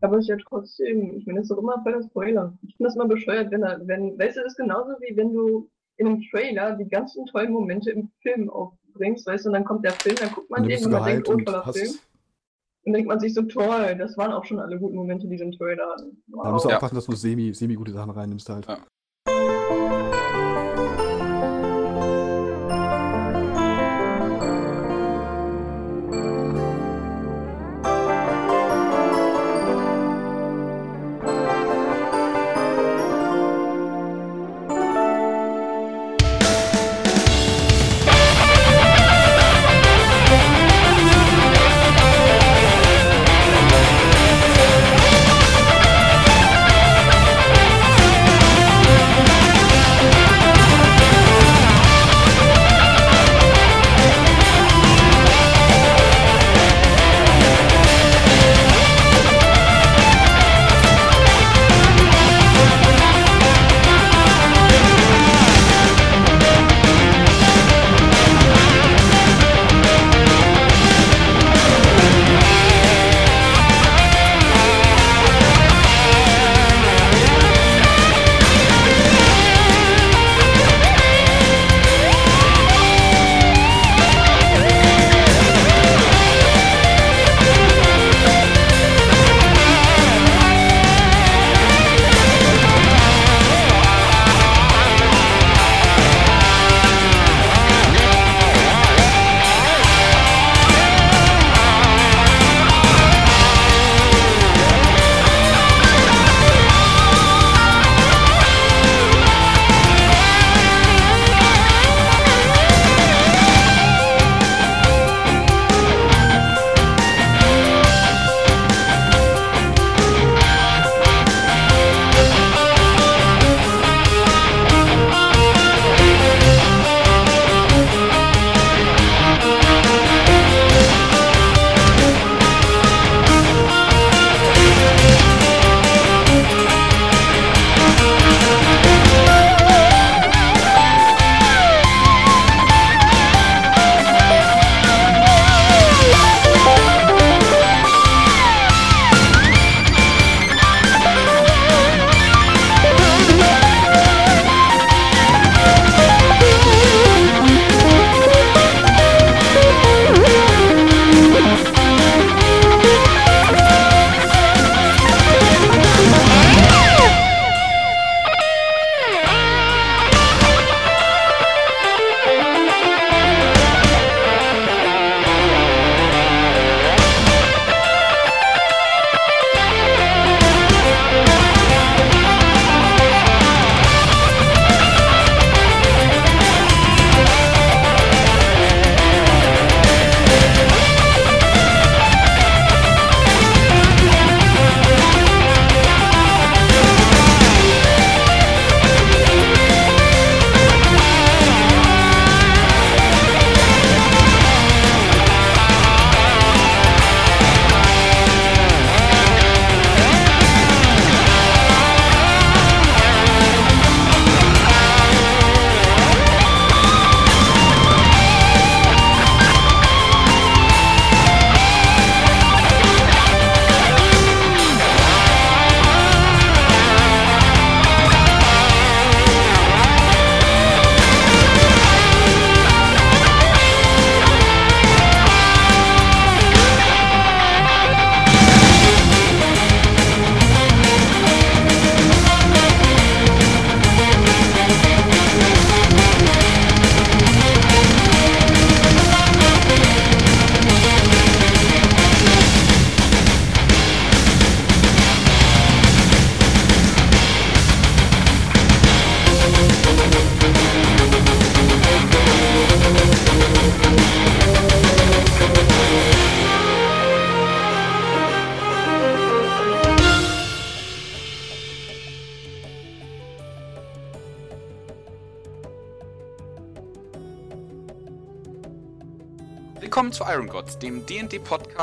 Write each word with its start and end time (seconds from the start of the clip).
Aber 0.00 0.18
ist 0.18 0.28
ja 0.28 0.36
trotzdem, 0.36 1.16
ich 1.16 1.26
meine, 1.26 1.40
das 1.40 1.44
ist 1.44 1.50
doch 1.50 1.62
immer 1.62 1.82
voll 1.82 1.92
der 1.92 2.02
Spoiler. 2.02 2.58
Ich 2.62 2.76
finde 2.76 2.88
das 2.88 2.94
immer 2.96 3.08
bescheuert, 3.08 3.50
wenn 3.50 3.62
er, 3.62 3.80
wenn, 3.86 4.18
weißt 4.18 4.36
du, 4.36 4.42
das 4.42 4.52
ist 4.52 4.56
genauso 4.56 4.92
wie 5.00 5.16
wenn 5.16 5.32
du 5.32 5.68
in 5.96 6.06
einem 6.06 6.22
Trailer 6.30 6.76
die 6.76 6.88
ganzen 6.88 7.26
tollen 7.26 7.52
Momente 7.52 7.90
im 7.90 8.10
Film 8.22 8.48
aufbringst, 8.50 9.26
weißt 9.26 9.44
du, 9.44 9.48
und 9.48 9.54
dann 9.54 9.64
kommt 9.64 9.84
der 9.84 9.92
Film, 9.92 10.16
dann 10.16 10.30
guckt 10.30 10.50
man 10.50 10.62
den 10.62 10.84
und 10.84 10.92
man 10.92 11.04
denkt, 11.04 11.28
oh, 11.28 11.36
toller 11.36 11.72
Film. 11.72 11.94
Dann 12.84 12.94
denkt 12.94 13.08
man 13.08 13.20
sich 13.20 13.34
so, 13.34 13.42
toll, 13.42 13.96
das 13.98 14.16
waren 14.16 14.32
auch 14.32 14.44
schon 14.44 14.60
alle 14.60 14.78
guten 14.78 14.94
Momente, 14.94 15.26
die 15.26 15.36
sind 15.36 15.58
Trailer 15.58 15.90
hatten. 15.90 16.22
Wow. 16.28 16.44
Da 16.44 16.52
musst 16.52 16.64
du 16.64 16.68
aufpassen, 16.70 16.94
dass 16.94 17.06
du 17.06 17.16
semi, 17.16 17.52
semi 17.52 17.74
gute 17.74 17.92
Sachen 17.92 18.10
reinnimmst 18.10 18.48
halt. 18.48 18.66
Ja. 18.66 18.78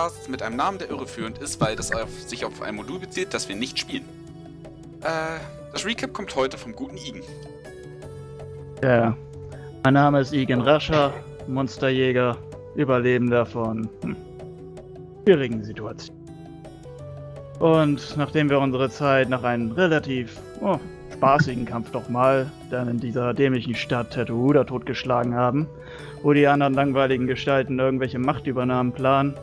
D&D-Podcast 0.05 0.29
mit 0.29 0.41
einem 0.41 0.55
Namen, 0.55 0.77
der 0.77 0.89
irreführend 0.89 1.37
ist, 1.39 1.59
weil 1.61 1.75
das 1.75 1.91
auf, 1.91 2.09
sich 2.27 2.45
auf 2.45 2.61
ein 2.61 2.75
Modul 2.75 2.99
bezieht, 2.99 3.33
das 3.33 3.49
wir 3.49 3.55
nicht 3.55 3.79
spielen. 3.79 4.05
Äh, 5.01 5.39
das 5.71 5.85
Recap 5.85 6.13
kommt 6.13 6.35
heute 6.35 6.57
vom 6.57 6.73
guten 6.73 6.97
Igen. 6.97 7.21
Ja, 8.83 9.15
mein 9.83 9.93
Name 9.93 10.19
ist 10.19 10.33
Igen 10.33 10.61
Rascher, 10.61 11.13
Monsterjäger, 11.47 12.37
Überlebender 12.75 13.45
von 13.45 13.89
hm, 14.01 14.15
schwierigen 15.23 15.63
Situationen. 15.63 16.23
Und 17.59 18.17
nachdem 18.17 18.49
wir 18.49 18.59
unsere 18.59 18.89
Zeit 18.89 19.29
nach 19.29 19.43
einem 19.43 19.71
relativ 19.71 20.37
oh, 20.61 20.77
spaßigen 21.13 21.65
Kampf 21.65 21.91
doch 21.91 22.09
mal 22.09 22.51
dann 22.69 22.89
in 22.89 22.99
dieser 22.99 23.33
dämlichen 23.33 23.75
Stadt 23.75 24.13
Tatooda 24.13 24.65
totgeschlagen 24.65 25.33
haben, 25.33 25.67
wo 26.21 26.33
die 26.33 26.47
anderen 26.47 26.73
langweiligen 26.73 27.27
Gestalten 27.27 27.79
irgendwelche 27.79 28.19
Machtübernahmen 28.19 28.91
planen, 28.91 29.35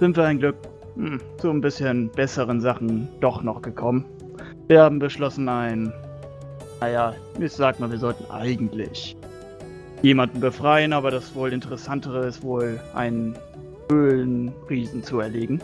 sind 0.00 0.16
wir 0.16 0.24
ein 0.24 0.38
Glück 0.38 0.56
hm, 0.96 1.20
zu 1.36 1.50
ein 1.50 1.60
bisschen 1.60 2.08
besseren 2.08 2.60
Sachen 2.62 3.06
doch 3.20 3.42
noch 3.42 3.60
gekommen. 3.60 4.06
Wir 4.66 4.82
haben 4.82 4.98
beschlossen, 4.98 5.48
ein. 5.48 5.92
Naja, 6.80 7.14
ich 7.38 7.52
sag 7.52 7.78
mal, 7.78 7.90
wir 7.90 7.98
sollten 7.98 8.24
eigentlich 8.30 9.14
jemanden 10.00 10.40
befreien, 10.40 10.94
aber 10.94 11.10
das 11.10 11.34
wohl 11.34 11.52
interessantere 11.52 12.26
ist 12.26 12.42
wohl, 12.42 12.80
einen 12.94 13.36
Höhlenriesen 13.90 15.04
zu 15.04 15.20
erlegen. 15.20 15.60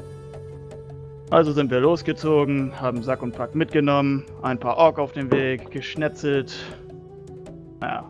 Also 1.30 1.52
sind 1.52 1.70
wir 1.70 1.80
losgezogen, 1.80 2.78
haben 2.78 3.02
Sack 3.02 3.22
und 3.22 3.32
Pack 3.34 3.54
mitgenommen, 3.54 4.24
ein 4.42 4.60
paar 4.60 4.76
Ork 4.76 4.98
auf 4.98 5.12
dem 5.12 5.32
Weg, 5.32 5.70
geschnetzelt, 5.70 6.54
naja, 7.80 8.04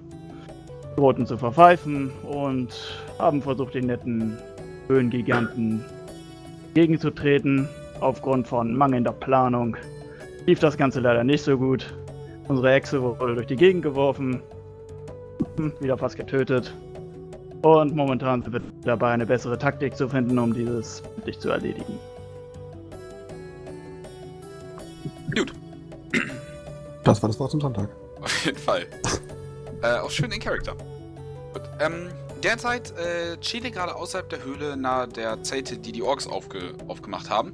drohten 0.96 1.24
zu 1.24 1.38
verpfeifen 1.38 2.10
und 2.24 2.74
haben 3.20 3.40
versucht, 3.40 3.74
den 3.74 3.86
netten 3.86 4.36
Höhengiganten 4.88 5.84
gegenzutreten. 6.76 7.68
Aufgrund 8.00 8.46
von 8.46 8.76
mangelnder 8.76 9.12
Planung 9.12 9.78
lief 10.44 10.60
das 10.60 10.76
Ganze 10.76 11.00
leider 11.00 11.24
nicht 11.24 11.42
so 11.42 11.56
gut. 11.56 11.86
Unsere 12.48 12.74
Echse 12.74 13.02
wurde 13.02 13.34
durch 13.34 13.46
die 13.46 13.56
Gegend 13.56 13.82
geworfen, 13.82 14.42
hm, 15.56 15.72
wieder 15.80 15.96
fast 15.96 16.16
getötet. 16.16 16.74
Und 17.62 17.96
momentan 17.96 18.42
sind 18.42 18.52
wir 18.52 18.60
dabei, 18.84 19.12
eine 19.12 19.24
bessere 19.24 19.58
Taktik 19.58 19.96
zu 19.96 20.06
finden, 20.06 20.38
um 20.38 20.52
dieses 20.52 21.02
dich 21.26 21.38
zu 21.40 21.48
erledigen. 21.48 21.98
Gut. 25.34 25.52
Das 27.04 27.22
war 27.22 27.30
das 27.30 27.40
Wort 27.40 27.52
zum 27.52 27.60
Sonntag. 27.62 27.88
Auf 28.20 28.44
jeden 28.44 28.58
Fall. 28.58 28.82
äh, 29.82 29.98
auch 29.98 30.10
schön 30.10 30.30
in 30.30 30.40
Charakter. 30.40 30.74
Gut. 31.54 31.62
Ähm, 31.80 32.10
derzeit 32.46 32.96
äh, 32.96 33.36
chile 33.38 33.72
gerade 33.72 33.96
außerhalb 33.96 34.30
der 34.30 34.44
Höhle 34.44 34.76
nahe 34.76 35.08
der 35.08 35.42
Zelte, 35.42 35.78
die 35.78 35.90
die 35.90 36.02
Orks 36.02 36.28
aufge 36.28 36.74
aufgemacht 36.86 37.28
haben. 37.28 37.52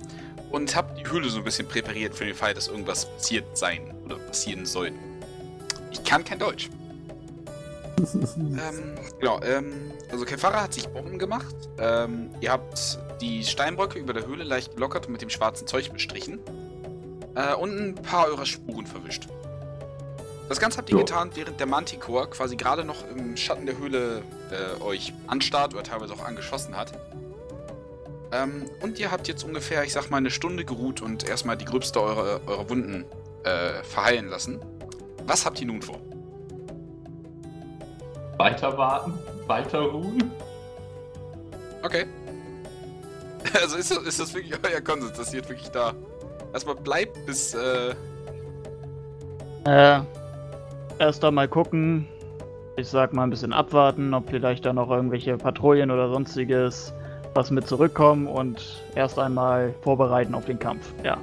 Und 0.51 0.77
hab 0.77 0.97
die 0.97 1.11
Höhle 1.11 1.31
so 1.31 1.39
ein 1.39 1.45
bisschen 1.45 1.67
präpariert 1.67 2.15
für 2.15 2.27
den 2.27 2.35
Fall, 2.35 2.53
dass 2.53 2.69
irgendwas 2.69 3.07
passiert 3.07 3.57
sein 3.57 3.95
oder 4.05 4.17
passieren 4.17 4.67
soll. 4.67 4.93
Ich 5.91 6.05
kann 6.05 6.25
kein 6.25 6.39
Deutsch. 6.39 6.69
ähm, 8.37 8.95
genau, 9.19 9.41
ähm, 9.43 9.93
also 10.11 10.27
Kefara 10.27 10.63
hat 10.63 10.75
sich 10.75 10.87
Bomben 10.89 11.19
gemacht. 11.19 11.55
Ähm, 11.79 12.31
ihr 12.43 12.53
habt 12.53 12.99
die 13.23 13.45
Steinbröcke 13.45 13.99
über 13.99 14.13
der 14.13 14.27
Höhle 14.27 14.45
leicht 14.45 14.75
gelockert 14.75 15.07
und 15.07 15.13
mit 15.13 15.23
dem 15.23 15.31
schwarzen 15.31 15.67
Zeug 15.67 15.91
bestrichen. 15.91 16.39
Äh, 17.35 17.55
und 17.55 17.71
ein 17.71 17.95
paar 17.95 18.27
eurer 18.27 18.45
Spuren 18.45 18.87
verwischt. 18.87 19.29
Das 20.53 20.61
Ganze 20.61 20.77
habt 20.77 20.91
ihr 20.91 20.97
Jo. 20.99 20.99
getan, 20.99 21.31
während 21.33 21.59
der 21.61 21.67
Manticore 21.67 22.29
quasi 22.29 22.57
gerade 22.57 22.85
noch 22.85 23.09
im 23.09 23.39
Schatten 23.39 23.65
der 23.65 23.79
Höhle 23.79 24.23
äh, 24.51 24.83
euch 24.83 25.15
anstarrt 25.27 25.73
oder 25.73 25.83
teilweise 25.83 26.13
auch 26.13 26.23
angeschossen 26.23 26.77
hat. 26.77 26.93
Ähm, 28.33 28.67
und 28.83 28.99
ihr 28.99 29.11
habt 29.11 29.29
jetzt 29.29 29.45
ungefähr, 29.45 29.83
ich 29.83 29.95
sag 29.95 30.11
mal, 30.11 30.19
eine 30.19 30.31
Stunde 30.31 30.67
geruht 30.67 31.01
und 31.01 31.27
erstmal 31.27 31.57
die 31.57 31.65
gröbste 31.65 32.03
eurer, 32.03 32.43
eurer 32.47 32.69
Wunden 32.69 33.07
äh, 33.45 33.83
verheilen 33.83 34.29
lassen. 34.29 34.61
Was 35.27 35.47
habt 35.47 35.59
ihr 35.59 35.67
nun 35.69 35.81
vor? 35.81 35.99
Weiter 38.37 38.77
warten, 38.77 39.19
weiter 39.47 39.81
ruhen. 39.81 40.31
Okay. 41.83 42.05
Also 43.59 43.77
ist 43.79 43.91
das, 43.91 43.99
ist 44.03 44.21
das 44.21 44.35
wirklich 44.35 44.55
euer 44.71 44.83
Konsens, 44.83 45.17
dass 45.17 45.33
ihr 45.33 45.41
jetzt 45.41 45.49
wirklich 45.49 45.71
da 45.71 45.95
erstmal 46.53 46.77
bleibt, 46.77 47.25
bis, 47.25 47.55
äh, 47.55 47.95
Äh, 49.65 50.01
erst 50.99 51.25
einmal 51.25 51.49
gucken. 51.49 52.07
Ich 52.77 52.89
sag 52.89 53.13
mal 53.13 53.25
ein 53.25 53.31
bisschen 53.31 53.53
abwarten, 53.53 54.15
ob 54.15 54.31
vielleicht 54.31 54.65
da 54.65 54.73
noch 54.73 54.91
irgendwelche 54.91 55.37
Patrouillen 55.37 55.91
oder 55.91 56.09
sonstiges 56.09 56.93
was 57.35 57.51
mit 57.51 57.67
zurückkommen 57.67 58.27
und 58.27 58.83
erst 58.95 59.19
einmal 59.19 59.75
vorbereiten 59.81 60.35
auf 60.35 60.45
den 60.45 60.59
Kampf. 60.59 60.93
Ja. 61.03 61.17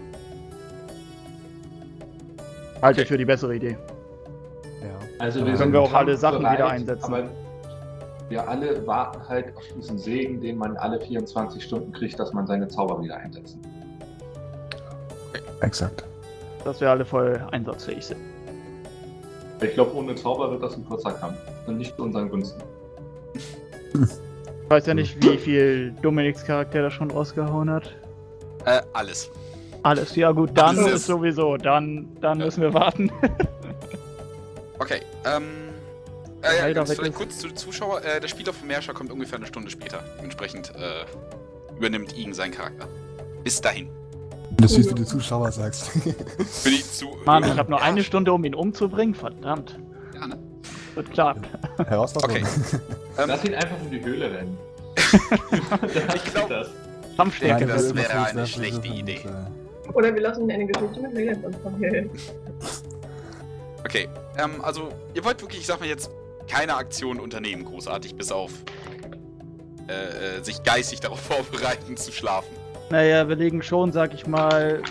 Halte 2.81 3.01
ich 3.01 3.07
für 3.07 3.17
die 3.17 3.25
bessere 3.25 3.55
Idee. 3.55 3.77
Ja. 4.81 4.87
Also 5.19 5.39
Dann 5.39 5.49
wir 5.49 5.57
können 5.57 5.73
wir 5.73 5.81
auch 5.81 5.93
alle 5.93 6.17
Sachen 6.17 6.43
kampfbereit, 6.43 6.57
wieder 6.57 6.69
einsetzen. 6.69 7.13
Aber 7.13 7.29
wir 8.29 8.47
alle 8.47 8.87
warten 8.87 9.27
halt 9.27 9.55
auf 9.55 9.63
diesen 9.75 9.97
Segen, 9.97 10.39
den 10.39 10.57
man 10.57 10.77
alle 10.77 10.99
24 10.99 11.63
Stunden 11.63 11.91
kriegt, 11.91 12.19
dass 12.19 12.31
man 12.31 12.47
seine 12.47 12.67
Zauber 12.67 13.01
wieder 13.01 13.17
einsetzen. 13.17 13.59
Exakt. 15.61 16.05
Dass 16.63 16.79
wir 16.79 16.89
alle 16.89 17.05
voll 17.05 17.43
einsatzfähig 17.51 18.05
sind. 18.05 18.19
Ich 19.61 19.73
glaube, 19.73 19.93
ohne 19.95 20.15
Zauber 20.15 20.51
wird 20.51 20.63
das 20.63 20.75
ein 20.75 20.85
kurzer 20.85 21.11
Kampf. 21.13 21.37
Und 21.67 21.77
nicht 21.77 21.95
zu 21.95 22.03
unseren 22.03 22.29
Gunsten. 22.29 22.61
Ich 23.93 24.69
weiß 24.69 24.85
ja 24.85 24.93
nicht, 24.93 25.21
wie 25.23 25.37
viel 25.37 25.91
Dominiks 26.01 26.45
Charakter 26.45 26.81
da 26.83 26.91
schon 26.91 27.11
rausgehauen 27.11 27.69
hat. 27.69 27.95
äh, 28.65 28.81
alles. 28.93 29.29
Alles, 29.83 30.15
ja 30.15 30.31
gut, 30.31 30.51
dann 30.55 30.77
Alles. 30.77 30.93
ist 30.93 31.05
sowieso, 31.07 31.55
dann, 31.57 32.07
dann 32.19 32.39
Ja. 32.39 32.45
müssen 32.45 32.61
wir 32.61 32.73
warten. 32.73 33.11
Okay, 34.81 35.01
ähm. 35.25 35.43
Äh, 36.41 36.57
ja, 36.57 36.63
Alter, 36.63 36.73
ganz 36.73 36.89
weg 36.89 36.97
vielleicht 36.99 37.11
ist- 37.11 37.17
kurz 37.17 37.37
zu 37.39 37.47
den 37.49 37.57
Zuschauer. 37.57 38.01
Äh, 38.01 38.21
der 38.21 38.29
Spieler 38.29 38.53
von 38.53 38.65
Merscher 38.65 38.93
kommt 38.93 39.11
ungefähr 39.11 39.37
eine 39.37 39.45
Stunde 39.45 39.69
später. 39.69 40.01
Dementsprechend 40.17 40.71
äh, 40.73 41.75
übernimmt 41.77 42.17
Igen 42.17 42.33
seinen 42.33 42.51
Charakter. 42.53 42.87
Bis 43.43 43.59
dahin. 43.59 43.89
Du 44.59 44.67
süß, 44.67 44.89
wie 44.89 44.95
du 44.95 45.05
Zuschauer 45.05 45.51
sagst. 45.51 45.87
Für 45.89 46.69
die 46.69 46.83
zu. 46.83 47.07
Mann, 47.25 47.43
ich 47.43 47.57
habe 47.57 47.69
nur 47.69 47.79
Ja, 47.79 47.85
eine 47.85 48.03
Stunde, 48.03 48.33
um 48.33 48.43
ihn 48.43 48.53
umzubringen. 48.55 49.15
Verdammt. 49.15 49.79
Ja, 50.13 50.27
ne? 50.27 50.37
Wird 50.95 51.11
klar. 51.11 51.35
Herausforderung. 51.77 52.37
Okay. 52.43 52.79
Ähm, 53.17 53.23
Lass 53.27 53.43
ihn 53.45 53.55
einfach 53.55 53.77
in 53.83 53.91
die 53.91 54.01
Höhle 54.03 54.31
rennen. 54.31 54.57
Ich 56.15 56.23
glaub- 56.25 56.49
das. 56.49 56.67
Kampfstärke. 57.15 57.65
denke, 57.65 57.73
das 57.73 57.95
wäre 57.95 58.25
eine 58.27 58.47
schlechte 58.47 58.87
Idee. 58.87 59.19
äh, 59.25 59.91
Oder 59.93 60.13
wir 60.13 60.21
lassen 60.21 60.49
eine 60.49 60.65
Geschichte 60.65 61.01
mit 61.01 61.13
Legends 61.13 61.45
anfangen. 61.45 62.09
Okay, 63.83 64.09
ähm, 64.37 64.61
also, 64.61 64.89
ihr 65.13 65.23
wollt 65.25 65.41
wirklich, 65.41 65.61
ich 65.61 65.67
sag 65.67 65.79
mal 65.79 65.87
jetzt, 65.87 66.09
keine 66.47 66.75
Aktion 66.75 67.19
unternehmen, 67.19 67.65
großartig, 67.65 68.15
bis 68.15 68.31
auf 68.31 68.51
äh, 69.87 70.37
äh, 70.37 70.43
sich 70.43 70.63
geistig 70.63 70.99
darauf 70.99 71.19
vorbereiten 71.19 71.95
zu 71.97 72.11
schlafen. 72.11 72.55
Naja, 72.91 73.29
wir 73.29 73.35
legen 73.35 73.61
schon, 73.61 73.91
sag 73.91 74.15
ich 74.15 74.25
mal, 74.25 74.81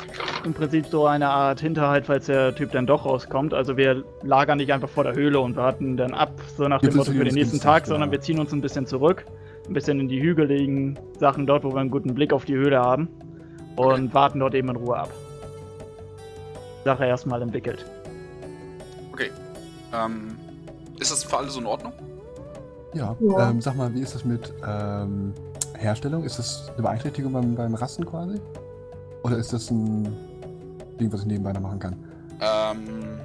im 0.45 0.55
Prinzip 0.55 0.87
so 0.87 1.07
eine 1.07 1.29
Art 1.29 1.61
Hinterhalt, 1.61 2.07
falls 2.07 2.27
der 2.27 2.55
Typ 2.55 2.71
dann 2.71 2.87
doch 2.87 3.05
rauskommt. 3.05 3.53
Also 3.53 3.77
wir 3.77 4.05
lagern 4.23 4.59
nicht 4.59 4.73
einfach 4.73 4.89
vor 4.89 5.03
der 5.03 5.15
Höhle 5.15 5.41
und 5.41 5.57
warten 5.57 5.97
dann 5.97 6.15
ab, 6.15 6.33
so 6.57 6.69
nach 6.69 6.81
dem 6.81 6.95
Motto 6.95 7.11
für 7.11 7.25
den 7.25 7.35
nächsten 7.35 7.59
Tag, 7.61 7.87
sondern 7.87 8.13
wir 8.13 8.21
ziehen 8.21 8.39
uns 8.39 8.53
ein 8.53 8.61
bisschen 8.61 8.87
zurück, 8.87 9.25
ein 9.67 9.73
bisschen 9.75 9.99
in 9.99 10.09
die 10.09 10.23
hügeligen 10.23 10.97
Sachen 11.19 11.45
dort, 11.45 11.65
wo 11.65 11.73
wir 11.73 11.81
einen 11.81 11.91
guten 11.91 12.15
Blick 12.15 12.33
auf 12.33 12.45
die 12.45 12.55
Höhle 12.55 12.79
haben 12.79 13.09
und 13.75 14.15
warten 14.15 14.39
dort 14.39 14.55
eben 14.55 14.69
in 14.69 14.77
Ruhe 14.77 14.97
ab. 14.97 15.11
Sache 16.85 17.05
erstmal 17.05 17.43
entwickelt. 17.43 17.85
Okay, 19.13 19.31
ähm, 19.93 20.37
ist 21.01 21.11
das 21.11 21.25
für 21.25 21.37
alle 21.37 21.49
so 21.49 21.59
in 21.59 21.67
Ordnung? 21.67 21.93
Ja, 22.95 23.17
Ja. 23.21 23.51
Ähm, 23.51 23.61
sag 23.61 23.77
mal, 23.77 23.93
wie 23.93 24.01
ist 24.01 24.15
das 24.15 24.25
mit 24.25 24.53
ähm, 24.67 25.35
Herstellung? 25.79 26.25
Ist 26.25 26.39
das 26.39 26.69
eine 26.75 26.83
Beeinträchtigung 26.83 27.33
beim, 27.33 27.55
beim 27.55 27.75
Rasten 27.75 28.05
quasi? 28.05 28.41
Oder 29.23 29.39
ist 29.39 29.53
das 29.53 29.71
ein 29.71 30.05
Ding, 31.01 31.13
was 31.13 31.21
ich 31.21 31.27
nebenbei 31.27 31.53
noch 31.53 31.61
machen 31.61 31.79
kann? 31.79 31.97
Ähm, 32.41 33.19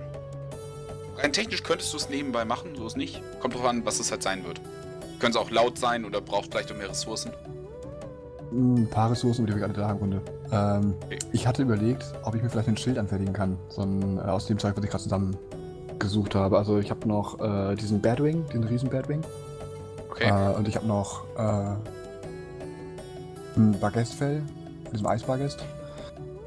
rein 1.17 1.33
technisch 1.33 1.63
könntest 1.63 1.93
du 1.93 1.98
es 1.98 2.10
nebenbei 2.10 2.45
machen, 2.45 2.69
so 2.75 2.86
ist 2.88 2.98
nicht. 2.98 3.22
Kommt 3.39 3.55
drauf 3.55 3.65
an, 3.65 3.86
was 3.86 4.00
es 4.00 4.12
halt 4.12 4.24
sein 4.24 4.45
wird. 4.45 4.62
Können 5.19 5.31
es 5.31 5.38
auch 5.38 5.51
laut 5.51 5.77
sein 5.77 6.05
oder 6.05 6.22
braucht 6.22 6.51
vielleicht 6.51 6.72
auch 6.72 6.77
mehr 6.77 6.89
Ressourcen. 6.89 7.31
Ein 8.51 8.88
paar 8.89 9.10
Ressourcen, 9.12 9.45
die 9.45 9.51
habe 9.51 9.60
ich 9.60 9.65
alle 9.65 9.74
da 9.74 9.91
im 9.91 9.98
Grunde. 9.98 10.22
Ähm, 10.51 10.93
Okay. 11.05 11.19
Ich 11.31 11.48
hatte 11.48 11.62
überlegt, 11.63 12.05
ob 12.24 12.36
ich 12.36 12.43
mir 12.43 12.50
vielleicht 12.50 12.67
ein 12.67 12.77
Schild 12.77 12.98
anfertigen 13.00 13.33
kann. 13.33 13.57
So 13.69 13.81
ein, 13.81 14.17
äh, 14.17 14.22
aus 14.22 14.45
dem 14.45 14.60
Zeug, 14.60 14.75
was 14.77 14.83
ich 14.83 14.89
gerade 14.91 15.03
zusammen 15.03 15.36
gesucht 16.00 16.36
habe. 16.36 16.57
Also 16.57 16.77
ich 16.79 16.89
habe 16.91 17.07
noch 17.07 17.39
äh, 17.39 17.75
diesen 17.75 18.01
Badwing, 18.01 18.45
den 18.50 18.63
riesen 18.63 18.89
Badwing. 18.89 19.22
Okay, 20.12 20.29
Äh, 20.29 20.55
und 20.55 20.67
ich 20.67 20.75
habe 20.75 20.86
noch 20.86 21.24
äh, 21.38 21.75
ein 23.55 23.79
von 23.79 24.91
diesem 24.91 25.07
Eisbagest. 25.07 25.63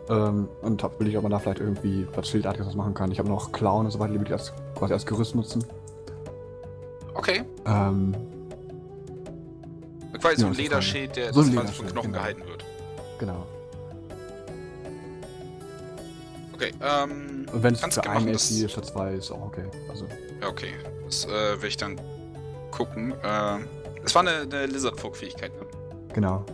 Ähm, 0.08 0.48
und 0.62 0.82
hab, 0.82 1.00
will 1.00 1.08
ich, 1.08 1.16
ob 1.16 1.22
man 1.24 1.32
da 1.32 1.38
vielleicht 1.40 1.60
irgendwie 1.60 2.06
was 2.14 2.28
Schildartiges 2.28 2.74
machen 2.74 2.94
kann. 2.94 3.10
Ich 3.10 3.18
habe 3.18 3.28
noch 3.28 3.50
Clown 3.50 3.86
und 3.86 3.90
so 3.90 3.98
weiter, 3.98 4.12
die 4.12 4.20
will 4.20 4.26
ich 4.26 4.32
als, 4.32 4.52
quasi 4.76 4.92
als 4.92 5.04
Gerüst 5.04 5.34
nutzen. 5.34 5.64
okay. 7.14 7.42
Ähm, 7.66 8.14
Quasi 10.20 10.36
so 10.36 10.42
Ja, 10.42 10.46
ein 10.46 10.52
ist 10.52 10.58
Lederschild, 10.58 11.16
der 11.16 11.32
So 11.34 11.40
ein 11.40 11.46
quasi 11.46 11.52
von 11.56 11.62
Lederschild, 11.64 11.92
Knochen 11.92 12.12
genau. 12.12 12.18
gehalten 12.22 12.42
wird. 12.48 12.64
genau. 13.18 13.46
Okay, 16.54 16.72
ähm, 16.80 17.44
Und 17.52 17.62
wenn 17.62 17.74
es 17.74 17.80
für 17.80 18.02
einen 18.04 18.14
machen, 18.14 18.32
das- 18.32 18.70
statt 18.70 18.86
zwei 18.86 19.12
ist, 19.14 19.30
auch 19.30 19.42
okay. 19.46 19.64
Also, 19.90 20.06
ja, 20.40 20.48
okay. 20.48 20.70
Das 21.04 21.26
äh, 21.26 21.28
werde 21.28 21.66
ich 21.66 21.76
dann 21.76 22.00
gucken. 22.70 23.12
Äh, 23.22 23.58
es 24.04 24.14
war 24.14 24.22
eine, 24.22 24.40
eine 24.42 24.66
Lizard-Folk-Fähigkeit, 24.66 25.52
ne? 25.60 25.66
genau. 26.14 26.44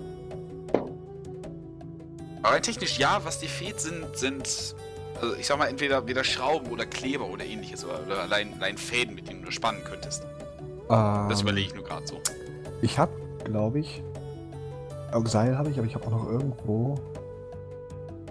Aber 2.42 2.61
technisch 2.61 2.99
ja, 2.99 3.20
was 3.25 3.38
dir 3.38 3.49
fehlt, 3.49 3.80
sind, 3.80 4.16
sind, 4.16 4.75
also 5.20 5.34
ich 5.37 5.46
sag 5.46 5.58
mal, 5.58 5.66
entweder, 5.66 5.99
entweder 5.99 6.25
Schrauben 6.25 6.70
oder 6.70 6.87
Kleber 6.87 7.26
oder 7.26 7.44
ähnliches 7.44 7.84
oder, 7.84 8.00
allein, 8.20 8.54
allein 8.58 8.76
Fäden, 8.76 9.14
mit 9.14 9.28
denen 9.28 9.42
du 9.44 9.50
spannen 9.50 9.82
könntest. 9.84 10.25
Das 10.88 11.40
Ähm, 11.40 11.46
überlege 11.46 11.68
ich 11.68 11.75
nur 11.75 11.84
gerade 11.84 12.06
so. 12.06 12.20
Ich 12.80 12.99
habe, 12.99 13.12
glaube 13.44 13.78
ich. 13.80 14.02
Auch 15.12 15.26
Seil 15.26 15.56
habe 15.56 15.70
ich, 15.70 15.78
aber 15.78 15.87
ich 15.87 15.94
habe 15.94 16.06
auch 16.06 16.11
noch 16.11 16.26
irgendwo. 16.26 16.99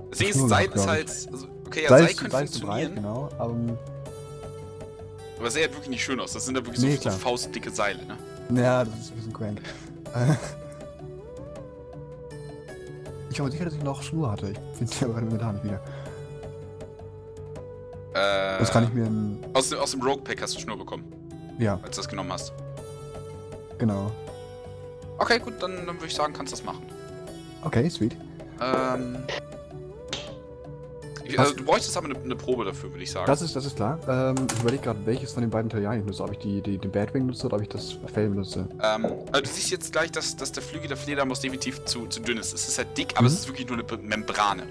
Das 0.09 0.19
noch, 0.35 0.47
Seil 0.49 0.69
ist 0.73 0.87
halt, 0.87 1.07
also, 1.31 1.47
okay, 1.65 1.83
ja, 1.83 1.89
Seil, 1.89 2.03
Seil, 2.07 2.13
könnte 2.15 2.31
Seil 2.31 2.49
zu 2.49 2.59
breit, 2.59 2.85
funktionieren, 2.87 2.95
genau. 2.95 3.29
Aber, 3.37 3.55
aber 5.37 5.47
es 5.47 5.53
sähe 5.53 5.63
halt 5.63 5.73
wirklich 5.73 5.89
nicht 5.89 6.03
schön 6.03 6.19
aus. 6.19 6.33
Das 6.33 6.45
sind 6.45 6.55
da 6.57 6.65
wirklich 6.65 6.81
Nee, 6.81 6.97
so, 6.97 7.09
so 7.09 7.17
faustdicke 7.17 7.69
Seile, 7.71 8.05
ne? 8.05 8.17
naja, 8.49 8.83
das 8.83 8.93
ist 8.99 9.11
ein 9.11 9.15
bisschen 9.15 9.33
crank. 9.33 9.61
ich 13.31 13.39
war 13.39 13.45
mir 13.45 13.51
sicher, 13.51 13.65
dass 13.65 13.73
ich 13.73 13.83
noch 13.83 14.01
Schnur 14.01 14.31
hatte. 14.31 14.51
Ich 14.51 14.77
finde 14.77 14.93
die 14.93 15.05
aber 15.05 15.13
gerade 15.13 15.25
momentan 15.25 15.55
nicht 15.55 15.63
wieder. 15.63 15.81
Äh, 18.13 18.59
Das 18.59 18.71
kann 18.71 18.83
ich 18.83 18.93
mir 18.93 19.05
in. 19.05 19.39
aus, 19.53 19.69
dem, 19.69 19.79
aus 19.79 19.91
dem 19.91 20.01
Rogue 20.01 20.21
Pack 20.23 20.41
hast 20.41 20.55
du 20.55 20.59
Schnur 20.59 20.77
bekommen, 20.77 21.05
Ja, 21.57 21.79
als 21.83 21.95
du 21.95 22.01
das 22.01 22.09
genommen 22.09 22.31
hast. 22.33 22.51
genau. 23.77 24.11
Okay, 25.17 25.39
gut, 25.39 25.53
dann, 25.61 25.75
dann 25.85 25.95
würde 25.95 26.07
ich 26.07 26.15
sagen, 26.15 26.33
kannst 26.33 26.51
du 26.51 26.57
das 26.57 26.65
machen. 26.65 26.81
Okay, 27.63 27.87
sweet. 27.89 28.15
Ähm. 28.61 29.17
Ich, 31.33 31.39
also, 31.39 31.53
du 31.53 31.63
bräuchtest 31.63 31.95
aber 31.97 32.07
eine, 32.09 32.19
eine 32.19 32.35
Probe 32.35 32.65
dafür, 32.65 32.91
würde 32.91 33.03
ich 33.03 33.11
sagen. 33.11 33.25
Das 33.25 33.41
ist, 33.41 33.55
das 33.55 33.65
ist 33.65 33.75
klar. 33.75 33.99
Ähm, 34.07 34.35
ich 34.53 34.59
überlege 34.61 34.83
gerade, 34.83 34.99
welches 35.05 35.31
von 35.33 35.41
den 35.41 35.49
beiden 35.49 35.69
ich 35.71 36.05
nutze. 36.05 36.23
Ob 36.23 36.31
ich 36.31 36.39
die, 36.39 36.61
die, 36.61 36.77
den 36.77 36.91
Batwing 36.91 37.25
nutze 37.27 37.45
oder 37.47 37.55
ob 37.57 37.61
ich 37.61 37.69
das 37.69 37.97
Fell 38.13 38.29
benutze. 38.29 38.67
Ähm, 38.81 39.05
also 39.31 39.41
du 39.41 39.47
siehst 39.49 39.71
jetzt 39.71 39.91
gleich, 39.91 40.11
dass, 40.11 40.35
dass 40.35 40.51
der 40.51 40.63
Flügel 40.63 40.87
der 40.87 40.97
Fledermaus 40.97 41.39
definitiv 41.39 41.83
zu, 41.85 42.07
zu 42.07 42.19
dünn 42.21 42.37
ist. 42.37 42.53
Es 42.53 42.67
ist 42.67 42.77
halt 42.77 42.97
dick, 42.97 43.11
aber 43.13 43.21
Mhm. 43.21 43.27
es 43.27 43.33
ist 43.33 43.47
wirklich 43.47 43.67
nur 43.67 43.77
eine 43.77 44.01
Membrane. 44.03 44.63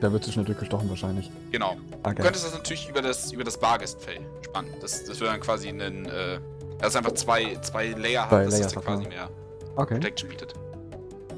Da 0.00 0.12
wird 0.12 0.24
zu 0.24 0.32
schnell 0.32 0.44
durchgestochen 0.44 0.88
wahrscheinlich. 0.88 1.30
Genau. 1.52 1.76
Du 2.02 2.10
Okay. 2.10 2.22
könntest 2.22 2.44
das 2.44 2.52
natürlich 2.54 2.88
über 2.88 3.00
das, 3.02 3.32
über 3.32 3.44
das 3.44 3.56
Bargestfell 3.56 4.18
spannen. 4.44 4.70
Das, 4.80 5.04
das 5.04 5.20
würde 5.20 5.32
dann 5.32 5.40
quasi 5.40 5.68
einen, 5.68 6.06
äh, 6.06 6.40
das 6.78 6.88
ist 6.90 6.96
einfach 6.96 7.12
zwei, 7.12 7.54
zwei 7.62 7.90
Layer 7.90 8.28
Zwei 8.28 8.38
hat, 8.38 8.46
dass 8.46 8.52
Layers 8.58 8.72
das 8.72 8.84
quasi 8.84 9.06
mehr 9.06 9.30
Okay. 9.76 9.94
Protection 9.94 10.28
bietet. 10.28 10.54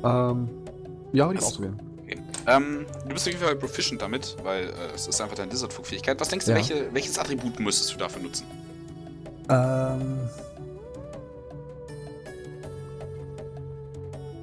Ähm, 0.02 0.49
ja, 1.12 1.26
würde 1.26 1.38
ich 1.38 1.45
ausprobieren. 1.45 1.78
Ähm, 2.47 2.85
du 3.07 3.15
bist 3.15 3.27
auf 3.27 3.33
jeden 3.33 3.45
Fall 3.45 3.57
proficient 3.57 4.03
damit, 4.03 4.37
weil 4.43 4.65
äh, 4.65 4.71
es 4.95 5.07
ist 5.09 5.21
einfach 5.21 5.37
deine 5.37 5.51
Lizard-Fähigkeit. 5.51 6.21
Was 6.21 6.29
denkst 6.29 6.45
du, 6.47 6.51
Ja. 6.53 6.57
welche, 6.59 6.93
welches 6.93 7.19
Attribut 7.19 7.59
müsstest 7.59 7.95
du 7.95 7.99
dafür 7.99 8.23
nutzen? 8.23 8.47
Ähm, 9.49 10.29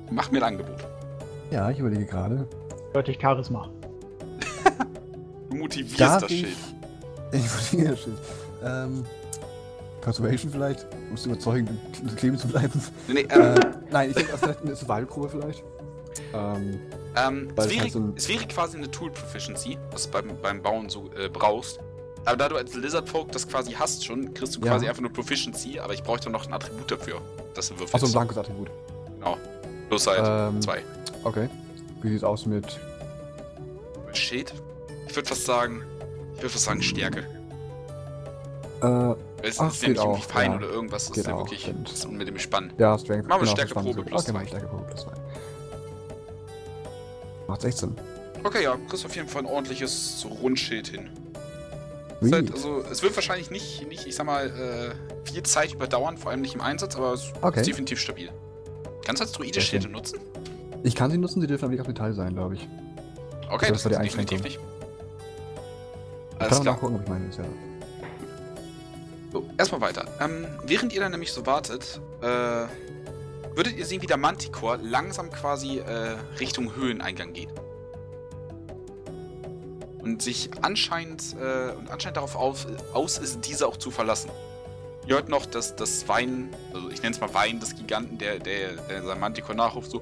Mach 0.10 0.30
mir 0.32 0.40
ein 0.40 0.44
Angebot. 0.44 0.78
ja, 1.52 1.70
ich 1.70 1.80
überlege 1.80 2.06
gerade. 2.06 2.48
Deutlich 2.94 3.18
Charisma. 3.22 3.70
Du 5.50 5.56
motivierst 5.58 6.00
Darf 6.02 6.22
das 6.24 6.32
ich? 6.32 6.40
Schild. 6.42 6.58
Ich 7.34 7.46
überlege 7.74 7.90
das 7.92 8.00
Schild. 8.02 8.18
Ähm, 8.64 9.06
Persuasion 10.02 10.52
vielleicht? 10.52 10.88
Musst 11.10 11.26
du 11.26 11.30
überzeugen, 11.32 11.80
kleben 12.18 12.38
zu 12.38 12.48
bleiben. 12.48 12.82
Nee, 13.08 13.14
nee, 13.14 13.22
äh, 13.22 13.54
ähm, 13.56 13.60
nein, 13.92 14.10
ich 14.10 14.16
denke, 14.16 14.38
vielleicht 14.38 14.62
eine 14.62 14.76
Survival-Probe 14.76 15.30
vielleicht. 15.30 15.64
Ähm, 16.34 16.80
Ähm, 17.16 17.50
es, 17.56 17.66
es 17.66 17.72
wäre, 17.72 17.82
halt 17.82 17.92
so 17.92 18.00
ein- 18.00 18.14
es 18.16 18.28
wäre 18.30 18.46
quasi 18.48 18.78
eine 18.78 18.90
Tool 18.90 19.12
Proficiency, 19.12 19.78
was 19.92 20.04
du 20.06 20.12
beim, 20.12 20.32
beim 20.42 20.62
Bauen 20.62 20.90
so 20.90 21.10
äh, 21.18 21.28
brauchst. 21.30 21.80
Aber 22.26 22.38
da 22.38 22.48
du 22.50 22.56
als 22.56 22.74
Lizard 22.76 23.10
Folk 23.10 23.32
das 23.32 23.48
quasi 23.48 23.72
hast 23.74 24.06
schon, 24.06 24.34
kriegst 24.34 24.56
du 24.56 24.60
Ja. 24.62 24.72
quasi 24.74 24.88
einfach 24.88 25.02
nur 25.02 25.12
Proficiency, 25.12 25.80
aber 25.80 25.94
ich 25.94 26.04
bräuchte 26.04 26.30
noch 26.30 26.46
ein 26.48 26.54
Attribut 26.54 26.90
dafür, 26.92 27.20
dass 27.54 27.68
du 27.70 27.74
würfelst. 27.76 27.96
achso, 27.96 28.06
ein 28.06 28.12
blankes 28.12 28.38
Attribut. 28.38 28.70
Genau. 29.20 29.38
Plus 29.90 30.08
halt 30.08 30.22
Ähm, 30.24 30.62
zwei. 30.62 30.84
Okay. 31.24 31.50
Wie 32.02 32.10
sieht's 32.10 32.24
aus 32.24 32.46
mit. 32.46 32.80
Mit 34.06 34.18
Schild? 34.18 34.54
Ich 35.08 35.16
würde 35.16 35.28
fast 35.28 35.46
sagen, 35.46 35.82
ich 36.36 36.38
würde 36.44 36.50
fast 36.50 36.66
sagen 36.66 36.82
Stärke. 36.82 37.26
Äh, 38.82 39.16
Es 39.44 39.60
Ach, 39.60 39.72
ist 39.72 39.82
ja 39.82 39.88
geht 39.88 39.98
nicht 39.98 40.06
irgendwie 40.06 40.22
auch, 40.22 40.24
fein 40.24 40.52
ja. 40.52 40.58
oder 40.58 40.70
irgendwas, 40.70 41.06
das 41.08 41.14
Geht 41.16 41.24
ist 41.24 41.28
ja 41.28 41.34
auch, 41.36 41.40
wirklich 41.40 41.62
stimmt. 41.62 41.88
das 41.92 41.98
ist 42.00 42.12
mit 42.12 42.28
dem 42.28 42.38
Spann. 42.40 42.72
ja, 42.78 42.98
Strength. 42.98 43.28
Machen 43.28 43.42
wir 43.42 43.46
genau, 43.46 43.52
Stärke 43.56 43.74
Verstand 43.74 43.96
Probe 43.96 44.02
ist- 44.02 44.08
plus 44.08 44.22
Okay, 44.22 44.32
zwei. 44.32 44.34
machen 44.38 44.48
Stärke 44.48 44.68
Probe 44.68 44.84
plus 44.84 45.02
2. 45.02 45.12
Macht 47.52 47.62
16. 47.64 47.94
Okay, 48.46 48.64
ja, 48.64 48.72
du 48.78 48.86
kriegst 48.88 49.06
auf 49.06 49.14
jeden 49.16 49.28
Fall 49.28 49.42
ein 49.42 49.46
ordentliches 49.46 50.26
Rundschild 50.42 50.88
hin. 50.88 51.10
Halt, 52.32 52.52
also, 52.52 52.82
es 52.90 53.04
wird 53.04 53.14
wahrscheinlich 53.16 53.52
nicht, 53.52 53.88
nicht 53.90 54.06
ich 54.08 54.16
sag 54.16 54.26
mal, 54.26 54.48
äh, 54.48 55.30
viel 55.30 55.44
Zeit 55.44 55.74
überdauern, 55.74 56.18
vor 56.18 56.32
allem 56.32 56.42
nicht 56.42 56.56
im 56.56 56.62
Einsatz, 56.62 56.96
aber 56.96 57.14
es 57.14 57.34
Okay. 57.42 57.60
ist 57.60 57.68
definitiv 57.68 58.00
stabil. 58.00 58.30
Kannst 59.06 59.20
du 59.22 59.26
als 59.26 59.32
Druide 59.34 59.60
Schilde 59.60 59.84
schön. 59.86 59.92
nutzen? 59.92 60.20
Ich 60.84 60.96
kann 60.96 61.12
sie 61.12 61.18
nutzen, 61.18 61.42
sie 61.42 61.48
dürfen 61.48 61.66
aber 61.66 61.72
nicht 61.72 61.82
aus 61.82 61.88
Metall 61.88 62.14
sein, 62.14 62.34
glaube 62.36 62.56
ich. 62.56 62.70
Okay, 63.50 63.68
Das 63.72 63.84
war 63.84 63.90
die 63.92 63.98
ist 63.98 64.04
definitiv 64.14 64.44
nicht. 64.44 64.60
Ich 64.60 66.40
Alles 66.40 66.50
kann 66.50 66.58
auch 66.60 66.62
klar. 66.62 66.74
nachgucken, 66.76 66.96
ob 66.96 67.02
ich 67.04 67.08
meine 67.10 67.28
ist, 67.28 67.38
ja. 67.38 67.44
So, 69.34 69.44
erstmal 69.58 69.82
weiter. 69.82 70.06
Ähm, 70.22 70.46
während 70.66 70.94
ihr 70.94 71.02
dann 71.02 71.12
nämlich 71.12 71.34
so 71.34 71.46
wartet, 71.46 72.00
äh, 72.22 72.66
würdet 73.56 73.78
ihr 73.78 73.86
sehen, 73.86 74.02
wie 74.02 74.08
der 74.08 74.18
Manticore 74.18 74.78
langsam 74.82 75.30
quasi 75.32 75.80
äh, 75.80 76.16
Richtung 76.40 76.76
Höhleneingang 76.76 77.34
geht. 77.34 77.50
Und 80.00 80.22
sich 80.22 80.50
anscheinend, 80.62 81.36
äh, 81.40 81.72
und 81.74 81.92
anscheinend 81.92 82.18
darauf 82.18 82.36
auf, 82.36 82.66
aus 82.94 83.18
ist, 83.18 83.46
diese 83.46 83.68
auch 83.68 83.78
zu 83.78 83.92
verlassen. 83.92 84.32
Ihr 85.08 85.16
hört 85.16 85.30
noch 85.30 85.46
das, 85.46 85.76
das 85.76 86.08
Weinen, 86.08 86.50
also 86.74 86.90
ich 86.90 87.02
nenne 87.02 87.16
es 87.16 87.22
mal 87.22 87.34
Weinen 87.34 87.60
des 87.60 87.76
Giganten, 87.76 88.18
der, 88.18 88.40
der, 88.40 88.74
der 88.74 89.04
seinem 89.04 89.20
Manticore 89.20 89.56
nachruft, 89.56 89.92
so. 89.92 90.02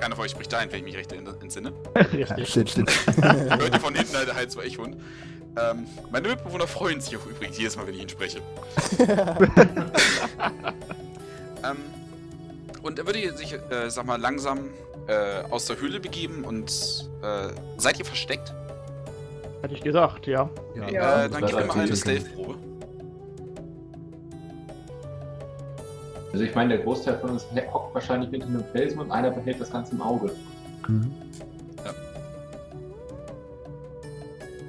Keiner 0.00 0.14
von 0.14 0.24
euch 0.24 0.32
spricht 0.32 0.52
ein, 0.54 0.70
wenn 0.70 0.78
ich 0.78 0.84
mich 0.84 0.96
recht 0.96 1.12
entsinne. 1.12 1.72
Richtig. 1.96 2.76
Hört 2.76 3.74
ihr 3.74 3.80
von 3.80 3.94
hinten 3.94 4.16
halt, 4.16 4.34
halt 4.34 4.50
so 4.50 4.60
Echon. 4.60 4.96
Ähm, 5.58 5.86
meine 6.10 6.28
Mitbewohner 6.28 6.66
freuen 6.66 7.00
sich 7.00 7.16
auch 7.16 7.26
übrigens 7.26 7.58
jedes 7.58 7.76
Mal, 7.76 7.86
wenn 7.86 7.94
ich 7.94 8.02
ihn 8.02 8.08
spreche. 8.08 8.40
ähm, 11.64 11.76
und 12.82 12.98
er 12.98 13.06
würde 13.06 13.36
sich, 13.36 13.54
äh, 13.54 13.88
sag 13.88 14.06
mal, 14.06 14.20
langsam 14.20 14.70
äh, 15.06 15.42
aus 15.50 15.66
der 15.66 15.80
Höhle 15.80 16.00
begeben 16.00 16.44
und 16.44 16.70
äh, 17.22 17.48
seid 17.76 17.98
ihr 17.98 18.04
versteckt? 18.04 18.52
Hätte 19.62 19.74
ich 19.74 19.80
gesagt, 19.80 20.26
ja. 20.26 20.48
ja. 20.76 20.88
Ja. 20.90 21.24
äh, 21.24 21.30
dann 21.30 21.40
das 21.40 21.50
gib 21.50 21.60
mir 21.60 21.66
mal 21.66 21.80
eine 21.80 21.96
Stealth-Probe. 21.96 22.56
Also 26.32 26.44
ich 26.44 26.54
meine, 26.54 26.76
der 26.76 26.84
Großteil 26.84 27.18
von 27.18 27.30
uns 27.30 27.46
hockt 27.72 27.94
wahrscheinlich 27.94 28.30
hinter 28.30 28.46
einem 28.46 28.64
Felsen 28.72 29.00
und 29.00 29.10
einer 29.10 29.30
behält 29.30 29.60
das 29.60 29.70
Ganze 29.72 29.94
im 29.94 30.02
Auge. 30.02 30.30
Mhm. 30.86 31.10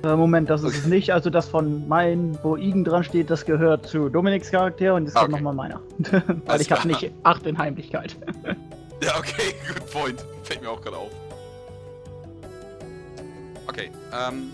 Moment, 0.03 0.49
das 0.49 0.63
ist 0.63 0.77
es 0.77 0.85
nicht. 0.85 1.11
Also 1.11 1.29
das 1.29 1.47
von 1.47 1.87
meinen, 1.87 2.37
wo 2.41 2.55
Igen 2.55 2.83
dran 2.85 3.03
steht, 3.03 3.29
das 3.29 3.45
gehört 3.45 3.85
zu 3.87 4.09
Dominiks 4.09 4.49
Charakter 4.51 4.95
und 4.95 5.05
das 5.05 5.13
ist 5.13 5.17
Ah, 5.19 5.23
okay. 5.23 5.31
nochmal 5.31 5.53
meiner. 5.53 5.81
Weil 6.11 6.23
Alles 6.47 6.61
ich 6.61 6.71
habe 6.71 6.87
nicht 6.87 7.11
acht 7.23 7.45
in 7.45 7.57
Heimlichkeit. 7.57 8.15
Ja, 9.01 9.17
okay, 9.17 9.53
good 9.65 9.89
point. 9.91 10.25
Fällt 10.43 10.61
mir 10.61 10.69
auch 10.69 10.81
gerade 10.81 10.97
auf. 10.97 11.09
Okay, 13.67 13.89
ähm, 14.13 14.51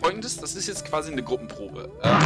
folgendes, 0.00 0.36
das 0.36 0.56
ist 0.56 0.66
jetzt 0.66 0.84
quasi 0.84 1.12
eine 1.12 1.22
Gruppenprobe. 1.22 1.90
Ähm, 2.02 2.18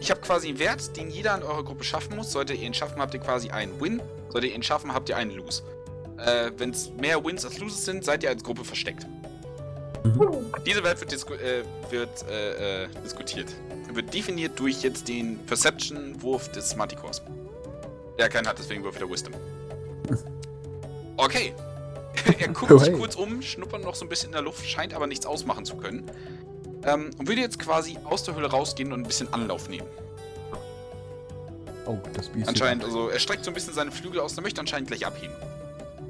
ich 0.00 0.10
habe 0.10 0.22
quasi 0.22 0.48
einen 0.48 0.58
Wert, 0.58 0.96
den 0.96 1.10
jeder 1.10 1.36
in 1.36 1.42
eurer 1.42 1.64
Gruppe 1.64 1.84
schaffen 1.84 2.16
muss. 2.16 2.32
Solltet 2.32 2.58
ihr 2.58 2.66
ihn 2.66 2.72
schaffen, 2.72 2.98
habt 2.98 3.12
ihr 3.12 3.20
quasi 3.20 3.50
einen 3.50 3.78
Win. 3.78 4.00
Solltet 4.30 4.52
ihr 4.52 4.56
ihn 4.56 4.62
schaffen, 4.62 4.94
habt 4.94 5.10
ihr 5.10 5.18
einen 5.18 5.32
Lose. 5.32 5.62
Äh, 6.16 6.50
Wenn 6.56 6.70
es 6.70 6.90
mehr 6.98 7.22
Wins 7.22 7.44
als 7.44 7.58
Loses 7.58 7.84
sind, 7.84 8.02
seid 8.04 8.22
ihr 8.22 8.30
als 8.30 8.42
Gruppe 8.42 8.64
versteckt. 8.64 9.06
Dieser 10.66 10.82
Wert 10.82 11.00
wird, 11.00 11.12
disku 11.12 11.34
äh, 11.34 11.62
wird 11.90 12.24
äh, 12.28 12.84
äh, 12.84 12.88
diskutiert. 13.04 13.48
Er 13.88 13.96
wird 13.96 14.12
definiert 14.12 14.58
durch 14.58 14.82
jetzt 14.82 15.08
den 15.08 15.38
Perception-Wurf 15.46 16.50
des 16.52 16.74
Manticores. 16.76 17.22
Der 18.18 18.28
keinen 18.28 18.46
hat, 18.46 18.58
deswegen 18.58 18.82
wirft 18.82 19.00
er 19.00 19.10
Wisdom. 19.10 19.34
Okay. 21.16 21.52
er 22.38 22.48
guckt 22.48 22.72
Oh, 22.72 22.78
sich 22.78 22.92
kurz 22.94 23.14
um, 23.14 23.42
schnuppert 23.42 23.84
noch 23.84 23.94
so 23.94 24.04
ein 24.04 24.08
bisschen 24.08 24.28
in 24.28 24.32
der 24.32 24.42
Luft, 24.42 24.66
scheint 24.66 24.94
aber 24.94 25.06
nichts 25.06 25.26
ausmachen 25.26 25.64
zu 25.64 25.76
können. 25.76 26.10
Ähm, 26.84 27.10
und 27.18 27.28
würde 27.28 27.40
jetzt 27.40 27.58
quasi 27.58 27.98
aus 28.04 28.24
der 28.24 28.34
Höhle 28.34 28.50
rausgehen 28.50 28.92
und 28.92 29.00
ein 29.00 29.06
bisschen 29.06 29.32
Anlauf 29.32 29.68
nehmen. 29.68 29.86
Oh, 31.86 31.98
das 32.14 32.28
Biest. 32.28 32.48
Anscheinend, 32.48 32.84
also 32.84 33.08
er 33.08 33.18
streckt 33.18 33.44
so 33.44 33.50
ein 33.50 33.54
bisschen 33.54 33.74
seine 33.74 33.90
Flügel 33.90 34.20
aus 34.20 34.32
und 34.32 34.38
er 34.38 34.42
möchte 34.42 34.60
anscheinend 34.60 34.88
gleich 34.88 35.06
abheben. 35.06 35.34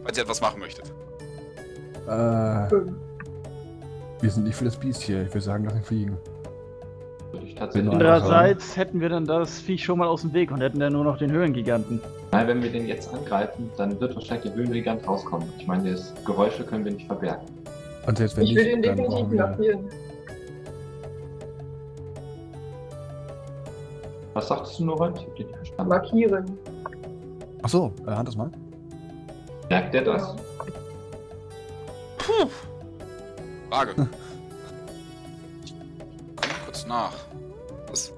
Falls 0.05 0.17
ihr 0.17 0.23
etwas 0.23 0.41
machen 0.41 0.61
möchtet. 0.61 0.93
Äh. 2.07 3.10
Wir 4.21 4.31
sind 4.31 4.45
nicht 4.45 4.57
für 4.57 4.65
das 4.65 4.77
Biest 4.77 5.03
hier. 5.03 5.23
Ich 5.23 5.29
würde 5.29 5.41
sagen, 5.41 5.65
lass 5.65 5.75
ihn 5.75 5.83
fliegen. 5.83 6.19
Andererseits 7.61 8.77
hätten 8.77 9.01
wir 9.01 9.09
dann 9.09 9.25
das 9.25 9.61
Viech 9.61 9.85
schon 9.85 9.99
mal 9.99 10.09
aus 10.09 10.23
dem 10.23 10.33
Weg 10.33 10.51
und 10.51 10.61
hätten 10.61 10.81
dann 10.81 10.95
nur 10.95 11.05
noch 11.05 11.19
den 11.19 11.31
Höhlengiganten. 11.31 12.01
Nein, 12.33 12.49
wenn 12.49 12.63
wir 12.63 12.73
den 12.73 12.87
jetzt 12.87 13.13
angreifen, 13.13 13.71
dann 13.77 14.01
wird 14.01 14.15
wahrscheinlich 14.15 14.45
der 14.51 14.55
Höhlenbrigant 14.55 15.07
rauskommen. 15.07 15.49
Ich 15.59 15.67
meine, 15.67 15.93
das 15.93 16.13
Geräusche 16.25 16.65
können 16.65 16.85
wir 16.85 16.93
nicht 16.93 17.07
verbergen. 17.07 17.47
Und 18.07 18.19
selbst 18.19 18.37
wenn 18.37 18.45
Ich 18.45 18.55
nicht, 18.55 18.67
ihn 18.67 18.83
dann 18.83 18.97
definitiv 18.97 19.39
markieren. 19.39 19.89
Was 24.33 24.49
sagtest 24.49 24.79
du, 24.79 24.85
Norbert? 24.85 25.19
Ich 25.19 25.27
hab 25.27 25.37
dich 25.37 25.47
nicht 25.47 25.57
verstanden. 25.57 25.89
Markieren. 25.89 26.59
Achso, 27.63 27.93
äh, 28.07 28.11
Hand 28.11 28.29
das 28.29 28.37
mal. 28.37 28.51
Merkt 29.69 29.95
er 29.95 30.03
das? 30.03 30.35
Puh. 32.19 32.49
Frage. 33.71 33.95
Komm 33.95 34.09
kurz 36.65 36.87
nach. 36.87 37.13
Was? 37.89 38.13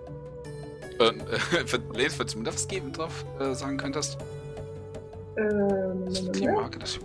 Äh, 0.99 1.09
äh, 1.09 2.37
mir 2.37 2.45
da 2.45 2.53
was 2.53 2.67
geben 2.69 2.93
drauf 2.93 3.25
äh, 3.39 3.55
sagen 3.55 3.77
könntest? 3.77 4.17
Ähm, 5.37 6.05
Das 6.07 6.21
ist 6.21 6.35
die 6.35 6.49
Marke, 6.49 6.79
das 6.79 6.99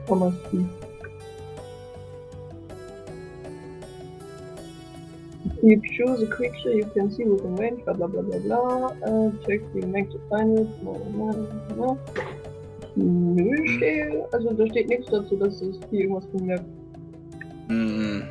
Information. 0.00 0.70
If 5.60 5.62
you 5.62 5.80
choose 5.96 6.22
a 6.22 6.26
creature 6.26 6.72
you 6.72 6.86
can 6.94 7.10
see 7.10 7.24
within 7.24 7.56
range, 7.56 7.84
bla 7.84 7.94
bla 7.94 8.06
bla 8.06 8.22
bla 8.22 8.38
bla. 8.38 8.92
Uh, 9.02 9.32
check 9.44 9.60
the 9.74 9.84
make 9.86 10.10
to 10.10 10.18
find 10.30 10.58
it. 10.58 10.68
Bla, 10.84 10.94
bla, 10.94 11.32
bla, 11.74 11.98
Nö, 12.98 13.76
stehe. 13.76 14.28
Also 14.32 14.52
da 14.52 14.66
steht 14.66 14.88
nichts 14.88 15.06
dazu, 15.10 15.36
dass 15.36 15.60
es 15.62 15.78
hier 15.90 16.00
irgendwas 16.00 16.26
bemerkt. 16.26 16.64
Mm. 17.68 18.22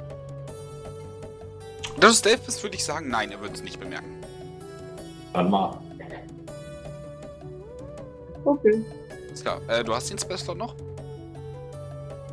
Da 1.99 2.07
du 2.07 2.13
Stealth 2.13 2.45
bist, 2.45 2.61
würde 2.63 2.75
ich 2.75 2.83
sagen, 2.83 3.09
nein, 3.09 3.31
er 3.31 3.41
wird 3.41 3.55
es 3.55 3.63
nicht 3.63 3.79
bemerken. 3.79 4.17
Dann 5.33 5.49
mal. 5.49 5.79
Okay. 8.43 8.83
Ist 9.33 9.43
klar. 9.43 9.61
Äh, 9.67 9.83
du 9.83 9.93
hast 9.93 10.09
den 10.09 10.17
Spell-Slot 10.17 10.57
noch? 10.57 10.75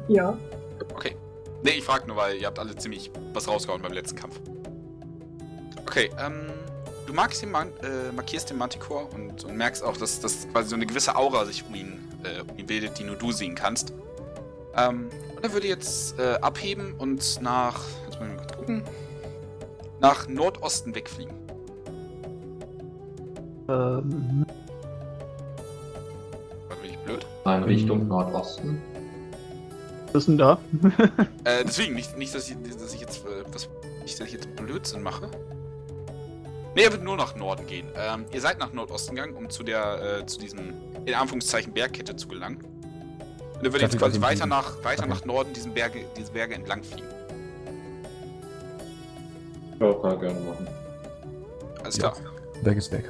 Ja. 0.08 0.36
Okay. 0.92 1.16
Nee, 1.62 1.72
ich 1.78 1.84
frag 1.84 2.06
nur, 2.06 2.16
weil 2.16 2.36
ihr 2.36 2.46
habt 2.46 2.58
alle 2.58 2.76
ziemlich 2.76 3.10
was 3.32 3.48
rausgehauen 3.48 3.80
beim 3.80 3.92
letzten 3.92 4.16
Kampf. 4.16 4.40
Okay, 5.80 6.10
ähm, 6.24 6.50
magst 7.14 7.42
den 7.42 7.50
Man 7.50 7.68
äh, 7.82 8.12
markierst 8.14 8.50
den 8.50 8.58
Manticore 8.58 9.06
und, 9.14 9.44
und 9.44 9.56
merkst 9.56 9.82
auch, 9.82 9.96
dass, 9.96 10.20
dass 10.20 10.48
quasi 10.50 10.68
so 10.70 10.76
eine 10.76 10.84
gewisse 10.86 11.16
Aura 11.16 11.44
sich 11.46 11.64
um 11.66 11.74
ihn, 11.74 11.98
äh, 12.24 12.40
um 12.42 12.58
ihn 12.58 12.66
bildet, 12.66 12.98
die 12.98 13.04
nur 13.04 13.16
du 13.16 13.32
sehen 13.32 13.54
kannst. 13.54 13.92
Ähm, 14.76 15.08
und 15.36 15.44
er 15.44 15.52
würde 15.52 15.68
jetzt 15.68 16.18
äh, 16.18 16.34
abheben 16.40 16.94
und 16.98 17.40
nach, 17.40 17.80
jetzt 18.06 18.20
mal 18.20 18.36
kurz 18.36 18.52
gucken, 18.56 18.82
nach 20.00 20.26
Nordosten 20.28 20.94
wegfliegen. 20.94 21.34
Ähm, 23.68 24.44
War 26.68 26.76
wirklich 26.82 26.98
blöd. 26.98 27.26
In 27.46 27.62
Richtung 27.62 28.02
Mhm. 28.02 28.08
Nordosten. 28.08 28.82
was 30.12 30.22
ist 30.22 30.26
denn 30.28 30.38
da? 30.38 30.58
Äh, 31.44 31.64
deswegen, 31.64 31.94
nicht, 31.94 32.16
nicht 32.18 32.34
dass, 32.34 32.48
ich, 32.50 32.56
dass 32.80 32.92
ich 32.94 33.00
jetzt 33.00 33.24
äh, 33.24 33.44
was, 33.52 33.68
nicht, 34.02 34.18
dass 34.18 34.26
ich 34.26 34.32
jetzt 34.34 34.54
Blödsinn 34.56 35.02
mache. 35.02 35.28
Nee, 36.74 36.82
er 36.82 36.92
wird 36.92 37.04
nur 37.04 37.16
nach 37.16 37.36
Norden 37.36 37.66
gehen. 37.66 37.86
Ähm, 37.96 38.24
ihr 38.32 38.40
seid 38.40 38.58
nach 38.58 38.72
Nordosten 38.72 39.14
gegangen, 39.14 39.36
um 39.36 39.48
zu 39.48 39.62
der, 39.62 40.20
äh, 40.22 40.26
zu 40.26 40.38
diesem, 40.40 40.74
in 41.04 41.14
Anführungszeichen, 41.14 41.72
Bergkette 41.72 42.16
zu 42.16 42.26
gelangen. 42.28 42.58
Und 43.58 43.64
er 43.64 43.72
wird 43.72 43.76
Ich 43.76 43.82
jetzt 43.82 43.98
quasi 43.98 44.20
weiter 44.20 44.46
nach, 44.46 44.82
weiter 44.82 45.04
Okay. 45.04 45.10
nach 45.12 45.24
Norden 45.24 45.52
diesen 45.52 45.72
Berge, 45.72 46.04
diese 46.16 46.32
Berge 46.32 46.54
entlang 46.54 46.82
fliegen. 46.82 47.06
Ja, 49.80 49.92
kann 49.94 50.10
er 50.12 50.16
gerne 50.16 50.40
machen. 50.40 50.68
Alles 51.82 51.96
Ja. 51.98 52.10
klar. 52.10 52.16
Weg 52.62 52.78
ist 52.78 52.90
weg. 52.92 53.04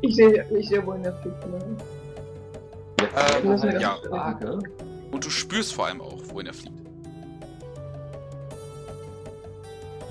Ich 0.00 0.16
sehe, 0.16 0.46
ich 0.56 0.68
sehe, 0.68 0.84
wohin 0.86 1.02
der 1.02 1.14
fliegt. 1.16 1.46
ne? 1.46 1.58
Jetzt 3.00 3.44
Ähm, 3.44 3.52
ist 3.52 3.64
ja. 3.80 3.98
Frage. 4.08 4.58
Und 5.10 5.24
du 5.24 5.30
spürst 5.30 5.74
vor 5.74 5.86
allem 5.86 6.00
auch, 6.00 6.18
wohin 6.28 6.46
er 6.46 6.54
fliegt. 6.54 6.74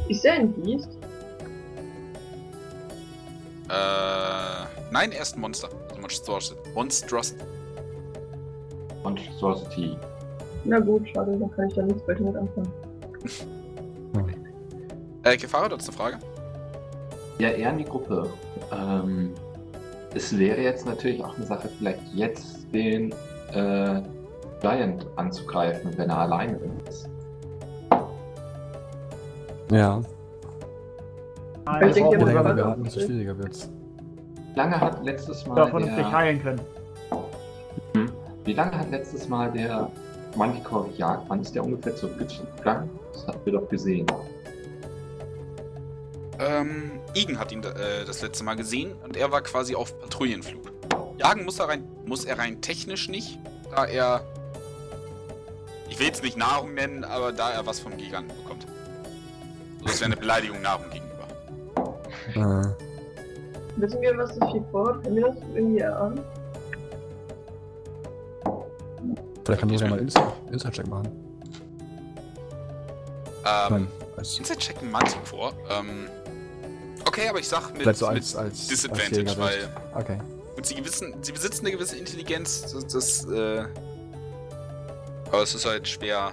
Ist 0.10 0.24
der 0.24 0.34
ein 0.34 0.52
Biest? 0.54 0.90
Äh, 3.70 4.66
nein, 4.92 5.12
er 5.12 5.22
ist 5.22 5.36
ein 5.36 5.42
Monster. 5.42 5.70
Also 5.70 6.02
Monstrosity. 6.02 6.60
Monstrosity. 6.74 7.44
Monstrosity. 9.04 9.98
Na 10.66 10.80
gut, 10.80 11.08
schade, 11.10 11.38
dann 11.38 11.52
kann 11.52 11.68
ich 11.68 11.74
da 11.76 11.82
nichts 11.82 12.08
weiter 12.08 12.22
mit 12.22 12.36
anfangen. 12.36 12.72
Äh, 15.24 15.38
Kefara, 15.38 15.70
du 15.70 15.78
hast 15.78 15.88
eine 15.88 15.98
Frage? 15.98 16.18
Ja, 17.40 17.50
eher 17.50 17.72
in 17.72 17.78
die 17.78 17.86
Gruppe. 17.86 18.30
Ähm, 18.74 19.34
es 20.14 20.38
wäre 20.38 20.62
jetzt 20.62 20.86
natürlich 20.86 21.24
auch 21.24 21.36
eine 21.38 21.46
Sache, 21.46 21.70
vielleicht 21.78 22.02
jetzt 22.14 22.68
den 22.74 23.14
äh, 23.54 24.02
Giant 24.60 25.08
anzugreifen, 25.16 25.98
wenn 25.98 26.10
er 26.10 26.18
alleine 26.20 26.60
ist. 26.90 27.10
Ja. 29.72 30.02
Nein, 31.66 31.88
Ich 31.88 31.94
denke, 31.94 32.18
Je 32.18 32.24
länger 32.24 32.56
wir 32.56 32.66
warten, 32.66 32.84
desto 32.84 33.00
schwieriger 33.02 33.38
wird's. 33.38 33.70
Wie 34.54 34.60
lange 34.60 34.80
hat 34.80 35.04
letztes 35.04 35.48
Mal 35.48 35.56
davon 35.56 35.84
nicht 35.84 35.98
der, 35.98 36.12
heilen 36.12 36.42
können. 36.42 36.62
Hm? 37.96 38.12
Wie 38.44 38.54
lange 38.54 38.78
hat 38.78 38.92
letztes 38.92 39.28
Mal 39.28 39.52
der 39.52 39.90
Manticore 40.36 40.90
gejagt? 40.90 41.24
Wann 41.28 41.42
ist 41.42 41.56
der 41.56 41.64
ungefähr 41.64 41.96
zurückgegangen? 41.96 42.90
Das 43.14 43.28
hatten 43.28 43.40
wir 43.46 43.54
doch 43.54 43.70
gesehen. 43.70 44.06
Ähm, 46.40 46.92
Igen 47.14 47.40
hat 47.40 47.52
ihn 47.52 47.64
äh, 47.64 48.06
das 48.06 48.22
letzte 48.22 48.44
Mal 48.44 48.56
gesehen 48.56 48.92
und 49.04 49.16
er 49.16 49.32
war 49.32 49.42
quasi 49.42 49.76
auf 49.76 49.98
Patrouillenflug. 50.02 50.72
Jagen 51.18 51.46
muss 51.46 51.60
er 51.60 51.70
rein, 51.70 51.88
muss 52.06 52.26
er 52.26 52.40
rein 52.40 52.62
technisch 52.62 53.08
nicht, 53.08 53.40
da 53.72 53.86
er. 53.86 54.24
Ich 55.90 56.00
will 56.00 56.08
jetzt 56.08 56.24
nicht 56.24 56.38
Nahrung 56.38 56.74
nennen, 56.74 57.04
aber 57.04 57.32
da 57.32 57.52
er 57.52 57.66
was 57.68 57.80
vom 57.80 57.96
Giganten 57.98 58.36
bekommt. 58.36 58.66
Also 59.82 59.86
das 59.86 60.00
wäre 60.00 60.12
eine 60.12 60.18
Beleidigung 60.18 60.62
Nahrung 60.62 60.90
gegenüber. 60.90 61.13
Äh, 62.30 62.66
Wissen 63.76 64.02
wir, 64.02 64.18
was 64.18 64.38
das 64.38 64.52
hier 64.52 64.64
vorhat? 64.72 65.04
Können 65.04 65.16
wir 65.16 65.28
das 65.28 65.36
irgendwie 65.54 65.80
erahnen? 65.80 66.20
vielleicht 69.46 69.60
kann 69.60 69.70
Dorian 69.70 69.90
mal 69.90 70.00
Insight-Check 70.52 70.88
machen. 70.88 71.10
Ähm, 73.46 73.70
Nein, 73.70 73.88
als, 74.18 74.38
Inside 74.38 74.60
checken 74.60 74.90
Manticore. 74.90 75.54
Ähm, 75.70 76.08
okay, 77.06 77.28
aber 77.30 77.40
ich 77.40 77.48
sag 77.48 77.72
mit, 77.74 77.82
vielleicht 77.82 78.00
so 78.00 78.08
mit 78.08 78.16
als, 78.18 78.36
als 78.36 78.68
Disadvantage, 78.68 79.28
als 79.28 79.38
weil. 79.38 79.70
Okay. 79.96 80.18
Und 80.56 80.66
sie, 80.66 80.76
gewissen, 80.76 81.16
sie 81.22 81.32
besitzen 81.32 81.66
eine 81.66 81.76
gewisse 81.76 81.98
Intelligenz, 81.98 82.72
das, 82.72 82.88
das 82.88 83.26
äh, 83.30 83.66
aber 85.32 85.42
es 85.42 85.56
ist 85.56 85.66
halt 85.66 85.88
schwer 85.88 86.32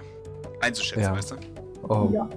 einzuschätzen, 0.59 1.03
Ja. 1.03 1.15
weißt 1.15 1.31
du? 1.31 1.35
Oh. 1.89 2.09
Ja. 2.13 2.29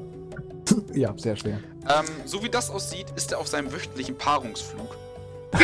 Ja, 0.94 1.14
sehr 1.16 1.36
schwer. 1.36 1.60
Ähm, 1.88 2.06
so 2.24 2.42
wie 2.42 2.48
das 2.48 2.70
aussieht, 2.70 3.06
ist 3.16 3.32
er 3.32 3.38
auf 3.38 3.48
seinem 3.48 3.72
wöchentlichen 3.72 4.16
Paarungsflug, 4.16 4.96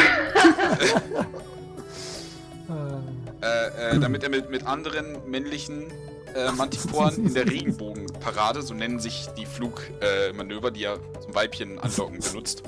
äh, 3.43 3.95
äh, 3.95 3.99
damit 3.99 4.23
er 4.23 4.29
mit, 4.29 4.51
mit 4.51 4.67
anderen 4.67 5.29
männlichen 5.29 5.87
äh, 6.35 6.53
Manticoren 6.53 7.27
in 7.27 7.35
der 7.35 7.47
Regenbogenparade, 7.47 8.63
so 8.63 8.75
nennen 8.75 9.01
sich 9.01 9.29
die 9.37 9.47
Flugmanöver, 9.47 10.33
Manöver, 10.35 10.71
die 10.71 10.85
er 10.85 10.99
zum 11.21 11.35
Weibchen 11.35 11.79
anlocken 11.79 12.21
benutzt. 12.33 12.63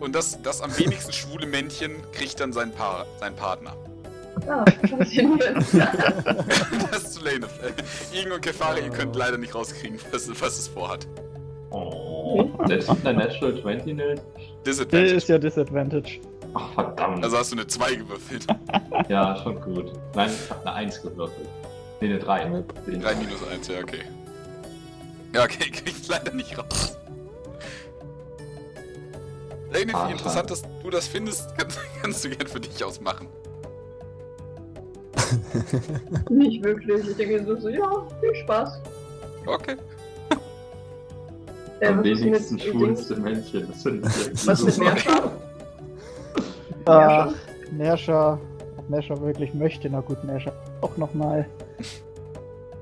Und 0.00 0.14
das, 0.14 0.40
das 0.42 0.60
am 0.60 0.76
wenigsten 0.78 1.12
schwule 1.12 1.46
Männchen 1.46 1.92
kriegt 2.12 2.40
dann 2.40 2.52
seinen, 2.52 2.72
Paar, 2.72 3.06
seinen 3.18 3.36
Partner. 3.36 3.76
Ah, 4.48 4.64
faszinierend. 4.86 5.42
Das 6.90 7.02
ist 7.02 7.14
zu 7.14 7.24
lame. 7.24 7.46
Äh, 7.46 8.16
Igen 8.18 8.32
und 8.32 8.40
Kefari, 8.42 8.80
ihr 8.84 8.90
könnt 8.90 9.16
leider 9.16 9.38
nicht 9.38 9.54
rauskriegen, 9.54 9.98
was, 10.12 10.28
was 10.40 10.58
es 10.58 10.68
vorhat. 10.68 11.06
Oh, 11.70 12.44
das 12.68 12.84
ist 12.84 13.06
eine 13.06 13.18
Natural 13.18 13.60
20 13.60 13.94
Nils. 13.96 14.20
Der 14.64 14.72
ist 14.72 14.80
Disadvantage. 14.92 15.24
ja 15.32 15.38
Disadvantage. 15.38 16.20
Ach, 16.54 16.72
verdammt. 16.74 17.24
Also 17.24 17.38
hast 17.38 17.52
du 17.52 17.56
eine 17.56 17.66
2 17.66 17.94
gewürfelt. 17.96 18.46
ja, 19.08 19.36
schon 19.42 19.60
gut. 19.60 19.92
Nein, 20.14 20.30
ich 20.30 20.50
habe 20.50 20.60
eine 20.66 20.72
1 20.74 21.02
gewürfelt. 21.02 21.48
Nee, 22.00 22.08
eine 22.08 22.18
3. 22.18 22.44
3 22.86 23.14
minus 23.16 23.46
1, 23.50 23.68
ja, 23.68 23.78
okay. 23.80 24.02
Ja, 25.34 25.44
okay, 25.44 25.70
kriegst 25.72 26.08
leider 26.08 26.32
nicht 26.32 26.56
raus. 26.58 26.96
Irgendwie 29.72 29.94
Ah, 29.96 30.08
interessant, 30.10 30.50
dass 30.50 30.62
du 30.82 30.90
das 30.90 31.06
findest, 31.08 31.54
kannst, 31.58 31.78
kannst 32.00 32.24
du 32.24 32.30
gern 32.30 32.46
für 32.46 32.60
dich 32.60 32.82
ausmachen. 32.84 33.28
Nicht 36.30 36.62
wirklich. 36.62 37.08
Ich 37.08 37.16
denke 37.16 37.44
so, 37.44 37.56
so 37.56 37.68
ja, 37.68 38.06
viel 38.20 38.34
Spaß. 38.36 38.80
Okay. 39.46 39.76
Äh, 41.80 41.88
Am 41.88 42.04
ist 42.04 42.22
wenigsten 42.22 42.58
schwulste 42.58 43.16
Männchen. 43.16 43.68
Das 43.68 43.82
sind 43.82 44.04
was 44.46 44.62
mit 44.62 44.78
Meerschaf? 44.78 45.30
Ah, 46.86 47.32
Merscher. 47.72 48.38
Ob 48.78 48.88
Merscher 48.88 49.20
wirklich 49.20 49.52
möchte, 49.52 49.90
na 49.90 50.00
gut, 50.00 50.22
Merscher. 50.24 50.52
Auch 50.80 50.96
nochmal. 50.96 51.46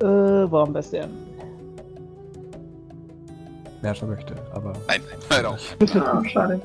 Äh, 0.00 0.04
warum 0.04 0.72
das 0.72 0.90
denn? 0.90 1.10
Wer 3.80 3.94
schon 3.94 4.10
möchte, 4.10 4.34
aber. 4.52 4.72
Nein, 4.86 5.02
leider 5.28 5.50
auch. 5.50 5.58
Ah, 5.94 6.22
schade. 6.24 6.60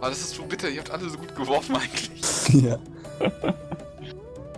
Aber 0.00 0.10
das 0.10 0.20
ist 0.20 0.34
so 0.34 0.44
bitter, 0.44 0.68
ihr 0.68 0.80
habt 0.80 0.90
alle 0.90 1.08
so 1.08 1.16
gut 1.16 1.34
geworfen 1.34 1.76
eigentlich. 1.76 2.48
ja. 2.62 2.78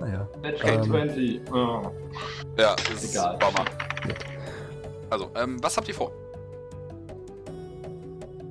Naja. 0.01 0.29
Natural 0.43 0.75
Ähm. 0.75 0.83
20. 0.85 1.41
Oh. 1.53 1.81
Ja, 2.59 2.75
das 2.77 3.03
ist 3.05 3.13
Egal. 3.15 3.39
Bummer. 3.39 3.65
Also, 5.11 5.27
ähm, 5.41 5.57
was 5.63 5.77
habt 5.77 5.89
ihr 5.89 5.95
vor? 5.95 6.11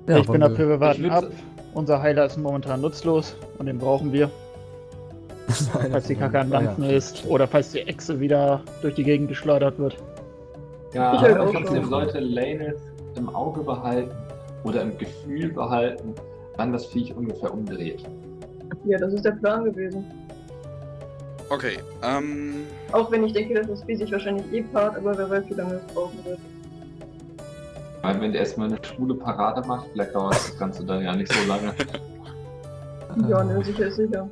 Ja, 0.08 0.18
ich 0.20 0.28
bin 0.28 0.42
dafür, 0.42 0.70
wir- 0.70 0.80
warten 0.80 1.10
ab. 1.10 1.26
unser 1.74 2.02
Heiler 2.02 2.26
ist 2.26 2.38
momentan 2.38 2.82
nutzlos 2.82 3.36
und 3.58 3.66
den 3.66 3.78
brauchen 3.80 4.14
wir, 4.14 4.30
falls 5.92 6.06
die 6.08 6.16
Kacke 6.16 6.40
an 6.40 6.52
Dampfen 6.52 6.84
ist 6.86 7.26
oder 7.26 7.48
falls 7.48 7.72
die 7.72 7.80
Echse 7.82 8.20
wieder 8.20 8.62
durch 8.82 8.96
die 8.96 9.04
Gegend 9.04 9.30
geschleudert 9.30 9.78
wird. 9.80 9.98
Ja, 10.94 11.16
Ich 11.16 11.22
aber 11.36 11.52
trotzdem 11.52 11.86
sollte 11.90 12.20
Laneth 12.20 12.78
im 13.16 13.30
Auge 13.36 13.62
behalten 13.62 14.16
oder 14.64 14.82
im 14.82 14.98
Gefühl 14.98 15.52
behalten, 15.52 16.14
wann 16.58 16.72
das 16.72 16.86
Viech 16.86 17.14
ungefähr 17.16 17.52
umdreht. 17.54 18.04
Ja, 18.86 18.98
das 19.00 19.14
ist 19.14 19.26
der 19.26 19.32
Plan 19.32 19.66
gewesen. 19.66 20.06
Okay, 21.50 21.78
ähm. 22.02 22.66
Auch 22.92 23.12
wenn 23.12 23.24
ich 23.24 23.34
denke, 23.34 23.54
dass 23.54 23.68
das 23.68 23.84
Vieh 23.84 23.96
sich 23.96 24.12
wahrscheinlich 24.12 24.52
eh 24.52 24.62
paart, 24.64 24.98
aber 24.98 25.18
wer 25.18 25.30
weiß, 25.30 25.44
wie 25.50 25.54
lange 25.54 25.76
es 25.76 25.94
brauchen 25.94 26.24
wird. 26.26 26.40
Weil 28.02 28.22
wenn 28.22 28.32
der 28.32 28.42
erstmal 28.42 28.68
eine 28.68 28.84
schwule 28.84 29.16
Parade 29.16 29.68
macht, 29.68 29.88
vielleicht 29.92 30.14
dauert 30.14 30.34
das 30.34 30.58
Ganze 30.58 30.84
dann 30.86 31.04
ja 31.04 31.16
nicht 31.16 31.32
so 31.32 31.48
lange. 31.48 31.74
Ja, 33.30 33.42
ne, 33.46 33.64
sicher 33.64 33.86
ist 33.86 33.96
sicher. 33.96 34.30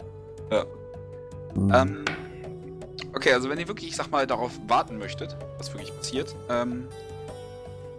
Mhm. 1.55 1.73
Ähm, 1.73 2.05
okay, 3.15 3.31
also 3.31 3.49
wenn 3.49 3.57
ihr 3.57 3.67
wirklich, 3.67 3.91
ich 3.91 3.95
sag 3.95 4.11
mal, 4.11 4.27
darauf 4.27 4.51
warten 4.67 4.97
möchtet, 4.97 5.37
was 5.57 5.73
wirklich 5.73 5.95
passiert, 5.95 6.35
ähm, 6.49 6.87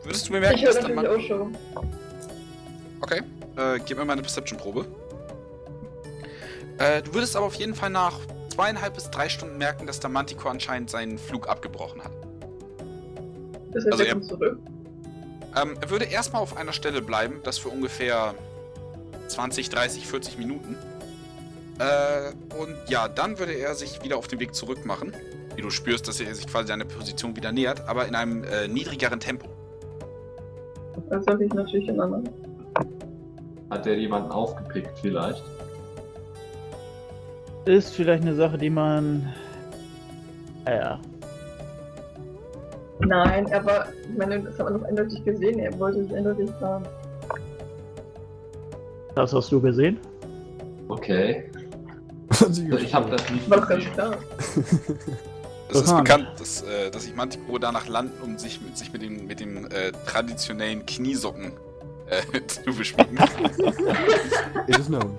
würdest 0.03 0.29
du 0.29 0.33
mir 0.33 0.41
merken, 0.41 0.57
Ich 0.57 0.65
höre 0.65 0.75
dass 0.75 0.83
dann 0.85 0.95
natürlich 0.95 1.31
man... 1.31 1.41
auch 1.41 1.55
schon. 1.55 1.57
Okay, 3.01 3.23
äh, 3.57 3.81
gib 3.87 3.97
mir 3.97 4.05
mal 4.05 4.13
eine 4.13 4.23
Perception-Probe. 4.23 4.85
Äh, 6.79 7.03
du 7.03 7.15
würdest 7.15 7.37
aber 7.37 7.47
auf 7.47 7.55
jeden 7.55 7.75
Fall 7.75 7.91
nach 7.91 8.19
zweieinhalb 8.55 8.95
bis 8.95 9.11
drei 9.11 9.29
Stunden 9.29 9.59
merken, 9.59 9.87
dass 9.87 10.01
der 10.01 10.11
Manticore 10.11 10.51
anscheinend 10.51 10.91
seinen 10.91 11.19
Flug 11.19 11.49
abgebrochen 11.49 12.03
hat. 12.03 12.13
Das 13.73 13.85
heißt, 13.85 13.93
Also 13.93 14.05
er 14.05 14.23
zurück. 14.23 14.59
Ähm, 15.61 15.77
er 15.81 15.91
würde 15.91 16.05
erstmal 16.05 16.43
auf 16.43 16.57
einer 16.57 16.73
Stelle 16.73 17.03
bleiben, 17.03 17.41
das 17.43 17.59
für 17.59 17.69
ungefähr 17.69 18.35
20, 19.29 19.71
30, 19.71 20.07
40 20.07 20.39
Minuten. 20.39 20.77
Äh, 21.79 22.33
und 22.57 22.77
ja, 22.89 23.09
dann 23.09 23.39
würde 23.39 23.53
er 23.55 23.75
sich 23.75 24.03
wieder 24.03 24.17
auf 24.17 24.29
den 24.29 24.39
Weg 24.39 24.55
zurück 24.55 24.87
machen. 24.87 25.13
Wie 25.57 25.63
du 25.63 25.71
spürst, 25.71 26.07
dass 26.07 26.21
er 26.21 26.33
sich 26.35 26.47
quasi 26.47 26.69
seiner 26.69 26.85
Position 26.85 27.37
wieder 27.37 27.53
nähert, 27.53 27.89
aber 27.89 28.07
in 28.07 28.15
einem 28.15 28.45
äh, 28.45 28.69
niedrigeren 28.69 29.21
Tempo. 29.21 29.49
Das 31.11 31.25
sag 31.25 31.41
ich 31.41 31.53
natürlich 31.53 31.87
den 31.87 32.01
anderen. 32.01 32.29
Hat 33.71 33.85
der 33.85 33.99
jemanden 33.99 34.31
aufgepickt 34.31 34.97
vielleicht? 35.01 35.43
Ist 37.65 37.95
vielleicht 37.95 38.23
eine 38.23 38.35
Sache, 38.35 38.59
die 38.59 38.71
man. 38.71 39.33
Ja, 40.67 40.99
Nein, 43.01 43.47
er 43.49 43.65
war, 43.65 43.87
ich 44.11 44.17
meine, 44.17 44.41
das 44.41 44.59
hat 44.59 44.71
man 44.71 44.81
doch 44.81 44.89
eindeutig 44.89 45.25
gesehen, 45.25 45.59
er 45.59 45.79
wollte 45.79 46.05
sich 46.05 46.15
eindeutig 46.15 46.49
fahren. 46.61 46.87
das 49.15 49.33
hast 49.33 49.51
du 49.53 49.61
gesehen. 49.61 49.99
Okay. 50.89 51.51
Sie 52.51 52.69
Ich 52.79 52.95
habe 52.95 53.11
das 53.11 53.29
nicht 53.31 53.49
War 53.51 53.61
ganz 53.61 53.85
gesehen. 53.85 53.93
klar. 53.95 54.17
Es 55.71 55.81
ist 55.81 55.97
bekannt, 55.97 56.29
dass, 56.39 56.63
äh, 56.63 56.91
dass 56.91 57.05
sich 57.05 57.15
Manticore 57.15 57.59
danach 57.61 57.89
landen, 57.89 58.13
um 58.23 58.39
sich 58.39 58.61
mit, 58.61 58.77
sich 58.77 58.93
mit 58.93 59.03
dem, 59.03 59.27
mit 59.27 59.41
dem 59.41 59.67
äh, 59.67 59.93
traditionellen 60.07 60.87
Kniesocken 60.87 61.53
äh, 62.07 62.41
zu 62.47 62.73
beschmiegen. 62.77 63.19
It 64.69 64.79
is 64.79 64.87
known. 64.87 65.15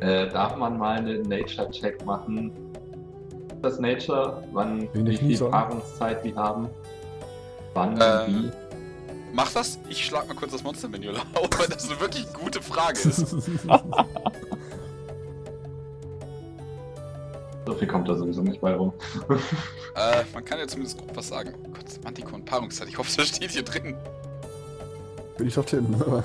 Äh, 0.00 0.28
darf 0.28 0.56
man 0.56 0.78
mal 0.78 0.98
einen 0.98 1.22
Nature-Check 1.22 2.04
machen? 2.06 2.52
Das 3.62 3.78
Nature, 3.78 4.42
wann, 4.52 4.88
Wie 4.94 4.98
eine 5.00 5.10
wie 5.10 5.16
viel? 5.36 5.38
Paarungszeit 5.50 6.24
die 6.24 6.34
haben? 6.34 6.68
Wann, 7.74 8.00
Äh, 8.00 8.26
wie? 8.28 8.50
Mach 9.32 9.52
das, 9.52 9.78
ich 9.88 10.04
schlag 10.06 10.26
mal 10.26 10.34
kurz 10.34 10.52
das 10.52 10.62
Monster-Menü 10.64 11.10
auf, 11.10 11.48
weil 11.58 11.68
das 11.68 11.88
eine 11.90 12.00
wirklich 12.00 12.26
gute 12.32 12.60
Frage 12.62 12.98
ist. 12.98 13.36
So 17.66 17.74
viel 17.76 17.86
kommt 17.86 18.08
da 18.08 18.16
sowieso 18.16 18.42
nicht 18.42 18.60
bei 18.60 18.74
rum. 18.74 18.92
Äh, 19.96 20.22
man 20.32 20.44
kann 20.44 20.60
ja 20.60 20.68
zumindest 20.68 20.96
grob 20.98 21.10
was 21.16 21.26
sagen. 21.28 21.52
Oh 21.64 21.68
Gott, 21.72 21.84
Manticore 22.04 22.36
und 22.36 22.44
Paarungszeit. 22.44 22.88
Ich 22.88 22.96
hoffe, 22.96 23.10
das 23.16 23.26
steht 23.28 23.50
hier 23.50 23.64
drin. 23.64 23.96
Bin 25.36 25.48
ich 25.48 25.58
auf 25.58 25.68
hin. 25.68 25.84
aber- 26.00 26.22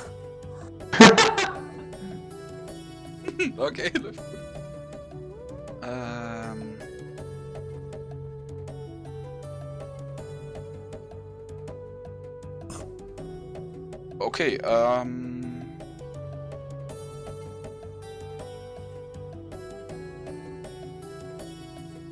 Okay, 3.57 3.91
läuft 4.01 4.17
gut. 4.17 4.39
Ähm. 5.83 6.77
Okay, 14.19 14.57
ähm. 14.63 15.61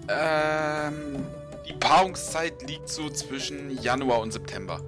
Ähm. 0.08 1.26
Die 1.68 1.74
Paarungszeit 1.74 2.62
liegt 2.68 2.90
so 2.90 3.10
zwischen 3.10 3.82
Januar 3.82 4.20
und 4.20 4.34
September. 4.34 4.80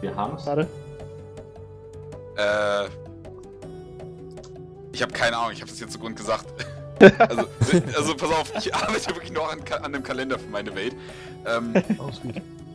Wir 0.00 0.14
haben 0.14 0.36
es. 0.36 0.46
Äh. 2.36 3.07
Ich 4.98 5.02
habe 5.02 5.12
keine 5.12 5.36
Ahnung, 5.36 5.52
ich 5.52 5.60
habe 5.60 5.70
das 5.70 5.78
jetzt 5.78 5.92
so 5.92 6.00
Grund 6.00 6.16
gesagt. 6.16 6.44
also, 7.20 7.46
also 7.96 8.16
pass 8.16 8.30
auf, 8.32 8.52
ich 8.56 8.74
arbeite 8.74 9.14
wirklich 9.14 9.30
noch 9.30 9.48
an, 9.52 9.60
an 9.70 9.84
einem 9.84 10.02
Kalender 10.02 10.40
für 10.40 10.48
meine 10.48 10.74
Welt. 10.74 10.96
Ähm, 11.46 11.72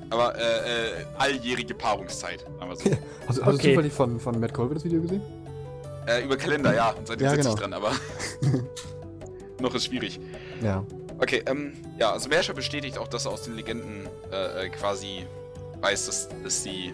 aber 0.09 0.33
äh, 0.37 0.39
äh, 0.39 1.05
alljährige 1.17 1.73
Paarungszeit, 1.73 2.45
so. 2.75 2.91
Hast, 3.27 3.27
hast 3.27 3.39
Okay. 3.41 3.51
du 3.51 3.57
zufällig 3.57 3.91
von, 3.91 4.21
von 4.21 4.39
Matt 4.39 4.53
Colvin 4.53 4.75
das 4.75 4.85
Video 4.85 5.01
gesehen? 5.01 5.21
äh, 6.07 6.23
über 6.23 6.37
Kalender, 6.37 6.73
ja, 6.73 6.91
und 6.91 7.05
seitdem 7.07 7.27
Ja, 7.27 7.35
genau. 7.35 7.49
ich 7.55 7.59
dran, 7.59 7.73
aber 7.73 7.91
noch 9.59 9.75
ist 9.75 9.87
schwierig. 9.87 10.17
Ja. 10.61 10.85
Okay, 11.19 11.43
ähm, 11.45 11.73
ja, 11.99 12.13
also 12.13 12.29
Merscher 12.29 12.53
bestätigt 12.53 12.97
auch, 12.97 13.09
dass 13.09 13.25
er 13.25 13.31
aus 13.31 13.41
den 13.41 13.57
Legenden 13.57 14.07
äh, 14.31 14.67
äh, 14.67 14.69
quasi 14.69 15.25
weiß, 15.81 16.05
dass, 16.05 16.29
dass 16.41 16.63
sie 16.63 16.93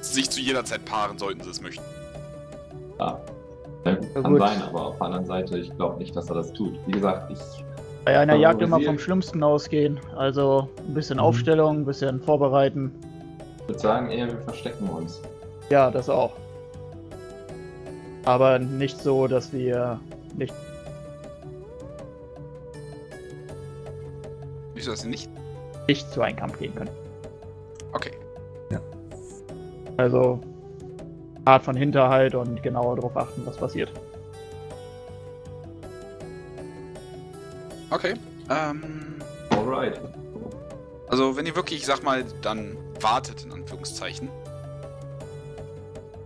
sich 0.00 0.30
zu 0.30 0.40
jeder 0.40 0.64
Zeit 0.64 0.84
paaren 0.84 1.18
sollten, 1.18 1.42
sie 1.42 1.50
es 1.50 1.60
möchten. 1.60 1.82
Ja. 3.00 3.20
Ja, 3.84 3.94
gut, 3.94 4.08
Ja, 4.14 4.22
kann 4.22 4.32
gut. 4.32 4.40
sein, 4.40 4.62
aber 4.62 4.86
auf 4.88 4.96
der 4.96 5.06
anderen 5.06 5.24
Seite, 5.26 5.58
ich 5.58 5.74
glaube 5.76 5.98
nicht, 5.98 6.14
dass 6.14 6.28
er 6.28 6.34
das 6.36 6.52
tut. 6.52 6.74
Wie 6.86 6.92
gesagt, 6.92 7.30
ich. 7.30 7.38
Bei 8.04 8.18
einer 8.18 8.34
Jagd 8.36 8.62
immer 8.62 8.80
vom 8.80 8.98
Schlimmsten 8.98 9.42
ausgehen. 9.42 9.98
Also 10.16 10.68
ein 10.86 10.94
bisschen 10.94 11.16
Mhm. 11.18 11.24
Aufstellung, 11.24 11.76
ein 11.78 11.84
bisschen 11.84 12.20
vorbereiten. 12.20 12.92
würde 13.66 13.78
sagen, 13.80 14.10
eher 14.10 14.26
wir 14.26 14.38
verstecken 14.38 14.88
uns. 14.88 15.20
Ja, 15.70 15.90
das 15.90 16.08
auch. 16.08 16.32
Aber 18.24 18.58
nicht 18.58 18.98
so, 19.00 19.26
dass 19.28 19.52
wir 19.52 20.00
nicht. 20.36 20.52
Wieso 24.74 24.90
das 24.90 25.04
nicht? 25.04 25.30
nicht 25.88 26.10
zu 26.12 26.20
einem 26.22 26.36
Kampf 26.36 26.58
gehen 26.58 26.74
können. 26.74 26.90
Okay. 27.92 28.12
Also 29.96 30.40
Art 31.44 31.64
von 31.64 31.76
Hinterhalt 31.76 32.34
und 32.34 32.62
genauer 32.62 32.96
darauf 32.96 33.16
achten, 33.16 33.44
was 33.46 33.56
passiert. 33.56 33.90
Okay. 37.90 38.14
Ähm. 38.48 39.16
Alright. 39.50 40.00
Also, 41.08 41.36
wenn 41.36 41.44
ihr 41.46 41.56
wirklich, 41.56 41.80
ich 41.80 41.86
sag 41.86 42.04
mal, 42.04 42.24
dann 42.42 42.76
wartet, 43.00 43.44
in 43.44 43.52
Anführungszeichen. 43.52 44.28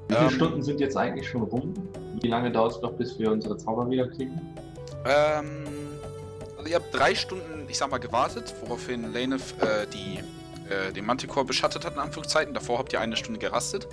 Wie 0.08 0.14
viele 0.14 0.26
Ähm. 0.26 0.30
Stunden 0.30 0.62
sind 0.62 0.80
jetzt 0.80 0.96
eigentlich 0.96 1.28
schon 1.28 1.42
rum? 1.42 1.72
Wie 2.20 2.28
lange 2.28 2.50
dauert 2.52 2.72
es 2.72 2.82
noch, 2.82 2.92
bis 2.92 3.18
wir 3.18 3.32
unsere 3.32 3.56
Zauber 3.56 3.88
wieder 3.88 4.08
kriegen? 4.08 4.38
Ähm. 5.06 5.64
Also, 6.58 6.68
ihr 6.68 6.76
habt 6.76 6.94
drei 6.94 7.14
Stunden, 7.14 7.66
ich 7.68 7.78
sag 7.78 7.90
mal, 7.90 7.98
gewartet, 7.98 8.54
woraufhin 8.60 9.12
Lanef 9.14 9.54
äh, 9.62 9.86
die, 9.86 10.18
äh, 10.70 10.92
den 10.92 11.06
Manticore 11.06 11.46
beschattet 11.46 11.86
hat, 11.86 11.94
in 11.94 12.00
Anführungszeichen. 12.00 12.52
Davor 12.52 12.78
habt 12.78 12.92
ihr 12.92 13.00
eine 13.00 13.16
Stunde 13.16 13.38
gerastet. 13.38 13.88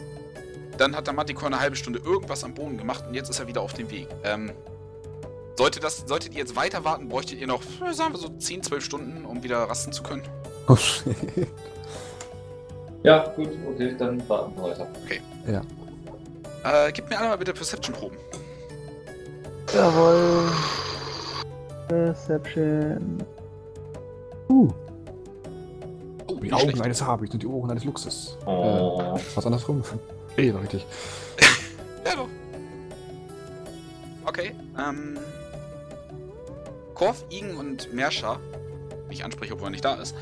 Dann 0.81 0.95
hat 0.95 1.05
der 1.05 1.13
Manticore 1.13 1.45
eine 1.45 1.59
halbe 1.59 1.75
Stunde 1.75 1.99
irgendwas 1.99 2.43
am 2.43 2.55
Boden 2.55 2.75
gemacht 2.75 3.03
und 3.07 3.13
jetzt 3.13 3.29
ist 3.29 3.39
er 3.39 3.47
wieder 3.47 3.61
auf 3.61 3.73
dem 3.73 3.91
Weg. 3.91 4.07
Ähm. 4.23 4.51
Sollte 5.55 5.79
das, 5.79 6.05
solltet 6.07 6.33
ihr 6.33 6.39
jetzt 6.39 6.55
weiter 6.55 6.83
warten, 6.83 7.07
bräuchtet 7.07 7.39
ihr 7.39 7.45
noch, 7.45 7.61
sagen 7.91 8.15
wir 8.15 8.17
so 8.17 8.29
10, 8.29 8.63
12 8.63 8.83
Stunden, 8.83 9.25
um 9.25 9.43
wieder 9.43 9.57
rasten 9.59 9.93
zu 9.93 10.01
können. 10.01 10.23
Oh 10.67 10.75
shit. 10.77 11.15
Ja, 13.03 13.27
gut, 13.35 13.49
okay, 13.69 13.95
dann 13.99 14.27
warten 14.27 14.55
wir 14.55 14.63
weiter. 14.63 14.87
Äh, 16.63 16.91
gebt 16.93 17.09
mir 17.11 17.19
alle 17.19 17.29
mal 17.29 17.37
bitte 17.37 17.53
Perception-Proben. 17.53 18.17
Jawohl. 19.75 20.45
Perception. 21.89 23.23
Uh, 24.49 24.73
Oh, 26.27 26.35
die 26.35 26.43
nicht 26.43 26.53
Augen 26.53 26.63
schlecht. 26.63 26.81
eines 26.81 27.05
Habits 27.05 27.31
sind 27.31 27.43
die 27.43 27.47
Ohren 27.47 27.69
eines 27.69 27.83
Luchses. 27.83 28.35
Oh. 28.47 28.99
Äh, 29.15 29.19
was 29.35 29.45
andersrum? 29.45 29.83
Eh, 30.41 30.53
war 30.53 30.61
richtig. 30.61 30.85
Ja, 32.05 32.15
doch. 32.15 32.27
Okay, 34.25 34.55
ähm. 34.77 35.19
Korf, 36.95 37.23
Igen 37.29 37.55
und 37.57 37.93
Merscha, 37.93 38.39
ich 39.09 39.23
anspreche, 39.23 39.53
obwohl 39.53 39.67
er 39.67 39.71
nicht 39.71 39.85
da 39.85 39.93
ist, 39.95 40.15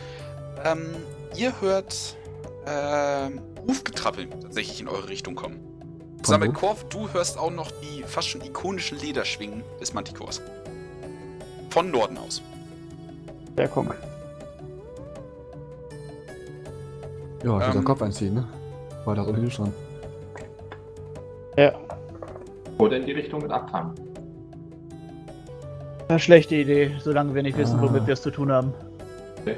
ähm, 0.65 0.87
ihr 1.35 1.53
hört, 1.61 2.17
ähm, 2.67 3.39
Hufgetrappel 3.65 4.29
tatsächlich 4.29 4.81
in 4.81 4.89
eure 4.89 5.07
Richtung 5.07 5.35
kommen. 5.35 5.59
Sammel? 6.23 6.51
Korf, 6.51 6.83
du 6.89 7.09
hörst 7.13 7.37
auch 7.37 7.51
noch 7.51 7.71
die 7.81 8.03
fast 8.03 8.27
schon 8.27 8.41
ikonischen 8.41 8.99
Lederschwingen 8.99 9.63
des 9.79 9.93
Manticores. 9.93 10.41
Von 11.69 11.91
Norden 11.91 12.17
aus. 12.17 12.41
Der 13.57 13.69
Kunk. 13.69 13.95
Ja, 17.43 17.57
ich 17.59 17.67
Ähm. 17.67 17.71
den 17.73 17.83
Kopf 17.85 18.01
einziehen, 18.01 18.33
ne? 18.33 18.47
Weil 19.05 19.15
da 19.15 19.21
ist 19.23 19.29
ohnehin 19.29 19.49
schon. 19.51 19.73
Ja. 21.57 21.73
Oder 22.77 22.97
in 22.97 23.05
die 23.05 23.11
Richtung 23.13 23.41
mit 23.41 23.51
Abfangen. 23.51 23.93
Eine 26.07 26.19
schlechte 26.19 26.55
Idee, 26.55 26.91
solange 26.99 27.35
wir 27.35 27.43
nicht 27.43 27.57
wissen, 27.57 27.77
Ah. 27.79 27.83
womit 27.83 28.07
wir 28.07 28.13
es 28.13 28.21
zu 28.21 28.31
tun 28.31 28.51
haben. 28.51 28.73
Okay. 29.41 29.57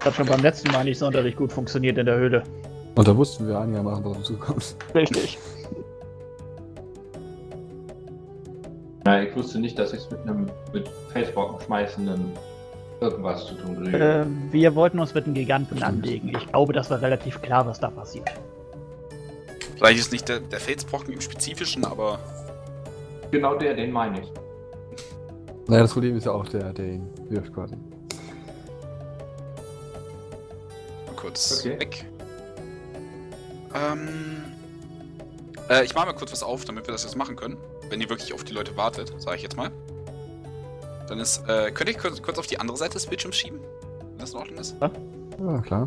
Hat 0.00 0.14
schon 0.14 0.26
beim 0.26 0.40
letzten 0.40 0.70
Mal 0.72 0.84
nicht 0.84 0.98
sonderlich 0.98 1.36
gut 1.36 1.52
funktioniert 1.52 1.98
in 1.98 2.06
der 2.06 2.16
Höhle. 2.16 2.42
Und 2.94 3.06
da 3.06 3.16
wussten 3.16 3.46
wir 3.46 3.58
einigermaßen, 3.58 4.04
was 4.04 4.16
uns 4.16 4.26
zukommt. 4.26 4.76
Richtig. 4.94 5.38
Na, 9.04 9.22
ich 9.22 9.36
wusste 9.36 9.58
nicht, 9.60 9.78
dass 9.78 9.92
ich 9.92 10.00
es 10.00 10.10
mit 10.10 10.20
einem 10.22 10.46
mit 10.72 10.88
Felsbrocken 11.12 11.60
schmeißenden 11.66 12.32
irgendwas 13.00 13.46
zu 13.46 13.54
tun. 13.54 13.92
Äh, 13.94 14.24
wir 14.50 14.74
wollten 14.74 14.98
uns 14.98 15.14
mit 15.14 15.24
einem 15.24 15.34
Giganten 15.34 15.82
anlegen. 15.82 16.28
Ich 16.28 16.46
glaube, 16.48 16.72
das 16.72 16.90
war 16.90 17.00
relativ 17.00 17.40
klar, 17.42 17.66
was 17.66 17.78
da 17.80 17.90
passiert. 17.90 18.28
Vielleicht 19.76 19.98
ist 19.98 20.12
nicht 20.12 20.28
der, 20.28 20.40
der 20.40 20.58
Felsbrocken 20.60 21.12
im 21.12 21.20
Spezifischen, 21.20 21.84
aber 21.84 22.18
Genau 23.30 23.56
der, 23.58 23.74
den 23.74 23.90
meine 23.92 24.20
ich. 24.20 24.32
Naja, 25.66 25.82
das 25.82 25.92
Problem 25.92 26.16
ist 26.16 26.24
ja 26.26 26.32
auch 26.32 26.46
der, 26.48 26.72
der 26.72 26.86
ihn 26.86 27.08
wirft 27.28 27.52
quasi. 27.52 27.74
mal 31.06 31.14
kurz 31.16 31.60
Okay. 31.60 31.78
weg. 31.80 32.06
Ähm, 33.74 34.44
äh, 35.68 35.84
ich 35.84 35.94
mache 35.94 36.06
mal 36.06 36.12
kurz 36.14 36.32
was 36.32 36.42
auf, 36.42 36.64
damit 36.64 36.86
wir 36.86 36.92
das 36.92 37.02
jetzt 37.02 37.16
machen 37.16 37.36
können. 37.36 37.56
Wenn 37.90 38.00
ihr 38.00 38.08
wirklich 38.08 38.32
auf 38.32 38.44
die 38.44 38.52
Leute 38.54 38.76
wartet, 38.76 39.12
sage 39.18 39.36
ich 39.36 39.42
jetzt 39.42 39.56
mal. 39.56 39.70
Dann 41.08 41.20
ist, 41.20 41.42
äh, 41.48 41.70
könnt 41.70 41.88
ihr 41.90 41.96
kurz, 41.96 42.20
kurz 42.20 42.38
auf 42.38 42.46
die 42.46 42.58
andere 42.58 42.76
Seite 42.76 42.94
des 42.94 43.06
Bildschirms 43.06 43.36
schieben? 43.36 43.60
Wenn 44.10 44.18
das 44.18 44.30
in 44.32 44.38
Ordnung 44.38 44.58
ist? 44.58 44.74
Ja, 44.80 45.58
klar. 45.60 45.86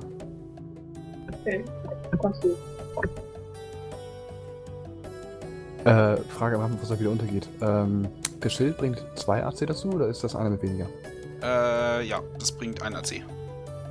Okay. 1.42 1.64
Kannst 2.22 2.44
du. 2.44 2.56
Äh, 5.86 6.18
Frage 6.24 6.56
am 6.58 6.62
Anfang, 6.64 6.80
was 6.82 6.90
da 6.90 7.00
wieder 7.00 7.10
untergeht. 7.10 7.48
Ähm, 7.62 8.08
das 8.42 8.54
Schild 8.54 8.78
bringt 8.78 9.04
zwei 9.16 9.44
AC 9.44 9.66
dazu 9.66 9.90
oder 9.94 10.08
ist 10.08 10.24
das 10.24 10.36
eine 10.36 10.50
mit 10.52 10.62
weniger? 10.62 10.88
Äh, 11.42 12.06
ja, 12.06 12.22
das 12.38 12.52
bringt 12.52 12.82
ein 12.82 12.96
AC. 12.96 13.24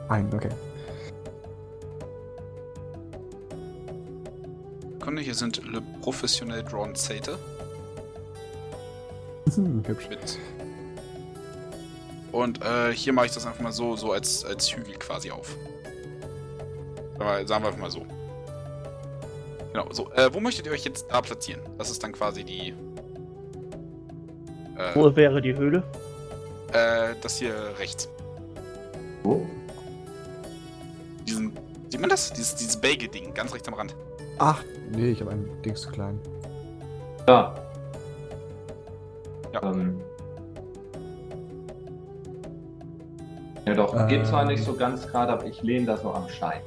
Ein, 0.09 0.29
okay. 0.33 0.51
Kunde, 5.01 5.23
hier 5.23 5.35
sind 5.35 5.62
Le 5.67 5.83
Professionell 6.03 6.62
Drawn 6.62 6.95
Zete 6.95 7.38
Hm, 9.55 9.83
hübsch. 9.87 10.09
mit. 10.11 10.38
Und 12.33 12.62
äh, 12.62 12.93
hier 12.93 13.12
mache 13.12 13.27
ich 13.27 13.33
das 13.33 13.47
einfach 13.47 13.61
mal 13.61 13.73
so, 13.73 13.97
so 13.97 14.12
als, 14.12 14.45
als 14.45 14.71
Hügel 14.75 14.95
quasi 14.99 15.31
auf. 15.31 15.57
Aber 17.19 17.47
sagen 17.47 17.64
wir 17.64 17.69
einfach 17.69 17.81
mal 17.81 17.91
so. 17.91 18.05
Genau, 19.73 19.87
so. 19.93 20.11
Äh, 20.12 20.33
wo 20.33 20.41
möchtet 20.41 20.67
ihr 20.67 20.73
euch 20.73 20.85
jetzt 20.85 21.07
da 21.11 21.21
platzieren? 21.21 21.61
Das 21.79 21.91
ist 21.91 22.03
dann 22.03 22.12
quasi 22.12 22.45
die. 22.45 22.75
Äh, 24.77 24.95
Wo 24.95 25.14
wäre 25.14 25.41
die 25.41 25.55
Höhle? 25.55 25.83
äh, 26.73 27.14
das 27.21 27.38
hier 27.38 27.55
rechts. 27.79 28.09
Wo? 29.23 29.47
Diesen. 31.27 31.53
Sieht 31.88 32.01
man 32.01 32.11
das? 32.11 32.33
Dieses, 32.33 32.55
dieses 32.55 32.77
Bagel-Ding, 32.77 33.33
ganz 33.35 33.53
rechts 33.55 33.67
am 33.69 33.75
Rand. 33.75 33.97
Ach, 34.38 34.62
nee, 34.91 35.11
ich 35.11 35.21
habe 35.21 35.33
ein 35.33 35.51
Ding 35.62 35.75
zu 35.75 35.91
klein. 35.91 36.21
Da. 37.27 37.55
Ja. 39.53 39.62
Ähm. 39.62 40.01
Ja 43.69 43.75
doch, 43.75 44.09
geht 44.09 44.27
zwar 44.27 44.43
Ähm. 44.43 44.49
nicht 44.49 44.65
so 44.65 44.73
ganz 44.73 45.07
gerade, 45.07 45.31
aber 45.31 45.45
ich 45.45 45.63
lehne 45.63 45.85
da 45.85 45.99
so 45.99 46.11
am 46.11 46.27
Stein. 46.31 46.63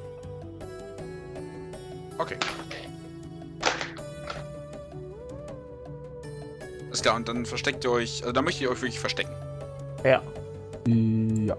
Okay. 2.20 2.36
Ist 6.92 7.02
klar, 7.02 7.16
und 7.16 7.28
dann 7.28 7.44
versteckt 7.48 7.84
ihr 7.84 7.92
euch. 7.92 8.22
Also 8.22 8.32
da 8.32 8.44
möchtet 8.44 8.62
ihr 8.62 8.70
euch 8.70 8.82
wirklich 8.84 9.00
verstecken. 9.00 9.32
Ja. 10.04 10.22
Ja. 10.86 11.58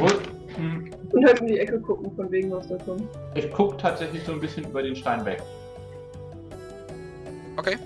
Gut. 0.00 0.20
Hm. 0.56 0.90
Und 1.12 1.26
halt 1.26 1.40
in 1.40 1.46
die 1.46 1.58
Ecke 1.58 1.80
gucken, 1.80 2.14
von 2.14 2.30
wegen 2.30 2.50
was 2.50 2.68
da 2.68 2.76
kommt. 2.76 3.08
Ich 3.34 3.50
gucke 3.50 3.78
tatsächlich 3.78 4.22
so 4.24 4.32
ein 4.32 4.40
bisschen 4.40 4.64
über 4.64 4.82
den 4.82 4.94
Stein 4.94 5.24
weg. 5.24 5.42
Okay. 7.56 7.78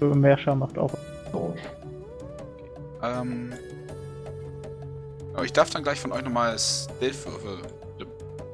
Meerscher 0.00 0.54
macht 0.54 0.78
auch. 0.78 0.92
So. 1.30 1.54
Ähm. 3.02 3.52
Aber 5.34 5.44
ich 5.44 5.52
darf 5.52 5.70
dann 5.70 5.82
gleich 5.82 6.00
von 6.00 6.12
euch 6.12 6.22
nochmal 6.22 6.58
Stealth-Würfel 6.58 7.58
äh, 8.00 8.04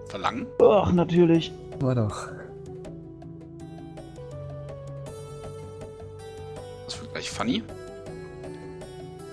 verlangen. 0.08 0.46
Ach, 0.62 0.92
natürlich. 0.92 1.52
War 1.80 1.94
doch. 1.94 2.28
Das 6.84 7.00
wird 7.00 7.12
gleich 7.12 7.30
funny. 7.30 7.62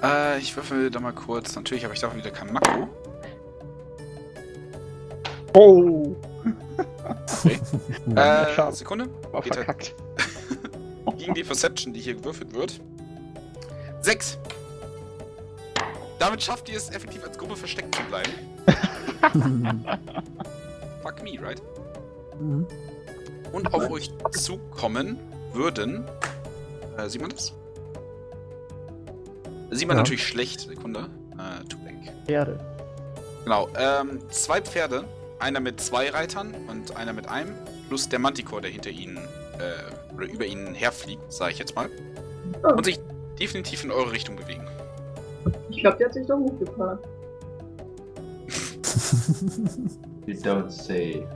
Äh, 0.02 0.40
ich 0.40 0.56
würfel 0.56 0.90
da 0.90 1.00
mal 1.00 1.14
kurz. 1.14 1.56
Natürlich 1.56 1.84
habe 1.84 1.94
ich 1.94 2.00
da 2.02 2.14
wieder 2.16 2.32
kein 2.32 2.52
Makro. 2.52 2.88
Oh, 5.56 6.16
Ja. 8.16 8.44
Äh, 8.44 8.54
schade. 8.56 8.76
Sekunde. 8.76 9.08
war 9.32 9.42
Geht 9.42 9.56
halt. 9.56 9.66
verkackt. 9.66 9.96
Gegen 11.18 11.34
die 11.34 11.44
Perception, 11.44 11.94
die 11.94 12.00
hier 12.00 12.16
gewürfelt 12.16 12.54
wird. 12.54 12.80
Sechs. 14.02 14.38
Damit 16.24 16.42
schafft 16.42 16.70
ihr 16.70 16.78
es 16.78 16.90
effektiv 16.90 17.22
als 17.26 17.38
Gruppe 17.38 17.58
versteckt 17.58 17.94
zu 17.96 18.02
bleiben. 18.04 18.32
Fuck 21.04 21.22
me, 21.22 21.38
right? 21.42 21.62
Mhm. 22.40 22.66
Und 23.52 23.74
auf 23.74 23.90
euch 23.92 24.10
zukommen 24.32 25.20
würden. 25.52 26.06
Äh, 26.98 27.10
sieht 27.10 27.20
man 27.20 27.32
das? 27.32 27.52
Sieht 29.72 29.86
man 29.86 29.98
Ja. 29.98 30.04
natürlich 30.04 30.26
schlecht. 30.26 30.62
Sekunde. 30.62 31.10
Äh, 31.34 31.66
to 31.68 31.76
back. 31.80 31.94
Erde. 32.28 32.58
Genau. 33.44 33.68
Ähm, 33.78 34.22
zwei 34.30 34.62
Pferde. 34.62 35.04
Einer 35.40 35.60
mit 35.60 35.82
zwei 35.82 36.10
Reitern 36.10 36.56
und 36.70 36.96
einer 36.96 37.12
mit 37.12 37.28
einem. 37.28 37.54
Plus 37.90 38.08
der 38.08 38.20
Manticore, 38.20 38.62
der 38.62 38.72
hinter 38.72 38.92
ihnen 38.92 39.18
äh, 39.18 40.14
oder 40.16 40.28
über 40.28 40.46
ihnen 40.46 40.74
herfliegt, 40.74 41.34
sage 41.34 41.52
ich 41.52 41.60
jetzt 41.60 41.76
mal. 41.76 41.90
Und 42.64 42.86
sich 42.86 42.98
definitiv 43.38 43.84
in 43.84 43.92
eure 43.92 44.14
Richtung 44.14 44.38
bewegen. 44.38 44.66
Ich 45.70 45.80
glaube, 45.80 45.98
die 45.98 46.06
hat 46.06 46.14
sich 46.14 46.26
doch 46.28 46.38
gut 46.38 46.60
gepaart. 46.60 47.00
You 50.26 50.36
don't 50.36 50.70
say. 50.70 51.28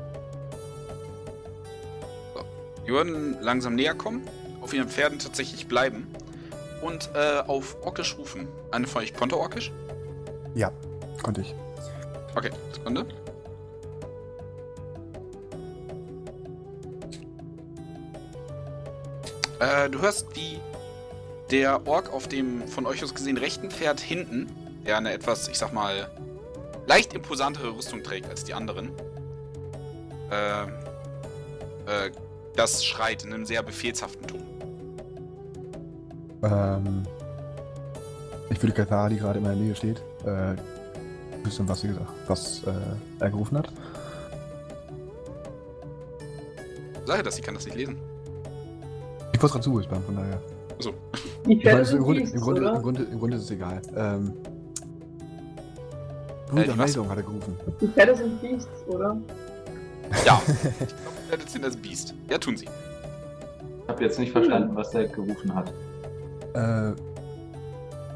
Die 2.85 2.91
würden 2.91 3.35
langsam 3.41 3.75
näher 3.75 3.93
kommen, 3.93 4.21
auf 4.61 4.73
ihren 4.73 4.87
Pferden 4.87 5.19
tatsächlich 5.19 5.67
bleiben 5.67 6.07
und 6.81 7.09
äh, 7.13 7.39
auf 7.45 7.75
Orkisch 7.83 8.17
rufen. 8.17 8.47
Eine 8.71 8.87
von 8.87 9.01
euch 9.01 9.13
konnte 9.13 9.37
Orkisch? 9.37 9.73
ja, 10.55 10.71
konnte 11.21 11.41
ich. 11.41 11.53
Okay, 12.35 12.49
Sekunde. 12.73 13.05
Äh, 19.59 19.89
du 19.89 19.99
hörst, 20.01 20.35
wie 20.35 20.59
der 21.51 21.87
Ork 21.87 22.11
auf 22.11 22.27
dem 22.27 22.67
von 22.67 22.85
euch 22.85 23.03
aus 23.03 23.13
gesehen 23.13 23.37
rechten 23.37 23.71
Pferd 23.71 23.99
hinten, 23.99 24.49
der 24.85 24.97
eine 24.97 25.13
etwas, 25.13 25.47
ich 25.47 25.57
sag 25.57 25.73
mal, 25.73 26.09
leicht 26.87 27.13
imposantere 27.13 27.75
Rüstung 27.75 28.03
trägt 28.03 28.29
als 28.29 28.43
die 28.43 28.53
anderen, 28.53 28.91
äh, 30.31 30.63
äh, 30.63 32.11
das 32.55 32.83
schreit 32.83 33.23
in 33.23 33.33
einem 33.33 33.45
sehr 33.45 33.63
befehlshaften 33.63 34.27
Ton. 34.27 34.41
Ähm, 36.43 37.03
ich 38.49 38.61
würde 38.61 38.73
Kathara, 38.73 39.09
die 39.09 39.17
gerade 39.17 39.39
in 39.39 39.43
meiner 39.43 39.55
Nähe 39.55 39.75
steht, 39.75 40.01
äh, 40.25 40.55
wissen, 41.43 41.67
was 41.67 41.81
sie 41.81 41.89
gesagt, 41.89 42.11
was 42.27 42.63
äh, 42.63 42.73
er 43.19 43.29
gerufen 43.29 43.57
hat. 43.57 43.71
Sage 47.05 47.23
das, 47.23 47.35
sie 47.35 47.41
kann 47.41 47.53
das 47.53 47.65
nicht 47.65 47.77
lesen. 47.77 47.97
Ich 49.31 49.41
wollte 49.41 49.53
gerade 49.53 49.63
zuhören, 49.63 50.03
von 50.03 50.15
daher. 50.15 50.41
Die 51.45 51.53
Ich 51.53 51.61
Pferde 51.63 51.79
weiß, 51.81 51.91
im, 51.91 51.97
sind 51.97 52.03
Grunde, 52.03 52.21
im, 52.21 52.39
Grunde, 52.41 52.61
im, 52.69 52.81
Grunde, 52.81 53.03
Im 53.03 53.19
Grunde 53.19 53.37
ist 53.37 53.43
es 53.43 53.51
egal. 53.51 53.81
Ähm, 53.95 54.33
Äh, 56.47 56.49
Bruder, 56.51 56.63
die 56.63 56.69
was? 56.69 56.77
Meldung 56.77 57.09
hat 57.09 57.17
er 57.17 57.23
gerufen. 57.23 57.57
Die 57.81 57.87
Pferde 57.87 58.15
sind 58.15 58.41
Beasts, 58.41 58.87
oder? 58.87 59.17
Ja, 60.25 60.41
ich 60.47 60.55
glaube, 60.55 61.17
ihr 61.25 61.31
werdet 61.31 61.49
sehen, 61.49 61.61
das 61.61 61.75
Biest. 61.75 62.13
Ja, 62.29 62.37
tun 62.37 62.55
sie. 62.55 62.63
Ich 63.83 63.89
habe 63.89 64.03
jetzt 64.03 64.17
nicht 64.19 64.31
verstanden, 64.31 64.73
was 64.73 64.91
der 64.91 65.07
gerufen 65.07 65.53
hat. 65.53 65.73
Äh, 66.53 66.93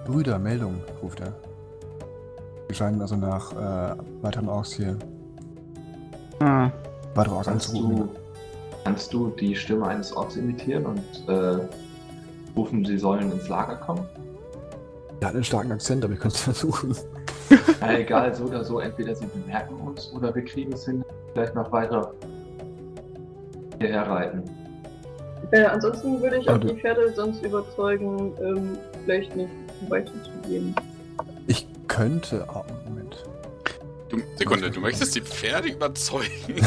Brüder, 0.06 0.39
Meldung, 0.39 0.76
ruft 1.04 1.19
er. 1.19 1.34
Wir 2.67 2.76
scheinen 2.76 3.02
also 3.02 3.17
nach 3.17 3.52
äh, 3.52 3.95
weiteren 4.21 4.47
Orks 4.47 4.71
hier 4.74 4.97
Ah. 6.39 6.71
weitere 7.13 7.36
Orks 7.36 7.47
Kannst 7.47 7.69
anzurufen. 7.71 7.97
du, 7.97 8.10
kannst 8.86 9.13
du 9.13 9.30
die 9.32 9.54
Stimme 9.56 9.88
eines 9.88 10.15
Orks 10.15 10.38
imitieren 10.38 10.86
und 10.86 11.04
äh, 11.28 11.60
rufen, 12.55 12.85
sie 12.85 12.97
sollen 12.97 13.31
ins 13.31 13.47
Lager 13.47 13.75
kommen? 13.75 14.05
Er 15.19 15.27
hat 15.27 15.35
einen 15.35 15.43
starken 15.43 15.71
Akzent, 15.71 16.03
aber 16.03 16.13
ich 16.13 16.19
könnte 16.19 16.35
es 16.35 16.41
versuchen. 16.43 16.95
Na, 17.79 17.97
egal, 17.99 18.33
so 18.33 18.45
oder 18.45 18.63
so, 18.63 18.79
entweder 18.79 19.13
sie 19.15 19.25
bemerken 19.25 19.75
uns 19.75 20.11
oder 20.13 20.33
wir 20.33 20.43
kriegen 20.43 20.73
es 20.73 20.85
hin, 20.85 21.03
vielleicht 21.33 21.53
noch 21.55 21.71
weiter 21.71 22.13
hierher 23.79 24.07
reiten. 24.07 24.43
Äh, 25.51 25.63
ansonsten 25.65 26.21
würde 26.21 26.37
ich 26.37 26.47
auch 26.49 26.53
Also- 26.53 26.69
die 26.69 26.79
Pferde 26.79 27.11
sonst 27.13 27.43
überzeugen, 27.43 28.31
ähm, 28.41 28.77
vielleicht 29.03 29.35
nicht 29.35 29.49
weiterzugehen. 29.89 30.73
Ich 31.47 31.67
könnte. 31.87 32.45
Oh, 32.53 32.63
Moment. 32.87 33.23
Du, 34.09 34.17
Sekunde, 34.37 34.69
du 34.71 34.79
möchtest 34.79 35.15
die 35.15 35.21
Pferde 35.21 35.69
überzeugen? 35.69 36.29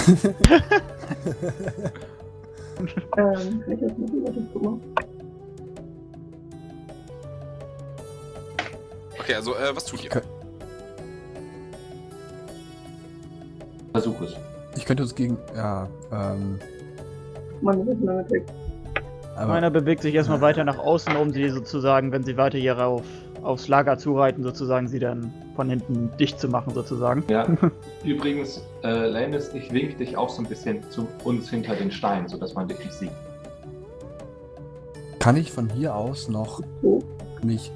Ähm, 3.16 3.62
kann 3.62 3.72
ich 3.72 3.80
das 3.80 3.92
ich 4.36 4.42
guck 4.52 4.62
mal. 4.62 4.78
Okay, 9.24 9.34
also, 9.37 9.54
äh, 9.54 9.74
was 9.74 9.87
tut 9.87 10.04
ihr? 10.04 10.10
Versuch 13.92 14.20
es. 14.20 14.37
Ich 14.76 14.84
könnte 14.84 15.02
uns 15.02 15.14
gegen. 15.14 15.38
Ja, 15.56 15.88
ähm. 16.12 16.58
Das 17.62 17.76
ist 17.76 18.02
mein 18.02 18.18
Attack. 18.18 18.42
Aber, 19.37 19.54
Meiner 19.54 19.70
bewegt 19.70 20.02
sich 20.02 20.14
erstmal 20.14 20.42
weiter 20.42 20.62
nach 20.62 20.78
außen, 20.78 21.16
um 21.16 21.32
sie 21.32 21.48
sozusagen, 21.48 22.12
wenn 22.12 22.22
sie 22.22 22.37
weiter 22.37 22.58
hier 22.58 22.78
auf, 22.78 23.02
aufs 23.42 23.66
Lager 23.66 23.96
zureiten, 23.96 24.42
sozusagen 24.42 24.87
sie 24.88 24.98
dann 24.98 25.32
von 25.56 25.70
hinten 25.70 26.10
dicht 26.18 26.38
zu 26.38 26.48
machen, 26.48 26.74
sozusagen. 26.74 27.24
Ja. 27.28 27.46
Übrigens, 28.04 28.62
äh, 28.82 29.06
Lannis, 29.08 29.52
ich 29.54 29.72
wink 29.72 29.96
dich 29.96 30.16
auch 30.18 30.28
so 30.28 30.42
ein 30.42 30.48
bisschen 30.48 30.82
zu 30.90 31.08
uns 31.24 31.48
hinter 31.48 31.74
den 31.74 31.90
Steinen, 31.90 32.28
sodass 32.28 32.54
man 32.54 32.68
dich 32.68 32.78
nicht 32.78 32.92
sieht. 32.92 33.10
kann 35.18 35.37
ich 35.37 35.50
von 35.50 35.70
hier 35.70 35.94
aus 35.94 36.28
noch 36.28 36.60
mich. 37.42 37.72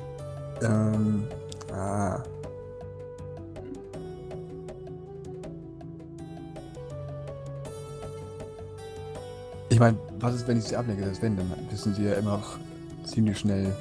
Ähm. 0.62 1.24
Ah. 1.72 2.22
Ich 9.70 9.78
meine, 9.78 9.98
was 10.18 10.34
ist, 10.34 10.48
wenn 10.48 10.58
ich 10.58 10.64
sie 10.64 10.76
ablenke? 10.76 11.04
Das 11.04 11.20
wenn, 11.20 11.36
dann 11.36 11.52
wissen 11.70 11.94
sie 11.94 12.04
ja 12.04 12.14
immer 12.14 12.38
noch 12.38 12.58
ziemlich 13.04 13.38
schnell. 13.38 13.74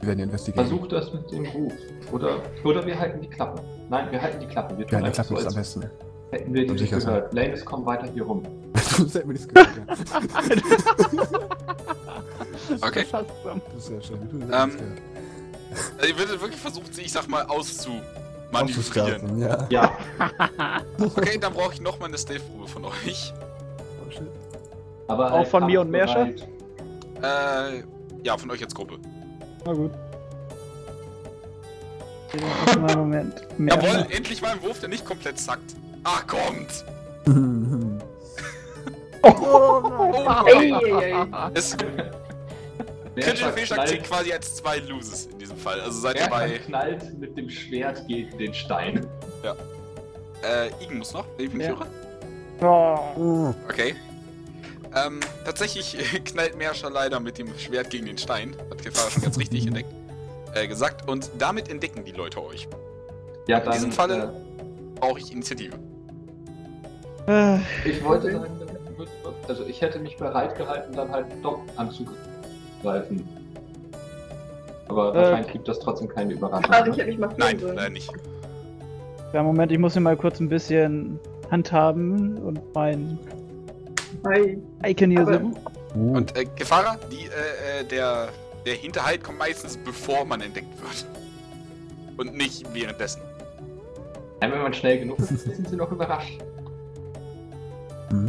Wir 0.00 0.08
werden 0.08 0.20
investigieren. 0.20 0.66
Versuch 0.66 0.86
das 0.86 1.12
mit 1.12 1.30
dem 1.30 1.44
Ruf. 1.46 1.72
Oder, 2.12 2.38
oder 2.64 2.86
wir 2.86 2.98
halten 2.98 3.20
die 3.20 3.28
Klappe. 3.28 3.60
Nein, 3.90 4.10
wir 4.10 4.22
halten 4.22 4.40
die 4.40 4.46
Klappe. 4.46 4.78
Wir 4.78 4.84
Ja, 4.84 4.90
tun 4.90 4.98
dann 5.00 5.04
einfach 5.06 5.26
klappt 5.26 5.40
es 5.40 5.46
am 5.46 5.46
als 5.48 5.54
besten. 5.56 5.90
hätten 6.30 6.54
wir 6.54 6.62
die 6.64 6.70
Um 6.70 6.76
nicht 6.76 6.90
gehört. 6.90 7.34
Lannis, 7.34 7.64
komm 7.64 7.84
weiter 7.84 8.06
hier 8.12 8.22
rum. 8.22 8.42
das 8.72 8.98
hätte 8.98 9.26
mir 9.26 9.32
nichts 9.34 9.48
gehört. 9.48 9.68
Ja. 9.76 9.82
Okay. 12.82 13.04
Das 13.12 13.76
ist 13.76 13.86
sehr 13.86 14.00
schön. 14.00 14.18
Du 14.30 14.38
hättest 14.38 14.52
Ähm, 14.54 14.68
nichts 14.68 14.78
gehört. 14.82 14.98
Also, 15.98 16.08
ihr 16.12 16.18
würdet 16.18 16.40
wirklich 16.40 16.60
versucht, 16.60 16.94
sie, 16.94 17.02
ich 17.02 17.12
sag 17.12 17.28
mal, 17.28 17.44
auszumanövrieren. 17.46 18.10
Aufzustarten, 18.52 19.38
Ja. 19.40 19.66
Ja, 19.70 19.92
Okay, 20.98 21.38
dann 21.38 21.52
brauche 21.52 21.74
ich 21.74 21.80
nochmal 21.80 22.08
eine 22.08 22.18
Stealth-Probe 22.18 22.66
von 22.68 22.84
euch. 22.86 23.32
Oh, 24.06 24.10
shit. 24.10 24.22
aber 25.06 25.32
Auch 25.32 25.38
halt 25.38 25.48
von 25.48 25.66
mir 25.66 25.80
und 25.80 25.90
Merscher? 25.90 26.26
kampfbereit. 26.26 26.48
Äh, 27.22 27.82
ja, 28.24 28.36
von 28.36 28.50
euch 28.50 28.62
als 28.62 28.74
Gruppe. 28.74 28.98
Na 29.64 29.72
gut. 29.72 29.92
Mal 32.80 32.96
Moment. 32.96 33.58
Mehr 33.58 33.74
Jawohl, 33.76 34.06
endlich 34.10 34.40
mal 34.40 34.52
ein 34.52 34.62
Wurf, 34.62 34.80
der 34.80 34.88
nicht 34.88 35.04
komplett 35.04 35.38
zackt. 35.38 35.74
Ah, 36.04 36.20
kommt! 36.26 36.84
Oh, 39.22 40.44
Ey, 40.46 40.72
ey, 40.72 41.12
ey. 41.12 41.14
Es 41.52 41.76
Merscher 41.76 42.10
kritische 43.16 43.52
Fehlschlag 43.52 43.78
knallt- 43.80 43.88
zählt 43.90 44.04
quasi 44.04 44.32
als 44.32 44.56
zwei 44.56 44.78
Loses 44.78 45.26
in 45.26 45.38
diesem 45.38 45.56
Fall. 45.56 45.80
Also 45.80 46.00
seid 46.00 46.18
ihr 46.18 46.28
bei. 46.28 46.58
knallt 46.58 47.18
mit 47.18 47.36
dem 47.36 47.48
Schwert 47.50 48.06
gegen 48.06 48.36
den 48.38 48.54
Stein. 48.54 49.06
Äh, 50.42 50.68
Igen 50.82 50.98
muss 50.98 51.12
noch, 51.12 51.26
wenn 51.36 51.46
ich 51.46 51.52
mich 51.52 51.66
Ja. 51.66 51.72
irre. 51.72 51.86
Oh. 53.18 53.54
Okay. 53.68 53.94
Ähm, 54.94 55.20
tatsächlich 55.44 55.96
knallt 56.24 56.56
Merscher 56.56 56.90
leider 56.90 57.20
mit 57.20 57.38
dem 57.38 57.56
Schwert 57.58 57.90
gegen 57.90 58.06
den 58.06 58.18
Stein. 58.18 58.56
Hat 58.70 58.82
Gefahr 58.82 59.10
schon 59.10 59.22
ganz 59.22 59.38
richtig 59.38 59.66
entdeckt. 59.66 59.88
Äh, 60.54 60.66
gesagt. 60.66 61.08
Und 61.08 61.30
damit 61.38 61.68
entdecken 61.68 62.04
die 62.04 62.12
Leute 62.12 62.42
euch. 62.42 62.68
Ja, 63.46 63.58
In 63.58 63.64
dann, 63.64 63.72
diesem 63.74 63.92
Falle- 63.92 64.32
Brauche 64.96 65.18
ich 65.18 65.32
Initiative. 65.32 65.76
Äh, 67.26 67.56
Äh, 67.56 67.58
ich 67.84 68.02
wollte 68.04 68.32
sagen, 68.32 68.46
also 69.48 69.64
ich 69.64 69.80
hätte 69.80 69.98
mich 69.98 70.16
bereit 70.16 70.56
gehalten, 70.56 70.92
dann 70.94 71.10
halt 71.12 71.26
doch 71.42 71.60
anzugreifen. 71.76 72.29
Aber 74.88 75.12
Äh. 75.14 75.16
wahrscheinlich 75.18 75.52
gibt 75.52 75.68
das 75.68 75.78
trotzdem 75.78 76.08
keine 76.08 76.32
Überraschung. 76.34 76.70
Ach, 76.72 76.86
ich 76.86 76.96
hätte 76.96 77.06
mich 77.08 77.18
mal 77.18 77.28
Nein, 77.36 77.58
sollen. 77.58 77.92
nicht. 77.92 78.10
ja, 79.32 79.42
Moment, 79.42 79.70
ich 79.72 79.78
muss 79.78 79.92
hier 79.92 80.02
mal 80.02 80.16
kurz 80.16 80.40
ein 80.40 80.48
bisschen 80.48 81.18
handhaben 81.50 82.38
und 82.38 82.60
mein 82.74 83.18
Hi. 84.24 84.58
Icon 84.86 85.10
hier 85.10 85.24
suchen. 85.24 85.56
Uh, 85.94 86.16
Und 86.16 86.36
äh, 86.36 86.44
Gefahrer, 86.56 86.98
die, 87.10 87.26
äh, 87.26 87.80
äh, 87.80 87.84
der, 87.84 88.28
der 88.66 88.74
Hinterhalt 88.74 89.22
kommt 89.24 89.38
meistens 89.38 89.76
bevor 89.76 90.24
man 90.24 90.40
entdeckt 90.40 90.68
wird. 90.80 91.06
Und 92.16 92.36
nicht 92.36 92.64
währenddessen. 92.74 93.22
Nein, 94.40 94.52
wenn 94.52 94.62
man 94.62 94.74
schnell 94.74 94.98
genug 95.00 95.18
ist, 95.18 95.28
sind 95.28 95.68
sie 95.68 95.76
noch 95.76 95.90
überrascht. 95.90 96.38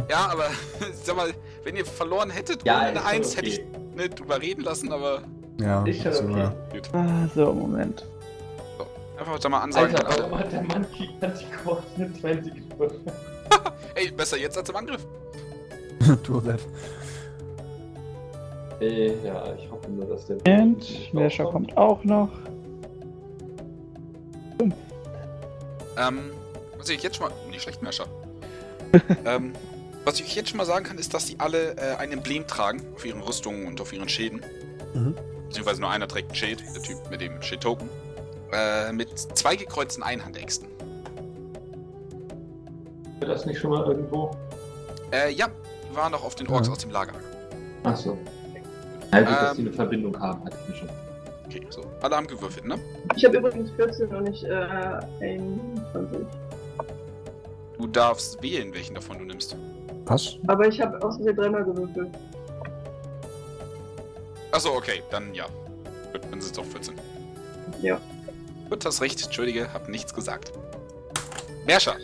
Ja, 0.08 0.28
aber 0.30 0.44
sag 1.04 1.16
mal, 1.16 1.30
wenn 1.64 1.76
ihr 1.76 1.84
verloren 1.84 2.30
hättet 2.30 2.64
Ja, 2.64 2.76
ohne 2.78 2.86
eine 2.88 2.98
schon 3.00 3.08
Eins, 3.08 3.36
hätte 3.36 3.48
ich 3.48 3.58
okay. 3.60 3.68
Nicht 3.96 4.18
drüber 4.18 4.40
reden 4.40 4.62
lassen, 4.62 4.92
aber 4.92 5.22
ja. 5.60 5.84
Ist 5.84 6.02
schon 6.02 6.12
so, 6.12 6.24
okay. 6.24 6.38
ja. 6.38 6.54
Ah, 6.92 7.28
so, 7.34 7.52
Moment. 7.52 8.04
einfach 9.18 9.38
da 9.38 9.48
mal 9.48 9.60
ansagen. 9.60 9.94
Alter, 9.94 10.22
warum 10.22 10.38
hat 10.38 10.52
der 10.52 10.62
Mann 10.62 10.86
die 10.98 11.08
Antiquoten 11.24 12.14
20 12.20 12.54
gewürfelt? 12.70 13.00
Ey, 13.94 14.10
besser 14.10 14.38
jetzt 14.38 14.56
als 14.56 14.68
im 14.70 14.76
Angriff. 14.76 15.06
Do 16.26 16.40
that. 16.40 16.60
Äh, 18.80 19.14
ja, 19.24 19.44
ich 19.56 19.70
hoffe 19.70 19.90
nur, 19.90 20.06
dass 20.06 20.26
der. 20.26 20.60
Und 20.60 21.14
Merscher 21.14 21.44
kommt 21.44 21.76
auch 21.76 22.02
noch. 22.02 22.30
Ähm, 25.98 26.30
was 26.78 26.88
ich 26.88 27.02
jetzt 27.02 27.16
schon 27.16 27.28
mal. 27.28 27.34
Nicht 27.48 27.62
schlecht, 27.62 27.82
Mescher. 27.82 28.06
ähm, 29.24 29.52
was 30.04 30.20
ich 30.20 30.34
jetzt 30.34 30.48
schon 30.50 30.58
mal 30.58 30.64
sagen 30.66 30.84
kann, 30.84 30.98
ist, 30.98 31.14
dass 31.14 31.26
sie 31.26 31.36
alle 31.38 31.76
äh, 31.76 31.96
ein 31.96 32.12
Emblem 32.12 32.46
tragen 32.46 32.82
auf 32.94 33.04
ihren 33.04 33.20
Rüstungen 33.22 33.66
und 33.66 33.80
auf 33.80 33.92
ihren 33.92 34.08
Schäden. 34.08 34.40
Mhm. 34.94 35.14
Beziehungsweise 35.48 35.80
nur 35.80 35.90
einer 35.90 36.08
trägt 36.08 36.30
ein 36.30 36.34
Schild, 36.34 36.62
der 36.74 36.82
Typ 36.82 36.98
mit 37.10 37.20
dem 37.20 37.40
Schild-Token. 37.42 37.88
Äh, 38.52 38.92
mit 38.92 39.16
zwei 39.18 39.56
gekreuzten 39.56 40.02
Einhandäxten. 40.02 40.68
War 43.20 43.28
das 43.28 43.46
nicht 43.46 43.58
schon 43.60 43.70
mal 43.70 43.86
irgendwo? 43.86 44.30
Äh, 45.12 45.30
ja, 45.32 45.48
die 45.90 45.96
waren 45.96 46.12
doch 46.12 46.24
auf 46.24 46.34
den 46.34 46.48
Orks 46.48 46.66
Ja. 46.66 46.72
aus 46.72 46.78
dem 46.80 46.90
Lager. 46.90 47.12
Achso. 47.84 48.18
Ja, 49.12 49.20
gut, 49.20 49.28
dass 49.30 49.50
Ähm. 49.50 49.56
die 49.56 49.62
eine 49.62 49.72
Verbindung 49.72 50.20
haben, 50.20 50.44
hatte 50.44 50.56
ich 50.62 50.68
mir 50.70 50.74
schon. 50.76 50.88
Okay, 51.46 51.66
so. 51.70 51.84
Alle 52.00 52.16
haben 52.16 52.26
gewürfelt, 52.26 52.64
ne? 52.66 52.78
Ich 53.14 53.24
habe 53.24 53.36
übrigens 53.38 53.70
14 53.72 54.08
und 54.14 54.24
nicht 54.24 54.42
äh, 54.44 54.50
21. 55.20 56.26
Du 57.78 57.86
darfst 57.86 58.42
wählen, 58.42 58.72
welchen 58.74 58.94
davon 58.94 59.18
du 59.18 59.24
nimmst. 59.24 59.56
Was? 60.06 60.38
Aber 60.46 60.66
ich 60.66 60.80
habe 60.80 61.02
außerdem 61.04 61.36
dreimal 61.36 61.64
gewürfelt. 61.64 62.08
Achso, 64.50 64.70
okay, 64.76 65.02
dann 65.10 65.32
ja. 65.34 65.46
Gut, 66.12 66.22
dann 66.30 66.40
sind 66.40 66.52
es 66.52 66.58
auch 66.58 66.64
14. 66.64 66.94
Ja. 67.80 67.98
Gut, 68.68 68.84
hast 68.84 69.00
recht, 69.00 69.22
entschuldige, 69.22 69.72
hab 69.72 69.88
nichts 69.88 70.12
gesagt. 70.12 70.52
Merscher, 71.66 71.96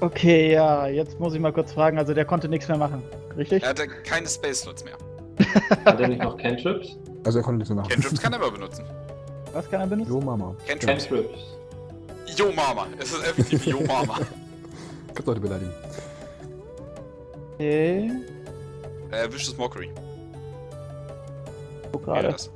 Okay, 0.00 0.52
ja, 0.52 0.86
jetzt 0.86 1.18
muss 1.18 1.34
ich 1.34 1.40
mal 1.40 1.52
kurz 1.52 1.72
fragen. 1.72 1.98
Also, 1.98 2.12
der 2.12 2.24
konnte 2.24 2.48
nichts 2.48 2.68
mehr 2.68 2.76
machen. 2.76 3.02
Richtig? 3.38 3.62
er 3.62 3.70
hatte 3.70 3.88
keine 3.88 4.28
Space-Slots 4.28 4.84
mehr. 4.84 4.96
Hat 5.86 5.98
er 5.98 6.08
nicht 6.08 6.22
noch 6.22 6.36
Cantrips? 6.36 6.96
Also 7.24 7.38
er 7.38 7.44
konnte 7.44 7.58
nichts 7.58 7.70
mehr 7.70 7.76
machen. 7.82 7.88
Cantrips 7.88 8.20
kann 8.20 8.32
er 8.32 8.38
aber 8.42 8.50
benutzen. 8.50 8.84
Was 9.52 9.70
kann 9.70 9.80
er 9.80 9.86
benutzen? 9.86 10.12
Jo, 10.12 10.20
Mama. 10.20 10.54
Cantrips. 10.66 11.08
Cantrips. 11.08 11.38
Yo 12.36 12.52
Mama. 12.52 12.86
Es 12.98 13.12
ist 13.12 13.24
effektiv 13.26 13.66
Yo 13.66 13.80
Mama. 13.80 14.18
Kannst 15.14 15.26
Leute 15.26 15.40
beleidigen. 15.40 15.72
Okay. 17.54 18.10
äh, 19.10 19.32
Vicious 19.32 19.56
Mockery. 19.56 19.90
Wo 21.92 21.98
Wäre 22.00 22.04
gerade? 22.06 22.28
das. 22.32 22.50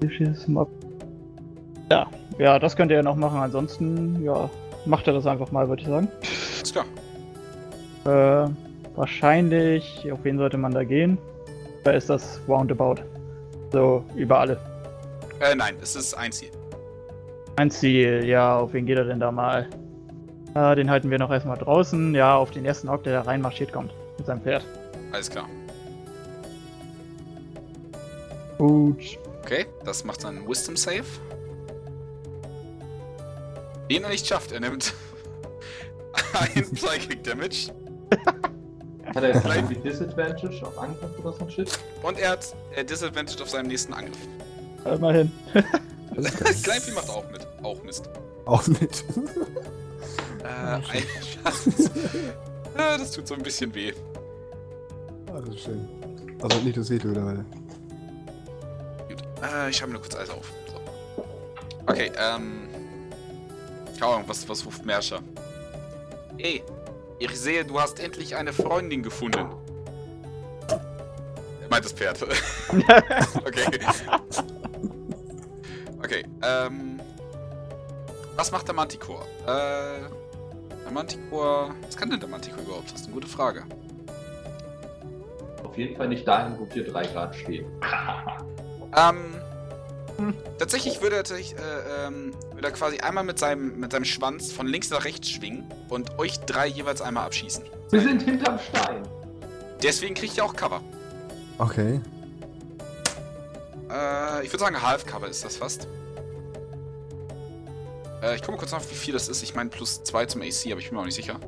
Vicious 0.00 0.46
Mob. 0.46 0.68
Ja, 1.90 2.08
ja, 2.38 2.58
das 2.58 2.76
könnt 2.76 2.90
ihr 2.90 2.98
ja 2.98 3.02
noch 3.02 3.16
machen. 3.16 3.40
Ansonsten, 3.40 4.22
ja, 4.22 4.48
macht 4.84 5.06
er 5.06 5.14
das 5.14 5.26
einfach 5.26 5.50
mal, 5.50 5.68
würde 5.68 5.82
ich 5.82 5.88
sagen. 5.88 6.08
Ist 6.62 6.72
klar. 6.72 6.86
Äh, 8.04 8.50
wahrscheinlich, 8.94 10.10
auf 10.12 10.20
wen 10.22 10.38
sollte 10.38 10.56
man 10.56 10.72
da 10.72 10.84
gehen? 10.84 11.18
Oder 11.82 11.94
ist 11.94 12.10
das 12.10 12.40
Roundabout? 12.48 12.96
So, 13.72 14.04
über 14.14 14.40
alle. 14.40 14.60
Äh, 15.40 15.54
nein, 15.54 15.76
es 15.82 15.96
ist 15.96 16.14
ein 16.14 16.32
Ziel. 16.32 16.50
Ein 17.56 17.70
Ziel, 17.70 18.24
ja, 18.24 18.58
auf 18.58 18.72
wen 18.72 18.86
geht 18.86 18.98
er 18.98 19.04
denn 19.04 19.20
da 19.20 19.32
mal? 19.32 19.68
Äh, 20.58 20.74
den 20.74 20.90
halten 20.90 21.10
wir 21.10 21.18
noch 21.18 21.30
erstmal 21.30 21.56
draußen. 21.56 22.14
Ja, 22.14 22.36
auf 22.36 22.50
den 22.50 22.64
ersten 22.64 22.88
Ork, 22.88 23.04
der 23.04 23.12
da 23.12 23.22
reinmarschiert 23.22 23.72
kommt. 23.72 23.92
Mit 24.16 24.26
seinem 24.26 24.42
Pferd. 24.42 24.64
Alles 25.12 25.30
klar. 25.30 25.48
Gut. 28.56 29.18
Okay, 29.42 29.66
das 29.84 30.04
macht 30.04 30.24
dann 30.24 30.48
Wisdom 30.48 30.76
Save. 30.76 31.04
Den 33.88 34.02
er 34.02 34.10
nicht 34.10 34.26
schafft, 34.26 34.52
er 34.52 34.60
nimmt 34.60 34.92
ein 36.54 36.70
Psychic 36.74 37.24
Damage 37.24 37.72
Hat 39.14 39.22
er 39.22 39.34
jetzt 39.34 39.46
irgendwie 39.46 39.76
Disadvantage 39.76 40.66
auf 40.66 40.76
Angriff 40.76 41.18
oder 41.20 41.32
so 41.32 41.44
ein 41.44 41.50
Shit? 41.50 41.78
und 42.02 42.18
er 42.18 42.32
hat 42.32 42.54
äh, 42.74 42.84
Disadvantage 42.84 43.42
auf 43.42 43.48
seinem 43.48 43.68
nächsten 43.68 43.94
Angriff. 43.94 44.18
Immerhin. 44.84 45.32
Kleinvieh 46.62 46.92
macht 46.92 47.08
auch 47.08 47.24
mit. 47.30 47.46
Auch 47.62 47.82
Mist. 47.82 48.10
Auch 48.44 48.66
mit. 48.66 49.04
Äh, 50.48 50.80
ja, 52.78 52.98
das 52.98 53.12
tut 53.12 53.28
so 53.28 53.34
ein 53.34 53.42
bisschen 53.42 53.74
weh. 53.74 53.92
Ah, 55.26 55.40
das 55.40 55.54
ist 55.54 55.64
schön. 55.64 55.88
Also 56.40 56.58
nicht 56.60 56.76
das 56.76 56.88
Veto, 56.88 57.08
oder? 57.08 57.44
Gut. 59.08 59.22
Äh, 59.42 59.70
ich 59.70 59.82
habe 59.82 59.92
nur 59.92 60.00
kurz 60.00 60.14
alles 60.14 60.30
auf. 60.30 60.50
So. 60.66 61.24
Okay, 61.86 62.10
ähm. 62.16 62.68
Keine 63.98 64.12
Ahnung, 64.12 64.24
was, 64.28 64.48
was 64.48 64.64
ruft 64.64 64.86
Merscher? 64.86 65.20
Ey, 66.38 66.62
ich 67.18 67.38
sehe, 67.38 67.64
du 67.64 67.80
hast 67.80 67.98
endlich 67.98 68.36
eine 68.36 68.52
Freundin 68.52 69.02
gefunden. 69.02 69.48
Er 70.68 71.68
meint 71.68 71.84
das 71.84 71.92
Pferd. 71.92 72.22
okay. 73.44 73.80
Okay, 76.02 76.24
ähm. 76.42 77.00
Was 78.36 78.52
macht 78.52 78.68
der 78.68 78.74
Manticore? 78.74 79.26
Äh. 79.46 80.17
Der 80.88 80.94
Manticore. 80.94 81.74
Was 81.82 81.96
kann 81.98 82.08
denn 82.08 82.18
der 82.18 82.30
Manticore 82.30 82.62
überhaupt? 82.62 82.90
Das 82.90 83.00
ist 83.00 83.06
eine 83.06 83.14
gute 83.14 83.28
Frage. 83.28 83.64
Auf 85.62 85.76
jeden 85.76 85.94
Fall 85.96 86.08
nicht 86.08 86.26
dahin, 86.26 86.58
wo 86.58 86.66
wir 86.74 86.90
drei 86.90 87.06
Grad 87.06 87.36
stehen. 87.36 87.66
Ähm. 88.96 89.34
Tatsächlich 90.58 91.02
würde 91.02 91.16
er, 91.16 91.24
tatsächlich, 91.24 91.54
äh, 91.60 92.06
ähm, 92.06 92.32
würde 92.54 92.68
er 92.68 92.72
quasi 92.72 92.98
einmal 92.98 93.22
mit 93.22 93.38
seinem, 93.38 93.78
mit 93.78 93.92
seinem 93.92 94.06
Schwanz 94.06 94.50
von 94.50 94.66
links 94.66 94.90
nach 94.90 95.04
rechts 95.04 95.28
schwingen 95.28 95.70
und 95.90 96.18
euch 96.18 96.40
drei 96.40 96.66
jeweils 96.66 97.02
einmal 97.02 97.26
abschießen. 97.26 97.64
Wir 97.90 98.00
sind 98.00 98.22
hinterm 98.22 98.58
Stein. 98.58 99.02
Deswegen 99.82 100.14
kriegt 100.14 100.36
ihr 100.36 100.44
auch 100.44 100.56
Cover. 100.56 100.80
Okay. 101.58 102.00
Äh, 103.90 104.44
ich 104.44 104.52
würde 104.52 104.58
sagen, 104.58 104.82
Half-Cover 104.82 105.28
ist 105.28 105.44
das 105.44 105.56
fast. 105.56 105.86
Äh, 108.22 108.36
ich 108.36 108.42
gucke 108.42 108.58
kurz 108.58 108.72
nach, 108.72 108.82
wie 108.90 108.94
viel 108.94 109.14
das 109.14 109.28
ist. 109.28 109.42
Ich 109.42 109.54
meine, 109.54 109.70
plus 109.70 110.02
2 110.04 110.26
zum 110.26 110.42
AC, 110.42 110.70
aber 110.70 110.80
ich 110.80 110.88
bin 110.88 110.96
mir 110.96 111.00
auch 111.00 111.04
nicht 111.06 111.14
sicher. 111.14 111.38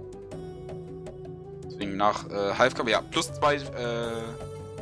Deswegen 1.66 1.96
nach 1.96 2.28
äh, 2.30 2.54
Half-Cover, 2.54 2.90
ja, 2.90 3.00
plus 3.02 3.32
2 3.34 3.54
äh, 3.54 3.60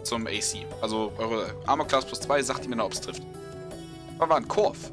zum 0.02 0.26
AC. 0.26 0.66
Also 0.80 1.12
eure 1.18 1.46
Armor 1.66 1.86
Class 1.86 2.04
plus 2.04 2.20
2 2.20 2.42
sagt 2.42 2.64
ihr 2.64 2.74
mir, 2.74 2.84
ob 2.84 2.92
es 2.92 3.00
trifft. 3.00 3.22
Aber 4.18 4.30
war 4.30 4.36
ein 4.38 4.48
Korf. 4.48 4.90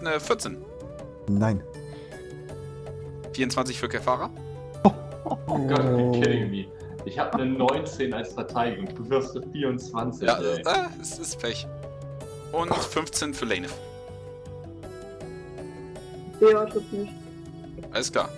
Eine 0.00 0.20
14. 0.20 0.58
Nein. 1.28 1.62
24 3.32 3.78
für 3.78 3.88
Kefara. 3.88 4.30
Oh 5.24 5.58
Gott, 5.58 5.80
are 5.80 6.00
you 6.00 6.12
kidding 6.12 6.50
me? 6.50 6.66
Ich 7.04 7.18
habe 7.18 7.34
eine 7.34 7.46
19 7.46 8.12
als 8.14 8.32
Verteidigung. 8.32 8.92
Du 8.94 9.08
wirst 9.10 9.36
eine 9.36 9.46
24. 9.52 10.26
Ja, 10.26 10.38
ey. 10.38 10.60
äh, 10.60 10.62
es 11.00 11.18
ist 11.18 11.38
Pech. 11.40 11.66
Und 12.52 12.72
15 12.74 13.34
für 13.34 13.44
Lanef. 13.44 13.72
Ja, 16.40 16.64
trifft 16.66 16.92
nicht. 16.92 17.12
Alles 17.90 18.12
klar. 18.12 18.28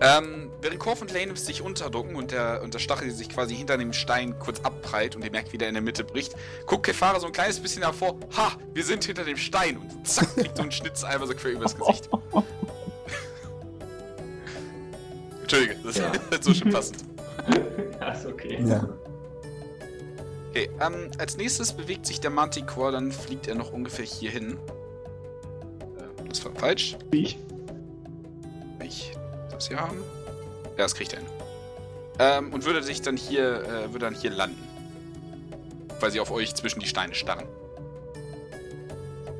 Ähm, 0.00 0.50
während 0.60 0.80
Korf 0.80 1.00
und 1.00 1.12
Lane 1.12 1.36
sich 1.36 1.62
unterducken 1.62 2.16
und 2.16 2.32
der, 2.32 2.60
und 2.64 2.74
der 2.74 2.80
Stachel 2.80 3.12
sich 3.12 3.28
quasi 3.28 3.54
hinter 3.54 3.78
dem 3.78 3.92
Stein 3.92 4.36
kurz 4.40 4.58
abprallt 4.60 5.14
und 5.14 5.24
ihr 5.24 5.30
merkt, 5.30 5.52
wie 5.52 5.58
der 5.58 5.68
in 5.68 5.74
der 5.74 5.82
Mitte 5.82 6.02
bricht, 6.02 6.34
guckt 6.66 6.86
Kefara 6.86 7.20
so 7.20 7.26
ein 7.26 7.32
kleines 7.32 7.60
bisschen 7.60 7.82
davor, 7.82 8.16
ha, 8.36 8.52
wir 8.74 8.84
sind 8.84 9.04
hinter 9.04 9.22
dem 9.22 9.36
Stein 9.36 9.76
und 9.76 10.08
zack, 10.08 10.34
kriegt 10.34 10.56
so 10.56 10.64
ein 10.64 10.72
Schnitz 10.72 11.04
einfach 11.04 11.28
so 11.28 11.34
quer 11.34 11.52
übers 11.52 11.76
Gesicht. 11.76 12.10
Entschuldige, 15.42 15.76
das 15.84 15.96
Ja. 15.98 16.12
ist 16.30 16.44
so 16.44 16.54
schön 16.54 16.72
passend. 16.72 17.04
ja, 18.00 18.10
ist 18.12 18.26
okay. 18.26 18.58
Ja. 18.66 18.88
Okay, 20.50 20.68
ähm, 20.80 21.10
als 21.18 21.36
nächstes 21.36 21.72
bewegt 21.72 22.06
sich 22.06 22.20
der 22.20 22.30
Manticore, 22.30 22.90
dann 22.92 23.12
fliegt 23.12 23.46
er 23.46 23.54
noch 23.54 23.72
ungefähr 23.72 24.04
hier 24.04 24.30
hin. 24.32 24.58
Das 26.32 26.44
war 26.46 26.52
falsch. 26.52 26.96
Ich. 27.10 27.38
Ich 28.82 29.12
das 29.50 29.68
hier 29.68 29.78
haben. 29.78 29.98
Ja, 30.78 30.84
das 30.84 30.94
kriegt 30.94 31.12
er 31.12 31.18
hin. 31.20 31.28
Ähm, 32.18 32.52
und 32.52 32.64
würde 32.64 32.82
sich 32.82 33.02
dann 33.02 33.16
hier, 33.16 33.62
äh, 33.62 33.92
würde 33.92 34.06
dann 34.06 34.14
hier 34.14 34.30
landen. 34.30 34.56
Weil 36.00 36.10
sie 36.10 36.20
auf 36.20 36.30
euch 36.30 36.54
zwischen 36.54 36.80
die 36.80 36.86
Steine 36.86 37.14
starren. 37.14 37.44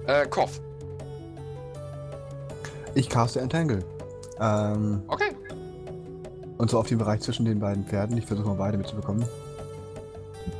Äh, 0.06 0.26
Korf. 0.26 0.60
Ich 2.94 3.08
caste 3.08 3.40
Entangle. 3.40 3.82
Ähm, 4.38 5.02
Okay. 5.08 5.34
und 6.58 6.70
so 6.70 6.78
auf 6.78 6.88
den 6.88 6.98
Bereich 6.98 7.20
zwischen 7.20 7.44
den 7.46 7.58
beiden 7.58 7.84
Pferden. 7.86 8.16
Ich 8.18 8.26
versuche 8.26 8.48
mal 8.48 8.54
beide 8.56 8.76
mitzubekommen. 8.76 9.24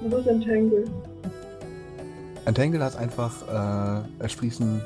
Wo 0.00 0.16
ist 0.16 0.26
Entangle? 0.26 0.84
Entangle 2.46 2.82
heißt 2.82 2.96
einfach, 2.96 4.00
äh, 4.00 4.24
es 4.24 4.32
sprießen 4.32 4.80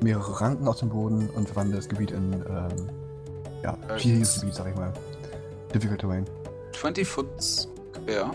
mehrere 0.00 0.40
Ranken 0.40 0.68
aus 0.68 0.78
dem 0.78 0.88
Boden 0.90 1.28
und 1.30 1.46
verwandelt 1.46 1.78
das 1.78 1.88
Gebiet 1.88 2.10
in, 2.10 2.32
ähm, 2.34 2.90
ja, 3.62 3.76
Äh, 3.88 3.98
schwieriges 3.98 4.40
Gebiet, 4.40 4.54
sag 4.54 4.68
ich 4.68 4.76
mal. 4.76 4.92
Difficult 5.74 6.00
Terrain. 6.00 6.24
20 6.72 7.06
Foot 7.08 7.26
quer. 8.04 8.30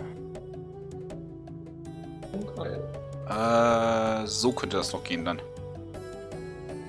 Geil. 2.55 2.84
Äh, 3.30 4.28
so 4.28 4.51
könnte 4.51 4.78
das 4.78 4.91
noch 4.93 5.03
gehen 5.03 5.24
dann. 5.26 5.41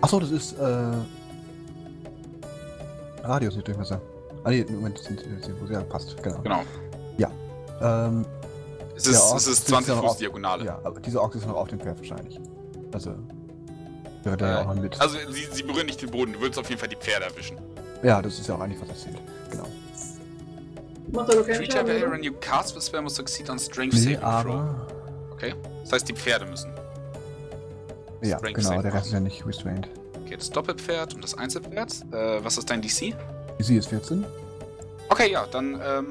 Achso, 0.01 0.19
das 0.19 0.31
ist, 0.31 0.59
äh, 0.59 0.93
Radius, 3.23 3.55
nicht 3.55 3.69
Durchmesser. 3.69 4.01
Ah, 4.45 4.51
nee, 4.51 4.65
Moment, 4.69 4.99
das 4.99 5.05
sind, 5.05 5.21
das 5.21 5.47
sind, 5.47 5.71
ja, 5.71 5.81
passt, 5.83 6.21
genau. 6.23 6.41
Genau. 6.43 6.61
Ähm, 7.83 8.25
Es 8.95 9.07
ist, 9.07 9.17
es 9.35 9.47
ist 9.49 9.57
sitzt 9.57 9.69
20 9.69 9.89
ja 9.89 10.01
noch 10.01 10.09
Fuß 10.11 10.19
Diagonale. 10.19 10.65
ja, 10.65 10.79
aber 10.85 11.01
dieser 11.01 11.23
Ochs 11.23 11.35
ist 11.37 11.47
noch 11.49 11.57
auf 11.57 11.69
dem 11.69 11.81
Pferd 11.81 11.99
wahrscheinlich. 11.99 12.39
Also, 12.93 13.15
ja 14.25 14.35
Äh, 14.63 14.65
auch 14.67 14.75
mit. 14.75 15.01
Also, 15.01 15.17
sie, 15.31 15.47
sie 15.51 15.63
berühren 15.63 15.87
nicht 15.87 16.01
den 16.03 16.11
Boden. 16.11 16.33
Du 16.35 16.41
würdest 16.41 16.59
auf 16.59 16.69
jeden 16.69 16.79
Fall 16.81 16.89
die 16.89 16.97
Pferde 16.97 17.27
erwischen. 17.27 17.59
ja, 18.03 18.21
das 18.23 18.39
ist 18.39 18.47
ja 18.49 18.55
auch 18.55 18.61
eigentlich, 18.61 18.81
was 18.81 18.89
das 18.89 19.03
zählt. 19.03 19.19
Genau. 19.51 19.67
Macht 21.13 21.31
aber 21.31 21.43
keinen 21.45 21.57
Creature 21.69 22.01
Schaden. 22.01 22.23
you 22.23 22.33
cast 22.41 22.75
the 22.75 22.81
spell 22.81 23.03
must 23.03 23.17
succeed 23.17 23.51
on 23.51 23.59
Strength 23.59 23.95
Nee, 23.95 24.01
Saving 24.15 24.21
Throw. 24.21 24.27
aber. 24.55 24.87
Okay. 25.33 25.55
Das 25.85 25.93
heißt, 25.93 26.09
die 26.09 26.15
Pferde 26.15 26.47
müssen. 26.47 26.73
Ja, 28.23 28.39
Strength 28.39 28.57
genau, 28.57 28.69
Saving 28.69 28.83
der 28.83 28.95
Rest 28.95 29.07
ist 29.07 29.13
ja 29.13 29.21
nicht 29.21 29.47
restrained. 29.47 29.89
Okay, 30.25 30.37
das 30.37 30.49
Doppelpferd 30.51 31.15
und 31.15 31.23
das 31.25 31.37
Einzelpferd. 31.37 31.93
Äh, 32.13 32.45
was 32.45 32.57
ist 32.57 32.71
dein 32.71 32.81
DC? 32.81 33.15
Sie 33.59 33.77
ist 33.77 33.89
14. 33.89 34.25
Okay, 35.09 35.31
ja, 35.31 35.45
dann 35.51 35.75
ähm, 35.85 36.07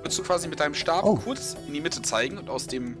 würdest 0.00 0.18
du 0.18 0.22
quasi 0.22 0.48
mit 0.48 0.60
deinem 0.60 0.74
Stab 0.74 1.04
Oh. 1.04 1.16
kurz 1.16 1.56
in 1.66 1.74
die 1.74 1.80
Mitte 1.80 2.00
zeigen 2.00 2.38
und 2.38 2.48
aus 2.48 2.66
dem, 2.66 2.96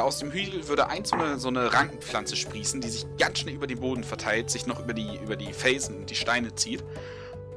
aus 0.00 0.18
dem 0.18 0.30
Hügel 0.32 0.68
würde 0.68 0.88
eins 0.88 1.10
so 1.10 1.48
eine, 1.48 1.72
Rankenpflanze 1.72 2.36
sprießen, 2.36 2.80
die 2.80 2.88
sich 2.88 3.06
ganz 3.18 3.40
schnell 3.40 3.54
über 3.54 3.66
den 3.66 3.80
Boden 3.80 4.04
verteilt, 4.04 4.50
sich 4.50 4.66
noch 4.66 4.80
über 4.80 4.94
die, 4.94 5.18
über 5.22 5.36
die 5.36 5.52
Felsen 5.52 5.96
und 5.96 6.10
die 6.10 6.14
Steine 6.14 6.54
zieht 6.54 6.82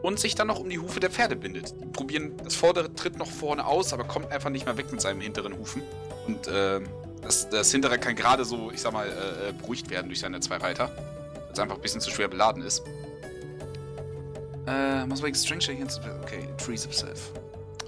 und 0.01 0.19
sich 0.19 0.35
dann 0.35 0.47
noch 0.47 0.59
um 0.59 0.69
die 0.69 0.79
Hufe 0.79 0.99
der 0.99 1.09
Pferde 1.09 1.35
bindet. 1.35 1.73
Die 1.81 1.85
probieren, 1.85 2.33
das 2.43 2.55
vordere 2.55 2.93
tritt 2.93 3.17
noch 3.17 3.29
vorne 3.29 3.65
aus, 3.65 3.93
aber 3.93 4.03
kommt 4.03 4.31
einfach 4.31 4.49
nicht 4.49 4.65
mehr 4.65 4.77
weg 4.77 4.91
mit 4.91 5.01
seinem 5.01 5.21
hinteren 5.21 5.57
Hufen. 5.57 5.81
Und 6.27 6.47
ähm, 6.51 6.87
das, 7.21 7.49
das 7.49 7.71
hintere 7.71 7.97
kann 7.97 8.15
gerade 8.15 8.45
so, 8.45 8.71
ich 8.71 8.81
sag 8.81 8.93
mal, 8.93 9.07
äh, 9.07 9.49
äh, 9.49 9.53
beruhigt 9.53 9.89
werden 9.89 10.07
durch 10.07 10.19
seine 10.19 10.39
zwei 10.41 10.57
Reiter, 10.57 10.91
weil 10.95 11.53
es 11.53 11.59
einfach 11.59 11.75
ein 11.75 11.81
bisschen 11.81 12.01
zu 12.01 12.11
schwer 12.11 12.27
beladen 12.27 12.61
ist. 12.61 12.83
Äh, 14.67 15.05
muss 15.05 15.23
a 15.23 15.33
strength 15.33 15.63
check. 15.63 15.77
Okay, 16.23 16.43
it 16.43 16.61
frees 16.61 16.85
itself. 16.85 17.31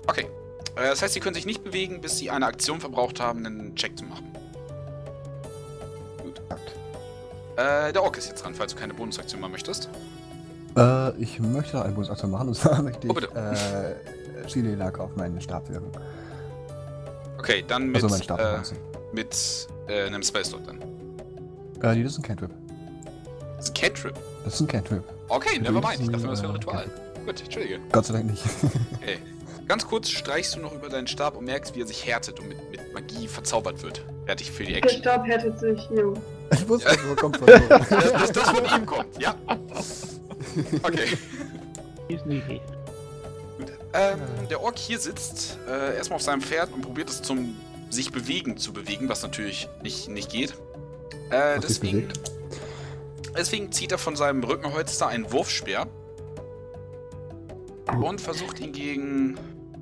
Okay. 0.08 0.28
Äh, 0.76 0.89
das 0.89 1.02
heißt, 1.02 1.14
sie 1.14 1.20
können 1.20 1.36
sich 1.36 1.45
nicht 1.45 1.64
bewegen, 1.64 2.02
bis 2.02 2.18
sie 2.18 2.30
eine 2.30 2.45
Aktion 2.45 2.80
verbraucht 2.80 3.20
haben, 3.20 3.45
einen 3.45 3.76
Check 3.76 3.98
zu 3.98 4.06
machen. 4.06 4.36
Äh, 7.58 7.91
der 7.91 8.03
Ork 8.03 8.18
ist 8.18 8.28
jetzt 8.30 8.43
dran, 8.43 8.53
falls 8.53 8.74
du 8.74 8.80
keine 8.80 8.93
Bonusaktion 8.93 9.41
mehr 9.41 9.49
möchtest. 9.49 9.89
Äh, 10.78 11.12
ich 11.18 11.39
möchte 11.39 11.82
eine 11.84 11.93
Bonusaktion 11.93 12.32
machen 12.32 12.49
und 12.49 12.53
zwar 12.55 12.82
möchte 12.84 13.08
Oh, 13.08 13.16
ich 13.18 13.28
bitte. 13.28 13.95
äh, 14.43 14.47
Chile-Lack 14.47 14.99
auf 14.99 15.16
meinen 15.16 15.41
Stab 15.41 15.68
wirken. 15.70 15.91
Okay, 17.39 17.64
dann 17.68 17.88
mit, 17.88 18.03
Also 18.03 18.16
Stab 18.16 18.39
äh, 18.39 18.60
mit 19.14 19.68
äh, 19.88 20.05
einem 20.05 20.24
Spellslot 20.24 20.62
dann. 20.68 20.82
Äh, 21.82 21.95
nee, 21.95 22.03
das 22.03 22.14
ist 22.14 22.20
ein 22.20 22.24
Cantrip. 22.24 22.51
Das 23.58 23.66
ist 23.66 23.72
ein 23.72 23.74
Cantrip. 23.82 24.14
Das 24.43 24.53
ist 24.53 24.62
ein 24.62 24.68
Cantrip. 24.68 25.03
Okay, 25.30 25.60
Mit 25.60 25.64
never 25.70 25.82
mind. 25.88 25.99
Ich 26.01 26.10
dachte, 26.10 26.28
das 26.28 26.41
wäre 26.41 26.53
ein 26.53 26.55
äh, 26.55 26.58
Ritual. 26.60 26.84
Cantrip. 26.84 27.26
Gut, 27.26 27.41
entschuldige. 27.41 27.80
Gott 27.91 28.05
sei 28.05 28.14
Dank 28.14 28.26
nicht. 28.32 28.43
Okay. 29.01 29.18
Ganz 29.68 29.86
kurz 29.86 30.09
streichst 30.09 30.55
du 30.55 30.59
noch 30.59 30.74
über 30.74 30.88
deinen 30.88 31.07
Stab 31.07 31.36
und 31.36 31.45
merkst, 31.45 31.76
wie 31.76 31.82
er 31.82 31.88
sich 31.88 32.05
härtet 32.05 32.39
und 32.39 32.47
mit, 32.47 32.57
mit 32.72 32.93
Magie 32.93 33.28
verzaubert 33.28 33.84
wird. 33.84 34.01
Fertig 34.26 34.49
für 34.51 34.63
die 34.63 34.74
Der 34.74 34.84
Action. 34.84 35.01
Stab 35.01 35.26
hättet 35.28 35.59
sich, 35.59 35.89
jo. 35.89 36.13
ich 36.53 36.68
wusste, 36.70 36.89
Ja. 36.89 36.97
wo 37.09 37.15
kommt 37.15 37.38
von 37.38 37.47
so. 37.47 37.53
Das, 37.68 37.89
das, 37.89 38.32
das 38.32 38.49
von 38.49 38.65
ihm 38.80 38.86
kommt, 38.86 39.22
ja. 39.22 39.36
Okay. 40.84 41.18
Ist 42.07 42.26
nicht. 42.26 42.47
Gut. 42.47 42.61
Ähm, 43.93 44.20
der 44.49 44.61
Ork 44.61 44.78
hier 44.78 44.99
sitzt 44.99 45.57
äh, 45.68 45.97
erstmal 45.97 46.15
auf 46.18 46.22
seinem 46.24 46.41
Pferd 46.41 46.72
und 46.74 46.82
probiert 46.82 47.09
es 47.09 47.22
zum 47.22 47.55
sich 47.89 48.11
bewegen 48.11 48.57
zu 48.57 48.74
bewegen, 48.74 49.09
was 49.09 49.22
natürlich 49.24 49.70
nicht, 49.82 50.09
nicht 50.09 50.30
geht. 50.32 50.53
Äh, 51.30 51.59
deswegen, 51.59 52.07
deswegen 53.36 53.72
zieht 53.72 53.91
er 53.91 53.97
von 53.97 54.15
seinem 54.15 54.43
Rückenholster 54.43 55.07
einen 55.07 55.32
Wurfspeer 55.32 55.88
und 58.01 58.20
versucht 58.22 58.59
ihn 58.59 58.72
gegen 58.74 59.38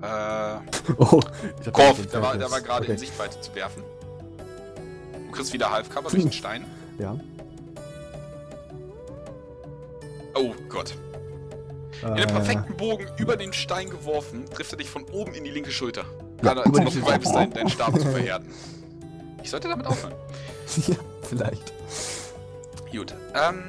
äh, 0.05 0.93
Oh, 0.97 1.19
ich 1.59 1.67
hab 1.67 1.73
Korf, 1.73 2.05
der 2.07 2.21
war, 2.21 2.37
der 2.37 2.51
war 2.51 2.61
gerade 2.61 2.85
in 2.85 2.91
okay. 2.91 2.99
Sichtweite 2.99 3.39
zu 3.41 3.53
werfen. 3.55 3.83
Du 5.27 5.31
kriegst 5.31 5.51
wieder 5.53 5.71
Halfcover 5.71 6.09
durch 6.09 6.23
den 6.23 6.31
Stein. 6.31 6.65
Ja. 6.97 7.17
Oh 10.35 10.53
Gott. 10.69 10.93
In 12.01 12.07
Äh, 12.09 12.11
einem 12.11 12.27
perfekten 12.27 12.75
Bogen 12.75 13.07
über 13.17 13.37
den 13.37 13.53
Stein 13.53 13.89
geworfen, 13.89 14.45
trifft 14.53 14.73
er 14.73 14.77
dich 14.77 14.89
von 14.89 15.03
oben 15.11 15.33
in 15.33 15.43
die 15.43 15.51
linke 15.51 15.71
Schulter. 15.71 16.03
Ja, 16.43 16.53
Gerade 16.53 16.61
als 16.61 16.69
über 16.69 16.79
du 16.79 16.85
noch 16.85 16.93
dabei 16.93 17.17
bist, 17.17 17.33
deinen, 17.35 17.53
deinen 17.53 17.69
Stab 17.69 17.99
zu 17.99 18.05
verhärten. 18.09 18.51
Ich 19.43 19.49
sollte 19.49 19.69
damit 19.69 19.87
aufhören. 19.87 20.13
ja, 20.87 20.95
vielleicht. 21.21 21.73
Gut. 22.91 23.13
Ähm, 23.33 23.63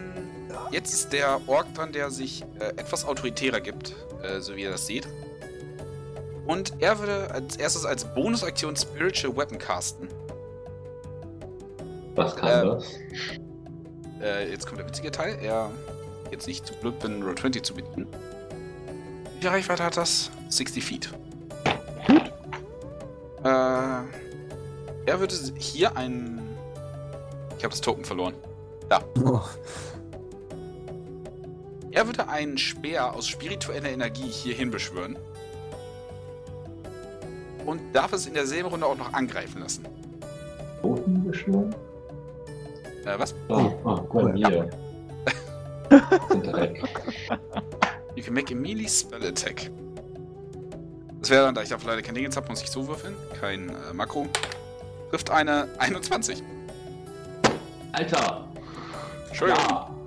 jetzt 0.70 0.92
ist 0.92 1.12
der 1.12 1.40
Ork 1.46 1.72
dran, 1.74 1.92
der 1.92 2.10
sich 2.10 2.42
äh, 2.58 2.68
etwas 2.76 3.04
autoritärer 3.04 3.60
gibt, 3.60 3.94
äh, 4.22 4.40
so 4.40 4.56
wie 4.56 4.62
ihr 4.62 4.70
das 4.70 4.86
seht. 4.86 5.06
Und 6.46 6.74
er 6.80 6.98
würde 6.98 7.30
als 7.32 7.56
erstes 7.56 7.84
als 7.84 8.04
Bonusaktion 8.14 8.76
Spiritual 8.76 9.36
Weapon 9.36 9.58
casten. 9.58 10.08
Was 12.14 12.36
kann 12.36 12.48
Ähm, 12.62 12.68
das? 12.68 12.86
Äh, 14.22 14.50
jetzt 14.50 14.66
kommt 14.66 14.78
der 14.78 14.86
witzige 14.86 15.10
Teil. 15.10 15.38
Er 15.42 15.70
jetzt 16.30 16.46
nicht 16.46 16.66
zu 16.66 16.74
blöd 16.74 16.98
bin, 17.00 17.22
Roll 17.22 17.34
20 17.36 17.64
zu 17.64 17.74
bedienen. 17.74 18.06
Wie 19.34 19.40
viel 19.40 19.50
Reichweite 19.50 19.84
hat 19.84 19.96
das? 19.96 20.30
60 20.48 20.84
Feet. 20.84 21.10
Äh, 23.44 23.48
er 23.48 24.06
würde 25.20 25.34
hier 25.58 25.96
ein. 25.96 26.40
Ich 27.58 27.64
habe 27.64 27.70
das 27.72 27.80
Token 27.80 28.04
verloren. 28.04 28.34
Oh, 29.24 29.40
Er 31.90 32.06
würde 32.06 32.28
einen 32.28 32.56
Speer 32.58 33.14
aus 33.14 33.26
spiritueller 33.26 33.88
Energie 33.90 34.28
hierhin 34.28 34.70
beschwören. 34.70 35.16
Und 37.66 37.80
darf 37.92 38.12
es 38.12 38.26
in 38.26 38.34
derselben 38.34 38.68
Runde 38.68 38.86
auch 38.86 38.96
noch 38.96 39.12
angreifen 39.12 39.60
lassen. 39.60 39.84
Toten 40.80 41.24
beschwören? 41.24 41.74
Äh, 43.04 43.18
was? 43.18 43.34
Oh, 43.48 43.72
oh, 43.84 44.00
Cool, 44.12 44.32
Dreck. 46.42 46.82
You 48.14 48.22
can 48.22 48.34
make 48.34 48.52
a 48.52 48.56
melee 48.56 48.88
spell 48.88 49.24
attack. 49.24 49.70
Das 51.20 51.30
wäre 51.30 51.44
dann, 51.44 51.54
da 51.54 51.62
ich 51.62 51.68
dafür 51.68 51.90
leider 51.90 52.02
kein 52.02 52.14
Ding 52.14 52.24
jetzt 52.24 52.36
habe, 52.36 52.48
muss 52.48 52.62
ich 52.62 52.70
so 52.70 52.86
würfeln. 52.86 53.14
Kein 53.40 53.68
äh, 53.68 53.92
Makro. 53.92 54.26
Trifft 55.10 55.30
eine 55.30 55.68
21. 55.78 56.42
Alter! 57.92 58.48
Entschuldigung. 59.28 59.64
Ja! 59.68 59.90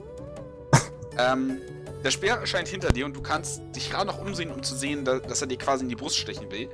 Ähm, 1.18 1.60
der 2.02 2.12
Speer 2.12 2.36
erscheint 2.36 2.70
hinter 2.70 2.94
dir 2.94 3.06
und 3.06 3.14
du 3.14 3.22
kannst 3.22 3.62
dich 3.76 3.90
gerade 3.90 4.06
noch 4.06 4.22
umsehen, 4.22 4.52
um 4.52 4.64
zu 4.64 4.74
sehen, 4.74 5.04
da, 5.04 5.20
dass 5.20 5.42
er 5.42 5.48
dir 5.48 5.58
quasi 5.58 5.84
in 5.84 5.90
die 5.90 5.98
Brust 5.98 6.16
stechen 6.16 6.50
will. 6.50 6.70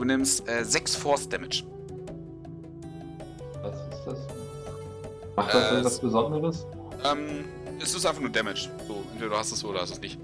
Du 0.00 0.06
nimmst 0.06 0.48
äh, 0.48 0.64
6 0.64 0.96
Force 0.96 1.28
Damage. 1.28 1.62
Was 3.60 3.74
ist 3.74 4.06
das? 4.06 4.18
Macht 5.36 5.52
das 5.52 5.62
Äh, 5.62 5.68
irgendwas 5.72 5.98
Besonderes? 5.98 6.66
Ähm, 7.04 7.44
es 7.82 7.94
ist 7.94 8.06
einfach 8.06 8.22
nur 8.22 8.30
Damage. 8.30 8.70
So, 8.88 9.04
entweder 9.12 9.32
du 9.32 9.36
hast 9.36 9.52
es 9.52 9.62
oder 9.62 9.82
hast 9.82 9.90
es 9.90 10.00
nicht. 10.00 10.18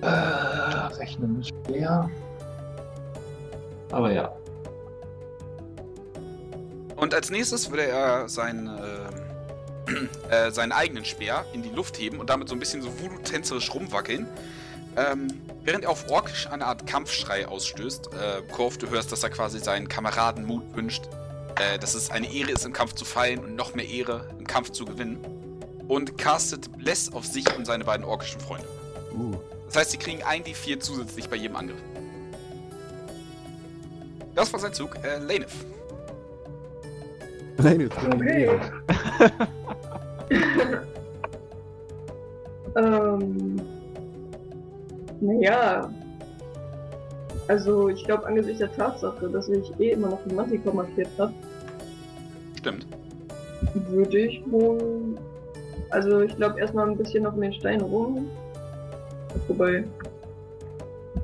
Äh, 0.00 0.06
rechnen 0.06 1.40
ist 1.40 1.52
schwer. 1.66 2.08
Aber 3.90 4.12
ja. 4.12 4.32
Und 6.94 7.12
als 7.14 7.30
nächstes 7.30 7.68
würde 7.68 7.88
er 7.88 8.28
seinen, 8.28 8.68
ähm, 9.88 10.08
äh, 10.30 10.52
seinen 10.52 10.70
eigenen 10.70 11.04
Speer 11.04 11.46
in 11.52 11.64
die 11.64 11.70
Luft 11.70 11.98
heben 11.98 12.20
und 12.20 12.30
damit 12.30 12.48
so 12.48 12.54
ein 12.54 12.60
bisschen 12.60 12.80
so 12.80 12.90
voodoo-tänzerisch 13.00 13.74
rumwackeln. 13.74 14.28
Ähm, 14.96 15.28
während 15.62 15.84
er 15.84 15.90
auf 15.90 16.10
Orkisch 16.10 16.48
eine 16.50 16.66
Art 16.66 16.86
Kampfschrei 16.86 17.46
ausstößt. 17.46 18.08
Äh, 18.12 18.42
Korf, 18.52 18.78
du 18.78 18.88
hörst, 18.88 19.12
dass 19.12 19.22
er 19.22 19.30
quasi 19.30 19.58
seinen 19.58 19.88
Kameraden 19.88 20.46
Mut 20.46 20.62
wünscht. 20.74 21.04
Äh, 21.56 21.78
dass 21.78 21.94
es 21.94 22.10
eine 22.10 22.32
Ehre 22.32 22.50
ist, 22.50 22.64
im 22.64 22.72
Kampf 22.72 22.94
zu 22.94 23.04
fallen 23.04 23.38
und 23.40 23.56
noch 23.56 23.74
mehr 23.74 23.88
Ehre, 23.88 24.28
im 24.38 24.46
Kampf 24.46 24.70
zu 24.70 24.84
gewinnen. 24.84 25.18
Und 25.88 26.18
castet 26.18 26.70
Bless 26.78 27.12
auf 27.12 27.24
sich 27.24 27.44
und 27.56 27.66
seine 27.66 27.84
beiden 27.84 28.04
orkischen 28.04 28.40
Freunde. 28.40 28.66
uh. 29.14 29.34
Das 29.66 29.76
heißt, 29.76 29.90
sie 29.92 29.96
kriegen 29.96 30.22
ein 30.22 30.44
D4 30.44 30.80
zusätzlich 30.80 31.28
bei 31.28 31.36
jedem 31.36 31.56
Angriff. 31.56 31.80
Das 34.34 34.52
war 34.52 34.60
sein 34.60 34.72
Zug. 34.74 34.96
Äh, 34.96 35.20
bin 37.56 37.80
ich 37.80 37.96
Okay. 37.96 38.44
Ehre. 38.44 38.72
ähm. 42.76 43.75
Naja. 45.20 45.90
Also, 47.48 47.88
ich 47.88 48.04
glaube, 48.04 48.26
angesichts 48.26 48.58
der 48.58 48.72
Tatsache, 48.72 49.28
dass 49.28 49.48
ich 49.48 49.72
eh 49.78 49.92
immer 49.92 50.08
noch 50.08 50.18
die 50.26 50.34
Manticore 50.34 50.76
markiert 50.76 51.08
habe, 51.18 51.32
Stimmt. 52.58 52.86
würde 53.88 54.18
ich 54.18 54.42
wohl. 54.50 55.16
Also, 55.90 56.20
ich 56.20 56.34
glaube, 56.36 56.58
erstmal 56.58 56.88
ein 56.88 56.96
bisschen 56.96 57.24
auf 57.24 57.34
den 57.34 57.52
Stein 57.52 57.80
rum. 57.80 58.28
Wobei. 59.46 59.84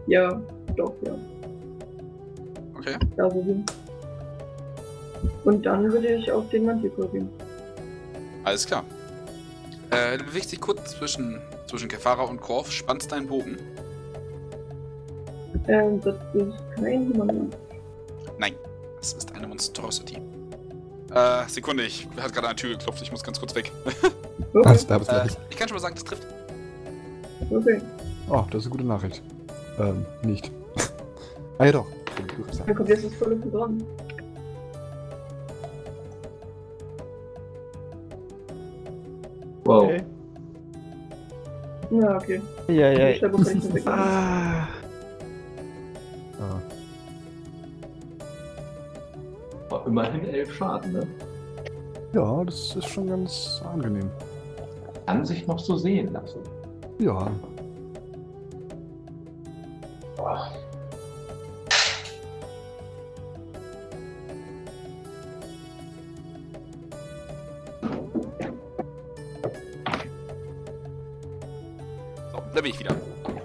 Ja, 0.07 0.41
doch, 0.77 0.95
ja. 1.05 1.15
Okay. 2.77 2.97
Da 3.17 3.33
wo 3.33 3.45
wir. 3.45 3.65
Und 5.45 5.67
dann 5.67 5.93
würde 5.93 6.09
ich 6.15 6.31
auf 6.31 6.49
den 6.51 6.67
Manticore 6.67 7.09
gehen. 7.09 7.29
Alles 8.45 8.67
klar. 8.67 8.85
Äh, 9.91 10.19
du 10.19 10.25
bewegst 10.25 10.53
dich 10.53 10.61
kurz 10.61 10.97
zwischen, 10.97 11.41
zwischen 11.69 11.89
Kefara 11.89 12.23
und 12.23 12.41
Korf, 12.41 12.71
spannst 12.71 13.13
deinen 13.13 13.27
Bogen. 13.27 13.59
Ähm, 15.69 16.01
das 16.01 16.15
ist 16.35 16.55
kein 16.77 17.09
Human. 17.13 17.51
Nein, 18.39 18.55
das 18.99 19.13
ist 19.15 19.35
eine 19.35 19.47
Monstrosity. 19.47 20.19
Äh, 21.15 21.49
Sekunde, 21.49 21.85
ich 21.85 22.09
hat 22.21 22.33
gerade 22.33 22.49
an 22.49 22.57
die 22.57 22.63
Tür 22.63 22.71
geklopft, 22.71 23.03
ich 23.03 23.13
muss 23.13 23.23
ganz 23.23 23.39
kurz 23.39 23.55
weg. 23.55 23.71
Okay, 24.55 24.69
Alles 24.69 24.87
klar, 24.87 24.99
bis 24.99 25.09
Äh, 25.09 25.27
ich 25.51 25.57
kann 25.57 25.69
schon 25.69 25.77
mal 25.77 25.81
sagen, 25.81 25.95
das 25.95 26.05
trifft. 26.05 26.27
okay. 27.51 27.81
Oh, 28.29 28.45
das 28.51 28.61
ist 28.61 28.67
eine 28.67 28.71
gute 28.71 28.85
Nachricht. 28.85 29.23
Ähm, 29.79 30.07
nicht. 30.23 30.51
ah 31.59 31.65
ja 31.67 31.73
doch. 31.73 31.87
Dann 32.67 32.75
kommt 32.75 32.89
jetzt 32.89 33.05
das 33.05 33.15
volle 33.15 33.37
Programm. 33.37 33.79
Wow. 39.65 39.85
Okay. 39.85 40.03
Ja, 41.91 42.17
okay. 42.17 42.41
Ja, 42.69 42.91
ja. 42.93 43.09
Ich. 43.11 43.87
Ah, 43.87 44.69
Ah. 46.43 46.61
Aber 49.71 49.87
immerhin 49.87 50.25
elf 50.29 50.53
Schaden, 50.55 50.93
ne? 50.93 51.07
Ja, 52.13 52.45
das 52.45 52.77
ist 52.77 52.89
schon 52.89 53.07
ganz 53.07 53.63
angenehm. 53.65 54.11
Kann 55.07 55.25
sich 55.25 55.47
noch 55.47 55.59
so 55.59 55.77
sehen 55.77 56.13
lassen. 56.13 56.41
Ja. 56.99 57.31
Boah. 60.17 60.53
So, 72.31 72.43
da 72.55 72.61
bin 72.61 72.67
ich 72.67 72.79
wieder. 72.79 72.95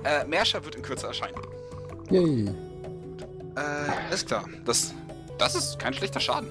Äh, 0.04 0.26
Merscher 0.26 0.64
wird 0.64 0.76
in 0.76 0.82
Kürze 0.82 1.08
erscheinen. 1.08 1.36
Yay. 2.10 2.50
Äh, 3.58 4.14
ist 4.14 4.28
klar. 4.28 4.45
Das, 4.66 4.93
das 5.38 5.55
ist 5.55 5.80
kein 5.80 5.93
schlechter 5.93 6.20
Schaden. 6.20 6.49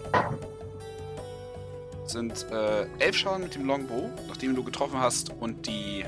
Das 2.02 2.12
sind 2.12 2.46
äh, 2.50 2.86
elf 2.98 3.16
Schaden 3.16 3.44
mit 3.44 3.54
dem 3.54 3.66
Longbow, 3.66 4.10
nachdem 4.28 4.54
du 4.56 4.64
getroffen 4.64 4.98
hast 4.98 5.30
und 5.40 5.66
die. 5.66 6.04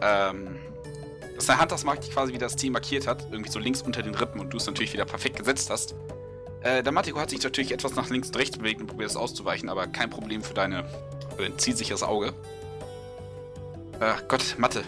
Ähm. 0.00 0.58
Dass 1.34 1.46
dein 1.46 1.60
Huntersmark 1.60 2.00
dich 2.00 2.10
quasi 2.10 2.32
wieder 2.32 2.46
das 2.46 2.56
Ziel 2.56 2.72
markiert 2.72 3.06
hat, 3.06 3.28
irgendwie 3.30 3.50
so 3.50 3.60
links 3.60 3.80
unter 3.82 4.02
den 4.02 4.12
Rippen 4.12 4.40
und 4.40 4.50
du 4.52 4.56
es 4.56 4.66
natürlich 4.66 4.92
wieder 4.92 5.04
perfekt 5.04 5.38
gesetzt 5.38 5.70
hast. 5.70 5.94
Äh, 6.62 6.82
der 6.82 6.90
Matiko 6.90 7.20
hat 7.20 7.30
sich 7.30 7.40
natürlich 7.40 7.70
etwas 7.70 7.94
nach 7.94 8.10
links 8.10 8.28
und 8.28 8.36
rechts 8.36 8.58
bewegt 8.58 8.80
und 8.80 8.88
probiert 8.88 9.10
es 9.10 9.16
auszuweichen, 9.16 9.68
aber 9.68 9.86
kein 9.86 10.10
Problem 10.10 10.42
für 10.42 10.54
deine. 10.54 10.84
für 11.36 11.42
dein 11.42 11.56
zielsicheres 11.56 12.02
Auge. 12.02 12.32
Äh, 14.00 14.14
Gott, 14.26 14.56
Mathe. 14.58 14.82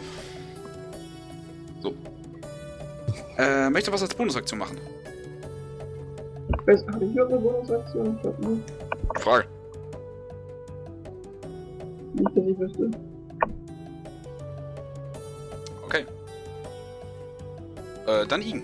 So. 1.80 1.94
Äh, 3.38 3.70
möchte 3.70 3.92
was 3.92 4.02
als 4.02 4.14
Bonusaktion 4.14 4.58
machen? 4.58 4.76
Weiß, 6.66 6.84
habe 6.92 7.04
ich 7.04 7.14
noch 7.14 7.28
eine 7.28 7.38
Bonusaktion? 7.38 8.14
Ich 8.16 8.22
glaube 8.22 8.46
nicht. 8.46 8.72
Frage. 9.18 9.44
Nicht, 12.14 12.36
dass 12.36 12.44
ich 12.44 12.58
wüsste. 12.58 12.90
Okay. 15.84 16.04
Äh, 18.06 18.26
dann 18.26 18.42
ihn. 18.42 18.62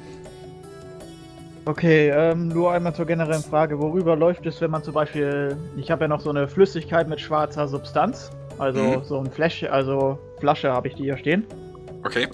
Okay, 1.64 2.10
ähm, 2.10 2.48
nur 2.48 2.70
einmal 2.72 2.94
zur 2.94 3.06
generellen 3.06 3.42
Frage. 3.42 3.78
Worüber 3.80 4.14
läuft 4.14 4.46
es, 4.46 4.60
wenn 4.60 4.70
man 4.70 4.84
zum 4.84 4.94
Beispiel. 4.94 5.56
Ich 5.76 5.90
habe 5.90 6.04
ja 6.04 6.08
noch 6.08 6.20
so 6.20 6.30
eine 6.30 6.46
Flüssigkeit 6.46 7.08
mit 7.08 7.20
schwarzer 7.20 7.66
Substanz. 7.66 8.30
Also 8.58 8.80
mhm. 8.80 9.04
so 9.04 9.18
ein 9.18 9.30
Fläschchen, 9.30 9.68
also 9.68 10.18
Flasche 10.38 10.72
habe 10.72 10.88
ich 10.88 10.94
die 10.94 11.04
hier 11.04 11.16
stehen. 11.16 11.44
Okay. 12.04 12.28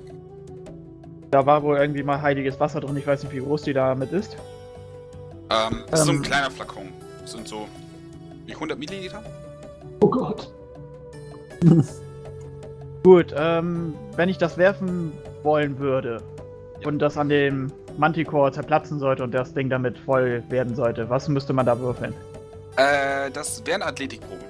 Da 1.31 1.47
war 1.47 1.63
wohl 1.63 1.79
irgendwie 1.79 2.03
mal 2.03 2.21
heiliges 2.21 2.61
Wasser 2.61 2.81
drin. 2.81 2.97
Ich 2.97 3.07
weiß 3.07 3.23
nicht, 3.25 3.33
wie 3.33 3.41
groß 3.41 3.63
die 3.63 3.73
damit 3.73 4.13
ist. 4.13 4.37
Ähm, 5.53 5.85
das 5.91 6.01
ist 6.01 6.07
so 6.07 6.13
ein 6.13 6.17
Ähm. 6.17 6.23
kleiner 6.23 6.51
Flakon. 6.51 6.89
Das 7.21 7.33
sind 7.33 7.47
so 7.47 7.69
wie 8.47 8.55
100 8.55 8.79
Milliliter. 8.79 9.23
Oh 10.01 10.09
Gott. 10.09 10.51
Gut, 13.03 13.35
ähm, 13.37 13.95
wenn 14.17 14.29
ich 14.29 14.39
das 14.39 14.57
werfen 14.57 15.13
wollen 15.43 15.79
würde 15.79 16.23
Ja. 16.81 16.89
und 16.89 16.99
das 17.01 17.17
an 17.17 17.29
dem 17.29 17.73
Manticore 17.99 18.53
zerplatzen 18.53 18.99
sollte 18.99 19.23
und 19.25 19.33
das 19.33 19.53
Ding 19.55 19.69
damit 19.69 19.99
voll 19.99 20.43
werden 20.49 20.75
sollte, 20.75 21.11
was 21.11 21.29
müsste 21.29 21.53
man 21.53 21.67
da 21.67 21.79
würfeln? 21.79 22.15
Äh, 22.77 23.31
das 23.33 23.65
wären 23.67 23.83
Athletikproben. 23.83 24.45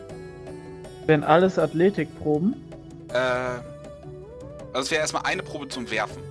Wenn 1.06 1.24
alles 1.24 1.58
Athletikproben. 1.58 2.54
Äh, 3.08 3.16
also 4.72 4.82
es 4.82 4.90
wäre 4.90 5.00
erstmal 5.00 5.22
eine 5.24 5.42
Probe 5.42 5.68
zum 5.68 5.90
Werfen. 5.90 6.22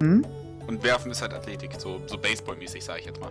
Hm? 0.00 0.24
Und 0.66 0.82
Werfen 0.84 1.10
ist 1.10 1.22
halt 1.22 1.32
Athletik, 1.34 1.72
so, 1.78 2.00
so 2.06 2.16
Baseball-mäßig, 2.18 2.84
sage 2.84 3.00
ich 3.00 3.06
jetzt 3.06 3.20
mal. 3.20 3.30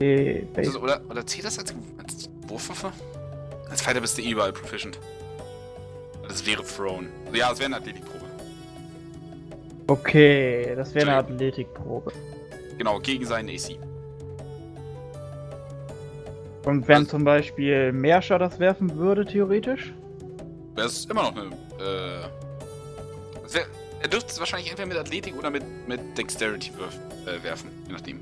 Okay, 0.00 0.46
Also, 0.56 0.80
oder, 0.80 1.02
oder 1.10 1.26
zählt 1.26 1.44
das 1.44 1.58
als, 1.58 1.74
als 1.98 2.30
Wurfwaffe? 2.46 2.90
Als 3.68 3.82
Fighter 3.82 4.00
bist 4.00 4.16
du 4.16 4.22
eh 4.22 4.30
überall 4.30 4.52
proficient. 4.52 4.98
Das 6.26 6.46
wäre 6.46 6.62
Thrown. 6.64 7.08
Also, 7.26 7.36
ja, 7.36 7.52
es 7.52 7.58
wäre 7.58 7.66
eine 7.66 7.76
Athletikprobe. 7.76 8.24
okay, 9.88 10.72
das 10.74 10.94
wäre 10.94 11.08
eine. 11.10 11.16
Athletikprobe. 11.18 12.12
Genau, 12.78 12.98
gegen 13.00 13.26
seinen 13.26 13.50
AC. 13.50 13.76
Und 16.64 16.88
wenn 16.88 16.96
Also- 16.98 17.10
zum 17.10 17.24
Beispiel 17.24 17.92
Merscher 17.92 18.38
das 18.38 18.58
werfen 18.58 18.96
würde, 18.96 19.24
theoretisch? 19.26 19.92
Das 20.76 20.92
ist 20.92 21.10
immer 21.10 21.24
noch 21.24 21.36
eine. 21.36 21.46
Äh, 21.78 23.52
wär, 23.52 23.66
er 24.02 24.08
dürfte 24.08 24.30
es 24.32 24.38
wahrscheinlich 24.38 24.70
entweder 24.70 24.88
mit 24.88 24.96
Athletik 24.96 25.36
oder 25.36 25.50
mit, 25.50 25.62
mit 25.86 26.00
Dexterity 26.16 26.70
wirf, 26.78 26.98
äh, 27.26 27.42
werfen, 27.42 27.68
je 27.86 27.92
nachdem. 27.92 28.20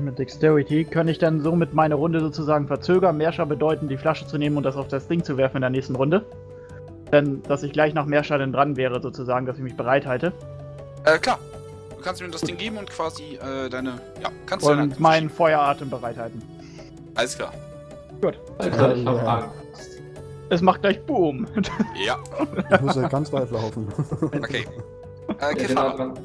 Mit 0.00 0.18
Dexterity 0.18 0.84
könnte 0.84 1.12
ich 1.12 1.18
dann 1.18 1.40
somit 1.40 1.74
meine 1.74 1.94
Runde 1.94 2.20
sozusagen 2.20 2.66
verzögern, 2.66 3.16
Merscher 3.16 3.46
bedeuten, 3.46 3.88
die 3.88 3.96
Flasche 3.96 4.26
zu 4.26 4.38
nehmen 4.38 4.56
und 4.56 4.62
das 4.64 4.76
auf 4.76 4.88
das 4.88 5.06
Ding 5.08 5.22
zu 5.24 5.36
werfen 5.36 5.56
in 5.58 5.60
der 5.62 5.70
nächsten 5.70 5.94
Runde. 5.96 6.24
Denn, 7.12 7.42
dass 7.44 7.62
ich 7.62 7.72
gleich 7.72 7.94
nach 7.94 8.06
Merscher 8.06 8.38
dann 8.38 8.52
dran 8.52 8.76
wäre, 8.76 9.00
sozusagen, 9.00 9.46
dass 9.46 9.56
ich 9.56 9.62
mich 9.62 9.76
bereit 9.76 10.06
halte. 10.06 10.32
Äh, 11.04 11.18
klar. 11.18 11.38
Du 11.96 12.02
kannst 12.02 12.20
mir 12.22 12.28
das 12.28 12.40
Ding 12.42 12.56
geben 12.56 12.76
und 12.76 12.90
quasi 12.90 13.36
äh, 13.36 13.68
deine. 13.70 14.00
Ja, 14.22 14.30
kannst 14.46 14.66
du 14.66 14.70
deine 14.70 14.82
Und 14.84 15.00
meinen 15.00 15.30
Feueratem 15.30 15.88
bereithalten. 15.90 16.42
Alles 17.14 17.36
klar. 17.36 17.52
Alter, 18.58 18.96
ich 18.96 19.06
hab 19.06 19.16
Ja. 19.16 19.38
Angst. 19.38 20.00
Es 20.50 20.60
macht 20.62 20.82
gleich 20.82 21.00
Boom. 21.04 21.46
Ja, 22.06 22.18
Ich 22.74 22.80
muss 22.80 22.96
ja 22.96 23.08
ganz 23.08 23.32
weit 23.32 23.50
laufen. 23.50 23.88
okay. 24.20 24.66
Äh, 25.40 25.54
Kefara. 25.54 25.96
dran? 25.96 26.18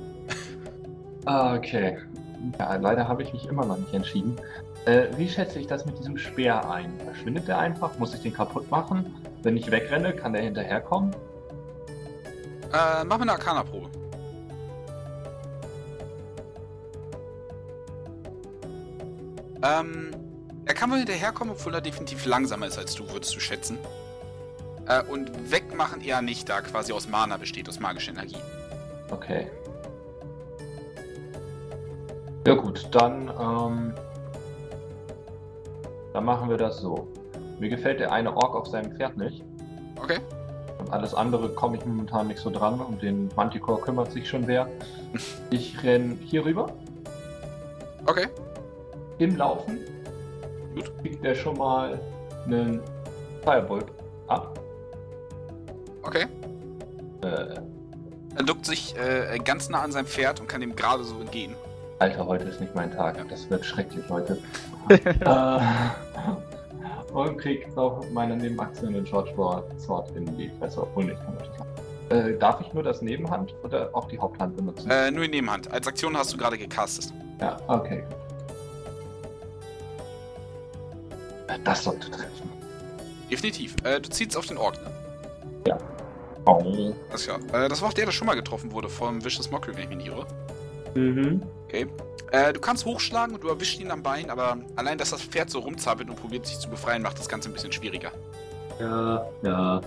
Ah, 1.24 1.56
okay. 1.56 1.98
Ja, 2.58 2.76
leider 2.76 3.08
habe 3.08 3.24
ich 3.24 3.34
mich 3.34 3.48
immer 3.48 3.66
noch 3.66 3.78
nicht 3.78 3.94
entschieden. 3.94 4.38
Äh, 4.86 5.08
wie 5.18 5.28
schätze 5.28 5.60
ich 5.60 5.68
das 5.68 5.86
mit 5.86 6.00
diesem 6.00 6.18
Speer 6.18 6.70
ein? 6.70 6.92
Verschwindet 7.04 7.48
der 7.48 7.60
einfach? 7.60 7.98
Muss 8.00 8.14
ich 8.14 8.22
den 8.22 8.34
kaputt 8.34 8.70
machen? 8.72 9.14
Wenn 9.44 9.58
ich 9.58 9.70
wegrenne, 9.70 10.14
kann 10.14 10.34
der 10.34 10.44
hinterherkommen? 10.44 11.14
Äh, 12.72 13.04
mach 13.06 13.18
mal 13.18 13.22
eine 13.22 13.32
Arcana-Probe. 13.34 13.90
Ähm, 19.62 20.12
er 20.66 20.74
kann 20.74 20.92
wohl 20.92 20.98
hinterherkommen, 21.00 21.54
obwohl 21.54 21.74
er 21.74 21.82
definitiv 21.82 22.26
langsamer 22.26 22.68
ist 22.68 22.78
als 22.78 22.96
du, 22.96 23.10
würdest 23.12 23.36
du 23.36 23.40
schätzen. 23.40 23.78
Äh, 24.88 25.04
und 25.04 25.52
wegmachen 25.52 26.02
eher 26.02 26.22
nicht, 26.22 26.48
da 26.48 26.62
quasi 26.62 26.94
aus 26.94 27.08
Mana 27.10 27.38
besteht, 27.38 27.68
aus 27.68 27.80
magischer 27.80 28.12
Energie. 28.12 28.38
Okay. 29.12 29.48
Ja 32.48 32.56
gut, 32.56 32.88
dann, 32.92 33.30
ähm, 33.40 33.94
dann 36.14 36.26
machen 36.26 36.50
wir 36.50 36.58
das 36.58 36.80
so. 36.80 37.08
Mir 37.60 37.70
gefällt 37.70 38.00
der 38.00 38.12
eine 38.12 38.36
Ork 38.36 38.56
auf 38.56 38.68
seinem 38.68 38.96
Pferd 38.96 39.18
nicht. 39.18 39.44
Okay? 40.02 40.20
Und 40.80 40.92
alles 40.94 41.14
andere 41.14 41.50
komme 41.50 41.78
ich 41.78 41.86
momentan 41.86 42.28
nicht 42.28 42.40
so 42.40 42.50
dran. 42.50 42.80
Um 42.80 42.98
den 43.00 43.30
Manticore 43.36 43.82
kümmert 43.82 44.12
sich 44.12 44.28
schon 44.30 44.48
wer. 44.48 44.68
Ich 45.50 45.82
renn 45.84 46.18
hier 46.24 46.46
rüber. 46.46 46.68
Okay. 48.06 48.28
Im 49.18 49.36
Laufen. 49.36 49.80
Gut. 50.76 50.92
Kriegt 51.02 51.24
der 51.24 51.34
schon 51.36 51.58
mal 51.58 52.00
einen 52.46 52.82
Firebolt 53.44 53.86
ab. 54.28 54.60
Okay. 56.04 56.28
Äh, 57.22 57.56
Er 58.36 58.44
duckt 58.46 58.66
sich 58.66 58.96
äh, 58.98 59.38
ganz 59.44 59.70
nah 59.70 59.82
an 59.82 59.92
sein 59.92 60.06
Pferd 60.06 60.40
und 60.40 60.48
kann 60.48 60.62
ihm 60.62 60.76
gerade 60.76 61.04
so 61.04 61.20
entgehen. 61.20 61.56
Alter, 62.00 62.26
heute 62.26 62.46
ist 62.46 62.62
nicht 62.62 62.74
mein 62.74 62.92
Tag. 62.92 63.18
Ja. 63.18 63.26
Das 63.26 63.50
wird 63.50 63.66
schrecklich 63.66 64.06
heute. 64.10 64.38
äh, 64.90 65.60
und 67.12 67.38
kriegt 67.38 67.76
noch 67.76 68.06
meine 68.14 68.38
Nebenaktion 68.38 68.94
den 68.94 69.06
Short 69.06 69.30
Sword 69.36 70.16
in 70.16 70.26
die 70.38 70.50
Fresse, 70.60 70.82
obwohl 70.82 71.06
nicht 71.06 71.20
kann 71.26 71.36
ich 71.42 72.16
äh, 72.16 72.38
Darf 72.38 72.62
ich 72.62 72.74
nur 72.74 72.84
das 72.84 73.02
Nebenhand 73.02 73.54
oder 73.64 73.90
auch 73.94 74.08
die 74.08 74.18
Haupthand 74.18 74.56
benutzen? 74.56 74.90
Äh, 74.90 75.12
nur 75.12 75.26
in 75.26 75.32
Nebenhand. 75.32 75.72
Als 75.72 75.88
Aktion 75.88 76.18
hast 76.18 76.34
du 76.34 76.38
gerade 76.38 76.58
gecastet. 76.58 77.14
Ja, 77.42 77.58
okay. 77.68 78.04
Äh, 81.48 81.60
Das 81.66 81.84
sollte 81.84 82.10
treffen. 82.10 82.50
Definitiv. 83.30 83.76
Äh, 83.84 84.00
du 84.00 84.10
ziehst 84.10 84.38
auf 84.38 84.46
den 84.48 84.58
Ork, 84.58 84.76
ne? 84.82 85.78
Oh. 86.46 86.94
Alles 87.10 87.28
klar. 87.28 87.40
Äh, 87.54 87.68
das 87.70 87.82
war 87.82 87.90
auch 87.90 87.94
der, 87.94 88.06
der 88.06 88.12
schon 88.12 88.26
mal 88.26 88.36
getroffen 88.36 88.72
wurde 88.72 88.90
vom 88.90 89.24
Vicious 89.24 89.52
Mockery, 89.52 89.76
wenn 89.76 89.84
ich 89.84 89.90
mich 89.90 89.98
nicht 90.00 90.08
irre. 90.08 90.26
Mhm. 90.96 91.44
Okay. 91.68 91.88
Äh, 92.32 92.54
du 92.54 92.60
kannst 92.60 92.86
hochschlagen 92.86 93.34
und 93.36 93.44
du 93.44 93.48
erwischst 93.48 93.80
ihn 93.80 93.90
am 93.90 94.04
Bein, 94.04 94.30
aber 94.30 94.58
allein, 94.76 94.98
dass 94.98 95.10
das 95.10 95.22
Pferd 95.22 95.50
so 95.50 95.60
rumzappelt 95.60 96.10
und 96.10 96.16
probiert 96.16 96.46
sich 96.46 96.60
zu 96.60 96.70
befreien, 96.70 97.02
macht 97.02 97.18
das 97.20 97.28
Ganze 97.28 97.50
ein 97.50 97.54
bisschen 97.54 97.72
schwieriger. 97.72 98.12
Ja, 98.80 99.26
ja. 99.42 99.82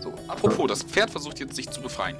So, 0.00 0.12
apropos, 0.28 0.66
das 0.68 0.82
Pferd 0.82 1.10
versucht 1.10 1.38
jetzt 1.40 1.56
sich 1.56 1.68
zu 1.70 1.80
befreien. 1.80 2.16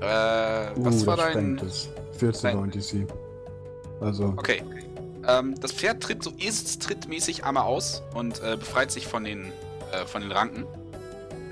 Äh, 0.00 0.70
was 0.76 1.02
uh, 1.02 1.06
war 1.06 1.16
das 1.16 1.24
dein. 1.26 1.32
sprengt 1.32 1.62
es. 1.62 1.88
14 2.18 2.56
dein- 2.60 2.70
DC. 2.70 3.06
Also, 4.00 4.34
Okay. 4.36 4.62
Ähm, 5.26 5.54
das 5.60 5.72
Pferd 5.72 6.02
tritt 6.02 6.22
so 6.22 6.32
Eselstrittmäßig 6.38 7.44
einmal 7.44 7.64
aus 7.64 8.02
und 8.14 8.42
äh, 8.42 8.56
befreit 8.56 8.90
sich 8.90 9.06
von 9.06 9.24
den, 9.24 9.52
äh, 9.92 10.06
von 10.06 10.22
den 10.22 10.32
Ranken. 10.32 10.64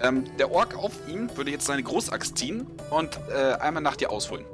Ähm, 0.03 0.25
der 0.39 0.53
Ork 0.53 0.77
auf 0.77 0.93
ihm 1.09 1.35
würde 1.37 1.51
jetzt 1.51 1.67
seine 1.67 1.83
Großaxt 1.83 2.37
ziehen 2.37 2.67
und 2.91 3.19
äh, 3.29 3.55
einmal 3.55 3.83
nach 3.83 3.97
dir 3.97 4.11
ausholen. 4.11 4.45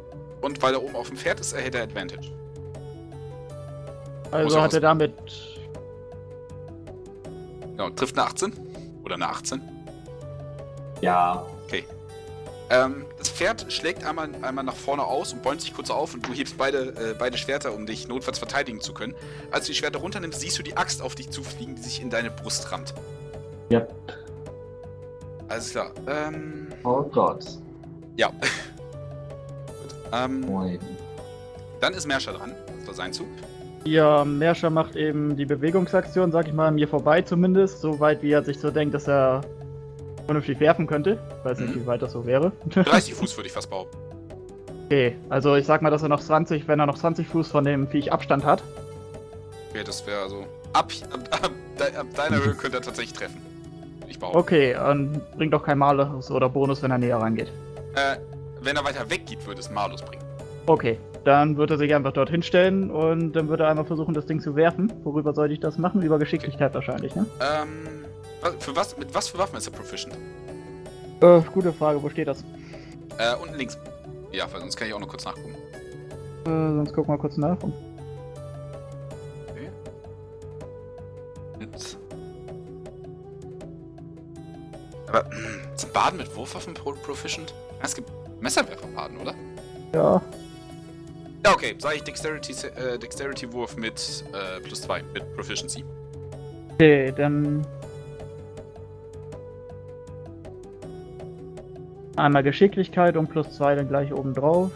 Und 0.40 0.62
weil 0.62 0.74
er 0.74 0.82
oben 0.82 0.97
auf 0.97 1.09
dem 1.09 1.16
Pferd 1.16 1.40
ist, 1.40 1.53
erhält 1.53 1.74
er 1.74 1.82
Advantage. 1.82 2.30
Also 4.30 4.57
er 4.57 4.62
hat 4.62 4.74
er 4.74 4.80
damit. 4.80 5.14
Genau, 7.61 7.90
trifft 7.90 8.18
eine 8.18 8.26
18. 8.26 8.53
Oder 9.05 9.16
eine 9.16 9.28
18. 9.28 9.61
Ja. 11.01 11.45
Ähm, 12.72 13.05
das 13.18 13.28
Pferd 13.28 13.70
schlägt 13.70 14.03
einmal, 14.03 14.30
einmal 14.40 14.64
nach 14.64 14.74
vorne 14.74 15.05
aus 15.05 15.34
und 15.34 15.43
bäumt 15.43 15.61
sich 15.61 15.74
kurz 15.74 15.90
auf 15.90 16.14
und 16.14 16.26
du 16.26 16.32
hebst 16.32 16.57
beide, 16.57 17.11
äh, 17.11 17.14
beide 17.18 17.36
Schwerter, 17.36 17.74
um 17.74 17.84
dich 17.84 18.09
notfalls 18.09 18.38
verteidigen 18.38 18.80
zu 18.80 18.95
können. 18.95 19.14
Als 19.51 19.66
du 19.66 19.72
die 19.72 19.78
Schwerter 19.78 19.99
runternimmst, 19.99 20.40
siehst 20.40 20.59
du 20.59 20.62
die 20.62 20.74
Axt 20.78 21.03
auf 21.03 21.14
dich 21.14 21.28
zufliegen, 21.28 21.74
die 21.74 21.82
sich 21.82 22.01
in 22.01 22.09
deine 22.09 22.30
Brust 22.30 22.72
rammt. 22.72 22.95
Ja. 23.68 23.86
Alles 25.53 25.70
klar. 25.70 25.90
Ähm, 26.07 26.68
Oh 26.82 27.03
Gott. 27.03 27.44
ja. 28.16 28.28
Gut. 28.30 29.94
Ähm, 30.12 30.40
Moin. 30.40 30.78
dann 31.80 31.92
ist 31.92 32.07
Merscher 32.07 32.32
dran. 32.32 32.53
Das 32.78 32.86
war 32.88 32.94
sein 32.94 33.12
Zug. 33.12 33.26
Ja, 33.84 34.24
Merscher 34.24 34.70
macht 34.70 34.96
eben 34.96 35.36
die 35.36 35.44
Bewegungsaktion, 35.44 36.32
sag 36.32 36.46
ich 36.48 36.55
mal, 36.55 36.68
an 36.68 36.76
mir 36.76 36.88
vorbei 36.88 37.20
zumindest, 37.20 37.82
so 37.82 38.00
weit 38.00 38.22
wie 38.22 38.30
er 38.32 38.42
sich 38.42 38.59
so 38.61 38.70
denkt, 38.70 38.94
dass 38.94 39.07
er 39.09 39.42
vernünftig 40.24 40.59
werfen 40.59 40.86
könnte. 40.86 41.18
Weiß 41.44 41.59
nicht, 41.61 41.74
Mhm. 41.76 41.80
wie 41.82 41.86
weit 41.86 42.00
das 42.00 42.12
so 42.12 42.24
wäre. 42.24 42.53
30 42.70 43.12
Fuß 43.14 43.36
würde 43.36 43.48
ich 43.48 43.53
fast 43.53 43.68
behaupten. 43.68 43.98
Okay, 44.86 45.16
also 45.28 45.55
ich 45.57 45.66
sag 45.66 45.82
mal, 45.82 45.90
dass 45.90 46.03
er 46.03 46.09
noch 46.09 46.20
20, 46.20 46.66
wenn 46.66 46.80
er 46.80 46.86
noch 46.86 46.96
20 46.96 47.26
Fuß 47.28 47.48
von 47.48 47.64
dem 47.64 47.86
Viech 47.88 48.11
Abstand 48.11 48.44
hat. 48.46 48.62
Okay, 49.70 49.82
das 49.84 50.07
wäre 50.07 50.22
also. 50.22 50.46
Ab, 50.72 50.90
ab, 51.12 51.28
ab, 51.42 51.50
ab 51.98 52.07
deiner 52.16 52.42
Höhe 52.42 52.55
könnte 52.55 52.78
er 52.78 52.82
tatsächlich 52.82 53.12
treffen. 53.18 53.40
Ich 54.12 54.18
behaupte. 54.18 54.38
Okay, 54.38 54.76
und 54.76 55.22
bringt 55.38 55.54
auch 55.54 55.62
kein 55.62 55.78
Malus 55.78 56.30
oder 56.30 56.50
Bonus, 56.50 56.82
wenn 56.82 56.90
er 56.90 56.98
näher 56.98 57.16
rangeht. 57.16 57.48
Äh, 57.94 58.16
wenn 58.60 58.76
er 58.76 58.84
weiter 58.84 59.08
weggeht, 59.08 59.46
würde 59.46 59.60
es 59.60 59.70
Malus 59.70 60.02
bringen. 60.02 60.22
Okay, 60.66 60.98
dann 61.24 61.56
wird 61.56 61.70
er 61.70 61.78
sich 61.78 61.94
einfach 61.94 62.12
dorthin 62.12 62.42
stellen 62.42 62.90
und 62.90 63.32
dann 63.32 63.48
wird 63.48 63.60
er 63.60 63.68
einmal 63.68 63.86
versuchen, 63.86 64.12
das 64.12 64.26
Ding 64.26 64.38
zu 64.38 64.54
werfen. 64.54 64.92
Worüber 65.02 65.32
sollte 65.32 65.54
ich 65.54 65.60
das 65.60 65.78
machen? 65.78 66.02
Über 66.02 66.18
Geschicklichkeit 66.18 66.74
wahrscheinlich, 66.74 67.14
ne? 67.14 67.24
Ähm, 67.40 68.04
für 68.58 68.76
was, 68.76 68.98
mit 68.98 69.14
was 69.14 69.28
für 69.28 69.38
Waffen 69.38 69.56
ist 69.56 69.66
er 69.66 69.72
proficient? 69.72 70.14
Äh, 71.22 71.40
gute 71.50 71.72
Frage, 71.72 72.02
wo 72.02 72.10
steht 72.10 72.28
das? 72.28 72.44
Äh, 73.16 73.34
unten 73.42 73.56
links. 73.56 73.78
Ja, 74.30 74.44
weil 74.52 74.60
sonst 74.60 74.76
kann 74.76 74.88
ich 74.88 74.94
auch 74.94 75.00
noch 75.00 75.08
kurz 75.08 75.24
nachgucken. 75.24 75.54
Äh, 76.44 76.48
sonst 76.48 76.92
guck 76.92 77.08
mal 77.08 77.16
kurz 77.16 77.38
nach. 77.38 77.56
Mit. 81.58 81.96
Aber 85.12 85.26
sind 85.76 85.92
Baden 85.92 86.16
mit 86.16 86.34
Wurfwaffen 86.34 86.72
pro 86.72 86.92
proficient? 86.92 87.52
Es 87.82 87.94
gibt 87.94 88.10
Messerwerfer-Baden, 88.40 89.18
oder? 89.18 89.34
Ja. 89.92 90.22
Ja, 91.44 91.52
okay. 91.52 91.74
Sag 91.78 91.96
ich 91.96 92.04
Dexterity, 92.04 92.52
äh, 92.68 92.98
Dexterity 92.98 93.52
Wurf 93.52 93.76
mit 93.76 94.24
äh, 94.32 94.60
plus 94.60 94.82
2, 94.82 95.02
mit 95.12 95.36
Proficiency. 95.36 95.84
Okay, 96.74 97.12
dann. 97.16 97.66
Einmal 102.16 102.42
Geschicklichkeit 102.42 103.16
und 103.16 103.28
plus 103.28 103.50
2 103.56 103.74
dann 103.74 103.88
gleich 103.88 104.12
oben 104.12 104.34
drauf. 104.34 104.70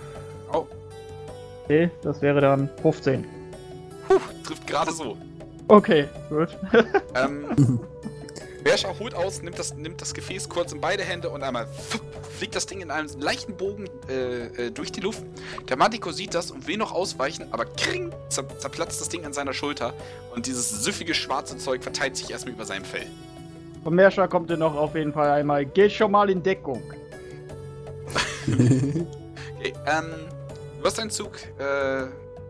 Oh. 0.53 0.67
Okay, 1.65 1.91
das 2.03 2.21
wäre 2.21 2.41
dann 2.41 2.69
15. 2.83 3.25
Puh, 4.09 4.19
trifft 4.45 4.67
gerade 4.67 4.93
so. 4.93 5.17
Okay, 5.69 6.09
gut. 6.29 6.49
Ähm, 7.15 7.81
Berscher 8.67 8.99
holt 8.99 9.15
aus, 9.15 9.43
nimmt 9.43 9.61
das, 9.61 9.75
nimmt 9.77 10.01
das 10.01 10.13
Gefäß 10.13 10.49
kurz 10.49 10.73
in 10.73 10.81
beide 10.81 11.05
Hände 11.05 11.31
und 11.31 11.45
einmal 11.45 11.69
fliegt 12.37 12.57
das 12.57 12.67
Ding 12.67 12.81
in 12.81 12.91
einem 12.91 13.09
leichten 13.21 13.57
Bogen 13.57 13.89
äh, 14.09 14.67
äh, 14.67 14.71
durch 14.73 14.91
die 14.91 15.01
Luft. 15.01 15.23
Der 15.69 15.77
Mantico 15.77 16.11
sieht 16.11 16.35
das 16.35 16.51
und 16.51 16.67
will 16.67 16.77
noch 16.77 16.91
ausweichen, 16.93 17.47
aber 17.53 17.65
kring, 17.65 18.11
zer 18.29 18.45
zerplatzt 18.59 19.01
das 19.01 19.09
Ding 19.09 19.25
an 19.25 19.33
seiner 19.33 19.53
Schulter 19.53 19.95
und 20.35 20.47
dieses 20.47 20.83
süffige 20.83 21.15
schwarze 21.15 21.57
Zeug 21.59 21.85
verteilt 21.85 22.17
sich 22.17 22.29
erstmal 22.33 22.55
über 22.55 22.65
seinem 22.65 22.85
Fell. 22.85 23.07
Von 23.85 23.95
Merscher 23.95 24.27
kommt 24.27 24.51
ihr 24.51 24.57
noch 24.57 24.75
auf 24.75 24.97
jeden 24.97 25.13
Fall 25.13 25.31
einmal. 25.31 25.65
Geht 25.65 25.93
schon 25.93 26.11
mal 26.11 26.29
in 26.29 26.43
Deckung. 26.43 26.83
Okay, 29.59 29.73
ähm, 29.87 30.05
du 30.81 30.85
hast 30.85 30.99
deinen 30.99 31.11
Zug 31.11 31.31
äh, 31.59 32.05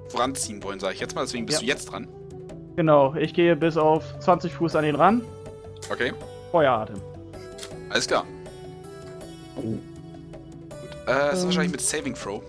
voranziehen 0.09 0.62
wollen, 0.62 0.81
sage 0.81 0.95
ich 0.95 1.01
jetzt 1.01 1.14
mal, 1.14 1.23
deswegen 1.23 1.47
bist 1.47 1.61
Ja. 1.61 1.67
du 1.67 1.73
jetzt 1.73 1.85
dran. 1.87 2.09
Genau, 2.75 3.14
ich 3.14 3.33
gehe 3.33 3.55
bis 3.55 3.77
auf 3.77 4.19
20 4.21 4.53
Fuß 4.53 4.75
an 4.77 4.85
den 4.85 4.97
ran. 4.97 5.23
Okay, 5.91 6.12
Feueratem. 6.51 7.01
alles 7.91 8.07
klar. 8.07 8.24
Gut, 9.55 9.79
äh, 11.07 11.33
ist 11.33 11.41
Ähm. 11.41 11.45
wahrscheinlich 11.47 11.72
mit 11.72 11.81
Saving 11.81 12.14
Throw. 12.14 12.43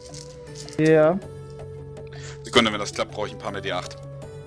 Ja. 0.79 1.17
Sekunde, 2.43 2.71
wenn 2.71 2.79
das 2.79 2.93
klappt, 2.93 3.11
brauche 3.11 3.27
ich 3.27 3.33
ein 3.33 3.39
paar 3.39 3.51
mehr 3.51 3.63
D8. 3.63 3.95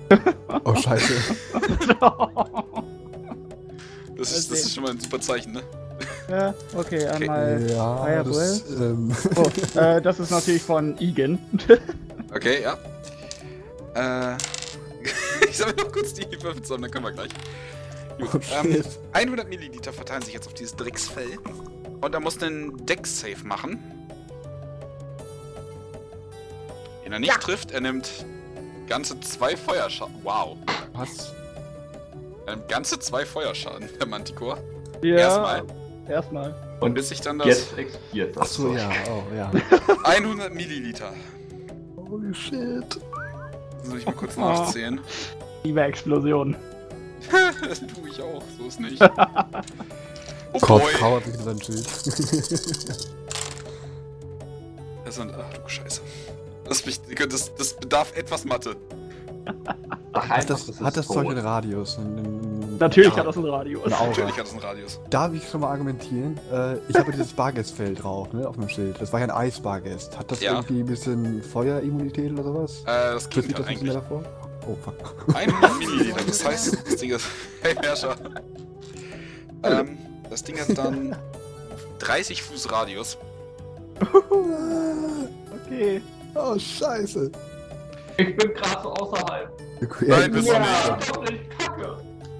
oh, 0.65 0.75
scheiße. 0.75 1.13
Das 4.17 4.31
ist, 4.37 4.51
das 4.51 4.59
ist 4.59 4.75
schon 4.75 4.83
mal 4.83 4.91
ein 4.91 4.99
super 4.99 5.19
Zeichen, 5.19 5.51
ne? 5.53 5.63
ja, 6.29 6.53
okay, 6.75 7.07
einmal. 7.07 7.65
ja, 7.71 7.97
Fire 7.97 8.23
das, 8.23 8.69
ähm, 8.69 9.11
Oh, 9.35 9.79
äh, 9.79 9.99
das 9.99 10.19
ist 10.19 10.29
natürlich 10.29 10.61
von 10.61 10.95
Igen. 10.99 11.39
Okay, 12.31 12.61
ja. 12.61 12.77
Äh. 14.33 14.37
ich 15.49 15.57
sammle 15.57 15.73
noch 15.75 15.91
kurz 15.91 16.13
die 16.13 16.27
Würfel 16.43 16.61
zusammen, 16.61 16.83
dann 16.83 16.91
können 16.91 17.05
wir 17.05 17.11
gleich. 17.13 17.31
Gut, 18.21 18.41
oh, 18.51 18.55
ähm, 18.65 18.73
shit. 18.73 18.85
100 19.13 19.49
Milliliter 19.49 19.91
verteilen 19.91 20.21
sich 20.21 20.33
jetzt 20.33 20.47
auf 20.47 20.53
dieses 20.53 20.75
Drecksfell. 20.75 21.37
Und 22.01 22.13
er 22.13 22.19
muss 22.19 22.41
einen 22.41 22.85
Deck-Save 22.85 23.43
machen. 23.45 23.79
Den 27.05 27.13
er 27.13 27.19
nicht 27.19 27.39
trifft, 27.41 27.71
er 27.71 27.81
nimmt 27.81 28.09
ganze 28.87 29.19
zwei 29.19 29.55
Feuerschaden. 29.57 30.15
Wow. 30.23 30.57
Was? 30.93 31.33
Er 32.45 32.55
nimmt 32.55 32.69
ganze 32.69 32.99
zwei 32.99 33.25
Feuerschaden, 33.25 33.89
der 33.99 34.07
Manticore. 34.07 34.57
Ja. 35.01 35.17
Erstmal. 35.17 35.63
Erstmal. 36.07 36.77
Und 36.79 36.93
Bis 36.95 37.09
sich 37.09 37.21
dann 37.21 37.37
das 37.39 37.47
jetzt 37.47 37.77
explodiert 37.77 38.35
das. 38.35 38.43
Achso, 38.43 38.73
ja, 38.75 38.89
oh, 39.09 39.23
ja. 39.35 39.51
100 40.03 40.53
Milliliter. 40.53 41.13
Holy 41.95 42.33
shit. 42.33 42.83
Das 43.79 43.89
soll 43.89 43.99
ich 43.99 44.05
mal 44.05 44.13
kurz 44.15 44.35
Oh. 44.37 44.41
nachzählen. 44.41 44.99
Liebe 45.63 45.81
Explosion. 45.81 46.55
das 47.67 47.79
tue 47.79 48.09
ich 48.09 48.21
auch, 48.21 48.41
so 48.57 48.67
ist 48.67 48.79
nicht. 48.79 49.01
Oh 50.53 50.59
Kopf 50.59 50.99
kauert 50.99 51.23
sich 51.23 51.33
in 51.35 51.43
sein 51.45 51.61
Schild. 51.61 51.87
Das 55.05 55.15
sind. 55.15 55.31
Ach 55.33 55.57
du 55.57 55.67
Scheiße. 55.69 56.01
Das, 56.67 56.85
mich- 56.85 56.99
das, 57.29 57.55
das 57.55 57.73
bedarf 57.73 58.15
etwas 58.15 58.45
Mathe. 58.45 58.75
Ach, 60.13 60.29
hat 60.29 60.49
das, 60.49 60.69
ist 60.69 60.81
hat 60.81 60.95
das. 60.95 61.07
Zeug 61.07 61.27
einen 61.29 61.37
Radius? 61.39 61.97
Ein, 61.97 62.17
ein, 62.17 62.77
Natürlich 62.79 63.11
ja, 63.11 63.17
hat 63.17 63.27
das 63.27 63.37
einen 63.37 63.45
Radius. 63.49 63.83
eine. 63.85 64.09
Natürlich 64.09 64.37
hat 64.37 64.45
es 64.45 64.51
einen 64.51 64.59
Radius. 64.61 64.99
Darf 65.09 65.33
ich 65.33 65.47
schon 65.49 65.61
mal 65.61 65.69
argumentieren? 65.71 66.37
Äh, 66.51 66.75
ich 66.89 66.95
habe 66.97 67.11
dieses 67.11 67.33
Bargestfell 67.33 67.95
drauf, 67.95 68.31
ne, 68.33 68.47
auf 68.47 68.55
dem 68.55 68.69
Schild. 68.69 68.99
Das 69.01 69.11
war 69.13 69.19
ja 69.19 69.25
ein 69.27 69.31
Eisbargest. 69.31 70.17
Hat 70.17 70.31
das 70.31 70.41
Ja. 70.41 70.53
irgendwie 70.53 70.79
ein 70.81 70.85
bisschen 70.85 71.41
Feuerimmunität 71.43 72.31
oder 72.33 72.43
sowas? 72.43 72.81
Äh, 72.85 73.13
das 73.13 73.29
klingt 73.29 73.51
das 73.57 73.65
halt 73.65 73.67
ein 73.69 73.73
bisschen 73.79 73.87
mehr 73.87 73.95
eigentlich. 73.95 74.09
davor? 74.09 74.23
Oh, 74.67 74.75
fuck. 74.83 75.35
100 75.35 75.79
Milliliter, 75.79 76.21
das 76.25 76.45
heißt, 76.45 76.77
das 76.85 76.95
Ding 76.97 77.11
ist. 77.11 77.25
Hey, 77.61 77.75
Herrscher. 77.75 78.15
Ähm, 79.63 79.97
das 80.29 80.43
Ding 80.43 80.59
hat 80.59 80.77
dann 80.77 81.15
30 81.99 82.41
Fuß 82.43 82.71
Radius. 82.71 83.17
Okay. 85.65 86.01
Oh, 86.35 86.57
scheiße. 86.59 87.31
Ich 88.17 88.35
bin 88.35 88.53
gerade 88.53 88.81
so 88.83 88.89
außerhalb. 88.93 89.49
Nein, 90.01 90.31
bist 90.31 90.49
du 90.49 90.53
Ja. 90.53 90.59
nicht. 90.59 91.01
Ich 91.01 91.11
bin 91.29 91.57
kacke. 91.57 91.97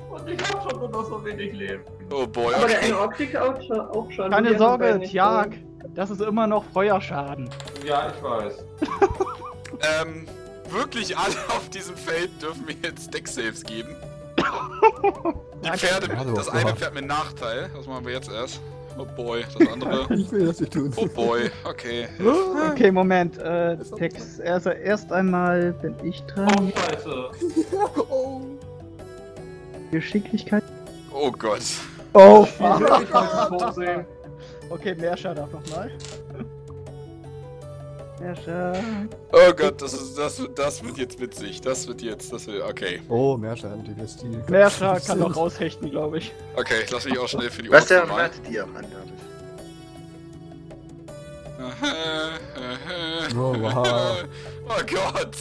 Und 0.09 0.29
ich 0.29 0.39
hab 0.51 0.69
schon 0.69 0.79
nur 0.79 0.89
noch 0.89 1.07
so 1.07 1.23
wenig 1.23 1.53
Leben. 1.53 1.83
Oh 2.11 2.27
boy, 2.27 2.53
Aber 2.53 2.67
der 2.67 2.77
okay. 2.79 2.85
eine 2.87 2.99
Optik 2.99 3.35
auch 3.37 3.61
schon. 3.61 3.79
Auch 3.79 4.11
schon 4.11 4.31
Keine 4.31 4.57
Sorge, 4.57 4.99
Tjag. 5.05 5.53
Das 5.95 6.09
ist 6.09 6.21
immer 6.21 6.45
noch 6.45 6.65
Feuerschaden. 6.73 7.49
Ja, 7.85 8.11
ich 8.15 8.23
weiß. 8.23 8.53
Ähm, 10.03 10.27
wirklich 10.73 11.17
alle 11.17 11.35
auf 11.49 11.69
diesem 11.69 11.95
Feld 11.95 12.29
dürfen 12.41 12.65
mir 12.65 12.75
jetzt 12.83 13.13
Deck-Saves 13.13 13.63
geben. 13.63 13.95
Die 15.63 15.69
Pferde, 15.77 16.07
das 16.35 16.49
eine 16.49 16.75
Pferd 16.75 16.95
mit 16.95 17.05
Nachteil. 17.05 17.69
Das 17.75 17.85
machen 17.85 18.05
wir 18.05 18.13
jetzt 18.13 18.31
erst. 18.31 18.59
Oh 18.97 19.05
boy, 19.15 19.43
das 19.57 19.67
andere. 19.67 20.07
Ich 20.13 20.31
will 20.31 20.45
das 20.47 20.59
nicht 20.59 20.73
tun. 20.73 20.91
Oh 20.95 21.05
boy, 21.05 21.49
okay. 21.63 22.07
Okay, 22.71 22.91
Moment. 22.91 23.37
Äh, 23.37 23.77
Text. 23.97 24.41
Also 24.41 24.71
erst 24.71 25.11
einmal 25.11 25.73
bin 25.73 25.95
ich 26.03 26.23
Oh, 26.23 26.31
dran. 26.33 26.73
scheiße. 26.75 27.31
oh. 28.09 28.41
Geschicklichkeit. 29.91 30.63
Oh 31.13 31.31
Gott. 31.31 31.61
Oh, 32.13 32.47
sehen? 33.75 34.05
Okay, 34.69 34.95
Merscher 34.95 35.35
darf 35.35 35.51
nochmal. 35.51 35.91
Merscher. 38.21 38.73
Oh 39.33 39.51
Gott, 39.53 39.81
das 39.81 39.93
ist 39.93 40.17
das, 40.17 40.39
wird- 40.39 40.57
das 40.59 40.83
wird 40.83 40.97
jetzt 40.97 41.19
witzig. 41.19 41.61
Das 41.61 41.87
wird 41.87 42.01
jetzt, 42.01 42.31
das 42.31 42.45
wird, 42.47 42.63
okay. 42.63 43.01
Oh, 43.09 43.35
Meerschaden, 43.37 43.83
die 43.83 44.07
Stil. 44.07 44.43
Merscher 44.47 44.99
kann 44.99 45.19
noch 45.19 45.35
raushechten, 45.35 45.89
glaube 45.89 46.19
ich. 46.19 46.31
Okay, 46.55 46.85
lass 46.91 47.05
mich 47.05 47.17
auch 47.17 47.27
schnell 47.27 47.49
für 47.49 47.63
die 47.63 47.71
Was 47.71 47.87
der. 47.87 48.07
Werte, 48.09 48.39
die 48.49 48.61
auch 48.61 48.67
handhabt. 48.67 49.07
Oh, 53.35 53.55
wow. 53.59 54.23
Oh 54.67 54.83
Gott. 54.87 55.35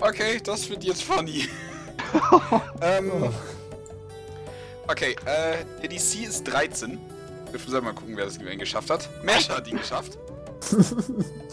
Okay, 0.00 0.40
das 0.44 0.68
wird 0.70 0.84
jetzt 0.84 1.02
funny. 1.02 1.48
ähm, 2.80 3.10
okay, 4.86 5.16
äh, 5.24 5.64
der 5.82 5.88
DC 5.88 6.26
ist 6.28 6.44
13. 6.44 6.98
Wir 7.50 7.58
selber 7.60 7.86
mal 7.86 7.94
gucken, 7.94 8.16
wer 8.16 8.24
das 8.26 8.36
immerhin 8.36 8.58
geschafft 8.58 8.90
hat. 8.90 9.08
Mersha 9.22 9.56
hat 9.56 9.66
ihn 9.68 9.78
geschafft. 9.78 10.18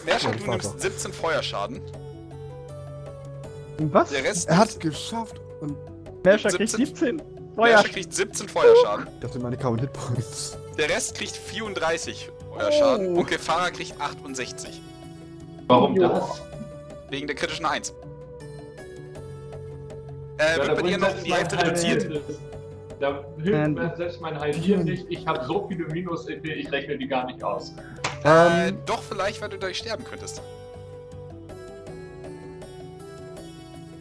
Mersha, 0.05 0.31
du 0.31 0.49
nimmst 0.49 0.81
17 0.81 1.13
Feuerschaden. 1.13 1.81
Was? 3.77 4.09
Der 4.09 4.23
Rest. 4.23 4.47
Er 4.49 4.57
hat 4.57 4.79
geschafft 4.79 5.39
und 5.61 5.75
Merscher 6.23 6.49
kriegt 6.49 6.69
17. 6.71 6.85
17. 6.87 7.19
Feuer. 7.55 7.67
Mersha 7.75 7.87
kriegt 7.89 8.13
17 8.13 8.49
Feuerschaden. 8.49 9.07
das 9.21 9.33
sind 9.33 9.41
meine 9.41 9.57
Common 9.57 9.79
Hitpoints. 9.79 10.57
Der 10.77 10.89
Rest 10.89 11.15
kriegt 11.15 11.35
34 11.37 12.29
Feuerschaden. 12.53 13.15
Oh. 13.15 13.19
Und 13.19 13.27
Gefahrer 13.29 13.71
kriegt 13.71 13.99
68. 13.99 14.81
Warum 15.67 15.95
Ja. 15.99 16.09
das? 16.09 16.41
Wegen 17.09 17.27
der 17.27 17.35
kritischen 17.35 17.65
1. 17.65 17.93
Äh, 20.37 20.57
Ja, 20.57 20.65
wird 20.67 20.75
bei 20.75 20.81
dir 20.81 20.97
noch 20.97 21.13
die 21.23 21.33
Hälfte 21.33 21.57
reduziert. 21.57 22.21
Da 22.99 23.23
hilft 23.37 23.47
Ähm. 23.67 23.73
mir 23.73 23.93
selbst 23.97 24.21
mein 24.21 24.39
Heil 24.39 24.53
hier 24.53 24.77
nicht. 24.77 25.05
Ich 25.09 25.25
habe 25.27 25.43
so 25.45 25.67
viele 25.67 25.85
Minus-EP, 25.87 26.45
ich 26.45 26.71
rechne 26.71 26.97
die 26.97 27.07
gar 27.07 27.25
nicht 27.25 27.43
aus. 27.43 27.73
Äh, 28.23 28.69
Ähm, 28.69 28.77
doch, 28.85 29.03
vielleicht, 29.03 29.41
weil 29.41 29.49
du 29.49 29.57
dadurch 29.57 29.77
sterben 29.77 30.03
könntest. 30.03 30.41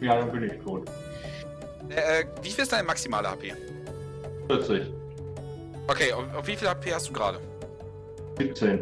Ja, 0.01 0.15
dann 0.17 0.31
bin 0.31 0.43
ich 0.43 0.53
tot. 0.63 0.89
Äh, 1.89 2.21
äh, 2.21 2.25
wie 2.41 2.49
viel 2.49 2.63
ist 2.63 2.71
deine 2.73 2.83
maximale 2.83 3.29
HP? 3.29 3.53
40. 4.47 4.83
Okay, 5.87 6.13
auf, 6.13 6.23
auf 6.35 6.47
wie 6.47 6.55
viel 6.55 6.67
HP 6.67 6.93
hast 6.93 7.09
du 7.09 7.13
gerade? 7.13 7.39
17. 8.37 8.79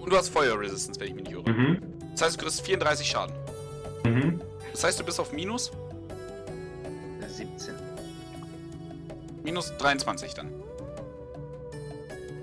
Und 0.00 0.12
du 0.12 0.16
hast 0.16 0.28
Feuer 0.28 0.58
Resistance, 0.58 1.00
wenn 1.00 1.08
ich 1.08 1.14
mich 1.14 1.24
nicht 1.24 1.32
irre. 1.36 1.50
Mhm. 1.50 1.80
Das 2.12 2.22
heißt, 2.22 2.36
du 2.36 2.44
kriegst 2.44 2.60
34 2.62 3.06
Schaden. 3.08 3.34
Mhm. 4.04 4.40
Das 4.72 4.84
heißt, 4.84 5.00
du 5.00 5.04
bist 5.04 5.18
auf 5.20 5.32
Minus. 5.32 5.72
17. 7.26 7.74
Minus 9.44 9.72
23 9.78 10.34
dann. 10.34 10.50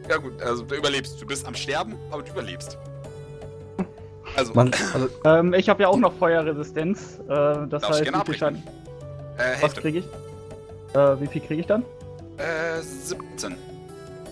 Ja 0.10 0.18
gut, 0.18 0.42
also 0.42 0.64
du 0.64 0.76
überlebst. 0.76 1.20
Du 1.22 1.26
bist 1.26 1.46
am 1.46 1.56
Sterben, 1.56 1.96
aber 2.12 2.22
du 2.22 2.32
überlebst. 2.32 2.78
Also, 4.38 4.54
Man, 4.54 4.72
also, 4.94 5.10
Ähm, 5.26 5.54
ich 5.54 5.68
habe 5.68 5.82
ja 5.84 5.90
auch 5.90 5.98
noch 5.98 6.14
Feuerresistenz. 6.14 7.20
Äh, 7.28 7.68
das 7.68 7.84
heißt, 7.88 8.04
gerne 8.04 8.22
wie 8.22 8.26
viel. 8.32 8.36
Schaden. 8.38 8.64
äh, 9.38 9.62
Was 9.62 9.74
kriege 9.76 10.00
ich? 10.00 10.06
Äh, 10.96 11.20
wie 11.22 11.28
viel 11.28 11.42
kriege 11.42 11.62
ich 11.62 11.68
dann? 11.68 11.84
Äh, 12.38 12.82
17. 12.82 13.56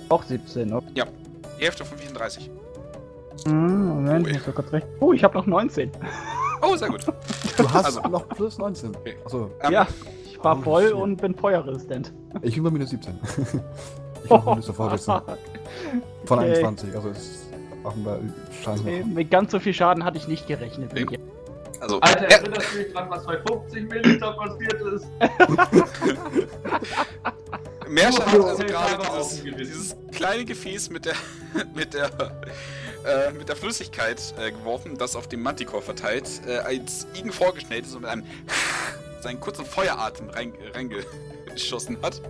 Auch 0.10 0.24
17. 0.24 0.72
Okay. 0.74 1.04
Die 1.60 1.64
Hälfte 1.66 1.84
von 1.84 1.98
34. 1.98 2.50
Hm, 3.46 3.88
Moment, 3.88 4.26
Ui. 4.28 4.32
ich 4.32 4.46
muss 4.46 4.56
kurz 4.56 4.72
recht. 4.72 4.88
Oh, 5.00 5.12
ich 5.14 5.24
habe 5.24 5.38
noch 5.38 5.46
19. 5.46 5.92
Oh, 6.62 6.76
sehr 6.76 6.90
gut. 6.90 7.06
du 7.58 7.72
hast 7.72 7.86
Also- 7.86 8.02
noch 8.02 8.28
plus 8.30 8.58
19. 8.58 8.96
Okay. 8.96 9.16
Achso, 9.26 9.50
Ähm, 9.62 9.72
ja, 9.72 9.88
ich 10.40 10.46
war 10.46 10.58
oh, 10.58 10.62
voll 10.62 10.86
shit. 10.86 10.94
und 10.94 11.18
bin 11.18 11.36
feuerresistent. 11.36 12.14
ich 12.42 12.56
bin 12.56 12.64
bei 12.64 12.72
minus 12.72 12.92
17. 12.92 13.14
ich 14.24 14.32
habe 14.32 14.52
minus 14.52 14.68
davor 14.68 14.98
Von 14.98 16.40
Okay. 16.40 16.56
21, 16.56 16.96
also 16.96 17.10
es 17.10 17.50
machen 17.84 18.06
wir 18.06 18.22
Schein 18.64 18.80
Okay, 18.80 19.04
mit 19.04 19.30
ganz 19.32 19.52
so 19.52 19.60
viel 19.60 19.74
Schaden 19.74 20.06
hatte 20.06 20.18
ich 20.18 20.28
nicht 20.28 20.48
gerechnet. 20.48 20.94
Nee. 20.94 21.06
Also, 21.82 22.00
Alter, 22.02 22.26
er, 22.26 22.40
erinnerst 22.40 22.74
du 22.74 22.80
dich 22.80 22.92
dran, 22.94 23.10
was 23.10 23.26
bei 23.26 23.38
50 23.38 23.90
Milliliter 23.90 24.34
passiert 24.34 24.82
ist? 24.82 25.08
Meerschaf 27.88 28.26
hat 28.26 28.38
Nur 28.38 28.50
also 28.50 28.64
gerade 28.64 28.98
dieses, 29.18 29.44
dieses 29.44 29.96
kleine 30.12 30.44
Gefäß 30.46 30.90
mit 30.90 31.06
der 31.06 31.16
mit 31.76 31.94
der 31.94 32.10
äh, 33.06 33.32
mit 33.32 33.48
der 33.48 33.56
Flüssigkeit 33.56 34.34
äh, 34.38 34.52
geworfen, 34.52 34.98
das 34.98 35.16
auf 35.16 35.28
dem 35.28 35.42
Manticore 35.42 35.82
verteilt, 35.82 36.42
äh, 36.46 36.58
als 36.58 37.08
Igen 37.14 37.32
vorgeschnellt 37.32 37.86
ist 37.86 37.96
und 37.96 38.02
mit 38.02 38.10
einem 38.10 38.26
seinen 39.24 39.40
kurzen 39.40 39.66
Feueratem 39.66 40.30
rein, 40.30 40.54
reingeschossen 40.74 41.98
hat. 42.02 42.22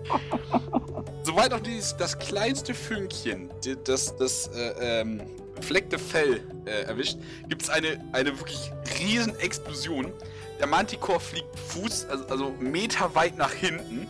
Sobald 1.23 1.53
auch 1.53 1.59
dieses, 1.59 1.95
das 1.97 2.17
kleinste 2.17 2.73
Fünkchen, 2.73 3.49
das, 3.83 4.15
das 4.15 4.47
äh, 4.47 5.01
ähm, 5.01 5.21
befleckte 5.55 5.99
Fell 5.99 6.41
äh, 6.65 6.83
erwischt, 6.83 7.17
gibt 7.47 7.61
es 7.61 7.69
eine, 7.69 8.03
eine 8.13 8.37
wirklich 8.37 8.71
riesen 8.99 9.37
Explosion. 9.39 10.11
Der 10.59 10.67
Manticore 10.67 11.19
fliegt 11.19 11.57
Fuß, 11.59 12.07
also, 12.09 12.25
also 12.27 12.55
Meter 12.59 13.13
weit 13.15 13.37
nach 13.37 13.53
hinten. 13.53 14.07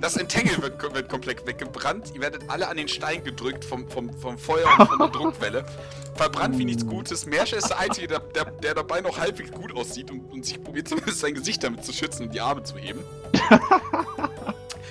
Das 0.00 0.16
Entangle 0.16 0.60
wird, 0.62 0.94
wird 0.94 1.08
komplett 1.08 1.46
weggebrannt. 1.46 2.12
Ihr 2.14 2.20
werdet 2.20 2.42
alle 2.48 2.68
an 2.68 2.76
den 2.76 2.88
Stein 2.88 3.24
gedrückt 3.24 3.64
vom, 3.64 3.88
vom, 3.88 4.12
vom 4.18 4.38
Feuer 4.38 4.66
und 4.78 4.86
von 4.86 4.98
der 4.98 5.08
Druckwelle. 5.08 5.64
Verbrannt 6.14 6.58
wie 6.58 6.64
nichts 6.64 6.86
Gutes. 6.86 7.26
Mersche 7.26 7.56
ist 7.56 7.68
der 7.68 7.78
Einzige, 7.78 8.08
der, 8.08 8.20
der, 8.20 8.44
der 8.46 8.74
dabei 8.74 9.00
noch 9.00 9.18
halbwegs 9.18 9.50
gut 9.52 9.74
aussieht 9.74 10.10
und, 10.10 10.20
und 10.32 10.44
sich 10.44 10.62
probiert 10.62 10.88
zumindest 10.88 11.20
sein 11.20 11.34
Gesicht 11.34 11.62
damit 11.62 11.84
zu 11.84 11.92
schützen 11.92 12.24
und 12.24 12.34
die 12.34 12.40
Arme 12.40 12.62
zu 12.62 12.76
heben. 12.76 13.00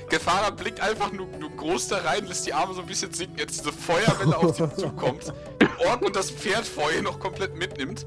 Gefahrer 0.10 0.52
blickt 0.52 0.80
einfach 0.82 1.12
nur, 1.12 1.28
nur 1.40 1.50
groß 1.50 1.88
da 1.88 1.98
rein, 1.98 2.26
lässt 2.28 2.46
die 2.46 2.54
Arme 2.54 2.74
so 2.74 2.82
ein 2.82 2.88
bisschen 2.88 3.12
sinken, 3.12 3.40
jetzt 3.40 3.60
diese 3.60 3.74
Feuerwelle 3.74 4.38
auf 4.38 4.56
sie 4.56 4.76
zukommt. 4.76 5.34
Ork 5.88 6.02
und 6.04 6.16
das 6.16 6.30
Pferd 6.30 6.66
vor 6.66 6.92
ihr 6.92 7.02
noch 7.02 7.20
komplett 7.20 7.56
mitnimmt. 7.56 8.06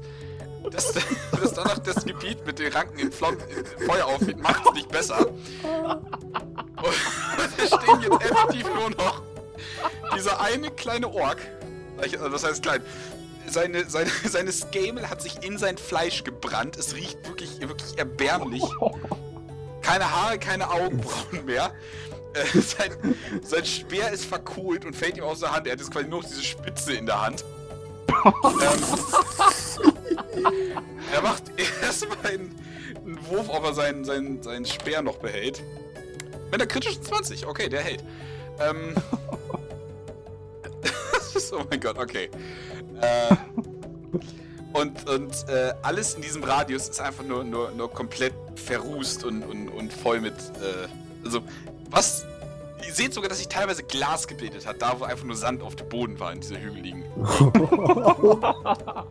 Das, 0.71 0.93
das 0.93 1.53
danach 1.53 1.79
das 1.79 2.05
Gebiet 2.05 2.45
mit 2.45 2.59
den 2.59 2.71
Ranken 2.71 2.99
in, 2.99 3.11
Flammen, 3.11 3.39
in 3.49 3.85
Feuer 3.85 4.05
aufgeht, 4.05 4.37
macht 4.39 4.65
es 4.67 4.73
nicht 4.73 4.89
besser. 4.89 5.27
Und 5.27 5.39
es 7.57 7.67
stehen 7.67 8.01
jetzt 8.01 8.21
effektiv 8.23 8.65
nur 8.75 8.89
noch 8.91 9.23
dieser 10.15 10.41
eine 10.41 10.71
kleine 10.71 11.07
Ork. 11.07 11.39
Also 11.97 12.29
das 12.29 12.43
heißt 12.43 12.61
klein. 12.61 12.81
Seine, 13.47 13.89
seine, 13.89 14.11
seine 14.25 14.51
Scamel 14.51 15.09
hat 15.09 15.21
sich 15.21 15.43
in 15.43 15.57
sein 15.57 15.77
Fleisch 15.77 16.23
gebrannt. 16.23 16.77
Es 16.77 16.95
riecht 16.95 17.25
wirklich, 17.27 17.59
wirklich 17.61 17.97
erbärmlich. 17.97 18.63
Keine 19.81 20.11
Haare, 20.11 20.37
keine 20.37 20.69
Augenbrauen 20.69 21.45
mehr. 21.45 21.73
Äh, 22.33 22.59
sein, 22.59 22.91
sein 23.41 23.65
Speer 23.65 24.11
ist 24.11 24.25
verkohlt 24.25 24.85
und 24.85 24.95
fällt 24.95 25.17
ihm 25.17 25.23
aus 25.23 25.39
der 25.39 25.51
Hand. 25.51 25.65
Er 25.65 25.73
hat 25.73 25.79
jetzt 25.79 25.91
quasi 25.91 26.07
nur 26.07 26.21
noch 26.21 26.29
diese 26.29 26.43
Spitze 26.43 26.93
in 26.93 27.07
der 27.07 27.21
Hand. 27.21 27.43
Ähm, 28.09 29.93
er 31.13 31.21
macht 31.21 31.43
erstmal 31.81 32.17
einen, 32.25 32.55
einen 33.05 33.19
Wurf, 33.27 33.49
ob 33.49 33.63
er 33.65 33.73
seinen, 33.73 34.05
seinen, 34.05 34.41
seinen 34.43 34.65
Speer 34.65 35.01
noch 35.01 35.17
behält. 35.17 35.63
Mit 36.51 36.55
einer 36.55 36.67
kritischen 36.67 37.03
20. 37.03 37.45
Okay, 37.47 37.69
der 37.69 37.81
hält. 37.81 38.03
Ähm. 38.59 38.95
oh 41.51 41.63
mein 41.69 41.79
Gott, 41.79 41.97
okay. 41.97 42.29
Äh, 43.01 43.35
und 44.73 45.09
und 45.09 45.49
äh, 45.49 45.73
alles 45.81 46.15
in 46.15 46.21
diesem 46.21 46.43
Radius 46.43 46.89
ist 46.89 47.01
einfach 47.01 47.23
nur, 47.23 47.43
nur, 47.43 47.71
nur 47.71 47.91
komplett 47.91 48.33
verrußt 48.55 49.23
und, 49.23 49.43
und, 49.43 49.69
und 49.69 49.93
voll 49.93 50.21
mit. 50.21 50.33
Äh, 50.33 50.87
also, 51.23 51.41
was. 51.89 52.25
Ihr 52.85 52.93
seht 52.93 53.13
sogar, 53.13 53.29
dass 53.29 53.37
sich 53.37 53.47
teilweise 53.47 53.83
Glas 53.83 54.27
gebildet 54.27 54.65
hat, 54.65 54.81
da 54.81 54.99
wo 54.99 55.03
einfach 55.03 55.25
nur 55.25 55.35
Sand 55.35 55.61
auf 55.61 55.75
dem 55.75 55.89
Boden 55.89 56.19
war 56.19 56.31
in 56.33 56.39
dieser 56.41 56.59
hügeligen. 56.59 57.03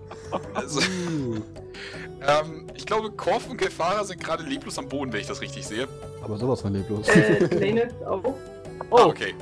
Also, 0.55 0.81
ähm, 0.81 2.67
ich 2.75 2.85
glaube, 2.85 3.11
Korf 3.13 3.49
und 3.49 3.57
Gefahrer 3.57 4.05
sind 4.05 4.23
gerade 4.23 4.43
leblos 4.43 4.79
am 4.79 4.89
Boden, 4.89 5.13
wenn 5.13 5.21
ich 5.21 5.27
das 5.27 5.41
richtig 5.41 5.67
sehe. 5.67 5.89
Aber 6.23 6.37
sowas 6.37 6.61
von 6.61 6.73
leblos. 6.75 7.09
Äh, 7.09 7.45
Lene 7.55 7.89
auch. 8.07 8.23
Ah, 8.25 8.35
Oh, 8.91 9.05
okay. 9.07 9.35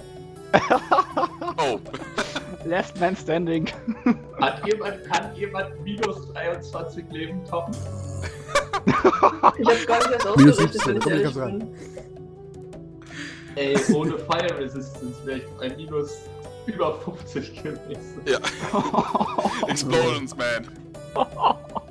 oh, 1.58 1.78
Last 2.64 2.98
Man 3.00 3.16
Standing. 3.16 3.66
Hat 4.40 4.66
jemand, 4.66 5.04
kann 5.04 5.34
jemand 5.34 5.80
minus 5.82 6.32
23 6.32 7.04
Leben 7.10 7.44
toppen? 7.44 7.74
Ich 9.58 9.66
hab's 9.66 9.86
gar 9.86 9.98
nicht 9.98 10.10
erst 10.12 10.36
Minus 10.36 10.58
ausgerichtet, 10.58 10.82
17, 10.82 10.86
wenn 10.86 10.96
ich 10.98 11.06
ehrlich 11.06 11.24
ganz 11.24 11.34
bin. 11.34 11.74
Ey, 13.56 13.76
ohne 13.94 14.18
Fire 14.18 14.58
Resistance 14.58 15.14
wäre 15.24 15.38
ich 15.38 15.46
bei 15.58 15.74
minus 15.76 16.18
über 16.66 16.94
50 17.00 17.62
gewesen. 17.62 18.20
ja. 18.26 18.38
Explosions, 19.68 20.34
man. 20.36 20.68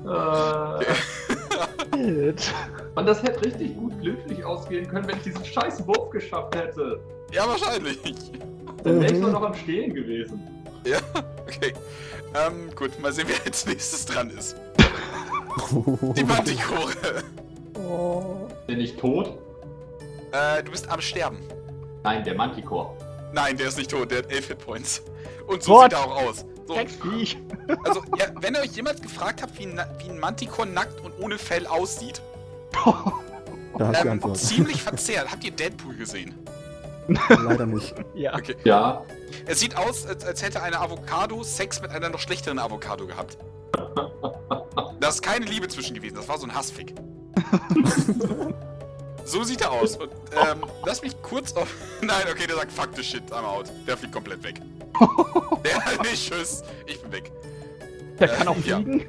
Äh, 0.06 0.86
Shit. 1.98 2.54
und 2.96 3.06
das 3.08 3.24
hätte 3.24 3.44
richtig 3.46 3.76
gut 3.76 4.00
glücklich 4.02 4.44
ausgehen 4.46 4.88
können, 4.88 5.08
wenn 5.08 5.18
ich 5.18 5.24
diesen 5.24 5.44
scheiß 5.44 5.88
Wurf 5.88 6.10
geschafft 6.12 6.56
hätte. 6.56 7.00
Ja, 7.32 7.48
wahrscheinlich. 7.48 8.00
Dann 8.84 9.00
wäre 9.02 9.06
ich 9.08 9.14
Mhm. 9.14 9.22
nur 9.22 9.32
noch 9.32 9.44
am 9.44 9.54
Stehen 9.56 9.94
gewesen. 9.94 10.40
Okay. 11.48 11.74
Ähm, 12.36 12.70
gut, 12.76 13.00
mal 13.02 13.12
sehen, 13.14 13.26
wer 13.28 13.38
als 13.46 13.66
nächstes 13.66 14.06
dran 14.06 14.30
ist. 14.30 14.56
Die 16.16 16.24
Mantikore. 16.24 17.24
Bin 18.68 18.80
ich 18.80 18.96
tot? 18.98 19.38
Äh, 20.36 20.64
du 20.64 20.72
bist 20.72 20.90
am 20.90 21.02
Sterben. 21.02 21.40
Nein, 22.04 22.24
der 22.24 22.36
Manticore. 22.36 22.90
Nein, 23.34 23.58
der 23.58 23.68
ist 23.68 23.78
nicht 23.78 23.92
tot, 23.92 24.12
der 24.12 24.20
hat 24.20 24.32
11 24.32 24.48
Hitpoints. 24.48 25.02
Und 25.48 25.64
so 25.64 25.74
What? 25.74 25.92
sieht 25.92 25.94
er 25.94 26.06
auch 26.06 26.16
aus. 26.24 26.46
So, 26.68 26.74
also, 27.84 28.02
ja, 28.18 28.26
wenn 28.42 28.56
ihr 28.56 28.62
euch 28.62 28.72
jemals 28.72 29.02
gefragt 29.02 29.42
habt, 29.42 29.58
wie 29.60 29.66
ein, 29.68 29.80
wie 30.00 30.10
ein 30.10 30.20
Manticore 30.20 30.68
nackt 30.68 31.00
und 31.02 31.14
ohne 31.20 31.38
Fell 31.38 31.68
aussieht, 31.68 32.22
Da 33.78 33.88
hast 33.88 34.06
ähm, 34.06 34.36
ziemlich 34.36 34.82
verzerrt. 34.82 35.30
Habt 35.32 35.44
ihr 35.44 35.52
Deadpool 35.52 35.96
gesehen? 35.96 36.34
Leider 37.08 37.66
nicht. 37.66 37.94
Ja. 38.14 38.34
Okay. 38.34 38.56
Ja, 38.64 39.04
Es 39.46 39.60
sieht 39.60 39.78
aus, 39.78 40.06
als, 40.06 40.26
als 40.26 40.42
hätte 40.42 40.62
eine 40.64 40.80
Avocado 40.80 41.44
Sex 41.44 41.82
mit 41.82 41.92
einer 41.92 42.10
noch 42.10 42.20
schlechteren 42.20 42.58
Avocado 42.58 43.06
gehabt. 43.06 43.38
Da 45.00 45.10
ist 45.10 45.22
keine 45.22 45.46
Liebe 45.46 45.68
zwischen 45.68 45.94
gewesen, 45.94 46.16
das 46.16 46.28
war 46.28 46.38
so 46.38 46.48
ein 46.48 46.56
Hassfick. 46.56 46.96
So 49.26 49.44
sieht 49.44 49.62
er 49.62 49.72
aus. 49.72 49.98
Und 49.98 50.12
ähm, 50.32 50.64
lass 50.86 51.02
mich 51.02 51.20
kurz 51.22 51.54
auf. 51.54 51.68
Nein, 52.02 52.26
okay, 52.32 52.48
der 52.48 52.56
sagt 52.56 52.72
fuck 52.72 52.90
the 52.96 53.04
shit, 53.04 53.24
I'm 53.32 53.44
out. 53.44 53.72
Der 53.88 53.98
fliegt 53.98 54.14
komplett 54.14 54.44
weg. 54.44 54.62
der 55.64 55.84
hat 55.84 56.02
nicht 56.04 56.32
Tschüss, 56.32 56.64
ich 56.86 57.02
bin 57.02 57.12
weg. 57.12 57.32
Der 58.20 58.32
Äh, 58.32 58.38
kann 58.38 58.48
auch 58.48 58.58
ja. 58.66 58.78
fliegen. 58.78 59.06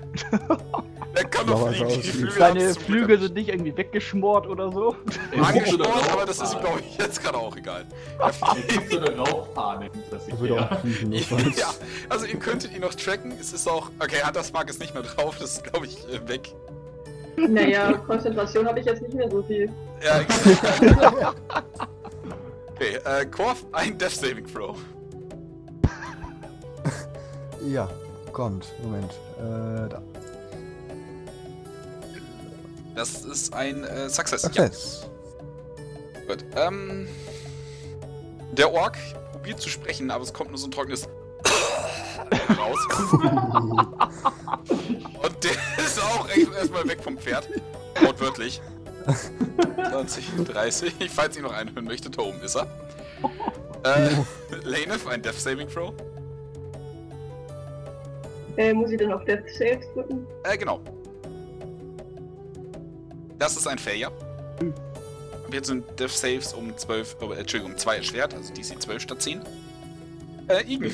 Der 1.17 1.25
kann 1.25 1.47
doch 1.47 1.71
Ja, 1.71 1.73
fliegen. 1.73 2.03
Die 2.03 2.09
Flügel 2.11 2.33
Seine 2.33 2.75
Flügel 2.75 3.21
sind 3.21 3.35
nicht 3.35 3.49
irgendwie 3.49 3.77
weggeschmort 3.77 4.47
oder 4.47 4.71
so. 4.73 4.97
Angesport, 5.41 6.13
aber 6.13 6.27
das 6.27 6.41
ist 6.41 6.55
ihm, 6.55 6.61
glaube 6.61 6.81
ich, 6.81 6.99
jetzt 6.99 7.23
gerade 7.23 7.39
auch 7.39 7.57
egal. 7.57 7.87
Er 8.19 8.33
so 8.91 8.99
eine 8.99 9.17
Rauchfahne 9.17 9.91
auch 9.91 10.43
ja, 11.57 11.75
also 12.09 12.27
ihr 12.27 12.39
könntet 12.39 12.75
ihn 12.75 12.81
noch 12.81 12.95
tracken. 12.95 13.33
Es 13.41 13.53
ist 13.53 13.69
auch. 13.69 13.91
Okay, 13.99 14.17
Hunters 14.27 14.53
Mark 14.53 14.69
ist 14.69 14.81
nicht 14.81 14.93
mehr 14.93 15.05
drauf, 15.05 15.37
das 15.39 15.55
ist, 15.55 15.65
glaube 15.65 15.87
ich, 15.87 15.97
äh, 16.09 16.29
weg. 16.29 16.53
Naja, 17.37 17.93
Konzentration 17.93 18.67
habe 18.67 18.81
ich 18.81 18.87
jetzt 18.87 19.03
nicht 19.03 19.15
mehr 19.15 19.31
so 19.31 19.43
viel. 19.43 19.71
Ja, 20.03 20.21
okay, 22.75 22.99
äh, 23.05 23.27
Korf, 23.27 23.65
ein 23.73 23.99
Death 23.99 24.13
Saving 24.13 24.47
Throw. 24.47 24.77
Ja, 27.67 27.89
kommt. 28.33 28.73
Moment. 28.83 29.11
Äh, 29.39 29.89
da. 29.89 30.03
Das 32.95 33.25
ist 33.25 33.53
ein 33.53 33.83
äh, 33.83 34.09
Success. 34.09 34.43
Success. 34.43 35.09
Ja, 36.15 36.35
gut. 36.35 36.45
Ähm, 36.55 37.09
der 38.53 38.73
Ork 38.73 38.97
probiert 39.33 39.61
zu 39.61 39.69
sprechen, 39.69 40.11
aber 40.11 40.23
es 40.23 40.33
kommt 40.33 40.51
nur 40.51 40.59
so 40.59 40.69
ein 40.69 40.71
trockenes 40.71 41.09
raus. 42.59 42.79
Und 45.23 45.45
der 45.45 45.85
ist 45.85 46.03
auch 46.03 46.29
echt 46.29 46.53
erstmal 46.53 46.89
weg 46.89 47.03
vom 47.03 47.19
Pferd. 47.19 47.49
Wortwörtlich. 48.01 48.61
20, 49.91 50.31
30. 50.45 50.95
Falls 51.11 51.37
ihr 51.37 51.43
noch 51.43 51.53
einen 51.53 51.75
hören 51.75 51.85
möchtet, 51.85 52.19
da 52.19 52.23
oben 52.23 52.41
ist 52.43 52.57
er. 52.57 52.67
Äh, 53.85 54.11
Lanef, 54.65 55.07
ein 55.07 55.23
Death 55.23 55.39
Saving 55.41 55.69
Throw. 55.69 55.93
Äh, 58.57 58.73
muss 58.73 58.91
ich 58.91 58.99
dann 58.99 59.13
auf 59.13 59.25
Death 59.25 59.45
Saves 59.57 59.87
drücken? 59.95 60.27
Äh, 60.45 60.57
genau. 60.57 60.81
Das 63.39 63.57
ist 63.57 63.67
ein 63.67 63.79
Failure. 63.79 64.11
Ab 65.47 65.53
jetzt 65.53 65.67
sind 65.69 65.85
Death 66.01 66.11
Saves 66.11 66.53
um 66.55 66.77
12, 66.77 67.17
äh, 67.21 67.35
Entschuldigung, 67.41 67.73
um 67.73 67.79
2 67.79 67.97
erschwert, 67.99 68.35
also 68.35 68.53
DC 68.53 68.83
12 68.83 69.03
statt 69.03 69.23
10. 69.23 69.41
Äh, 70.49 70.63
Igen. 70.67 70.91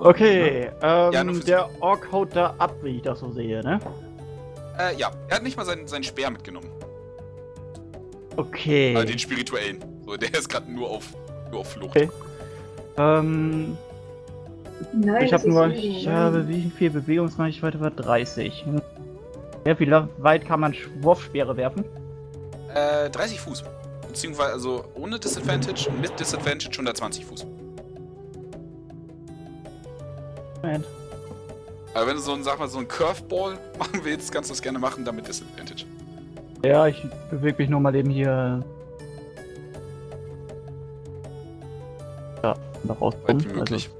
Okay, 0.00 0.70
ähm, 0.82 1.12
Ja, 1.12 1.24
der 1.24 1.70
Ork 1.80 2.10
haut 2.12 2.34
da 2.34 2.54
ab, 2.58 2.74
wie 2.82 2.96
ich 2.96 3.02
das 3.02 3.20
so 3.20 3.30
sehe, 3.32 3.62
ne? 3.62 3.80
Äh, 4.78 4.96
ja. 4.96 5.10
Er 5.28 5.36
hat 5.36 5.42
nicht 5.42 5.56
mal 5.56 5.64
seinen, 5.64 5.86
seinen 5.86 6.04
Speer 6.04 6.30
mitgenommen. 6.30 6.68
Okay. 8.36 8.94
Also 8.96 9.08
den 9.08 9.18
spirituellen. 9.18 9.84
So, 10.06 10.16
der 10.16 10.32
ist 10.34 10.48
gerade 10.48 10.70
nur 10.70 10.88
auf, 10.88 11.08
nur 11.50 11.60
auf 11.60 11.72
Flucht. 11.72 11.90
Okay. 11.90 12.10
Ähm, 12.96 13.76
Nein, 14.92 15.24
ich 15.24 15.32
habe 15.32 15.48
nur, 15.48 15.68
ich 15.68 16.08
habe 16.08 16.48
wie 16.48 16.70
viel 16.76 16.90
Bewegungsreichweite 16.90 17.80
war 17.80 17.90
30. 17.90 18.64
Hm. 18.64 18.82
Ja, 19.64 19.78
wie 19.78 19.90
weit 20.18 20.46
kann 20.46 20.60
man 20.60 20.74
Wurfspeere 21.00 21.56
werfen? 21.56 21.84
Äh, 22.74 23.10
30 23.10 23.40
Fuß. 23.40 23.64
Beziehungsweise 24.08 24.52
also 24.52 24.84
ohne 24.94 25.18
Disadvantage 25.18 25.88
und 25.88 26.00
mit 26.00 26.18
Disadvantage 26.18 26.72
120 26.72 27.24
Fuß. 27.24 27.46
Moment. 30.62 30.86
Aber 31.94 32.06
wenn 32.06 32.16
du 32.16 32.22
so 32.22 32.32
ein, 32.32 32.42
sag 32.42 32.58
mal, 32.58 32.68
so 32.68 32.78
ein 32.78 32.88
Curveball 32.88 33.58
machen 33.78 34.00
willst, 34.02 34.32
kannst 34.32 34.50
du 34.50 34.54
das 34.54 34.62
gerne 34.62 34.78
machen, 34.78 35.04
dann 35.04 35.16
mit 35.16 35.28
Disadvantage. 35.28 35.84
Ja, 36.64 36.86
ich 36.86 37.04
bewege 37.30 37.58
mich 37.58 37.68
nur 37.68 37.80
mal 37.80 37.94
eben 37.94 38.10
hier. 38.10 38.64
Ja, 42.42 42.54
nach 42.84 42.94
Weit 42.94 43.00
rauskommen. 43.00 43.44
wie 43.44 43.52
möglich. 43.52 43.90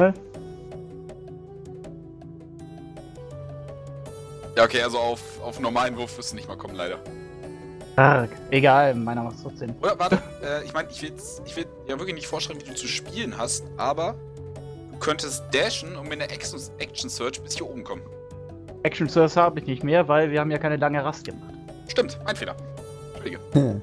Hä? 0.00 0.12
Ja, 4.56 4.64
okay, 4.64 4.82
also 4.82 4.98
auf, 4.98 5.40
auf 5.42 5.60
normalen 5.60 5.96
Wurf 5.96 6.18
wirst 6.18 6.32
du 6.32 6.36
nicht 6.36 6.48
mal 6.48 6.56
kommen, 6.56 6.74
leider. 6.74 6.98
Also, 7.96 8.32
ah, 8.34 8.36
egal, 8.50 8.94
meiner 8.94 9.22
macht 9.22 9.36
trotzdem. 9.42 9.74
Oder, 9.80 9.98
warte, 9.98 10.16
äh, 10.42 10.64
ich 10.64 10.72
meine, 10.72 10.88
ich 10.90 11.02
will, 11.02 11.12
ich 11.44 11.56
will 11.56 11.66
ja 11.86 11.98
wirklich 11.98 12.14
nicht 12.14 12.26
vorschreiben, 12.26 12.60
wie 12.60 12.68
du 12.68 12.74
zu 12.74 12.86
spielen 12.86 13.36
hast, 13.38 13.64
aber 13.76 14.14
könntest 15.02 15.44
dashen 15.52 15.96
und 15.96 16.08
mit 16.08 16.22
einer 16.22 16.30
Action, 16.32 16.58
Action 16.78 17.10
Search 17.10 17.42
bis 17.42 17.56
hier 17.56 17.68
oben 17.68 17.82
kommen. 17.82 18.02
Action 18.84 19.08
Source 19.08 19.36
habe 19.36 19.60
ich 19.60 19.66
nicht 19.66 19.84
mehr, 19.84 20.06
weil 20.08 20.30
wir 20.30 20.40
haben 20.40 20.50
ja 20.50 20.58
keine 20.58 20.76
lange 20.76 21.04
Rast 21.04 21.24
gemacht. 21.24 21.52
Stimmt, 21.88 22.18
mein 22.24 22.36
Fehler. 22.36 22.56
Entschuldige. 23.08 23.38
Hm. 23.52 23.82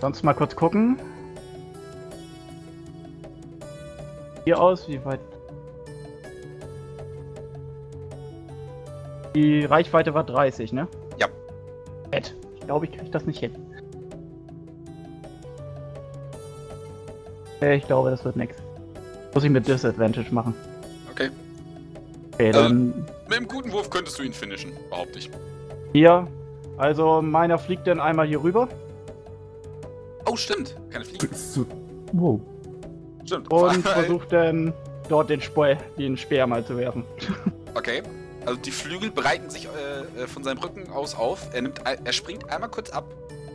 Sonst 0.00 0.22
mal 0.24 0.34
kurz 0.34 0.54
gucken. 0.54 0.98
Hier 4.44 4.60
aus, 4.60 4.88
wie 4.88 5.02
weit. 5.04 5.20
Die 9.34 9.64
Reichweite 9.64 10.14
war 10.14 10.24
30, 10.24 10.72
ne? 10.72 10.88
Ja. 11.18 11.28
Ed. 12.10 12.34
Ich 12.54 12.60
glaube, 12.60 12.86
ich 12.86 12.92
kriege 12.92 13.10
das 13.10 13.24
nicht 13.24 13.38
hin. 13.38 13.54
Äh, 17.60 17.76
Ich 17.76 17.86
glaube, 17.86 18.10
das 18.10 18.24
wird 18.24 18.36
nix. 18.36 18.56
Muss 19.34 19.44
ich 19.44 19.50
mit 19.50 19.66
Disadvantage 19.66 20.32
machen. 20.34 20.54
Okay. 21.10 21.30
Okay, 22.32 22.46
Also- 22.48 22.60
dann 22.62 22.86
Mit 23.28 23.36
einem 23.38 23.48
guten 23.48 23.72
Wurf 23.72 23.90
könntest 23.90 24.18
du 24.18 24.22
ihn 24.22 24.32
finishen, 24.32 24.72
behaupte 24.90 25.18
ich. 25.18 25.30
hier. 25.92 26.26
Also 26.78 27.22
meiner 27.22 27.58
fliegt 27.58 27.86
dann 27.86 28.00
einmal 28.00 28.26
hier 28.26 28.42
rüber 28.42 28.68
Oh, 30.28 30.34
stimmt. 30.36 30.76
Keine 30.90 31.04
Fliege. 31.04 31.28
So, 31.34 31.64
wow. 32.12 32.40
Stimmt. 33.24 33.50
und 33.50 33.82
versucht 33.86 34.32
dann 34.32 34.72
dort 35.08 35.30
den, 35.30 35.40
Speer, 35.40 35.78
den 35.96 36.16
Speer 36.16 36.46
mal 36.46 36.64
zu 36.64 36.76
werfen. 36.76 37.04
Okay. 37.74 38.02
Also 38.46 38.58
die 38.58 38.70
Flügel 38.70 39.10
breiten 39.10 39.50
sich 39.50 39.66
äh, 39.66 40.22
äh, 40.22 40.26
von 40.26 40.42
seinem 40.42 40.58
Rücken 40.60 40.88
aus 40.90 41.14
auf. 41.14 41.48
Er 41.52 41.60
nimmt, 41.60 41.82
er 41.84 42.12
springt 42.14 42.48
einmal 42.50 42.70
kurz 42.70 42.88
ab, 42.88 43.04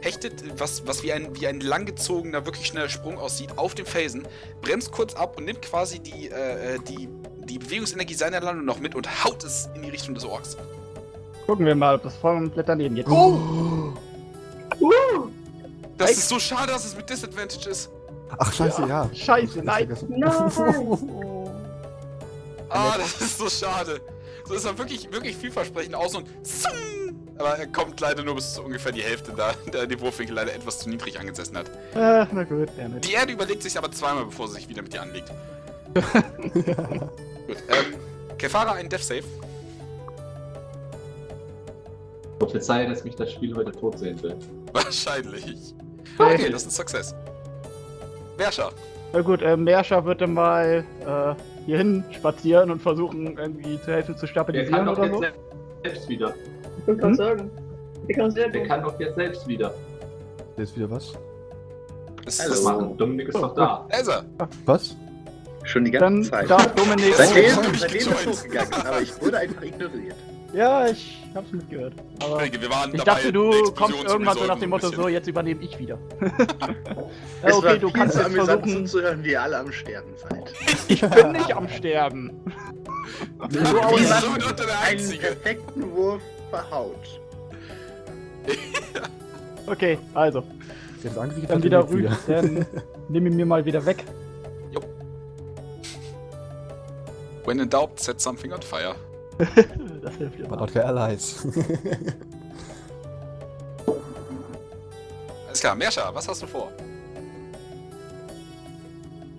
hechtet, 0.02 0.60
was, 0.60 0.86
was 0.88 1.04
wie 1.04 1.14
ein, 1.14 1.40
wie 1.40 1.48
ein 1.48 1.60
langgezogener, 1.62 2.46
wirklich 2.46 2.68
schneller 2.68 2.90
Sprung 2.90 3.18
aussieht, 3.18 3.58
auf 3.58 3.76
dem 3.76 3.86
Felsen, 3.86 4.28
bremst 4.62 4.92
kurz 4.92 5.14
ab 5.14 5.38
und 5.38 5.46
nimmt 5.46 5.62
quasi 5.62 6.00
die, 6.00 6.30
äh, 6.30 6.76
äh, 6.76 6.80
die, 6.88 7.08
die 7.46 7.60
Bewegungsenergie 7.60 8.14
seiner 8.16 8.42
Landung 8.42 8.66
noch 8.66 8.80
mit 8.80 8.96
und 8.96 9.24
haut 9.24 9.44
es 9.44 9.70
in 9.76 9.82
die 9.84 9.90
Richtung 9.90 10.16
des 10.16 10.26
Orks. 10.26 10.58
Gucken 11.46 11.66
wir 11.66 11.76
mal, 11.76 11.96
ob 11.96 12.04
das 12.04 12.20
komplett 12.22 12.68
daneben 12.70 12.96
geht. 12.96 13.08
Oh! 13.08 13.94
Uh, 14.80 14.92
Das 15.98 16.12
Eik. 16.12 16.18
ist 16.18 16.30
so 16.30 16.40
schade, 16.40 16.72
dass 16.72 16.86
es 16.86 16.96
mit 16.96 17.10
Disadvantage 17.10 17.70
ist. 17.70 17.90
Ach, 18.38 18.52
scheiße, 18.54 18.86
ja. 18.88 19.10
Scheiße, 19.14 19.60
Ich 19.60 19.64
nein. 19.66 19.96
nein! 20.08 20.98
Ah, 22.74 22.96
das 22.98 23.20
ist 23.20 23.38
so 23.38 23.50
schade. 23.50 24.00
So 24.46 24.54
ist 24.54 24.64
er 24.64 24.78
wirklich, 24.78 25.12
wirklich 25.12 25.36
vielversprechend 25.36 25.94
aus 25.94 26.16
und 26.16 26.26
zoom, 26.42 26.72
aber 27.42 27.58
er 27.58 27.68
kommt 27.68 28.00
leider 28.00 28.24
nur 28.24 28.36
bis 28.36 28.54
zu 28.54 28.64
ungefähr 28.64 28.92
die 28.92 29.02
Hälfte, 29.02 29.34
da 29.36 29.54
der 29.72 29.88
die 29.88 30.00
Wurfwinkel 30.00 30.36
leider 30.36 30.54
etwas 30.54 30.80
zu 30.80 30.90
niedrig 30.90 31.20
angesessen 31.20 31.58
hat. 31.58 31.68
Äh, 31.96 32.26
na 32.32 32.44
gut, 32.44 32.76
gerne. 32.76 33.00
Die 33.00 33.14
Erde 33.14 33.34
überlegt 33.34 33.64
sich 33.64 33.78
aber 33.78 33.92
zweimal, 33.92 34.26
bevor 34.26 34.48
sie 34.48 34.56
sich 34.56 34.70
wieder 34.70 34.82
mit 34.82 34.94
dir 34.94 35.02
anlegt. 35.02 35.32
Gut, 35.94 37.58
ähm, 37.68 37.96
Kefara 38.38 38.74
ein 38.74 38.88
Death 38.88 39.04
Save. 39.04 39.24
Prophezei, 42.40 42.86
dass 42.86 43.04
mich 43.04 43.16
das 43.16 43.32
Spiel 43.34 43.54
heute 43.56 43.72
tot 43.72 44.00
sehen 44.00 44.22
will. 44.24 44.38
Wahrscheinlich. 44.72 45.76
Okay, 46.18 46.50
das 46.50 46.62
ist 46.62 46.68
ein 46.68 46.72
Success. 46.72 47.16
Versha. 48.38 48.72
Na 49.14 49.22
gut, 49.22 49.42
äh, 49.42 49.58
Merscher 49.58 50.06
wird 50.06 50.22
dann 50.22 50.34
mal 50.34 50.86
äh, 51.06 51.66
hierhin 51.66 52.04
spazieren 52.12 52.72
und 52.72 52.82
versuchen, 52.82 53.38
irgendwie 53.38 53.80
zu 53.82 53.92
helfen 53.92 54.16
zu 54.16 54.26
stabilisieren 54.26 54.86
kann 54.86 54.86
doch 54.86 54.98
oder 54.98 55.08
jetzt 55.08 55.14
so. 55.14 55.84
selbst 55.84 56.10
wieder. 56.10 56.34
Ich 56.82 56.88
wollte 56.88 57.02
gerade 57.02 57.10
Hm? 57.12 57.16
sagen. 57.16 57.52
Der 58.08 58.16
kann 58.16 58.32
sehr 58.32 58.50
Der 58.50 58.68
kann 58.68 58.84
doch 58.84 59.00
jetzt 59.00 59.16
selbst 59.16 59.48
wieder. 59.48 59.74
Jetzt 60.58 60.76
wieder 60.76 60.90
was? 60.90 61.14
Das 62.26 62.38
Das 62.38 62.48
ist, 62.48 62.64
machen. 62.64 62.98
Dominik 62.98 63.30
ist 63.30 63.36
doch 63.38 63.54
da. 63.56 63.86
da 63.90 63.98
ist 63.98 64.08
er. 64.08 64.26
Was? 64.66 64.96
Schon 65.64 65.86
die 65.86 65.92
Dann 65.92 66.16
ganze 66.16 66.32
Zeit. 66.32 66.50
darf 66.50 66.74
Dominik. 66.76 67.14
Seitdem, 67.16 67.58
Oh, 67.58 67.62
seitdem 67.78 67.98
ist 67.98 68.28
hochgegangen, 68.28 68.74
aber 68.74 69.02
ich 69.02 69.22
wurde 69.22 69.38
einfach 69.38 69.62
ignoriert. 69.62 70.16
Ja, 70.54 70.86
ich 70.88 71.24
hab's 71.34 71.52
mitgehört. 71.52 71.94
Aber 72.22 72.42
Wir 72.42 72.70
waren 72.70 72.94
ich 72.94 73.02
dabei, 73.02 73.22
dachte, 73.22 73.32
du 73.32 73.72
kommst 73.74 74.04
irgendwann 74.04 74.38
so 74.38 74.46
nach 74.46 74.60
dem 74.60 74.70
Motto, 74.72 74.88
ein 74.88 74.94
so, 74.94 75.08
jetzt 75.08 75.28
übernehme 75.28 75.64
ich 75.64 75.80
wieder. 75.80 75.98
ja, 76.22 76.28
Es 77.44 77.54
war 77.54 77.58
okay, 77.60 77.80
du 77.80 77.88
viel 77.88 77.94
kannst 78.00 78.18
jetzt 78.18 78.32
versuchen. 78.34 78.70
zuzuhören, 78.88 79.24
wie 79.24 79.32
ihr 79.32 79.42
alle 79.42 79.60
am 79.60 79.72
Sterben 79.72 80.12
seid. 80.18 80.54
Ich 80.90 81.02
bin 81.02 81.32
nicht 81.32 81.56
am 81.56 81.70
Sterben. 81.70 82.32
Du 83.50 83.66
so 83.66 83.74
der 83.74 84.66
einen 84.82 85.00
Einzige. 85.00 85.28
perfekten 85.28 85.92
Wurf 85.92 86.22
verhaut. 86.52 87.20
Okay, 89.68 90.00
also, 90.16 90.44
Jetzt 91.04 91.18
angekriegt 91.18 91.50
dann 91.52 91.64
wieder 91.64 91.78
er 91.78 91.90
rüber. 91.90 92.18
Dann 92.28 92.66
nimm 93.10 93.28
ihn 93.28 93.36
mir 93.36 93.46
mal 93.46 93.64
wieder 93.64 93.86
weg. 93.86 94.04
When 97.46 97.60
in 97.60 97.70
doubt, 97.70 98.00
set 98.00 98.20
something 98.22 98.52
on 98.54 98.62
fire. 98.62 98.96
Das 100.02 100.16
hilft 100.16 100.42
Aber 100.42 100.56
mal. 100.56 100.62
not 100.62 100.72
for 100.72 100.84
allies. 100.84 101.46
Alles 105.48 105.60
klar, 105.60 105.76
Mersha, 105.76 106.10
was 106.14 106.28
hast 106.28 106.42
du 106.42 106.48
vor? 106.48 106.72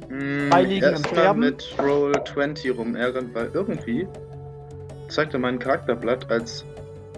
Liegen 0.08 0.84
im 0.86 0.92
erstmal 0.92 1.14
Sterben. 1.14 1.40
mit 1.40 1.74
Roll 1.82 2.12
20 2.32 2.76
rumärgern, 2.76 3.34
weil 3.34 3.50
irgendwie 3.52 4.06
zeigt 5.08 5.32
er 5.34 5.40
mein 5.40 5.58
Charakterblatt 5.58 6.30
als 6.30 6.64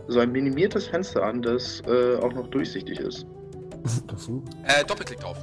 so 0.08 0.20
ein 0.20 0.32
minimiertes 0.32 0.86
Fenster 0.88 1.22
an, 1.22 1.42
das 1.42 1.82
äh, 1.86 2.16
auch 2.16 2.32
noch 2.32 2.48
durchsichtig 2.48 2.98
ist. 3.00 3.26
das 4.06 4.24
so? 4.24 4.42
Äh, 4.64 4.84
Doppelklick 4.84 5.20
drauf. 5.20 5.36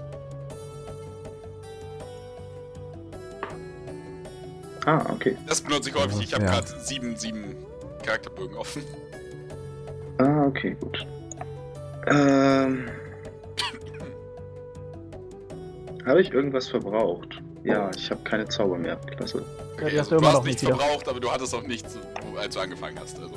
Ah, 4.86 5.06
okay. 5.14 5.38
Das 5.48 5.62
benutze 5.62 5.90
ich 5.90 5.96
häufig. 5.96 6.22
Ich 6.22 6.34
habe 6.34 6.44
Ja. 6.46 6.52
gerade 6.52 6.68
sieben, 6.80 7.16
sieben 7.16 7.56
Charakterbögen 8.04 8.58
offen. 8.58 8.84
Ah, 10.18 10.46
okay, 10.46 10.76
gut. 10.80 11.06
Ähm. 12.08 12.90
Habe 16.06 16.22
ich 16.22 16.32
irgendwas 16.34 16.68
verbraucht? 16.68 17.42
Ja, 17.64 17.92
ich 17.96 18.10
habe 18.10 18.22
keine 18.24 18.48
Zauber 18.48 18.78
mehr. 18.78 18.96
Klasse. 19.18 19.46
Hast 19.80 19.84
also, 19.84 20.18
du 20.18 20.26
hast 20.26 20.34
noch 20.34 20.44
nichts 20.44 20.64
wieder. 20.64 20.76
verbraucht, 20.76 21.08
aber 21.08 21.20
du 21.20 21.32
hattest 21.32 21.54
auch 21.54 21.62
nichts, 21.64 21.96
als 22.40 22.56
du 22.56 22.60
angefangen 22.60 22.98
hast. 23.00 23.20
Also. 23.20 23.36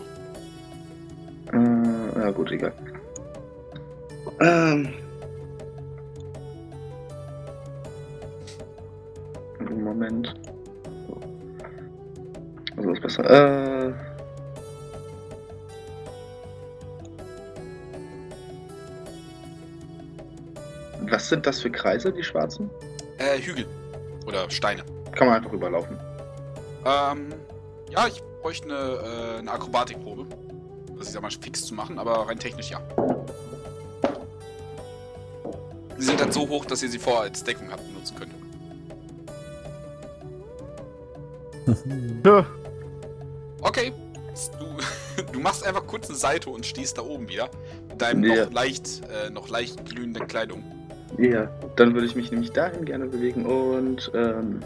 Na 2.25 2.31
gut, 2.31 2.51
egal. 2.53 2.73
Ähm. 4.41 4.95
Moment. 9.61 10.35
Also, 12.77 12.83
so 12.83 12.93
ist 12.93 13.03
besser. 13.03 13.25
Äh. 13.29 13.93
Was 21.11 21.29
sind 21.29 21.47
das 21.47 21.61
für 21.61 21.71
Kreise, 21.71 22.11
die 22.11 22.23
schwarzen? 22.23 22.71
Äh, 23.19 23.39
Hügel. 23.39 23.67
Oder 24.27 24.49
Steine. 24.49 24.83
Kann 25.13 25.27
man 25.27 25.37
einfach 25.37 25.53
rüberlaufen. 25.53 25.99
Ähm, 26.87 27.35
ja, 27.91 28.07
ich 28.07 28.23
bräuchte 28.41 28.65
eine, 28.65 28.77
äh, 28.77 29.39
eine 29.41 29.53
Akrobatikprobe. 29.53 30.25
Das 31.05 31.11
ist 31.11 31.17
ja 31.17 31.21
mal 31.21 31.31
fix 31.31 31.67
zu 31.67 31.75
machen, 31.75 31.99
aber 31.99 32.27
rein 32.27 32.39
technisch 32.39 32.71
ja. 32.71 32.81
Sie 35.99 36.07
sind 36.07 36.19
halt 36.19 36.33
so 36.33 36.49
hoch, 36.49 36.65
dass 36.65 36.83
ihr 36.83 36.89
sie 36.89 36.99
vorher 36.99 37.25
als 37.25 37.45
Deckung 37.45 37.71
habt 37.71 37.87
benutzen 37.87 38.17
könnt. 38.17 38.33
Okay. 43.61 43.93
Du, 44.59 45.23
du 45.33 45.41
machst 45.41 45.67
einfach 45.67 45.87
kurz 45.87 46.09
eine 46.09 46.17
Seite 46.17 46.49
und 46.49 46.65
stehst 46.65 46.97
da 46.97 47.03
oben 47.03 47.29
wieder. 47.29 47.51
Mit 47.91 48.01
deinem 48.01 48.25
Ja. 48.25 48.47
noch 48.47 48.53
leicht, 48.55 49.03
äh, 49.13 49.29
noch 49.29 49.51
leicht 49.51 49.85
glühenden 49.85 50.27
Kleidung. 50.27 50.65
Ja, 51.19 51.51
dann 51.77 51.93
würde 51.93 52.07
ich 52.07 52.17
mich 52.17 52.31
nämlich 52.31 52.51
dahin 52.53 52.87
gerne 52.87 53.05
bewegen 53.05 53.45
und 53.45 54.11
ähm, 54.15 54.61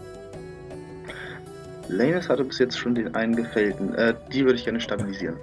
Lanus 1.88 2.28
hatte 2.28 2.44
bis 2.44 2.60
jetzt 2.60 2.78
schon 2.78 2.94
den 2.94 3.12
einen 3.16 3.34
gefällten. 3.34 3.92
Äh, 3.96 4.14
die 4.32 4.44
würde 4.44 4.54
ich 4.54 4.64
gerne 4.64 4.80
stabilisieren. 4.80 5.36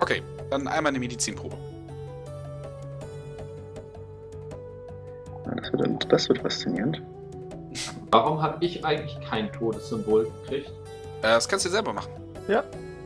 Okay, 0.00 0.22
dann 0.50 0.68
einmal 0.68 0.90
eine 0.90 0.98
Medizinprobe. 0.98 1.56
Das 5.56 5.72
wird, 5.72 6.12
das 6.12 6.28
wird 6.28 6.38
faszinierend. 6.40 7.02
Warum 8.10 8.42
habe 8.42 8.64
ich 8.64 8.84
eigentlich 8.84 9.18
kein 9.28 9.52
Todessymbol 9.52 10.30
gekriegt? 10.42 10.68
Äh, 11.22 11.22
das 11.22 11.48
kannst 11.48 11.64
du 11.64 11.70
selber 11.70 11.92
machen. 11.92 12.10
Ja. 12.48 12.64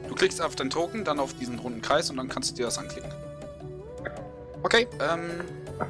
Du 0.08 0.14
klickst 0.14 0.42
auf 0.42 0.56
deinen 0.56 0.70
Token, 0.70 1.04
dann 1.04 1.20
auf 1.20 1.34
diesen 1.34 1.58
runden 1.58 1.82
Kreis 1.82 2.10
und 2.10 2.16
dann 2.16 2.28
kannst 2.28 2.50
du 2.50 2.56
dir 2.56 2.66
das 2.66 2.78
anklicken. 2.78 3.10
Okay, 4.62 4.86
ähm. 5.00 5.30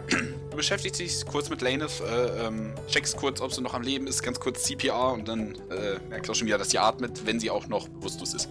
Du 0.51 0.57
beschäftigst 0.57 0.99
dich 0.99 1.25
kurz 1.27 1.49
mit 1.49 1.63
Laneth, 1.63 2.01
äh, 2.01 2.47
ähm, 2.47 2.75
checkst 2.89 3.17
kurz, 3.17 3.41
ob 3.41 3.53
sie 3.53 3.63
noch 3.63 3.73
am 3.73 3.83
Leben 3.83 4.09
ist, 4.09 4.21
ganz 4.21 4.41
kurz 4.41 4.65
CPR 4.65 5.13
und 5.13 5.29
dann 5.29 5.55
äh, 5.71 6.01
merkst 6.09 6.29
du 6.29 6.33
auch 6.33 6.37
schon 6.37 6.49
wieder, 6.49 6.59
dass 6.59 6.71
sie 6.71 6.79
atmet, 6.79 7.25
wenn 7.25 7.39
sie 7.39 7.51
auch 7.51 7.69
noch 7.69 7.89
bewusstlos 7.89 8.35
ist. 8.35 8.49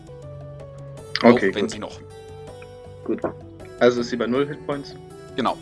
Okay, 1.21 1.49
auch 1.49 1.55
wenn 1.55 1.63
gut. 1.63 1.71
sie 1.71 1.79
noch. 1.79 1.99
Gut. 3.09 3.33
Also 3.79 4.01
ist 4.01 4.09
sie 4.09 4.17
bei 4.17 4.27
0 4.27 4.47
Hitpoints. 4.47 4.95
Genau. 5.35 5.57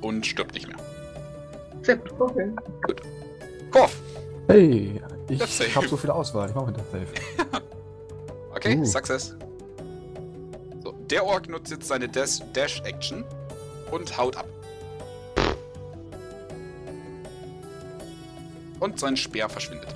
Und 0.00 0.26
stirbt 0.26 0.54
nicht 0.54 0.66
mehr. 0.66 0.76
Sehr 1.82 1.96
gut. 1.96 2.12
Okay. 2.20 2.50
Korf! 3.70 3.96
Hey, 4.48 5.00
ich 5.28 5.76
habe 5.76 5.86
so 5.88 5.96
viel 5.96 6.10
Auswahl. 6.10 6.48
Ich 6.48 6.54
mache 6.54 6.66
mit 6.66 6.76
Death 6.76 6.90
Save. 6.92 7.06
Okay, 8.52 8.76
Uh. 8.78 8.84
Success. 8.84 9.36
So, 10.84 10.92
der 11.08 11.24
Ork 11.24 11.48
nutzt 11.48 11.70
jetzt 11.70 11.86
seine 11.86 12.08
Dash- 12.08 12.42
Dash-Action 12.52 13.24
und 13.90 14.18
haut 14.18 14.36
ab. 14.36 14.46
Und 18.80 18.98
sein 18.98 19.16
Speer 19.16 19.48
verschwindet. 19.48 19.94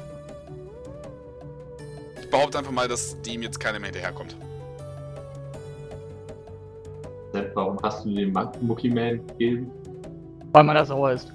Ich 2.21 2.31
behaupte 2.31 2.59
einfach 2.59 2.71
mal, 2.73 2.87
dass 2.89 3.21
dem 3.23 3.43
jetzt 3.43 3.59
keiner 3.61 3.79
mehr 3.81 3.91
hinterherkommt. 3.91 4.37
Warum 7.55 7.79
hast 7.83 8.05
du 8.05 8.15
den 8.15 8.33
Mookie 8.61 8.91
Man 8.91 9.27
gegeben? 9.29 9.71
weil 10.53 10.63
man 10.63 10.77
das 10.77 10.87
sauer 10.89 11.13
ist. 11.13 11.33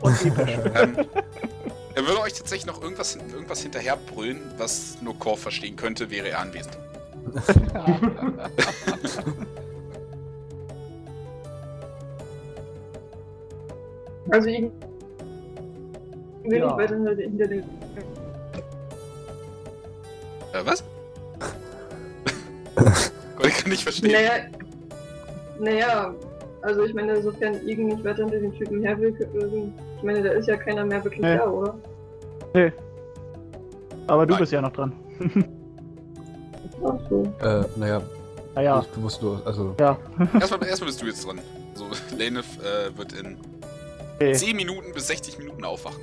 Okay. 0.00 0.32
Ähm, 0.74 0.96
er 1.94 2.06
würde 2.06 2.20
euch 2.20 2.32
tatsächlich 2.32 2.64
noch 2.66 2.80
irgendwas, 2.80 3.16
irgendwas 3.16 3.60
hinterherbrüllen, 3.60 4.40
was 4.56 4.96
nur 5.02 5.18
Korf 5.18 5.40
verstehen 5.40 5.74
könnte, 5.76 6.10
wäre 6.10 6.28
er 6.30 6.38
anwesend. 6.40 6.78
Also 14.30 14.48
ich 14.48 14.62
will 16.44 16.58
Ja. 16.58 16.66
nicht 16.66 16.76
weiter 16.76 16.94
hinter 16.96 17.14
den- 17.14 17.30
hinter 17.30 17.46
den. 17.48 17.58
Äh, 20.52 20.64
was? 20.64 20.84
Ich 23.46 23.56
kann 23.58 23.70
nicht 23.70 23.82
verstehen. 23.84 24.12
Naja. 24.12 24.32
Naja, 25.60 26.14
also 26.62 26.84
ich 26.84 26.94
meine, 26.94 27.20
sofern 27.22 27.54
Igen 27.66 27.86
nicht 27.86 28.04
weiter 28.04 28.24
hinter 28.24 28.38
den 28.40 28.52
Typen 28.52 28.82
her 28.82 28.98
will, 28.98 29.14
äh, 29.20 29.72
ich 29.96 30.02
meine, 30.02 30.22
da 30.22 30.30
ist 30.30 30.46
ja 30.48 30.56
keiner 30.56 30.84
mehr 30.84 31.02
wirklich 31.04 31.20
Nee. 31.22 31.36
da, 31.36 31.46
oder? 31.48 31.74
Aber 34.06 34.24
du 34.26 34.32
Nein. 34.32 34.40
bist 34.40 34.52
ja 34.52 34.60
noch 34.62 34.72
dran. 34.72 34.92
Ach 36.84 36.94
so. 37.10 37.22
äh, 37.42 37.64
naja, 37.76 38.00
Naja, 38.54 38.80
ich, 38.80 38.86
du 38.94 39.00
musst 39.00 39.20
nur, 39.22 39.44
also, 39.44 39.74
Erstmal, 39.78 40.66
erstmal 40.66 40.86
bist 40.88 41.02
du 41.02 41.06
jetzt 41.06 41.26
dran. 41.26 41.40
So, 41.74 41.86
Lanef 42.18 42.46
äh, 42.58 42.96
wird 42.96 43.12
in 43.12 43.36
okay. 44.16 44.32
10 44.32 44.56
Minuten 44.56 44.92
bis 44.92 45.08
60 45.08 45.38
Minuten 45.38 45.64
aufwachen. 45.64 46.00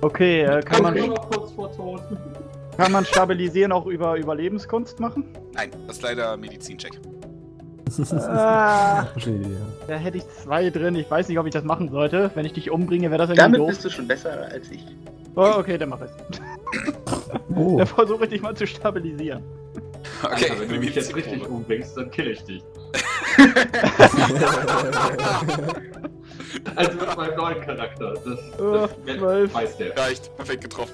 Okay, 0.00 0.42
äh, 0.42 0.62
kann, 0.62 0.86
Ich 0.86 0.92
bin 0.92 1.00
man, 1.10 1.16
noch 1.16 1.30
kurz 1.30 1.52
vor 1.52 1.72
Tod. 1.72 2.00
kann 2.76 2.92
man 2.92 3.04
Stabilisieren 3.04 3.72
auch 3.72 3.86
über 3.86 4.16
Überlebenskunst 4.16 5.00
machen? 5.00 5.24
Nein, 5.54 5.70
das 5.86 5.96
ist 5.96 6.02
leider 6.02 6.36
Medizincheck. 6.36 6.92
Ah, 8.28 9.06
da 9.86 9.94
hätte 9.96 10.18
ich 10.18 10.24
zwei 10.42 10.70
drin. 10.70 10.94
Ich 10.96 11.10
weiß 11.10 11.28
nicht, 11.28 11.38
ob 11.38 11.46
ich 11.46 11.52
das 11.52 11.64
machen 11.64 11.90
sollte. 11.90 12.30
Wenn 12.34 12.44
ich 12.46 12.52
dich 12.52 12.70
umbringe, 12.70 13.10
wäre 13.10 13.18
das 13.18 13.30
irgendwie 13.30 13.42
Damit 13.42 13.60
doof. 13.60 13.68
bist 13.68 13.84
du 13.84 13.90
schon 13.90 14.08
besser 14.08 14.48
als 14.50 14.70
ich. 14.70 14.84
Oh, 15.34 15.52
okay, 15.58 15.78
dann 15.78 15.90
mach 15.90 16.00
es. 16.00 16.10
Oh, 17.54 17.76
Dann 17.78 17.86
versuche 17.86 18.24
ich 18.24 18.30
dich 18.30 18.42
mal 18.42 18.54
zu 18.56 18.66
stabilisieren. 18.66 19.42
Okay, 20.22 20.50
Alter, 20.50 20.60
wenn 20.60 20.68
du 20.68 20.78
mich 20.78 20.94
jetzt 20.94 21.14
richtig 21.14 21.46
umbringst, 21.48 21.96
dann 21.96 22.10
kill 22.10 22.28
ich 22.28 22.42
dich. 22.44 22.62
Also 26.76 26.92
mit 26.98 27.16
meinem 27.16 27.36
neuen 27.36 27.60
Charakter. 27.60 28.14
Das, 28.24 28.38
Oh, 28.60 28.88
das 29.04 29.16
zwölf. 29.18 29.54
weiß 29.54 29.76
der. 29.76 29.96
Reicht, 29.96 30.34
perfekt 30.36 30.62
getroffen. 30.62 30.92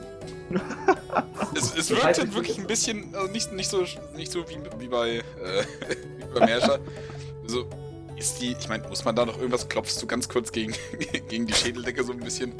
es 1.56 1.74
es 1.76 1.90
wirkt 1.90 2.04
halt 2.04 2.18
ich- 2.18 2.34
wirklich 2.34 2.58
ein 2.58 2.66
bisschen, 2.66 3.14
also 3.14 3.30
nicht, 3.32 3.52
nicht 3.52 3.70
so, 3.70 3.84
nicht 4.14 4.30
so 4.32 4.48
wie, 4.48 4.58
wie 4.78 4.88
bei, 4.88 5.16
äh, 5.16 5.22
wie 6.18 6.38
bei 6.38 6.46
Merscher. 6.46 6.78
So, 7.46 7.66
ist 8.16 8.40
die, 8.40 8.56
ich 8.58 8.68
meine, 8.68 8.88
muss 8.88 9.04
man 9.04 9.14
da 9.16 9.26
noch 9.26 9.36
irgendwas, 9.36 9.68
klopfst 9.68 10.00
du 10.00 10.06
ganz 10.06 10.28
kurz 10.28 10.52
gegen, 10.52 10.74
gegen 11.28 11.46
die 11.46 11.54
Schädeldecke 11.54 12.04
so 12.04 12.12
ein 12.12 12.20
bisschen? 12.20 12.52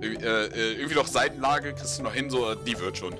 Irgendwie, 0.00 0.24
äh, 0.24 0.46
äh, 0.46 0.72
irgendwie 0.74 0.94
noch 0.94 1.06
Seitenlage 1.06 1.72
kriegst 1.74 1.98
du 1.98 2.02
noch 2.02 2.14
hin, 2.14 2.30
so, 2.30 2.54
die 2.54 2.78
wird 2.78 2.98
schon. 2.98 3.14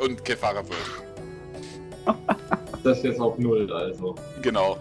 Und 0.00 0.24
Kefara 0.24 0.62
wird. 0.68 2.16
Das 2.84 2.98
ist 2.98 3.04
jetzt 3.04 3.20
auf 3.20 3.36
Null, 3.38 3.70
also. 3.72 4.14
Genau. 4.42 4.78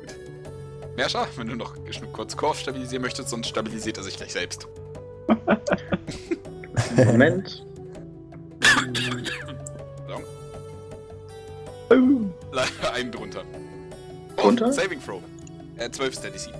Gut. 0.00 0.16
Merscher, 0.96 1.26
wenn 1.36 1.48
du 1.48 1.56
noch 1.56 1.74
kurz 2.12 2.36
Korf 2.36 2.58
stabilisieren 2.60 3.02
möchtest, 3.02 3.28
sonst 3.28 3.48
stabilisiert 3.48 3.98
er 3.98 4.04
sich 4.04 4.16
gleich 4.16 4.32
selbst. 4.32 4.66
Moment. 6.96 7.64
Leider 12.52 12.92
einen 12.94 13.10
drunter. 13.12 13.42
Oh, 14.36 14.42
Drunter? 14.42 14.72
Saving 14.72 15.00
Throw. 15.02 15.20
Äh, 15.76 15.90
12 15.90 16.12
ist 16.12 16.24
der 16.24 16.30
DC. 16.30 16.50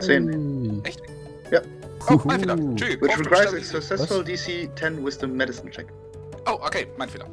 10. 0.00 0.84
Echt? 0.84 1.00
Ja. 1.50 1.60
Oh, 2.08 2.18
mein 2.24 2.40
Fehler. 2.40 2.54
Entschuldigung. 2.54 3.08
Which 3.08 3.16
Korf 3.16 3.26
requires 3.30 3.54
a 3.54 3.60
successful 3.80 4.24
DC 4.24 4.68
10 4.76 5.04
Wisdom 5.04 5.36
Medicine 5.36 5.70
Check. 5.70 5.86
Oh, 6.46 6.58
okay, 6.64 6.86
mein 6.96 7.08
Fehler. 7.08 7.26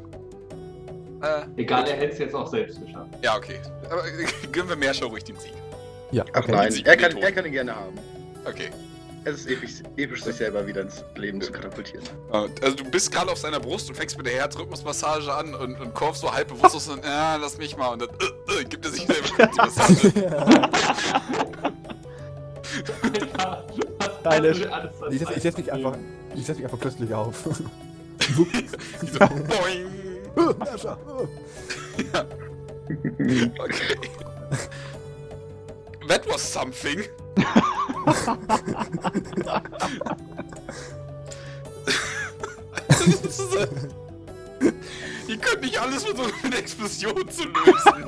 Äh, 1.22 1.60
Egal, 1.60 1.86
er 1.88 1.96
hätte 1.96 2.12
es 2.12 2.18
jetzt 2.18 2.34
auch 2.34 2.46
selbst 2.46 2.80
geschafft. 2.80 3.10
ja, 3.22 3.36
okay. 3.36 3.60
Aber 3.90 4.04
äh, 4.06 4.46
gönnen 4.52 4.68
wir 4.70 4.76
Merscher 4.76 5.06
ruhig 5.06 5.24
den 5.24 5.36
Sieg. 5.36 5.52
ja, 6.12 6.24
Ach 6.32 6.42
okay. 6.44 6.52
nein, 6.52 6.74
er 6.84 6.96
kann, 6.96 7.16
er 7.16 7.32
kann 7.32 7.44
ihn 7.44 7.52
gerne 7.52 7.74
haben. 7.76 7.98
Okay. 8.46 8.70
Es 9.24 9.40
ist 9.40 9.50
episch, 9.50 9.82
episch 9.96 10.24
sich 10.24 10.36
selber 10.36 10.66
wieder 10.66 10.80
ins 10.82 11.04
Leben 11.16 11.40
zu 11.42 11.52
katapultieren. 11.52 12.04
Äh, 12.32 12.48
Also 12.62 12.76
du 12.76 12.84
bist 12.84 13.12
gerade 13.12 13.30
auf 13.30 13.38
seiner 13.38 13.60
Brust 13.60 13.88
und 13.90 13.94
fängst 13.94 14.16
mit 14.16 14.26
der 14.26 14.34
Herzrhythmusmassage 14.34 15.32
an 15.32 15.54
und, 15.54 15.78
und 15.78 15.94
Korf 15.94 16.16
so 16.16 16.32
halb 16.32 16.48
bewusstlos 16.48 16.88
und 16.88 17.04
ja, 17.04 17.36
lass 17.36 17.58
mich 17.58 17.76
mal 17.76 17.88
und 17.88 18.02
dann 18.02 18.08
äh, 18.08 18.60
äh, 18.60 18.64
gibt 18.64 18.84
er 18.84 18.90
sich 18.90 19.06
selber 19.06 19.46
die 19.46 19.56
Massage. 19.56 20.12
Stylisch. 24.20 24.66
Ich 25.10 25.18
setze 25.18 25.32
ich 25.34 25.42
setz 25.42 25.56
mich 25.56 25.72
einfach, 25.72 25.96
ich 26.34 26.46
setz 26.46 26.56
mich 26.56 26.64
einfach 26.64 26.80
plötzlich 26.80 27.12
auf. 27.14 27.36
so, 27.44 28.44
boing. 29.18 30.60
Herrscher, 30.64 30.98
oh. 31.06 31.28
Okay. 33.58 33.96
That 36.10 36.26
was 36.26 36.42
something. 36.42 37.04
Ihr 45.28 45.36
könnt 45.38 45.60
nicht 45.62 45.78
alles 45.80 46.04
versuchen, 46.04 46.32
mit 46.42 46.58
Explosion 46.58 47.28
zu 47.30 47.44
lösen. 47.44 48.04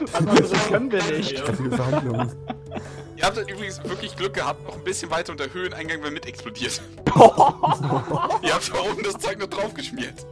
Was 0.00 0.14
anderes 0.14 0.68
können 0.68 0.90
wir 0.90 1.02
nicht. 1.02 1.32
Ihr 1.32 3.24
habt 3.26 3.36
halt 3.36 3.50
übrigens 3.50 3.84
wirklich 3.84 4.16
Glück 4.16 4.32
gehabt, 4.32 4.64
noch 4.66 4.76
ein 4.76 4.84
bisschen 4.84 5.10
weiter 5.10 5.32
unter 5.32 5.52
Höheneingang 5.52 6.00
wäre 6.00 6.10
mit 6.10 6.24
explodiert. 6.24 6.80
Ihr 7.06 8.54
habt 8.54 8.72
da 8.74 8.80
oben 8.90 9.02
das 9.04 9.18
Zeug 9.18 9.38
noch 9.38 9.48
draufgeschmiert. 9.48 10.24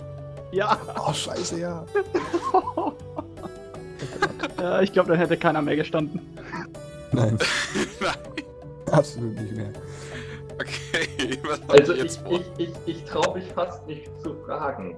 Ja, 0.51 0.79
Oh, 1.07 1.13
scheiße, 1.13 1.61
ja. 1.61 1.85
ja 4.61 4.81
ich 4.83 4.93
glaube, 4.93 5.11
dann 5.11 5.19
hätte 5.19 5.37
keiner 5.37 5.63
mehr 5.63 5.77
gestanden. 5.77 6.21
Nein, 7.13 7.39
Nein. 8.01 8.15
absolut 8.91 9.41
nicht 9.41 9.57
mehr. 9.57 9.71
Okay, 10.61 11.39
was 11.49 11.61
Also 11.69 11.93
ich, 11.95 12.03
jetzt 12.03 12.17
vor? 12.23 12.41
ich, 12.59 12.69
ich, 12.69 12.97
ich 12.97 13.05
traue 13.05 13.39
mich 13.39 13.47
fast 13.55 13.87
nicht 13.87 14.11
zu 14.23 14.35
fragen. 14.45 14.97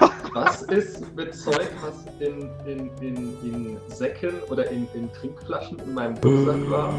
Was 0.34 0.62
ist 0.62 1.02
mit 1.16 1.34
Zeug, 1.34 1.68
was 1.82 2.04
in, 2.20 2.50
in, 2.66 2.90
in, 3.00 3.16
in 3.42 3.76
Säcken 3.88 4.34
oder 4.50 4.70
in, 4.70 4.86
in 4.92 5.10
Trinkflaschen 5.14 5.78
in 5.80 5.94
meinem 5.94 6.14
Rucksack 6.18 6.70
war? 6.70 6.94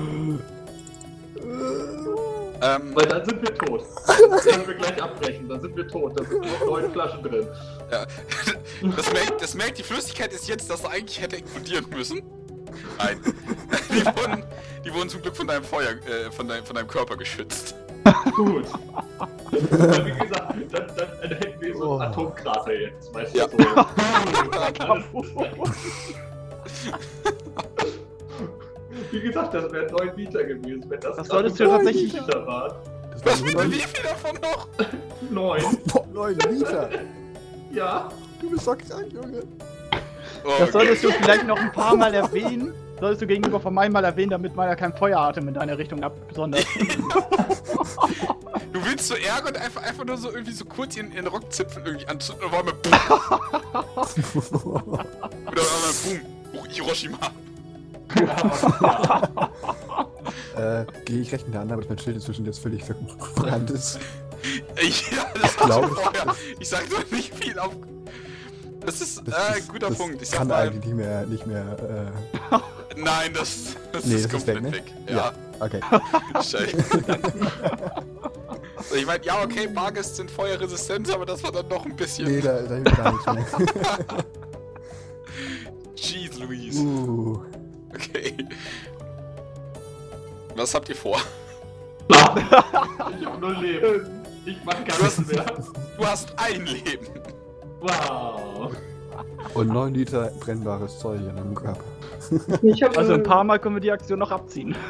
Ähm, 2.62 2.92
Weil 2.96 3.06
dann 3.08 3.26
sind 3.26 3.42
wir 3.42 3.56
tot. 3.56 3.84
Dann 4.08 4.40
können 4.40 4.68
wir 4.68 4.74
gleich 4.76 5.02
abbrechen. 5.02 5.48
Dann 5.48 5.62
sind 5.62 5.76
wir 5.78 5.88
tot. 5.88 6.20
Da 6.20 6.26
sind 6.26 6.42
nur 6.42 6.80
neun 6.80 6.92
Flaschen 6.92 7.24
drin. 7.24 7.48
das, 8.96 9.14
merkt, 9.14 9.42
das 9.42 9.54
merkt, 9.56 9.78
die 9.78 9.84
Flüssigkeit 9.84 10.34
ist 10.34 10.48
jetzt, 10.48 10.70
dass 10.70 10.84
er 10.84 10.92
eigentlich 10.92 11.22
hätte 11.22 11.38
explodieren 11.38 11.86
müssen. 11.90 12.22
Nein. 12.98 13.20
Die 13.90 14.06
wurden, 14.06 14.44
die 14.86 14.94
wurden 14.94 15.10
zum 15.10 15.22
Glück 15.24 15.36
von 15.36 15.48
deinem 15.48 15.64
Feuer, 15.64 15.90
äh, 15.92 16.32
von, 16.32 16.48
deinem, 16.48 16.64
von 16.64 16.76
deinem 16.76 16.88
Körper 16.88 17.18
geschützt. 17.18 17.76
Gut. 18.36 18.66
Weil, 19.52 20.06
wie 20.06 20.12
gesagt, 20.12 20.54
dann, 20.72 20.88
dann, 20.96 21.10
dann 21.22 21.30
hätten 21.32 21.62
wir 21.62 21.76
so 21.76 21.98
einen 21.98 22.02
Oh. 22.14 22.22
Atomkrater 22.22 22.74
jetzt. 22.74 23.14
Weißt 23.14 23.36
Ja. 23.36 23.48
du? 23.48 23.58
So. 23.58 23.86
Wie 29.12 29.20
gesagt, 29.22 29.54
das 29.54 29.72
wären 29.72 29.92
9 29.92 30.16
Liter 30.16 30.44
gewesen, 30.44 30.86
wenn 30.90 31.00
das, 31.00 31.16
Das 31.18 31.28
solltest 31.28 31.60
du 31.60 31.66
tatsächlich- 31.68 32.14
Liter 32.14 32.46
waren. 32.48 32.74
Das 33.12 33.26
Was 33.26 33.42
waren 33.42 33.48
will 33.48 33.54
nur 33.54 33.72
wie 33.72 33.80
viel 33.80 34.04
davon 34.04 34.40
noch? 34.42 34.68
9. 35.30 35.64
Boah, 35.86 36.06
neun 36.14 36.38
Liter. 36.50 36.90
Ja. 37.72 38.10
Du 38.42 38.50
bist 38.50 38.66
doch 38.68 38.78
krank, 38.78 39.08
Junge. 39.12 39.44
Oh, 40.46 40.48
Das 40.48 40.62
okay. 40.62 40.72
solltest 40.72 41.04
du 41.04 41.12
vielleicht 41.12 41.46
noch 41.48 41.58
ein 41.60 41.72
paar 41.72 41.96
Mal 41.96 42.14
erwähnen. 42.14 42.74
Solltest 43.00 43.22
du 43.22 43.28
gegenüber 43.28 43.60
von 43.60 43.74
meinem 43.74 43.94
mal 43.94 44.04
erwähnen, 44.04 44.30
damit 44.32 44.56
meiner 44.56 44.76
kein 44.76 44.94
Feueratem 44.94 45.48
in 45.48 45.54
deine 45.54 45.78
Richtung 45.78 46.04
absondert. 46.04 46.66
Du 48.72 48.86
willst 48.86 49.08
so 49.08 49.16
Ärger 49.16 49.48
und 49.50 49.58
einfach, 49.58 49.84
einfach 49.84 50.06
nur 50.06 50.18
so 50.18 50.30
irgendwie 50.32 50.52
so 50.52 50.64
kurz 50.66 50.96
ihren, 50.98 51.12
ihren 51.12 51.28
Rockzipfel 51.28 51.82
irgendwie 51.86 52.08
anzünden 52.08 52.46
und 52.46 52.54
auf 52.54 52.60
einmal 52.60 52.74
Oder 55.52 55.62
auf 55.62 55.76
einmal 55.76 55.94
Boom. 56.06 56.20
Oh, 56.54 56.66
Hiroshima. 56.70 57.18
Äh, 60.56 60.86
gehe 61.06 61.22
ich 61.22 61.32
recht 61.32 61.44
hintereinander, 61.46 61.76
aber 61.76 61.86
mein 61.88 61.98
Schild 62.00 62.16
inzwischen 62.18 62.46
jetzt 62.46 62.60
völlig 62.60 62.84
verbrannt 62.84 63.70
ist. 63.72 64.00
Ja, 64.82 65.26
das 65.42 65.58
Glaub 65.58 65.92
war 65.98 66.14
ich. 66.14 66.62
Ich 66.62 66.70
sag 66.70 66.90
doch 66.90 67.04
nicht 67.12 67.36
viel 67.36 67.60
auf. 67.60 67.72
Das 68.86 69.02
ist 69.02 69.22
Das 69.28 69.56
äh, 69.56 69.60
ist- 69.60 69.68
guter 69.68 69.90
das 69.90 69.98
Punkt. 69.98 70.22
Ich 70.22 70.32
kann 70.32 70.48
mal, 70.48 70.62
eigentlich 70.70 70.86
nicht 70.86 70.96
mehr, 70.96 71.26
nicht 71.26 71.46
mehr, 71.46 72.14
nein, 72.96 73.34
das, 73.34 73.76
das 73.92 74.06
Nee, 74.06 74.16
ist 74.16 74.26
das 74.34 74.42
ist 74.42 74.46
komplett 74.48 74.64
weg, 74.64 74.74
weg. 74.74 74.94
ne? 75.10 75.12
Ja, 75.14 75.34
äh, 75.60 75.64
okay. 75.66 75.82
scheiße. 76.36 76.78
Ich 78.96 79.06
meine, 79.06 79.26
ja, 79.26 79.44
okay, 79.44 79.68
Bargest 79.68 80.16
sind 80.16 80.32
feuerresistent, 80.32 81.14
aber 81.14 81.26
das 81.26 81.44
war 81.44 81.52
dann 81.52 81.68
doch 81.68 81.86
ein 81.86 81.96
bisschen. 81.98 82.26
Nee, 82.32 82.40
da, 82.40 82.62
da 82.62 82.76
hilft 82.76 82.96
gar 82.96 83.34
nichts 83.36 83.58
mehr. 83.58 83.68
Jeez, 85.98 86.38
Louise. 86.40 86.80
Uh, 86.82 87.42
Okay. 87.94 88.36
Was 90.56 90.74
habt 90.74 90.90
ihr 90.90 90.96
vor? 90.96 91.20
Ich 92.10 93.26
hab 93.26 93.40
null 93.40 93.56
Leben. 93.62 94.10
Ich 94.46 94.58
mach 94.66 94.74
gar 94.86 95.02
nichts 95.02 95.26
mehr. 95.28 95.46
Du 95.98 96.06
hast 96.06 96.34
ein 96.38 96.66
Leben. 96.66 97.08
Wow. 97.82 98.72
und 99.54 99.68
9 99.70 99.94
Liter 99.94 100.32
brennbares 100.40 101.00
Zeug 101.00 101.20
in 101.22 101.36
deinem 101.36 101.56
Körper. 101.56 101.84
Ich 102.62 102.84
hab, 102.84 102.98
Also 102.98 103.14
ein 103.14 103.22
äh, 103.22 103.24
paar 103.24 103.44
Mal 103.44 103.60
können 103.60 103.76
wir 103.76 103.82
die 103.82 103.92
Aktion 103.92 104.20
noch 104.20 104.32
abziehen. 104.32 104.76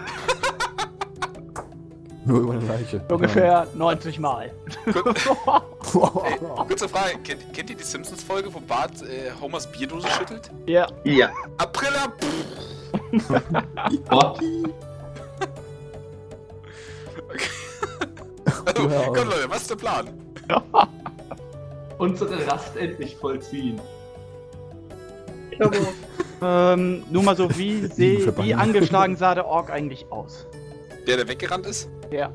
Nur 2.26 2.42
über 2.42 2.54
eine 2.54 2.66
Leiche. 2.66 3.02
Ungefähr 3.10 3.68
90 3.76 4.20
Mal. 4.20 4.52
Ey, 4.86 4.94
kurze 6.68 6.90
Frage, 6.90 7.18
kennt, 7.24 7.54
kennt 7.54 7.70
ihr 7.70 7.76
die 7.76 7.84
Simpsons-Folge, 7.84 8.54
wo 8.54 8.60
Bart 8.60 9.02
äh, 9.04 9.32
Homers 9.40 9.72
Bierdose 9.72 10.08
schüttelt? 10.10 10.52
Ja. 10.66 10.88
Ja. 11.04 11.30
Aprilla! 11.58 12.12
Pff. 12.20 12.79
Gott. 14.10 14.40
Also. 18.66 18.90
Komm 19.14 19.30
Leute, 19.30 19.50
was 19.50 19.62
ist 19.62 19.70
der 19.72 19.76
Plan? 19.76 20.08
Unsere 21.98 22.48
Rast 22.48 22.76
endlich 22.78 23.16
vollziehen. 23.16 23.80
Ähm, 26.42 27.04
nur 27.10 27.24
mal 27.24 27.36
so, 27.36 27.50
wie, 27.58 27.86
seh, 27.88 28.32
wie 28.38 28.54
angeschlagen 28.54 29.18
sah 29.18 29.36
der 29.36 29.46
Ork 29.46 29.70
eigentlich 29.70 30.06
aus? 30.10 30.48
Der, 31.06 31.18
der 31.18 31.28
weggerannt 31.28 31.66
ist? 31.66 31.90
Ja. 32.12 32.32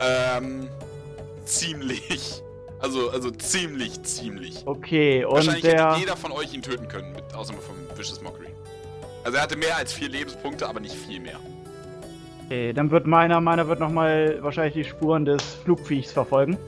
Ähm, 0.00 0.68
ziemlich. 1.44 2.42
Also, 2.80 3.10
also 3.10 3.30
ziemlich, 3.30 4.02
ziemlich. 4.02 4.66
Okay, 4.66 5.24
und 5.24 5.36
Wahrscheinlich 5.36 5.62
der. 5.62 5.90
hätte 5.90 6.00
jeder 6.00 6.16
von 6.16 6.32
euch 6.32 6.52
ihn 6.52 6.62
töten 6.62 6.88
können, 6.88 7.12
mit 7.12 7.34
Ausnahme 7.34 7.62
von 7.62 7.76
Vicious 7.96 8.20
Mockery. 8.20 8.51
Also 9.24 9.36
er 9.36 9.42
hatte 9.42 9.56
mehr 9.56 9.76
als 9.76 9.92
vier 9.92 10.08
Lebenspunkte, 10.08 10.68
aber 10.68 10.80
nicht 10.80 10.94
viel 10.94 11.20
mehr. 11.20 11.38
Okay, 12.46 12.72
dann 12.72 12.90
wird 12.90 13.06
meiner, 13.06 13.40
meiner 13.40 13.68
wird 13.68 13.80
nochmal 13.80 14.38
wahrscheinlich 14.42 14.74
die 14.74 14.84
Spuren 14.84 15.24
des 15.24 15.42
Flugviechs 15.42 16.12
verfolgen. 16.12 16.58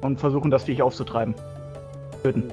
Und 0.00 0.18
versuchen, 0.18 0.50
das 0.50 0.64
Viech 0.64 0.82
aufzutreiben. 0.82 1.34
Töten. 2.22 2.52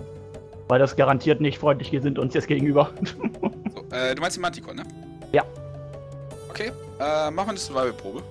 Weil 0.67 0.79
das 0.79 0.95
garantiert 0.95 1.41
nicht 1.41 1.57
freundlich 1.57 1.89
gesinnt 1.89 2.19
uns 2.19 2.33
jetzt 2.33 2.47
gegenüber. 2.47 2.91
So, 3.71 3.95
äh, 3.95 4.15
du 4.15 4.21
meinst 4.21 4.35
die 4.35 4.41
Manticore, 4.41 4.75
ne? 4.75 4.83
Ja. 5.31 5.43
Okay, 6.49 6.71
äh, 6.99 7.31
mach 7.31 7.45
mal 7.45 7.49
eine 7.49 7.57
Survival-Probe. 7.57 8.23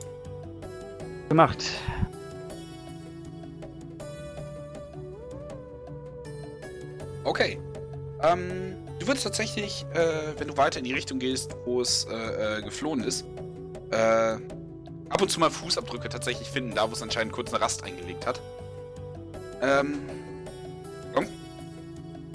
Gemacht. 1.28 1.64
Okay. 7.24 7.58
Ähm, 8.22 8.74
du 8.98 9.06
würdest 9.06 9.24
tatsächlich, 9.24 9.84
äh, 9.94 10.38
wenn 10.38 10.48
du 10.48 10.56
weiter 10.56 10.78
in 10.78 10.84
die 10.84 10.92
Richtung 10.92 11.18
gehst, 11.18 11.56
wo 11.64 11.80
es 11.80 12.04
äh, 12.10 12.58
äh, 12.58 12.62
geflohen 12.62 13.02
ist, 13.02 13.24
äh, 13.90 13.96
ab 13.96 15.22
und 15.22 15.30
zu 15.30 15.40
mal 15.40 15.50
Fußabdrücke 15.50 16.08
tatsächlich 16.08 16.48
finden, 16.48 16.74
da 16.74 16.88
wo 16.88 16.92
es 16.92 17.02
anscheinend 17.02 17.32
kurz 17.32 17.52
eine 17.52 17.62
Rast 17.62 17.84
eingelegt 17.84 18.26
hat. 18.26 18.40
Ähm, 19.62 19.98
komm. 21.14 21.26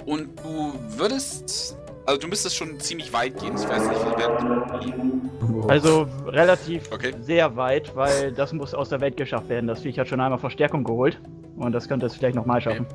Und 0.04 0.28
du 0.42 0.74
würdest, 0.98 1.76
also 2.04 2.20
du 2.20 2.28
müsstest 2.28 2.56
schon 2.56 2.78
ziemlich 2.80 3.12
weit 3.12 3.38
gehen, 3.40 3.54
ich 3.56 3.68
weiß 3.68 3.88
nicht, 3.88 4.00
wie 4.00 4.10
weit. 4.10 5.70
Also 5.70 6.06
relativ 6.26 6.92
Okay. 6.92 7.14
sehr 7.22 7.56
weit, 7.56 7.94
weil 7.96 8.32
das 8.32 8.52
muss 8.52 8.74
aus 8.74 8.90
der 8.90 9.00
Welt 9.00 9.16
geschafft 9.16 9.48
werden. 9.48 9.66
Das 9.66 9.80
Viech 9.80 9.98
hat 9.98 10.08
schon 10.08 10.20
einmal 10.20 10.38
Verstärkung 10.38 10.84
geholt. 10.84 11.18
Und 11.56 11.72
das 11.72 11.88
könnte 11.88 12.04
es 12.06 12.14
vielleicht 12.14 12.34
nochmal 12.34 12.60
schaffen. 12.60 12.86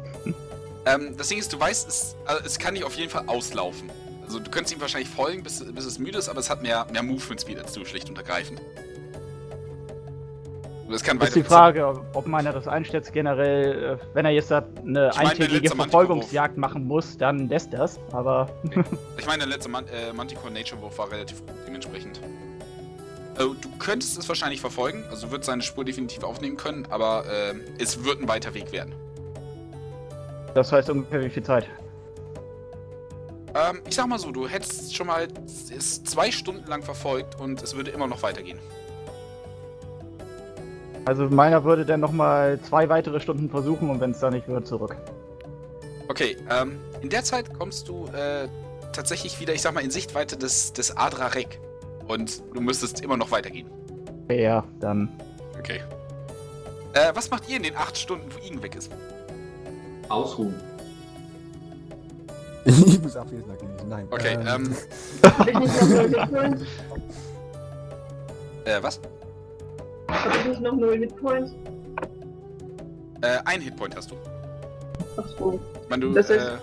Ähm, 0.86 1.16
das 1.18 1.28
Ding 1.28 1.40
ist, 1.40 1.52
du 1.52 1.60
weißt, 1.60 1.88
es, 1.88 2.16
also 2.26 2.44
es 2.46 2.60
kann 2.60 2.76
dich 2.76 2.84
auf 2.84 2.96
jeden 2.96 3.10
Fall 3.10 3.24
auslaufen. 3.28 3.90
Also 4.26 4.40
du 4.40 4.52
könntest 4.52 4.76
ihm 4.76 4.82
wahrscheinlich 4.82 5.10
folgen, 5.10 5.44
bis, 5.44 5.64
bis 5.74 5.86
es 5.86 5.98
müde 6.00 6.20
ist, 6.20 6.30
aber 6.30 6.40
es 6.40 6.50
hat 6.50 6.62
mehr, 6.62 6.86
mehr 6.92 7.04
Movement 7.04 7.42
Speed 7.42 7.60
als 7.60 7.74
du, 7.74 7.84
schlicht 7.86 8.10
und 8.10 8.18
ergreifend. 8.18 8.62
Es 10.92 11.04
kann 11.04 11.20
Ist 11.20 11.36
die 11.36 11.44
Frage, 11.44 12.02
ob 12.14 12.26
meiner 12.26 12.52
das 12.52 12.68
einstellt 12.68 13.12
generell, 13.14 14.00
äh, 14.00 14.16
wenn 14.16 14.26
er 14.26 14.32
jetzt 14.32 14.52
eine 14.52 15.10
Ich 15.12 15.18
eintägige 15.18 15.70
Verfolgungsjagd 15.70 16.58
machen 16.58 16.88
muss, 16.88 17.18
dann 17.18 17.48
lässt 17.48 17.74
das. 17.74 18.00
Aber 18.12 18.50
Ich 19.18 19.28
meine, 19.28 19.40
der 19.40 19.48
letzte 19.48 19.70
Man 19.70 19.86
äh, 19.88 20.12
Manticore 20.14 20.52
Nature 20.52 20.82
Wurf 20.82 20.98
war 20.98 21.12
relativ 21.12 21.46
gut, 21.46 21.56
dementsprechend. 21.68 22.20
Also, 23.36 23.54
du 23.54 23.70
könntest 23.78 24.18
es 24.18 24.28
wahrscheinlich 24.28 24.62
verfolgen, 24.62 25.06
also 25.10 25.28
du 25.28 25.32
würdest 25.32 25.48
seine 25.48 25.62
Spur 25.62 25.86
definitiv 25.86 26.24
aufnehmen 26.24 26.58
können, 26.58 26.88
aber 26.90 27.24
ähm, 27.32 27.62
es 27.78 28.04
wird 28.04 28.22
ein 28.22 28.28
weiter 28.28 28.54
Weg 28.54 28.72
werden. 28.72 28.94
Das 30.54 30.72
heißt 30.72 30.90
ungefähr 30.90 31.22
wie 31.22 31.30
viel 31.30 31.44
Zeit? 31.44 31.66
Ähm, 33.56 33.82
ich 33.88 33.96
sag 33.96 34.08
mal 34.08 34.20
so, 34.20 34.32
du 34.32 34.48
hättest 34.48 34.96
schon 34.96 35.08
mal 35.08 35.28
es 35.76 36.04
zwei 36.04 36.32
Stunden 36.32 36.68
lang 36.68 36.84
verfolgt 36.84 37.40
und 37.40 37.62
es 37.62 37.76
würde 37.76 37.92
immer 37.92 38.08
noch 38.08 38.22
weitergehen. 38.22 38.60
Also 41.06 41.28
meiner 41.30 41.64
würde 41.64 41.86
dann 41.86 42.00
nochmal 42.00 42.60
zwei 42.62 42.88
weitere 42.90 43.20
Stunden 43.20 43.50
versuchen 43.50 43.90
und 43.90 44.00
wenn 44.00 44.12
es 44.12 44.20
da 44.20 44.30
nicht 44.30 44.48
wird, 44.48 44.68
zurück. 44.68 44.96
Okay, 46.08 46.38
ähm, 46.50 46.80
in 47.02 47.10
der 47.10 47.24
Zeit 47.24 47.54
kommst 47.58 47.88
du 47.88 48.08
äh, 48.08 48.48
tatsächlich 48.94 49.40
wieder, 49.40 49.54
ich 49.54 49.62
sag 49.62 49.74
mal, 49.74 49.84
in 49.84 49.92
Sichtweite 49.92 50.38
des, 50.38 50.74
des 50.74 50.96
Adra 50.98 51.28
Rek. 51.28 51.60
Und 52.08 52.42
du 52.54 52.62
müsstest 52.62 53.02
immer 53.02 53.18
noch 53.18 53.32
weitergehen. 53.32 53.70
Ja, 54.30 54.64
dann. 54.80 55.10
Okay. 55.58 55.82
Äh, 56.94 57.12
was 57.14 57.30
macht 57.30 57.48
ihr 57.50 57.58
in 57.58 57.64
den 57.64 57.76
acht 57.76 57.98
Stunden, 57.98 58.28
wo 58.34 58.46
Igen 58.46 58.62
weg 58.64 58.76
ist? 58.76 58.92
Ausruhen. 60.10 60.56
ich 62.66 63.02
muss 63.02 63.16
Abwesenheit 63.16 63.60
genießen. 63.60 63.88
Nein. 63.90 64.08
Okay, 64.12 64.38
ähm, 64.46 64.76
hab 65.24 65.48
ich 65.48 65.60
nicht 65.60 65.82
noch 65.82 65.90
null 65.90 66.10
Hitpoints? 66.10 66.64
äh, 68.66 68.78
was? 68.84 69.00
Hab 70.10 70.36
ich 70.36 70.46
nicht 70.46 70.62
noch 70.62 70.74
null 70.76 70.98
Hitpoints? 70.98 71.52
Äh, 73.22 73.38
ein 73.46 73.62
Hitpoint 73.62 73.96
hast 73.96 74.12
du. 74.12 74.16
Ach 75.18 75.26
so. 75.38 75.60
Ich 75.84 75.90
meine, 75.90 76.02
du, 76.06 76.14
Das 76.14 76.30
heißt- 76.30 76.56
äh, 76.56 76.58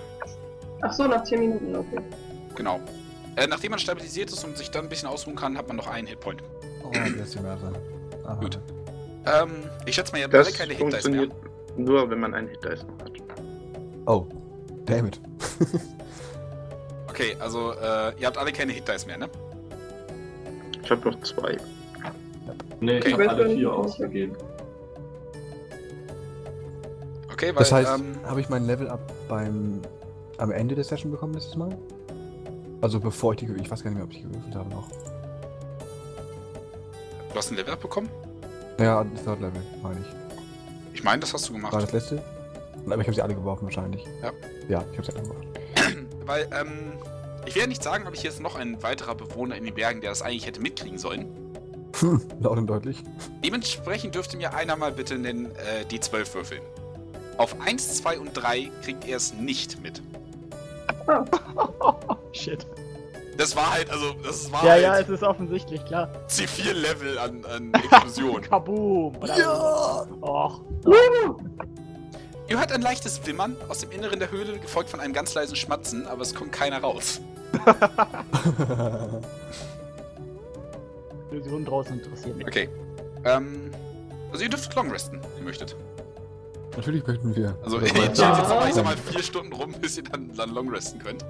Ach 0.82 0.92
so, 0.92 1.06
nach 1.06 1.24
10 1.24 1.40
Minuten, 1.40 1.74
okay. 1.74 1.98
genau. 2.54 2.80
Äh, 3.36 3.46
nachdem 3.46 3.70
man 3.70 3.78
stabilisiert 3.80 4.30
ist 4.30 4.44
und 4.44 4.56
sich 4.58 4.70
dann 4.70 4.84
ein 4.84 4.88
bisschen 4.88 5.08
ausruhen 5.08 5.34
kann, 5.36 5.56
hat 5.56 5.66
man 5.68 5.76
noch 5.76 5.86
einen 5.88 6.06
Hitpoint. 6.06 6.42
Oh, 6.84 6.90
die 6.92 7.18
ist 7.20 7.36
Gut. 8.40 8.58
Ähm, 9.26 9.50
ich 9.86 9.94
schätze 9.94 10.12
mal, 10.12 10.18
ihr 10.18 10.24
habt 10.24 10.34
alle 10.34 10.44
Das 10.44 10.54
keine 10.54 10.74
Hit 10.74 10.86
Dice 10.86 10.92
mehr. 10.92 11.00
funktioniert 11.02 11.32
nur, 11.78 12.08
wenn 12.10 12.20
man 12.20 12.34
einen 12.34 12.48
Hit 12.48 12.62
Dice 12.64 12.84
noch 12.84 13.04
hat. 13.04 13.12
Oh, 14.06 14.26
damn 14.86 15.06
it. 15.06 15.20
Okay, 17.08 17.34
also 17.40 17.72
äh, 17.72 18.12
ihr 18.20 18.26
habt 18.26 18.36
alle 18.36 18.52
keine 18.52 18.72
Hit 18.72 18.86
Dice 18.86 19.06
mehr, 19.06 19.16
ne? 19.16 19.30
Ich 20.82 20.90
habe 20.90 21.10
noch 21.10 21.18
zwei. 21.22 21.56
Nee, 22.80 22.98
ich 22.98 23.04
Okay. 23.06 23.12
habe 23.14 23.30
alle 23.30 23.42
Ich 23.44 23.48
weiß 23.48 23.54
vier 23.56 23.68
nicht. 23.70 23.78
ausgegeben. 23.78 24.36
Okay, 27.32 27.48
weil 27.48 27.54
Das 27.54 27.72
heißt, 27.72 27.98
ähm, 27.98 28.16
habe 28.24 28.40
ich 28.42 28.50
mein 28.50 28.66
Level 28.66 28.88
up 28.88 29.00
beim 29.28 29.80
am 30.36 30.50
Ende 30.50 30.74
der 30.74 30.84
Session 30.84 31.10
bekommen 31.10 31.32
letztes 31.32 31.56
Mal? 31.56 31.70
Also 32.82 33.00
bevor 33.00 33.32
ich 33.32 33.38
die 33.38 33.46
gewürfelt, 33.46 33.66
ich 33.66 33.72
weiß 33.72 33.82
gar 33.82 33.90
nicht 33.90 33.96
mehr, 33.96 34.04
ob 34.04 34.12
ich 34.12 34.22
gewürfelt 34.22 34.54
habe 34.54 34.68
noch. 34.68 34.88
du 37.30 37.34
hast 37.38 37.50
ein 37.50 37.56
Level 37.56 37.72
Up 37.72 37.80
bekommen? 37.80 38.10
Ja, 38.78 39.02
Third 39.24 39.40
Level, 39.40 39.62
meine 39.82 40.00
ich. 40.00 40.06
Ich 40.94 41.02
meine, 41.02 41.20
das 41.20 41.32
hast 41.32 41.48
du 41.48 41.54
War 41.54 41.60
gemacht. 41.60 41.74
das 41.82 41.92
letzte? 41.92 42.22
Aber 42.86 43.00
ich 43.00 43.06
habe 43.06 43.14
sie 43.14 43.22
alle 43.22 43.34
geworfen 43.34 43.64
wahrscheinlich. 43.64 44.04
Ja. 44.22 44.32
Ja, 44.68 44.84
ich 44.92 44.98
habe 44.98 45.06
sie 45.06 45.12
alle 45.12 45.22
geworfen. 45.22 46.08
Weil, 46.26 46.48
ähm, 46.58 46.92
ich 47.46 47.54
werde 47.54 47.68
nicht 47.68 47.82
sagen, 47.82 48.06
ob 48.06 48.14
ich 48.14 48.22
jetzt 48.22 48.40
noch 48.40 48.56
ein 48.56 48.82
weiterer 48.82 49.14
Bewohner 49.14 49.56
in 49.56 49.64
den 49.64 49.74
Bergen, 49.74 50.00
der 50.00 50.10
das 50.10 50.22
eigentlich 50.22 50.46
hätte 50.46 50.60
mitkriegen 50.60 50.98
sollen. 50.98 51.26
Hm, 52.00 52.20
laut 52.40 52.58
und 52.58 52.66
deutlich. 52.66 53.02
Dementsprechend 53.44 54.14
dürfte 54.14 54.36
mir 54.36 54.52
einer 54.54 54.76
mal 54.76 54.92
bitte 54.92 55.18
den 55.18 55.46
äh, 55.46 55.84
D12 55.90 56.34
würfeln. 56.34 56.62
Auf 57.38 57.56
1, 57.60 57.98
2 57.98 58.18
und 58.18 58.32
3 58.34 58.70
kriegt 58.82 59.06
er 59.06 59.16
es 59.16 59.32
nicht 59.34 59.80
mit. 59.82 60.02
Shit. 62.32 62.66
Das 63.36 63.54
war 63.54 63.70
halt, 63.72 63.90
also, 63.90 64.14
das 64.24 64.50
war 64.50 64.64
Ja, 64.64 64.70
halt 64.72 64.82
ja, 64.82 64.98
es 64.98 65.08
ist 65.10 65.22
offensichtlich, 65.22 65.84
klar. 65.84 66.10
C4-Level 66.28 67.18
an, 67.18 67.44
an 67.44 67.74
Explosion. 67.74 68.40
Kaboom! 68.42 69.14
Ja! 69.26 70.06
Och. 70.22 70.60
Ihr 72.48 72.58
hört 72.58 72.70
ein 72.72 72.80
leichtes 72.82 73.26
Wimmern 73.26 73.56
aus 73.68 73.78
dem 73.80 73.90
Inneren 73.90 74.20
der 74.20 74.30
Höhle, 74.30 74.58
gefolgt 74.58 74.88
von 74.90 75.00
einem 75.00 75.12
ganz 75.12 75.34
leisen 75.34 75.56
Schmatzen, 75.56 76.06
aber 76.06 76.22
es 76.22 76.34
kommt 76.34 76.52
keiner 76.52 76.78
raus. 76.78 77.20
Illusion 81.30 81.64
draußen 81.64 81.98
interessiert 81.98 82.36
mich. 82.36 82.46
Okay. 82.46 82.68
Ähm, 83.24 83.72
also 84.30 84.44
ihr 84.44 84.50
dürft 84.50 84.72
long 84.74 84.90
resten, 84.90 85.20
wenn 85.20 85.38
ihr 85.38 85.44
möchtet. 85.44 85.74
Natürlich 86.76 87.06
möchten 87.06 87.34
wir. 87.34 87.56
Also 87.64 87.78
Ja, 87.78 87.86
ihr 87.86 87.92
chillt 87.94 88.18
jetzt 88.18 88.22
aber, 88.22 88.68
ich 88.68 88.74
sag 88.74 88.84
mal, 88.84 88.96
vier 88.96 89.22
Stunden 89.22 89.52
rum, 89.52 89.72
bis 89.80 89.96
ihr 89.96 90.04
dann, 90.04 90.32
dann 90.36 90.50
long 90.50 90.68
resten 90.68 90.98
könnt. 90.98 91.24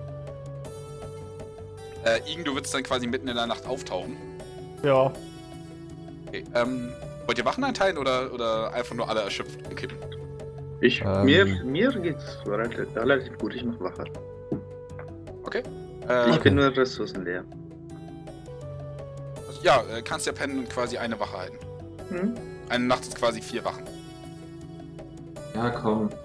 Äh, 2.04 2.20
Igen, 2.30 2.44
du 2.44 2.54
würdest 2.54 2.74
dann 2.74 2.82
quasi 2.82 3.06
mitten 3.06 3.28
in 3.28 3.36
der 3.36 3.46
Nacht 3.46 3.66
auftauchen. 3.66 4.16
Ja. 4.82 5.12
Okay, 6.28 6.44
ähm, 6.54 6.92
wollt 7.26 7.38
ihr 7.38 7.44
Wachen 7.44 7.64
einteilen 7.64 7.96
oder, 7.96 8.32
oder 8.32 8.72
einfach 8.74 8.94
nur 8.94 9.08
alle 9.08 9.22
erschöpft 9.22 9.58
umkippen? 9.68 9.96
Ich, 10.80 11.02
Ähm. 11.02 11.24
mir, 11.24 11.44
mir 11.64 11.90
geht's 12.00 12.38
relativ, 12.46 12.86
relativ 12.94 13.38
gut. 13.38 13.54
Ich 13.54 13.64
mach 13.64 13.80
Wache. 13.80 14.04
Äh, 16.08 16.30
Ich 16.30 16.40
bin 16.40 16.54
nur 16.54 16.76
ressourcenleer. 16.76 17.42
also, 19.48 19.60
ja, 19.62 19.82
äh, 19.96 20.02
kannst 20.02 20.26
ja 20.26 20.32
pennen 20.32 20.58
und 20.60 20.70
quasi 20.70 20.98
eine 20.98 21.18
Wache 21.18 21.36
halten. 21.38 21.58
Hm? 22.10 22.34
Eine 22.68 22.84
Nacht 22.84 23.02
ist 23.02 23.16
quasi 23.16 23.40
vier 23.40 23.64
Wachen. 23.64 23.84
Ja, 25.54 25.70
komm. 25.70 26.10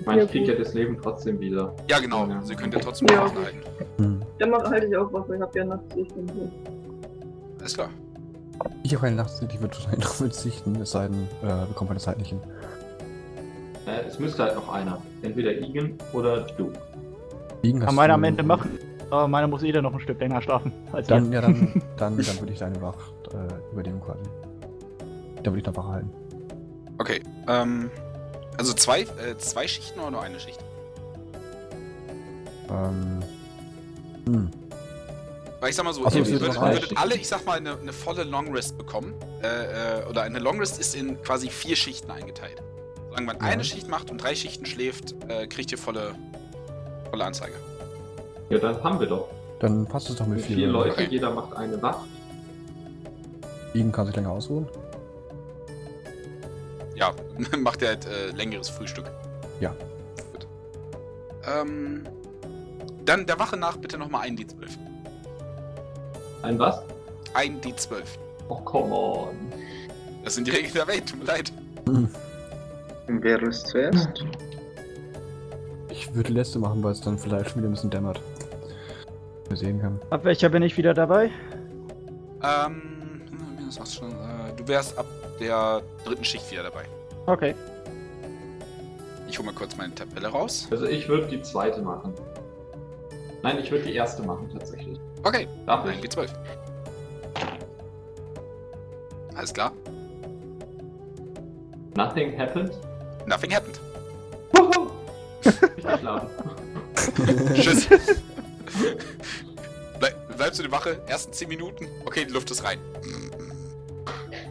Ich 0.00 0.06
meine, 0.06 0.20
Ja, 0.20 0.24
ich 0.26 0.30
krieg 0.30 0.46
ja 0.46 0.54
das 0.54 0.74
Leben 0.74 0.96
trotzdem 1.02 1.40
wieder. 1.40 1.74
Ja, 1.90 1.98
genau. 1.98 2.24
Ja. 2.28 2.40
Sie 2.42 2.54
könnt 2.54 2.72
ja 2.72 2.78
trotzdem 2.78 3.08
Ja, 3.08 3.24
Wachen 3.24 3.36
halten. 3.44 3.58
Hm. 3.96 4.22
Dann 4.38 4.50
mach, 4.50 4.70
halte 4.70 4.86
ich 4.86 4.96
auch 4.96 5.12
Wache, 5.12 5.34
ich 5.34 5.40
hab 5.42 5.56
ja 5.56 5.64
Nachtsicht 5.64 6.12
und 6.12 6.30
so. 6.30 6.52
Alles 7.58 7.74
klar. 7.74 7.90
Ich 8.84 8.92
habe 8.94 9.02
keine 9.06 9.16
Nachtsicht, 9.16 9.52
ich 9.52 9.60
würde 9.60 9.74
wahrscheinlich 9.74 10.04
drauf 10.04 10.16
verzichten, 10.16 10.76
es 10.76 10.92
sei 10.92 11.08
denn, 11.08 11.26
äh, 11.42 11.46
wir 11.46 11.74
kommen 11.74 11.88
meine 11.88 11.98
Zeit 12.00 12.16
nicht 12.18 12.28
hin. 12.28 12.40
Äh, 13.88 14.06
es 14.06 14.18
müsste 14.18 14.42
halt 14.42 14.54
noch 14.54 14.68
einer. 14.68 15.00
Entweder 15.22 15.52
Igen 15.52 15.96
oder 16.12 16.42
du. 16.42 16.72
Liegen 17.62 17.80
Kann 17.80 17.94
meiner 17.94 18.14
am 18.14 18.24
Ende 18.24 18.42
machen. 18.42 18.78
Aber 19.10 19.26
meiner 19.26 19.48
muss 19.48 19.62
eh 19.62 19.72
dann 19.72 19.84
noch 19.84 19.94
ein 19.94 20.00
Stück 20.00 20.20
länger 20.20 20.42
schlafen. 20.42 20.70
Als 20.92 21.06
Dann, 21.06 21.32
ihr. 21.32 21.36
ja, 21.36 21.40
dann, 21.40 21.82
dann, 21.96 22.16
dann 22.16 22.40
würde 22.40 22.52
ich 22.52 22.58
deine 22.58 22.80
Wach 22.82 22.96
äh, 23.32 23.72
übernehmen 23.72 24.02
quasi. 24.02 24.20
Dann 25.42 25.54
würde 25.54 25.58
ich 25.60 25.64
noch 25.64 25.76
Wache 25.76 25.88
halten. 25.88 26.10
Okay, 26.98 27.22
ähm, 27.48 27.90
also 28.58 28.74
zwei, 28.74 29.02
äh, 29.02 29.38
zwei 29.38 29.66
Schichten 29.66 29.98
oder 30.00 30.10
nur 30.10 30.22
eine 30.22 30.38
Schicht? 30.38 30.58
Ähm. 32.70 33.20
Hm. 34.26 34.50
Weil 35.60 35.70
ich 35.70 35.76
sag 35.76 35.84
mal 35.84 35.94
so, 35.94 36.08
so, 36.08 36.18
ihr 36.18 36.26
würdet, 36.26 36.60
würdet 36.60 36.96
alle, 36.96 37.16
ich 37.16 37.26
sag 37.26 37.44
mal, 37.46 37.56
eine, 37.56 37.78
eine 37.78 37.92
volle 37.92 38.24
Long 38.24 38.52
Rest 38.54 38.76
bekommen. 38.76 39.14
Äh, 39.42 40.02
äh, 40.02 40.06
oder 40.08 40.22
eine 40.22 40.38
Long 40.38 40.58
Rest 40.58 40.78
ist 40.78 40.94
in 40.94 41.20
quasi 41.22 41.48
vier 41.48 41.74
Schichten 41.74 42.10
eingeteilt. 42.10 42.62
Solange 43.08 43.26
man 43.26 43.36
Ja. 43.36 43.42
eine 43.42 43.64
Schicht 43.64 43.88
macht 43.88 44.10
und 44.10 44.22
drei 44.22 44.34
Schichten 44.34 44.66
schläft, 44.66 45.14
äh, 45.28 45.46
kriegt 45.46 45.72
ihr 45.72 45.78
volle, 45.78 46.14
volle 47.10 47.24
Anzeige. 47.24 47.54
Ja, 48.50 48.58
dann 48.58 48.82
haben 48.82 49.00
wir 49.00 49.06
doch. 49.06 49.28
Dann 49.60 49.84
passt 49.86 50.08
es 50.10 50.16
doch 50.16 50.26
mit 50.26 50.38
Mit 50.38 50.46
vier. 50.46 50.56
vier 50.56 50.66
Leute, 50.68 50.92
Okay. 50.92 51.08
jeder 51.10 51.30
macht 51.32 51.54
eine 51.56 51.80
Wacht. 51.82 52.06
Igen 53.74 53.92
kann 53.92 54.06
sich 54.06 54.16
länger 54.16 54.30
ausruhen. 54.30 54.66
Ja, 56.94 57.12
macht 57.58 57.82
ihr 57.82 57.88
halt 57.88 58.06
äh, 58.06 58.30
längeres 58.30 58.68
Frühstück. 58.68 59.10
Ja. 59.60 59.74
Gut. 60.32 60.46
Ähm, 61.46 62.04
dann 63.04 63.26
der 63.26 63.38
Wache 63.38 63.56
nach 63.56 63.76
bitte 63.76 63.98
nochmal 63.98 64.22
ein 64.22 64.36
D12. 64.36 64.68
Ein 66.42 66.58
was? 66.58 66.80
Ein 67.34 67.60
D12. 67.60 68.02
Oh, 68.48 68.56
come 68.56 68.94
on. 68.94 69.36
Das 70.24 70.34
sind 70.34 70.46
die 70.46 70.50
Regeln 70.52 70.72
der 70.74 70.86
Welt, 70.86 71.08
tut 71.08 71.18
mir 71.20 71.24
leid. 71.26 71.52
Wer 73.08 73.42
ist 73.42 73.66
zuerst? 73.68 74.24
Ich 75.88 76.14
würde 76.14 76.28
die 76.28 76.34
letzte 76.34 76.58
machen, 76.58 76.82
weil 76.82 76.92
es 76.92 77.00
dann 77.00 77.18
vielleicht 77.18 77.50
schon 77.50 77.58
wieder 77.62 77.68
ein 77.70 77.72
bisschen 77.72 77.90
dämmert. 77.90 78.20
Wir 79.48 79.56
sehen 79.56 79.80
kann. 79.80 79.98
Ab 80.10 80.24
welcher 80.24 80.50
bin 80.50 80.62
ich 80.62 80.76
wieder 80.76 80.92
dabei? 80.92 81.30
Ähm, 82.42 82.82
hm, 83.30 83.66
das 83.66 83.78
du 83.78 83.94
schon, 83.94 84.10
äh, 84.10 84.54
du 84.56 84.68
wärst 84.68 84.98
ab 84.98 85.06
der 85.40 85.80
dritten 86.04 86.24
Schicht 86.24 86.50
wieder 86.52 86.64
dabei. 86.64 86.84
Okay. 87.26 87.54
Ich 89.26 89.38
hole 89.38 89.46
mal 89.46 89.54
kurz 89.54 89.76
meine 89.76 89.94
Tabelle 89.94 90.28
raus. 90.28 90.68
Also 90.70 90.86
ich 90.86 91.08
würde 91.08 91.28
die 91.28 91.40
zweite 91.42 91.80
machen. 91.80 92.12
Nein, 93.42 93.58
ich 93.58 93.70
würde 93.70 93.84
die 93.84 93.94
erste 93.94 94.22
machen 94.22 94.50
tatsächlich. 94.52 94.98
Okay, 95.22 95.48
Darf 95.66 95.88
ich? 95.88 95.98
D12. 96.00 96.28
Alles 99.34 99.54
klar. 99.54 99.72
Nothing 101.96 102.38
happened. 102.38 102.72
Nothing 103.28 103.50
happened. 103.52 103.78
Tschüss. 107.54 107.86
Bleib, 110.00 110.36
bleibst 110.36 110.58
du 110.58 110.62
die 110.64 110.72
Wache? 110.72 111.00
Ersten 111.06 111.32
10 111.32 111.48
Minuten? 111.48 111.86
Okay, 112.06 112.24
die 112.24 112.32
Luft 112.32 112.50
ist 112.50 112.64
rein. 112.64 112.78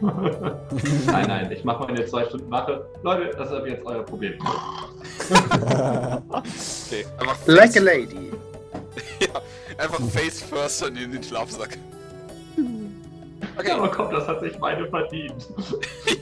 nein, 0.00 1.26
nein, 1.26 1.50
ich 1.50 1.64
mache 1.64 1.84
meine 1.86 2.06
zwei 2.06 2.24
Stunden 2.26 2.48
Wache. 2.52 2.86
Leute, 3.02 3.34
das 3.36 3.48
ist 3.48 3.54
aber 3.56 3.68
jetzt 3.68 3.84
euer 3.84 4.04
Problem. 4.04 4.34
Okay, 6.28 7.04
einfach 7.18 7.36
Like 7.46 7.70
a 7.70 7.72
face, 7.72 7.84
lady. 7.84 8.30
ja, 9.20 9.28
einfach 9.76 10.00
face 10.10 10.40
first 10.42 10.84
und 10.84 10.96
in 10.96 11.10
den 11.10 11.22
Schlafsack. 11.24 11.76
Ja, 12.56 12.64
aber 13.74 13.84
Okay, 13.84 13.92
komm, 13.96 14.10
das 14.12 14.28
hat 14.28 14.40
sich 14.40 14.56
meine 14.60 14.86
verdient. 14.88 15.48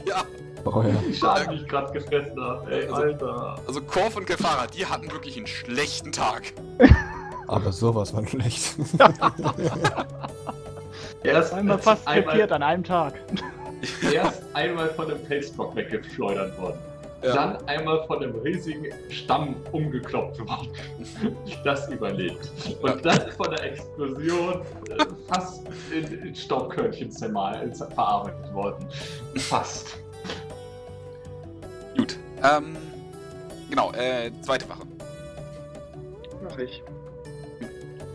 ja. 0.07 0.25
Oh 0.67 0.83
ja. 0.83 0.95
Die 1.09 1.15
Schaden, 1.15 1.57
die 1.57 1.63
ich 1.63 1.69
gerade 1.69 1.93
gefressen 1.93 2.41
habe. 2.41 2.71
Ey, 2.71 2.83
Also- 2.89 2.95
Alter. 2.95 3.59
Also 3.67 3.81
Korf 3.83 4.17
und 4.17 4.27
Gefahrer, 4.27 4.67
die 4.67 4.87
hatten 4.87 5.11
wirklich 5.11 5.37
einen 5.37 5.47
schlechten 5.47 6.13
Tag. 6.13 6.53
Aber 7.49 7.73
sowas 7.73 8.13
war 8.15 8.27
schlecht. 8.27 8.75
Erst 11.23 11.55
Einmal 11.55 11.79
fast 11.79 12.05
krepiert 12.07 12.53
an 12.53 12.63
einem 12.63 12.85
Tag. 12.85 13.15
erst 14.13 14.43
einmal 14.55 14.89
von 14.91 15.11
einem 15.11 15.25
Felsblock 15.27 15.75
weggeschleudert 15.77 16.59
worden. 16.59 16.79
Ja. 17.23 17.35
Dann 17.35 17.69
einmal 17.69 18.07
von 18.07 18.23
einem 18.23 18.37
riesigen 18.41 18.87
Stamm 19.11 19.57
umgekloppt 19.73 20.39
worden. 20.39 20.69
Das 21.65 21.89
überlebt. 21.89 22.51
Und 22.83 23.05
dann 23.05 23.31
von 23.33 23.51
der 23.51 23.65
Explosion 23.65 24.61
äh, 24.91 25.05
fast 25.29 25.63
in, 25.93 26.05
in 26.23 26.35
Staubkörnchen 26.35 27.11
zermal, 27.11 27.73
verarbeitet 27.95 28.53
worden. 28.55 28.87
Fast. 29.37 29.97
Ähm, 32.43 32.77
genau, 33.69 33.93
äh, 33.93 34.31
zweite 34.43 34.69
Wache. 34.69 34.83
Mach 36.43 36.59
ich. 36.59 36.83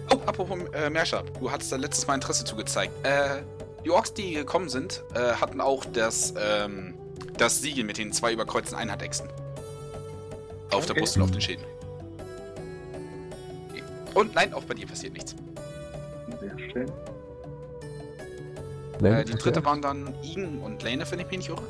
Oh, 0.10 0.20
apropos 0.26 0.60
äh, 0.74 0.90
Meerschab, 0.90 1.26
du 1.40 1.52
hattest 1.52 1.72
da 1.72 1.78
letztes 1.78 2.06
Mal 2.08 2.16
Interesse 2.16 2.44
zugezeigt. 2.46 2.94
Äh, 3.06 3.42
die 3.84 3.90
Orks, 3.90 4.14
die 4.14 4.34
gekommen 4.34 4.70
sind, 4.70 5.04
äh, 5.16 5.34
hatten 5.34 5.60
auch 5.62 5.86
das, 5.86 6.34
ähm, 6.38 6.94
das 7.38 7.62
Siegel 7.62 7.84
mit 7.84 7.98
den 7.98 8.12
zwei 8.12 8.34
überkreuzten 8.34 8.78
Einhandechsen. 8.78 9.28
Auf 10.72 10.86
der 10.86 10.92
Okay. 10.92 11.00
Brust 11.02 11.18
und 11.18 11.24
auf 11.24 11.32
den 11.32 11.42
Schäden. 11.42 11.66
Okay. 13.70 13.84
Und 14.14 14.36
nein, 14.36 14.54
auch 14.54 14.64
bei 14.64 14.74
dir 14.74 14.88
passiert 14.88 15.14
nichts. 15.14 15.36
Sehr 16.40 16.60
schön. 16.72 16.92
Äh, 19.04 19.26
die 19.26 19.34
dritte 19.34 19.66
waren 19.66 19.82
dann 19.82 20.14
Igen 20.22 20.60
und 20.60 20.84
Lane, 20.84 21.04
wenn 21.10 21.20
ich 21.20 21.28
mich 21.28 21.38
nicht 21.40 21.50
irre. 21.50 21.64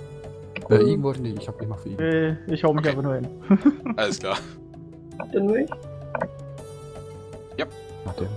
Äh, 0.69 0.83
Igen 0.83 1.03
wollte 1.03 1.21
nicht, 1.21 1.37
ich 1.41 1.47
hab 1.47 1.57
gemacht 1.59 1.81
für 1.81 1.89
ihn. 1.89 1.99
Äh, 1.99 2.37
Ich 2.53 2.63
hau 2.63 2.71
mich 2.73 2.79
Okay. 2.81 2.89
einfach 2.89 3.03
nur 3.03 3.15
hin. 3.15 3.27
Alles 3.97 4.19
klar. 4.19 4.37
Dann 5.33 5.45
nur 5.45 5.57
ich. 5.57 5.69
Nach 8.03 8.15
dem. 8.15 8.27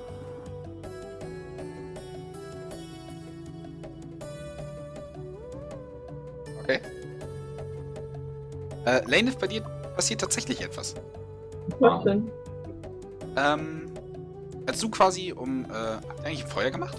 Okay. 6.62 6.80
Äh, 8.86 9.00
Lane, 9.06 9.32
bei 9.38 9.46
dir 9.46 9.62
passiert 9.96 10.20
tatsächlich 10.20 10.60
etwas. 10.62 10.94
Was 11.78 12.04
denn? 12.04 12.30
Ähm, 13.36 13.82
als 14.66 14.80
du 14.80 14.88
quasi 14.90 15.32
um, 15.32 15.64
äh, 15.64 15.68
habt 15.68 16.20
ihr 16.20 16.26
eigentlich 16.26 16.44
ein 16.44 16.50
Feuer 16.50 16.70
gemacht? 16.70 16.98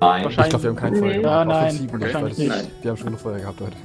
Nein. 0.00 0.24
Wahrscheinlich- 0.24 0.38
Ich 0.46 0.48
glaube, 0.50 0.62
wir 0.62 0.70
haben 0.70 0.76
kein 0.76 0.92
Nee. 0.94 0.98
Feuer 1.00 1.20
Ja, 1.20 1.42
gemacht. 1.42 1.46
nein, 1.62 1.74
nicht, 1.76 1.92
wahrscheinlich 2.00 2.36
das- 2.48 2.62
nicht. 2.62 2.70
Wir 2.82 2.90
haben 2.90 2.96
schon 2.96 3.06
genug 3.06 3.20
Feuer 3.20 3.38
gehabt 3.38 3.60
heute. 3.60 3.76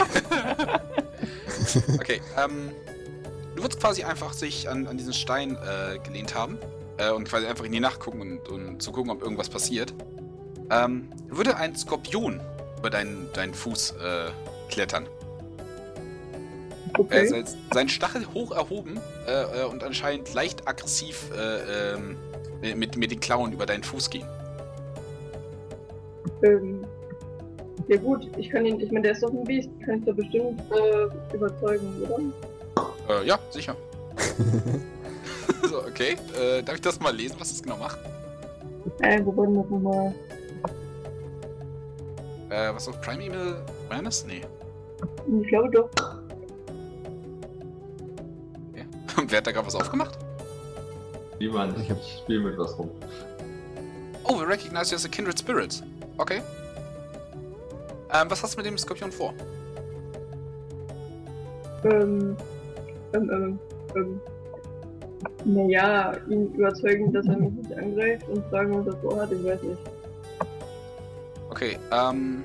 Okay, 1.98 2.20
ähm, 2.38 2.70
du 3.54 3.62
würdest 3.62 3.80
quasi 3.80 4.04
einfach 4.04 4.32
sich 4.32 4.68
an, 4.68 4.86
an 4.86 4.96
diesen 4.96 5.12
Stein 5.12 5.56
äh, 5.56 5.98
gelehnt 5.98 6.34
haben 6.34 6.58
äh, 6.96 7.10
und 7.10 7.28
quasi 7.28 7.46
einfach 7.46 7.64
in 7.64 7.72
die 7.72 7.80
Nacht 7.80 8.00
gucken 8.00 8.20
und, 8.20 8.48
und 8.48 8.82
zu 8.82 8.92
gucken, 8.92 9.10
ob 9.10 9.22
irgendwas 9.22 9.48
passiert. 9.48 9.92
Ähm, 10.70 11.08
würde 11.28 11.56
ein 11.56 11.76
Skorpion 11.76 12.40
über 12.78 12.90
deinen, 12.90 13.28
deinen 13.32 13.54
Fuß 13.54 13.92
äh, 13.92 14.30
klettern. 14.68 15.06
Er 16.94 17.00
Okay. 17.00 17.34
als 17.34 17.56
sein 17.74 17.88
Stachel 17.90 18.26
hoch 18.32 18.52
erhoben 18.52 18.98
äh, 19.26 19.60
äh, 19.60 19.64
und 19.64 19.84
anscheinend 19.84 20.32
leicht 20.32 20.66
aggressiv 20.66 21.30
äh, 21.36 21.92
ähm, 21.92 22.16
mit, 22.74 22.96
mit 22.96 23.10
den 23.10 23.20
Klauen 23.20 23.52
über 23.52 23.66
deinen 23.66 23.82
Fuß 23.82 24.08
gehen. 24.08 24.26
Ähm, 26.42 26.85
ja 27.88 27.96
gut, 27.98 28.28
ich 28.36 28.50
kann 28.50 28.66
ihn, 28.66 28.80
ich 28.80 28.90
meine, 28.90 29.02
der 29.04 29.12
ist 29.12 29.22
doch 29.22 29.30
ein 29.30 29.44
Biest, 29.44 29.68
kann 29.84 29.98
ich 29.98 30.04
da 30.04 30.12
bestimmt 30.12 30.60
äh, 30.72 31.34
überzeugen, 31.34 31.86
oder? 32.02 32.18
Äh, 33.22 33.26
ja, 33.26 33.38
sicher. 33.50 33.76
so, 35.68 35.78
okay. 35.84 36.16
Äh, 36.40 36.62
darf 36.62 36.76
ich 36.76 36.80
das 36.80 36.98
mal 37.00 37.14
lesen, 37.14 37.36
was 37.38 37.50
das 37.50 37.62
genau 37.62 37.76
macht? 37.76 37.98
Äh, 39.00 39.20
wo 39.24 39.34
wollen 39.36 39.52
wir 39.54 39.64
nochmal? 39.64 40.14
Äh, 42.50 42.72
was 42.74 42.88
auf 42.88 43.00
Primeval 43.00 43.62
Awareness? 43.88 44.24
Nee. 44.26 44.42
Ich 45.42 45.48
glaube 45.48 45.70
doch. 45.70 45.88
Wer 49.28 49.38
hat 49.38 49.46
da 49.46 49.52
gerade 49.52 49.66
was 49.66 49.74
aufgemacht? 49.74 50.18
Niemand. 51.40 51.76
Ich 51.78 51.84
Ich, 51.84 51.90
hab- 51.90 52.02
spiele 52.22 52.40
mit 52.40 52.58
was 52.58 52.78
rum. 52.78 52.90
Oh, 54.24 54.38
we 54.40 54.46
recognize 54.46 54.90
you 54.90 54.96
as 54.96 55.04
a 55.04 55.08
kindred 55.08 55.38
spirit. 55.38 55.82
Okay. 56.18 56.42
Ähm, 58.12 58.30
was 58.30 58.42
hast 58.42 58.54
du 58.54 58.58
mit 58.58 58.66
dem 58.66 58.78
Skorpion 58.78 59.12
vor? 59.12 59.34
Ähm, 61.84 62.36
ähm, 63.12 63.30
ähm, 63.30 63.58
ähm. 63.94 64.20
Naja, 65.44 66.12
ihn 66.28 66.52
überzeugen, 66.54 67.12
dass 67.12 67.26
er 67.26 67.36
mich 67.36 67.52
nicht 67.52 67.72
angreift 67.76 68.28
und 68.28 68.44
fragen, 68.46 68.78
was 68.78 68.94
er 68.94 69.00
vorhat, 69.00 69.32
ich 69.32 69.44
weiß 69.44 69.62
nicht. 69.62 69.80
Okay, 71.50 71.78
ähm. 71.92 72.42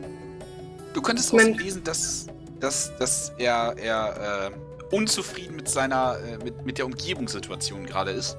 Du 0.94 1.02
könntest 1.02 1.34
Mein- 1.34 1.54
auslesen, 1.54 1.84
dass, 1.84 2.28
dass, 2.60 2.92
dass 2.98 3.32
er, 3.38 3.76
er 3.78 4.52
äh, 4.52 4.96
unzufrieden 4.96 5.56
mit 5.56 5.70
seiner, 5.70 6.18
äh, 6.20 6.44
mit, 6.44 6.66
mit 6.66 6.78
der 6.78 6.86
Umgebungssituation 6.86 7.86
gerade 7.86 8.12
ist. 8.12 8.38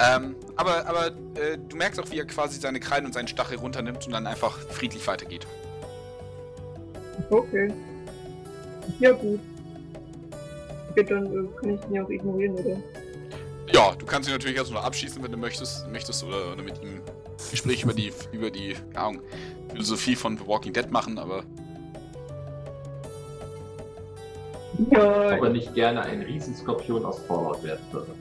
Ähm, 0.00 0.36
aber 0.56 0.86
aber 0.86 1.06
äh, 1.34 1.58
du 1.68 1.76
merkst 1.76 2.00
auch, 2.00 2.10
wie 2.10 2.18
er 2.18 2.26
quasi 2.26 2.58
seine 2.60 2.80
Krallen 2.80 3.06
und 3.06 3.14
seinen 3.14 3.28
Stachel 3.28 3.58
runternimmt 3.58 4.06
und 4.06 4.12
dann 4.12 4.26
einfach 4.26 4.58
friedlich 4.58 5.06
weitergeht. 5.06 5.46
Okay. 7.30 7.72
Ja 8.98 9.12
gut. 9.12 9.40
Ja, 10.96 11.02
dann 11.02 11.26
äh, 11.26 11.48
kann 11.60 11.70
ich 11.74 11.80
ihn 11.88 11.94
ja 11.94 12.04
auch 12.04 12.10
ignorieren, 12.10 12.54
oder? 12.54 12.76
Ja, 13.72 13.94
du 13.94 14.06
kannst 14.06 14.28
ihn 14.28 14.32
natürlich 14.32 14.56
erst 14.56 14.72
noch 14.72 14.84
abschießen, 14.84 15.22
wenn 15.22 15.32
du 15.32 15.36
möchtest, 15.36 15.88
möchtest 15.88 16.22
oder, 16.24 16.52
oder 16.52 16.62
mit 16.62 16.80
ihm 16.82 17.00
Gespräch 17.50 17.82
über 17.82 17.92
die, 17.92 18.12
über 18.32 18.50
die, 18.50 18.74
keine 18.92 19.06
Ahnung, 19.06 19.22
Philosophie 19.70 20.16
von 20.16 20.38
The 20.38 20.46
Walking 20.46 20.72
Dead 20.72 20.90
machen, 20.90 21.18
aber 21.18 21.44
Ja, 24.90 25.30
Aber 25.36 25.48
nicht 25.50 25.74
gerne 25.74 26.02
ein 26.02 26.22
Riesenskorpion 26.22 27.04
aus 27.04 27.18
Fallout 27.26 27.62
werden 27.62 27.80
würde. 27.92 28.12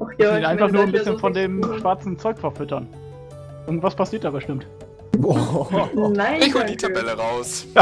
ach 0.00 0.08
ja. 0.18 0.38
ihn 0.38 0.44
einfach 0.44 0.70
nur 0.70 0.82
ein 0.82 0.92
bisschen 0.92 1.14
so 1.14 1.18
von 1.18 1.32
dem 1.32 1.62
fix- 1.62 1.80
schwarzen 1.80 2.18
Zeug 2.18 2.38
verfüttern. 2.38 2.86
Irgendwas 3.66 3.94
passiert 3.94 4.24
da 4.24 4.30
bestimmt. 4.30 4.66
Boah. 5.18 5.88
Nein, 6.12 6.42
ich 6.46 6.54
hol 6.54 6.64
die. 6.64 6.76
Tabelle 6.76 7.12
raus. 7.16 7.66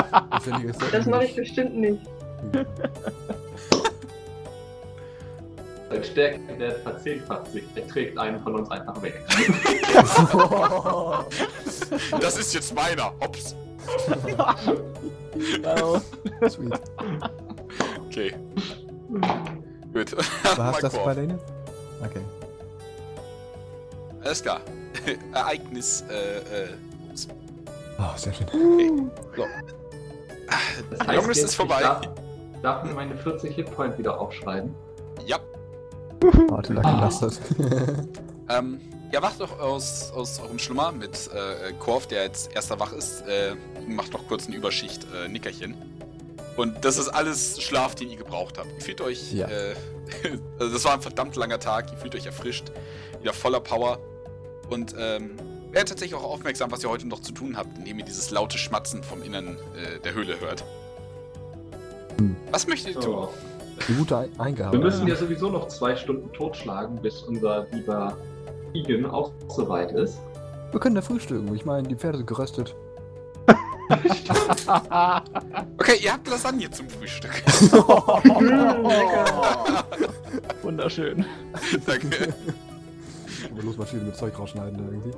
Das 0.93 1.07
mache 1.07 1.25
ich 1.25 1.35
bestimmt 1.37 1.77
nicht. 1.77 2.01
Sein 5.89 6.03
Stärkenwert 6.05 6.79
verzehnfacht 6.83 7.53
sich. 7.53 7.63
Er 7.77 7.87
trägt 7.87 8.19
einen 8.19 8.41
von 8.41 8.57
uns 8.57 8.69
einfach 8.71 9.01
weg. 9.03 9.23
Das 12.21 12.37
ist 12.39 12.55
jetzt 12.55 12.75
meiner. 12.75 13.13
Hops. 13.21 13.55
Oh. 15.83 16.01
Sweet. 16.49 16.81
Okay. 18.07 18.35
Gut. 19.93 20.17
War 20.45 20.57
Mal 20.57 20.73
hast 20.73 20.83
das 20.83 20.93
bei 20.95 21.13
Lane? 21.13 21.39
Okay. 22.05 22.21
Alles 24.25 24.43
klar. 24.43 24.61
Ereignis, 25.35 26.05
äh, 26.11 26.39
äh. 26.39 26.69
Oh, 27.99 28.17
sehr 28.17 28.33
schön. 28.33 29.11
Das 30.91 31.07
Long 31.07 31.17
Rest 31.27 31.29
jetzt, 31.29 31.39
ist 31.45 31.55
vorbei. 31.55 31.77
Ich 31.79 31.83
darf, 31.83 32.09
darf 32.63 32.85
mir 32.85 32.93
meine 32.93 33.17
40 33.17 33.55
Hitpoint 33.55 33.99
wieder 33.99 34.21
aufschreiben. 34.21 34.75
Ja. 35.25 35.39
Oh, 36.23 36.61
du 36.61 36.73
Lucky 36.75 36.93
Bastard. 37.01 37.39
Ähm, 38.49 38.81
ihr 39.13 39.23
wacht 39.23 39.41
doch 39.41 39.59
aus, 39.61 40.11
aus 40.13 40.41
eurem 40.41 40.59
Schlummer 40.59 40.93
mit 40.93 41.31
äh, 41.33 41.73
Korf, 41.79 42.07
der 42.07 42.25
jetzt 42.25 42.55
erster 42.55 42.79
wach 42.81 42.93
ist. 42.93 43.23
Äh, 43.23 43.55
macht 43.89 44.13
noch 44.13 44.27
kurz 44.29 44.47
eine 44.47 44.57
Überschicht, 44.57 45.07
äh, 45.15 45.29
Nickerchen. 45.29 45.75
Und 46.57 46.85
das 46.85 46.97
ist 46.97 47.09
alles 47.09 47.61
Schlaf, 47.61 47.95
den 47.95 48.11
ihr 48.11 48.17
gebraucht 48.17 48.59
habt. 48.59 48.69
Ihr 48.75 48.81
fühlt 48.81 49.01
euch, 49.01 49.33
Ja. 49.33 49.47
äh, 49.49 49.75
also 50.59 50.73
das 50.73 50.85
war 50.85 50.95
ein 50.95 51.03
verdammt 51.03 51.37
langer 51.37 51.59
Tag, 51.61 51.93
ihr 51.93 51.99
fühlt 51.99 52.15
euch 52.15 52.27
erfrischt, 52.27 52.73
wieder 53.21 53.33
voller 53.33 53.61
Power. 53.61 53.99
Und 54.71 54.95
ähm, 54.99 55.33
werdet 55.71 55.91
tatsächlich 55.91 56.15
auch 56.19 56.25
aufmerksam, 56.25 56.71
was 56.71 56.83
ihr 56.83 56.89
heute 56.91 57.07
noch 57.07 57.21
zu 57.21 57.33
tun 57.33 57.57
habt, 57.57 57.77
indem 57.79 57.99
ihr 57.99 58.05
dieses 58.05 58.31
laute 58.31 58.57
Schmatzen 58.59 59.03
vom 59.05 59.23
Innern 59.23 59.59
äh, 59.77 60.01
der 60.01 60.15
Höhle 60.15 60.41
hört. 60.41 60.65
Hm. 62.19 62.37
Was 62.51 62.67
möchtet 62.67 62.95
ihr 62.97 63.01
tun? 63.01 63.29
Eine 63.87 63.99
gute 63.99 64.17
Ein- 64.17 64.41
Eingabe. 64.41 64.79
Wir 64.79 64.85
müssen 64.85 65.07
ja 65.07 65.15
sowieso 65.17 65.51
noch 65.51 65.69
zwei 65.69 65.95
Stunden 65.97 66.33
totschlagen, 66.33 66.97
bis 67.03 67.23
unser 67.23 67.67
lieber 67.73 68.17
Igen 68.77 69.07
auch 69.07 69.33
soweit 69.49 69.91
ist. 69.93 70.19
Wir 70.71 70.81
können 70.81 70.95
da 70.95 71.01
frühstücken. 71.03 71.55
Ich 71.55 71.65
meine, 71.65 71.89
die 71.89 71.97
Pferde 71.97 72.19
sind 72.19 72.27
geröstet. 72.27 72.75
Okay, 75.79 75.99
ihr 76.03 76.13
habt 76.13 76.29
Lasagne 76.29 76.69
zum 76.71 76.89
Frühstück. 76.91 77.31
Wunderschön. 80.63 81.25
Danke. 81.87 82.35
Aber 83.53 83.63
los 83.63 83.77
Maschine 83.77 84.03
mit 84.03 84.17
Zeug 84.17 84.37
rausschneiden 84.37 84.77
da 84.77 84.83
irgendwie. 84.85 85.13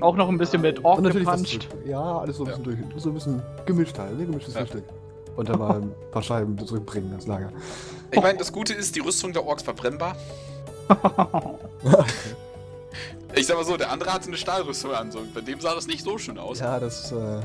Auch 0.00 0.16
noch 0.16 0.30
ein 0.30 0.38
bisschen 0.38 0.62
mit 0.62 0.82
Ork 0.82 1.02
gepanscht. 1.02 1.68
Ja, 1.84 2.00
alles 2.20 2.38
so 2.38 2.44
ein 2.44 2.48
bisschen 2.48 2.64
durch. 2.64 2.78
So 2.96 3.10
ein 3.10 3.14
bisschen 3.14 3.42
gemischt 3.66 3.98
halt. 3.98 4.18
Ne? 4.18 4.24
Gemischtes 4.24 4.54
Ja. 4.54 4.60
Frühstück. 4.60 4.84
Und 5.36 5.48
dann 5.50 5.58
mal 5.58 5.82
ein 5.82 5.92
paar 6.10 6.22
Scheiben 6.22 6.56
zurückbringen 6.66 7.12
ins 7.12 7.26
Lager. 7.26 7.50
Ich 8.10 8.22
meine, 8.22 8.38
das 8.38 8.50
Gute 8.52 8.72
ist, 8.72 8.96
die 8.96 9.00
Rüstung 9.00 9.34
der 9.34 9.46
Orks 9.46 9.66
war 9.66 9.74
brennbar. 9.74 10.16
Ich 13.36 13.46
sag 13.46 13.56
mal 13.56 13.64
so, 13.64 13.76
der 13.76 13.90
andere 13.90 14.12
hatte 14.12 14.28
eine 14.28 14.36
Stahlrüstung 14.36 14.92
an, 14.92 15.10
so. 15.10 15.20
bei 15.34 15.40
dem 15.40 15.60
sah 15.60 15.74
das 15.74 15.86
nicht 15.86 16.02
so 16.02 16.18
schön 16.18 16.38
aus. 16.38 16.60
ja, 16.60 16.78
das. 16.80 17.12
Äh, 17.12 17.40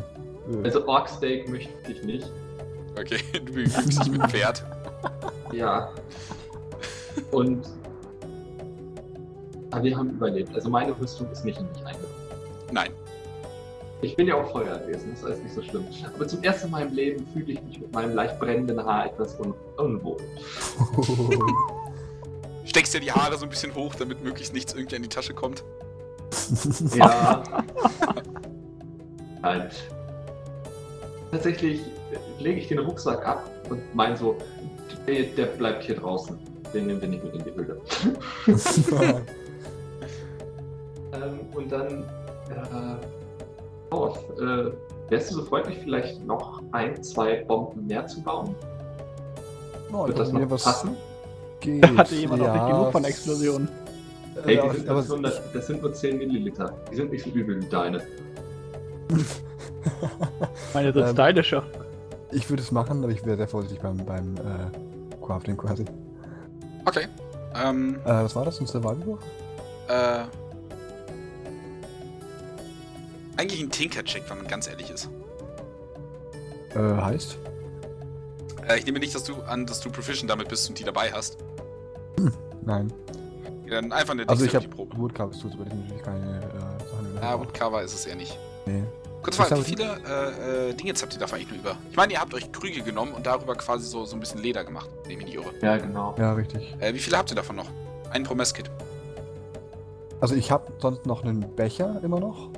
Also 0.64 0.88
Orksteak 0.88 1.48
möchte 1.50 1.70
ich 1.92 2.04
nicht. 2.04 2.32
Okay, 3.00 3.20
du 3.34 3.40
begnügst 3.54 4.00
dich 4.06 4.12
mit 4.12 4.24
Pferd. 4.32 4.64
Ja. 5.52 5.90
Und. 7.32 7.68
Aber 9.72 9.84
wir 9.84 9.98
haben 9.98 10.10
überlebt. 10.12 10.54
Also 10.56 10.70
meine 10.70 10.98
Rüstung 11.00 11.30
ist 11.32 11.44
nicht 11.44 11.60
in 11.60 11.66
mich 11.68 11.78
eingegangen. 11.86 12.16
Nein. 12.72 12.92
Ich 14.02 14.16
bin 14.16 14.28
ja 14.28 14.36
auch 14.36 14.52
Feuerwesen, 14.52 15.12
das 15.12 15.20
ist 15.20 15.26
alles 15.26 15.40
nicht 15.40 15.56
so 15.56 15.62
schlimm. 15.64 15.86
Aber 16.14 16.28
zum 16.28 16.44
ersten 16.44 16.70
Mal 16.70 16.86
im 16.86 16.94
Leben 16.94 17.26
fühle 17.34 17.54
ich 17.54 17.62
mich 17.64 17.80
mit 17.80 17.92
meinem 17.94 18.14
leicht 18.14 18.40
brennenden 18.40 18.84
Haar 18.84 19.08
etwas 19.08 19.40
un 19.40 19.54
unwohl. 19.78 20.18
Steckst 22.66 22.94
dir 22.94 23.00
die 23.00 23.12
Haare 23.12 23.38
so 23.38 23.46
ein 23.46 23.50
bisschen 23.50 23.74
hoch, 23.76 23.96
damit 23.96 24.24
möglichst 24.24 24.54
nichts 24.54 24.74
irgendwie 24.74 24.96
in 24.96 25.04
die 25.04 25.10
Tasche 25.10 25.34
kommt. 25.34 25.64
Ja. 26.96 27.44
halt. 29.44 29.74
Tatsächlich 31.32 31.82
lege 32.40 32.60
ich 32.60 32.68
den 32.68 32.80
Rucksack 32.80 33.26
ab 33.26 33.50
und 33.70 33.82
mein 33.96 34.16
so, 34.16 34.36
der, 35.08 35.24
der 35.24 35.46
bleibt 35.46 35.84
hier 35.84 35.96
draußen. 35.96 36.38
Den 36.74 36.88
nehmen 36.88 37.02
wir 37.02 37.08
nicht 37.08 37.24
mit 37.24 37.36
in 37.36 37.44
die 37.44 37.54
Höhle. 37.54 37.82
Ähm, 41.16 41.40
und 41.54 41.72
dann, 41.72 42.04
äh, 42.50 42.96
oh, 43.92 44.14
äh, 44.40 44.72
wärst 45.10 45.32
du 45.32 45.36
so 45.36 45.46
freundlich, 45.46 45.80
vielleicht 45.84 46.26
noch 46.26 46.62
ein, 46.72 47.02
zwei 47.04 47.44
Bomben 47.46 47.86
mehr 47.88 48.06
zu 48.08 48.22
bauen? 48.22 48.56
Oh, 49.94 50.08
Wird 50.08 50.20
das 50.20 50.32
mir 50.32 50.42
noch 50.42 50.50
was 50.50 50.64
passen? 50.64 50.98
Geht. 51.66 51.98
Hatte 51.98 52.16
jemand 52.16 52.42
auch 52.44 52.48
nicht 52.54 52.56
Ja, 52.56 52.68
genug 52.78 52.92
von 52.92 53.04
Explosionen? 53.04 53.68
Hey, 54.44 54.60
die 54.62 54.78
sind, 54.78 54.90
aber- 54.90 55.02
das, 55.02 55.10
100, 55.12 55.42
das 55.56 55.68
sind 55.68 55.82
nur 55.82 55.94
10 55.94 56.18
Milliliter. 56.18 56.74
Die 56.92 56.96
sind 56.96 57.12
nicht 57.12 57.24
so 57.24 57.30
übel 57.32 57.62
wie 57.62 57.66
deine. 57.68 58.02
Meine 60.74 60.92
sind 60.94 61.04
Ähm, 61.04 61.14
stylischer. 61.14 61.64
Ich 62.32 62.50
würde 62.50 62.62
es 62.64 62.72
machen, 62.72 63.04
aber 63.04 63.12
ich 63.14 63.26
wäre 63.26 63.38
sehr 63.38 63.48
vorsichtig 63.48 63.80
beim, 63.82 63.98
beim 64.06 64.36
äh, 64.36 65.22
Crafting 65.26 65.56
quasi. 65.58 65.86
Okay. 66.86 67.08
Ähm, 67.56 67.96
Äh, 68.04 68.10
was 68.10 68.36
war 68.36 68.44
das? 68.46 68.60
Ein 68.60 68.68
Survival-Wurf? 68.68 69.20
äh. 69.88 70.24
Eigentlich 73.38 73.62
ein 73.62 73.70
Tinker-Check, 73.70 74.24
wenn 74.30 74.38
man 74.38 74.48
ganz 74.48 74.68
ehrlich 74.68 74.90
ist. 74.90 75.10
Äh, 76.74 76.80
heißt? 77.02 77.38
Äh, 78.68 78.80
ich 78.80 78.86
nehme 78.86 79.00
nicht 79.00 79.14
dass 79.14 79.24
du 79.24 79.36
an, 79.44 79.66
dass 79.66 79.80
du 79.82 79.90
Proficient 79.92 80.30
damit 80.30 80.48
bist 80.50 80.68
und 80.70 80.80
die 80.80 80.84
dabei 80.84 81.12
hast. 81.12 81.38
Nein. 82.66 82.92
Ja, 83.66 83.82
dann 83.82 83.92
einfach 83.92 84.14
eine 84.14 84.28
Also 84.28 84.46
ich 84.46 84.56
habe 84.56 84.66
Dexterity-Probe. 84.66 84.98
Woodcarvers 84.98 85.40
Tools, 85.40 85.54
aber 85.56 85.66
das 85.66 85.74
sind 85.74 85.84
natürlich 85.84 86.04
keine 86.04 86.38
äh, 86.38 86.84
Sachen. 86.84 87.18
Ah, 87.22 87.40
Woodcover 87.40 87.82
ist 87.84 87.94
es 87.94 88.06
eher 88.06 88.16
nicht. 88.16 88.38
Nee. 88.66 88.84
Kurz 89.24 89.38
Frage, 89.38 89.58
wie 89.58 89.64
viele 89.64 89.84
äh, 90.08 90.70
äh, 90.70 90.74
Dinge 90.76 90.94
habt 90.94 91.14
ihr 91.14 91.20
davon 91.20 91.40
eigentlich 91.40 91.50
nur 91.50 91.60
über? 91.60 91.78
Ich 91.90 91.98
meine, 91.98 92.14
ihr 92.14 92.20
habt 92.22 92.32
euch 92.36 92.52
Krüge 92.52 92.82
genommen 92.84 93.12
und 93.14 93.26
darüber 93.26 93.56
quasi 93.56 93.88
so, 93.88 94.06
so 94.06 94.16
ein 94.16 94.20
bisschen 94.20 94.40
Leder 94.42 94.64
gemacht, 94.64 94.88
wenn 95.04 95.18
ich 95.18 95.26
nicht 95.26 95.34
irre. 95.36 95.52
Ja, 95.62 95.78
genau. 95.78 96.14
Ja, 96.20 96.34
richtig. 96.34 96.76
Äh, 96.80 96.94
wie 96.94 97.00
viele 97.00 97.18
habt 97.18 97.32
ihr 97.32 97.36
davon 97.36 97.56
noch? 97.56 97.68
Einen 98.12 98.24
pro 98.24 98.36
Messkit. 98.36 98.70
Also 100.22 100.36
ich 100.36 100.52
habe 100.52 100.72
sonst 100.80 101.08
noch 101.08 101.24
einen 101.24 101.40
Becher 101.56 102.00
immer 102.04 102.20
noch 102.20 102.50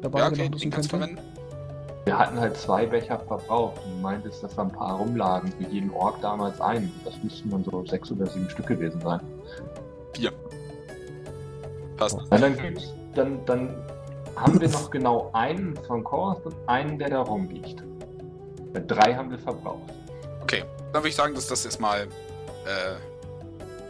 dabei, 0.00 0.20
Ja, 0.20 0.30
den 0.30 0.48
okay, 0.54 0.58
den 0.58 0.70
kannst 0.70 0.90
du 0.90 0.96
verwenden. 0.96 1.18
Wir 2.04 2.18
hatten 2.18 2.40
halt 2.40 2.56
zwei 2.56 2.86
Becher 2.86 3.18
verbraucht. 3.18 3.80
Du 3.84 4.00
meintest, 4.00 4.42
dass 4.42 4.54
da 4.54 4.62
ein 4.62 4.72
paar 4.72 4.96
rumlagen. 4.96 5.52
Für 5.52 5.64
jeden 5.64 5.90
Ork 5.90 6.20
damals 6.20 6.60
einen. 6.60 6.92
Das 7.04 7.14
müssten 7.22 7.50
dann 7.50 7.64
so 7.64 7.84
sechs 7.84 8.10
oder 8.10 8.26
sieben 8.26 8.48
Stück 8.48 8.66
gewesen 8.66 9.00
sein. 9.00 9.20
Vier. 10.14 10.32
Passt. 11.96 12.18
Na, 12.30 12.38
dann 12.38 12.56
gibt's, 12.56 12.94
dann, 13.14 13.44
dann 13.44 13.74
haben 14.36 14.60
wir 14.60 14.68
noch 14.68 14.90
genau 14.90 15.30
einen 15.34 15.76
von 15.86 16.02
Chorus 16.02 16.38
und 16.44 16.54
einen, 16.66 16.98
der 16.98 17.10
da 17.10 17.20
rumliegt. 17.20 17.82
Äh, 18.72 18.80
Drei 18.80 19.14
haben 19.14 19.30
wir 19.30 19.38
verbraucht. 19.38 19.92
Okay, 20.42 20.64
dann 20.92 21.02
würde 21.02 21.08
ich 21.08 21.16
sagen, 21.16 21.34
dass 21.34 21.46
das 21.46 21.64
erstmal 21.64 22.02
äh, 22.04 22.06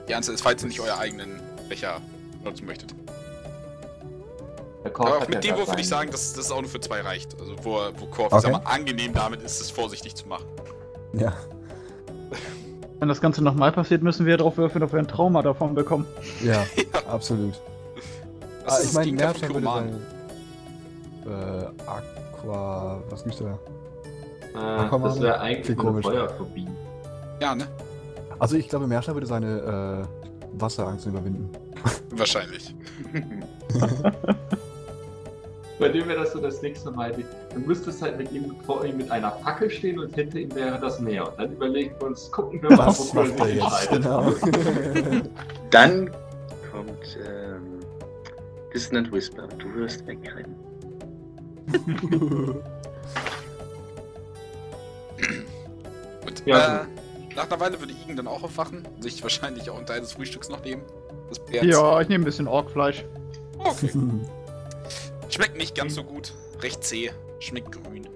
die 0.08 0.14
Anzahl 0.14 0.34
ist, 0.34 0.42
falls 0.42 0.62
ihr 0.62 0.68
nicht 0.68 0.80
euer 0.80 0.98
eigenen 0.98 1.40
Becher 1.68 2.00
nutzen 2.42 2.66
möchtet. 2.66 2.94
Aber 4.84 5.20
hat 5.20 5.28
mit 5.28 5.44
ja 5.44 5.52
dem 5.52 5.58
Wurf 5.60 5.68
würde 5.68 5.80
ich 5.82 5.88
sagen, 5.88 6.10
dass 6.10 6.32
das 6.32 6.50
auch 6.50 6.60
nur 6.60 6.70
für 6.70 6.80
zwei 6.80 7.00
reicht. 7.02 7.38
Also 7.40 7.54
wo, 7.62 7.78
wo 7.98 8.06
Korf, 8.06 8.32
Okay. 8.32 8.40
sag 8.42 8.52
mal, 8.52 8.62
angenehm 8.64 9.12
damit 9.12 9.42
ist, 9.42 9.60
es 9.60 9.70
vorsichtig 9.70 10.14
zu 10.14 10.26
machen. 10.26 10.44
Ja. 11.12 11.32
Wenn 12.98 13.08
das 13.08 13.20
Ganze 13.20 13.42
nochmal 13.42 13.72
passiert, 13.72 14.02
müssen 14.02 14.26
wir 14.26 14.36
darauf 14.36 14.56
würfeln, 14.56 14.82
ob 14.84 14.92
wir 14.92 14.98
ein 14.98 15.08
Trauma 15.08 15.42
davon 15.42 15.74
bekommen. 15.74 16.06
Ja, 16.42 16.64
absolut. 17.10 17.60
Das 18.64 18.78
Ah, 18.80 18.82
ich 18.84 18.92
meine, 18.92 19.12
Meerschwein 19.12 19.54
würde 19.54 19.66
sein. 19.66 20.06
Äh, 21.26 21.82
Aqua. 21.86 23.02
Was 23.10 23.24
gibt's 23.24 23.38
da? 23.38 23.58
Äh, 24.84 24.90
das 25.02 25.20
wäre 25.20 25.40
eigentlich 25.40 25.64
Klingt 25.66 25.80
eine 25.80 25.88
komisch. 25.90 26.06
Feuerphobie. 26.06 26.68
Ja, 27.40 27.54
ne? 27.54 27.66
Also 28.38 28.56
ich 28.56 28.68
glaube, 28.68 28.86
Meerschwein 28.86 29.14
würde 29.16 29.26
seine 29.26 30.06
äh, 30.06 30.60
Wasserangst 30.60 31.06
überwinden. 31.06 31.50
Wahrscheinlich. 32.10 32.74
Bei 35.80 35.88
dem 35.88 36.06
wäre 36.08 36.20
das 36.20 36.32
so 36.32 36.38
das 36.38 36.60
nächste 36.60 36.90
Mal. 36.90 37.10
Du 37.54 37.58
müsstest 37.60 38.02
halt 38.02 38.18
mit 38.18 38.30
ihm 38.32 38.54
vor 38.66 38.84
ihm 38.84 38.98
mit 38.98 39.10
einer 39.10 39.32
Fackel 39.32 39.70
stehen 39.70 39.98
und 39.98 40.14
hinter 40.14 40.36
ihm 40.38 40.54
wäre 40.54 40.78
das 40.78 41.00
Meer. 41.00 41.26
Und 41.26 41.40
dann 41.40 41.52
überlegen 41.52 41.94
wir 41.98 42.08
uns, 42.08 42.30
gucken 42.30 42.62
wir 42.62 42.76
mal, 42.76 42.88
er 42.88 42.92
sich 42.92 43.14
jetzt? 43.14 43.40
entscheidet. 43.40 43.90
Genau. 43.90 44.30
Dann 45.70 46.10
kommt 46.70 47.18
ähm, 47.26 47.80
Dissonant 48.74 49.10
Whisper. 49.10 49.48
Du 49.58 49.74
wirst 49.74 50.06
wegrennen. 50.06 50.54
Gut. 56.24 56.42
Ja, 56.44 56.82
äh, 56.82 56.86
nach 57.34 57.46
einer 57.46 57.60
Weile 57.60 57.80
würde 57.80 57.94
Igen 57.94 58.16
dann 58.16 58.26
auch 58.26 58.42
aufwachen, 58.42 58.86
sich 59.00 59.22
wahrscheinlich 59.22 59.70
auch 59.70 59.78
einen 59.78 59.86
Teil 59.86 60.00
des 60.00 60.12
Frühstücks 60.12 60.50
noch 60.50 60.62
nehmen. 60.62 60.82
Ja, 61.50 62.00
ich 62.00 62.08
nehme 62.08 62.22
ein 62.22 62.26
bisschen 62.26 62.48
Orkfleisch. 62.48 63.04
Okay. 63.58 63.92
Schmeckt 65.30 65.56
nicht 65.56 65.74
ganz 65.76 65.94
so 65.94 66.04
gut. 66.04 66.32
Recht 66.60 66.84
zäh. 66.84 67.10
Schmeckt 67.38 67.72
grün. 67.72 68.08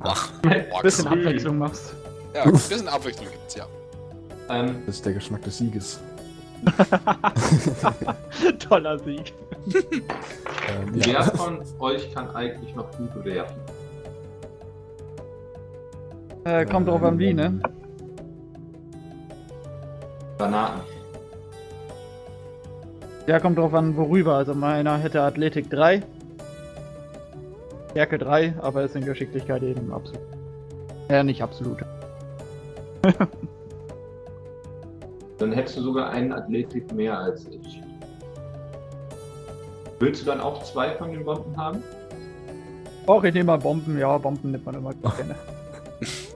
Ach, 0.00 0.32
Ein 0.44 0.66
Orks. 0.72 0.82
bisschen 0.82 1.08
Abwechslung 1.08 1.58
machst. 1.58 1.94
Ja, 2.34 2.42
ein 2.42 2.52
bisschen 2.52 2.88
Abwechslung 2.88 3.30
gibt's, 3.30 3.54
ja. 3.54 3.66
Ähm, 4.50 4.82
Das 4.86 4.96
ist 4.96 5.06
der 5.06 5.12
Geschmack 5.14 5.42
des 5.42 5.58
Sieges. 5.58 6.00
Toller 8.58 8.98
Sieg. 8.98 9.32
Ähm, 9.66 10.88
wer 10.92 11.06
ja. 11.06 11.22
von 11.36 11.60
euch 11.78 12.12
kann 12.12 12.34
eigentlich 12.34 12.74
noch 12.74 12.90
gut 12.96 13.24
werfen? 13.24 13.56
Äh, 16.44 16.66
kommt 16.66 16.88
drauf 16.88 17.02
an 17.02 17.18
wie, 17.18 17.32
ne? 17.32 17.60
Granaten. 20.38 20.80
Ja, 23.26 23.40
kommt 23.40 23.58
drauf 23.58 23.72
an 23.72 23.96
worüber. 23.96 24.34
Also 24.34 24.54
meiner 24.54 24.98
hätte 24.98 25.22
Athletik 25.22 25.70
3. 25.70 26.02
Stärke 27.92 28.18
3, 28.18 28.54
aber 28.60 28.82
ist 28.82 28.96
in 28.96 29.04
Geschicklichkeit 29.04 29.62
eben 29.62 29.92
absolut. 29.92 30.20
Ja, 31.08 31.22
nicht 31.22 31.42
absolut. 31.42 31.78
Dann 35.38 35.52
hättest 35.52 35.76
du 35.76 35.82
sogar 35.82 36.10
einen 36.10 36.32
Athletik 36.32 36.92
mehr 36.92 37.18
als 37.18 37.46
ich. 37.46 37.80
Willst 40.00 40.22
du 40.22 40.26
dann 40.26 40.40
auch 40.40 40.62
zwei 40.64 40.90
von 40.96 41.12
den 41.12 41.24
Bomben 41.24 41.56
haben? 41.56 41.82
Och, 43.06 43.22
ich 43.24 43.32
nehme 43.34 43.46
mal 43.46 43.58
Bomben. 43.58 43.98
Ja, 43.98 44.18
Bomben 44.18 44.50
nimmt 44.50 44.66
man 44.66 44.74
immer 44.74 44.92
gerne. 45.02 45.34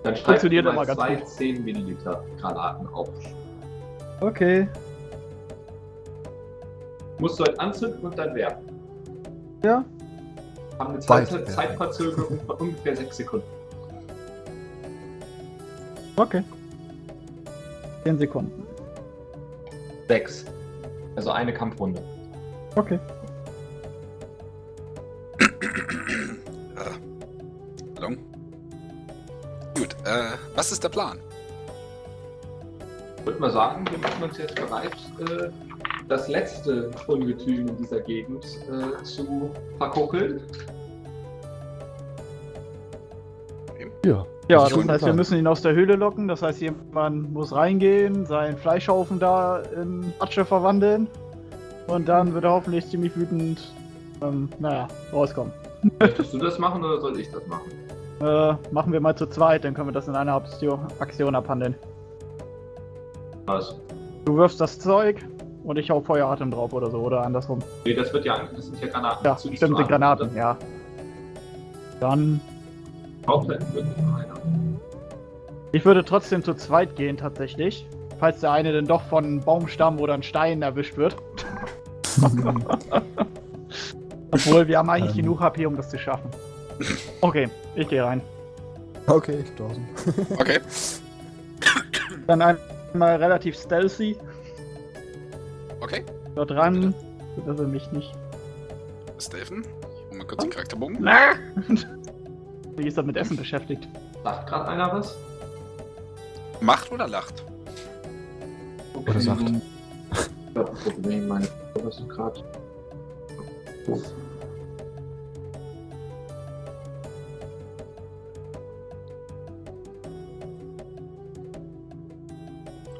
Dann 0.03 0.17
schreib 0.17 0.27
Funktioniert 0.27 0.65
du 0.65 0.71
immer 0.71 0.81
mal 0.81 0.87
ganz 0.87 0.99
zwei 0.99 1.17
gut. 1.17 1.29
10 1.29 1.65
Milliliter 1.65 2.25
Granaten 2.41 2.87
auf. 2.89 3.09
Okay. 4.21 4.69
Musst 7.19 7.39
du 7.39 7.45
halt 7.45 7.59
anzünden 7.59 8.01
und 8.01 8.17
dann 8.19 8.35
werfen. 8.35 8.65
Ja. 9.65 9.85
Haben 10.79 10.91
eine 10.91 11.01
Zeit, 11.01 11.33
werfen. 11.33 11.47
Zeitverzögerung 11.47 12.41
von 12.47 12.57
ungefähr 12.57 12.97
6 12.97 13.17
Sekunden. 13.17 13.47
Okay. 16.17 16.43
10 18.05 18.19
Sekunden. 18.19 18.67
6. 20.09 20.45
Also 21.17 21.31
eine 21.31 21.53
Kampfrunde. 21.53 22.03
Okay. 22.77 22.99
äh. 25.41 25.49
Hallo? 27.97 28.17
Gut, 29.75 29.95
äh, 30.05 30.37
was 30.55 30.73
ist 30.73 30.83
der 30.85 30.89
Plan? 30.89 31.19
Ich 33.19 33.27
würde 33.27 33.41
mal 33.41 33.51
sagen, 33.51 33.85
wir 33.91 33.99
machen 33.99 34.23
uns 34.23 34.39
jetzt 34.39 34.55
bereit, 34.55 34.97
äh, 35.21 35.51
das 36.09 36.29
letzte 36.29 36.91
Ungetüm 37.07 37.69
in 37.69 37.77
dieser 37.77 38.01
Gegend 38.01 38.45
äh, 38.71 39.03
zu 39.03 39.51
verkuckeln. 39.79 40.41
ja. 44.05 44.27
Ja, 44.51 44.67
Das 44.67 44.89
heißt, 44.89 45.05
wir 45.05 45.13
müssen 45.13 45.37
ihn 45.37 45.47
aus 45.47 45.61
der 45.61 45.75
Höhle 45.75 45.97
locken. 45.97 46.27
Das 46.27 46.41
heißt, 46.41 46.63
jemand 46.63 47.35
muss 47.35 47.55
reingehen, 47.55 48.25
seinen 48.25 48.57
Fleischhaufen 48.57 49.19
da 49.19 49.61
in 49.77 50.11
Atsche 50.21 50.47
verwandeln. 50.47 51.07
Und 51.87 52.09
dann 52.09 52.33
wird 52.33 52.45
er 52.45 52.53
hoffentlich 52.53 52.89
ziemlich 52.89 53.15
wütend, 53.15 53.71
ähm, 54.23 54.49
naja, 54.59 54.89
rauskommen. 55.13 55.53
Möchtest 56.01 56.33
du 56.33 56.39
das 56.39 56.59
machen 56.59 56.83
oder 56.83 56.99
soll 57.01 57.19
ich 57.21 57.31
das 57.31 57.47
machen? 57.47 57.71
Äh, 58.21 58.55
machen 58.73 58.93
wir 58.93 58.99
mal 59.01 59.15
zu 59.15 59.27
zweit, 59.29 59.63
dann 59.63 59.75
können 59.75 59.91
wir 59.91 59.93
das 59.93 60.09
in 60.09 60.17
einer 60.17 60.35
Aktion, 60.35 60.81
Aktion 60.99 61.37
abhandeln. 61.37 61.77
Was? 63.47 63.77
Du 64.25 64.37
wirfst 64.37 64.61
das 64.61 64.77
Zeug 64.77 65.25
und 65.69 65.77
ich 65.77 65.91
hau 65.91 66.01
Feueratem 66.01 66.51
drauf 66.51 66.73
oder 66.73 66.91
so, 66.91 66.99
oder 66.99 67.23
andersrum. 67.23 67.59
Nee, 67.85 67.93
das 67.95 68.11
wird 68.13 68.25
ja, 68.25 68.41
das 68.57 68.67
sind 68.67 68.81
ja 68.81 68.89
Granaten. 68.89 69.25
Ja, 69.25 69.37
stimmt, 69.37 69.79
an, 69.79 69.87
Granaten, 69.87 70.31
oder? 70.31 70.37
ja. 70.39 70.57
Dann, 72.01 72.41
Hauptseiten 73.27 73.75
wird 73.75 73.85
nicht 73.87 73.99
nur 73.99 74.17
einer. 74.17 74.35
ich 75.73 75.85
würde 75.85 76.05
trotzdem 76.05 76.43
zu 76.43 76.55
zweit 76.55 76.97
gehen, 76.97 77.19
tatsächlich. 77.19 77.87
Falls 78.19 78.41
der 78.41 78.51
eine 78.53 78.73
denn 78.73 78.87
doch 78.87 79.03
von 79.03 79.25
einem 79.25 79.41
Baumstamm 79.41 80.01
oder 80.01 80.15
einem 80.15 80.23
Stein 80.23 80.63
erwischt 80.63 80.97
wird. 80.97 81.17
Obwohl, 84.31 84.67
wir 84.67 84.79
haben 84.79 84.89
eigentlich 84.91 85.17
Ähm. 85.17 85.23
genug 85.23 85.41
HP, 85.41 85.67
um 85.67 85.77
das 85.77 85.91
zu 85.91 85.99
schaffen. 85.99 86.31
Okay, 87.21 87.49
ich 87.77 87.89
gehe 87.89 88.03
rein. 88.03 88.23
okay, 89.07 89.45
draußen. 89.57 89.87
Okay. 90.39 90.61
Dann 92.27 92.43
einmal 92.43 93.17
relativ 93.17 93.57
stealthy 93.57 94.17
Okay. 95.81 96.05
dort 96.35 96.51
ran, 96.51 96.95
sodass 97.37 97.61
er 97.61 97.67
mich 97.67 97.91
nicht. 97.93 98.13
Steffen. 99.19 99.63
Ich 99.63 100.11
hol 100.11 100.19
mal 100.19 100.27
kurz 100.27 100.43
den 100.43 100.51
Charakterbogen. 100.51 101.05
Wie 102.77 102.87
ist 102.87 102.97
er 102.97 103.03
mit 103.03 103.17
Essen 103.17 103.37
beschäftigt? 103.37 103.89
Sagt 104.23 104.49
gerade 104.49 104.69
einer 104.69 104.93
was? 104.93 105.17
Macht 106.61 106.91
oder 106.93 107.09
lacht? 107.09 107.45
Okay. 108.95 109.11
Oder 109.11 109.21
sagt. 109.21 109.43
Ich 109.43 110.57
ein 110.57 110.65
Problem, 110.65 111.29
meine 111.29 111.49
Server 111.75 111.93
sind 111.93 112.09
gerade. 112.09 112.43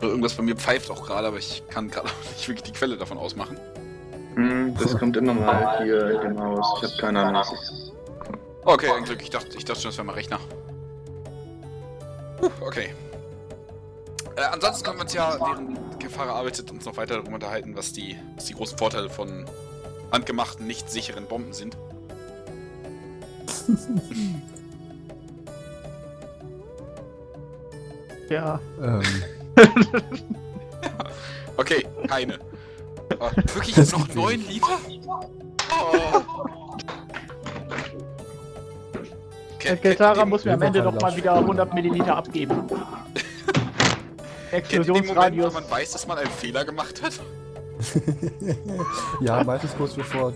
Irgendwas 0.01 0.35
bei 0.35 0.43
mir 0.43 0.57
pfeift 0.57 0.91
auch 0.91 1.05
gerade, 1.05 1.29
aber 1.29 1.39
ich 1.39 1.63
kann 1.69 1.91
gerade 1.91 2.09
auch 2.09 2.31
nicht 2.33 2.49
wirklich 2.49 2.65
die 2.65 2.73
Quelle 2.73 2.97
davon 2.97 3.19
ausmachen. 3.19 3.57
Hm, 4.35 4.75
das 4.79 4.97
kommt 4.97 5.17
immer 5.17 5.35
mal 5.35 5.83
hier 5.83 6.23
im 6.23 6.41
Haus. 6.41 6.67
Ich 6.77 6.91
habe 6.91 7.01
keine 7.01 7.25
Ahnung. 7.25 7.43
Okay, 8.65 8.91
ein 8.97 9.05
Glück. 9.05 9.23
Ich 9.23 9.31
dachte, 9.31 9.57
ich 9.57 9.65
dachte 9.65 9.81
schon, 9.81 9.91
das 9.91 9.99
wäre 9.99 10.07
mein 10.07 10.15
Rechner. 10.15 10.39
Puh, 12.41 12.51
okay. 12.61 12.95
Äh, 14.37 14.43
ansonsten 14.53 14.85
können 14.85 14.99
wir 14.99 15.03
uns 15.03 15.15
ja, 15.15 15.37
während 15.41 15.99
Gefahr 15.99 16.29
arbeitet, 16.29 16.71
uns 16.71 16.85
noch 16.85 16.97
weiter 16.97 17.15
darüber 17.15 17.35
unterhalten, 17.35 17.75
was 17.75 17.93
die, 17.93 18.17
was 18.37 18.45
die 18.45 18.55
großen 18.55 18.79
Vorteile 18.79 19.11
von 19.11 19.47
handgemachten, 20.13 20.67
nicht 20.67 20.89
sicheren 20.91 21.27
Bomben 21.27 21.53
sind. 21.53 21.77
Ja. 28.31 28.61
Ähm, 28.83 29.03
Okay, 31.59 31.85
keine. 32.07 32.39
Oh, 33.19 33.31
wirklich 33.55 33.77
noch 33.91 34.15
9 34.15 34.49
Liter? 34.49 34.79
Oh. 35.71 36.23
Der 39.65 39.77
Ketara 39.77 40.25
muss 40.25 40.45
mir 40.45 40.55
am 40.55 40.63
Ende 40.63 40.79
Einfach 40.79 40.93
noch 40.93 41.01
mal 41.03 41.17
wieder 41.17 41.35
100 41.35 41.75
Milliliter 41.75 42.17
abgeben. 42.17 42.63
Explosionsradius. 44.53 45.51
wo 45.51 45.61
man 45.61 45.71
weiß, 45.71 45.93
dass 45.93 46.07
man 46.07 46.19
einen 46.19 46.31
Fehler 46.31 46.65
gemacht 46.65 47.03
hat? 47.03 47.21
ja, 49.21 49.43
meistens 49.45 49.77
kurz 49.77 49.95
bevor 49.95 50.31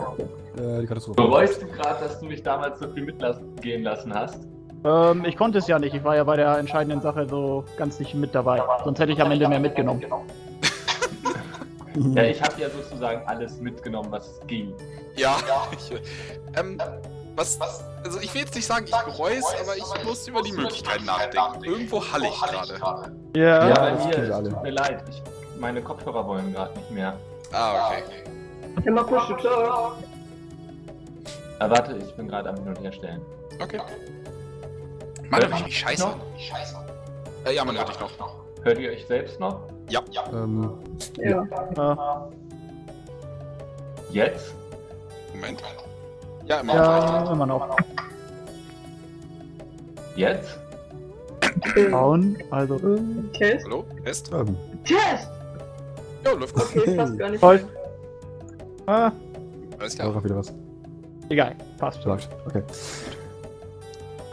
äh, 0.57 0.81
die 0.81 0.87
Katastrophe. 0.87 1.23
Bereust 1.23 1.63
du 1.63 1.67
gerade, 1.67 2.05
dass 2.05 2.21
du 2.21 2.27
mich 2.27 2.43
damals 2.43 2.81
so 2.81 2.89
viel 2.93 3.05
mitgehen 3.05 3.85
lassen 3.85 4.13
hast? 4.13 4.41
Ähm, 4.85 5.25
ich 5.25 5.37
konnte 5.37 5.59
es 5.59 5.67
ja 5.67 5.79
nicht. 5.79 5.95
Ich 5.95 6.05
war 6.05 6.17
ja 6.17 6.25
bei 6.25 6.37
der 6.37 6.59
entscheidenden 6.59 7.01
Sache 7.01 7.27
so 7.29 7.65
ganz 7.77 7.99
nicht 7.99 8.15
mit 8.15 8.35
dabei. 8.35 8.63
Sonst 8.85 8.99
hätte 8.99 9.13
ich 9.13 9.21
am 9.21 9.31
Ende 9.31 9.49
mehr 9.49 9.61
mitgenommen. 9.61 10.05
Ja, 12.15 12.23
ich 12.23 12.43
habe 12.43 12.59
ja 12.59 12.71
sozusagen 12.71 13.21
alles 13.27 13.61
mitgenommen, 13.61 14.11
was 14.11 14.41
ging. 14.47 14.73
Ja. 15.15 15.37
Ich, 15.73 15.93
ähm, 16.59 16.79
was, 17.37 17.59
also 18.03 18.19
ich 18.21 18.33
will 18.35 18.43
jetzt 18.43 18.55
nicht 18.55 18.67
sagen, 18.67 18.87
ich 18.87 18.97
bereue 19.05 19.37
es, 19.37 19.45
aber 19.63 19.77
ich 19.77 20.05
muss 20.05 20.27
über 20.27 20.41
die 20.41 20.53
Möglichkeiten 20.53 21.05
nachdenken. 21.05 21.65
Irgendwo 21.65 22.03
halle 22.03 22.29
ich 22.29 22.41
gerade. 22.41 23.13
Ja. 23.37 23.69
Ja, 23.69 23.75
bei 23.75 24.07
mir, 24.07 24.19
es 24.19 24.49
tut 24.49 24.63
mir 24.63 24.71
leid. 24.71 25.05
Ich, 25.11 25.23
meine 25.61 25.83
Kopfhörer 25.83 26.27
wollen 26.27 26.53
gerade 26.53 26.79
nicht 26.79 26.91
mehr. 26.91 27.19
Ah, 27.53 27.89
okay. 27.89 28.03
Immer 28.87 29.05
push 29.05 29.27
to 29.29 29.35
talk. 29.35 29.97
Warte, 31.59 31.97
ich 31.97 32.15
bin 32.15 32.29
gerade 32.29 32.49
am 32.49 32.57
Hin 32.57 32.69
und 32.69 32.81
Herstellen. 32.81 33.21
Okay. 33.61 33.81
Mann, 35.33 35.41
hör 35.49 35.59
ich 35.59 35.65
mich 35.65 35.79
scheiße 35.79 36.07
an. 36.07 36.21
Äh, 37.47 37.55
ja, 37.55 37.65
man 37.65 37.77
hört 37.77 37.89
dich 37.89 37.99
noch. 38.01 38.11
Hört 38.63 38.79
ihr 38.79 38.91
euch 38.91 39.07
selbst 39.07 39.41
noch? 39.41 39.63
Ja. 39.89 40.03
Ähm, 40.31 40.71
Ja. 41.17 41.47
Ja, 41.77 42.29
Jetzt? 44.11 44.55
Moment. 45.35 45.63
Ja, 46.45 46.61
immer 46.61 46.75
noch. 46.75 46.85
ja, 46.85 47.33
immer 47.33 47.47
noch. 47.47 47.77
Jetzt? 50.17 50.59
Schauen. 51.91 52.37
Also, 52.51 52.79
Test. 53.33 53.65
Hallo? 53.65 53.85
Test? 54.05 54.31
ähm, 54.35 54.57
Test! 54.85 55.29
Jo, 56.27 56.37
läuft 56.37 56.55
gut. 56.55 56.65
Okay, 56.77 56.95
passt 56.97 57.19
gar 57.19 57.31
nicht. 57.31 57.41
Voll. 57.41 57.65
ah, 58.87 59.11
Alles 59.79 59.97
da 59.97 60.03
klar. 60.05 60.15
war 60.15 60.25
wieder 60.25 60.37
was. 60.37 60.53
egal. 61.31 61.57
Passt. 61.79 62.05
Läuft. 62.05 62.29
Okay. 62.47 62.63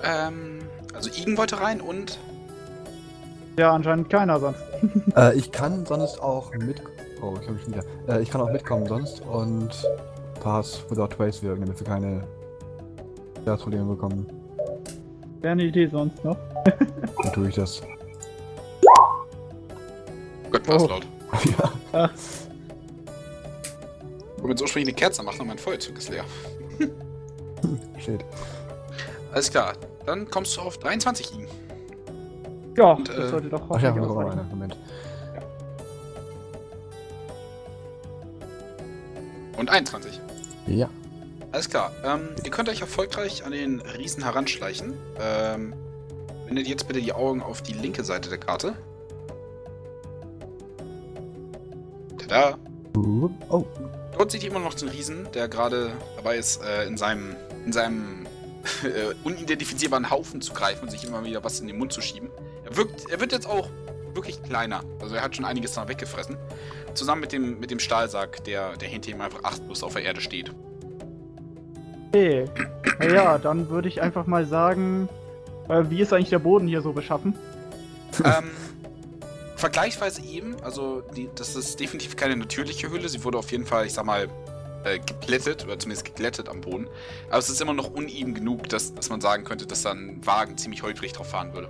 Ähm, 0.03 0.58
also 0.93 1.09
Igen 1.09 1.37
wollte 1.37 1.59
rein 1.59 1.81
und 1.81 2.19
Ja, 3.57 3.71
anscheinend 3.73 4.09
keiner 4.09 4.39
sonst. 4.39 4.59
Äh, 5.17 5.35
ich 5.37 5.51
kann 5.51 5.85
sonst 5.85 6.21
auch 6.21 6.53
mit. 6.53 6.81
Oh, 7.21 7.33
ich 7.41 7.41
habe 7.47 7.53
mich 7.53 7.67
wieder. 7.67 7.83
Äh, 8.07 8.21
ich 8.21 8.29
kann 8.29 8.39
auch 8.39 8.49
mitkommen 8.51 8.85
sonst 8.85 9.21
und 9.25 9.69
Pass 10.41 10.81
without 10.89 11.07
Trace 11.07 11.43
wirken, 11.43 11.61
damit 11.65 11.77
wir 11.79 11.85
keine 11.87 12.23
Probleme 13.57 13.83
bekommen. 13.95 14.25
Wäre 15.41 15.51
eine 15.53 15.63
Idee 15.63 15.87
sonst 15.87 16.23
noch. 16.23 16.37
Dann 17.23 17.33
tue 17.33 17.49
ich 17.49 17.55
das. 17.55 17.81
Gott, 20.51 20.67
war's 20.67 20.83
Oh. 20.83 20.87
laut. 20.87 21.05
ja. 21.59 21.71
Ah, 21.91 22.09
Ich 24.37 24.41
wollte 24.43 24.49
jetzt 24.51 24.61
ursprünglich 24.61 24.93
eine 24.93 24.95
Kerze 24.95 25.23
machen 25.23 25.41
und 25.41 25.47
mein 25.47 25.57
Feuerzug 25.57 25.97
ist 25.97 26.09
leer. 26.09 26.23
Steht. 27.97 28.23
Alles 29.33 29.51
klar. 29.51 29.73
Dann 30.09 30.27
kommst 30.27 30.57
du 30.57 30.61
auf 30.61 30.79
23 30.79 31.33
Igen. 31.35 31.47
ja, 32.75 32.93
Und, 32.93 33.07
das 33.09 33.15
äh, 33.15 33.29
sollte 33.29 33.47
doch 33.49 33.61
Ach 33.69 33.79
ja, 33.79 33.93
ausreichen. 33.93 34.47
Moment. 34.49 34.75
Und 39.55 39.69
21. 39.69 40.19
Ja. 40.65 40.89
Alles 41.51 41.69
klar. 41.69 41.91
Ähm, 42.03 42.29
ihr 42.43 42.49
könnt 42.49 42.69
euch 42.69 42.81
erfolgreich 42.81 43.45
an 43.45 43.51
den 43.51 43.81
Riesen 43.81 44.23
heranschleichen. 44.23 44.97
Ähm, 45.21 45.75
wendet 46.47 46.65
jetzt 46.65 46.87
bitte 46.87 47.01
die 47.01 47.13
Augen 47.13 47.43
auf 47.43 47.61
die 47.61 47.73
linke 47.73 48.03
Seite 48.03 48.29
der 48.29 48.39
Karte. 48.39 48.73
Tada! 52.17 52.57
Uh, 52.97 53.29
Oh, 53.49 53.63
Dort 54.17 54.31
seht 54.31 54.43
ihr 54.43 54.49
immer 54.49 54.59
noch 54.59 54.73
den 54.73 54.89
Riesen, 54.89 55.27
der 55.35 55.47
gerade 55.47 55.91
dabei 56.15 56.37
ist, 56.37 56.63
äh, 56.63 56.87
in 56.87 56.97
seinem, 56.97 57.35
in 57.63 57.71
seinem 57.71 58.25
unidentifizierbaren 59.23 60.09
Haufen 60.09 60.41
zu 60.41 60.53
greifen 60.53 60.83
und 60.83 60.91
sich 60.91 61.05
immer 61.05 61.23
wieder 61.23 61.43
was 61.43 61.59
in 61.59 61.67
den 61.67 61.77
Mund 61.77 61.93
zu 61.93 62.01
schieben. 62.01 62.29
Er, 62.65 62.75
wirkt, 62.75 63.09
er 63.09 63.19
wird 63.19 63.31
jetzt 63.31 63.47
auch 63.47 63.69
wirklich 64.13 64.41
kleiner. 64.43 64.81
Also 64.99 65.15
er 65.15 65.21
hat 65.21 65.35
schon 65.35 65.45
einiges 65.45 65.73
da 65.73 65.87
weggefressen. 65.87 66.37
Zusammen 66.93 67.21
mit 67.21 67.31
dem, 67.31 67.59
mit 67.59 67.71
dem 67.71 67.79
Stahlsack, 67.79 68.43
der, 68.43 68.75
der 68.77 68.89
hinter 68.89 69.11
ihm 69.11 69.21
einfach 69.21 69.43
achtlos 69.43 69.83
auf 69.83 69.93
der 69.93 70.03
Erde 70.03 70.21
steht. 70.21 70.51
Okay. 72.09 72.45
Naja, 72.99 73.37
dann 73.37 73.69
würde 73.69 73.87
ich 73.87 74.01
einfach 74.01 74.25
mal 74.25 74.45
sagen, 74.45 75.07
äh, 75.69 75.83
wie 75.89 76.01
ist 76.01 76.11
eigentlich 76.11 76.29
der 76.29 76.39
Boden 76.39 76.67
hier 76.67 76.81
so 76.81 76.91
beschaffen? 76.91 77.35
ähm, 78.23 78.49
vergleichsweise 79.55 80.21
eben, 80.23 80.55
also 80.63 81.01
die, 81.15 81.29
das 81.35 81.55
ist 81.55 81.79
definitiv 81.79 82.15
keine 82.15 82.35
natürliche 82.35 82.89
Hülle. 82.91 83.07
Sie 83.07 83.23
wurde 83.23 83.37
auf 83.37 83.51
jeden 83.51 83.65
Fall, 83.65 83.85
ich 83.85 83.93
sag 83.93 84.05
mal, 84.05 84.27
äh, 84.83 84.99
geplättet 84.99 85.65
oder 85.65 85.77
zumindest 85.77 86.05
geglättet 86.05 86.49
am 86.49 86.61
Boden. 86.61 86.87
Aber 87.29 87.39
es 87.39 87.49
ist 87.49 87.61
immer 87.61 87.73
noch 87.73 87.91
uneben 87.91 88.33
genug, 88.33 88.69
dass, 88.69 88.93
dass 88.93 89.09
man 89.09 89.21
sagen 89.21 89.43
könnte, 89.43 89.65
dass 89.65 89.83
da 89.83 89.91
ein 89.91 90.25
Wagen 90.25 90.57
ziemlich 90.57 90.83
holprig 90.83 91.13
drauf 91.13 91.29
fahren 91.29 91.53
würde. 91.53 91.69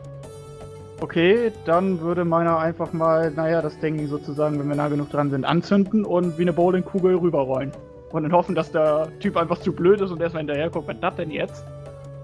Okay, 1.02 1.52
dann 1.66 2.02
würde 2.02 2.26
meiner 2.26 2.60
einfach 2.60 2.92
mal, 2.92 3.32
naja, 3.32 3.62
das 3.62 3.80
Ding 3.80 4.06
sozusagen, 4.08 4.60
wenn 4.60 4.68
wir 4.68 4.76
nah 4.76 4.90
genug 4.90 5.10
dran 5.10 5.30
sind, 5.30 5.46
anzünden 5.46 6.04
und 6.04 6.38
wie 6.38 6.42
eine 6.42 6.52
Bowlingkugel 6.52 7.16
rüberrollen. 7.16 7.72
Und 8.12 8.24
dann 8.24 8.34
hoffen, 8.34 8.54
dass 8.54 8.72
der 8.72 9.08
Typ 9.20 9.38
einfach 9.38 9.60
zu 9.60 9.72
blöd 9.72 10.02
ist 10.02 10.12
und 10.12 10.22
erstmal 10.22 10.42
hinterher 10.42 10.70
guckt, 10.70 10.88
was 10.88 11.00
das 11.00 11.16
denn 11.16 11.32
jetzt? 11.32 11.64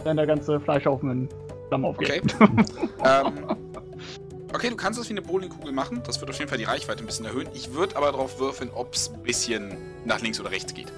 Dann 0.04 0.18
der 0.18 0.26
ganze 0.26 0.60
Fleischhaufen 0.60 1.12
in 1.12 1.30
Flammen 1.70 1.86
aufgeht. 1.86 2.36
Okay. 2.40 2.50
ähm, 3.06 3.58
okay, 4.56 4.70
du 4.70 4.76
kannst 4.76 5.00
das 5.00 5.08
wie 5.10 5.14
eine 5.14 5.22
Bowlingkugel 5.22 5.72
machen. 5.72 6.02
Das 6.06 6.20
wird 6.20 6.30
auf 6.30 6.38
jeden 6.38 6.50
Fall 6.50 6.58
die 6.58 6.64
Reichweite 6.64 7.04
ein 7.04 7.06
bisschen 7.06 7.26
erhöhen. 7.26 7.48
Ich 7.54 7.74
würde 7.74 7.96
aber 7.96 8.12
darauf 8.12 8.40
würfeln, 8.40 8.70
ob 8.74 8.94
es 8.94 9.10
ein 9.10 9.22
bisschen 9.24 9.78
nach 10.06 10.22
links 10.22 10.40
oder 10.40 10.52
rechts 10.52 10.74
geht. 10.74 10.92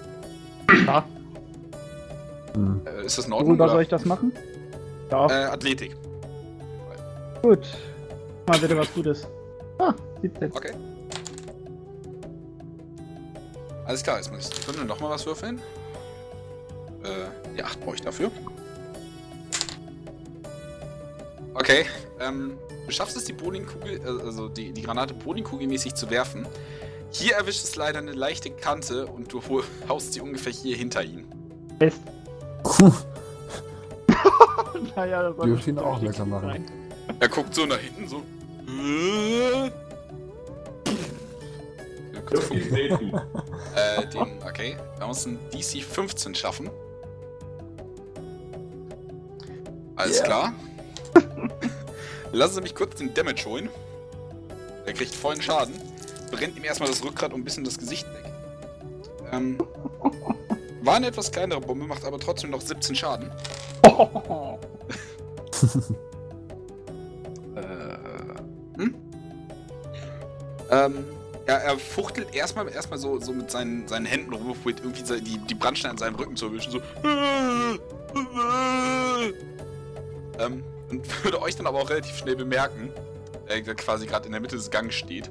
Ja, 0.86 1.06
hm. 2.54 2.82
Äh, 2.86 3.06
ist 3.06 3.18
das 3.18 3.26
in 3.28 3.34
Ordnung? 3.34 3.50
worüber 3.52 3.66
Oder? 3.66 3.74
soll 3.74 3.82
ich 3.84 3.88
das 3.90 4.04
machen? 4.06 4.34
Ja, 5.12 5.28
Äh, 5.28 5.44
Athletik. 5.46 5.96
gut. 7.42 7.60
Mal 8.48 8.58
bitte 8.60 8.78
was 8.78 8.92
Gutes. 8.94 9.28
Ah, 9.78 9.94
17. 10.22 10.52
Okay. 10.52 10.72
Alles 13.86 14.04
klar, 14.04 14.18
jetzt 14.18 14.32
muss 14.32 14.50
ich 14.50 14.56
Sekunde 14.56 14.86
nochmal 14.86 15.12
was 15.12 15.26
würfeln. 15.26 15.62
Äh, 17.04 17.54
die 17.56 17.64
8 17.64 17.80
brauche 17.82 17.96
ich 17.96 18.02
dafür. 18.02 18.32
Okay, 21.54 21.86
ähm, 22.20 22.58
du 22.88 22.92
schaffst 22.94 23.16
es, 23.18 23.26
die 23.26 23.34
Bowlingkugel, 23.34 24.02
äh, 24.04 24.24
also 24.26 24.48
die, 24.50 24.72
die 24.72 24.82
Granate 24.82 25.14
Bowlingkugelmäßig 25.14 25.94
zu 25.94 26.10
werfen. 26.10 26.48
Hier 27.12 27.36
erwischt 27.36 27.64
es 27.64 27.76
leider 27.76 28.00
eine 28.00 28.14
leichte 28.14 28.50
Kante 28.50 29.06
und 29.06 29.32
du 29.32 29.42
haust 29.88 30.14
sie 30.14 30.22
ungefähr 30.22 30.52
hier 30.52 30.76
hinter 30.76 31.04
ihn. 31.04 31.26
Mist. 31.80 32.02
naja, 34.96 35.24
das 35.24 35.36
sollte 35.36 35.52
Dürfte 35.52 35.70
ihn 35.70 35.80
auch 35.80 35.96
aufmerksam 35.98 36.30
machen. 36.30 36.50
sein. 36.50 36.66
Er 37.20 37.30
guckt 37.30 37.54
so 37.56 37.66
nach 37.66 37.78
hinten, 37.78 38.08
so. 38.08 38.24
Äh, 38.68 39.68
äh, 43.76 44.06
den, 44.14 44.28
okay. 44.46 44.76
Da 45.00 45.08
muss 45.08 45.26
ein 45.26 45.40
DC 45.54 45.82
15 45.82 46.36
schaffen. 46.36 46.70
Alles 49.96 50.18
Yeah. 50.18 50.26
klar. 50.26 50.54
Lassen 52.32 52.56
Sie 52.56 52.62
mich 52.62 52.76
kurz 52.76 52.96
den 52.96 53.14
Damage 53.14 53.46
holen. 53.46 53.70
Er 54.86 54.94
kriegt 54.94 55.14
vollen 55.14 55.42
Schaden. 55.42 55.76
Brennt 56.32 56.58
ihm 56.58 56.64
erstmal 56.64 56.90
das 56.90 57.04
Rückgrat 57.04 57.34
und 57.34 57.42
ein 57.42 57.44
bisschen 57.44 57.64
das 57.64 57.78
Gesicht 57.78 58.08
weg. 58.14 58.26
Ähm, 59.32 59.58
war 60.82 60.96
eine 60.96 61.08
etwas 61.08 61.32
kleinere 61.32 61.62
Bombe, 61.62 61.86
macht 61.86 62.06
aber 62.06 62.20
trotzdem 62.20 62.52
noch 62.52 62.62
17 62.62 62.96
Schaden. 62.96 63.32
Äh, 67.58 67.98
hm? 68.78 68.94
Ähm, 70.70 71.06
ja, 71.48 71.56
er 71.56 71.80
fuchtelt 71.80 72.36
erstmal 72.36 72.70
erstmal 72.70 73.00
so, 73.00 73.20
so 73.20 73.34
mit 73.34 73.50
seinen, 73.50 73.88
seinen 73.88 74.06
Händen 74.06 74.32
rum, 74.34 74.54
probiert 74.54 74.82
irgendwie 74.82 75.02
die, 75.22 75.40
die 75.40 75.56
Brandsteine 75.56 75.94
an 75.94 75.98
seinem 75.98 76.14
Rücken 76.16 76.36
zu 76.36 76.48
erwischen, 76.48 76.72
so. 76.72 76.82
ähm, 80.40 80.64
und 80.90 81.24
würde 81.24 81.42
euch 81.42 81.56
dann 81.56 81.68
aber 81.68 81.80
auch 81.80 81.90
relativ 81.90 82.16
schnell 82.18 82.36
bemerken, 82.36 82.92
äh, 83.48 83.62
der 83.62 83.76
quasi 83.76 84.06
gerade 84.06 84.26
in 84.26 84.32
der 84.32 84.42
Mitte 84.42 84.56
des 84.56 84.70
Gangs 84.72 84.96
steht. 84.96 85.30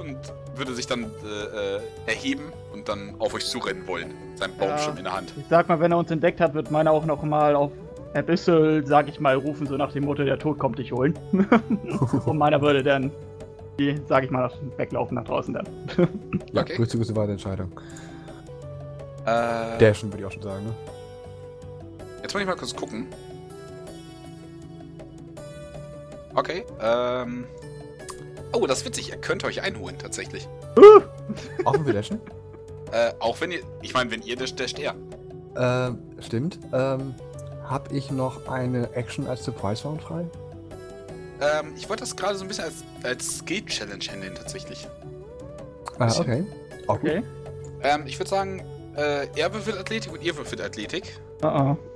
Und 0.00 0.16
würde 0.56 0.74
sich 0.74 0.86
dann 0.86 1.04
äh, 1.04 1.76
äh, 1.76 1.80
erheben 2.06 2.52
und 2.72 2.88
dann 2.88 3.14
auf 3.18 3.34
euch 3.34 3.46
zurennen 3.46 3.86
wollen. 3.86 4.12
Sein 4.36 4.50
Baumschirm 4.58 4.94
Ja. 4.94 4.98
in 4.98 5.04
der 5.04 5.12
Hand. 5.16 5.32
Ich 5.36 5.44
sag 5.48 5.68
mal, 5.68 5.80
wenn 5.80 5.92
er 5.92 5.98
uns 5.98 6.10
entdeckt 6.10 6.40
hat, 6.40 6.54
wird 6.54 6.70
meiner 6.70 6.90
auch 6.90 7.04
noch 7.04 7.22
mal 7.22 7.54
auf 7.54 7.72
Abyssal, 8.14 8.82
sag 8.86 9.08
ich 9.08 9.20
mal, 9.20 9.36
rufen, 9.36 9.66
so 9.66 9.76
nach 9.76 9.92
dem 9.92 10.04
Motto, 10.04 10.24
der 10.24 10.38
Tod 10.38 10.58
kommt 10.58 10.78
dich 10.78 10.92
holen. 10.92 11.18
Und 12.26 12.36
meiner 12.38 12.60
würde 12.60 12.82
dann, 12.82 13.10
die, 13.78 13.98
sag 14.06 14.24
ich 14.24 14.30
mal, 14.30 14.50
weglaufen 14.76 15.14
nach 15.14 15.24
draußen 15.24 15.54
dann. 15.54 15.66
Ja, 16.52 16.62
Okay. 16.62 16.76
grüße, 16.76 16.96
grüße 16.98 17.16
weite 17.16 17.32
Entscheidung. 17.32 17.72
Äh, 19.24 19.78
Dashen 19.78 20.10
würde 20.12 20.18
ich 20.20 20.26
auch 20.26 20.32
schon 20.32 20.42
sagen, 20.42 20.64
ne? 20.66 20.74
Jetzt 22.22 22.32
muss 22.32 22.40
ich 22.40 22.46
mal 22.46 22.56
kurz 22.56 22.74
gucken. 22.74 23.06
Okay, 26.34 26.64
ähm. 26.80 27.46
Oh, 28.52 28.66
das 28.66 28.80
ist 28.80 28.86
witzig. 28.86 29.10
Ihr 29.10 29.16
könnt 29.16 29.44
euch 29.44 29.62
einholen, 29.62 29.98
tatsächlich. 29.98 30.48
Auch 31.64 31.74
wenn 31.74 31.86
wir 31.86 31.94
dashen? 31.94 32.20
Äh, 32.92 33.12
auch 33.20 33.40
wenn 33.40 33.50
ihr. 33.50 33.60
Ich 33.80 33.94
meine, 33.94 34.10
wenn 34.10 34.22
ihr 34.22 34.36
dasht, 34.36 34.60
dasht 34.60 34.78
er. 34.78 34.94
Ähm, 35.56 35.98
stimmt. 36.20 36.58
Ähm, 36.72 37.14
hab 37.66 37.90
ich 37.90 38.10
noch 38.10 38.46
eine 38.48 38.92
Action 38.94 39.26
als 39.26 39.44
Surprise 39.44 39.84
Round 39.84 40.02
frei? 40.02 40.26
Ähm, 41.40 41.72
ich 41.76 41.88
wollte 41.88 42.02
das 42.02 42.14
gerade 42.14 42.36
so 42.36 42.44
ein 42.44 42.48
bisschen 42.48 42.64
als, 42.64 42.84
als 43.02 43.38
Skill-Challenge 43.38 44.04
handeln, 44.10 44.34
tatsächlich. 44.34 44.86
Ah, 45.98 46.12
okay. 46.18 46.44
Auch 46.86 47.00
gut. 47.00 47.10
Okay. 47.10 47.22
Ähm, 47.82 48.06
ich 48.06 48.18
würde 48.18 48.28
sagen, 48.28 48.62
äh, 48.94 49.26
er 49.36 49.54
würfelt 49.54 49.78
Athletik 49.78 50.12
und 50.12 50.22
ihr 50.22 50.36
würfelt 50.36 50.60
Athletik. 50.60 51.18
Uh 51.42 51.46
-uh. 51.46 51.76
Oh, 51.76 51.91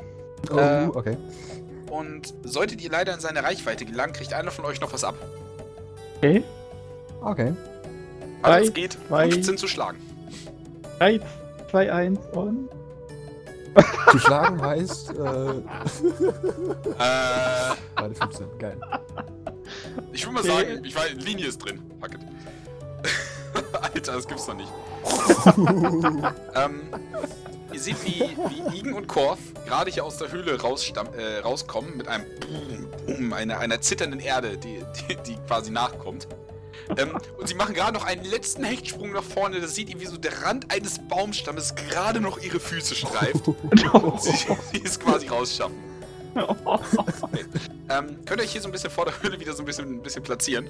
Äh, 0.51 0.89
okay. 0.93 1.16
Und 1.90 2.35
solltet 2.44 2.81
ihr 2.82 2.90
leider 2.90 3.14
in 3.14 3.20
seine 3.20 3.43
Reichweite 3.43 3.85
gelangen, 3.85 4.12
kriegt 4.12 4.32
einer 4.32 4.51
von 4.51 4.64
euch 4.64 4.81
noch 4.81 4.93
was 4.93 5.05
ab. 5.05 5.14
Okay. 6.18 6.43
Okay. 7.20 7.52
Also 8.43 8.68
es 8.68 8.74
geht 8.74 8.98
zwei- 9.09 9.31
15 9.31 9.56
zu 9.59 9.68
schlagen. 9.68 9.98
3, 10.98 11.20
2, 11.70 11.93
1 11.93 12.18
und. 12.32 12.68
Zu 14.10 14.18
schlagen 14.18 14.62
heißt, 14.62 15.10
äh, 15.10 15.14
Äh, 16.98 17.74
beide 17.94 18.14
15. 18.14 18.47
Geil. 18.59 18.78
ich 20.12 20.24
würde 20.27 20.35
mal 20.35 20.40
Okay. 20.40 20.48
sagen, 20.73 20.85
ich 20.85 20.94
war, 20.97 21.09
Linie 21.09 21.47
ist 21.48 21.59
drin. 21.59 21.82
Fuck 22.01 22.14
it. 22.14 22.20
Alter, 23.94 24.12
das 24.14 24.27
gibt's 24.27 24.47
doch 24.47 24.55
nicht. 24.55 24.73
ähm, 26.55 26.81
ihr 27.77 27.82
seht, 27.82 28.05
wie, 28.05 28.20
wie 28.20 28.78
Igen 28.78 28.94
und 28.94 29.07
Korf 29.07 29.39
gerade 29.66 29.90
hier 29.90 30.05
aus 30.05 30.16
der 30.16 30.32
Höhle 30.32 30.53
äh, 30.53 31.39
rauskommen 31.40 31.97
mit 31.97 32.09
einem 32.09 32.24
Boom, 32.40 32.89
Boom, 33.07 33.32
einer, 33.32 33.59
einer 33.59 33.81
zitternden 33.81 34.20
Erde, 34.20 34.57
die, 34.57 34.82
die, 35.09 35.16
die 35.16 35.36
quasi 35.47 35.70
nachkommt. 35.70 36.27
Ähm, 36.97 37.19
und 37.36 37.48
sie 37.48 37.55
machen 37.55 37.74
gerade 37.74 37.93
noch 37.93 38.07
einen 38.07 38.24
letzten 38.24 38.65
Hechtsprung 38.65 39.12
nach 39.12 39.23
vorne. 39.23 39.61
Das 39.61 39.74
seht 39.74 39.90
ihr, 39.90 40.01
wie 40.01 40.07
so 40.07 40.16
der 40.16 40.43
Rand 40.43 40.73
eines 40.73 41.01
Baumstammes 41.01 41.74
gerade 41.74 42.20
noch 42.20 42.39
ihre 42.39 42.61
Füße 42.61 42.94
streift. 42.94 43.48
und 43.48 44.20
sie, 44.23 44.32
sie 44.73 44.82
es 44.85 44.98
quasi 44.98 45.28
rausschaffen. 45.28 45.77
Ähm, 47.89 48.19
könnt 48.27 48.40
ihr 48.40 48.44
euch 48.44 48.51
hier 48.51 48.61
so 48.61 48.69
ein 48.69 48.73
bisschen 48.73 48.90
vor 48.90 49.05
der 49.05 49.15
Höhle 49.23 49.39
wieder 49.39 49.53
so 49.53 49.62
ein 49.62 49.65
bisschen, 49.65 49.98
ein 49.98 50.03
bisschen 50.03 50.24
platzieren? 50.24 50.66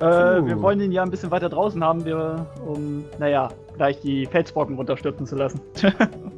Äh, 0.00 0.04
wir 0.04 0.60
wollen 0.60 0.80
ihn 0.80 0.90
ja 0.90 1.04
ein 1.04 1.10
bisschen 1.10 1.30
weiter 1.30 1.48
draußen 1.48 1.82
haben, 1.82 2.04
wir, 2.04 2.44
um, 2.66 3.04
naja, 3.20 3.52
gleich 3.76 4.00
die 4.00 4.26
Felsbrocken 4.26 4.76
runterstürzen 4.76 5.26
zu 5.26 5.36
lassen. 5.36 5.60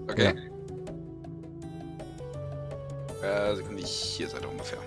Okay. 0.08 0.34
Äh, 3.22 3.56
Sekunde, 3.56 3.82
hier 3.82 4.28
seid 4.28 4.42
ihr 4.42 4.48
ungefähr. 4.48 4.78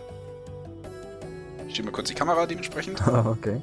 Ich 1.68 1.74
stehe 1.74 1.86
mal 1.86 1.92
kurz 1.92 2.08
die 2.08 2.16
Kamera 2.16 2.46
dementsprechend. 2.46 3.06
okay. 3.26 3.62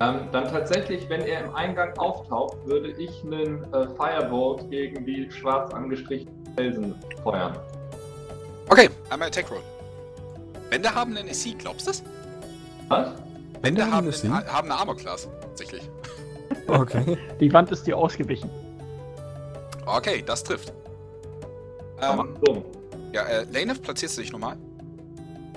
Ähm, 0.00 0.28
dann 0.32 0.48
tatsächlich, 0.48 1.08
wenn 1.08 1.22
er 1.22 1.44
im 1.44 1.54
Eingang 1.54 1.96
auftaucht, 1.98 2.56
würde 2.66 2.90
ich 2.90 3.24
einen 3.24 3.64
äh, 3.72 3.88
Firebolt 3.96 4.70
gegen 4.70 5.04
die 5.04 5.30
schwarz 5.30 5.72
angestrichenen 5.72 6.54
Felsen 6.56 6.94
feuern. 7.22 7.58
Okay, 8.68 8.90
einmal 9.10 9.28
Attack 9.28 9.50
Roll. 9.50 9.62
Wände 10.70 10.94
haben 10.94 11.16
einen 11.16 11.32
SC, 11.32 11.58
glaubst 11.58 11.86
du 11.86 11.90
das? 11.90 12.04
Was? 12.88 13.12
Wände 13.62 13.84
haben 13.84 13.92
haben, 13.92 14.06
einen, 14.06 14.52
haben 14.52 14.70
eine 14.70 14.80
Armor 14.80 14.96
Class, 14.96 15.28
tatsächlich. 15.40 15.82
Okay. 16.66 17.16
Die 17.40 17.52
Wand 17.52 17.70
ist 17.70 17.86
dir 17.86 17.96
ausgewichen. 17.96 18.50
Okay, 19.86 20.22
das 20.24 20.44
trifft. 20.44 20.72
Ähm, 22.00 22.34
ja, 23.12 23.22
äh, 23.22 23.46
Lanef, 23.50 23.80
platzierst 23.82 24.16
du 24.18 24.22
dich 24.22 24.32
nochmal? 24.32 24.56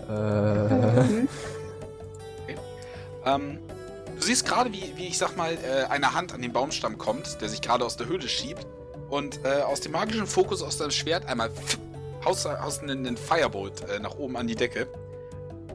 Äh, 0.10 1.28
Ähm, 3.26 3.60
du 4.16 4.22
siehst 4.22 4.46
gerade, 4.46 4.72
wie, 4.74 4.94
wie 4.96 5.08
ich 5.08 5.18
sag 5.18 5.38
mal, 5.38 5.54
äh, 5.54 5.86
eine 5.90 6.14
Hand 6.14 6.34
an 6.34 6.42
den 6.42 6.52
Baumstamm 6.52 6.98
kommt, 6.98 7.42
der 7.42 7.50
sich 7.50 7.62
gerade 7.62 7.86
aus 7.86 7.98
der 7.98 8.08
Höhle 8.08 8.28
schiebt 8.28 8.66
und 9.10 9.40
äh, 9.46 9.62
aus 9.62 9.82
dem 9.82 9.92
magischen 9.92 10.28
Fokus 10.28 10.64
aus 10.64 10.78
deinem 10.78 10.92
Schwert 10.92 11.26
einmal 11.28 11.52
pff, 11.52 11.78
haust, 12.26 12.46
haust 12.46 12.82
einen, 12.82 13.06
einen 13.06 13.18
Firebolt 13.18 13.88
äh, 13.90 14.00
nach 14.00 14.16
oben 14.18 14.38
an 14.38 14.48
die 14.48 14.56
Decke. 14.56 14.88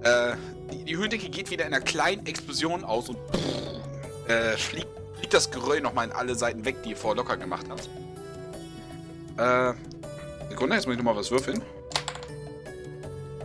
Äh, 0.07 0.37
die, 0.73 0.85
die 0.85 0.97
Höhlendecke 0.97 1.29
geht 1.29 1.51
wieder 1.51 1.67
in 1.67 1.75
einer 1.75 1.85
kleinen 1.85 2.27
Explosion 2.27 2.85
aus 2.85 3.09
und 3.09 3.19
pff, 3.33 4.31
äh, 4.31 4.57
fliegt, 4.57 4.89
fliegt 5.17 5.35
das 5.35 5.51
Geröll 5.51 5.81
nochmal 5.81 6.07
in 6.07 6.13
alle 6.13 6.35
Seiten 6.35 6.65
weg, 6.65 6.77
die 6.85 6.91
ihr 6.91 6.97
vorher 6.97 7.17
locker 7.17 7.37
gemacht 7.37 7.67
habt. 7.69 7.89
Äh, 9.39 9.75
Sekunde, 10.51 10.77
jetzt 10.77 10.87
muss 10.87 10.95
ich 10.95 10.99
nochmal 10.99 11.17
was 11.17 11.31
würfeln. 11.31 11.61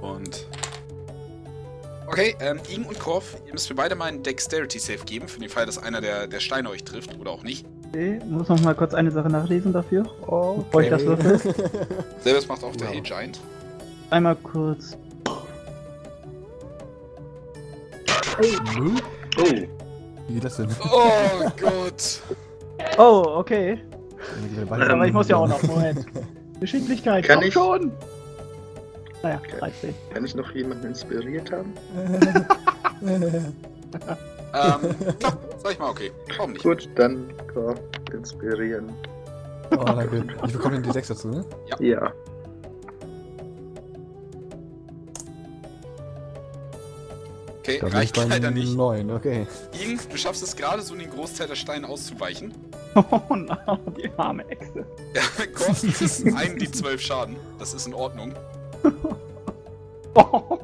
Und 0.02 0.48
Okay, 2.08 2.36
ähm, 2.42 2.60
Igen 2.70 2.84
und 2.84 3.00
Korf, 3.00 3.38
ihr 3.46 3.54
müsst 3.54 3.70
mir 3.70 3.76
beide 3.78 3.96
mal 3.96 4.06
einen 4.06 4.22
Dexterity-Save 4.22 5.06
geben, 5.06 5.30
für 5.30 5.40
den 5.40 5.48
Fall, 5.48 5.66
dass 5.66 5.78
einer 5.78 6.02
der, 6.02 6.28
der 6.28 6.42
Steine 6.42 6.70
euch 6.70 6.84
trifft 6.84 7.18
oder 7.18 7.32
auch 7.32 7.44
nicht. 7.44 7.66
Okay, 7.88 8.20
muss 8.30 8.50
noch 8.50 8.60
mal 8.62 8.76
kurz 8.76 8.94
eine 8.94 9.12
Sache 9.12 9.30
nachlesen 9.30 9.72
dafür. 9.72 10.06
okay. 10.28 10.62
Bevor 10.66 10.82
ich 10.82 10.90
das 10.90 11.06
würfel. 11.06 11.40
Selbes 12.22 12.48
macht 12.50 12.66
auch 12.66 12.76
der 12.76 12.88
Wow. 12.88 12.96
Hey 12.96 13.02
Giant. 13.02 13.40
Einmal 14.10 14.36
kurz. 14.36 14.98
Oh, 18.40 19.44
Wie 20.28 20.34
geht 20.34 20.44
das 20.44 20.58
denn? 20.58 20.70
Oh 20.92 21.50
Gott! 21.60 22.22
Oh, 22.98 23.24
okay. 23.38 23.78
Aber 24.70 25.06
ich 25.06 25.14
muss 25.14 25.28
ja 25.28 25.38
auch 25.38 25.48
noch. 25.48 25.62
Moment. 25.64 26.04
Geschicklichkeit, 26.60 27.26
Kann 27.26 27.38
komm 27.40 27.48
ich- 27.48 27.54
schon! 27.54 27.92
Naja, 29.22 29.40
Okay. 29.44 29.58
13. 29.60 29.96
kann 30.12 30.26
ich 30.26 30.34
noch 30.36 30.52
jemanden 30.56 30.88
inspiriert 30.88 31.52
haben? 31.52 31.74
Ähm, 34.54 34.96
klar, 35.20 35.38
sag 35.64 35.72
ich 35.74 35.80
mal 35.80 35.90
okay. 35.92 36.12
Warum 36.38 36.52
nicht? 36.54 36.64
Gut, 36.64 36.90
dann 36.96 37.26
Korb 37.54 37.80
inspirieren. 38.14 38.92
oh, 39.72 39.76
danke. 39.78 40.26
Ich 40.46 40.52
bekomme 40.54 40.82
den 40.82 40.92
D6 40.92 41.08
dazu, 41.08 41.28
ne? 41.30 41.46
Ja. 41.80 42.12
Okay, 47.62 47.78
Da 47.78 47.86
bin 47.86 47.90
ich 47.90 47.96
reicht 47.96 48.16
bei 48.16 48.24
leider 48.26 48.50
nicht. 48.50 48.76
9, 48.76 49.12
okay. 49.12 49.46
Igen, 49.80 50.00
du 50.10 50.18
schaffst 50.18 50.42
es 50.42 50.56
gerade 50.56 50.82
so, 50.82 50.96
in 50.96 51.02
den 51.02 51.12
Großteil 51.12 51.48
der 51.48 51.56
Steine 51.56 51.88
auszuweichen. 51.88 52.54
Oh 52.94 53.36
no, 53.36 53.56
die 53.96 54.10
arme 54.18 54.44
Echse. 54.50 54.86
Ja, 55.16 55.22
ist 56.02 56.26
einen 56.36 56.60
die 56.60 56.70
12 56.70 57.00
Schaden. 57.00 57.38
Das 57.58 57.74
ist 57.74 57.88
in 57.88 57.94
Ordnung. 57.94 58.34
Oh, 60.14 60.60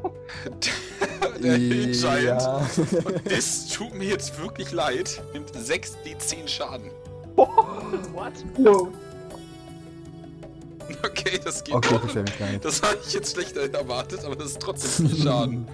der 1.42 1.54
Hey 1.54 1.92
Giant. 1.94 2.42
Ja. 2.42 2.58
Und 3.06 3.32
das 3.32 3.68
tut 3.70 3.94
mir 3.94 4.10
jetzt 4.10 4.42
wirklich 4.42 4.74
leid. 4.74 5.22
Nimmt 5.32 5.52
6 5.56 5.98
die 6.06 6.18
10 6.18 6.50
Schaden. 6.50 6.92
what? 7.38 8.34
No. 8.58 8.92
Okay, 11.02 11.40
das 11.42 11.64
geht 11.64 11.76
Okay, 11.76 11.98
nicht. 12.52 12.66
Das 12.66 12.82
habe 12.82 12.98
ich 13.06 13.14
jetzt 13.14 13.32
schlechter 13.34 13.74
erwartet, 13.74 14.26
aber 14.26 14.36
das 14.36 14.48
ist 14.48 14.60
trotzdem 14.60 15.08
viel 15.08 15.24
Schaden. 15.24 15.68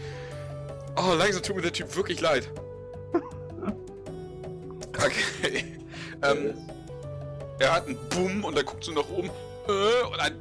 Oh, 0.95 1.13
langsam 1.13 1.41
tut 1.41 1.55
mir 1.55 1.61
der 1.61 1.73
Typ 1.73 1.95
wirklich 1.95 2.21
leid. 2.21 2.49
Okay. 4.95 5.65
Ähm, 6.21 6.53
er 7.59 7.73
hat 7.73 7.87
einen 7.87 7.97
Boom 8.09 8.43
und 8.45 8.55
er 8.55 8.63
guckt 8.63 8.83
so 8.83 8.91
nach 8.91 9.09
oben. 9.09 9.29
Äh, 9.67 10.05
und 10.05 10.19
ein, 10.19 10.35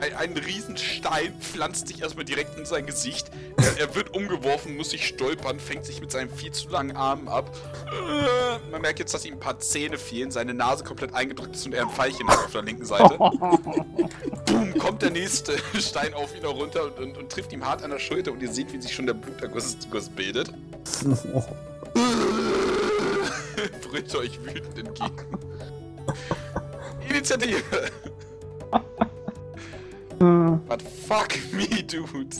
ein, 0.00 0.14
ein 0.14 0.36
Riesenstein 0.36 1.34
pflanzt 1.40 1.88
sich 1.88 2.02
erstmal 2.02 2.24
direkt 2.24 2.58
in 2.58 2.66
sein 2.66 2.86
Gesicht. 2.86 3.30
Er, 3.56 3.78
er 3.80 3.94
wird 3.94 4.14
umgeworfen, 4.14 4.76
muss 4.76 4.90
sich 4.90 5.06
stolpern, 5.06 5.58
fängt 5.60 5.84
sich 5.84 6.00
mit 6.00 6.10
seinen 6.10 6.30
viel 6.30 6.52
zu 6.52 6.68
langen 6.68 6.96
Armen 6.96 7.28
ab. 7.28 7.56
Äh, 7.86 8.70
man 8.70 8.82
merkt 8.82 8.98
jetzt, 8.98 9.14
dass 9.14 9.24
ihm 9.24 9.34
ein 9.34 9.40
paar 9.40 9.58
Zähne 9.58 9.98
fehlen, 9.98 10.30
seine 10.30 10.54
Nase 10.54 10.84
komplett 10.84 11.14
eingedrückt 11.14 11.54
ist 11.56 11.66
und 11.66 11.74
er 11.74 11.82
ein 11.82 11.90
Pfeilchen 11.90 12.28
hat 12.28 12.38
auf 12.38 12.52
der 12.52 12.62
linken 12.62 12.84
Seite. 12.84 13.16
Boom, 14.46 14.78
kommt 14.78 15.02
der 15.02 15.10
nächste 15.10 15.56
Stein 15.80 16.14
auf 16.14 16.34
ihn 16.34 16.42
herunter 16.42 16.84
und, 16.84 16.98
und, 16.98 17.18
und 17.18 17.30
trifft 17.30 17.52
ihm 17.52 17.64
hart 17.64 17.82
an 17.82 17.90
der 17.90 17.98
Schulter 17.98 18.32
und 18.32 18.42
ihr 18.42 18.52
seht, 18.52 18.72
wie 18.72 18.80
sich 18.80 18.94
schon 18.94 19.06
der 19.06 19.14
Bluterguss 19.14 19.76
Guss 19.90 20.08
bildet. 20.08 20.52
Brüllt 23.82 24.14
euch 24.16 24.38
wütend 24.44 24.78
entgegen. 24.78 25.38
Initiative! 27.08 27.62
But 30.74 30.82
fuck 30.82 31.38
me, 31.52 31.66
dude! 31.84 32.34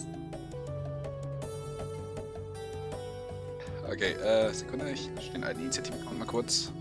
Okay, 3.89 4.15
äh, 4.15 4.53
Sekunde, 4.53 4.91
ich 4.91 5.09
stelle 5.25 5.47
eine 5.47 5.61
Initiative 5.61 5.95
mal 6.19 6.27
kurz. 6.27 6.73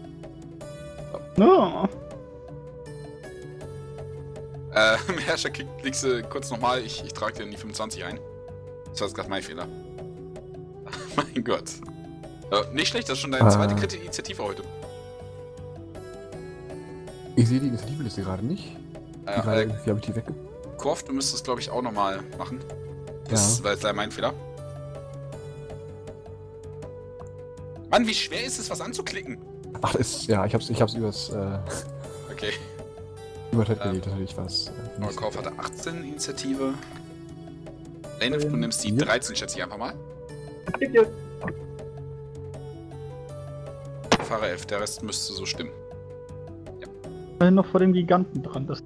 no. 1.37 1.87
Äh, 4.73 4.97
Herrscher, 5.27 5.51
klick, 5.51 5.67
klickst 5.79 6.03
du 6.03 6.23
kurz 6.23 6.49
nochmal, 6.49 6.81
ich, 6.81 7.03
ich 7.05 7.13
trage 7.13 7.33
dir 7.33 7.43
in 7.43 7.51
die 7.51 7.57
25 7.57 8.03
ein. 8.03 8.19
Das 8.89 9.01
war 9.01 9.07
jetzt 9.09 9.15
gerade 9.15 9.29
mein 9.29 9.43
Fehler. 9.43 9.67
mein 11.15 11.43
Gott. 11.43 11.69
Äh, 12.49 12.73
nicht 12.73 12.87
schlecht, 12.87 13.09
das 13.09 13.17
ist 13.17 13.21
schon 13.21 13.31
deine 13.31 13.47
Äh. 13.47 13.51
zweite 13.51 13.75
kritische 13.75 14.01
Initiative 14.01 14.41
heute. 14.41 14.63
Ich 17.35 17.47
sehe 17.47 17.59
die 17.59 17.67
Initiativeliste 17.67 18.23
gerade 18.23 18.43
nicht. 18.43 18.75
Die 19.27 19.29
Äh, 19.29 19.41
gerade 19.41 19.61
äh, 19.61 19.63
irgendwie 19.65 19.89
habe 19.91 19.99
ich 19.99 20.05
die 20.07 20.15
wegge... 20.15 20.33
Korf, 20.77 21.03
du 21.03 21.13
müsstest 21.13 21.43
glaube 21.45 21.61
ich 21.61 21.69
auch 21.69 21.81
nochmal 21.81 22.19
machen. 22.37 22.59
Ja. 23.25 23.31
Das 23.31 23.63
war 23.63 23.71
jetzt 23.71 23.83
leider 23.83 23.95
mein 23.95 24.11
Fehler. 24.11 24.33
Mann, 27.89 28.07
wie 28.07 28.13
schwer 28.13 28.43
ist 28.43 28.59
es, 28.59 28.69
was 28.69 28.81
anzuklicken? 28.81 29.37
Ach, 29.81 29.95
ist, 29.95 30.27
ja, 30.27 30.45
ich 30.45 30.53
hab's, 30.53 30.69
ich 30.69 30.81
hab's 30.81 30.93
übers, 30.93 31.29
äh, 31.29 31.59
Okay, 32.31 32.53
über 33.51 33.65
Ted 33.65 33.79
Ähm, 33.83 33.89
gelegt, 33.91 34.07
natürlich 34.07 34.37
was. 34.37 34.71
Äh, 34.99 35.13
Korf 35.15 35.37
hatte 35.37 35.51
18 35.57 36.03
Initiative. 36.03 36.73
Lane, 38.19 38.37
du 38.37 38.55
nimmst 38.57 38.83
die 38.83 38.89
Ja. 38.89 39.05
13, 39.05 39.35
schätze 39.35 39.57
ich 39.57 39.63
einfach 39.63 39.77
mal. 39.77 39.93
Tipp. 40.79 41.07
Fahrer 44.21 44.47
11, 44.47 44.65
der 44.67 44.81
Rest 44.81 45.03
müsste 45.03 45.33
so 45.33 45.45
stimmen. 45.45 45.71
Immerhin 47.35 47.55
noch 47.55 47.65
vor 47.65 47.79
dem 47.79 47.93
Giganten 47.93 48.41
dran. 48.41 48.65
Das 48.65 48.81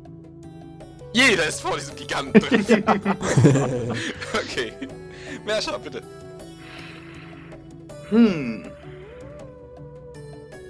Jeder 1.17 1.47
ist 1.47 1.61
vor 1.61 1.75
diesem 1.75 1.95
Giganten 1.95 2.39
drin. 2.39 2.63
okay. 4.35 4.71
Merscher, 5.45 5.79
bitte. 5.79 6.03
Hm. 8.09 8.65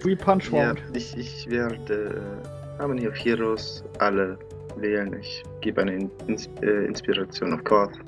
Three 0.01 0.15
Punch 0.15 0.49
Ja, 0.51 0.69
Round. 0.69 0.81
ich, 0.93 1.17
ich 1.17 1.49
werde 1.49 2.15
äh, 2.45 2.79
Harmony 2.79 3.07
of 3.09 3.15
Heroes 3.15 3.83
alle 3.99 4.37
wählen. 4.77 5.13
Ich 5.19 5.43
gebe 5.59 5.81
eine 5.81 5.95
In 5.95 6.11
Ins 6.27 6.47
äh, 6.61 6.85
Inspiration 6.85 7.53
auf 7.53 7.63
Korth. 7.65 7.99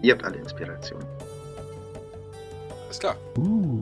Ihr 0.00 0.14
habt 0.14 0.24
alle 0.24 0.38
Inspiration. 0.38 1.04
Alles 2.86 2.98
klar. 2.98 3.16
uh. 3.36 3.80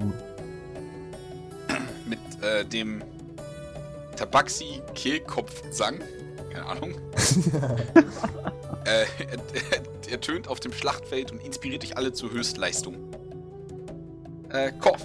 Mit 2.06 2.18
äh, 2.42 2.64
dem 2.64 3.02
Tabaxi-Kehlkopf-Sang. 4.16 6.00
Keine 6.54 6.66
Ahnung. 6.66 6.94
äh, 8.84 9.06
er, 9.18 9.38
er, 10.08 10.20
tönt 10.20 10.46
auf 10.46 10.60
dem 10.60 10.72
Schlachtfeld 10.72 11.32
und 11.32 11.44
inspiriert 11.44 11.82
dich 11.82 11.96
alle 11.96 12.12
zur 12.12 12.30
Höchstleistung. 12.30 12.94
Äh, 14.50 14.70
Korf. 14.78 15.02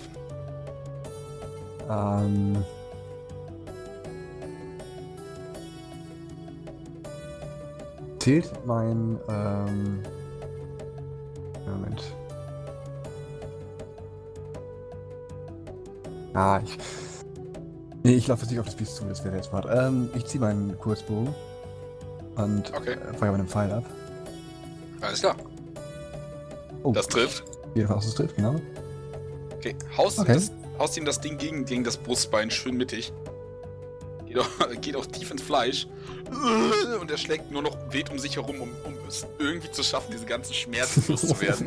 ähm. 1.90 2.64
Zählt 8.20 8.52
mein, 8.68 9.18
ähm. 9.28 10.04
Moment. 11.66 12.04
Ah, 16.36 16.62
ich. 16.64 16.78
Nee, 18.04 18.14
ich 18.16 18.28
laufe 18.28 18.42
jetzt 18.44 18.52
nicht 18.52 18.60
auf 18.60 18.66
das 18.66 18.76
Biest 18.76 18.96
zu, 18.96 19.04
das 19.06 19.24
wäre 19.26 19.36
jetzt 19.36 19.50
smart. 19.50 19.68
Ähm, 19.72 20.10
ich 20.16 20.26
ziehe 20.26 20.40
meinen 20.42 20.78
Kurzbogen 20.80 21.34
und 22.36 22.74
Okay. 22.74 22.94
äh, 22.94 23.14
feuer 23.18 23.32
meinen 23.32 23.48
Pfeil 23.48 23.72
ab. 23.72 23.84
Alles 25.02 25.20
klar. 25.20 25.36
Oh, 26.84 26.92
Das 26.94 27.08
trifft. 27.08 27.44
Jedenfalls, 27.76 28.06
das 28.06 28.16
trifft, 28.16 28.36
genau. 28.38 28.56
Okay, 29.58 29.76
haust, 29.98 30.20
Okay. 30.20 30.34
Das, 30.34 30.52
haust 30.78 30.98
ihm 30.98 31.04
das 31.06 31.20
Ding 31.20 31.38
gegen, 31.38 31.66
gegen 31.66 31.84
das 31.84 31.98
Brustbein 31.98 32.50
schön 32.50 32.78
mittig. 32.78 33.12
Geht 34.26 34.40
auch, 34.40 34.48
geht 34.82 34.96
auch 34.96 35.06
tief 35.06 35.32
ins 35.32 35.42
Fleisch. 35.42 35.88
Und 37.02 37.10
er 37.12 37.18
schlägt 37.18 37.52
nur 37.52 37.64
noch 37.64 37.76
wild 37.92 38.12
um 38.12 38.20
sich 38.20 38.36
herum, 38.38 38.62
um, 38.62 38.70
um 38.86 38.94
es 39.08 39.26
irgendwie 39.40 39.72
zu 39.72 39.84
schaffen, 39.84 40.12
diese 40.14 40.26
ganzen 40.26 40.54
Schmerzen 40.54 41.04
loszuwerden. 41.12 41.66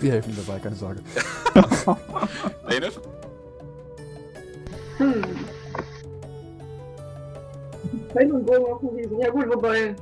Wir 0.00 0.12
helfen 0.12 0.30
ihm 0.30 0.36
dabei, 0.44 0.58
keine 0.58 0.74
Sorge. 0.76 1.00
Laneth? 2.68 3.00
Hm. 4.98 5.22
Pfeil 8.12 8.32
und 8.32 8.46
Bogen 8.46 8.64
auf 8.66 8.80
dem 8.80 8.88
Riesen. 8.90 9.18
Ja 9.20 9.30
gut, 9.30 9.48
wobei. 9.54 9.94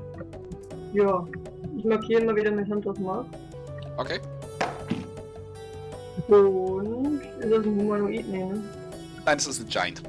Ja. 0.92 1.26
Ich 1.76 1.84
markiere 1.84 2.24
mal 2.24 2.36
wieder 2.36 2.50
mit 2.50 2.68
Hunters 2.68 2.98
Mark. 2.98 3.26
Okay. 3.96 4.20
Und. 6.28 7.20
Ist 7.40 7.50
das 7.50 7.64
ein 7.64 7.80
Humanoid? 7.80 8.28
Nee, 8.28 8.44
ne? 8.44 8.62
Nein, 9.24 9.36
das 9.36 9.46
ist 9.46 9.60
ein 9.60 9.68
Giant. 9.68 10.02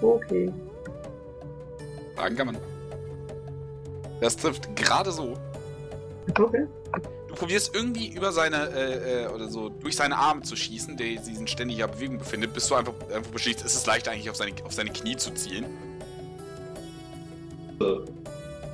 Okay. 0.00 0.52
Fragen 2.16 2.36
kann 2.36 2.46
man. 2.46 2.56
Das 4.20 4.36
trifft 4.36 4.74
gerade 4.76 5.10
so. 5.10 5.34
Okay. 6.38 6.66
Du 7.34 7.40
probierst 7.40 7.74
irgendwie 7.74 8.06
über 8.14 8.30
seine, 8.30 8.68
äh, 8.68 9.24
äh, 9.24 9.26
oder 9.26 9.48
so, 9.48 9.68
durch 9.68 9.96
seine 9.96 10.16
Arme 10.16 10.42
zu 10.42 10.54
schießen, 10.54 10.96
der 10.96 11.20
sich 11.20 11.36
in 11.36 11.48
ständiger 11.48 11.88
Bewegung 11.88 12.18
befindet, 12.18 12.54
bis 12.54 12.68
du 12.68 12.76
einfach, 12.76 12.92
einfach 13.12 13.32
beschließt, 13.32 13.64
es 13.64 13.74
ist 13.74 13.88
leicht 13.88 14.06
eigentlich 14.06 14.30
auf 14.30 14.36
seine, 14.36 14.52
auf 14.64 14.72
seine 14.72 14.90
Knie 14.92 15.16
zu 15.16 15.34
zielen. 15.34 15.64
Äh, 17.80 17.84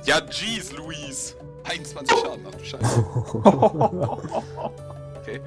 Ja, 0.05 0.21
jeez, 0.29 0.73
Luis. 0.73 1.35
21 1.63 2.17
Schaden, 2.19 2.45
ach 2.47 2.55
du 2.55 2.63
Scheiße. 2.63 3.05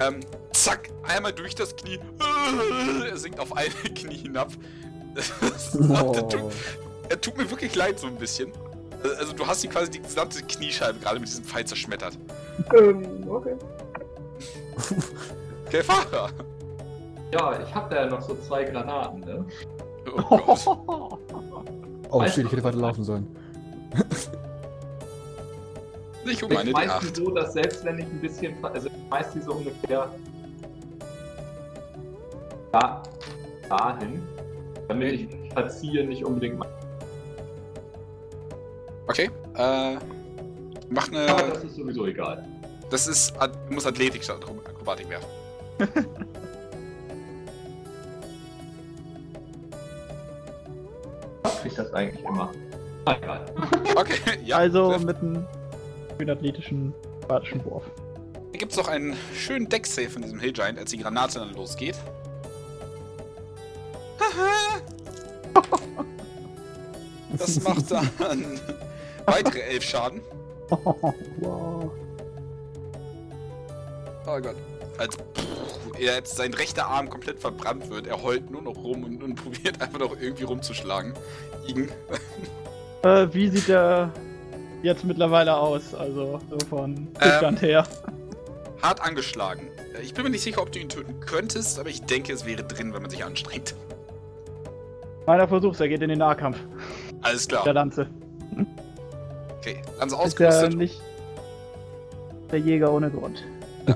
Ähm, 0.00 0.20
zack, 0.52 0.88
einmal 1.02 1.32
durch 1.32 1.54
das 1.54 1.74
Knie. 1.76 1.98
Er 3.08 3.16
sinkt 3.16 3.38
auf 3.40 3.54
eine 3.56 3.68
Knie 3.94 4.16
hinab. 4.16 4.52
er, 5.14 6.28
tut, 6.28 6.52
er 7.08 7.20
tut 7.20 7.36
mir 7.36 7.50
wirklich 7.50 7.74
leid, 7.74 7.98
so 7.98 8.06
ein 8.06 8.16
bisschen. 8.16 8.52
Also, 9.18 9.32
du 9.34 9.46
hast 9.46 9.62
ihm 9.64 9.70
quasi 9.70 9.90
die 9.90 10.00
gesamte 10.00 10.42
Kniescheibe 10.42 11.00
gerade 11.00 11.18
mit 11.20 11.28
diesem 11.28 11.44
Pfeil 11.44 11.66
zerschmettert. 11.66 12.16
Ähm, 12.78 13.28
okay. 13.28 13.56
Okay, 15.66 15.82
Fahrer. 15.82 16.30
ja, 17.32 17.60
ich 17.60 17.74
hab 17.74 17.90
da 17.90 18.04
ja 18.04 18.06
noch 18.06 18.20
so 18.22 18.36
zwei 18.36 18.62
Granaten, 18.62 19.18
ne? 19.20 19.44
Oh 20.28 20.38
Gott. 20.38 21.18
Oh 22.08 22.20
Weißt 22.20 22.36
shit, 22.36 22.46
ich 22.46 22.52
hätte 22.52 22.62
weiter 22.62 22.76
laufen 22.76 23.02
sollen. 23.02 23.26
Ich 26.24 26.42
um 26.42 26.50
Ich 26.50 26.56
meine 26.56 26.64
die 26.64 26.70
schmeiß 26.72 26.90
8. 26.90 27.02
die 27.02 27.14
so, 27.24 27.30
dass 27.30 27.52
selbst 27.52 27.84
wenn 27.84 27.98
ich 27.98 28.06
ein 28.06 28.20
bisschen, 28.20 28.64
also 28.64 28.88
ich 28.88 28.94
schmeiß 29.08 29.32
die 29.32 29.40
so 29.40 29.52
ungefähr 29.52 30.08
da, 32.72 33.02
dahin, 33.68 34.22
damit 34.88 35.12
ich 35.12 35.28
verziehe 35.52 36.04
nicht 36.06 36.24
unbedingt 36.24 36.58
mal. 36.58 36.68
Okay, 39.06 39.30
äh. 39.56 39.96
Mach 40.90 41.08
Aber 41.08 41.36
eine. 41.36 41.52
das 41.52 41.64
ist 41.64 41.76
sowieso 41.76 42.06
egal. 42.06 42.44
Das 42.90 43.06
ist. 43.08 43.34
Du 43.68 43.74
musst 43.74 43.86
Athletik 43.86 44.22
statt 44.22 44.38
Akrobatik 44.42 45.08
werfen. 45.08 45.28
Was 51.42 51.60
kriegt 51.62 51.78
das 51.78 51.92
eigentlich 51.92 52.24
immer? 52.24 52.52
Na, 53.04 53.16
Egal. 53.16 53.44
Okay, 53.96 54.38
ja. 54.44 54.56
also 54.58 54.90
trifft. 54.92 55.06
mit 55.06 55.16
einem 55.18 55.46
schönen 56.18 56.30
athletischen, 56.30 56.94
batischen 57.28 57.64
Wurf. 57.64 57.84
Hier 58.50 58.60
gibt's 58.60 58.76
noch 58.76 58.88
einen 58.88 59.16
schönen 59.34 59.68
Deck-Save 59.68 60.10
von 60.10 60.22
diesem 60.22 60.38
Hill 60.40 60.52
Giant, 60.52 60.78
als 60.78 60.90
die 60.90 60.98
Granate 60.98 61.38
dann 61.38 61.54
losgeht. 61.54 61.96
Haha. 64.20 64.80
Das 67.38 67.60
macht 67.62 67.90
dann 67.90 68.08
weitere 69.26 69.60
11 69.60 69.82
Schaden. 69.82 70.20
Wow. 70.70 71.90
Oh 74.26 74.40
Gott. 74.40 74.56
Als 74.98 75.14
pff, 75.16 76.00
er 76.00 76.14
jetzt 76.16 76.36
sein 76.36 76.54
rechter 76.54 76.86
Arm 76.86 77.08
komplett 77.10 77.38
verbrannt 77.38 77.90
wird, 77.90 78.06
er 78.06 78.22
heult 78.22 78.50
nur 78.50 78.62
noch 78.62 78.76
rum 78.76 79.04
und, 79.04 79.22
und 79.22 79.34
probiert 79.36 79.80
einfach 79.80 79.98
noch 79.98 80.16
irgendwie 80.20 80.44
rumzuschlagen. 80.44 81.12
Igen. 81.66 81.90
Äh, 83.02 83.28
wie 83.32 83.48
sieht 83.48 83.68
der 83.68 84.10
jetzt 84.82 85.04
mittlerweile 85.04 85.56
aus? 85.56 85.94
Also 85.94 86.40
so 86.50 86.58
von 86.66 87.08
Zustand 87.20 87.62
her. 87.62 87.86
Hart 88.82 89.00
angeschlagen. 89.00 89.68
Äh, 89.96 90.02
Ich 90.02 90.14
bin 90.14 90.24
mir 90.24 90.30
nicht 90.30 90.42
sicher, 90.42 90.62
ob 90.62 90.72
du 90.72 90.78
ihn 90.78 90.88
töten 90.88 91.20
könntest, 91.20 91.78
aber 91.78 91.88
ich 91.88 92.02
denke, 92.02 92.32
es 92.32 92.44
wäre 92.46 92.64
drin, 92.64 92.92
wenn 92.94 93.02
man 93.02 93.10
sich 93.10 93.24
anstrengt. 93.24 93.74
Meiner 95.26 95.46
Versuch, 95.46 95.78
er 95.80 95.88
geht 95.88 96.02
in 96.02 96.08
den 96.08 96.18
Nahkampf. 96.18 96.58
Alles 97.22 97.46
klar. 97.48 97.64
Der 97.64 97.74
Lanze. 97.74 98.08
Okay, 99.60 99.82
Lanze 99.98 100.14
Ist 100.16 100.38
ja 100.38 100.48
ausgerüstet. 100.48 100.74
nicht 100.78 101.00
der 102.52 102.60
Jäger 102.60 102.92
ohne 102.92 103.10
Grund. 103.10 103.42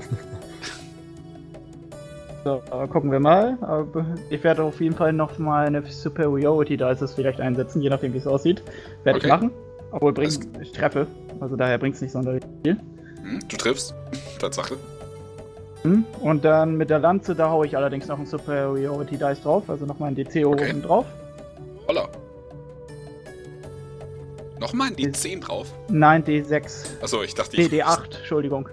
so, 2.43 2.61
gucken 2.91 3.11
wir 3.11 3.19
mal. 3.19 3.57
Ich 4.29 4.43
werde 4.43 4.63
auf 4.63 4.81
jeden 4.81 4.95
Fall 4.95 5.13
noch 5.13 5.37
mal 5.37 5.67
eine 5.67 5.85
Superiority 5.85 6.75
Dice 6.77 7.13
vielleicht 7.13 7.39
einsetzen, 7.39 7.81
je 7.81 7.89
nachdem 7.89 8.13
wie 8.13 8.17
es 8.17 8.27
aussieht. 8.27 8.61
Werde 9.03 9.17
Okay. 9.19 9.27
ich 9.27 9.31
machen. 9.33 9.51
Obwohl 9.91 10.13
bringt, 10.13 10.47
ich 10.61 10.71
treffe. 10.71 11.05
Also 11.39 11.55
daher 11.55 11.77
bringt 11.77 11.95
es 11.95 12.01
nicht 12.01 12.11
sonderlich 12.11 12.43
viel. 12.63 12.77
Hm, 13.23 13.39
du 13.47 13.57
triffst. 13.57 13.93
Tatsache. 14.39 14.75
Hm? 15.83 16.05
Und 16.21 16.45
dann 16.45 16.75
mit 16.77 16.89
der 16.89 16.99
Lanze, 16.99 17.35
da 17.35 17.49
haue 17.49 17.65
ich 17.65 17.75
allerdings 17.75 18.07
noch 18.07 18.19
ein 18.19 18.25
Superiority 18.25 19.17
Dice 19.17 19.41
drauf. 19.41 19.63
Also 19.69 19.85
nochmal 19.85 20.09
ein 20.11 20.15
DC 20.15 20.45
Okay. 20.45 20.69
oben 20.71 20.81
drauf. 20.81 21.05
Holla. 21.87 22.07
Nochmal 24.61 24.89
in 24.89 24.95
die 24.95 25.11
10 25.11 25.41
drauf. 25.41 25.73
Nein, 25.89 26.23
D6. 26.23 27.01
Achso, 27.01 27.23
ich 27.23 27.33
dachte, 27.33 27.57
ich. 27.59 27.67
DD8, 27.67 28.19
Entschuldigung. 28.19 28.69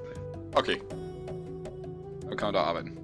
Okay. 0.55 0.83
Dann 2.29 2.37
kann 2.37 2.49
man 2.49 2.55
da 2.55 2.65
arbeiten. 2.65 2.95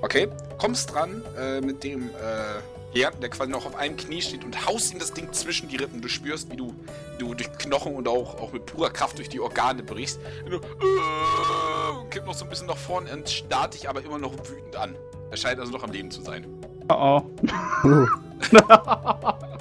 Okay, 0.00 0.28
kommst 0.56 0.94
dran 0.94 1.22
äh, 1.36 1.60
mit 1.60 1.82
dem 1.82 2.10
äh, 2.10 2.92
Giganten, 2.92 3.20
der 3.20 3.30
quasi 3.30 3.50
noch 3.50 3.66
auf 3.66 3.74
einem 3.74 3.96
Knie 3.96 4.22
steht 4.22 4.44
und 4.44 4.64
haust 4.64 4.92
ihm 4.92 5.00
das 5.00 5.12
Ding 5.12 5.32
zwischen 5.32 5.68
die 5.68 5.74
Rippen. 5.74 6.00
Du 6.00 6.06
spürst, 6.06 6.52
wie 6.52 6.56
du, 6.56 6.68
wie 6.68 7.18
du 7.18 7.34
durch 7.34 7.50
Knochen 7.58 7.96
und 7.96 8.06
auch, 8.06 8.40
auch 8.40 8.52
mit 8.52 8.64
purer 8.64 8.90
Kraft 8.90 9.18
durch 9.18 9.28
die 9.28 9.40
Organe 9.40 9.82
brichst. 9.82 10.20
Und 10.44 10.52
du 10.52 10.56
äh, 10.58 12.10
kippt 12.10 12.26
noch 12.26 12.34
so 12.34 12.44
ein 12.44 12.48
bisschen 12.48 12.68
nach 12.68 12.76
vorne 12.76 13.12
und 13.12 13.28
starrt 13.28 13.74
dich 13.74 13.88
aber 13.88 14.04
immer 14.04 14.18
noch 14.18 14.34
wütend 14.48 14.76
an. 14.76 14.94
Er 15.32 15.36
scheint 15.36 15.58
also 15.58 15.72
noch 15.72 15.82
am 15.82 15.90
Leben 15.90 16.12
zu 16.12 16.22
sein. 16.22 16.46
Oh 16.88 17.22
oh. 17.82 18.06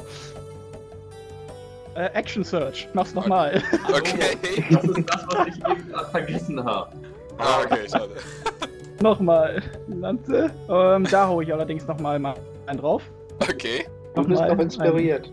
Äh, 1.96 2.06
Action 2.14 2.44
Search. 2.44 2.88
Mach's 2.94 3.14
nochmal. 3.14 3.62
Hallo, 3.86 3.98
Okay. 3.98 4.38
Das 4.72 4.84
ist 4.84 5.10
das, 5.10 5.26
was 5.28 5.48
ich 5.48 5.56
eben 5.68 5.90
gerade 5.92 6.10
vergessen 6.12 6.64
habe. 6.64 6.90
Ah, 7.38 7.60
okay, 7.66 7.88
schade. 7.90 8.10
nochmal. 9.02 9.62
Lanze. 9.88 10.52
Ähm, 10.70 11.08
da 11.10 11.28
hau 11.28 11.42
ich 11.42 11.54
allerdings 11.54 11.86
nochmal 11.88 12.18
mal 12.20 12.36
einen 12.66 12.80
drauf. 12.80 13.04
Okay. 13.42 13.86
Du 14.16 14.24
bist 14.24 14.40
Nochmal 14.42 14.56
noch 14.56 14.64
inspiriert. 14.64 15.28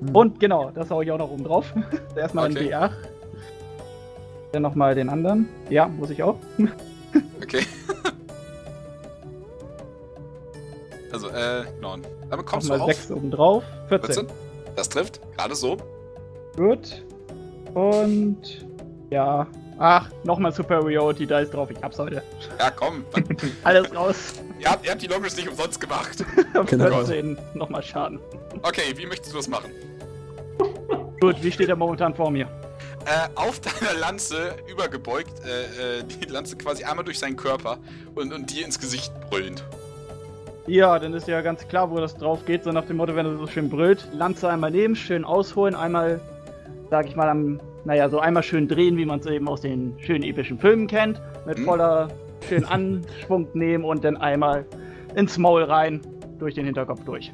einen. 0.00 0.14
Und 0.16 0.40
genau, 0.40 0.70
das 0.74 0.90
hau 0.90 1.02
ich 1.02 1.10
auch 1.10 1.18
noch 1.18 1.30
oben 1.30 1.44
drauf. 1.44 1.72
Erstmal 2.16 2.50
Okay. 2.50 2.72
einen 2.74 2.90
D8. 2.90 2.92
Dann 4.52 4.62
nochmal 4.62 4.94
den 4.94 5.08
anderen. 5.08 5.48
Ja, 5.70 5.86
muss 5.88 6.10
ich 6.10 6.22
auch. 6.22 6.36
Okay. 7.42 7.64
Also, 11.12 11.28
äh, 11.28 11.64
non. 11.80 12.02
Damit 12.30 12.46
kommst 12.46 12.68
du 12.68 12.72
Nochmal 12.72 12.90
auf. 12.90 12.96
6 12.96 13.10
oben 13.10 13.30
drauf. 13.30 13.64
14. 13.88 14.14
14. 14.14 14.26
Das 14.76 14.88
trifft. 14.88 15.20
Gerade 15.36 15.54
so. 15.54 15.76
Gut. 16.56 17.04
Und. 17.74 18.66
Ja. 19.10 19.46
Ach, 19.78 20.08
nochmal 20.24 20.52
Superiority 20.52 21.26
Dice 21.26 21.50
drauf. 21.50 21.70
Ich 21.70 21.82
hab's 21.82 21.98
heute. 21.98 22.22
Ja, 22.58 22.70
komm. 22.70 23.04
Alles 23.64 23.94
raus. 23.94 24.34
ihr, 24.58 24.70
habt, 24.70 24.84
ihr 24.84 24.92
habt 24.92 25.02
die 25.02 25.06
Longish 25.06 25.36
nicht 25.36 25.48
umsonst 25.48 25.80
gemacht. 25.80 26.24
Genau. 26.66 27.04
14. 27.04 27.36
Nochmal 27.54 27.82
Schaden. 27.82 28.20
Okay, 28.62 28.94
wie 28.94 29.06
möchtest 29.06 29.32
du 29.32 29.38
das 29.38 29.48
machen? 29.48 29.70
Gut, 31.20 31.42
wie 31.42 31.50
steht 31.50 31.68
er 31.68 31.76
momentan 31.76 32.14
vor 32.14 32.30
mir? 32.30 32.46
Äh, 33.04 33.28
auf 33.34 33.58
deiner 33.60 33.94
Lanze 33.98 34.54
übergebeugt, 34.68 35.32
äh, 35.44 35.98
äh, 35.98 36.04
die 36.04 36.26
Lanze 36.26 36.56
quasi 36.56 36.84
einmal 36.84 37.04
durch 37.04 37.18
seinen 37.18 37.36
Körper 37.36 37.78
und, 38.14 38.32
und 38.32 38.50
dir 38.52 38.64
ins 38.64 38.78
Gesicht 38.78 39.12
brüllend. 39.30 39.64
Ja, 40.66 40.98
dann 40.98 41.12
ist 41.12 41.26
ja 41.26 41.40
ganz 41.40 41.66
klar, 41.66 41.90
wo 41.90 41.96
das 41.98 42.16
drauf 42.16 42.44
geht. 42.46 42.64
So 42.64 42.70
nach 42.70 42.84
dem 42.84 42.96
Motto, 42.98 43.16
wenn 43.16 43.26
er 43.26 43.36
so 43.36 43.46
schön 43.46 43.68
brüllt, 43.68 44.06
Lanze 44.12 44.48
einmal 44.48 44.70
nehmen, 44.70 44.94
schön 44.94 45.24
ausholen, 45.24 45.74
einmal, 45.74 46.20
sag 46.90 47.06
ich 47.06 47.16
mal, 47.16 47.28
am, 47.28 47.60
naja, 47.84 48.08
so 48.08 48.20
einmal 48.20 48.42
schön 48.44 48.68
drehen, 48.68 48.96
wie 48.96 49.04
man 49.04 49.18
es 49.18 49.26
eben 49.26 49.48
aus 49.48 49.62
den 49.62 49.94
schönen 49.98 50.22
epischen 50.22 50.58
Filmen 50.58 50.86
kennt. 50.86 51.20
Mit 51.46 51.58
Hm. 51.58 51.64
voller 51.64 52.08
schön 52.48 52.64
Anschwung 52.64 53.48
nehmen 53.54 53.84
und 53.84 54.04
dann 54.04 54.16
einmal 54.16 54.64
ins 55.16 55.36
Maul 55.36 55.64
rein, 55.64 56.00
durch 56.38 56.54
den 56.54 56.64
Hinterkopf 56.64 57.04
durch. 57.04 57.32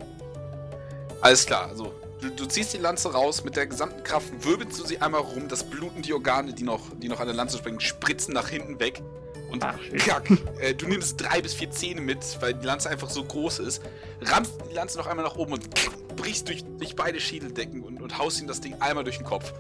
Alles 1.21 1.47
klar, 1.47 1.69
also 1.69 1.93
du, 2.21 2.31
du 2.31 2.47
ziehst 2.47 2.73
die 2.75 2.79
Lanze 2.79 3.13
raus, 3.13 3.45
mit 3.45 3.57
der 3.57 3.67
gesamten 3.67 4.03
Kraft 4.05 4.33
wirbelst 4.45 4.81
du 4.81 4.87
sie 4.87 5.01
einmal 5.01 5.21
rum, 5.21 5.49
das 5.49 5.65
bluten 5.65 6.03
die 6.03 6.13
Organe, 6.13 6.53
die 6.53 6.65
noch, 6.65 6.81
die 6.97 7.09
noch 7.09 7.21
an 7.21 7.27
der 7.27 7.35
Lanze 7.37 7.59
springen, 7.59 7.81
spritzen 7.81 8.35
nach 8.35 8.49
hinten 8.49 8.81
weg. 8.81 9.03
Und 9.51 9.65
Ach, 9.65 9.79
kack, 9.99 10.31
äh, 10.61 10.75
du 10.75 10.87
nimmst 10.87 11.21
drei 11.21 11.41
bis 11.41 11.55
vier 11.55 11.71
Zähne 11.71 12.01
mit, 12.01 12.19
weil 12.41 12.55
die 12.55 12.67
Lanze 12.67 12.91
einfach 12.91 13.09
so 13.09 13.25
groß 13.25 13.61
ist, 13.61 13.83
rammst 14.23 14.53
die 14.71 14.75
Lanze 14.75 14.99
noch 14.99 15.07
einmal 15.07 15.25
nach 15.25 15.37
oben 15.37 15.55
und 15.55 15.69
brichst 16.17 16.49
durch, 16.49 16.65
durch 16.79 16.95
beide 16.95 17.19
Schädeldecken 17.19 17.83
und, 17.83 18.03
und 18.03 18.19
haust 18.19 18.41
ihm 18.41 18.47
das 18.47 18.61
Ding 18.61 18.75
einmal 18.81 19.05
durch 19.05 19.17
den 19.17 19.27
Kopf. 19.27 19.53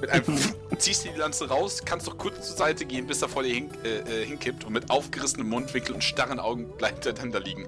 Mit 0.00 0.10
einem 0.10 0.24
ziehst 0.78 1.04
du 1.04 1.08
die 1.10 1.18
Lanze 1.18 1.48
raus, 1.48 1.82
kannst 1.84 2.06
noch 2.06 2.18
kurz 2.18 2.48
zur 2.48 2.56
Seite 2.56 2.84
gehen, 2.84 3.06
bis 3.06 3.22
er 3.22 3.28
vor 3.28 3.42
dir 3.42 3.54
hin, 3.54 3.70
äh, 3.84 4.22
äh, 4.22 4.26
hinkippt 4.26 4.64
und 4.64 4.74
mit 4.74 4.90
aufgerissenem 4.90 5.48
Mundwinkel 5.48 5.94
und 5.94 6.04
starren 6.04 6.38
Augen 6.38 6.68
bleibt 6.76 7.06
er 7.06 7.14
dann 7.14 7.32
da 7.32 7.38
liegen. 7.38 7.66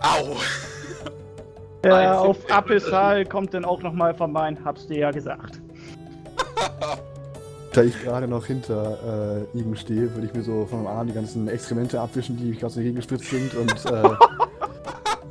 Au! 0.00 0.36
Äh, 1.82 1.88
Einzig- 1.88 2.18
auf 2.18 2.50
Abyssal 2.50 3.24
kommt 3.24 3.54
dann 3.54 3.64
auch 3.64 3.80
nochmal 3.80 4.12
von 4.14 4.30
mein, 4.30 4.62
hab's 4.66 4.86
dir 4.86 4.98
ja 4.98 5.10
gesagt. 5.12 5.62
da 7.72 7.82
ich 7.82 8.02
gerade 8.02 8.26
noch 8.26 8.46
hinter 8.46 9.46
äh, 9.54 9.58
ihm 9.58 9.76
stehe, 9.76 10.12
würde 10.14 10.26
ich 10.26 10.34
mir 10.34 10.42
so 10.42 10.66
von 10.66 10.82
meinem 10.82 10.98
Arm 10.98 11.06
die 11.06 11.14
ganzen 11.14 11.48
Exkremente 11.48 12.00
abwischen, 12.00 12.36
die 12.36 12.52
gerade 12.52 12.72
so 12.72 12.80
hingespritzt 12.80 13.30
sind 13.30 13.54
und 13.54 13.86
äh, 13.86 14.08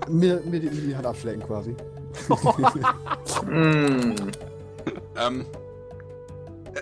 mir, 0.10 0.42
mir, 0.46 0.60
die, 0.60 0.70
mir 0.70 0.82
die 0.82 0.96
Hand 0.96 1.06
abschlecken 1.06 1.44
quasi. 1.44 1.76
Mm. 3.46 4.16
Ähm, 5.16 5.46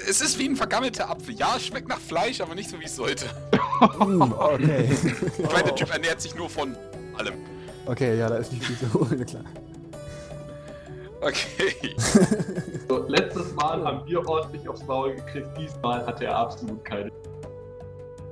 es 0.07 0.21
ist 0.21 0.37
wie 0.39 0.49
ein 0.49 0.55
vergammelter 0.55 1.09
Apfel. 1.09 1.35
Ja, 1.35 1.55
es 1.55 1.65
schmeckt 1.65 1.87
nach 1.87 1.99
Fleisch, 1.99 2.41
aber 2.41 2.55
nicht 2.55 2.69
so 2.69 2.79
wie 2.79 2.85
es 2.85 2.95
sollte. 2.95 3.25
Hm, 3.99 4.21
okay. 4.37 4.89
Ich 5.37 5.51
meine, 5.51 5.63
der 5.63 5.75
Typ 5.75 5.91
ernährt 5.91 6.21
sich 6.21 6.35
nur 6.35 6.49
von 6.49 6.75
allem. 7.17 7.33
Okay, 7.85 8.17
ja, 8.17 8.29
da 8.29 8.37
ist 8.37 8.51
nicht 8.51 8.65
viel 8.65 8.77
zu 8.77 8.93
holen, 8.93 9.25
klar. 9.25 9.43
Okay. 11.21 11.95
So, 12.87 13.05
letztes 13.09 13.53
Mal 13.55 13.83
haben 13.83 14.07
wir 14.07 14.25
ordentlich 14.29 14.67
aufs 14.69 14.81
Maul 14.85 15.15
gekriegt, 15.15 15.49
diesmal 15.59 16.05
hat 16.05 16.21
er 16.21 16.33
absolut 16.37 16.83
keine. 16.85 17.11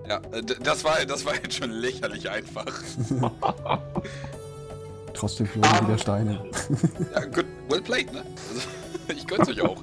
Ja, 0.07 0.22
äh, 0.32 0.41
das 0.64 0.82
war, 0.86 1.03
das 1.06 1.26
war 1.26 1.34
jetzt 1.36 1.56
schon 1.56 1.72
lächerlich 1.72 2.30
einfach. 2.30 2.66
Trotzdem 5.14 5.45
flogen 5.48 5.88
wieder 5.88 5.98
Steine. 5.98 6.40
Ja, 7.14 7.26
good, 7.26 7.45
well 7.70 7.82
played, 7.82 8.14
ne? 8.14 8.24
Also, 8.53 8.68
ich 9.10 9.28
gönn's 9.28 9.49
euch 9.49 9.62
auch. 9.62 9.76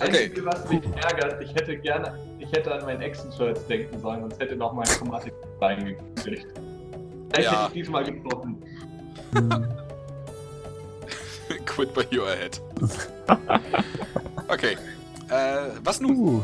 Einzige, 0.00 0.44
was 0.46 0.68
mich 0.68 0.84
ärgert, 0.96 1.42
ich 1.42 1.54
hätte 1.54 1.76
gerne, 1.76 2.18
ich 2.40 2.50
hätte 2.52 2.72
an 2.74 2.84
meinen 2.84 3.02
Action-Shirts 3.02 3.66
denken 3.66 4.00
sollen, 4.00 4.20
sonst 4.22 4.40
hätte 4.40 4.56
noch 4.56 4.72
mein 4.72 4.86
Chromatik 4.86 5.32
reingekriegt. 5.60 6.46
Vielleicht 7.32 7.52
Ja. 7.52 7.62
hätte 7.64 7.66
ich 7.68 7.72
diesmal 7.84 8.04
getroffen. 8.04 8.62
Quit 11.78 11.94
by 11.94 12.04
your 12.12 12.26
head. 12.28 12.60
Okay. 14.50 14.76
Äh, 15.28 15.70
was 15.84 16.00
nun? 16.00 16.16
Uh, 16.16 16.42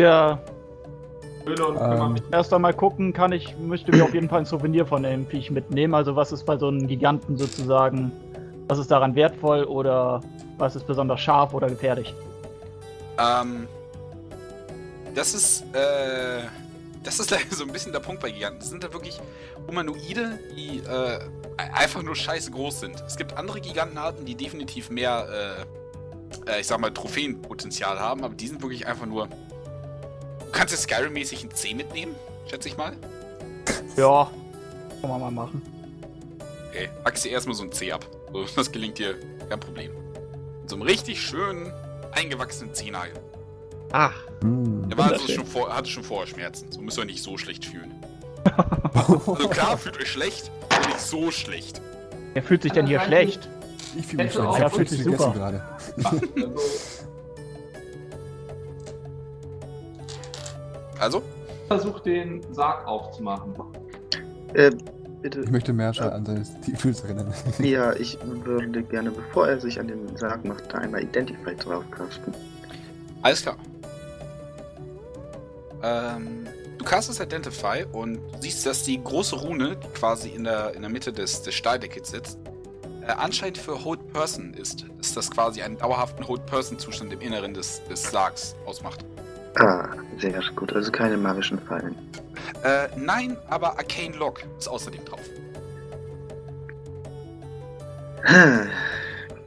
Ja, 0.00 0.38
Ähm. 1.46 2.12
mich. 2.14 2.22
erst 2.30 2.54
einmal 2.54 2.72
gucken 2.72 3.12
kann 3.12 3.32
ich, 3.32 3.58
müsste 3.58 3.90
mir 3.94 4.04
auf 4.04 4.14
jeden 4.14 4.28
Fall 4.28 4.38
ein 4.40 4.44
Souvenir 4.46 4.86
von 4.86 5.02
dem 5.02 5.26
Viech 5.26 5.50
mitnehmen. 5.50 5.92
Also 5.94 6.14
was 6.16 6.30
ist 6.32 6.46
bei 6.46 6.56
so 6.56 6.68
einem 6.68 6.86
Giganten 6.86 7.36
sozusagen, 7.36 8.10
was 8.68 8.78
ist 8.78 8.90
daran 8.90 9.14
wertvoll 9.16 9.64
oder 9.64 10.22
was 10.58 10.76
ist 10.76 10.86
besonders 10.86 11.20
scharf 11.20 11.52
oder 11.52 11.68
gefährlich? 11.68 12.14
Ähm, 13.18 13.66
das 15.14 15.34
ist, 15.34 15.62
äh, 15.74 16.42
das 17.02 17.18
ist 17.20 17.30
leider 17.32 17.50
so 17.54 17.64
ein 17.64 17.72
bisschen 17.72 17.92
der 17.92 18.00
Punkt 18.00 18.22
bei 18.22 18.30
Giganten. 18.30 18.60
Das 18.60 18.70
sind 18.70 18.82
da 18.84 18.92
wirklich 18.92 19.20
Humanoide, 19.68 20.38
die, 20.56 20.78
äh, 20.78 21.20
einfach 21.56 22.02
nur 22.02 22.16
scheiße 22.16 22.50
groß 22.50 22.80
sind. 22.80 23.02
Es 23.06 23.16
gibt 23.16 23.36
andere 23.36 23.60
Gigantenarten, 23.60 24.24
die 24.24 24.34
definitiv 24.34 24.90
mehr, 24.90 25.66
äh, 26.46 26.50
äh, 26.50 26.60
ich 26.60 26.66
sag 26.66 26.80
mal, 26.80 26.92
Trophäenpotenzial 26.92 27.98
haben, 28.00 28.24
aber 28.24 28.34
die 28.34 28.48
sind 28.48 28.62
wirklich 28.62 28.86
einfach 28.86 29.06
nur. 29.06 29.26
Du 29.28 30.52
kannst 30.52 30.72
jetzt 30.72 30.88
Skyrim-mäßig 30.88 31.44
ein 31.44 31.50
C 31.52 31.74
mitnehmen, 31.74 32.14
schätze 32.48 32.68
ich 32.68 32.76
mal. 32.76 32.96
Ja, 33.96 34.30
kann 35.00 35.10
man 35.10 35.20
mal 35.20 35.30
machen. 35.30 35.62
ey. 36.72 36.88
Hackst 37.04 37.24
dir 37.24 37.30
erstmal 37.30 37.54
so 37.54 37.64
ein 37.64 37.72
C 37.72 37.92
ab. 37.92 38.06
So, 38.32 38.44
das 38.56 38.72
gelingt 38.72 38.98
dir, 38.98 39.16
kein 39.48 39.60
Problem. 39.60 39.92
Mit 40.62 40.70
so 40.70 40.76
einem 40.76 40.82
richtig 40.82 41.20
schönen, 41.20 41.72
eingewachsenen 42.12 42.74
Zehennagel. 42.74 43.14
Ach, 43.92 44.14
Hm. 44.42 44.88
Der 44.88 44.96
war 44.96 45.10
also 45.12 45.26
schon 45.26 45.44
vor, 45.46 45.74
hatte 45.74 45.88
schon 45.90 46.04
vorher 46.04 46.26
Schmerzen. 46.26 46.70
So 46.70 46.80
müsst 46.80 46.96
ihr 46.98 47.00
euch 47.02 47.08
nicht 47.08 47.22
so 47.22 47.36
schlecht 47.36 47.64
fühlen. 47.64 47.92
Also 48.94 49.48
klar, 49.48 49.78
fühlt 49.78 49.96
euch 50.00 50.08
schlecht, 50.10 50.50
aber 50.70 50.86
nicht 50.88 51.00
so 51.00 51.30
schlecht. 51.30 51.80
wer 52.34 52.42
fühlt 52.42 52.62
sich 52.62 52.72
denn 52.72 52.86
hier 52.86 53.00
Äh, 53.00 53.06
schlecht? 53.06 53.48
Ich 53.96 54.06
fühle 54.06 54.24
mich 54.24 54.32
schlecht. 54.32 54.60
Habe 54.60 54.70
fühlt 54.70 54.88
sich 54.88 55.04
super. 55.04 55.32
gerade. 55.32 55.62
Also, 61.00 61.22
versuch 61.68 62.00
den 62.00 62.42
Sarg 62.52 62.86
aufzumachen. 62.86 63.54
Äh, 64.54 64.70
bitte. 65.22 65.40
Ich 65.42 65.50
möchte 65.50 65.72
Merscher 65.72 66.12
an 66.12 66.24
seine 66.26 66.44
Stiefels 66.44 67.02
erinnern. 67.04 67.32
Ja, 67.60 67.92
ich 67.94 68.18
würde 68.24 68.82
gerne, 68.82 69.10
bevor 69.10 69.48
er 69.48 69.60
sich 69.60 69.78
an 69.78 69.88
den 69.88 70.16
Sarg 70.16 70.44
macht, 70.44 70.64
da 70.72 70.78
einmal 70.78 71.02
Identify 71.02 71.54
draufkasten. 71.54 72.34
alles 73.22 73.42
klar. 73.42 73.56
Ähm, 75.82 76.46
du 76.78 76.84
castest 76.84 77.20
Identify 77.20 77.84
und 77.92 78.20
siehst, 78.40 78.64
dass 78.64 78.84
die 78.84 79.02
große 79.02 79.36
Rune, 79.36 79.76
die 79.76 79.88
quasi 79.88 80.30
in 80.30 80.44
der, 80.44 80.74
in 80.74 80.82
der 80.82 80.90
Mitte 80.90 81.12
des, 81.12 81.42
des 81.42 81.54
Stahldeckels 81.54 82.10
sitzt, 82.10 82.38
äh, 83.06 83.12
anscheinend 83.12 83.58
für 83.58 83.84
Hold 83.84 84.12
Person 84.12 84.54
ist. 84.54 84.86
Dass 84.98 85.14
das 85.14 85.30
quasi 85.30 85.62
einen 85.62 85.76
dauerhaften 85.76 86.26
Hold 86.26 86.46
Person 86.46 86.78
Zustand 86.78 87.12
im 87.12 87.20
Inneren 87.20 87.54
des, 87.54 87.82
des 87.84 88.02
Sargs 88.02 88.54
ausmacht. 88.64 89.04
Ah, 89.56 89.88
sehr 90.18 90.40
gut. 90.54 90.72
Also 90.72 90.92
keine 90.92 91.16
magischen 91.16 91.58
Fallen. 91.58 91.96
Äh, 92.62 92.88
nein, 92.96 93.36
aber 93.48 93.78
Arcane 93.78 94.16
Lock 94.16 94.42
ist 94.58 94.68
außerdem 94.68 95.04
drauf. 95.04 95.20
Hm, 98.22 98.68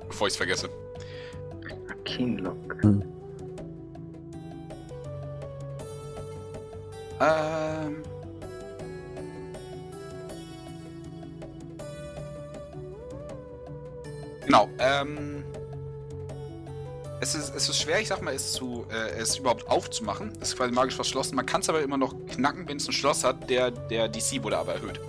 Bevor 0.08 0.28
ich 0.28 0.34
es 0.34 0.38
vergesse. 0.38 0.70
Keenlock. 2.04 2.58
Ähm. 7.22 8.04
Genau, 14.46 14.70
ähm. 14.80 15.44
Es 17.24 17.36
ist, 17.36 17.54
es 17.56 17.70
ist 17.70 17.78
schwer, 17.80 18.00
ich 18.02 18.08
sag 18.08 18.24
mal, 18.24 18.34
es, 18.34 18.54
zu, 18.54 18.88
äh, 18.92 19.12
es 19.20 19.38
überhaupt 19.38 19.70
aufzumachen. 19.70 20.32
Es 20.42 20.50
ist 20.50 20.58
quasi 20.58 20.72
magisch 20.74 20.96
verschlossen. 20.96 21.36
Man 21.36 21.46
kann 21.46 21.62
es 21.62 21.70
aber 21.70 21.82
immer 21.84 21.98
noch 21.98 22.16
knacken, 22.32 22.68
wenn 22.68 22.78
es 22.78 22.88
ein 22.88 22.94
Schloss 22.94 23.24
hat. 23.24 23.48
Der, 23.48 23.70
der 23.70 24.08
DC 24.10 24.42
wurde 24.42 24.58
aber 24.58 24.74
erhöht. 24.74 25.00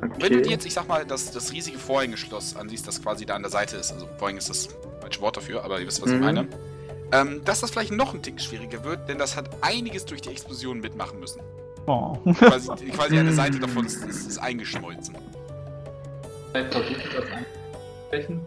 Wenn 0.00 0.10
du 0.20 0.28
dir 0.28 0.38
Okay. 0.38 0.50
jetzt, 0.50 0.64
ich 0.64 0.74
sag 0.74 0.86
mal, 0.86 1.04
das, 1.04 1.32
das 1.32 1.50
riesige 1.52 1.76
Vorhängeschloss 1.78 2.54
ansiehst, 2.54 2.86
das 2.86 3.02
quasi 3.02 3.26
da 3.26 3.34
an 3.34 3.42
der 3.42 3.50
Seite 3.50 3.76
ist, 3.76 3.92
also 3.92 4.08
Vorhänge 4.18 4.38
ist 4.38 4.48
das 4.48 4.68
falsche 5.00 5.20
Wort 5.20 5.36
dafür, 5.36 5.64
aber 5.64 5.80
ihr 5.80 5.86
wisst, 5.88 6.00
was 6.02 6.10
ich 6.10 6.16
Mhm. 6.16 6.20
meine, 6.24 6.48
ähm, 7.12 7.42
dass 7.44 7.60
das 7.60 7.70
vielleicht 7.70 7.92
noch 7.92 8.14
ein 8.14 8.22
Tick 8.22 8.40
schwieriger 8.40 8.82
wird, 8.84 9.08
denn 9.08 9.18
das 9.18 9.36
hat 9.36 9.50
einiges 9.60 10.04
durch 10.04 10.22
die 10.22 10.30
Explosion 10.30 10.80
mitmachen 10.80 11.20
müssen. 11.20 11.40
Oh. 11.86 12.16
Quasi, 12.34 12.68
quasi 12.90 13.18
eine 13.18 13.32
Seite 13.32 13.58
davon 13.58 13.86
ist, 13.86 14.04
ist, 14.04 14.28
ist 14.28 14.38
eingeschmolzen. 14.38 15.16
Ich 16.54 16.68
das 16.70 16.82
einzusprechen. 18.12 18.40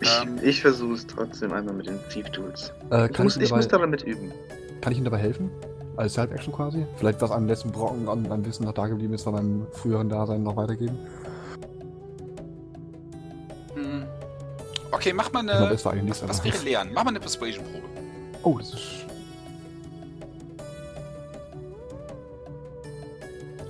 Ich, 0.00 0.20
ähm, 0.22 0.38
ich 0.42 0.60
versuche 0.60 0.94
es 0.94 1.06
trotzdem 1.06 1.52
einmal 1.52 1.74
mit 1.74 1.86
den 1.86 1.98
Thief 2.10 2.28
Tools. 2.30 2.72
Äh, 2.90 3.06
Ich 3.06 3.12
kann, 3.12 3.24
muss, 3.24 3.36
ich 3.36 3.44
ich 3.44 3.50
muss 3.52 3.68
dabei, 3.68 3.84
damit 3.84 4.02
üben. 4.02 4.32
kann 4.80 4.92
ich 4.92 4.98
ihm 4.98 5.04
dabei 5.04 5.18
helfen? 5.18 5.50
Als 5.96 6.14
Self-Action 6.14 6.52
quasi? 6.52 6.86
Vielleicht 6.96 7.22
was 7.22 7.30
am 7.30 7.46
letzten 7.46 7.72
Brocken 7.72 8.08
an, 8.08 8.30
an 8.30 8.44
Wissen 8.44 8.64
noch 8.64 8.74
da 8.74 8.86
geblieben 8.86 9.14
ist, 9.14 9.22
von 9.22 9.32
meinem 9.32 9.66
früheren 9.72 10.08
Dasein 10.10 10.42
noch 10.42 10.56
weitergeben? 10.56 10.98
Okay, 14.92 15.12
mach 15.12 15.32
mal 15.32 15.40
eine. 15.40 15.70
es 15.72 15.84
war 15.84 15.92
eigentlich. 15.92 16.16
Was, 16.26 16.42
wäre 16.44 16.58
Lernen? 16.58 16.92
Mach 16.94 17.04
mal 17.04 17.10
eine 17.10 17.20
Persuasion-Probe. 17.20 17.86
Oh, 18.42 18.58
das 18.58 18.74
ist. 18.74 18.82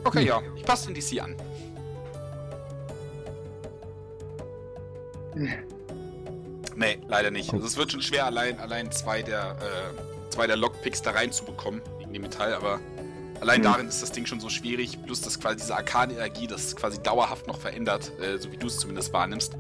Okay, 0.05 0.21
Hm. 0.21 0.27
ja. 0.27 0.43
Ich 0.57 0.63
passe 0.65 0.93
den 0.93 0.95
DC 0.95 1.21
an. 1.23 1.35
Nee, 6.75 6.99
leider 7.09 7.31
nicht. 7.31 7.53
Also 7.53 7.67
es 7.67 7.77
wird 7.77 7.93
schon 7.93 8.03
schwer, 8.03 8.27
allein, 8.27 8.59
allein 8.61 8.91
zwei 8.93 9.23
der, 9.23 9.57
äh, 9.61 10.31
zwei 10.31 10.47
der 10.47 10.57
Lockpicks 10.57 11.03
da 11.03 11.13
reinzubekommen 11.13 11.81
gegen 11.99 12.13
die 12.13 12.19
Metall, 12.19 12.55
aber 12.55 12.81
allein 13.41 13.57
Hm. 13.57 13.63
darin 13.63 13.89
ist 13.89 14.03
das 14.03 14.13
Ding 14.13 14.27
schon 14.27 14.41
so 14.41 14.49
schwierig, 14.49 15.03
plus 15.05 15.21
dass 15.23 15.41
quasi 15.41 15.57
diese 15.57 15.75
Arkane-Energie 15.77 16.47
das 16.47 16.77
quasi 16.77 17.03
dauerhaft 17.03 17.47
noch 17.47 17.59
verändert, 17.59 18.13
äh, 18.21 18.39
so 18.39 18.53
wie 18.53 18.57
du 18.57 18.67
es 18.67 18.79
zumindest 18.79 19.13
wahrnimmst, 19.13 19.57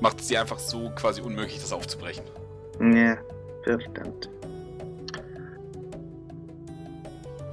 macht 0.00 0.20
es 0.20 0.28
dir 0.28 0.40
einfach 0.40 0.58
so 0.58 0.90
quasi 0.90 1.20
unmöglich, 1.20 1.60
das 1.60 1.72
aufzubrechen. 1.72 2.24
Ja, 2.80 3.18
verdammt. 3.64 4.28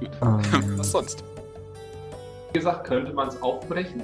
Ähm, 0.00 0.78
Was 0.78 0.92
sonst? 0.92 1.24
Wie 2.52 2.58
gesagt, 2.58 2.86
könnte 2.86 3.12
man 3.12 3.28
es 3.28 3.40
aufbrechen. 3.42 4.02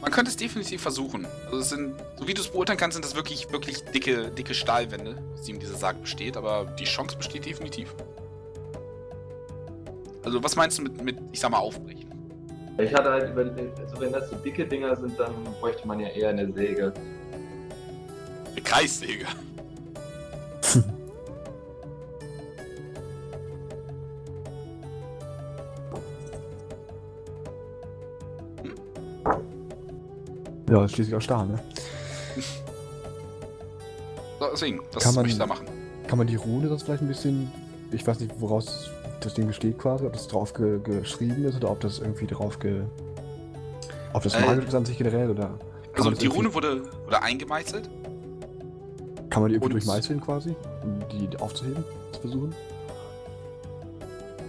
Man 0.00 0.12
könnte 0.12 0.30
es 0.30 0.36
definitiv 0.36 0.80
versuchen. 0.80 1.26
Also 1.46 1.58
es 1.58 1.70
sind, 1.70 1.94
so 2.16 2.28
wie 2.28 2.34
du 2.34 2.40
es 2.40 2.48
beurteilen 2.48 2.78
kannst, 2.78 2.94
sind 2.94 3.04
das 3.04 3.16
wirklich, 3.16 3.50
wirklich 3.50 3.82
dicke, 3.84 4.30
dicke 4.30 4.54
Stahlwände, 4.54 5.16
aus 5.34 5.42
denen 5.42 5.58
dieser 5.58 5.76
Sarg 5.76 6.00
besteht, 6.00 6.36
aber 6.36 6.66
die 6.78 6.84
Chance 6.84 7.16
besteht 7.16 7.46
definitiv. 7.46 7.94
Also 10.24 10.42
was 10.42 10.54
meinst 10.56 10.78
du 10.78 10.82
mit, 10.82 11.02
mit 11.02 11.18
ich 11.32 11.40
sag 11.40 11.50
mal, 11.50 11.58
aufbrechen? 11.58 12.07
Ich 12.78 12.94
hatte 12.94 13.10
halt 13.10 13.30
überlegt, 13.30 13.78
also 13.80 14.00
wenn 14.00 14.12
das 14.12 14.30
so 14.30 14.36
dicke 14.36 14.64
Dinger 14.64 14.94
sind, 14.94 15.18
dann 15.18 15.32
bräuchte 15.60 15.86
man 15.86 15.98
ja 15.98 16.08
eher 16.08 16.28
eine 16.30 16.50
Säge. 16.52 16.92
Eine 18.52 18.62
Kreissäge. 18.62 19.26
ja, 30.70 30.84
ist 30.84 30.92
schließlich 30.94 31.14
auch 31.16 31.20
Stahl, 31.20 31.46
ne? 31.46 31.58
So, 34.38 34.46
deswegen, 34.52 34.80
das 34.92 35.02
Kann 35.02 35.14
man- 35.14 35.22
möchte 35.24 35.34
ich 35.34 35.38
da 35.38 35.46
machen. 35.46 35.66
Kann 36.06 36.18
man 36.18 36.26
die 36.26 36.36
Rune 36.36 36.68
das 36.68 36.82
vielleicht 36.82 37.02
ein 37.02 37.08
bisschen. 37.08 37.50
Ich 37.90 38.06
weiß 38.06 38.20
nicht, 38.20 38.32
woraus 38.38 38.90
das 39.20 39.34
Ding 39.34 39.46
besteht 39.46 39.78
quasi, 39.78 40.04
ob 40.04 40.12
das 40.12 40.28
drauf 40.28 40.52
ge 40.54 40.80
geschrieben 40.82 41.44
ist 41.44 41.56
oder 41.56 41.70
ob 41.70 41.80
das 41.80 41.98
irgendwie 41.98 42.26
drauf 42.26 42.58
ge. 42.58 42.82
Ob 44.12 44.22
das 44.22 44.34
Äh, 44.34 44.40
magisch 44.40 44.66
ist 44.66 44.74
an 44.74 44.84
sich 44.84 44.98
generell 44.98 45.30
oder. 45.30 45.50
Also 45.94 46.10
die 46.12 46.26
Rune 46.26 46.54
wurde, 46.54 46.82
wurde 47.04 47.22
eingemeißelt. 47.22 47.88
Kann 49.30 49.42
man 49.42 49.50
die 49.50 49.56
irgendwie 49.56 49.72
durchmeißeln 49.72 50.20
quasi? 50.20 50.54
Um 50.82 51.00
die 51.10 51.36
aufzuheben? 51.38 51.84
Zu 52.12 52.20
versuchen? 52.20 52.54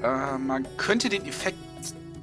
Äh, 0.03 0.37
man 0.37 0.65
könnte 0.77 1.09
den 1.09 1.25
Effekt 1.25 1.57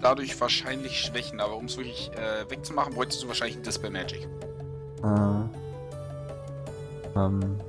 dadurch 0.01 0.40
wahrscheinlich 0.40 1.01
schwächen, 1.01 1.40
aber 1.40 1.56
um 1.56 1.66
es 1.66 1.77
wirklich 1.77 2.10
äh, 2.12 2.48
wegzumachen, 2.51 2.94
bräuchtest 2.94 3.23
du 3.23 3.28
wahrscheinlich 3.28 3.56
ein 3.56 3.62
Dispel 3.62 3.90
Magic. 3.90 4.27
Äh. 5.02 5.09
Ähm. 7.18 7.60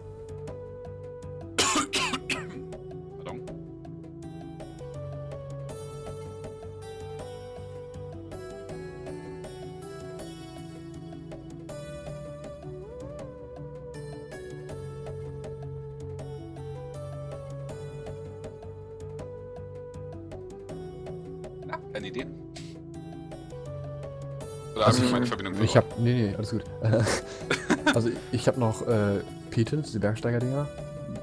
Also 24.87 25.03
meine 25.11 25.25
Verbindung 25.25 25.61
Ich 25.61 25.75
hab. 25.75 25.99
Nee, 25.99 26.13
nee, 26.13 26.35
alles 26.35 26.51
gut. 26.51 26.63
also 27.93 28.09
ich 28.31 28.47
habe 28.47 28.59
noch 28.59 28.87
äh, 28.87 29.19
Petens, 29.49 29.91
die 29.91 29.99
Bergsteiger-Dinger. 29.99 30.67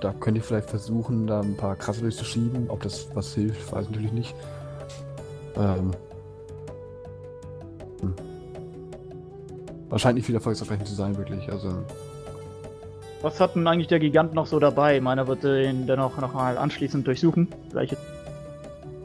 Da 0.00 0.12
könnt 0.12 0.36
ihr 0.36 0.42
vielleicht 0.42 0.68
versuchen, 0.68 1.26
da 1.26 1.40
ein 1.40 1.56
paar 1.56 1.76
krasse 1.76 2.02
durchzuschieben. 2.02 2.68
Ob 2.68 2.82
das 2.82 3.08
was 3.14 3.34
hilft, 3.34 3.72
weiß 3.72 3.84
ich 3.84 3.90
natürlich 3.90 4.12
nicht. 4.12 4.34
Ähm. 5.56 5.92
Hm. 8.00 8.14
Wahrscheinlich 9.88 10.22
nicht 10.22 10.26
viel 10.26 10.34
erfolgsversprechend 10.34 10.88
zu 10.88 10.94
sein, 10.94 11.16
wirklich. 11.16 11.50
Also. 11.50 11.84
Was 13.22 13.40
hat 13.40 13.54
denn 13.54 13.66
eigentlich 13.66 13.88
der 13.88 14.00
Gigant 14.00 14.34
noch 14.34 14.46
so 14.46 14.58
dabei? 14.58 15.00
Meiner 15.00 15.26
wird 15.26 15.44
den 15.44 15.86
dennoch 15.86 16.18
noch 16.18 16.34
mal 16.34 16.58
anschließend 16.58 17.06
durchsuchen. 17.06 17.48
Vielleicht 17.70 17.96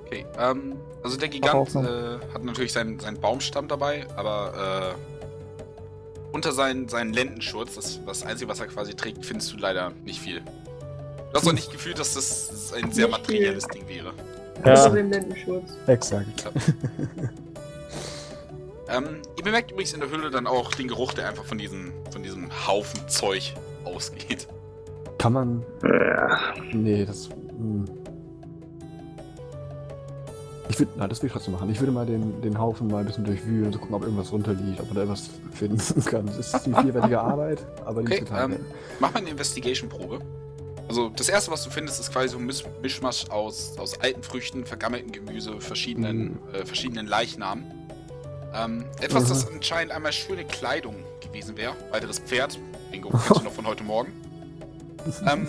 Okay, 0.06 0.26
ähm, 0.38 0.74
also 1.04 1.18
der 1.18 1.30
Gigant 1.30 1.54
Aufnahme. 1.56 2.20
äh, 2.22 2.34
hat 2.34 2.44
natürlich 2.44 2.74
seinen, 2.74 3.00
seinen 3.00 3.20
Baumstamm 3.20 3.68
dabei, 3.68 4.06
aber 4.16 4.96
äh, 4.96 6.34
unter 6.34 6.52
seinen, 6.52 6.88
seinen 6.88 7.14
Lendenschurz, 7.14 7.76
das, 7.76 8.00
das 8.06 8.24
Einzige, 8.24 8.50
was 8.50 8.60
er 8.60 8.68
quasi 8.68 8.94
trägt, 8.96 9.26
findest 9.26 9.54
du 9.54 9.58
leider 9.58 9.92
nicht 10.04 10.20
viel. 10.20 10.42
Du 10.42 11.38
hast 11.38 11.48
auch 11.48 11.54
nicht 11.54 11.72
gefühlt, 11.72 12.00
dass 12.00 12.16
das 12.16 12.74
ein 12.74 12.92
sehr 12.92 13.08
Nicht 13.08 13.18
materielles 13.18 13.68
Ding 13.68 13.88
wäre. 13.88 14.14
Außer 14.64 14.90
Ja, 14.90 14.90
dem 14.90 15.12
Lendenschurz. 15.12 15.72
Exakt. 15.88 16.52
Ähm, 18.92 19.22
ihr 19.38 19.44
bemerkt 19.44 19.72
übrigens 19.72 19.94
in 19.94 20.00
der 20.00 20.10
Höhle 20.10 20.32
dann 20.32 20.48
auch 20.48 20.74
den 20.74 20.88
Geruch, 20.88 21.14
der 21.14 21.28
einfach 21.28 21.46
von 21.46 21.60
diesem, 21.60 21.92
von 22.12 22.24
diesem 22.24 22.50
Haufen 22.68 23.08
Zeug 23.08 23.54
ausgeht. 23.86 24.48
Kann 25.20 25.34
man. 25.34 25.64
Ja. 25.84 26.54
Nee, 26.72 27.06
das. 27.06 27.30
Hm. 27.30 27.86
Ich 30.70 30.80
würde. 30.80 30.92
Na, 30.98 31.08
das 31.08 31.22
will 31.22 31.28
ich 31.28 31.34
trotzdem 31.34 31.54
machen. 31.54 31.70
Ich 31.70 31.80
würde 31.80 31.92
mal 31.92 32.06
den, 32.06 32.42
den 32.42 32.58
Haufen 32.60 32.88
mal 32.88 33.00
ein 33.00 33.06
bisschen 33.06 33.26
durchwühlen 33.26 33.66
und 33.66 33.74
so 33.74 33.80
gucken, 33.80 33.96
ob 33.96 34.04
irgendwas 34.04 34.32
runterliegt, 34.32 34.80
ob 34.80 34.88
man 34.88 34.96
da 34.96 35.02
irgendwas 35.02 35.30
finden 35.54 36.06
kann. 36.06 36.26
Das 36.28 36.54
ist 36.54 36.66
eine 36.66 36.82
vierwertige 36.82 37.20
Arbeit, 37.22 37.66
aber 37.86 38.02
die 38.02 38.08
Okay, 38.08 38.16
ist 38.20 38.30
getan. 38.30 38.54
ähm, 38.54 38.66
mach 39.00 39.14
mal 39.14 39.20
eine 39.20 39.30
Investigation-Probe. 39.32 40.20
Also, 40.88 41.10
das 41.10 41.30
erste, 41.30 41.52
was 41.52 41.64
du 41.64 41.70
findest, 41.70 42.00
ist 42.00 42.12
quasi 42.12 42.30
so 42.30 42.38
ein 42.40 42.46
Misch 42.46 42.64
Mischmasch 42.82 43.30
aus, 43.30 43.78
aus 43.78 44.00
alten 44.00 44.24
Früchten, 44.24 44.66
vergammeltem 44.66 45.12
Gemüse, 45.12 45.60
verschiedenen, 45.62 46.40
äh, 46.54 46.66
verschiedenen 46.66 47.06
Leichnamen. 47.08 47.66
Ähm, 48.56 48.86
etwas, 49.00 49.28
das 49.30 49.46
Mhm. 49.48 49.58
anscheinend 49.58 49.92
einmal 49.94 50.12
schöne 50.12 50.46
Kleidung 50.46 50.96
gewesen 51.22 51.56
wäre. 51.58 51.74
Weiteres 51.92 52.18
Pferd. 52.20 52.58
Bingo, 52.92 53.10
kennst 53.10 53.30
du 53.42 53.44
noch 53.44 53.52
von 53.54 53.68
heute 53.68 53.84
Morgen. 53.84 54.12
ähm, 55.32 55.48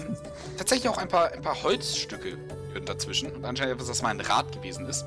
tatsächlich 0.58 0.88
auch 0.90 0.98
ein 0.98 1.08
paar, 1.08 1.32
ein 1.32 1.40
paar 1.40 1.62
Holzstücke 1.62 2.36
dazwischen. 2.84 3.30
Und 3.32 3.44
anscheinend 3.44 3.74
etwas, 3.74 3.88
das 3.88 4.02
mal 4.02 4.10
ein 4.10 4.20
Rad 4.20 4.52
gewesen 4.52 4.86
ist. 4.86 5.04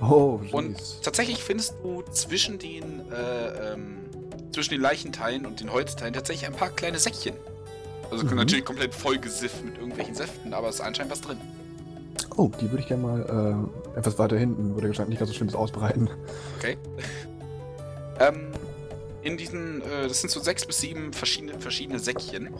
Oh, 0.00 0.40
Und 0.52 0.78
jeez. 0.78 1.00
tatsächlich 1.02 1.42
findest 1.42 1.74
du 1.82 2.02
zwischen 2.10 2.58
den, 2.58 3.00
äh, 3.12 3.72
ähm, 3.72 3.98
zwischen 4.52 4.70
den 4.74 4.80
Leichenteilen 4.80 5.46
und 5.46 5.60
den 5.60 5.72
Holzteilen 5.72 6.12
tatsächlich 6.12 6.46
ein 6.46 6.54
paar 6.56 6.70
kleine 6.70 6.98
Säckchen. 6.98 7.34
Also 8.10 8.24
Mhm. 8.26 8.34
natürlich 8.36 8.64
komplett 8.64 8.94
voll 8.94 9.18
gesifft 9.18 9.64
mit 9.64 9.76
irgendwelchen 9.78 10.14
Säften, 10.14 10.52
aber 10.54 10.68
es 10.68 10.76
ist 10.76 10.80
anscheinend 10.82 11.12
was 11.12 11.20
drin. 11.20 11.38
Oh, 12.36 12.50
die 12.60 12.70
würde 12.70 12.80
ich 12.82 12.88
gerne 12.88 13.02
mal 13.02 13.66
äh, 13.94 13.98
etwas 13.98 14.18
weiter 14.18 14.36
hinten, 14.38 14.74
würde 14.74 14.88
wahrscheinlich 14.88 15.10
nicht 15.10 15.18
ganz 15.20 15.30
so 15.30 15.36
schlimmes 15.36 15.54
ausbreiten. 15.54 16.10
Okay. 16.58 16.76
ähm, 18.20 18.48
in 19.22 19.36
diesen, 19.36 19.80
äh, 19.82 20.08
das 20.08 20.20
sind 20.20 20.30
so 20.30 20.40
sechs 20.40 20.66
bis 20.66 20.80
sieben 20.80 21.12
verschiedene, 21.12 21.58
verschiedene 21.60 21.98
Säckchen. 21.98 22.50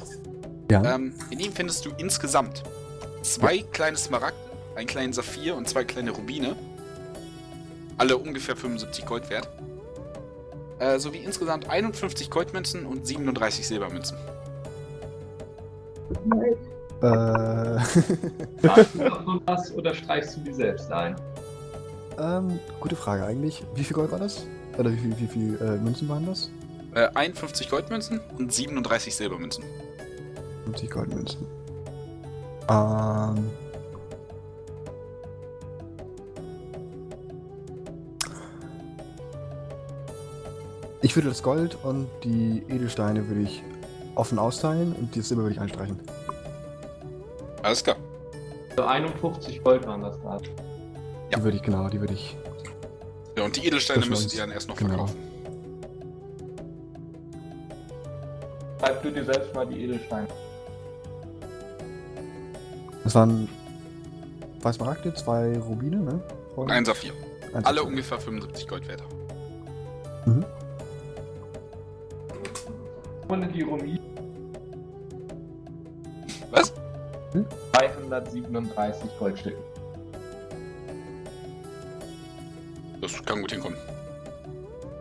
Ja. 0.71 0.95
Ähm, 0.95 1.13
in 1.31 1.41
ihnen 1.41 1.53
findest 1.53 1.85
du 1.85 1.91
insgesamt 1.99 2.63
zwei 3.23 3.59
kleine 3.73 3.97
Smaragde, 3.97 4.39
einen 4.75 4.87
kleinen 4.87 5.13
Saphir 5.13 5.57
und 5.57 5.69
zwei 5.69 5.85
kleine 5.85 6.11
Rubine. 6.11 6.57
Alle 7.99 8.17
ungefähr 8.17 8.57
75 8.57 9.07
Gold 9.07 9.31
wert. 9.31 9.49
Äh, 10.79 10.99
sowie 10.99 11.19
insgesamt 11.19 11.69
51 11.69 12.31
Goldmünzen 12.31 12.87
und 12.87 13.07
37 13.07 13.67
Silbermünzen. 13.67 14.17
Äh, 17.01 17.05
Sagst 18.63 18.95
du 18.95 18.99
doch 18.99 19.25
nur 19.25 19.41
das 19.47 19.73
oder 19.75 19.95
streichst 19.95 20.37
du 20.37 20.41
die 20.41 20.53
selbst 20.53 20.91
ein? 20.93 21.17
ähm, 22.19 22.59
gute 22.81 22.97
Frage 22.97 23.25
eigentlich. 23.25 23.65
Wie 23.75 23.85
viel 23.85 23.95
Gold 23.95 24.13
war 24.13 24.19
das? 24.19 24.47
Oder 24.79 24.93
wie 24.93 24.97
viel, 24.99 25.19
wie 25.19 25.27
viel 25.27 25.59
äh, 25.61 25.79
Münzen 25.79 26.09
waren 26.09 26.27
das? 26.27 26.51
Äh, 26.95 27.09
51 27.15 27.71
Goldmünzen 27.71 28.21
und 28.39 28.53
37 28.53 29.15
Silbermünzen. 29.15 29.65
50 30.65 30.91
Goldmünzen. 30.91 31.47
Ähm. 32.69 33.51
Ich 41.01 41.17
würde 41.17 41.29
das 41.29 41.43
Gold 41.43 41.77
und 41.83 42.09
die 42.23 42.63
Edelsteine 42.69 43.27
würde 43.29 43.43
ich 43.43 43.63
offen 44.15 44.39
austeilen 44.39 44.93
und 44.93 45.17
das 45.17 45.29
Silber 45.29 45.43
würde 45.43 45.55
ich 45.55 45.61
einstreichen. 45.61 45.99
Alles 47.63 47.83
klar. 47.83 47.97
Also 48.71 48.85
51 48.85 49.63
Gold 49.63 49.87
waren 49.87 50.03
das 50.03 50.21
gerade. 50.21 50.45
Ja. 51.31 51.39
Die 51.39 51.45
würde 51.45 51.57
ich, 51.57 51.63
genau, 51.63 51.89
die 51.89 52.01
würde 52.01 52.15
ich. 52.15 52.37
Ja, 53.37 53.45
und 53.45 53.57
die 53.57 53.67
Edelsteine 53.67 54.09
war's. 54.09 54.33
ihr 54.33 54.41
dann 54.41 54.51
erst 54.53 54.69
noch 54.69 54.77
Genau. 54.77 54.91
verkaufen. 54.91 55.17
Schreib 58.79 59.03
du 59.03 59.11
dir 59.11 59.25
selbst 59.25 59.55
mal 59.55 59.67
die 59.67 59.85
Edelsteine. 59.85 60.29
Das 63.05 63.15
waren 63.15 63.49
zwei 64.61 64.73
Smaragde, 64.73 65.15
zwei 65.15 65.59
Rubine, 65.59 65.97
ne? 65.97 66.21
Und 66.57 66.71
Ein 66.71 66.85
Saphir. 66.85 67.13
ein 67.55 67.65
Alle 67.65 67.79
Saphir. 67.79 67.89
ungefähr 67.91 68.19
75 68.21 68.69
Gold 68.69 68.89
wert. 68.89 69.03
Mhm. 70.27 70.45
Ohne 73.29 73.47
die 73.49 73.63
Rumi 73.63 73.99
Was? 76.51 76.73
237 77.73 79.11
Goldstücke. 79.19 79.57
Das 83.01 83.25
kann 83.25 83.41
gut 83.41 83.51
hinkommen. 83.51 83.79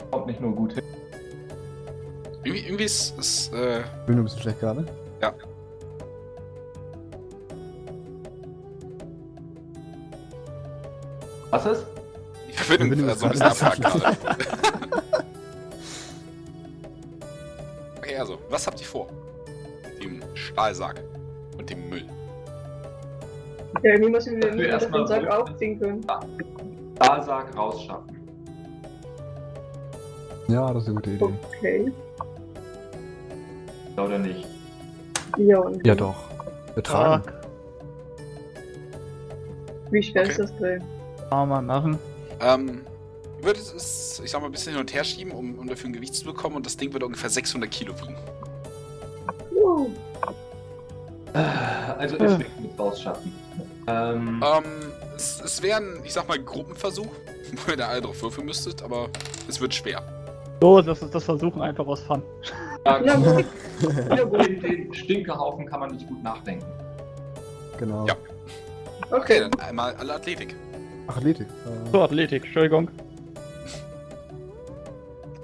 Kommt 0.10 0.28
nicht 0.28 0.40
nur 0.42 0.56
gut 0.56 0.74
hin. 0.74 0.84
Irgendwie, 2.44 2.66
irgendwie 2.66 2.86
ist, 2.86 3.18
ist 3.20 3.54
äh, 3.54 3.84
Bin 4.08 4.16
nur 4.16 4.24
ein 4.24 4.24
bisschen 4.24 4.42
schlecht 4.42 4.60
gerade. 4.62 4.86
Was 11.52 11.66
ist? 11.66 11.86
die 12.48 12.54
Verbindung 12.54 13.10
ist 13.10 13.20
so 13.20 13.26
ein 13.26 13.32
bisschen 13.32 13.48
abgehakt 13.48 13.82
gerade. 13.82 14.18
okay, 17.98 18.18
also, 18.18 18.38
was 18.50 18.68
habt 18.68 18.80
ihr 18.82 18.88
vor? 18.88 19.08
Mit 19.84 20.04
dem 20.04 20.22
Stahlsack 20.34 21.02
und 21.58 21.70
dem 21.70 21.90
Müll. 21.90 22.06
Ja, 23.84 23.98
wie 24.00 24.10
müssen 24.10 24.42
wir 24.42 24.52
den 24.52 25.08
Sack 25.08 25.28
aufziehen 25.28 25.80
können? 25.80 26.06
Stahlsarg 26.96 27.56
rausschaffen. 27.58 28.18
Ja, 30.48 30.74
das 30.74 30.84
ist 30.84 30.90
eine 30.90 30.96
gute 30.96 31.12
Idee. 31.12 31.34
Okay. 31.58 31.92
Oder 33.98 34.20
nicht? 34.20 34.46
Ja, 35.38 35.60
und 35.60 35.86
Ja, 35.88 35.96
doch. 35.96 36.16
Fuck. 36.84 37.22
wie 39.92 40.04
schwer 40.04 40.24
Okay. 40.24 40.32
ist 40.32 40.40
das 40.40 40.58
Teil? 40.58 40.82
Kann 41.32 41.48
man 41.48 41.66
machen. 41.66 41.98
Ähm, 42.42 42.82
ihr 43.40 43.46
würdet 43.46 43.64
es, 43.74 44.22
ich 44.22 44.30
sag 44.30 44.42
mal, 44.42 44.48
ein 44.48 44.52
bisschen 44.52 44.74
hin 44.74 44.82
und 44.82 44.94
her 44.94 45.06
schieben, 45.06 45.32
um, 45.32 45.58
um 45.60 45.66
dafür 45.68 45.90
ein 45.90 45.94
Gewicht 45.94 46.14
zu 46.14 46.26
bekommen 46.26 46.58
und 46.58 46.66
das 46.66 46.76
Ding 46.76 46.92
würde 46.92 47.06
ungefähr 47.06 47.30
600 47.30 47.72
Kilo 47.72 47.94
wiegen. 48.02 48.18
Uh, 49.56 49.90
Also 51.98 52.18
ist 52.18 52.38
nicht 52.40 52.60
mit 52.60 52.78
rausschaffen. 52.78 53.32
Ähm, 53.88 54.44
Ähm, 54.46 54.64
es, 55.16 55.40
es 55.42 55.62
wäre 55.62 55.78
ein, 55.80 56.02
ich 56.04 56.12
sag 56.12 56.28
mal, 56.28 56.38
Gruppenversuch, 56.38 57.08
wo 57.66 57.72
ihr 57.72 57.78
da 57.78 57.88
alle 57.88 58.02
drauf 58.02 58.22
würfeln 58.22 58.46
müsstet, 58.48 58.84
aber 58.84 59.08
es 59.48 59.62
wird 59.62 59.74
schwer. 59.74 60.04
So, 60.62 60.82
das 60.82 61.02
ist 61.02 61.16
das 61.16 61.24
Versuchen 61.24 61.62
einfach 61.62 61.88
aus 61.88 62.02
Fun. 62.02 62.22
ja, 62.86 63.00
na 63.02 63.16
gut. 63.16 63.46
Ja, 64.10 64.22
über 64.24 64.38
den, 64.40 64.94
Stinkehaufen 64.94 65.66
kann 65.66 65.80
man 65.80 65.92
nicht 65.92 66.08
gut 66.10 66.22
nachdenken. 66.22 66.66
Genau. 67.78 68.06
Ja. 68.06 68.16
Okay, 69.10 69.16
Okay. 69.16 69.40
dann 69.50 69.60
einmal 69.62 69.96
alle 69.96 70.16
Athletik. 70.16 70.56
Athletik. 71.18 71.48
Äh, 71.48 71.92
So, 71.92 72.02
Athletik, 72.02 72.44
Entschuldigung. 72.46 72.90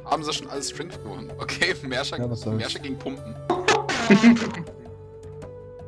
Haben 0.05 0.23
sie 0.23 0.33
schon 0.33 0.49
alles 0.49 0.69
Strength 0.69 1.03
gewonnen? 1.03 1.31
Okay, 1.37 1.75
Merscher, 1.83 2.17
Ja. 2.17 2.51
Merscher 2.51 2.79
gegen 2.79 2.97
Pumpen. 2.97 3.35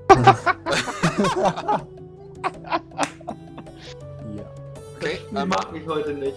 ja. 4.36 4.46
Okay, 4.98 5.20
Ich 5.32 5.38
ähm, 5.38 5.50
mag 5.50 5.72
mich 5.72 5.88
heute 5.88 6.14
nicht. 6.14 6.36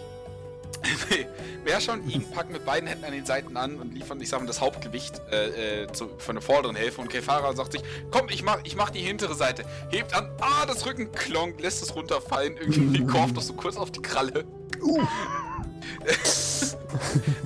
Merscher 1.65 1.95
und 1.95 2.09
ihn 2.09 2.25
packen 2.31 2.53
mit 2.53 2.65
beiden 2.65 2.89
Händen 2.89 3.05
an 3.05 3.13
den 3.13 3.27
Seiten 3.27 3.57
an 3.57 3.77
und 3.77 3.95
liefern, 3.95 4.21
ich 4.21 4.29
sag 4.29 4.41
mal, 4.41 4.47
das 4.47 4.61
Hauptgewicht 4.61 5.21
äh, 5.31 5.83
äh, 5.83 5.93
zu, 5.93 6.11
von 6.19 6.37
der 6.37 6.43
vorderen 6.43 6.77
Hälfte. 6.77 7.01
Und 7.01 7.09
Kefara 7.09 7.55
sagt 7.55 7.73
sich, 7.73 7.83
komm, 8.11 8.29
ich 8.29 8.43
mach, 8.43 8.59
ich 8.65 8.77
mach 8.77 8.91
die 8.91 9.01
hintere 9.01 9.35
Seite. 9.35 9.65
Hebt 9.91 10.15
an, 10.15 10.31
ah, 10.41 10.67
das 10.67 10.87
Rücken 10.87 11.13
klonk, 11.13 11.61
lässt 11.61 11.83
es 11.83 11.95
runterfallen, 11.95 12.57
irgendwie 12.57 13.05
korft 13.07 13.35
noch 13.35 13.43
so 13.43 13.55
kurz 13.55 13.77
auf 13.77 13.91
die 13.91 14.03
Kralle. 14.03 14.45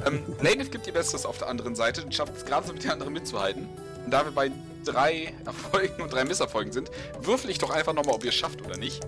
ähm, 0.07 0.23
Laneth 0.41 0.73
gibt 0.73 0.87
ihr 0.87 0.93
Bestes 0.93 1.27
auf 1.27 1.39
der 1.39 1.49
anderen 1.49 1.75
Seite 1.75 2.03
und 2.03 2.15
schafft 2.15 2.37
es 2.37 2.45
gerade 2.45 2.67
so 2.67 2.73
mit 2.73 2.85
den 2.85 2.91
anderen 2.91 3.13
mitzuhalten. 3.13 3.69
Und 4.05 4.11
da 4.11 4.25
wir 4.25 4.33
bei 4.33 4.51
drei 4.87 5.35
Erfolgen 5.45 6.03
und 6.03 6.13
drei 6.13 6.25
Misserfolgen 6.25 6.73
sind, 6.73 6.91
würfel 7.21 7.51
ich 7.51 7.59
doch 7.59 7.71
einfach 7.71 7.93
nochmal, 7.93 8.15
ob 8.15 8.25
ihr 8.25 8.31
es 8.31 8.35
schafft 8.37 8.65
oder 8.65 8.77
nicht. 8.79 9.05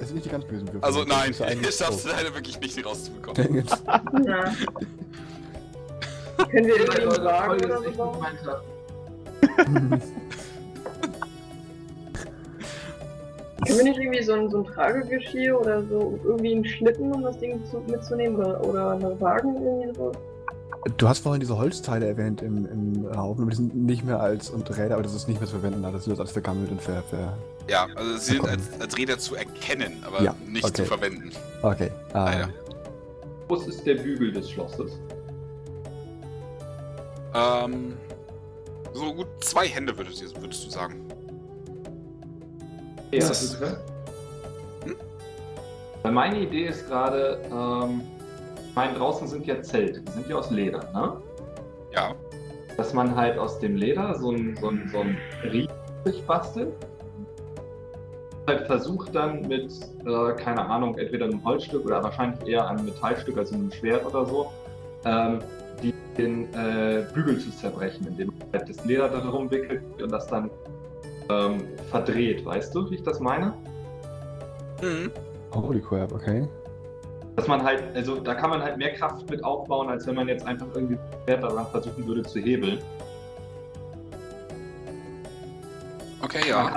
Es 0.00 0.08
sind 0.08 0.14
nicht 0.14 0.26
die 0.26 0.30
ganz 0.30 0.44
bösen 0.44 0.66
Würfel. 0.68 0.82
Also 0.84 1.04
Das 1.04 1.16
nein, 1.16 1.30
ist 1.30 1.40
ja 1.40 1.50
ihr 1.50 1.72
schafft 1.72 1.92
es 1.92 2.04
leider 2.04 2.34
wirklich 2.34 2.60
nicht, 2.60 2.76
die 2.76 2.80
rauszubekommen. 2.82 3.42
dang 3.42 3.56
it. 3.56 3.66
Na. 4.26 4.54
Können 6.50 6.66
wir 6.66 6.76
irgendwie 6.76 6.98
einen 7.00 7.08
Leute, 7.10 7.24
Wagen 7.24 7.46
Folge 7.46 7.64
oder 7.66 7.86
ist 7.88 7.96
so 7.96 8.04
nicht. 8.20 10.02
Können 13.66 13.78
wir 13.78 13.84
nicht 13.84 13.98
irgendwie 13.98 14.22
so 14.22 14.32
ein, 14.34 14.50
so 14.50 14.58
ein 14.58 14.64
Tragegeschirr 14.66 15.58
oder 15.60 15.82
so 15.84 16.18
irgendwie 16.24 16.54
einen 16.56 16.64
Schlitten, 16.64 17.12
um 17.12 17.22
das 17.22 17.38
Ding 17.38 17.64
zu, 17.70 17.78
mitzunehmen 17.86 18.36
oder, 18.36 18.62
oder 18.64 18.90
einen 18.90 19.20
Wagen 19.20 19.54
irgendwie 19.54 19.94
so? 19.96 20.12
Du 20.98 21.08
hast 21.08 21.20
vorhin 21.20 21.40
diese 21.40 21.56
Holzteile 21.56 22.06
erwähnt 22.06 22.42
im, 22.42 22.66
im 22.66 23.16
Haufen, 23.16 23.42
aber 23.42 23.50
die 23.50 23.56
sind 23.56 23.74
nicht 23.74 24.04
mehr 24.04 24.20
als 24.20 24.50
und 24.50 24.68
Räder, 24.76 24.94
aber 24.94 25.02
das 25.02 25.14
ist 25.14 25.28
nicht 25.28 25.40
mehr 25.40 25.48
zu 25.48 25.54
verwenden, 25.58 25.82
da. 25.82 25.90
das 25.90 26.02
ist 26.02 26.08
jetzt 26.08 26.18
alles 26.20 26.32
vergammelt 26.32 26.70
und 26.70 26.80
ver. 26.82 27.02
ver 27.08 27.38
Ja, 27.68 27.86
also 27.94 28.16
sie 28.18 28.32
sind 28.34 28.46
als, 28.46 28.62
als 28.80 28.96
Räder 28.98 29.18
zu 29.18 29.34
erkennen, 29.34 30.02
aber 30.06 30.22
Ja, 30.22 30.34
nicht 30.46 30.64
okay. 30.64 30.74
zu 30.74 30.84
verwenden. 30.84 31.30
okay. 31.62 31.90
Ah, 32.12 32.24
Leider. 32.26 32.48
groß 33.48 33.66
ist 33.68 33.86
der 33.86 33.94
Bügel 33.94 34.30
des 34.32 34.50
Schlosses? 34.50 34.98
Ähm, 37.34 37.94
so 38.92 39.12
gut 39.14 39.26
zwei 39.40 39.66
Hände 39.66 39.96
würdest 39.96 40.20
du, 40.22 40.40
würdest 40.42 40.66
du 40.66 40.70
sagen. 40.70 40.96
Ja, 43.10 43.18
Ist 43.20 43.30
das. 43.30 43.60
Hm? 43.60 44.96
Weil 46.02 46.12
meine 46.12 46.40
Idee 46.40 46.66
ist 46.66 46.86
gerade, 46.86 47.40
ähm, 47.50 48.02
meine, 48.74 48.94
draußen 48.94 49.26
sind 49.28 49.46
ja 49.46 49.62
Zelte, 49.62 50.00
die 50.00 50.12
sind 50.12 50.28
ja 50.28 50.36
aus 50.36 50.50
Leder, 50.50 50.80
ne? 50.92 51.16
Ja. 51.94 52.14
Dass 52.76 52.92
man 52.92 53.14
halt 53.14 53.38
aus 53.38 53.58
dem 53.58 53.76
Leder 53.76 54.14
so 54.18 54.30
ein, 54.30 54.56
so 54.60 54.68
ein, 54.68 54.88
so 54.90 55.00
ein 55.00 55.16
Riech 55.44 55.68
sich 56.04 56.22
bastelt. 56.24 56.72
Halt 58.46 58.66
versucht 58.66 59.14
dann 59.14 59.42
mit, 59.48 59.70
äh, 60.04 60.32
keine 60.34 60.66
Ahnung, 60.66 60.98
entweder 60.98 61.26
einem 61.26 61.42
Holzstück 61.44 61.86
oder 61.86 62.02
wahrscheinlich 62.02 62.46
eher 62.46 62.68
einem 62.68 62.84
Metallstück, 62.84 63.38
also 63.38 63.54
einem 63.54 63.72
Schwert 63.72 64.04
oder 64.04 64.26
so, 64.26 64.50
ähm, 65.06 65.38
die, 65.82 65.94
den 66.18 66.52
äh, 66.52 67.06
Bügel 67.14 67.38
zu 67.38 67.50
zerbrechen, 67.50 68.06
indem 68.06 68.28
man 68.28 68.36
halt 68.52 68.68
das 68.68 68.84
Leder 68.84 69.08
darum 69.08 69.50
wickelt 69.50 69.82
und 70.02 70.10
das 70.10 70.26
dann 70.26 70.50
ähm, 71.30 71.62
verdreht. 71.90 72.44
Weißt 72.44 72.74
du, 72.74 72.90
wie 72.90 72.96
ich 72.96 73.02
das 73.02 73.20
meine? 73.20 73.54
Mhm. 74.82 75.10
Holy 75.54 75.80
crap, 75.80 76.12
okay. 76.12 76.46
Dass 77.36 77.48
man 77.48 77.62
halt, 77.64 77.82
also 77.94 78.20
da 78.20 78.34
kann 78.34 78.50
man 78.50 78.62
halt 78.62 78.76
mehr 78.78 78.92
Kraft 78.92 79.28
mit 79.28 79.42
aufbauen, 79.42 79.88
als 79.88 80.06
wenn 80.06 80.14
man 80.14 80.28
jetzt 80.28 80.46
einfach 80.46 80.66
irgendwie 80.74 80.96
Schwert 81.24 81.42
daran 81.42 81.66
versuchen 81.66 82.06
würde 82.06 82.22
zu 82.22 82.38
hebeln. 82.38 82.78
Okay, 86.22 86.48
ja. 86.48 86.72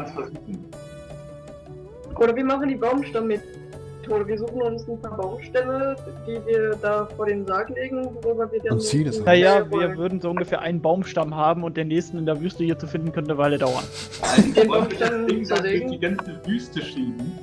Oder 2.20 2.36
wir 2.36 2.44
machen 2.44 2.68
die 2.68 2.76
Baumstammethode. 2.76 4.28
Wir 4.28 4.38
suchen 4.38 4.62
uns 4.62 4.88
ein 4.88 5.00
paar 5.00 5.16
Baumstämme, 5.16 5.96
die 6.26 6.40
wir 6.46 6.76
da 6.82 7.06
vor 7.16 7.28
den 7.28 7.46
Sarg 7.46 7.70
legen, 7.70 8.10
worüber 8.24 8.52
wir 8.52 8.60
dann. 8.62 8.74
Und 8.74 8.82
ziehen 8.82 9.08
es 9.08 9.24
Naja, 9.24 9.60
Ja, 9.60 9.66
wir 9.66 9.72
wollen. 9.72 9.98
würden 9.98 10.22
so 10.22 10.30
ungefähr 10.32 10.62
einen 10.62 10.82
Baumstamm 10.82 11.36
haben 11.36 11.64
und 11.64 11.78
den 11.78 11.88
nächsten 11.90 12.18
in 12.18 12.26
der 12.26 12.42
Wüste 12.42 12.64
hier 12.64 12.80
zu 12.80 12.88
finden 12.88 13.12
könnte 13.12 13.32
eine 13.32 13.38
Weile 13.38 13.58
dauern. 13.58 13.84
Also, 14.22 14.42
Den 14.42 14.56
wir 14.56 14.64
das 14.64 14.68
Baumstamm 14.68 15.64
Ding 15.64 15.92
die 15.92 16.00
ganze 16.00 16.40
Wüste 16.46 16.82
schieben? 16.82 17.38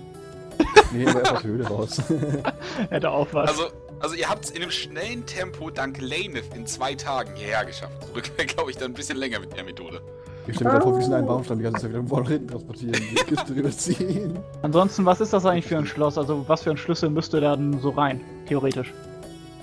Nee, 0.92 1.06
aber 1.06 1.20
erst 1.20 1.32
aus 1.32 1.42
der 1.42 1.50
Höhle 1.50 1.66
raus. 1.66 2.02
Hätte 2.90 3.10
auch 3.10 3.26
was. 3.32 3.50
Also, 3.50 3.62
also 4.00 4.14
ihr 4.14 4.28
habt 4.28 4.44
es 4.44 4.50
in 4.50 4.62
einem 4.62 4.70
schnellen 4.70 5.24
Tempo 5.26 5.70
dank 5.70 6.00
Laneth 6.00 6.54
in 6.54 6.66
zwei 6.66 6.94
Tagen 6.94 7.30
hierher 7.34 7.64
geschafft. 7.64 7.92
Zurück 8.06 8.30
wäre, 8.36 8.46
glaube 8.54 8.70
ich, 8.70 8.76
dann 8.76 8.90
ein 8.92 8.94
bisschen 8.94 9.16
länger 9.18 9.40
mit 9.40 9.56
der 9.56 9.64
Methode. 9.64 10.00
Ich 10.46 10.56
stelle 10.56 10.70
mir 10.70 10.78
gerade 10.78 10.90
vor, 10.90 10.98
wie 10.98 11.04
sie 11.04 11.14
einen 11.14 11.26
Baumstamm 11.26 11.56
die 11.58 11.64
ganze 11.64 11.80
Zeit 11.82 11.90
wieder 11.90 12.00
im 12.00 12.10
Wollreden 12.10 12.46
transportieren, 12.48 12.92
die 12.94 13.14
Kiste 13.34 13.54
rüberziehen. 13.56 14.38
Ansonsten, 14.62 15.06
was 15.06 15.20
ist 15.22 15.32
das 15.32 15.46
eigentlich 15.46 15.64
für 15.64 15.78
ein 15.78 15.86
Schloss? 15.86 16.18
Also, 16.18 16.44
was 16.46 16.62
für 16.62 16.70
ein 16.70 16.76
Schlüssel 16.76 17.08
müsste 17.08 17.40
da 17.40 17.56
denn 17.56 17.80
so 17.80 17.90
rein, 17.90 18.20
theoretisch? 18.46 18.92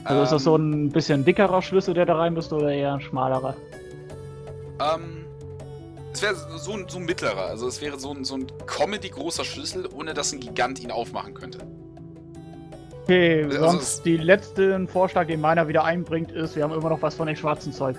Also, 0.05 0.23
ist 0.23 0.31
das 0.31 0.43
so 0.43 0.55
Ähm, 0.55 0.85
ein 0.87 0.89
bisschen 0.89 1.23
dickerer 1.23 1.61
Schlüssel, 1.61 1.93
der 1.93 2.07
da 2.07 2.15
rein 2.15 2.33
müsste, 2.33 2.55
oder 2.55 2.71
eher 2.71 2.93
ein 2.93 3.01
schmalerer? 3.01 3.55
Ähm, 4.79 5.20
es 6.13 6.21
wäre 6.21 6.35
so 6.35 6.73
ein, 6.73 6.85
so 6.87 6.97
ein 6.99 7.05
mittlerer. 7.05 7.45
Also 7.47 7.67
es 7.67 7.81
wäre 7.81 7.99
so 7.99 8.11
ein, 8.11 8.23
so 8.23 8.35
ein 8.35 8.47
Comedy-großer 8.65 9.43
Schlüssel, 9.45 9.87
ohne 9.95 10.13
dass 10.13 10.31
ein 10.33 10.39
Gigant 10.39 10.79
ihn 10.81 10.91
aufmachen 10.91 11.33
könnte. 11.33 11.59
Okay, 13.03 13.43
Also 13.45 13.59
sonst 13.71 14.05
die 14.05 14.17
letzten 14.17 14.87
Vorschlag, 14.87 15.27
den 15.27 15.41
meiner 15.41 15.67
wieder 15.67 15.83
einbringt, 15.83 16.31
ist, 16.31 16.55
wir 16.55 16.63
haben 16.63 16.73
immer 16.73 16.89
noch 16.89 17.01
was 17.01 17.15
von 17.15 17.27
dem 17.27 17.35
schwarzen 17.35 17.73
Zeug. 17.73 17.97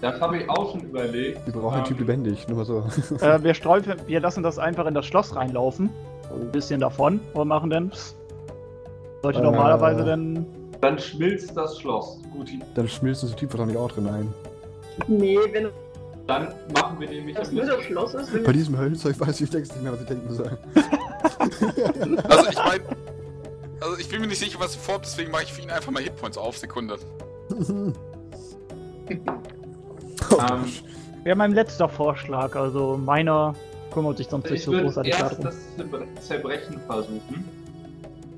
Das 0.00 0.20
habe 0.20 0.38
ich 0.38 0.48
auch 0.50 0.72
schon 0.72 0.82
überlegt. 0.82 1.44
Wir 1.46 1.52
brauchen 1.52 1.76
den 1.78 1.84
Typ 1.84 1.98
Ähm, 2.00 2.06
lebendig, 2.06 2.46
nur 2.48 2.58
mal 2.58 2.64
so. 2.64 2.84
äh, 3.20 3.42
wir 3.42 3.54
sträufen, 3.54 3.94
wir 4.06 4.20
lassen 4.20 4.42
das 4.42 4.58
einfach 4.58 4.86
in 4.86 4.94
das 4.94 5.06
Schloss 5.06 5.34
reinlaufen. 5.34 5.90
Ein 6.32 6.52
bisschen 6.52 6.80
davon 6.80 7.20
und 7.34 7.48
machen 7.48 7.70
dann. 7.70 7.90
Sollte 9.22 9.40
Äh. 9.40 9.42
normalerweise 9.42 10.04
dann. 10.04 10.46
Dann 10.80 10.98
schmilzt 10.98 11.56
das 11.56 11.80
Schloss. 11.80 12.20
Gut, 12.32 12.50
Dann 12.76 12.86
schmilzt 12.88 13.24
das 13.24 13.34
Typ 13.34 13.52
wahrscheinlich 13.52 13.76
auch 13.76 13.90
drin 13.90 14.06
ein. 14.06 14.32
Nee, 15.08 15.38
wenn 15.52 15.68
dann 16.28 16.54
machen 16.72 17.00
wir 17.00 17.08
nämlich 17.08 17.34
das 17.36 17.52
das. 17.52 17.82
Schloss 17.82 18.14
ist, 18.14 18.32
wenn 18.32 18.44
Bei 18.44 18.52
diesem 18.52 18.78
Höllenzeug 18.78 19.18
weiß 19.18 19.40
ich 19.40 19.52
längst 19.52 19.72
nicht 19.72 19.82
mehr, 19.82 19.92
was 19.92 20.00
ich 20.02 20.06
denken 20.06 20.32
soll. 20.34 20.58
Also 22.28 22.48
ich 22.50 22.56
meine, 22.56 22.84
also 23.80 23.96
ich 23.98 24.08
bin 24.08 24.20
mir 24.20 24.26
nicht 24.28 24.38
sicher, 24.38 24.58
was 24.60 24.74
er 24.74 24.80
vorhat, 24.80 25.02
deswegen 25.04 25.30
mache 25.30 25.44
ich 25.44 25.52
für 25.52 25.62
ihn 25.62 25.70
einfach 25.70 25.90
mal 25.90 26.02
Hitpoints 26.02 26.36
auf. 26.38 26.56
Sekunde. 26.58 26.96
Ähm, 29.10 30.64
Wäre 31.24 31.36
mein 31.36 31.52
letzter 31.52 31.88
Vorschlag. 31.88 32.54
Also 32.54 32.96
meiner 32.98 33.54
kümmert 33.92 34.18
sich 34.18 34.28
sonst 34.28 34.44
nicht 34.50 34.60
ich 34.60 34.64
so 34.64 34.72
würde 34.72 34.84
großartig 34.84 35.12
erst 35.14 35.32
darum. 35.32 35.44
das 35.44 35.56
Zerbre- 35.78 36.20
Zerbrechen 36.20 36.80
versuchen. 36.86 37.48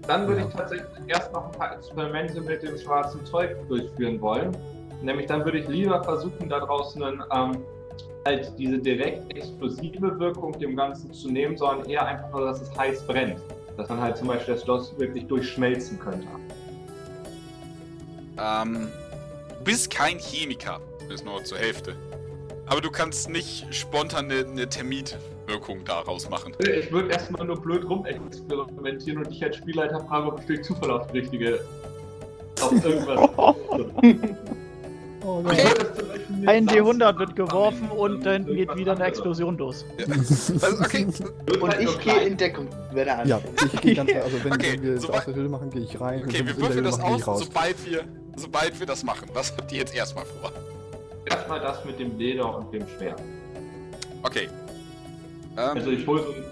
Dann 0.06 0.28
würde 0.28 0.42
Ja. 0.42 0.46
ich 0.48 0.54
tatsächlich 0.54 0.88
erst 1.08 1.32
noch 1.32 1.46
ein 1.46 1.58
paar 1.58 1.74
Experimente 1.76 2.40
mit 2.40 2.62
dem 2.62 2.78
schwarzen 2.78 3.24
Zeug 3.26 3.56
durchführen 3.68 4.20
wollen. 4.20 4.56
Nämlich 5.02 5.26
dann 5.26 5.44
würde 5.44 5.58
ich 5.58 5.68
lieber 5.68 6.02
versuchen, 6.04 6.48
da 6.48 6.60
draußen 6.60 7.02
ähm, 7.02 7.56
halt 8.24 8.52
diese 8.58 8.78
direkt 8.78 9.34
explosive 9.36 10.18
Wirkung 10.18 10.58
dem 10.58 10.76
Ganzen 10.76 11.12
zu 11.12 11.30
nehmen, 11.30 11.56
sondern 11.56 11.88
eher 11.88 12.06
einfach 12.06 12.30
nur, 12.30 12.46
dass 12.46 12.60
es 12.60 12.76
heiß 12.76 13.06
brennt. 13.06 13.40
Dass 13.76 13.88
man 13.88 14.00
halt 14.00 14.16
zum 14.16 14.28
Beispiel 14.28 14.54
das 14.54 14.64
Schloss 14.64 14.98
wirklich 14.98 15.26
durchschmelzen 15.26 15.98
könnte. 15.98 16.26
Ähm, 18.38 18.88
du 19.58 19.64
bist 19.64 19.90
kein 19.90 20.18
Chemiker, 20.18 20.80
bis 21.08 21.24
nur 21.24 21.42
zur 21.44 21.58
Hälfte. 21.58 21.94
Aber 22.66 22.80
du 22.80 22.90
kannst 22.90 23.28
nicht 23.30 23.66
spontan 23.74 24.30
eine, 24.30 24.46
eine 24.46 24.68
Termitwirkung 24.68 25.84
daraus 25.84 26.28
machen. 26.28 26.54
Ich 26.60 26.92
würde 26.92 27.10
erstmal 27.10 27.46
nur 27.46 27.60
blöd 27.60 27.88
rum 27.88 28.04
experimentieren 28.04 29.18
und 29.18 29.30
dich 29.30 29.42
als 29.42 29.56
Spielleiter 29.56 30.00
fragen, 30.00 30.28
ob 30.28 30.40
ich 30.40 30.46
durch 30.46 30.62
Zufall 30.62 30.90
auf 30.90 31.06
die 31.08 31.18
richtige. 31.18 31.60
auf 32.60 32.84
irgendwas. 32.84 33.56
Oh, 35.22 35.40
ja. 35.42 35.48
Beispiel 35.48 36.36
mit 36.38 36.48
Ein 36.48 36.66
Salz 36.68 36.80
D100 36.80 37.18
wird 37.18 37.36
geworfen 37.36 37.90
und 37.90 38.24
dann 38.24 38.46
geht 38.46 38.74
wieder 38.76 38.92
eine. 38.92 39.04
Explosion 39.04 39.58
los. 39.58 39.84
Also, 40.62 40.82
okay, 40.82 41.06
Und 41.60 41.70
halt 41.70 41.80
ich 41.82 41.98
gehe 42.00 42.20
in 42.22 42.36
Deckung, 42.36 42.68
wenn 42.92 43.06
er 43.08 43.26
Ja, 43.26 43.36
anfängt. 43.36 43.74
ich 43.74 43.80
gehe 43.80 43.94
ganz 43.94 44.10
also 44.14 44.44
wenn, 44.44 44.52
Okay, 44.54 44.72
wenn 44.74 44.82
wir 44.82 44.92
es 44.94 45.02
sobald- 45.02 45.18
aus 45.20 45.24
der 45.26 45.34
Höhle 45.34 45.48
machen, 45.48 45.70
gehe 45.70 45.82
ich 45.82 46.00
rein. 46.00 46.22
okay, 46.24 46.46
wir 46.46 46.56
würfeln 46.56 46.84
das 46.84 46.98
machen, 46.98 47.22
aus, 47.24 47.40
sobald 47.40 47.86
wir, 47.86 48.04
sobald 48.36 48.78
wir 48.80 48.86
das 48.86 49.02
machen. 49.04 49.28
Was 49.34 49.52
habt 49.56 49.70
ihr 49.72 49.78
jetzt 49.78 49.94
erstmal 49.94 50.24
vor? 50.24 50.52
Erstmal 51.26 51.60
das 51.60 51.84
mit 51.84 51.98
dem 51.98 52.16
Leder 52.18 52.56
und 52.56 52.72
dem 52.72 52.86
Schwert. 52.96 53.20
Okay. 54.22 54.48
Ähm, 55.56 55.76
Also 55.76 55.90
ich 55.90 56.06
hole 56.06 56.22
so 56.22 56.28
ein 56.30 56.44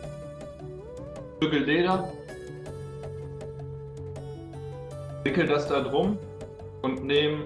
Stück 1.39 1.67
Leder, 1.67 2.13
wickel 5.25 5.47
das 5.47 5.69
da 5.69 5.81
drum 5.81 6.19
und 6.83 7.05
nehme 7.05 7.45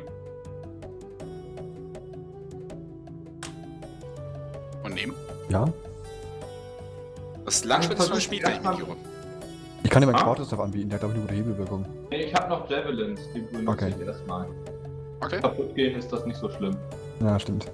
und 4.84 4.94
nehmen. 4.94 5.14
Ja? 5.48 5.66
Das 7.44 7.64
Langschwert 7.64 7.98
ist 7.98 8.08
von 8.08 8.20
Schmied, 8.20 8.42
wenn 8.44 8.52
ich 8.54 8.62
mich 8.62 8.78
irre. 8.78 8.96
Ich 9.84 9.90
kann 9.90 10.00
dir 10.00 10.06
meinen 10.06 10.16
Ah. 10.16 10.22
Quarterstaff 10.24 10.60
anbieten, 10.60 10.88
der 10.90 10.98
hat 10.98 11.04
aber 11.04 11.12
eine 11.12 11.22
gute 11.22 11.34
Hebelwirkung. 11.34 11.84
Nee, 12.10 12.22
ich 12.24 12.34
habe 12.34 12.48
noch 12.48 12.70
Javelins, 12.70 13.20
die 13.34 13.40
benutze 13.40 13.70
Okay. 13.86 13.94
ich 14.00 14.06
erstmal. 14.06 14.46
Okay. 15.20 15.40
Kaputt 15.40 15.74
gehen 15.74 15.98
ist 15.98 16.12
das 16.12 16.24
nicht 16.24 16.36
so 16.38 16.48
schlimm. 16.50 16.76
Ja, 17.20 17.38
stimmt. 17.38 17.66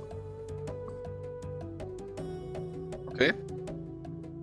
Okay. 3.07 3.33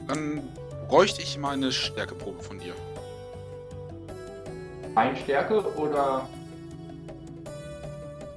Dann 0.08 0.44
bräuchte 0.88 1.22
ich 1.22 1.38
mal 1.38 1.54
eine 1.54 1.72
Stärkeprobe 1.72 2.42
von 2.44 2.60
dir. 2.60 2.74
Ein 4.96 5.16
Stärke 5.18 5.64
oder 5.76 6.28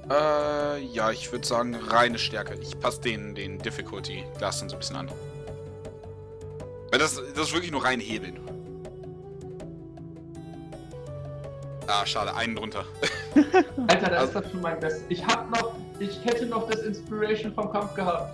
Äh, 0.09 0.79
ja, 0.85 1.11
ich 1.11 1.31
würde 1.31 1.45
sagen 1.45 1.75
reine 1.75 2.17
Stärke. 2.17 2.55
Ich 2.61 2.79
passe 2.79 3.01
den, 3.01 3.35
den 3.35 3.59
Difficulty 3.59 4.23
Glas 4.37 4.59
dann 4.59 4.69
so 4.69 4.75
ein 4.75 4.79
bisschen 4.79 4.95
an. 4.95 5.09
Weil 6.91 6.99
das, 6.99 7.15
das 7.35 7.47
ist 7.49 7.53
wirklich 7.53 7.71
nur 7.71 7.83
rein 7.85 7.99
hebeln. 7.99 8.39
Ah, 11.87 12.05
schade, 12.05 12.35
einen 12.35 12.55
drunter. 12.55 12.85
Alter, 13.87 14.09
da 14.09 14.17
Also- 14.17 14.25
ist 14.25 14.35
das 14.45 14.51
schon 14.51 14.61
mein 14.61 14.79
Bestes. 14.79 15.03
Ich 15.09 15.25
hab 15.25 15.49
noch, 15.51 15.75
ich 15.99 16.23
hätte 16.25 16.45
noch 16.47 16.67
das 16.69 16.81
Inspiration 16.81 17.53
vom 17.53 17.71
Kampf 17.71 17.93
gehabt. 17.93 18.33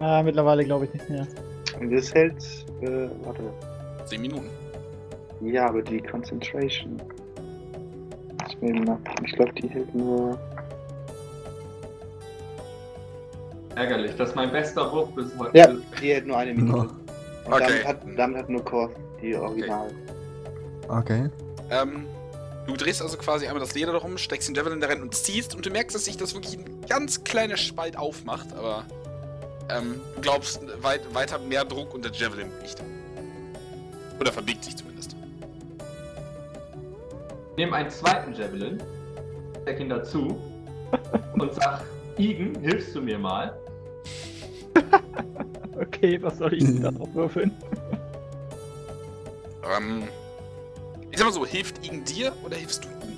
Ah, 0.00 0.22
mittlerweile 0.22 0.64
glaube 0.64 0.86
ich 0.86 0.92
nicht 0.94 1.08
mehr. 1.08 1.26
Und 1.80 1.90
das 1.90 2.12
hält, 2.14 2.42
äh, 2.82 3.08
warte. 3.24 3.42
Zehn 4.06 4.20
Minuten. 4.22 4.48
Ja, 5.40 5.68
aber 5.68 5.82
die 5.82 6.00
Concentration. 6.00 7.00
Ich 8.60 9.32
glaube, 9.32 9.52
die 9.54 9.68
hält 9.68 9.94
nur. 9.94 10.38
Ärgerlich, 13.76 14.14
das 14.16 14.30
ist 14.30 14.34
mein 14.36 14.52
bester 14.52 14.90
Wurf 14.92 15.10
bis 15.14 15.36
heute. 15.38 15.56
Ja, 15.58 15.68
die 16.00 16.12
hält 16.12 16.26
nur 16.26 16.36
eine 16.38 16.54
Minute. 16.54 16.78
Und 16.78 17.04
Okay. 17.52 17.58
damit, 17.66 17.86
hat, 17.86 18.00
damit 18.16 18.36
hat 18.38 18.48
nur 18.48 18.64
Kor 18.64 18.90
die 19.20 19.34
Original. 19.36 19.90
Okay. 20.88 21.28
Ähm, 21.70 22.06
du 22.66 22.74
drehst 22.76 23.02
also 23.02 23.18
quasi 23.18 23.46
einmal 23.46 23.60
das 23.60 23.74
Leder 23.74 23.92
darum, 23.92 24.16
steckst 24.16 24.48
den 24.48 24.54
Javelin 24.54 24.80
da 24.80 24.86
rein 24.86 25.02
und 25.02 25.14
ziehst 25.14 25.54
und 25.54 25.66
du 25.66 25.70
merkst, 25.70 25.94
dass 25.94 26.04
sich 26.06 26.16
das 26.16 26.32
wirklich 26.34 26.56
ein 26.58 26.64
ganz 26.88 27.22
kleiner 27.24 27.56
Spalt 27.58 27.98
aufmacht, 27.98 28.46
aber 28.56 28.84
ähm, 29.70 30.00
du 30.14 30.20
glaubst 30.22 30.60
weit, 30.82 31.02
weiter 31.14 31.38
mehr 31.38 31.64
Druck 31.64 31.92
und 31.94 32.04
der 32.04 32.12
Javelin 32.12 32.48
biegt. 32.62 32.82
Oder 34.20 34.32
verbiegt 34.32 34.64
sich 34.64 34.76
zumindest. 34.76 35.16
nehme 37.56 37.74
einen 37.76 37.90
zweiten 37.90 38.32
Javelin, 38.34 38.82
steck 39.62 39.80
ihn 39.80 39.88
dazu 39.90 40.40
und 41.34 41.52
sag, 41.54 41.82
Igen, 42.16 42.58
hilfst 42.60 42.94
du 42.94 43.02
mir 43.02 43.18
mal? 43.18 43.54
Okay, 45.80 46.22
was 46.22 46.38
soll 46.38 46.54
ich 46.54 46.62
denn 46.64 46.82
da 46.82 46.90
drauf 46.92 47.08
würfeln? 47.14 47.50
Ähm, 49.76 50.04
ich 51.10 51.18
sag 51.18 51.26
mal 51.26 51.32
so, 51.32 51.44
hilft 51.44 51.84
ihn 51.86 52.04
dir 52.04 52.32
oder 52.44 52.56
hilfst 52.56 52.84
du 52.84 52.88
ihm? 52.88 53.16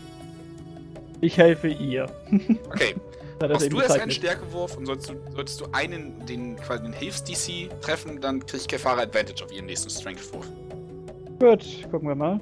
Ich 1.20 1.36
helfe 1.36 1.68
ihr. 1.68 2.06
Okay, 2.72 2.94
machst 3.40 3.70
du 3.72 3.80
erst 3.80 4.00
einen. 4.00 4.10
Stärkewurf 4.10 4.76
und 4.76 4.86
solltest 4.86 5.10
du, 5.10 5.14
solltest 5.34 5.60
du 5.60 5.66
einen, 5.72 6.24
den 6.26 6.56
quasi 6.56 6.82
den 6.84 6.92
Hilfs-DC 6.94 7.68
treffen, 7.82 8.20
dann 8.20 8.44
kriegt 8.44 8.68
Kefara 8.68 9.02
Advantage 9.02 9.44
auf 9.44 9.52
ihren 9.52 9.66
nächsten 9.66 9.90
Strength-Wurf. 9.90 10.46
Gut, 11.38 11.90
gucken 11.90 12.08
wir 12.08 12.14
mal. 12.14 12.40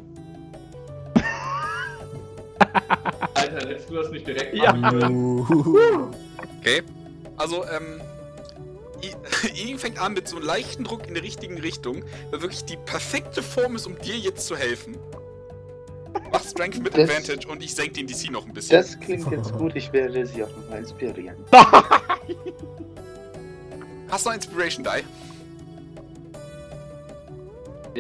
Alter, 3.35 3.69
hättest 3.69 3.91
du 3.91 3.95
das 3.95 4.11
nicht 4.11 4.27
direkt 4.27 4.55
Ja. 4.55 4.73
machen. 4.73 6.15
Okay. 6.61 6.83
Also, 7.37 7.65
ähm. 7.65 8.01
I- 9.11 9.15
Igen 9.63 9.79
fängt 9.79 9.99
an 10.01 10.13
mit 10.15 10.29
so 10.29 10.37
einem 10.37 10.47
leichten 10.47 10.85
Druck 10.85 11.07
in 11.09 11.15
der 11.15 11.23
richtigen 11.23 11.59
Richtung, 11.59 12.05
weil 12.31 12.43
wirklich 12.43 12.65
die 12.65 12.77
perfekte 12.77 13.43
Form 13.43 13.77
ist, 13.77 13.87
um 13.87 13.99
dir 13.99 14.17
jetzt 14.17 14.47
zu 14.47 14.57
helfen. 14.57 14.97
Mach 16.33 16.43
Strength 16.45 16.83
mit 16.83 16.97
Das- 16.97 17.09
Advantage 17.11 17.49
und 17.49 17.63
ich 17.63 17.75
senke 17.75 17.93
den 17.95 18.07
DC 18.07 18.31
noch 18.31 18.47
ein 18.47 18.53
bisschen. 18.53 18.77
Das 18.79 18.99
klingt 19.01 19.31
jetzt 19.31 19.53
gut, 19.53 19.75
ich 19.77 19.93
werde 19.93 20.25
sie 20.27 20.45
auch 20.45 20.57
nochmal 20.57 20.79
inspirieren. 20.81 21.37
Hast 24.09 24.25
du 24.27 24.31
noch 24.31 24.37
Inspiration 24.37 24.85
Die? 24.85 25.05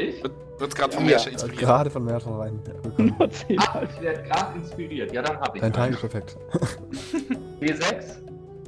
Ich? 0.00 0.22
Wird, 0.58 0.74
gerade 0.76 0.92
von 0.92 1.04
Ja. 1.04 1.10
Mersha 1.10 1.30
inspiriert. 1.30 1.60
Gerade 1.60 1.90
von 1.90 2.04
Mert 2.04 2.22
von 2.22 2.34
rein. 2.40 2.60
Ja, 2.66 2.72
willkommen. 2.84 3.14
Nur 3.18 3.30
10 3.30 3.58
Ah, 3.58 3.82
ich 3.82 4.00
werde 4.00 4.22
gerade 4.28 4.58
inspiriert. 4.58 5.12
Ja, 5.12 5.22
dann 5.22 5.40
hab 5.40 5.54
ich. 5.56 5.60
Dein 5.60 5.72
Timing 5.72 5.94
ist 5.94 6.00
perfekt. 6.00 6.36
D6. 7.60 8.04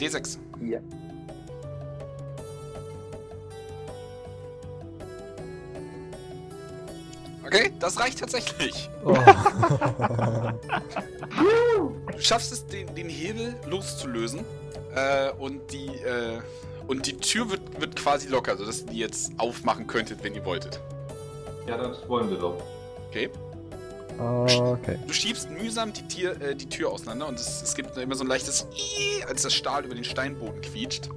D6. 0.01 0.39
Ja. 0.69 0.81
Okay, 7.47 7.73
das 7.79 7.99
reicht 8.01 8.19
tatsächlich. 8.19 8.91
Oh. 9.05 9.17
Du 12.13 12.21
schaffst 12.21 12.53
es, 12.53 12.67
den, 12.67 12.93
den 12.95 13.09
Hebel 13.09 13.55
loszulösen. 13.67 14.45
Äh, 14.95 15.31
und 15.39 15.73
die, 15.73 15.87
äh, 15.87 16.41
und 16.87 17.07
die 17.07 17.17
Tür 17.19 17.51
wird, 17.51 17.81
wird 17.81 17.97
quasi 17.97 18.29
locker, 18.29 18.57
sodass 18.57 18.81
ihr 18.81 18.87
die 18.87 18.99
jetzt 18.99 19.33
aufmachen 19.39 19.87
könntet, 19.87 20.25
wenn 20.25 20.35
ihr 20.35 20.45
wolltet. 20.45 20.81
Ja, 21.67 21.77
das 21.77 22.09
wollen 22.09 22.31
wir 22.31 22.39
doch. 22.39 22.63
Okay. 23.11 23.29
okay. 24.19 24.99
Du 25.07 25.13
schiebst 25.13 25.51
mühsam 25.51 25.93
die, 25.93 26.03
Tier, 26.09 26.41
äh, 26.41 26.55
die 26.55 26.69
Tür 26.69 26.91
auseinander 26.91 27.29
und 27.29 27.39
es, 27.39 27.63
es 27.63 27.75
gibt 27.75 27.97
immer 27.97 28.15
so 28.15 28.25
ein 28.25 28.29
leichtes 28.29 28.67
Ii, 28.75 29.25
als 29.25 29.43
das 29.43 29.53
Stahl 29.53 29.85
über 29.85 29.95
den 29.95 30.05
Steinboden 30.05 30.61
quietscht. 30.63 31.11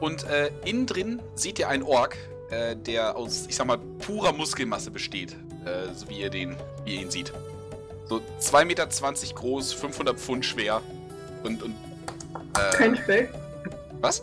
Und 0.00 0.24
äh, 0.24 0.50
innen 0.64 0.86
drin 0.86 1.22
seht 1.34 1.58
ihr 1.58 1.68
einen 1.68 1.84
Ork, 1.84 2.16
äh, 2.52 2.76
der 2.76 3.16
aus, 3.16 3.46
ich 3.48 3.56
sag 3.56 3.66
mal, 3.66 3.78
purer 3.78 4.32
Muskelmasse 4.32 4.90
besteht. 4.90 5.32
Äh, 5.64 5.92
so 5.94 6.08
wie 6.08 6.20
ihr, 6.20 6.30
den, 6.30 6.56
wie 6.84 6.96
ihr 6.96 7.02
ihn 7.02 7.10
seht. 7.10 7.32
So 8.06 8.20
2,20 8.40 8.64
Meter 8.64 8.86
groß, 9.34 9.72
500 9.72 10.18
Pfund 10.18 10.44
schwer 10.44 10.80
und. 11.42 11.62
und 11.62 11.74
äh, 12.56 12.76
Kein 12.76 12.96
Speck. 12.96 13.32
was? 14.00 14.22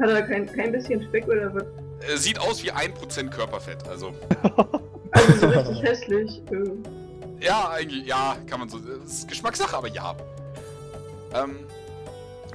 Hat 0.00 0.08
er 0.10 0.22
kein, 0.22 0.46
kein 0.52 0.72
bisschen 0.72 1.02
Speck 1.04 1.26
oder 1.26 1.54
was? 1.54 1.64
Äh, 2.08 2.16
sieht 2.16 2.38
aus 2.38 2.62
wie 2.62 2.72
1% 2.72 3.28
Körperfett. 3.30 3.86
Also, 3.88 4.12
Also 5.12 5.32
so 5.38 5.46
richtig 5.48 5.82
hässlich. 5.82 6.42
Äh, 6.50 7.44
ja, 7.44 7.70
eigentlich, 7.70 8.06
ja, 8.06 8.36
kann 8.46 8.60
man 8.60 8.68
so. 8.68 8.78
Das 8.78 9.10
ist 9.12 9.28
Geschmackssache, 9.28 9.76
aber 9.76 9.88
ja. 9.88 10.14
Ähm, 11.34 11.60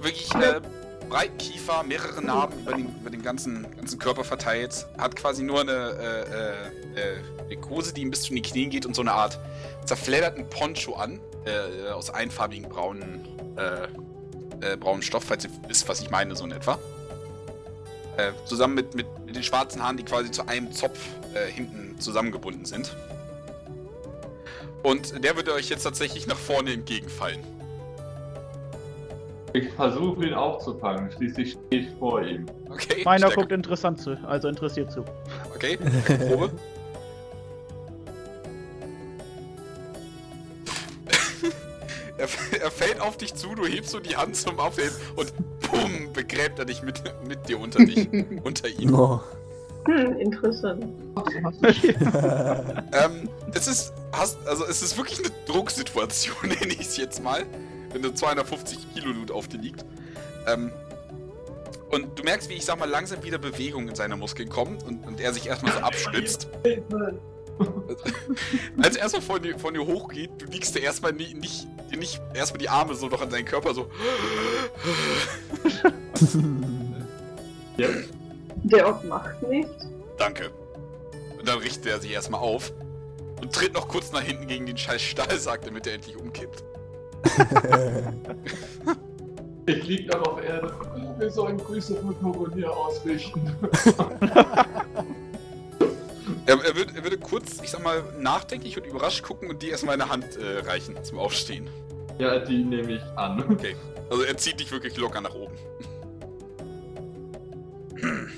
wirklich 0.02 0.34
äh, 0.36 0.62
breiten 1.10 1.38
Kiefer, 1.38 1.84
mehrere 1.84 2.22
Narben 2.22 2.60
über 2.60 2.74
den, 2.74 2.96
über 3.00 3.10
den 3.10 3.22
ganzen, 3.22 3.66
ganzen 3.76 4.00
Körper 4.00 4.24
verteilt. 4.24 4.86
Hat 4.98 5.16
quasi 5.16 5.44
nur 5.44 5.62
eine, 5.62 5.72
äh, 5.72 7.00
äh, 7.00 7.16
äh, 7.16 7.52
eine 7.52 7.70
Hose, 7.70 7.94
die 7.94 8.02
ihm 8.02 8.12
bis 8.12 8.24
zu 8.24 8.34
den 8.34 8.44
Knien 8.44 8.70
geht 8.70 8.86
und 8.86 8.96
so 8.96 9.02
eine 9.02 9.14
Art 9.14 9.40
zerfledderten 9.86 10.50
Poncho 10.50 10.96
an. 10.96 11.20
Äh, 11.46 11.92
aus 11.92 12.10
einfarbigen 12.10 12.68
braunen, 12.68 13.24
äh, 13.56 14.74
äh, 14.74 14.78
braunen 14.78 15.04
Stoff, 15.04 15.26
falls 15.26 15.46
ihr 15.46 15.52
wisst, 15.68 15.88
was 15.88 16.02
ich 16.02 16.10
meine, 16.10 16.36
so 16.36 16.44
in 16.44 16.52
etwa. 16.52 16.80
Zusammen 18.46 18.76
mit, 18.76 18.96
mit, 18.96 19.06
mit 19.26 19.36
den 19.36 19.44
schwarzen 19.44 19.84
Haaren, 19.84 19.98
die 19.98 20.04
quasi 20.04 20.32
zu 20.32 20.48
einem 20.48 20.72
Zopf 20.72 20.98
hinten 21.54 22.00
zusammengebunden 22.00 22.64
sind. 22.64 22.96
Und 24.84 25.22
der 25.22 25.36
würde 25.36 25.54
euch 25.54 25.68
jetzt 25.68 25.84
tatsächlich 25.84 26.26
nach 26.26 26.38
vorne 26.38 26.72
entgegenfallen. 26.72 27.42
Ich 29.56 29.70
versuche 29.70 30.26
ihn 30.26 30.34
aufzufangen. 30.34 31.10
Schließlich 31.14 31.54
stehe 31.54 31.84
ich 31.84 31.90
vor 31.98 32.22
ihm. 32.22 32.46
Okay? 32.70 33.04
Meiner 33.06 33.28
Stärke. 33.28 33.36
guckt 33.36 33.54
interessant 33.54 34.02
zu, 34.02 34.18
also 34.28 34.50
interessiert 34.50 34.92
zu. 34.92 35.06
Okay, 35.56 35.78
Probe. 36.28 36.52
er, 42.18 42.28
er 42.62 42.72
fällt 42.72 43.00
auf 43.00 43.16
dich 43.16 43.34
zu, 43.34 43.56
du 43.56 43.66
hebst 43.66 43.92
so 43.92 44.02
die 44.02 44.18
Hand 44.18 44.36
zum 44.36 44.60
Aufheben 44.60 44.92
und 45.16 45.32
bumm, 45.72 46.12
begräbt 46.12 46.60
er 46.60 46.66
dich 46.66 46.84
mit, 46.84 47.02
mit 47.26 47.48
dir 47.48 47.58
unter 47.58 47.80
dich, 47.86 48.10
unter 48.44 48.68
ihm. 48.68 48.94
Oh. 48.94 49.22
hm, 49.86 50.18
interessant. 50.18 50.84
Ähm, 52.92 53.30
es 53.54 53.68
ist, 53.68 53.94
hast, 54.12 54.38
also 54.46 54.66
es 54.66 54.82
ist 54.82 54.98
wirklich 54.98 55.20
eine 55.20 55.30
Drucksituation, 55.46 56.36
nenne 56.44 56.74
ich 56.74 56.82
es 56.82 56.98
jetzt 56.98 57.24
mal, 57.24 57.46
wenn 57.96 58.02
du 58.02 58.14
250 58.14 58.94
Kilo 58.94 59.12
Loot 59.12 59.32
auf 59.32 59.48
dir 59.48 59.58
liegt. 59.58 59.86
Ähm, 60.48 60.72
und 61.92 62.20
du 62.20 62.24
merkst, 62.24 62.50
wie 62.50 62.56
ich 62.56 62.66
sag 62.66 62.78
mal, 62.78 62.90
langsam 62.90 63.24
wieder 63.24 63.38
Bewegung 63.38 63.88
in 63.88 63.96
seine 63.96 64.18
Muskeln 64.18 64.50
kommen 64.50 64.78
und, 64.86 65.08
und 65.08 65.22
er 65.22 65.34
sich 65.34 65.48
erstmal 65.48 65.72
so 65.72 65.80
abstützt. 65.80 66.50
Als 68.82 68.98
er 68.98 69.04
erstmal 69.04 69.22
von 69.22 69.42
dir, 69.42 69.58
von 69.58 69.74
dir 69.74 69.86
hochgeht, 69.86 70.30
du 70.40 70.46
liegst 70.48 70.76
dir 70.76 70.82
erstmal 70.82 71.14
nie, 71.14 71.34
nicht, 71.36 71.66
nicht 71.98 72.22
erstmal 72.34 72.58
die 72.58 72.68
Arme 72.68 72.96
so 72.96 73.08
noch 73.08 73.22
an 73.22 73.32
seinen 73.32 73.46
Körper 73.46 73.74
so. 73.74 73.90
Ja. 77.78 77.88
Der 78.56 78.88
Ort 78.88 79.06
macht 79.06 79.42
nichts. 79.44 79.88
Danke. 80.18 80.52
Und 81.40 81.48
dann 81.48 81.60
richtet 81.60 81.86
er 81.86 82.02
sich 82.02 82.12
erstmal 82.12 82.42
auf 82.42 82.74
und 83.42 83.54
tritt 83.54 83.74
noch 83.74 83.88
kurz 83.88 84.12
nach 84.12 84.22
hinten 84.22 84.48
gegen 84.48 84.66
den 84.66 84.78
scheiß 84.78 85.02
Stahlsack, 85.02 85.62
damit 85.64 85.88
er 85.88 85.94
endlich 85.94 86.18
umkippt. 86.18 86.62
Ich 89.68 89.84
lieg 89.88 90.08
noch 90.14 90.22
auf 90.28 90.44
Erde. 90.44 90.72
Wir 91.18 91.32
sollen 91.32 91.58
Grüße 91.58 91.96
von 91.96 92.16
Koronier 92.22 92.70
ausrichten. 92.72 93.42
Er, 96.48 96.64
er, 96.64 96.76
würde, 96.76 96.94
er 96.96 97.04
würde 97.04 97.18
kurz, 97.18 97.60
ich 97.64 97.72
sag 97.72 97.84
mal, 97.84 98.04
nachdenklich 98.20 98.78
und 98.78 98.86
überrascht 98.86 99.24
gucken 99.24 99.50
und 99.50 99.64
dir 99.64 99.72
erstmal 99.72 99.96
eine 99.96 100.10
Hand 100.10 100.38
äh, 100.38 100.60
reichen 100.60 100.96
zum 101.04 101.18
Aufstehen. 101.18 101.68
Ja, 102.20 102.40
die 102.40 102.64
nehme 102.64 102.94
ich 102.94 103.02
an. 103.16 103.44
Okay. 103.50 103.76
Also 104.10 104.24
er 104.24 104.38
zieht 104.38 104.60
dich 104.60 104.72
wirklich 104.72 104.96
locker 104.98 105.22
nach 105.22 105.34
oben. 105.34 105.56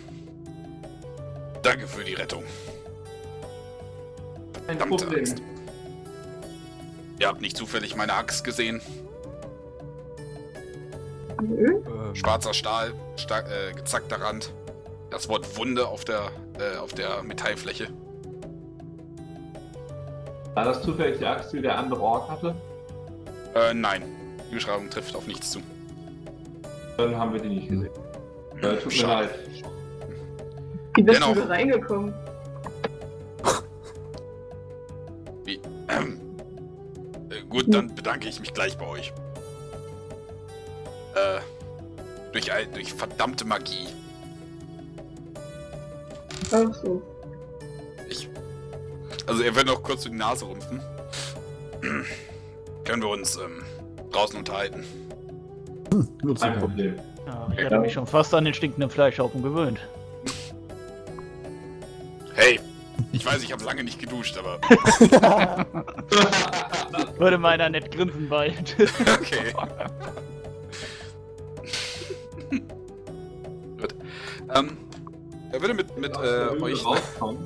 Danke 1.64 1.88
für 1.88 2.04
die 2.04 2.14
Rettung. 2.14 2.44
Verdammte 4.66 5.06
Problem. 5.06 5.20
Axt. 5.20 5.42
Ihr 7.20 7.28
habt 7.28 7.42
nicht 7.42 7.58
zufällig 7.58 7.96
meine 7.96 8.14
Axt 8.14 8.44
gesehen. 8.44 8.82
Nö. 11.42 11.82
Ähm, 11.86 12.16
Schwarzer 12.16 12.54
Stahl, 12.54 12.94
sta 13.16 13.40
äh, 13.40 13.74
gezackter 13.74 14.22
Rand. 14.22 14.54
Das 15.10 15.30
Wort 15.30 15.58
Wunde 15.58 15.88
auf 15.88 16.06
der, 16.06 16.32
äh, 16.60 16.78
auf 16.78 16.94
der 16.94 17.24
Metallfläche. 17.24 17.88
War 20.54 20.66
das 20.66 20.82
zufällig 20.82 21.20
die 21.20 21.26
Axt, 21.26 21.54
die 21.54 21.62
der 21.62 21.78
andere 21.78 22.02
Ork 22.02 22.30
hatte? 22.30 22.56
Äh, 23.56 23.74
nein. 23.74 24.04
Die 24.50 24.56
Beschreibung 24.56 24.90
trifft 24.90 25.16
auf 25.16 25.28
nichts 25.28 25.52
zu. 25.52 25.62
Dann 26.98 27.16
haben 27.16 27.34
wir 27.34 27.42
die 27.42 27.50
nicht 27.50 27.70
gesehen. 27.70 27.90
Äh, 28.62 28.76
tut 28.78 28.86
mir 28.86 28.92
Schade. 28.92 29.28
leid. 29.28 29.40
Wie 30.96 31.04
bist 31.04 31.22
Dennoch. 31.22 31.36
du 31.36 31.42
da 31.42 31.48
reingekommen? 31.48 32.14
Wie? 35.46 35.62
Ähm. 35.90 36.27
Gut, 37.50 37.66
dann 37.74 37.94
bedanke 37.94 38.28
ich 38.28 38.40
mich 38.40 38.54
gleich 38.54 38.78
bei 38.78 38.86
euch. 38.88 39.14
Äh. 41.16 41.40
Durch, 42.34 42.52
durch 42.74 42.94
verdammte 42.94 43.46
Magie. 43.46 43.88
Ach 46.52 46.74
so. 46.74 47.02
Ich. 48.10 48.30
Also, 49.26 49.44
er 49.44 49.56
wird 49.56 49.68
noch 49.68 49.82
kurz 49.82 50.04
die 50.04 50.10
Nase 50.10 50.46
rümpfen. 50.48 50.82
Können 52.84 53.02
wir 53.02 53.10
uns 53.10 53.38
ähm, 53.38 53.64
draußen 54.12 54.38
unterhalten? 54.38 54.86
nur 56.24 56.36
zu 56.36 56.46
Kein. 56.46 56.60
Problem. 56.60 56.96
Ja, 57.26 57.48
ich 57.58 57.66
hatte 57.66 57.80
mich 57.80 57.94
schon 57.94 58.08
fast 58.08 58.34
an 58.34 58.46
den 58.46 58.54
stinkenden 58.54 58.90
Fleischhaufen 58.90 59.42
gewöhnt. 59.42 59.80
Hey, 62.34 62.60
Ich 63.12 63.26
weiß, 63.26 63.42
ich 63.44 63.52
habe 63.52 63.64
lange 63.64 63.84
nicht 63.84 64.00
geduscht, 64.00 64.38
aber 64.38 64.60
Würde 67.18 67.38
meiner 67.38 67.70
nett 67.70 67.92
grinsen 67.92 68.28
bald. 68.30 68.76
okay. 68.80 69.54
Gut. 73.78 73.96
Ähm, 74.56 74.78
er 75.52 75.62
würde 75.62 75.74
mit, 75.74 75.98
mit 75.98 76.14
äh, 76.16 76.50
euch. 76.62 76.86
rauskommen, 76.86 77.40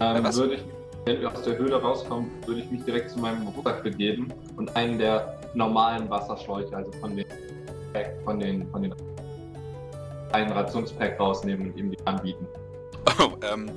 ähm, 0.00 0.16
Äh, 0.16 0.24
was? 0.24 0.36
würde 0.36 0.54
ich, 0.54 0.64
wenn 1.04 1.20
wir 1.20 1.32
aus 1.32 1.42
der 1.42 1.58
Höhle 1.58 1.80
rauskommen, 1.80 2.30
würde 2.46 2.60
ich 2.60 2.70
mich 2.70 2.82
direkt 2.84 3.10
zu 3.10 3.18
meinem 3.18 3.46
Rucksack 3.48 3.82
begeben 3.82 4.32
und 4.56 4.74
einen 4.76 4.98
der 4.98 5.38
normalen 5.54 6.08
Wasserschläuche, 6.10 6.74
also 6.76 6.90
von 7.00 7.16
den 7.16 7.26
von 8.24 8.38
den 8.40 8.68
von 8.70 8.82
den 8.82 8.94
einen 10.32 10.52
Rationspack 10.52 11.18
rausnehmen 11.18 11.70
und 11.70 11.76
ihm 11.78 11.90
die 11.90 11.98
anbieten. 12.06 12.46
Oh, 13.18 13.30
ähm, 13.50 13.70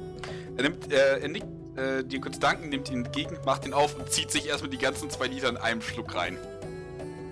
er 0.59 0.63
nimmt, 0.63 0.91
äh, 0.91 1.19
er 1.19 1.27
nickt 1.29 1.47
äh, 1.77 2.03
dir 2.03 2.19
kurz 2.19 2.37
danken, 2.37 2.67
nimmt 2.69 2.89
ihn 2.89 3.05
entgegen, 3.05 3.37
macht 3.45 3.65
ihn 3.65 3.73
auf 3.73 3.97
und 3.97 4.11
zieht 4.11 4.29
sich 4.29 4.47
erstmal 4.47 4.69
die 4.69 4.77
ganzen 4.77 5.09
zwei 5.09 5.27
Liter 5.27 5.47
in 5.47 5.57
einem 5.57 5.81
Schluck 5.81 6.13
rein. 6.13 6.37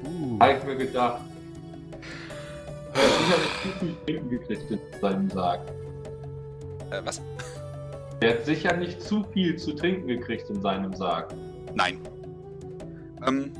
Uh, 0.05 0.39
Habe 0.39 0.57
ich 0.57 0.63
mir 0.63 0.77
gedacht. 0.77 1.21
Er 2.93 3.03
hat 3.03 3.25
sicherlich 3.25 3.49
zu 3.61 3.79
viel 3.79 3.95
Trinken 4.05 4.29
gekriegt 4.29 4.71
in 4.71 5.01
seinem 5.01 5.29
Sarg. 5.29 5.61
Äh, 6.89 7.01
was? 7.03 7.21
Er 8.21 8.33
hat 8.33 8.45
sicher 8.45 8.77
nicht 8.77 9.01
zu 9.01 9.25
viel 9.33 9.57
zu 9.57 9.73
trinken 9.73 10.07
gekriegt 10.07 10.49
in 10.49 10.61
seinem 10.61 10.95
Sarg. 10.95 11.33
Nein. 11.75 11.99
Ähm, 13.25 13.51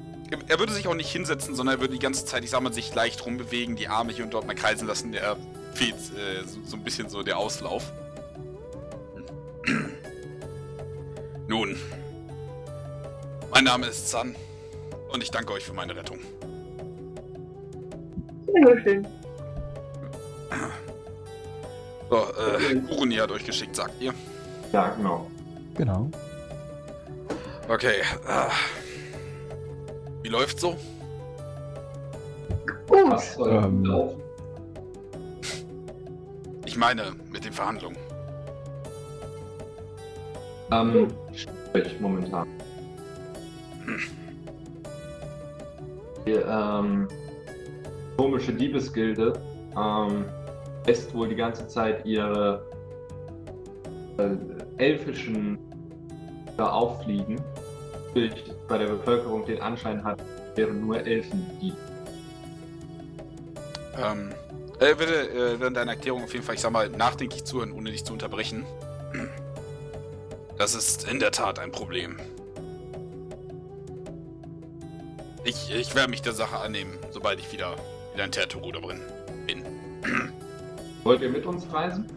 er 0.47 0.59
würde 0.59 0.73
sich 0.73 0.87
auch 0.87 0.95
nicht 0.95 1.11
hinsetzen, 1.11 1.55
sondern 1.55 1.75
er 1.75 1.81
würde 1.81 1.93
die 1.93 1.99
ganze 1.99 2.25
Zeit, 2.25 2.43
ich 2.43 2.49
sag 2.49 2.61
mal, 2.61 2.73
sich 2.73 2.95
leicht 2.95 3.25
rumbewegen, 3.25 3.75
die 3.75 3.89
Arme 3.89 4.13
hier 4.13 4.23
und 4.23 4.33
dort 4.33 4.47
mal 4.47 4.55
kreisen 4.55 4.87
lassen. 4.87 5.11
Der 5.11 5.35
fehlt 5.73 5.93
äh, 5.93 6.43
so, 6.45 6.59
so 6.65 6.77
ein 6.77 6.83
bisschen 6.83 7.09
so 7.09 7.21
der 7.21 7.37
Auslauf. 7.37 7.91
Nun, 11.47 11.77
mein 13.51 13.63
Name 13.63 13.87
ist 13.87 14.09
San 14.09 14.35
und 15.11 15.21
ich 15.23 15.31
danke 15.31 15.53
euch 15.53 15.63
für 15.65 15.73
meine 15.73 15.95
Rettung. 15.95 16.19
Sehr 18.45 18.81
schön. 18.81 19.07
So, 22.09 22.15
äh, 22.17 22.75
Guruni 22.87 23.15
hat 23.15 23.31
euch 23.31 23.45
geschickt, 23.45 23.75
sagt 23.75 24.01
ihr. 24.01 24.13
Ja, 24.71 24.89
genau. 24.89 25.29
genau. 25.75 26.09
Okay, 27.67 27.99
äh, 28.27 28.49
wie 30.23 30.29
läuft's 30.29 30.61
so? 30.61 30.77
Gut. 32.87 33.11
Was 33.11 33.33
soll 33.33 33.51
Ähm. 33.51 33.83
laufen? 33.83 34.21
Ich 36.65 36.77
meine, 36.77 37.13
mit 37.29 37.43
den 37.43 37.51
Verhandlungen. 37.51 37.97
Ähm, 40.71 41.07
schwierig 41.33 41.99
momentan. 41.99 42.47
Die 46.25 46.31
ähm, 46.31 47.07
komische 48.17 48.51
Diebesgilde 48.53 49.39
ähm, 49.77 50.25
lässt 50.85 51.13
wohl 51.13 51.29
die 51.29 51.35
ganze 51.35 51.67
Zeit 51.67 52.05
ihre 52.05 52.61
äh, 54.17 54.35
elfischen 54.77 55.57
da 56.57 56.69
auffliegen. 56.71 57.39
Natürlich 58.07 58.43
bei 58.67 58.77
der 58.79 58.87
Bevölkerung 58.87 59.45
den 59.45 59.61
Anschein 59.61 60.03
hat, 60.03 60.21
wären 60.55 60.81
nur 60.81 60.97
Elfen 61.05 61.45
die. 61.61 61.73
Ähm, 63.95 64.31
äh, 64.79 64.97
würde 64.97 65.29
äh, 65.29 65.59
während 65.59 65.77
deiner 65.77 65.91
Erklärung 65.91 66.23
auf 66.23 66.33
jeden 66.33 66.43
Fall, 66.43 66.55
ich 66.55 66.61
sag 66.61 66.71
mal, 66.71 66.89
nachdenklich 66.89 67.45
zuhören, 67.45 67.71
ohne 67.71 67.91
dich 67.91 68.03
zu 68.03 68.13
unterbrechen. 68.13 68.65
Das 70.57 70.73
ist 70.73 71.07
in 71.07 71.19
der 71.19 71.31
Tat 71.31 71.59
ein 71.59 71.71
Problem. 71.71 72.17
Ich, 75.43 75.71
ich 75.73 75.93
werde 75.95 76.09
mich 76.09 76.23
der 76.23 76.33
Sache 76.33 76.57
annehmen, 76.57 76.97
sobald 77.11 77.39
ich 77.39 77.51
wieder, 77.51 77.75
wieder 78.13 78.25
in 78.25 78.31
Tertoruder 78.31 78.81
drin 78.81 79.01
bin. 79.45 79.63
Wollt 81.03 81.21
ihr 81.21 81.29
mit 81.29 81.45
uns 81.45 81.71
reisen? 81.71 82.11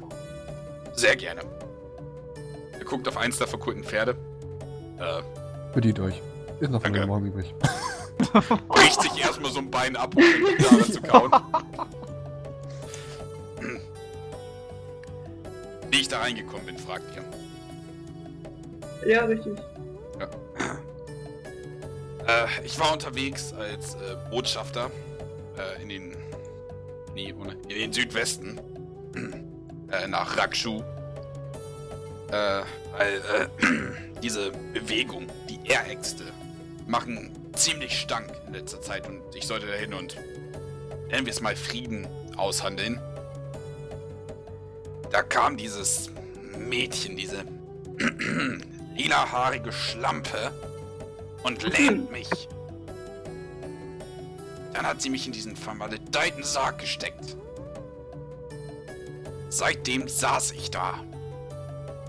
Sehr 0.95 1.17
gerne. 1.17 1.43
Er 2.79 2.85
guckt 2.85 3.07
auf 3.07 3.19
eins 3.19 3.37
der 3.39 3.47
verkohlten 3.47 3.85
Pferde. 3.85 4.17
Äh, 4.99 5.23
Bedient 5.75 6.01
euch. 6.01 6.21
Ist 6.61 6.71
noch 6.71 6.83
von 6.83 6.93
Danke. 6.93 7.07
Morgen 7.07 7.27
übrig. 7.27 7.55
bricht 8.69 9.03
sich 9.03 9.23
erstmal 9.23 9.53
so 9.53 9.61
ein 9.61 9.71
Bein 9.71 9.97
ab, 9.97 10.15
um 10.17 10.23
den 10.23 10.57
Gitarre 10.57 10.91
zu 10.91 11.01
kauen. 11.03 11.31
Wie 15.91 16.01
ich 16.01 16.09
da 16.09 16.21
reingekommen 16.21 16.67
bin, 16.67 16.79
fragt 16.79 17.05
ihr. 17.15 17.40
Ja, 19.07 19.25
richtig. 19.25 19.59
Äh, 22.27 22.65
ich 22.65 22.79
war 22.79 22.93
unterwegs 22.93 23.53
als 23.55 23.95
äh, 23.95 24.17
Botschafter 24.31 24.91
äh, 25.57 25.83
in 25.83 25.89
den 25.89 26.17
nee, 27.15 27.35
ohne, 27.39 27.57
in 27.69 27.79
den 27.79 27.93
Südwesten 27.93 28.59
äh, 29.91 30.07
nach 30.09 30.37
Rakshu. 30.37 30.83
Äh, 32.29 32.63
weil 32.93 33.23
äh, 33.61 34.21
diese 34.23 34.53
Bewegung, 34.73 35.27
die 35.49 35.71
Eräxte, 35.71 36.25
machen 36.87 37.33
ziemlich 37.55 37.99
Stank 37.99 38.31
in 38.47 38.55
letzter 38.55 38.81
Zeit 38.81 39.09
und 39.09 39.23
ich 39.35 39.47
sollte 39.47 39.67
dahin 39.67 39.95
und 39.95 40.17
nennen 41.09 41.27
wir 41.27 41.33
es 41.33 41.41
mal 41.41 41.57
Frieden 41.57 42.07
aushandeln. 42.37 43.01
Da 45.11 45.23
kam 45.23 45.57
dieses 45.57 46.11
Mädchen, 46.57 47.17
diese 47.17 47.45
lilahaarige 49.03 49.73
Schlampe 49.73 50.53
und 51.43 51.63
lähmt 51.79 52.11
mich. 52.13 52.29
Dann 54.75 54.87
hat 54.87 55.01
sie 55.03 55.11
mich 55.11 55.27
in 55.27 55.33
diesen 55.33 55.57
vermaledeiten 55.57 56.43
Sarg 56.43 56.79
gesteckt. 56.79 57.37
Seitdem 59.49 60.07
saß 60.07 60.53
ich 60.53 60.71
da 60.71 60.95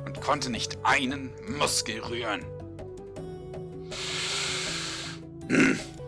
und 0.06 0.22
konnte 0.22 0.52
nicht 0.52 0.78
einen 0.84 1.32
Muskel 1.58 2.00
rühren. 2.02 2.46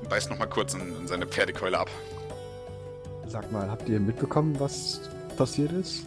Beißt 0.10 0.30
noch 0.30 0.38
mal 0.38 0.48
kurz 0.48 0.74
in, 0.74 0.96
in 0.96 1.08
seine 1.08 1.26
Pferdekeule 1.26 1.80
ab. 1.80 1.90
Sag 3.28 3.52
mal, 3.52 3.70
habt 3.70 3.90
ihr 3.90 4.00
mitbekommen, 4.00 4.60
was 4.60 5.02
passiert 5.38 5.72
ist? 5.72 6.06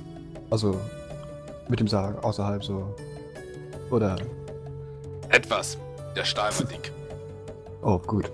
Also, 0.48 0.80
mit 1.68 1.80
dem 1.80 1.88
Sarg 1.88 2.22
außerhalb 2.22 2.62
so. 2.62 2.94
Oder. 3.90 4.16
Etwas. 5.30 5.78
Der 6.16 6.24
Stahl 6.24 6.50
war 6.58 6.66
dick. 6.66 6.92
Oh, 7.82 7.98
gut. 7.98 8.30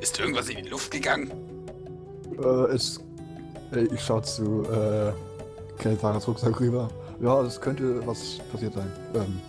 Ist 0.00 0.18
irgendwas 0.18 0.48
in 0.48 0.62
die 0.62 0.68
Luft 0.68 0.90
gegangen? 0.90 1.30
Äh, 2.38 2.74
es. 2.74 3.00
Äh, 3.72 3.84
ich 3.92 4.00
schau 4.00 4.20
zu, 4.20 4.64
äh. 4.64 5.12
Keltaras 5.78 6.26
Rucksack 6.26 6.58
rüber. 6.58 6.88
Ja, 7.20 7.42
es 7.42 7.60
könnte 7.60 8.06
was 8.06 8.38
passiert 8.50 8.74
sein. 8.74 8.90
Ähm, 9.14 9.40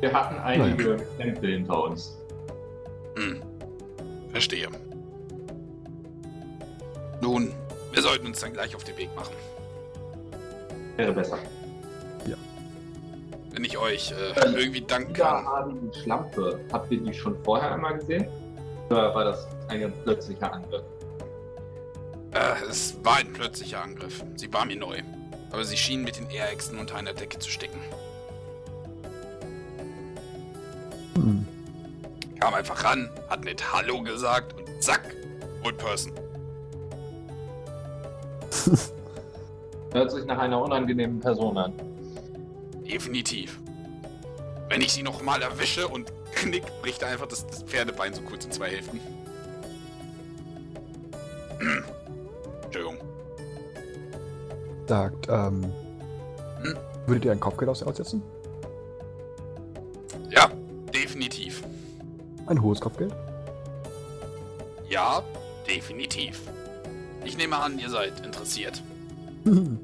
Wir 0.00 0.12
hatten 0.12 0.38
einige 0.38 0.96
Kämpfe 1.18 1.46
hinter 1.46 1.84
uns. 1.84 2.16
Hm. 3.16 3.42
Verstehe. 4.30 4.68
Nun, 7.20 7.52
wir 7.92 8.02
sollten 8.02 8.26
uns 8.26 8.40
dann 8.40 8.54
gleich 8.54 8.74
auf 8.74 8.82
den 8.84 8.96
Weg 8.96 9.14
machen. 9.14 9.34
Wäre 11.00 11.12
besser. 11.14 11.38
Wenn 13.52 13.64
ich 13.64 13.78
euch 13.78 14.12
äh, 14.12 14.32
irgendwie 14.54 14.82
danken 14.82 15.14
kann. 15.14 15.46
haarigen 15.46 15.90
Schlampe, 15.94 16.60
habt 16.72 16.92
ihr 16.92 17.00
die 17.00 17.14
schon 17.14 17.42
vorher 17.42 17.72
einmal 17.74 17.98
gesehen? 17.98 18.28
Oder 18.90 19.14
war 19.14 19.24
das 19.24 19.48
ein 19.68 19.80
ganz 19.80 19.96
plötzlicher 20.04 20.52
Angriff? 20.52 20.82
Äh, 22.32 22.66
es 22.68 23.02
war 23.02 23.16
ein 23.16 23.32
plötzlicher 23.32 23.82
Angriff. 23.82 24.22
Sie 24.36 24.52
war 24.52 24.66
mir 24.66 24.76
neu. 24.76 24.98
Aber 25.50 25.64
sie 25.64 25.76
schien 25.76 26.04
mit 26.04 26.18
den 26.18 26.30
Eräxten 26.30 26.78
unter 26.78 26.96
einer 26.96 27.14
Decke 27.14 27.38
zu 27.38 27.50
stecken. 27.50 27.80
hm. 31.14 31.46
Kam 32.38 32.54
einfach 32.54 32.84
ran, 32.84 33.10
hat 33.28 33.44
nett 33.44 33.72
Hallo 33.72 34.02
gesagt 34.02 34.54
und 34.54 34.82
zack, 34.82 35.16
Old 35.64 35.78
Person. 35.78 36.12
Hört 39.92 40.10
sich 40.10 40.24
nach 40.24 40.38
einer 40.38 40.60
unangenehmen 40.60 41.20
Person 41.20 41.58
an. 41.58 41.72
Definitiv. 42.88 43.58
Wenn 44.68 44.80
ich 44.82 44.92
sie 44.92 45.02
noch 45.02 45.22
mal 45.22 45.42
erwische 45.42 45.88
und 45.88 46.12
knick, 46.34 46.62
bricht 46.82 47.02
einfach 47.04 47.26
das, 47.26 47.46
das 47.46 47.62
Pferdebein 47.64 48.14
so 48.14 48.22
kurz 48.22 48.44
in 48.44 48.52
zwei 48.52 48.70
Hälften. 48.70 49.00
Entschuldigung. 52.64 52.96
Sagt, 54.86 55.28
ähm. 55.28 55.64
Hm? 56.62 56.76
Würdet 57.06 57.24
ihr 57.24 57.32
ein 57.32 57.40
Kopfgeld 57.40 57.68
aus- 57.70 57.82
aussetzen? 57.82 58.22
Ja, 60.30 60.50
definitiv. 60.94 61.62
Ein 62.46 62.60
hohes 62.62 62.80
Kopfgeld? 62.80 63.12
Ja, 64.88 65.22
definitiv. 65.68 66.42
Ich 67.24 67.36
nehme 67.36 67.56
an, 67.56 67.78
ihr 67.78 67.88
seid 67.90 68.24
interessiert. 68.24 68.82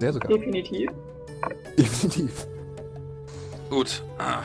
Sehr 0.00 0.12
sogar. 0.12 0.28
Definitiv. 0.36 0.90
Definitiv. 1.76 2.46
Gut. 3.70 4.02
Ah. 4.18 4.42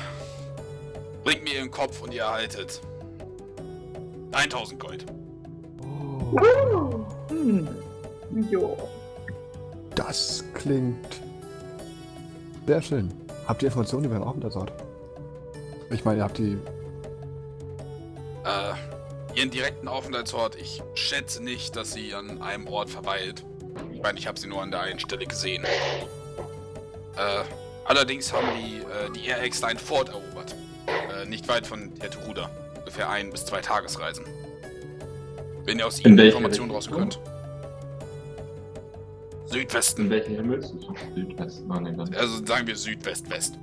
Bringt 1.24 1.44
mir 1.44 1.56
ihren 1.56 1.72
Kopf 1.72 2.02
und 2.02 2.14
ihr 2.14 2.24
erhaltet 2.24 2.82
1000 4.32 4.80
Gold. 4.80 5.06
Oh, 5.82 6.40
Uh, 6.40 7.06
hm. 7.30 7.68
Jo. 8.50 8.76
das 9.94 10.44
klingt 10.56 11.22
sehr 12.66 12.82
schön. 12.82 13.14
Habt 13.48 13.62
ihr 13.62 13.68
Informationen 13.68 14.06
über 14.06 14.16
den 14.16 14.24
Aufenthaltsort? 14.24 14.72
Ich 15.92 16.04
meine, 16.06 16.20
ihr 16.20 16.24
habt 16.24 16.38
die. 16.40 16.58
Äh, 18.46 19.38
ihren 19.38 19.52
direkten 19.52 19.88
Aufenthaltsort, 19.88 20.56
ich 20.56 20.82
schätze 20.96 21.44
nicht, 21.44 21.76
dass 21.76 21.94
sie 21.94 22.14
an 22.16 22.42
einem 22.42 22.68
Ort 22.68 22.90
verweilt. 22.90 23.46
Ich 23.94 24.02
meine, 24.02 24.20
ich 24.20 24.28
habe 24.28 24.40
sie 24.40 24.48
nur 24.48 24.62
an 24.62 24.72
der 24.72 24.82
einen 24.82 25.00
Stelle 25.00 25.26
gesehen. 25.26 25.64
Äh, 25.64 27.44
allerdings 27.86 28.32
haben 28.34 28.48
die, 28.58 28.78
äh, 28.80 29.12
die 29.16 29.30
RX 29.32 29.64
ein 29.64 29.78
Fort 29.78 30.10
erobert. 30.10 30.56
Äh, 30.88 31.26
nicht 31.28 31.48
weit 31.48 31.66
von 31.68 31.94
Terturuda. 31.96 32.50
Ungefähr 32.80 33.10
ein 33.10 33.30
bis 33.32 33.46
zwei 33.46 33.62
Tagesreisen. 33.62 34.26
Wenn 35.66 35.80
ihr 35.80 35.88
aus 35.88 36.00
In 36.00 36.08
ihnen 36.08 36.18
welche 36.18 36.36
Informationen 36.38 36.72
Richtung? 36.72 36.98
könnt. 36.98 37.20
In 39.46 39.60
Südwesten. 39.60 40.10
welche 40.10 40.32
Himmelsrichtung? 40.32 40.96
Südwesten. 41.16 41.72
Ah, 41.72 41.80
dann- 41.80 42.16
Also 42.16 42.44
sagen 42.46 42.68
wir 42.68 42.76
Südwest-West. 42.76 43.56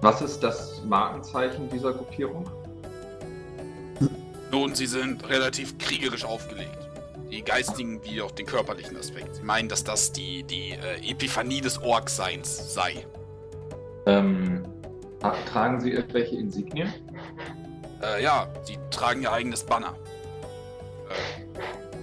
Was 0.00 0.20
ist 0.22 0.40
das 0.40 0.82
Markenzeichen 0.84 1.68
dieser 1.68 1.92
Gruppierung? 1.92 2.48
Nun, 4.50 4.74
sie 4.74 4.86
sind 4.86 5.28
relativ 5.28 5.76
kriegerisch 5.78 6.24
aufgelegt. 6.24 6.81
Die 7.32 7.42
geistigen 7.42 8.04
wie 8.04 8.20
auch 8.20 8.30
den 8.30 8.44
körperlichen 8.44 8.94
Aspekt. 8.96 9.36
Sie 9.36 9.42
meinen, 9.42 9.68
dass 9.68 9.82
das 9.82 10.12
die, 10.12 10.42
die 10.42 10.72
äh, 10.72 11.10
Epiphanie 11.10 11.62
des 11.62 11.80
Ork-Seins 11.80 12.74
sei. 12.74 13.06
Ähm, 14.04 14.62
tra- 15.20 15.34
tragen 15.50 15.80
Sie 15.80 15.92
irgendwelche 15.92 16.36
Insignien? 16.36 16.92
Äh, 18.02 18.22
ja, 18.22 18.52
sie 18.64 18.76
tragen 18.90 19.22
ihr 19.22 19.32
eigenes 19.32 19.64
Banner. 19.64 19.94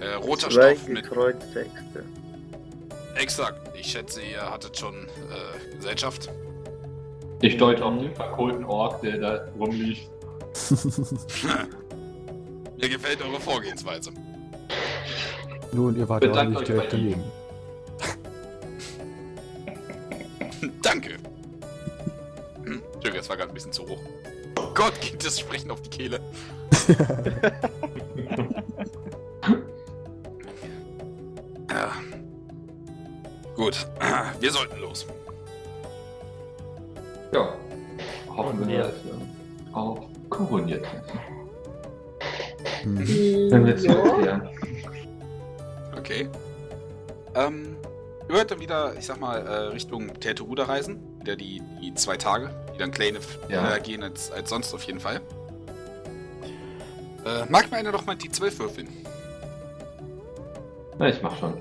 Äh, 0.00 0.04
äh, 0.04 0.14
roter 0.14 0.50
Zwei 0.50 0.74
Stoff 0.74 0.88
mit. 0.88 1.04
gekreuzte 1.04 1.60
Äxte. 1.60 2.04
Exakt. 3.14 3.70
Ich 3.78 3.86
schätze, 3.92 4.20
ihr 4.22 4.42
hattet 4.50 4.76
schon 4.78 4.94
äh, 5.06 5.76
Gesellschaft. 5.76 6.28
Ich 7.40 7.56
deute 7.56 7.84
auf 7.84 7.96
den 7.98 8.14
verkohlten 8.16 8.64
Ork, 8.64 9.00
der 9.02 9.18
da 9.18 9.44
rumliegt. 9.58 10.10
Mir 12.78 12.88
gefällt 12.88 13.22
eure 13.22 13.38
Vorgehensweise. 13.40 14.10
Nun, 15.72 15.96
ihr 15.96 16.08
wart 16.08 16.24
ja 16.24 16.32
auch 16.32 16.44
nicht 16.44 16.66
direkt 16.68 16.92
daneben. 16.92 17.24
Danke. 20.82 21.10
Hm, 22.64 22.82
Entschuldigung, 22.94 23.16
das 23.18 23.28
war 23.28 23.36
gerade 23.36 23.50
ein 23.50 23.54
bisschen 23.54 23.72
zu 23.72 23.86
hoch. 23.88 24.00
Gott, 24.74 25.00
geht 25.00 25.24
das 25.24 25.38
Sprechen 25.38 25.70
auf 25.70 25.80
die 25.82 25.90
Kehle. 25.90 26.20
Ja. 31.70 31.92
Gut, 33.54 33.86
wir 34.40 34.50
sollten 34.50 34.80
los. 34.80 35.06
Ja. 37.32 37.54
Hoffen 38.36 38.66
wir, 38.68 38.78
dass 38.84 38.94
wir 39.04 39.14
auf 39.76 40.00
Koroniert. 40.28 40.84
Hm. 42.82 42.98
Wenn 43.50 43.66
wir 43.66 43.76
Ja. 43.76 43.78
zurückkehren. 43.78 44.48
Okay. 46.00 46.28
Ähm, 47.34 47.76
ihr 48.26 48.34
werdet 48.34 48.52
dann 48.52 48.60
wieder, 48.60 48.96
ich 48.96 49.04
sag 49.04 49.20
mal, 49.20 49.36
äh, 49.46 49.52
Richtung 49.68 50.18
Terteruda 50.18 50.64
reisen. 50.64 50.98
Wieder 51.20 51.36
die, 51.36 51.60
die 51.82 51.92
zwei 51.94 52.16
Tage, 52.16 52.48
die 52.74 52.78
dann 52.78 52.90
kleiner 52.90 53.18
Ja. 53.50 53.76
äh, 53.76 53.80
gehen 53.80 54.02
als, 54.02 54.32
als 54.32 54.48
sonst 54.48 54.72
auf 54.72 54.82
jeden 54.84 54.98
Fall. 54.98 55.20
Äh, 57.26 57.44
mag 57.50 57.70
mir 57.70 57.76
einer 57.76 57.92
doch 57.92 58.06
mal 58.06 58.16
die 58.16 58.30
12 58.30 58.58
würfeln. 58.60 58.88
Na, 60.98 61.08
ich 61.08 61.20
mach 61.22 61.38
schon. 61.38 61.60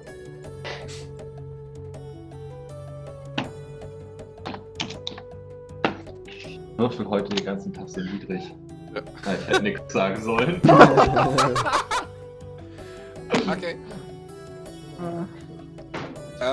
Würfel 6.77 7.07
heute 7.09 7.35
den 7.35 7.45
ganzen 7.45 7.73
Tag 7.73 7.89
so 7.89 7.99
niedrig. 7.99 8.41
Ja, 8.95 9.01
ich 9.33 9.47
hätte 9.47 9.63
nichts 9.63 9.93
sagen 9.93 10.21
sollen. 10.21 10.61
Okay. 13.51 13.75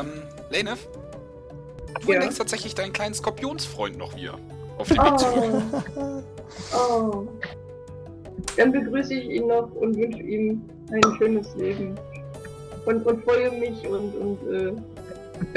Ähm, 0.00 0.22
Lenef, 0.50 0.86
du 2.00 2.08
Ja. 2.08 2.14
entdeckst 2.14 2.38
tatsächlich 2.38 2.74
deinen 2.74 2.92
kleinen 2.92 3.14
Skorpionsfreund 3.14 3.96
noch 3.96 4.14
wieder. 4.16 4.38
Auf 4.78 4.88
dem 4.88 4.98
Weg 4.98 5.18
zurück. 5.18 6.22
Oh. 6.72 6.76
oh. 6.76 7.28
Dann 8.56 8.72
begrüße 8.72 9.14
ich 9.14 9.30
ihn 9.30 9.46
noch 9.48 9.70
und 9.72 9.96
wünsche 9.96 10.22
ihm 10.22 10.62
ein 10.92 11.16
schönes 11.18 11.54
Leben. 11.56 11.94
Und, 12.84 13.04
und 13.04 13.24
freue 13.24 13.50
mich 13.50 13.86
und, 13.86 14.14
und 14.14 14.38
äh, 14.54 14.72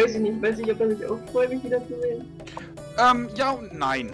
weiß 0.01 0.15
ich 0.15 0.21
nicht, 0.21 0.41
weiß 0.41 0.59
ich, 0.59 0.71
ob 0.71 0.79
er 0.79 0.89
sich 0.89 1.05
auch 1.05 1.19
freut, 1.31 1.49
mich 1.49 1.63
wiederzusehen. 1.63 2.25
Ähm, 2.97 3.29
ja 3.35 3.51
und 3.51 3.77
nein. 3.77 4.09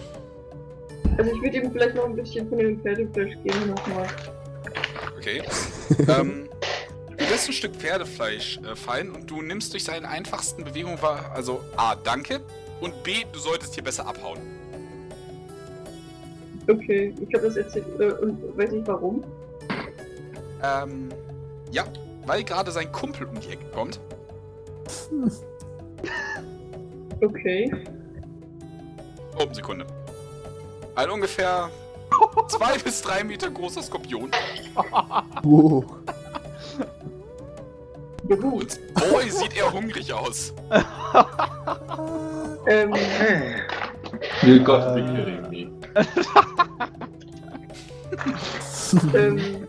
Also 1.18 1.30
ich 1.32 1.42
würde 1.42 1.56
ihm 1.56 1.72
vielleicht 1.72 1.94
noch 1.94 2.04
ein 2.04 2.16
bisschen 2.16 2.48
von 2.48 2.58
dem 2.58 2.80
Pferdefleisch 2.80 3.36
geben 3.42 3.68
nochmal. 3.74 4.06
Okay. 5.16 5.42
ähm, 6.08 6.45
du 7.26 7.32
lässt 7.32 7.48
ein 7.48 7.52
Stück 7.52 7.74
Pferdefleisch 7.74 8.58
äh, 8.58 8.76
fallen 8.76 9.10
und 9.10 9.30
du 9.30 9.42
nimmst 9.42 9.72
durch 9.72 9.84
seine 9.84 10.08
einfachsten 10.08 10.64
Bewegungen 10.64 11.00
wahr, 11.02 11.32
also 11.34 11.60
A, 11.76 11.96
danke 11.96 12.40
und 12.80 13.02
B, 13.02 13.24
du 13.32 13.38
solltest 13.38 13.74
hier 13.74 13.84
besser 13.84 14.06
abhauen. 14.06 14.38
Okay, 16.68 17.14
ich 17.20 17.34
habe 17.34 17.46
das 17.46 17.56
erzählt 17.56 17.86
äh, 18.00 18.12
und 18.12 18.56
weiß 18.56 18.72
nicht 18.72 18.86
warum. 18.86 19.24
Ähm, 20.62 21.08
ja, 21.70 21.84
weil 22.26 22.42
gerade 22.44 22.70
sein 22.70 22.90
Kumpel 22.90 23.26
um 23.26 23.40
die 23.40 23.50
Ecke 23.50 23.66
kommt. 23.72 24.00
Okay. 27.22 27.72
Oh, 29.38 29.46
Sekunde. 29.50 29.86
Ein 30.94 31.08
ungefähr 31.08 31.70
zwei 32.48 32.76
bis 32.76 33.00
drei 33.00 33.24
Meter 33.24 33.50
großer 33.50 33.82
Skorpion. 33.82 34.30
Wow. 35.42 35.84
Und 38.28 38.78
boy, 38.94 39.30
sieht 39.30 39.56
er 39.56 39.72
hungrig 39.72 40.12
aus. 40.12 40.52
Ähm, 42.68 42.92
Äh, 42.94 43.62
Will 44.42 44.58
Gott 44.64 44.94
be 44.96 45.04
killing 45.04 45.42
me. 45.50 45.70
ähm, 49.16 49.68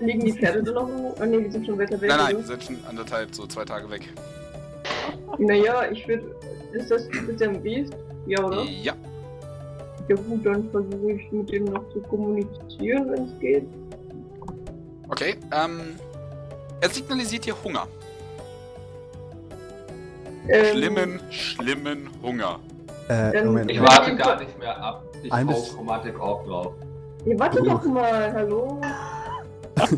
liegen 0.00 0.20
die 0.20 0.32
Pferde 0.32 0.62
da 0.62 0.72
noch 0.72 0.88
wo? 0.88 1.14
Ah 1.18 1.24
ne, 1.26 1.40
die 1.42 1.50
sind 1.50 1.64
schon 1.66 1.78
weiter 1.78 1.98
weg. 2.00 2.10
Nein, 2.10 2.18
nein, 2.18 2.36
die 2.38 2.42
sind 2.42 2.62
schon 2.62 2.76
anderthalb, 2.88 3.34
so 3.34 3.46
zwei 3.46 3.64
Tage 3.64 3.88
weg. 3.90 4.02
Naja, 5.38 5.84
ich 5.90 6.06
würde. 6.06 6.24
Ist 6.72 6.90
das 6.90 7.08
der 7.38 7.48
ein 7.48 7.62
Biest? 7.62 7.94
Ja, 8.26 8.44
oder? 8.44 8.62
Ja, 8.64 8.92
Ja 10.08 10.16
gut, 10.16 10.44
dann 10.44 10.68
versuche 10.70 11.12
ich 11.12 11.32
mit 11.32 11.50
dem 11.52 11.64
noch 11.64 11.88
zu 11.92 12.00
kommunizieren, 12.00 13.10
wenn 13.12 13.24
es 13.24 13.40
geht. 13.40 13.66
okay. 15.08 15.36
Ähm, 15.52 15.94
er 16.84 16.90
signalisiert 16.90 17.46
dir 17.46 17.54
Hunger. 17.64 17.86
Ähm, 20.48 20.64
Schlimmen, 20.72 21.20
schlimmen 21.30 22.10
Hunger. 22.22 22.60
Äh, 23.08 23.42
Moment. 23.42 23.70
Ich 23.70 23.78
Moment. 23.78 23.98
warte 23.98 24.16
gar 24.16 24.38
nicht 24.38 24.58
mehr 24.58 24.76
ab. 24.76 25.02
Ich 25.22 25.32
Ein 25.32 25.48
hau 25.48 25.62
Chromatic 25.62 26.20
auch 26.20 26.44
drauf. 26.44 26.72
Warte 27.24 27.60
Oh. 27.62 27.64
doch 27.64 27.84
mal, 27.86 28.32
hallo? 28.34 28.80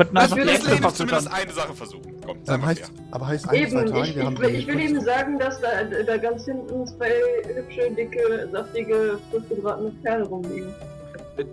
Ich 0.00 0.06
einfach 0.14 0.36
will 0.36 0.46
das 0.46 0.64
Leben 0.64 0.94
zumindest 0.94 1.32
eine 1.32 1.52
Sache 1.52 1.74
versuchen. 1.74 2.20
Komm, 2.24 2.38
Ähm, 2.46 2.64
heißt, 2.64 2.92
aber 3.10 3.26
heißt 3.26 3.48
ein 3.48 3.68
zwei 3.68 3.82
Tage, 3.84 4.06
ich, 4.06 4.14
wir 4.14 4.24
haben 4.26 4.34
ich, 4.34 4.40
will- 4.40 4.48
die 4.50 4.56
ich 4.58 4.66
will 4.68 4.78
eben 4.80 5.00
sagen, 5.00 5.38
dass 5.40 5.60
da, 5.60 5.82
da 5.82 6.16
ganz 6.18 6.44
hinten 6.44 6.86
zwei 6.86 7.10
hübsche, 7.52 7.90
dicke, 7.90 8.48
saftige, 8.52 9.18
frisch 9.32 9.42
gebratene 9.48 9.90
Pferde 10.00 10.22
rumliegen. 10.28 10.72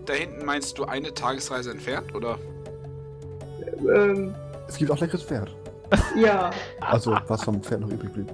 Da 0.06 0.14
hinten 0.14 0.46
meinst 0.46 0.78
du 0.78 0.86
eine 0.86 1.12
Tagesreise 1.12 1.72
entfernt, 1.72 2.14
oder? 2.14 2.38
Ähm, 3.94 4.34
Es 4.68 4.78
gibt 4.78 4.92
auch 4.92 5.00
leckeres 5.00 5.24
Pferd. 5.24 5.56
ja. 6.16 6.50
Also, 6.82 7.18
was 7.28 7.44
vom 7.44 7.62
Pferd 7.62 7.82
noch 7.82 7.90
übrig 7.90 8.12
blieb. 8.14 8.28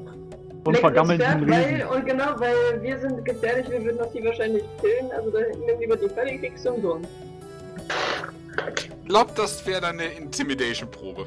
Und 0.64 0.78
vergammelten 0.78 1.44
Riesen. 1.44 1.50
weil, 1.50 1.86
Und 1.88 2.06
genau, 2.06 2.40
weil 2.40 2.82
wir 2.82 3.00
sind 3.00 3.26
gefährlich, 3.26 3.68
wir 3.70 3.84
würden 3.84 3.98
das 3.98 4.12
hier 4.12 4.24
wahrscheinlich 4.26 4.64
killen, 4.80 5.12
also 5.12 5.32
da 5.32 5.40
hinten 5.40 5.66
nimm 5.66 5.80
lieber 5.80 5.98
die 5.98 6.08
Pferde, 6.08 6.38
kriegst 6.38 6.66
du 6.66 6.72
umsonst. 6.74 7.10
Glaubt, 9.08 9.38
das 9.40 9.66
wäre 9.66 9.82
dann 9.82 10.00
eine 10.00 10.06
Intimidation-Probe. 10.14 11.26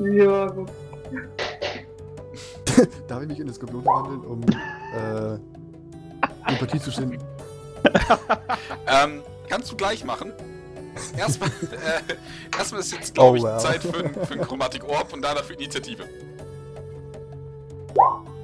Ja, 0.00 0.46
gut. 0.46 0.70
Darf 3.08 3.22
ich 3.22 3.28
mich 3.28 3.40
in 3.40 3.46
das 3.46 3.56
Skorpion 3.56 3.82
verwandeln, 3.82 4.20
um 4.22 4.40
äh, 4.96 6.50
Empathie 6.50 6.80
zu 6.80 6.90
schinden? 6.90 7.18
Ähm, 8.86 9.22
kannst 9.48 9.70
du 9.70 9.76
gleich 9.76 10.04
machen. 10.04 10.32
Erstmal, 11.16 11.48
äh, 11.50 12.56
erstmal 12.56 12.80
ist 12.80 12.92
jetzt, 12.92 13.14
glaube 13.14 13.30
Oh, 13.30 13.36
ich, 13.36 13.42
wow. 13.42 13.62
Zeit 13.62 13.82
für, 13.82 14.04
ein- 14.04 14.14
für 14.26 14.34
ein 14.34 14.40
Chromatic 14.42 14.84
Orb 14.88 15.12
und 15.12 15.22
danach 15.22 15.44
für 15.44 15.54
Initiative. 15.54 16.04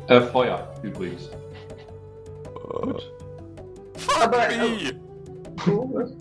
Äh, 0.08 0.20
Feuer 0.20 0.72
übrigens. 0.82 1.30
Gut. 2.54 3.12
Fuck 3.96 4.22
Aber, 4.22 4.38
me! 4.48 5.00
Was? 5.66 6.10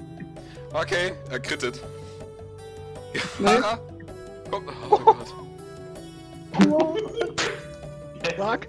Okay, 0.73 1.13
er 1.31 1.39
krittet. 1.39 1.81
Nee. 3.39 3.47
Fahrer, 3.47 3.79
kommt. 4.51 4.69
Oh 4.89 4.97
Gott. 4.97 5.33
Sag. 8.37 8.67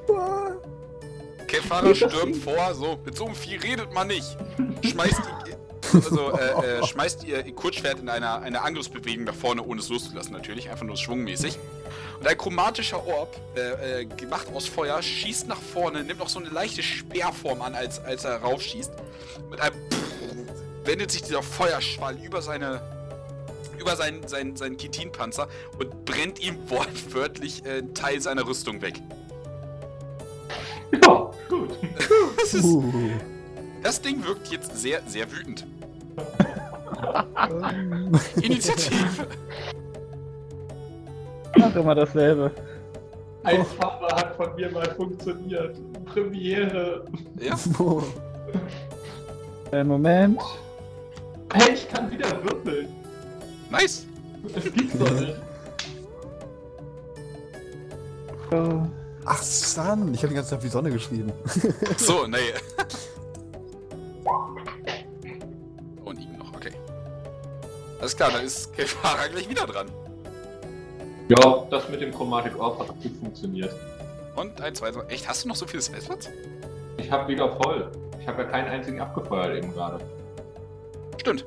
Okay, 1.42 1.60
Fahrer 1.68 1.94
stürmt 1.94 2.36
vor, 2.36 2.74
so, 2.74 2.98
mit 3.04 3.16
so 3.16 3.26
einem 3.26 3.34
Vieh 3.34 3.56
redet 3.56 3.92
man 3.92 4.06
nicht. 4.08 4.36
Schmeißt 4.82 5.20
die, 5.46 5.52
also, 5.92 6.32
äh, 6.32 6.78
äh, 6.78 6.86
schmeißt 6.86 7.24
ihr, 7.24 7.44
ihr 7.44 7.54
Kurzschwert 7.54 8.00
in 8.00 8.08
einer, 8.08 8.40
eine 8.40 8.62
Angriffsbewegung 8.62 9.24
nach 9.24 9.34
vorne, 9.34 9.62
ohne 9.62 9.80
es 9.80 9.88
loszulassen 9.88 10.32
natürlich, 10.32 10.70
einfach 10.70 10.86
nur 10.86 10.96
schwungmäßig. 10.96 11.58
Und 12.18 12.26
ein 12.26 12.38
chromatischer 12.38 13.06
Orb, 13.06 13.36
äh, 13.56 14.00
äh, 14.00 14.04
gemacht 14.04 14.46
aus 14.54 14.66
Feuer, 14.66 15.02
schießt 15.02 15.48
nach 15.48 15.60
vorne, 15.60 16.04
nimmt 16.04 16.20
auch 16.20 16.28
so 16.28 16.38
eine 16.38 16.48
leichte 16.48 16.82
Speerform 16.82 17.62
an, 17.62 17.74
als, 17.74 18.02
als 18.04 18.24
er 18.24 18.36
raufschießt. 18.38 18.92
Mit 19.50 19.60
einem 19.60 19.74
wendet 20.84 21.10
sich 21.10 21.22
dieser 21.22 21.42
Feuerschwall 21.42 22.16
über 22.22 22.40
seine 22.40 22.80
über 23.78 23.94
seinen, 23.94 24.26
seinen, 24.26 24.56
seinen 24.56 24.78
Chitinpanzer 24.78 25.48
und 25.78 26.04
brennt 26.04 26.40
ihm 26.40 26.58
wortwörtlich 26.68 27.64
äh, 27.64 27.78
einen 27.78 27.94
Teil 27.94 28.20
seiner 28.20 28.46
Rüstung 28.46 28.80
weg. 28.82 28.94
Ja, 30.92 31.30
gut. 31.48 31.70
Das, 32.36 32.54
ist, 32.54 32.78
das 33.82 34.00
Ding 34.00 34.24
wirkt 34.24 34.48
jetzt 34.52 34.76
sehr, 34.76 35.02
sehr 35.08 35.32
wütend. 35.32 35.66
Initiative. 38.42 39.26
Ach, 41.60 41.74
immer 41.76 41.94
dasselbe. 41.94 42.50
Ein 43.44 43.64
Farbe 43.64 44.06
hat 44.14 44.36
von 44.36 44.54
mir 44.56 44.70
mal 44.70 44.94
funktioniert. 44.94 45.76
Premiere. 46.06 47.04
Ja, 47.40 47.56
Äh, 49.72 49.82
Moment. 49.82 50.40
Hey, 51.52 51.72
ich 51.74 51.88
kann 51.88 52.08
wieder 52.10 52.30
würfeln. 52.44 52.86
nice. 53.68 54.06
Das 54.54 54.62
gibt's 54.64 54.96
doch 54.96 55.10
nicht. 55.10 55.34
Oh. 58.52 58.82
Ach, 59.24 59.42
Sun. 59.42 60.14
Ich 60.14 60.20
habe 60.20 60.28
die 60.28 60.34
ganze 60.36 60.50
Zeit 60.50 60.62
wie 60.62 60.68
Sonne 60.68 60.90
geschrieben. 60.92 61.32
So, 61.96 62.28
nee. 62.28 62.36
Alles 68.00 68.16
klar, 68.16 68.30
dann 68.32 68.44
ist 68.44 68.72
Kefara 68.74 69.26
gleich 69.28 69.48
wieder 69.48 69.66
dran. 69.66 69.88
Ja, 71.28 71.66
das 71.70 71.88
mit 71.88 72.00
dem 72.00 72.12
Chromatic 72.12 72.58
Orb 72.58 72.78
hat 72.78 72.88
gut 72.88 73.16
funktioniert. 73.20 73.74
Und 74.36 74.60
ein 74.60 74.74
zweiter. 74.74 75.04
Echt, 75.08 75.28
hast 75.28 75.44
du 75.44 75.48
noch 75.48 75.56
so 75.56 75.66
viele 75.66 75.82
Spellslots? 75.82 76.28
Ich 76.98 77.10
habe 77.10 77.28
wieder 77.28 77.50
voll. 77.62 77.90
Ich 78.20 78.28
habe 78.28 78.42
ja 78.42 78.48
keinen 78.48 78.68
einzigen 78.68 79.00
abgefeuert 79.00 79.56
eben 79.56 79.72
gerade. 79.72 79.98
Stimmt. 81.18 81.46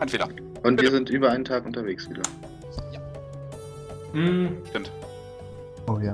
Ein 0.00 0.08
Fehler. 0.08 0.28
Und 0.62 0.80
wir 0.80 0.90
sind 0.90 1.08
über 1.10 1.30
einen 1.30 1.44
Tag 1.44 1.64
unterwegs 1.64 2.08
wieder. 2.10 2.22
Hm, 4.12 4.58
Stimmt. 4.70 4.90
Oh 5.88 5.98
ja. 5.98 6.12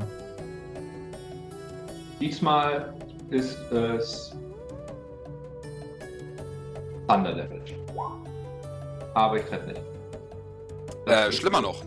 diesmal 2.21 2.93
ist 3.31 3.59
es 3.73 4.35
Thunder 7.09 7.35
Damage. 7.35 7.60
Aber 9.15 9.37
ich 9.39 9.45
treffe 9.45 9.67
nicht. 9.69 9.81
Äh, 11.07 11.33
schlimmer 11.33 11.61
noch. 11.61 11.83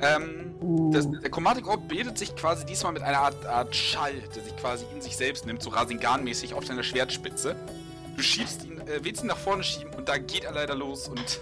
Ähm, 0.00 0.48
Uh. 0.60 0.90
das, 0.92 1.08
der 1.08 1.30
Chromatic 1.30 1.68
Orb 1.68 1.86
bildet 1.88 2.18
sich 2.18 2.34
quasi 2.34 2.66
diesmal 2.66 2.92
mit 2.92 3.02
einer 3.02 3.18
Art, 3.18 3.46
Art 3.46 3.74
Schall, 3.74 4.14
der 4.34 4.42
sich 4.42 4.56
quasi 4.56 4.84
in 4.92 5.00
sich 5.00 5.16
selbst 5.16 5.46
nimmt, 5.46 5.62
so 5.62 5.70
Rasengan-mäßig 5.70 6.54
auf 6.54 6.64
deiner 6.64 6.82
Schwertspitze. 6.82 7.54
Du 8.16 8.22
schiebst 8.22 8.64
ihn, 8.64 8.80
äh, 8.80 8.98
willst 9.02 9.22
ihn 9.22 9.28
nach 9.28 9.36
vorne 9.36 9.62
schieben 9.62 9.94
und 9.94 10.08
da 10.08 10.18
geht 10.18 10.44
er 10.44 10.52
leider 10.52 10.74
los 10.74 11.08
und, 11.08 11.40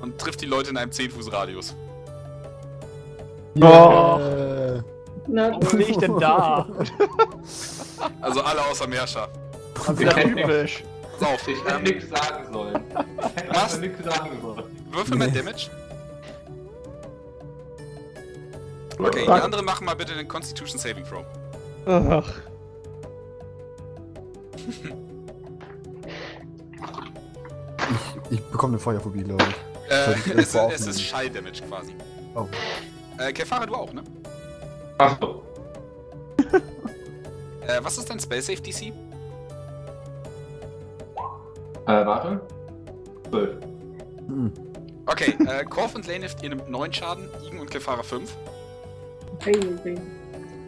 und 0.00 0.18
trifft 0.18 0.40
die 0.40 0.46
Leute 0.46 0.70
in 0.70 0.76
einem 0.76 0.92
10 0.92 1.10
Fuß 1.10 1.32
Radius. 1.32 1.74
Oh. 3.60 4.18
Äh, 4.20 4.82
Na, 5.26 5.58
Was 5.60 5.70
sehe 5.72 5.80
ich 5.88 5.98
denn 5.98 6.18
da? 6.18 6.68
Also 8.20 8.40
alle 8.42 8.64
außer 8.66 8.86
Merscher. 8.86 9.28
Hab 9.86 9.98
wieder 9.98 10.10
Ich 10.12 10.16
hätte 10.16 10.36
typisch. 10.36 10.84
Pass 11.22 11.34
auf, 11.34 11.48
Ich 11.48 11.64
hätte 11.64 11.74
ähm, 11.76 11.82
nichts 11.84 12.08
sagen 12.08 12.52
sollen. 12.52 12.82
Ich 12.90 13.42
hätte 13.42 13.54
Was? 13.54 13.78
nichts 13.78 14.04
sagen 14.04 14.40
sollen. 14.40 14.64
würfel 14.90 15.16
mal 15.16 15.30
Nee. 15.30 15.38
Damage. 15.38 15.70
Okay, 18.98 19.24
die 19.24 19.30
anderen 19.30 19.64
machen 19.64 19.84
mal 19.84 19.94
bitte 19.94 20.14
den 20.14 20.28
Constitution 20.28 20.78
Saving 20.78 21.04
Throw. 21.04 21.24
Ach. 21.86 22.32
ich, 28.28 28.38
ich 28.38 28.40
bekomme 28.44 28.72
eine 28.72 28.78
Feuerphobie, 28.80 29.22
glaube 29.24 29.44
ich. 29.44 29.92
Äh, 29.92 30.12
ich 30.14 30.26
es, 30.26 30.54
es 30.54 30.86
ist? 30.86 31.02
Schall-Damage 31.02 31.62
quasi. 31.68 31.94
Oh. 32.34 32.46
Äh, 33.18 33.32
Kefara, 33.32 33.66
du 33.66 33.74
auch, 33.74 33.92
ne? 33.92 34.02
Achso. 34.98 35.42
Äh, 37.66 37.78
was 37.82 37.96
ist 37.96 38.10
dein 38.10 38.18
Spell-Safe 38.18 38.60
DC? 38.60 38.92
Äh, 41.86 42.06
warte. 42.06 42.40
12. 43.30 43.56
Hm. 44.26 44.52
Okay, 45.06 45.34
äh, 45.46 45.64
Korf 45.64 45.94
und 45.94 46.06
Laneth, 46.06 46.36
ihr 46.42 46.50
nimmt 46.50 46.70
9 46.70 46.92
Schaden, 46.92 47.28
Igen 47.44 47.58
und 47.58 47.70
Kefara 47.70 48.02
5. 48.02 48.32
hey, 49.44 49.54
hey. 49.82 49.96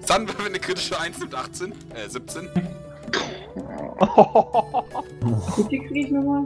Sun 0.06 0.26
würfel 0.28 0.46
eine 0.46 0.58
kritische 0.58 0.98
1 0.98 1.18
nimmt 1.20 1.34
18, 1.34 1.72
äh, 1.94 2.08
17. 2.08 2.48
Wie 5.56 5.62
viel 5.68 5.88
krieg 5.88 6.06
ich 6.06 6.10
nochmal? 6.10 6.44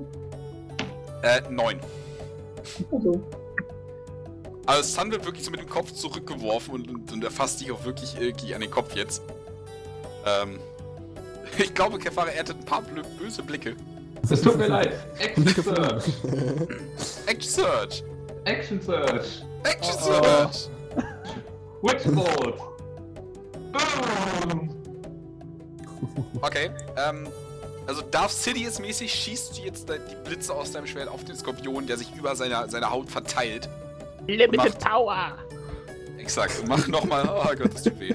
Äh, 1.23 1.41
9. 1.51 1.81
Also, 2.93 3.21
Also 4.67 4.83
Sun 4.83 5.11
wird 5.11 5.25
wirklich 5.25 5.45
so 5.45 5.51
mit 5.51 5.61
dem 5.61 5.69
Kopf 5.69 5.93
zurückgeworfen 5.93 6.75
und, 6.75 6.91
und, 6.91 7.13
und 7.13 7.25
erfasst 7.25 7.61
dich 7.61 7.73
auch 7.73 7.85
wirklich 7.85 8.21
irgendwie 8.21 8.55
an 8.55 8.61
den 8.61 8.71
Kopf 8.71 8.95
jetzt. 8.95 9.23
Ähm, 10.27 10.61
ich 11.59 11.75
glaube, 11.75 11.99
Kefara 11.99 12.29
erntet 12.29 12.59
ein 12.59 12.65
paar 12.65 12.83
böse 13.19 13.43
Blicke. 13.43 13.75
Es 14.31 14.43
tut 14.43 14.57
mir 14.59 14.69
leid. 14.69 14.93
Action 15.19 15.47
Search. 15.49 16.05
Action 17.27 17.51
Search! 17.51 18.03
Action 18.45 18.81
Search. 18.81 19.43
Action 19.65 19.95
Oh, 20.01 20.09
oh. 20.09 20.23
Search! 20.23 20.69
Witchbolt. 21.83 22.57
Boom. 23.73 24.75
Okay, 26.41 26.71
ähm, 26.97 27.27
also 27.87 28.03
Darth 28.03 28.31
Sidious 28.33 28.79
mäßig 28.79 29.13
schießt 29.13 29.59
du 29.59 29.63
jetzt 29.63 29.89
die 29.89 30.29
Blitze 30.29 30.53
aus 30.55 30.73
deinem 30.73 30.87
Schwert 30.87 31.09
auf 31.09 31.25
den 31.25 31.37
Skorpion, 31.37 31.87
der 31.87 31.97
sich 31.97 32.15
über 32.17 32.35
seiner, 32.37 32.69
seiner 32.69 32.91
Haut 32.91 33.11
verteilt. 33.11 33.69
Limited 34.27 34.57
Macht- 34.57 34.79
Power. 34.81 35.33
Exakt, 36.19 36.63
mach 36.69 36.87
nochmal. 36.89 37.29
Oh 37.29 37.55
Gott, 37.57 37.73
das 37.75 37.83
tut 37.85 37.99
weh. 38.01 38.15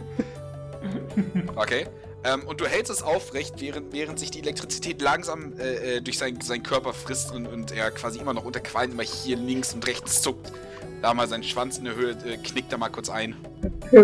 Okay. 1.56 1.88
Ähm, 2.25 2.43
und 2.45 2.61
du 2.61 2.65
hältst 2.65 2.91
es 2.91 3.03
aufrecht, 3.03 3.55
während, 3.59 3.91
während 3.91 4.17
sich 4.17 4.31
die 4.31 4.39
Elektrizität 4.39 5.01
langsam 5.01 5.53
äh, 5.59 5.97
äh, 5.97 6.01
durch 6.01 6.17
sein, 6.17 6.39
seinen 6.41 6.63
Körper 6.63 6.93
frisst 6.93 7.33
und, 7.33 7.47
und 7.47 7.71
er 7.71 7.91
quasi 7.91 8.19
immer 8.19 8.33
noch 8.33 8.45
unter 8.45 8.61
Qualm 8.61 8.91
immer 8.91 9.03
hier 9.03 9.35
links 9.35 9.73
und 9.73 9.85
rechts 9.85 10.21
zuckt. 10.21 10.51
Da 11.01 11.13
mal 11.13 11.27
sein 11.27 11.43
Schwanz 11.43 11.77
in 11.77 11.83
der 11.83 11.95
Höhe 11.95 12.11
äh, 12.11 12.37
knickt 12.37 12.71
da 12.71 12.77
mal 12.77 12.89
kurz 12.89 13.09
ein. 13.09 13.35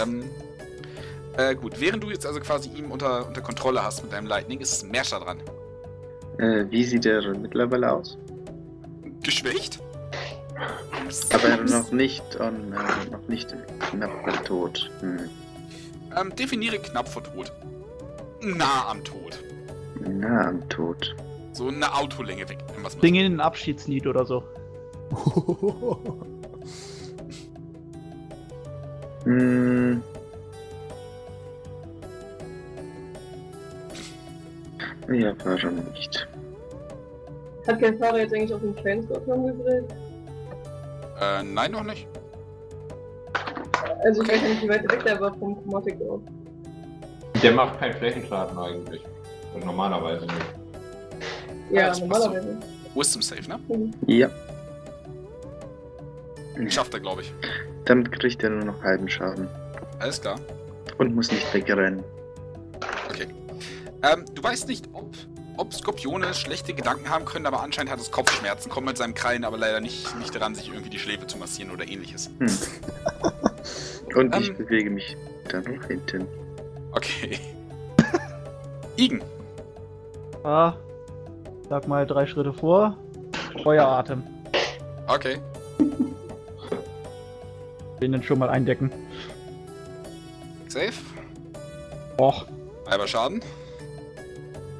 ähm, 0.00 0.24
äh, 1.36 1.56
gut, 1.56 1.80
während 1.80 2.04
du 2.04 2.10
jetzt 2.10 2.24
also 2.24 2.38
quasi 2.38 2.68
ihn 2.68 2.86
unter, 2.86 3.26
unter 3.26 3.40
Kontrolle 3.40 3.82
hast 3.82 4.04
mit 4.04 4.12
deinem 4.12 4.28
Lightning, 4.28 4.60
ist 4.60 4.88
Merscher 4.90 5.18
dran. 5.18 5.40
Äh, 6.38 6.66
wie 6.70 6.84
sieht 6.84 7.04
er 7.04 7.36
mittlerweile 7.36 7.92
aus? 7.92 8.16
Geschwächt? 9.24 9.80
Aber 11.32 11.56
noch 11.64 11.90
nicht 11.90 12.40
on, 12.40 12.72
äh, 12.72 13.10
noch 13.10 13.26
nicht 13.26 13.56
knapp 13.80 14.44
tot. 14.44 14.88
Hm. 15.00 15.28
Ähm, 16.16 16.34
definiere 16.34 16.78
knapp 16.78 17.08
vor 17.08 17.22
Tod. 17.22 17.52
Nah 18.40 18.88
am 18.88 19.02
Tod. 19.04 19.38
Na, 20.00 20.48
am 20.48 20.68
Tod. 20.68 21.16
So 21.52 21.68
eine 21.68 21.92
Autolänge 21.92 22.48
weg, 22.48 22.58
Sing 23.00 23.16
in 23.16 23.34
ein 23.34 23.40
Abschiedslied 23.40 24.06
oder 24.06 24.24
so. 24.24 24.44
Hm. 29.24 30.02
Ja, 35.10 35.32
warum 35.42 35.76
nicht? 35.94 36.28
Hat 37.66 37.80
der 37.80 37.96
Fahrer 37.96 38.18
jetzt 38.18 38.34
eigentlich 38.34 38.52
auf 38.52 38.60
den 38.60 39.02
Skorpion 39.04 39.46
gegrillt? 39.46 39.90
Äh, 41.20 41.42
nein, 41.42 41.72
noch 41.72 41.82
nicht. 41.82 42.06
Also 44.04 44.22
ich 44.22 44.28
weiß 44.28 44.42
nicht, 44.42 44.62
wie 44.62 44.68
weit 44.68 44.90
weg 44.90 45.04
der 45.04 45.20
war 45.20 45.34
vom 45.34 45.56
Chromatic 45.62 46.00
Orb. 46.08 46.22
Der 47.42 47.52
macht 47.52 47.78
keinen 47.78 47.94
Flächenschaden 47.94 48.58
eigentlich. 48.58 49.02
Also 49.54 49.66
normalerweise 49.66 50.26
nicht. 50.26 50.46
Ja, 51.70 51.88
das 51.88 52.00
passt 52.00 52.22
so. 52.22 52.28
normalerweise. 52.28 52.58
Wisdom 52.94 53.22
Save, 53.22 53.48
ne? 53.48 53.92
Ja. 54.06 54.30
Schafft 56.68 56.94
er, 56.94 57.00
glaube 57.00 57.22
ich. 57.22 57.32
Damit 57.84 58.10
kriegt 58.12 58.42
er 58.42 58.50
nur 58.50 58.64
noch 58.64 58.82
halben 58.82 59.08
Schaden. 59.08 59.48
Alles 60.00 60.20
klar. 60.20 60.40
Und 60.98 61.14
muss 61.14 61.30
nicht 61.30 61.52
wegrennen. 61.54 62.02
Ähm, 64.02 64.24
du 64.34 64.42
weißt 64.42 64.68
nicht, 64.68 64.88
ob, 64.92 65.12
ob 65.56 65.74
Skorpione 65.74 66.32
schlechte 66.34 66.72
Gedanken 66.72 67.10
haben 67.10 67.24
können, 67.24 67.46
aber 67.46 67.62
anscheinend 67.62 67.90
hat 67.90 68.00
es 68.00 68.10
Kopfschmerzen, 68.10 68.70
kommt 68.70 68.86
mit 68.86 68.96
seinem 68.96 69.14
Krallen 69.14 69.44
aber 69.44 69.58
leider 69.58 69.80
nicht, 69.80 70.16
nicht 70.18 70.34
daran, 70.34 70.54
sich 70.54 70.68
irgendwie 70.68 70.90
die 70.90 70.98
Schläfe 70.98 71.26
zu 71.26 71.36
massieren 71.36 71.72
oder 71.72 71.88
ähnliches. 71.88 72.30
Hm. 72.38 72.48
Und 74.14 74.34
ich 74.36 74.48
Ähm. 74.50 74.56
bewege 74.56 74.90
mich 74.90 75.16
dann 75.50 75.62
nach 75.64 75.86
hinten. 75.86 76.26
Okay. 76.92 77.38
Igen. 78.96 79.22
Ah, 80.44 80.74
sag 81.68 81.86
mal 81.88 82.06
drei 82.06 82.26
Schritte 82.26 82.52
vor. 82.52 82.96
Feueratem. 83.62 84.22
Okay. 85.06 85.38
Den 88.00 88.12
dann 88.12 88.22
schon 88.22 88.38
mal 88.38 88.48
eindecken. 88.48 88.92
Safe. 90.68 90.92
Och. 92.18 92.46
Halber 92.88 93.06
Schaden. 93.08 93.42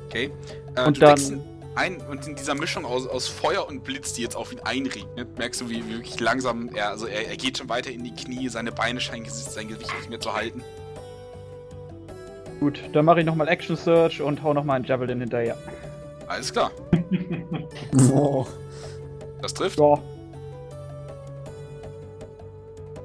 Okay. 0.07 0.31
Äh, 0.76 0.86
Und 0.86 0.97
du 0.97 1.00
dann- 1.00 1.42
ein 1.78 2.00
und 2.10 2.26
in 2.26 2.34
dieser 2.34 2.55
Mischung 2.55 2.84
aus, 2.84 3.07
aus 3.07 3.28
Feuer 3.28 3.66
und 3.68 3.84
Blitz, 3.84 4.12
die 4.12 4.23
jetzt 4.23 4.36
auf 4.36 4.52
ihn 4.52 4.60
einregnet, 4.60 5.39
merkst 5.39 5.60
du, 5.60 5.70
wie 5.70 5.86
wie 5.86 5.94
wirklich 5.94 6.18
langsam 6.18 6.70
er, 6.74 6.90
also 6.90 7.07
er, 7.07 7.28
er 7.28 7.36
geht 7.36 7.57
schon 7.58 7.68
weiter 7.68 7.90
in 7.90 8.02
die 8.05 8.12
Knie, 8.12 8.48
seine 8.48 8.73
Beine 8.73 9.00
scheinen 9.00 9.24
sein 9.28 9.68
Gewicht 9.68 9.94
nicht 9.97 10.10
mehr 10.10 10.20
zu 10.20 10.34
halten. 10.34 10.62
Gut, 12.60 12.81
dann 12.92 13.05
mache 13.05 13.20
ich 13.20 13.26
nochmal 13.26 13.47
Action 13.48 13.76
Search 13.76 14.20
und 14.20 14.42
hau 14.42 14.52
nochmal 14.52 14.76
einen 14.76 14.84
Javelin 14.84 15.20
hinterher. 15.20 15.57
Alles 16.26 16.52
klar. 16.52 16.70
Oh. 18.12 18.47
Das 19.40 19.55
trifft. 19.55 19.78
Ja. 19.78 19.98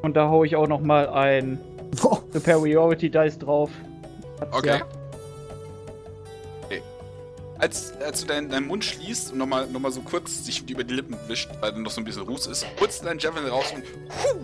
Und 0.02 0.16
da 0.16 0.28
hau 0.28 0.44
ich 0.44 0.56
auch 0.56 0.68
nochmal 0.68 1.08
ein 1.08 1.60
Oh. 2.04 2.18
Superiority 2.32 3.10
Dice 3.10 3.38
drauf. 3.38 3.70
Hat's 4.40 4.58
Okay. 4.58 4.80
ja. 4.80 5.03
Als, 7.64 7.94
als 8.02 8.20
du 8.20 8.28
deinen, 8.28 8.50
deinen 8.50 8.68
Mund 8.68 8.84
schließt 8.84 9.32
und 9.32 9.38
nochmal 9.38 9.68
noch 9.68 9.80
mal 9.80 9.90
so 9.90 10.02
kurz 10.02 10.44
sich 10.44 10.70
über 10.70 10.84
die 10.84 10.96
Lippen 10.96 11.18
wischt, 11.30 11.50
weil 11.62 11.72
dann 11.72 11.84
noch 11.84 11.92
so 11.92 12.02
ein 12.02 12.04
bisschen 12.04 12.24
Ruß 12.24 12.48
ist, 12.48 12.68
putzt 12.76 13.06
dein 13.06 13.20
Javelin 13.20 13.48
raus 13.48 13.68
und 13.74 13.84
huh, 13.86 14.38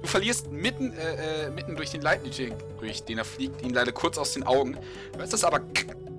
du 0.00 0.08
verlierst 0.08 0.50
mitten, 0.50 0.94
äh, 0.94 1.48
äh, 1.48 1.50
mitten 1.50 1.76
durch 1.76 1.90
den 1.90 2.00
Lightning, 2.00 2.54
durch 2.80 3.04
den 3.04 3.18
er 3.18 3.26
fliegt, 3.26 3.60
ihn 3.60 3.74
leider 3.74 3.92
kurz 3.92 4.16
aus 4.16 4.32
den 4.32 4.44
Augen. 4.44 4.78
Hörst 5.14 5.34
das 5.34 5.44
aber, 5.44 5.60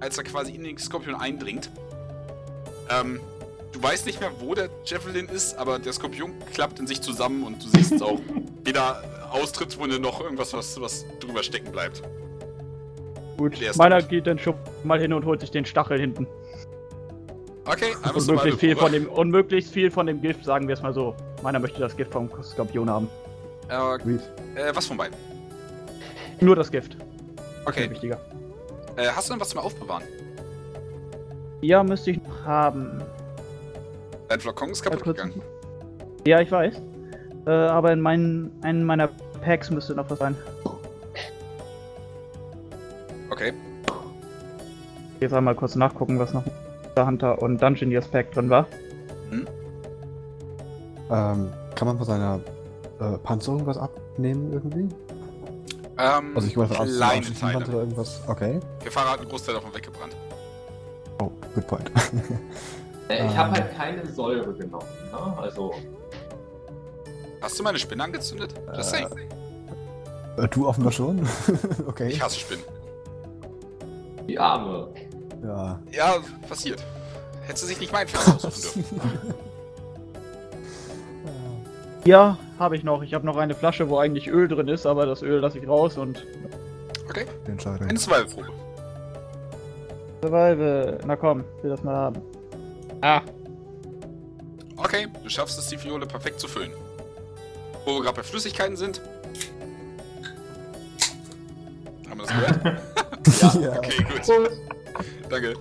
als 0.01 0.19
er 0.19 0.24
quasi 0.24 0.51
in 0.51 0.64
den 0.64 0.77
Skorpion 0.77 1.15
eindringt. 1.15 1.72
Ähm, 2.91 3.19
du 3.72 3.82
weißt 3.82 4.06
nicht 4.06 4.19
mehr, 4.19 4.32
wo 4.40 4.53
der 4.53 4.69
Javelin 4.85 5.27
ist, 5.27 5.56
aber 5.56 5.80
der 5.80 5.93
Skorpion 5.93 6.32
klappt 6.53 6.77
in 6.77 6.85
sich 6.85 7.01
zusammen 7.01 7.41
und 7.41 7.64
du 7.64 7.69
siehst 7.69 8.03
auch 8.03 8.19
weder 8.64 9.32
Austrittswunde 9.32 9.99
noch 9.99 10.22
irgendwas, 10.22 10.53
was, 10.53 10.80
was 10.80 11.06
drüber 11.19 11.41
stecken 11.41 11.72
bleibt. 11.72 12.03
Gut, 13.38 13.59
meiner 13.77 13.99
tot. 13.99 14.09
geht 14.09 14.27
dann 14.27 14.39
schon 14.39 14.55
mal 14.83 14.99
hin 14.99 15.11
und 15.14 15.25
holt 15.25 15.41
sich 15.41 15.51
den 15.51 15.65
Stachel 15.65 15.99
hinten. 15.99 16.27
Okay, 17.67 17.93
Und 18.14 18.19
so 18.22 18.33
möglichst 18.33 18.59
viel 18.59 18.75
von 18.75 18.91
dem, 18.91 19.07
und 19.09 19.31
möglichst 19.31 19.73
viel 19.73 19.89
von 19.89 20.05
dem 20.05 20.22
Gift, 20.22 20.45
sagen 20.45 20.67
wir 20.67 20.73
es 20.75 20.81
mal 20.81 20.93
so. 20.93 21.15
Meiner 21.41 21.59
möchte 21.59 21.80
das 21.80 21.97
Gift 21.97 22.11
vom 22.14 22.30
Skorpion 22.43 22.89
haben. 22.89 23.09
Äh, 23.69 23.99
Sweet. 24.01 24.22
äh, 24.55 24.75
was 24.75 24.85
von 24.85 24.97
beiden? 24.97 25.15
Nur 26.39 26.55
das 26.55 26.69
Gift. 26.72 26.95
Okay. 27.65 27.81
Viel 27.81 27.89
wichtiger. 27.91 28.19
Äh, 28.95 29.07
hast 29.07 29.27
du 29.30 29.33
denn 29.33 29.41
was 29.41 29.49
zum 29.49 29.59
Aufbewahren? 29.59 30.03
Ja, 31.61 31.83
müsste 31.83 32.11
ich 32.11 32.22
noch 32.23 32.43
haben. 32.45 33.01
Dein 34.30 34.39
Flakon 34.39 34.69
ist 34.69 34.83
kaputt 34.83 35.01
kurz- 35.03 35.17
gegangen. 35.17 35.41
Ja, 36.27 36.39
ich 36.41 36.51
weiß. 36.51 36.75
Äh, 37.47 37.49
aber 37.49 37.91
in 37.93 38.01
meinen, 38.01 38.51
einen 38.61 38.83
meiner 38.83 39.09
Packs 39.41 39.72
müsste 39.72 39.95
noch 39.95 40.09
was 40.09 40.19
sein. 40.19 40.35
Okay. 43.35 43.53
Jetzt 45.19 45.33
einmal 45.33 45.55
kurz 45.55 45.75
nachgucken, 45.75 46.19
was 46.19 46.33
noch 46.33 46.43
der 46.95 47.05
Hunter 47.05 47.41
und 47.41 47.61
Dungeoneers 47.61 48.07
Pack 48.07 48.31
drin 48.31 48.49
war. 48.49 48.65
Ähm, 51.11 51.51
kann 51.75 51.88
man 51.88 51.97
von 51.97 52.05
seiner 52.07 52.39
äh, 52.99 53.17
Panzerung 53.19 53.65
was 53.67 53.77
abnehmen 53.77 54.51
irgendwie? 54.53 54.89
Ähm, 55.97 56.31
Also 56.35 56.47
ich 56.47 56.55
mal 56.57 56.67
von 56.67 56.88
kleine 56.88 57.33
Teile. 57.33 57.57
oder 57.65 57.73
irgendwas. 57.80 58.22
Okay. 58.27 58.59
Der 58.83 58.91
Fahrer 58.91 59.11
hat 59.11 59.19
einen 59.19 59.30
Großteil 59.30 59.55
davon 59.55 59.73
weggebrannt. 59.73 60.15
Oh, 61.22 61.30
good 61.53 61.67
point. 61.67 61.91
Äh, 63.07 63.17
ich 63.27 63.31
Ähm. 63.33 63.38
habe 63.38 63.51
halt 63.51 63.77
keine 63.77 64.03
Säure 64.07 64.51
genommen. 64.51 64.88
Ne? 65.11 65.38
Also, 65.38 65.75
Hast 67.39 67.59
du 67.59 67.61
meine 67.61 67.77
Spinne 67.77 68.03
angezündet? 68.03 68.55
Just 68.75 68.89
saying. 68.89 69.07
äh, 70.38 70.47
du 70.47 70.67
offenbar 70.67 70.91
schon? 70.91 71.19
okay. 71.88 72.07
Ich 72.07 72.19
hasse 72.19 72.39
Spinnen. 72.39 72.64
Die 74.28 74.40
Arme. 74.40 74.90
Ja. 75.44 75.80
Ja, 75.92 76.16
passiert. 76.48 76.84
Hättest 77.44 77.64
du 77.64 77.68
sich 77.68 77.80
nicht 77.80 77.92
mein 77.94 78.08
Pferd 78.08 78.44
aussuchen 78.44 78.84
dürfen. 78.84 79.34
Ja, 82.06 82.38
habe 82.60 82.76
ich 82.78 82.84
noch. 82.84 83.02
Ich 83.02 83.16
habe 83.16 83.26
noch 83.26 83.36
eine 83.36 83.56
Flasche, 83.56 83.90
wo 83.90 83.98
eigentlich 83.98 84.28
Öl 84.28 84.48
drin 84.48 84.68
ist, 84.68 84.86
aber 84.86 85.08
das 85.08 85.24
Öl 85.24 85.40
lasse 85.40 85.58
ich 85.58 85.68
raus 85.68 85.98
und 85.98 86.24
Okay, 87.10 87.26
Entscheidung. 87.48 87.88
eine 87.90 87.98
Survival-Probe. 87.98 88.48
Survival. 90.22 91.00
Na 91.08 91.16
komm, 91.16 91.44
will 91.64 91.72
das 91.72 91.84
mal 91.84 91.95
haben. 91.95 92.22
Ah, 93.02 93.22
Okay, 94.78 95.08
du 95.24 95.30
schaffst 95.30 95.58
es, 95.58 95.68
die 95.70 95.78
Fiole 95.78 96.06
perfekt 96.06 96.40
zu 96.40 96.48
füllen. 96.48 96.74
Wo 97.86 97.94
wir 97.95 98.02
gerade 98.04 98.18
bei 98.18 98.24
Flüssigkeiten 98.24 98.76
sind. 98.78 99.02
Haben 102.08 102.20
wir 102.20 102.26
das 102.28 102.36
gehört? 102.62 102.82
ja. 103.62 103.78
Okay, 103.78 104.04
gut. 104.04 104.22
Danke. 105.30 105.54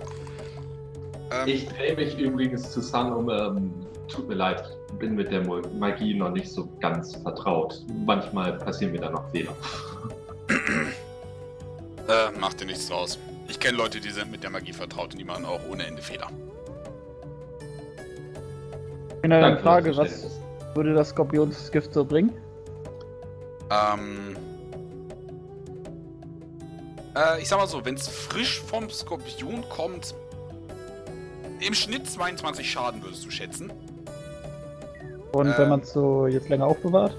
Ähm, 1.31 1.47
Ich 1.47 1.67
drehe 1.67 1.95
mich 1.95 2.17
übrigens 2.17 2.71
zu 2.71 2.81
Sun 2.81 3.11
um. 3.13 3.29
Ähm, 3.29 3.73
tut 4.07 4.27
mir 4.27 4.35
leid, 4.35 4.63
ich 4.91 4.99
bin 4.99 5.15
mit 5.15 5.31
der 5.31 5.43
Magie 5.43 6.13
noch 6.13 6.31
nicht 6.31 6.49
so 6.49 6.69
ganz 6.79 7.15
vertraut. 7.15 7.81
Manchmal 8.05 8.53
passieren 8.53 8.91
mir 8.93 9.01
da 9.01 9.09
noch 9.09 9.29
Fehler. 9.31 9.55
äh, 12.07 12.39
macht 12.39 12.61
dir 12.61 12.65
nichts 12.65 12.87
draus. 12.87 13.17
Ich 13.47 13.59
kenne 13.59 13.77
Leute, 13.77 13.99
die 13.99 14.09
sind 14.09 14.31
mit 14.31 14.43
der 14.43 14.49
Magie 14.49 14.73
vertraut 14.73 15.13
und 15.13 15.19
die 15.19 15.23
machen 15.23 15.45
auch 15.45 15.61
ohne 15.69 15.85
Ende 15.85 16.01
Fehler. 16.01 16.29
eine 19.23 19.41
Danke 19.41 19.57
für 19.57 19.63
Frage, 19.63 19.97
was 19.97 20.39
würde 20.75 20.93
das 20.93 21.09
Skorpionsgift 21.09 21.93
so 21.93 22.05
bringen? 22.05 22.31
Ähm. 23.71 24.35
Äh, 27.15 27.41
ich 27.41 27.47
sag 27.49 27.59
mal 27.59 27.67
so, 27.67 27.83
wenn 27.85 27.95
es 27.95 28.07
frisch 28.07 28.61
vom 28.61 28.89
Skorpion 28.89 29.67
kommt, 29.69 30.13
im 31.59 31.73
Schnitt 31.73 32.09
22 32.09 32.69
Schaden 32.69 33.01
würdest 33.03 33.25
du 33.25 33.29
schätzen. 33.31 33.71
Und 35.31 35.47
Ähm. 35.47 35.53
wenn 35.57 35.69
man 35.69 35.79
es 35.81 35.93
so 35.93 36.27
jetzt 36.27 36.49
länger 36.49 36.65
aufbewahrt? 36.65 37.15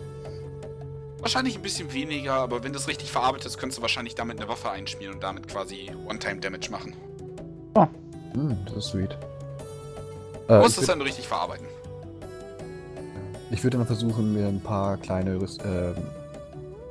Wahrscheinlich 1.21 1.57
ein 1.57 1.63
bisschen 1.63 1.93
weniger, 1.93 2.35
aber 2.35 2.63
wenn 2.63 2.73
du 2.73 2.79
es 2.79 2.87
richtig 2.87 3.11
verarbeitest, 3.11 3.59
könntest 3.59 3.79
du 3.79 3.83
wahrscheinlich 3.83 4.15
damit 4.15 4.39
eine 4.39 4.49
Waffe 4.49 4.71
einspielen 4.71 5.15
und 5.15 5.23
damit 5.23 5.49
quasi 5.49 5.91
One-Time-Damage 6.09 6.71
machen. 6.71 6.95
Hm, 8.35 8.57
das 8.67 8.77
ist 8.77 8.87
sweet. 8.89 9.17
Du 10.47 10.55
Äh, 10.55 10.59
musst 10.61 10.77
ich, 10.77 10.83
es 10.83 10.87
dann 10.89 11.01
richtig 11.01 11.27
verarbeiten. 11.27 11.67
ich 13.51 13.65
würde 13.65 13.79
dann 13.79 13.87
versuchen, 13.87 14.35
mir 14.35 14.47
ein 14.47 14.61
paar 14.61 14.99
kleine 14.99 15.33
ähm, 15.33 15.95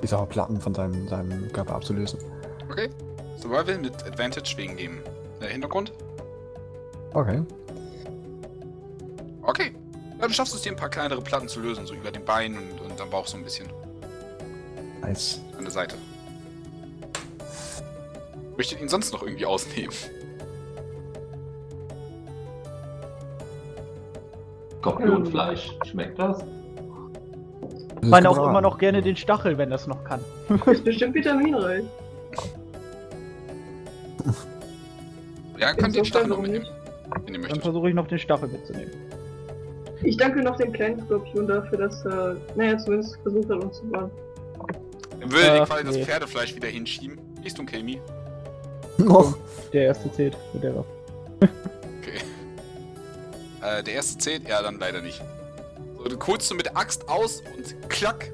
ich 0.01 0.09
sag 0.09 0.19
mal, 0.19 0.25
Platten 0.25 0.59
von 0.59 0.73
seinem, 0.73 1.07
seinem 1.07 1.51
Körper 1.53 1.75
abzulösen. 1.75 2.19
Okay. 2.69 2.89
Survival 3.37 3.77
mit 3.77 3.93
Advantage 4.05 4.55
wegen 4.57 4.77
dem 4.77 4.99
äh, 5.39 5.47
Hintergrund. 5.47 5.93
Okay. 7.13 7.41
Okay. 9.43 9.75
Du 10.21 10.29
schaffst 10.29 10.55
es 10.55 10.61
dir 10.61 10.71
ein 10.71 10.77
paar 10.77 10.89
kleinere 10.89 11.21
Platten 11.21 11.47
zu 11.47 11.59
lösen, 11.59 11.85
so 11.85 11.93
über 11.93 12.09
den 12.09 12.25
Beinen 12.25 12.57
und, 12.71 12.91
und 12.91 13.01
am 13.01 13.09
Bauch 13.09 13.27
so 13.27 13.37
ein 13.37 13.43
bisschen 13.43 13.67
Nice. 15.01 15.41
an 15.57 15.63
der 15.63 15.71
Seite. 15.71 15.97
Möchtet 18.57 18.81
ihn 18.81 18.89
sonst 18.89 19.11
noch 19.13 19.21
irgendwie 19.21 19.45
ausnehmen? 19.45 19.93
Skorpionfleisch, 24.79 25.77
schmeckt 25.85 26.17
das? 26.17 26.43
Ich 28.01 28.09
meine 28.09 28.29
auch 28.29 28.37
immer 28.37 28.61
noch 28.61 28.77
gerne 28.77 29.01
den 29.01 29.15
Stachel, 29.15 29.57
wenn 29.57 29.69
das 29.69 29.87
noch 29.87 30.03
kann. 30.03 30.21
Ist 30.67 30.83
bestimmt 30.83 31.15
vitaminreich. 31.15 31.83
Ja, 35.57 35.73
könnt 35.73 35.95
ihr 35.95 36.01
den 36.01 36.05
Stachel 36.05 36.27
noch 36.27 36.41
mitnehmen, 36.41 36.67
wenn 37.25 37.41
ihr 37.41 37.47
Dann 37.47 37.61
versuche 37.61 37.87
ich 37.89 37.95
noch 37.95 38.07
den 38.07 38.19
Stachel 38.19 38.49
mitzunehmen. 38.49 38.91
Ich 40.03 40.17
danke 40.17 40.41
noch 40.41 40.57
dem 40.57 40.73
kleinen 40.73 41.01
Skorpion 41.05 41.47
dafür, 41.47 41.77
dass 41.77 42.05
er, 42.05 42.35
naja, 42.55 42.77
zumindest 42.77 43.17
versucht 43.23 43.49
hat, 43.49 43.63
uns 43.63 43.77
zu 43.77 43.91
warnen. 43.91 44.11
Dann 45.19 45.31
würde 45.31 45.45
dir 45.45 45.61
Ach, 45.61 45.67
quasi 45.69 45.83
das 45.85 45.95
nee. 45.95 46.05
Pferdefleisch 46.05 46.55
wieder 46.55 46.67
hinschieben. 46.67 47.17
Ist 47.43 47.59
okay, 47.59 47.81
Mi. 47.81 47.99
Oh, 49.07 49.33
Der 49.73 49.85
erste 49.85 50.11
zählt, 50.11 50.37
whatever. 50.53 50.85
Okay. 51.39 52.19
Äh, 53.61 53.83
der 53.83 53.93
erste 53.93 54.17
zählt, 54.17 54.47
ja, 54.47 54.61
dann 54.61 54.79
leider 54.79 55.01
nicht. 55.01 55.21
So, 55.97 56.03
du 56.03 56.27
holst 56.27 56.51
du 56.51 56.55
mit 56.55 56.65
der 56.67 56.77
Axt 56.77 57.09
aus 57.09 57.41
und 57.55 57.89
klack, 57.89 58.31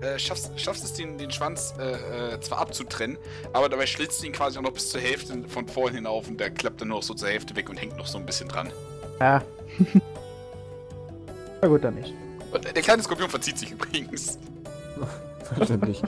äh, 0.00 0.18
schaffst, 0.18 0.50
schaffst 0.60 0.84
es 0.84 0.92
den, 0.92 1.16
den 1.16 1.30
Schwanz 1.30 1.74
äh, 1.78 2.34
äh, 2.34 2.40
zwar 2.40 2.58
abzutrennen, 2.58 3.16
aber 3.52 3.68
dabei 3.68 3.86
schlitzt 3.86 4.22
ihn 4.24 4.32
quasi 4.32 4.58
auch 4.58 4.62
noch 4.62 4.72
bis 4.72 4.90
zur 4.90 5.00
Hälfte 5.00 5.42
von 5.48 5.66
vorn 5.66 5.94
hinauf 5.94 6.28
und 6.28 6.38
der 6.38 6.50
klappt 6.50 6.82
dann 6.82 6.88
noch 6.88 7.02
so 7.02 7.14
zur 7.14 7.28
Hälfte 7.28 7.56
weg 7.56 7.70
und 7.70 7.80
hängt 7.80 7.96
noch 7.96 8.06
so 8.06 8.18
ein 8.18 8.26
bisschen 8.26 8.48
dran. 8.48 8.70
Ja. 9.20 9.42
Na 11.62 11.68
gut, 11.68 11.82
dann 11.82 11.94
nicht. 11.94 12.12
Und 12.52 12.64
der 12.64 12.82
kleine 12.82 13.02
Skorpion 13.02 13.30
verzieht 13.30 13.58
sich 13.58 13.70
übrigens. 13.70 14.38
Verständlich. 15.54 16.02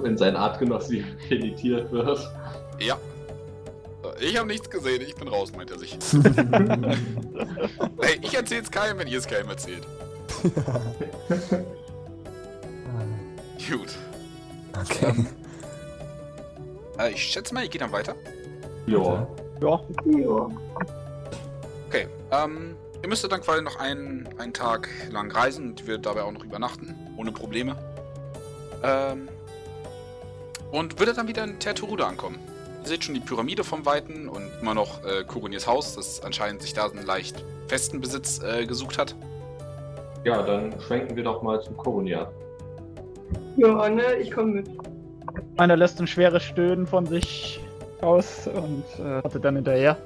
Wenn 0.00 0.16
sein 0.16 0.36
Artgenosse 0.36 1.04
irritiert 1.28 1.90
wird. 1.90 2.30
Ja. 2.78 2.98
Ich 4.20 4.36
habe 4.36 4.46
nichts 4.46 4.70
gesehen, 4.70 5.02
ich 5.02 5.14
bin 5.14 5.28
raus, 5.28 5.52
meint 5.56 5.70
er 5.70 5.78
sich. 5.78 5.98
hey, 8.00 8.18
ich 8.20 8.34
erzähl's 8.34 8.70
keinem, 8.70 8.98
wenn 8.98 9.08
ihr 9.08 9.18
es 9.18 9.26
keinem 9.26 9.48
erzählt. 9.48 9.86
Gut. 13.68 13.96
okay. 14.74 15.26
Äh, 16.98 17.12
ich 17.12 17.22
schätze 17.22 17.54
mal, 17.54 17.62
ihr 17.62 17.68
geht 17.68 17.80
dann 17.80 17.92
weiter. 17.92 18.14
Ja. 18.86 19.26
Ja. 19.60 19.80
Ja. 20.04 20.50
Okay, 21.88 22.08
ähm, 22.30 22.76
ihr 23.02 23.08
müsstet 23.08 23.32
dann 23.32 23.40
quasi 23.40 23.62
noch 23.62 23.76
einen, 23.76 24.28
einen 24.38 24.52
Tag 24.52 24.88
lang 25.10 25.30
reisen 25.30 25.70
und 25.70 25.86
wir 25.86 25.98
dabei 25.98 26.22
auch 26.22 26.32
noch 26.32 26.44
übernachten, 26.44 26.94
ohne 27.16 27.32
Probleme. 27.32 27.76
Ähm, 28.82 29.28
und 30.70 30.98
würdet 30.98 31.18
dann 31.18 31.28
wieder 31.28 31.44
in 31.44 31.58
Terturuda 31.58 32.08
ankommen. 32.08 32.38
Ihr 32.82 32.88
seht 32.88 33.04
schon 33.04 33.14
die 33.14 33.20
Pyramide 33.20 33.62
vom 33.62 33.86
Weiten 33.86 34.28
und 34.28 34.50
immer 34.60 34.74
noch 34.74 35.04
äh, 35.04 35.22
Kuruniers 35.24 35.66
Haus, 35.66 35.94
das 35.94 36.22
anscheinend 36.22 36.62
sich 36.62 36.72
da 36.72 36.86
einen 36.86 37.06
leicht 37.06 37.44
festen 37.68 38.00
Besitz 38.00 38.42
äh, 38.42 38.66
gesucht 38.66 38.98
hat. 38.98 39.14
Ja, 40.24 40.42
dann 40.42 40.74
schwenken 40.80 41.14
wir 41.14 41.24
doch 41.24 41.42
mal 41.42 41.60
zum 41.62 41.76
Koronia. 41.76 42.30
Ja, 43.56 43.88
ne, 43.88 44.02
ich 44.20 44.30
komme 44.30 44.52
mit. 44.54 44.68
Einer 45.56 45.76
lässt 45.76 46.00
ein 46.00 46.06
schweres 46.06 46.42
Stöhnen 46.42 46.86
von 46.86 47.06
sich 47.06 47.60
aus 48.00 48.48
und 48.48 48.84
äh, 49.04 49.22
hatte 49.22 49.38
dann 49.40 49.56
hinterher. 49.56 49.96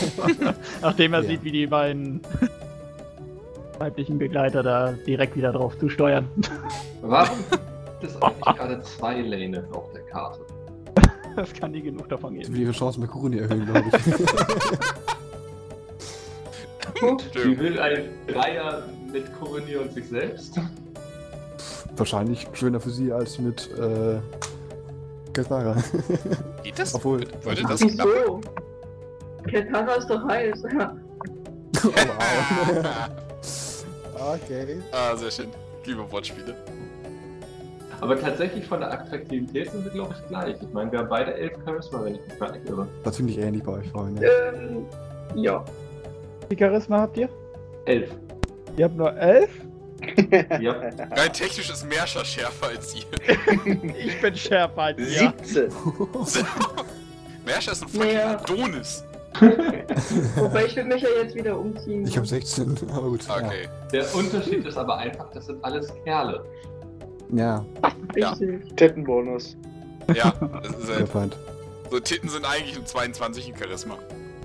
Nachdem 0.80 1.12
er 1.12 1.22
Ja. 1.22 1.28
sieht, 1.28 1.44
wie 1.44 1.52
die 1.52 1.66
beiden 1.66 2.20
weiblichen 3.78 4.18
Begleiter 4.18 4.62
da 4.62 4.92
direkt 5.06 5.36
wieder 5.36 5.52
drauf 5.52 5.78
zusteuern. 5.78 6.28
Warum 7.02 7.38
gibt 8.00 8.04
es 8.12 8.22
eigentlich 8.22 8.56
gerade 8.56 8.82
zwei 8.82 9.20
Lanes 9.20 9.64
auf 9.72 9.90
der 9.92 10.02
Karte? 10.02 10.40
Das 11.36 11.52
kann 11.52 11.70
nie 11.72 11.82
genug 11.82 12.08
davon 12.08 12.34
Ich 12.36 12.42
geben. 12.42 12.54
will 12.54 12.62
ihre 12.62 12.72
Chancen 12.72 13.00
bei 13.02 13.06
Kuruni 13.06 13.38
erhöhen, 13.38 13.64
glaube 13.66 13.84
ich. 13.86 13.94
Wie 17.44 17.58
will 17.58 17.78
ein 17.80 18.08
Dreier 18.26 18.82
mit 19.12 19.32
Koronia 19.38 19.80
und 19.80 19.92
sich 19.92 20.08
selbst? 20.08 20.58
Wahrscheinlich 21.96 22.46
schöner 22.52 22.80
für 22.80 22.90
sie 22.90 23.12
als 23.12 23.38
mit 23.38 23.70
äh, 23.78 24.18
Katara. 25.32 25.76
Geht 26.62 26.78
das? 26.78 26.94
Obwohl- 26.94 27.26
Würde- 27.42 27.62
das 27.62 27.80
klappen? 27.80 28.10
Wieso? 28.14 28.40
Ketara 29.48 29.94
ist 29.94 30.08
doch 30.08 30.26
heiß. 30.28 30.62
oh, 30.74 30.88
wow. 31.82 33.10
okay. 34.34 34.80
ah, 34.92 35.16
sehr 35.16 35.30
schön. 35.30 35.48
Liebe 35.84 36.10
Wortspiele. 36.10 36.54
Aber 38.00 38.18
tatsächlich 38.18 38.66
von 38.66 38.80
der 38.80 38.92
Attraktivität 38.92 39.70
sind 39.70 39.84
wir, 39.84 39.90
glaube 39.92 40.14
ich, 40.18 40.28
gleich. 40.28 40.56
Ich 40.60 40.72
meine, 40.72 40.90
wir 40.90 41.00
haben 41.00 41.08
beide 41.10 41.34
elf 41.34 41.52
Charisma, 41.64 42.02
wenn 42.04 42.14
ich 42.14 42.26
mich 42.26 42.38
gar 42.38 42.50
nicht 42.52 42.66
irre. 42.66 42.88
Das 43.04 43.16
finde 43.16 43.32
ich 43.32 43.38
ähnlich 43.38 43.62
bei 43.62 43.72
euch, 43.72 43.88
Freunde. 43.90 44.26
ähm, 44.26 44.86
ja. 45.34 45.62
Wie 46.48 46.56
viel 46.56 46.58
Charisma 46.66 47.00
habt 47.00 47.18
ihr? 47.18 47.28
Elf. 47.84 48.10
Ihr 48.76 48.86
habt 48.86 48.96
nur 48.96 49.14
elf? 49.16 49.50
Ja. 50.60 50.72
Rein 51.10 51.32
technisch 51.32 51.70
ist 51.70 51.88
Merscher 51.88 52.24
schärfer 52.24 52.68
als 52.68 52.94
ihr. 52.94 53.04
Ich 53.96 54.20
bin 54.20 54.34
schärfer 54.36 54.82
als 54.82 54.98
ihr. 54.98 55.32
17. 55.44 55.72
Merscher 57.44 57.72
ist 57.72 57.82
ein 57.82 57.88
fucking 57.88 58.06
Naja. 58.14 58.38
Adonis. 58.38 59.04
Wobei 60.36 60.66
ich 60.66 60.76
will 60.76 60.84
mich 60.84 61.02
ja 61.02 61.08
jetzt 61.22 61.34
wieder 61.34 61.58
umziehen. 61.58 62.04
Ich 62.06 62.16
habe 62.16 62.26
16, 62.26 62.76
aber 62.92 63.08
gut. 63.10 63.20
Okay. 63.28 63.68
Der 63.92 64.12
Unterschied 64.14 64.66
ist 64.66 64.76
aber 64.76 64.96
einfach, 64.98 65.30
das 65.32 65.46
sind 65.46 65.64
alles 65.64 65.92
Kerle. 66.04 66.44
Ja, 67.32 67.64
Ja. 68.16 68.36
Tittenbonus. 68.76 69.56
Ja, 70.14 70.32
das 70.62 70.76
ist 70.78 70.88
ja 70.88 70.96
halt, 70.96 71.08
Feind. 71.08 71.36
so 71.90 72.00
Titten 72.00 72.28
sind 72.28 72.44
eigentlich 72.44 72.76
um 72.76 72.84
22 72.84 73.48
in 73.50 73.56
Charisma. 73.56 73.98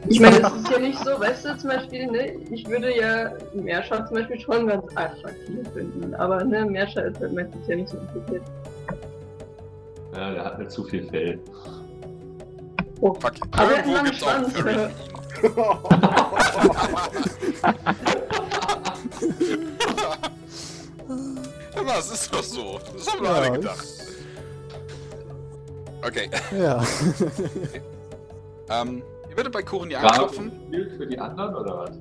Ich 0.07 0.19
meine, 0.19 0.37
es 0.37 0.53
ist 0.53 0.69
ja 0.71 0.79
nicht 0.79 0.99
so, 0.99 1.19
weißt 1.19 1.45
du, 1.45 1.57
zum 1.57 1.69
Beispiel, 1.69 2.07
ne, 2.07 2.33
ich 2.51 2.67
würde 2.67 2.95
ja 2.95 3.31
Meerscher 3.53 4.05
zum 4.05 4.17
Beispiel 4.17 4.39
schon 4.39 4.67
ganz 4.67 4.83
attraktiv 4.95 5.67
finden, 5.73 6.13
aber 6.15 6.43
ne, 6.43 6.65
Meerscher 6.65 7.05
ist 7.05 7.19
halt 7.19 7.33
meistens 7.33 7.67
ja 7.67 7.75
nicht 7.75 7.89
so 7.89 7.97
interessiert. 7.97 8.43
Ja, 10.13 10.31
der 10.31 10.45
hat 10.45 10.59
mir 10.59 10.67
zu 10.67 10.83
viel 10.83 11.07
Fell. 11.09 11.39
Oh. 13.01 13.13
Fuck. 13.15 13.33
Aber 13.51 13.71
er 13.71 13.77
hat 13.77 13.85
Irgendwo 13.85 14.03
gibt's 14.03 14.23
auch 14.23 14.35
einen 14.35 14.51
Furry. 14.51 14.75
ja. 14.75 14.89
Ja, 21.75 21.85
was 21.85 22.11
ist 22.11 22.33
doch 22.33 22.43
so? 22.43 22.79
Das 22.95 23.11
haben 23.11 23.21
wir 23.23 23.29
alle 23.29 23.51
gedacht. 23.51 23.85
Okay, 26.05 26.29
Ja. 26.57 26.83
ähm, 28.81 29.03
ihr 29.35 29.37
werdet 29.37 29.53
bei 29.53 29.63
Kuren 29.63 29.89
Drago 29.89 30.07
anklopfen. 30.07 30.51
viel 30.71 30.89
für 30.97 31.07
die 31.07 31.19
anderen 31.19 31.55
oder 31.55 31.77
was? 31.79 31.97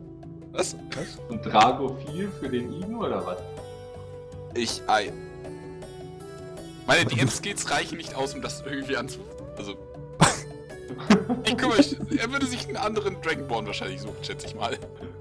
Was? 0.53 0.77
Und 1.29 1.45
Drago 1.45 1.97
viel 2.07 2.31
für 2.39 2.49
den 2.49 2.73
Igen 2.73 2.95
oder 2.95 3.27
was? 3.27 3.39
Ich, 4.55 4.81
ei. 4.87 5.13
Meine 6.87 7.05
DM-Skills 7.11 7.69
reichen 7.73 7.97
nicht 7.97 8.15
aus, 8.15 8.35
um 8.35 8.43
das 8.43 8.63
irgendwie 8.65 8.97
anzu... 8.97 9.19
Also... 9.57 9.75
Ich 11.43 11.57
kümmere 11.57 11.79
mich... 11.79 11.97
Er 12.21 12.31
würde 12.31 12.47
sich 12.47 12.69
einen 12.69 12.77
anderen 12.77 13.21
Dragonborn 13.21 13.67
wahrscheinlich 13.67 14.01
suchen, 14.01 14.23
schätze 14.23 14.47
ich 14.47 14.55
mal. 14.55 14.79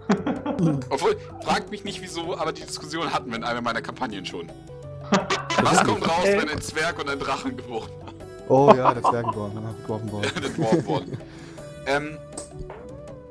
Obwohl, 0.92 1.18
fragt 1.44 1.72
mich 1.72 1.84
nicht 1.84 2.00
wieso, 2.04 2.38
aber 2.38 2.52
die 2.52 2.62
Diskussion 2.62 3.12
hatten 3.12 3.32
wir 3.32 3.38
in 3.38 3.44
einer 3.44 3.62
meiner 3.62 3.82
Kampagnen 3.82 4.24
schon. 4.24 4.52
Was 5.64 5.84
kommt 5.84 6.08
raus, 6.08 6.26
wenn 6.26 6.50
ein 6.50 6.62
Zwerg 6.62 7.00
und 7.00 7.10
ein 7.10 7.18
Drachen 7.18 7.58
geboren 7.58 7.90
Oh 8.50 8.72
ja, 8.76 8.94
der 8.94 9.02
Zwergenborn, 9.02 9.54
der 10.22 10.50
Dwarfborn. 10.50 11.18
Ähm, 11.88 12.18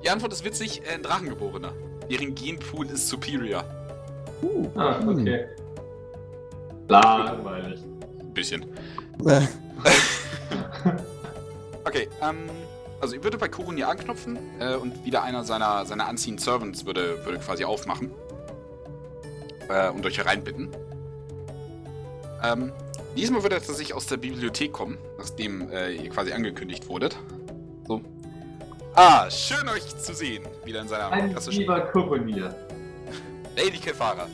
die 0.02 0.10
Antwort 0.10 0.32
ist 0.32 0.44
witzig, 0.44 0.82
äh, 0.86 0.94
ein 0.94 1.02
Drachengeborener. 1.02 1.72
Deren 2.10 2.34
Genpool 2.34 2.86
ist 2.86 3.08
superior. 3.08 3.64
Ah, 4.74 4.98
okay. 5.06 5.46
Langweilig. 6.88 7.80
Ein 8.20 8.34
bisschen. 8.34 8.66
Äh, 9.24 9.42
Okay, 11.84 12.08
ähm, 12.22 12.48
also 13.00 13.16
ihr 13.16 13.24
würdet 13.24 13.40
bei 13.40 13.48
Kurun 13.48 13.76
hier 13.76 13.88
anknopfen 13.88 14.38
äh, 14.60 14.76
und 14.76 15.04
wieder 15.04 15.22
einer 15.22 15.44
seiner, 15.44 15.84
seiner 15.84 16.08
Unseen 16.08 16.38
Servants 16.38 16.86
würde, 16.86 17.24
würde 17.24 17.38
quasi 17.38 17.64
aufmachen 17.64 18.10
äh, 19.68 19.90
und 19.90 20.06
euch 20.06 20.16
hereinbitten. 20.16 20.68
Ähm, 22.42 22.72
diesmal 23.16 23.42
würde 23.42 23.56
er 23.56 23.60
tatsächlich 23.60 23.94
aus 23.94 24.06
der 24.06 24.16
Bibliothek 24.16 24.72
kommen, 24.72 24.96
nachdem 25.18 25.70
äh, 25.70 25.92
ihr 25.92 26.08
quasi 26.10 26.32
angekündigt 26.32 26.88
wurdet. 26.88 27.16
So. 27.86 28.00
Ah, 28.94 29.30
schön 29.30 29.68
euch 29.68 29.96
zu 29.98 30.14
sehen. 30.14 30.44
Wieder 30.64 30.80
in 30.82 30.88
seiner 30.88 31.10
Ein 31.10 31.30
klassischen... 31.32 31.60
lieber 31.60 31.80
Koronia. 31.80 32.54
Lady 33.56 33.78
Kefara. 33.78 34.26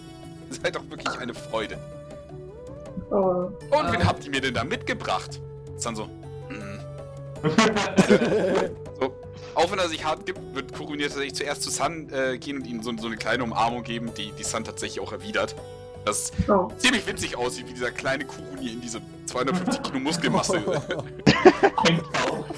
Ihr 0.50 0.56
seid 0.56 0.74
doch 0.76 0.88
wirklich 0.90 1.16
eine 1.18 1.34
Freude. 1.34 1.78
Oh. 3.10 3.14
Und 3.70 3.92
wen 3.92 4.02
Ah. 4.02 4.06
habt 4.06 4.24
ihr 4.24 4.30
mir 4.30 4.40
denn 4.40 4.54
da 4.54 4.64
mitgebracht? 4.64 5.40
Ist 5.76 5.86
dann 5.86 5.96
so. 5.96 6.08
hm. 6.48 6.80
So, 9.00 9.14
auch 9.54 9.70
wenn 9.70 9.78
er 9.78 9.88
sich 9.88 10.04
hart 10.04 10.26
gibt, 10.26 10.40
wird 10.54 10.74
Kurunir 10.74 11.06
tatsächlich 11.06 11.34
zuerst 11.36 11.62
zu 11.62 11.70
Sun 11.70 12.10
äh, 12.12 12.36
gehen 12.38 12.56
und 12.58 12.66
ihm 12.66 12.82
so, 12.82 12.92
so 12.98 13.06
eine 13.06 13.16
kleine 13.16 13.44
Umarmung 13.44 13.84
geben, 13.84 14.12
die, 14.16 14.32
die 14.32 14.42
Sun 14.42 14.64
tatsächlich 14.64 15.00
auch 15.00 15.12
erwidert. 15.12 15.54
Das 16.04 16.32
Oh. 16.48 16.68
ziemlich 16.78 17.06
witzig 17.06 17.36
aussieht, 17.36 17.68
wie 17.68 17.74
dieser 17.74 17.92
kleine 17.92 18.24
Kurunir 18.24 18.72
in 18.72 18.80
diese 18.80 19.00
250 19.26 19.82
Kilo 19.84 20.00
Muskelmasse. 20.00 20.54
Eintaucht. 21.76 22.54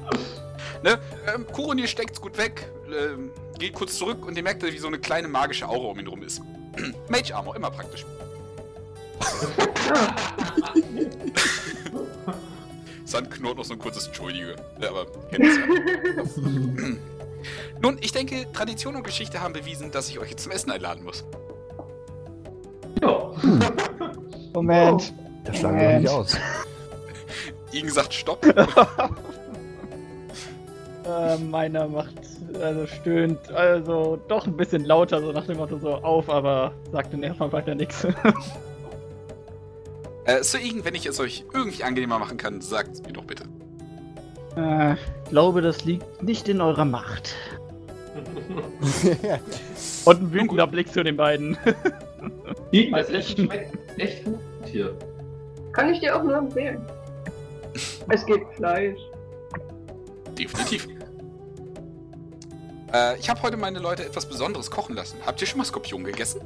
Oh. 0.00 0.82
ne? 0.82 0.98
ähm, 1.34 1.46
Kurunir 1.46 1.86
steckt's 1.86 2.20
gut 2.20 2.36
weg, 2.38 2.70
ähm, 2.88 3.30
geht 3.58 3.74
kurz 3.74 3.98
zurück 3.98 4.24
und 4.26 4.36
ihr 4.36 4.42
merkt, 4.42 4.62
wie 4.62 4.78
so 4.78 4.86
eine 4.86 4.98
kleine 4.98 5.28
magische 5.28 5.68
Aura 5.68 5.90
um 5.90 5.98
ihn 5.98 6.06
rum 6.06 6.22
ist. 6.22 6.40
Mage 7.08 7.34
Armor, 7.34 7.56
immer 7.56 7.70
praktisch. 7.70 8.06
Sun 13.04 13.28
knurrt 13.28 13.58
noch 13.58 13.64
so 13.64 13.74
ein 13.74 13.78
kurzes 13.78 14.06
Entschuldige. 14.06 14.56
Ja, 14.80 14.88
aber 14.88 15.04
kennt 15.30 15.44
es 15.44 15.56
ja. 15.56 15.62
Nun, 17.82 17.98
ich 18.00 18.12
denke, 18.12 18.46
Tradition 18.52 18.96
und 18.96 19.02
Geschichte 19.02 19.40
haben 19.40 19.52
bewiesen, 19.52 19.90
dass 19.90 20.08
ich 20.08 20.18
euch 20.18 20.30
jetzt 20.30 20.44
zum 20.44 20.52
Essen 20.52 20.70
einladen 20.70 21.04
muss. 21.04 21.24
Ja. 23.02 23.32
Moment. 24.54 25.12
Der 25.46 25.52
schlagen 25.52 25.80
wir 25.80 25.98
nicht 25.98 26.08
aus. 26.08 26.38
Igen 27.72 27.90
sagt 27.90 28.14
Stopp. 28.14 28.46
Äh, 31.04 31.36
meiner 31.38 31.88
macht, 31.88 32.14
also 32.60 32.86
stöhnt, 32.86 33.50
also 33.50 34.20
doch 34.28 34.46
ein 34.46 34.56
bisschen 34.56 34.84
lauter, 34.84 35.20
so 35.20 35.32
nach 35.32 35.46
dem 35.46 35.56
Motto 35.56 35.78
so 35.78 35.94
auf, 35.96 36.30
aber 36.30 36.72
sagt 36.92 37.12
dann 37.12 37.22
erstmal 37.22 37.52
weiter 37.52 37.74
nichts. 37.74 38.06
Äh, 40.24 40.44
Sir 40.44 40.60
Igen, 40.60 40.84
wenn 40.84 40.94
ich 40.94 41.04
es 41.06 41.18
euch 41.18 41.44
irgendwie 41.52 41.82
angenehmer 41.82 42.16
machen 42.18 42.36
kann, 42.36 42.60
sagt 42.60 42.92
es 42.92 43.02
mir 43.02 43.12
doch 43.12 43.24
bitte. 43.24 43.42
Äh, 44.56 44.92
ich 44.92 45.30
glaube, 45.30 45.62
das 45.62 45.84
liegt 45.84 46.22
nicht 46.22 46.48
in 46.48 46.60
eurer 46.60 46.84
Macht. 46.84 47.34
Und 50.04 50.22
ein 50.22 50.32
wütender 50.32 50.66
Blick 50.68 50.92
zu 50.92 51.02
den 51.02 51.16
beiden. 51.16 51.56
Die, 52.72 52.90
das 52.90 53.08
Essen 53.08 53.46
schmeckt 53.46 53.76
echt 53.98 54.24
gut 54.24 54.38
hier. 54.66 54.96
Kann 55.72 55.92
ich 55.92 56.00
dir 56.00 56.16
auch 56.16 56.22
nur 56.22 56.36
empfehlen. 56.36 56.86
Es 58.08 58.24
gibt 58.24 58.54
Fleisch. 58.54 59.00
Definitiv. 60.38 60.88
Äh, 62.92 63.18
ich 63.18 63.28
habe 63.30 63.42
heute 63.42 63.56
meine 63.56 63.78
Leute 63.78 64.04
etwas 64.04 64.26
Besonderes 64.26 64.70
kochen 64.70 64.94
lassen. 64.94 65.18
Habt 65.24 65.40
ihr 65.40 65.46
schon 65.46 65.58
mal 65.58 65.64
Skorpion 65.64 66.04
gegessen? 66.04 66.40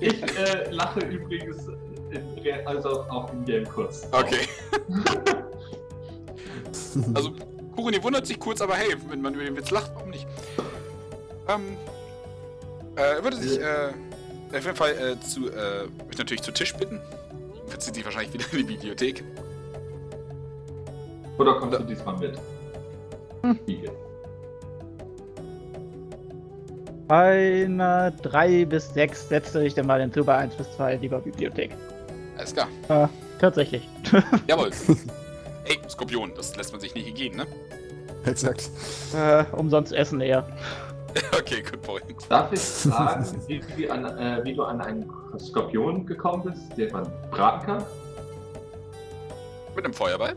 Ich 0.00 0.22
äh, 0.22 0.70
lache 0.70 1.00
übrigens 1.00 1.56
in, 2.10 2.66
also 2.66 3.02
auch 3.04 3.32
im 3.32 3.44
Game 3.44 3.68
kurz. 3.68 4.06
Okay. 4.12 4.48
also, 7.14 7.32
Kuruni 7.74 8.02
wundert 8.02 8.26
sich 8.26 8.38
kurz, 8.38 8.60
aber 8.60 8.74
hey, 8.76 8.96
wenn 9.08 9.20
man 9.20 9.34
über 9.34 9.44
den 9.44 9.56
Witz 9.56 9.70
lacht, 9.70 9.90
warum 9.94 10.10
nicht? 10.10 10.26
Ähm, 11.48 11.76
äh, 12.96 13.16
er 13.16 13.24
würde 13.24 13.36
sich, 13.36 13.60
äh, 13.60 13.92
auf 14.52 14.64
jeden 14.64 14.76
Fall 14.76 14.92
äh, 14.92 15.20
zu, 15.20 15.48
äh, 15.50 15.86
mich 16.08 16.18
natürlich 16.18 16.42
zu 16.42 16.52
Tisch 16.52 16.74
bitten. 16.74 17.00
Verzieht 17.70 17.94
sich 17.94 18.04
wahrscheinlich 18.04 18.32
wieder 18.34 18.44
in 18.52 18.58
die 18.58 18.74
Bibliothek. 18.74 19.24
Oder 21.38 21.54
kommst 21.54 21.78
du 21.78 21.84
diesmal 21.84 22.18
mit? 22.18 22.38
Spiegel. 23.62 23.90
Bei 27.08 27.64
einer 27.64 28.10
3 28.10 28.66
bis 28.66 28.92
6 28.94 29.28
setze 29.28 29.64
ich 29.64 29.74
dann 29.74 29.86
mal 29.86 30.00
hinzu, 30.00 30.24
bei 30.24 30.36
1 30.36 30.54
bis 30.54 30.70
2 30.76 30.96
lieber 30.96 31.20
Bibliothek. 31.20 31.70
Alles 32.36 32.52
klar. 32.54 32.68
Äh, 32.88 33.08
tatsächlich. 33.40 33.88
Jawohl. 34.46 34.70
Ey, 35.64 35.78
Skorpion, 35.88 36.32
das 36.36 36.54
lässt 36.56 36.72
man 36.72 36.80
sich 36.80 36.94
nicht 36.94 37.14
gehen, 37.14 37.36
ne? 37.36 37.46
Exakt. 38.26 38.70
äh, 39.14 39.44
umsonst 39.56 39.92
essen 39.92 40.20
eher. 40.20 40.46
okay, 41.38 41.62
good 41.62 41.82
point. 41.82 42.04
Darf 42.28 42.52
ich 42.52 42.60
fragen, 42.60 43.24
wie, 43.46 43.60
wie, 43.76 43.90
an, 43.90 44.04
äh, 44.18 44.40
wie 44.44 44.54
du 44.54 44.62
an 44.62 44.80
einen 44.80 45.10
Skorpion 45.38 46.06
gekommen 46.06 46.44
bist, 46.44 46.76
den 46.76 46.92
man 46.92 47.10
braten 47.30 47.66
kann? 47.66 47.84
Mit 49.74 49.84
einem 49.84 49.94
Feuerball? 49.94 50.34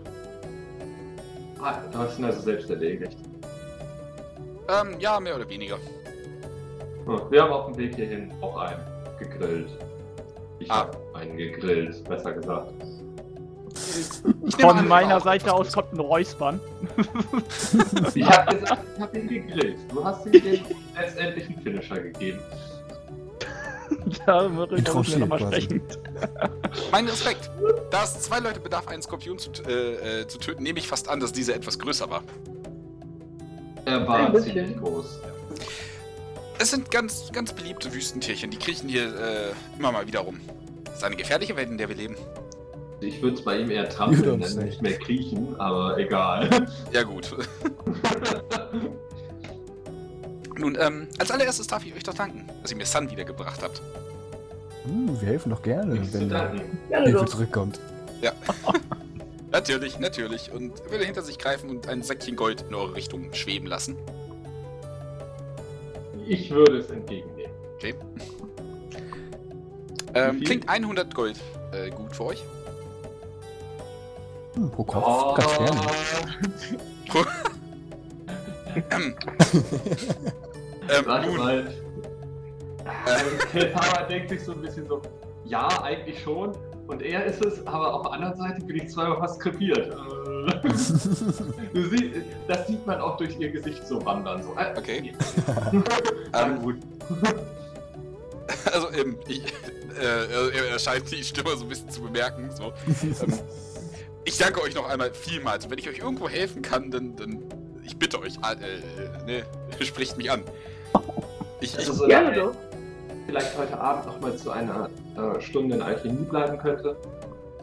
Ah, 1.62 1.76
du 1.92 1.98
hast 1.98 2.20
ihn 2.20 2.26
also 2.26 2.42
selbst 2.42 2.70
erledigt. 2.70 3.18
Ähm, 4.70 5.00
ja, 5.00 5.20
mehr 5.20 5.36
oder 5.36 5.48
weniger. 5.50 5.78
Hm, 7.06 7.22
Wir 7.30 7.44
haben 7.44 7.52
auf 7.52 7.66
dem 7.68 7.78
Weg 7.78 7.96
hierhin 7.96 8.32
auch 8.42 8.58
einen 8.58 8.82
gegrillt. 9.20 9.70
Ich 10.60 10.72
Ah. 10.72 10.80
habe 10.80 10.98
einen 11.14 11.38
gegrillt, 11.38 12.04
besser 12.08 12.32
gesagt. 12.34 12.74
Von 14.60 14.78
an, 14.78 14.88
meiner 14.88 15.18
überhaupt 15.18 15.24
Seite 15.24 15.54
aus 15.54 15.74
kommt 15.74 15.94
ein 15.94 16.00
Räuspern. 16.00 16.60
Ich 18.16 18.26
habe 18.26 18.58
gesagt, 18.58 18.84
ich 18.96 19.02
habe 19.02 19.20
ihn 19.20 19.28
gegrillt. 19.28 19.78
Du 19.90 20.04
hast 20.04 20.26
ihm 20.28 20.32
den 20.34 20.62
letztendlichen 20.96 21.62
Finisher 21.62 22.00
gegeben. 22.00 22.40
Darüber 24.26 24.68
müssen 24.68 25.12
wir 25.12 25.20
nochmal 25.20 25.40
sprechen. 25.40 25.82
Mein 26.92 27.08
Respekt. 27.08 27.50
Da 27.90 28.04
es 28.04 28.20
zwei 28.22 28.40
Leute 28.40 28.60
bedarf, 28.60 28.88
einen 28.88 29.02
Skorpion 29.02 29.38
zu, 29.40 29.52
äh, 29.68 30.22
äh, 30.22 30.28
zu 30.28 30.38
töten, 30.38 30.64
nehme 30.64 30.80
ich 30.80 30.88
fast 30.88 31.10
an, 31.10 31.20
dass 31.20 31.32
dieser 31.32 31.56
etwas 31.56 31.80
größer 31.80 32.10
war. 32.10 32.24
Er 33.86 34.08
war 34.08 34.28
Ein 34.28 34.34
bisschen. 34.34 34.54
ziemlich 34.54 34.78
groß. 34.78 35.20
Es 36.60 36.72
sind 36.72 36.92
ganz, 36.92 37.32
ganz 37.32 37.52
beliebte 37.52 37.94
Wüstentierchen, 37.94 38.52
die 38.52 38.58
kriechen 38.58 38.88
hier 38.88 39.06
äh, 39.06 39.52
immer 39.78 39.92
mal 39.92 40.08
wieder 40.08 40.22
rum. 40.22 40.40
Das 40.86 40.98
ist 40.98 41.04
eine 41.04 41.16
gefährliche 41.16 41.56
Welt, 41.56 41.70
in 41.70 41.78
der 41.78 41.90
wir 41.90 41.96
leben. 41.96 42.16
Ich 43.04 43.22
würde 43.22 43.36
es 43.38 43.44
bei 43.44 43.60
ihm 43.60 43.70
eher 43.70 43.90
trampeln 43.90 44.42
say. 44.44 44.64
nicht 44.64 44.82
mehr 44.82 44.98
kriechen, 44.98 45.60
aber 45.60 45.98
egal. 45.98 46.50
Ja 46.92 47.04
gut. 47.04 47.30
Nun, 50.58 50.78
ähm, 50.80 51.08
als 51.20 51.32
allererstes 51.32 51.68
darf 51.68 51.86
ich 51.86 51.94
euch 51.94 52.04
doch 52.04 52.14
danken, 52.14 52.48
dass 52.62 52.72
ihr 52.72 52.78
mir 52.78 52.86
Sun 52.86 53.10
wiedergebracht 53.10 53.62
habt. 53.62 53.82
Hm, 54.86 55.20
wir 55.20 55.28
helfen 55.28 55.50
doch 55.50 55.62
gerne, 55.62 55.96
Nichts 55.96 56.14
wenn 56.14 56.30
der 56.30 56.54
Hilfe 56.90 57.26
zurückkommt. 57.26 57.80
Natürlich, 59.52 60.00
natürlich. 60.00 60.52
Und 60.52 60.90
würde 60.90 61.06
hinter 61.06 61.22
sich 61.22 61.38
greifen 61.38 61.70
und 61.70 61.88
ein 61.88 62.02
Säckchen 62.02 62.36
Gold 62.36 62.66
in 62.68 62.74
eure 62.74 62.96
Richtung 62.96 63.32
schweben 63.34 63.68
lassen. 63.68 63.96
Ich 66.28 66.50
würde 66.50 66.80
es 66.80 66.90
entgegennehmen. 66.90 67.52
Okay. 67.76 67.94
Ähm, 70.16 70.40
klingt 70.42 70.68
100 70.68 71.14
Gold 71.14 71.40
äh, 71.72 71.92
gut 71.92 72.16
für 72.16 72.26
euch? 72.26 72.44
Hm, 74.56 74.72
pro 74.72 74.84
Kopf, 74.84 75.36
ganz 75.38 75.58
gerne. 75.58 75.82
Ähm, 78.76 79.16
ähm, 80.90 81.06
Warte 81.06 81.28
nun, 81.28 81.38
mal. 81.38 81.74
Äh, 83.06 83.46
Keltara 83.52 84.04
denkt 84.04 84.30
sich 84.30 84.44
so 84.44 84.52
ein 84.54 84.62
bisschen 84.62 84.88
so, 84.88 85.02
ja, 85.46 85.68
eigentlich 85.84 86.22
schon. 86.22 86.54
Und 86.88 87.02
er 87.02 87.26
ist 87.26 87.44
es, 87.46 87.66
aber 87.68 87.94
auf 87.94 88.02
der 88.04 88.14
anderen 88.14 88.36
Seite 88.36 88.66
bin 88.66 88.78
ich 88.78 88.90
zweimal 88.90 89.18
fast 89.18 89.40
krepiert. 89.40 89.96
Äh, 90.44 92.22
das 92.50 92.68
sieht 92.68 92.86
man 92.86 93.00
auch 93.00 93.16
durch 93.16 93.40
ihr 93.40 93.50
Gesicht 93.50 93.88
so 93.88 94.04
wandern. 94.06 94.44
So. 94.44 94.54
Äh, 94.58 94.74
Okay. 94.78 95.14
Ähm, 96.34 96.62
gut. 96.62 96.76
also, 98.74 98.92
ähm, 98.92 99.18
ich, 99.28 99.42
äh, 99.98 100.52
er, 100.54 100.68
er 100.72 100.80
scheint 100.80 101.10
die 101.12 101.24
Stimme 101.24 101.56
so 101.56 101.64
ein 101.64 101.70
bisschen 101.70 101.90
zu 101.90 102.02
bemerken. 102.02 102.50
So. 102.52 102.74
Ich 104.26 104.38
danke 104.38 104.62
euch 104.62 104.74
noch 104.76 104.90
einmal 104.90 105.14
vielmals. 105.14 105.66
Und 105.66 105.72
wenn 105.72 105.80
ich 105.80 105.90
euch 105.90 106.00
irgendwo 106.00 106.30
helfen 106.30 106.62
kann, 106.62 106.92
dann, 106.92 107.16
dann 107.16 107.44
ich 107.84 107.98
bitte 107.98 108.20
euch, 108.20 108.36
äh, 108.38 108.54
äh, 108.54 109.26
ne, 109.26 109.86
spricht 109.86 110.18
mich 110.18 110.32
an. 110.32 110.44
Ich, 111.60 111.74
ich, 111.74 111.80
Also, 111.80 111.94
so 111.94 112.08
Gerne 112.08 112.34
doch. 112.34 112.56
vielleicht 113.26 113.58
heute 113.58 113.80
Abend 113.80 114.06
noch 114.06 114.20
mal 114.22 114.36
zu 114.36 114.52
einer 114.52 114.90
äh, 115.18 115.42
Stunde 115.42 115.76
in 115.76 115.82
Alchemie 115.82 116.26
bleiben 116.26 116.58
könnte, 116.58 116.96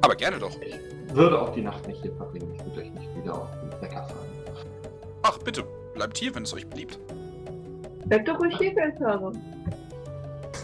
aber 0.02 0.14
gerne 0.14 0.39
doch. 0.39 0.52
würde 1.12 1.40
auch 1.40 1.52
die 1.55 1.62
Nacht 1.62 1.86
nicht 1.86 2.02
hier 2.02 2.14
verbringen. 2.14 2.55
Ich 2.55 2.64
würde 2.64 2.80
euch 2.80 2.90
nicht 2.92 3.16
wieder 3.16 3.34
auf 3.34 3.48
den 3.60 3.82
Wecker 3.82 4.02
fallen. 4.05 4.30
Ach, 5.22 5.39
bitte, 5.39 5.64
bleibt 5.94 6.16
hier, 6.16 6.34
wenn 6.34 6.44
es 6.44 6.55
euch 6.55 6.66
beliebt. 6.66 6.98
Bleib 8.06 8.24
doch 8.24 8.39
ruhig 8.39 8.56
hier, 8.58 8.72
Feldhaare. 8.72 9.32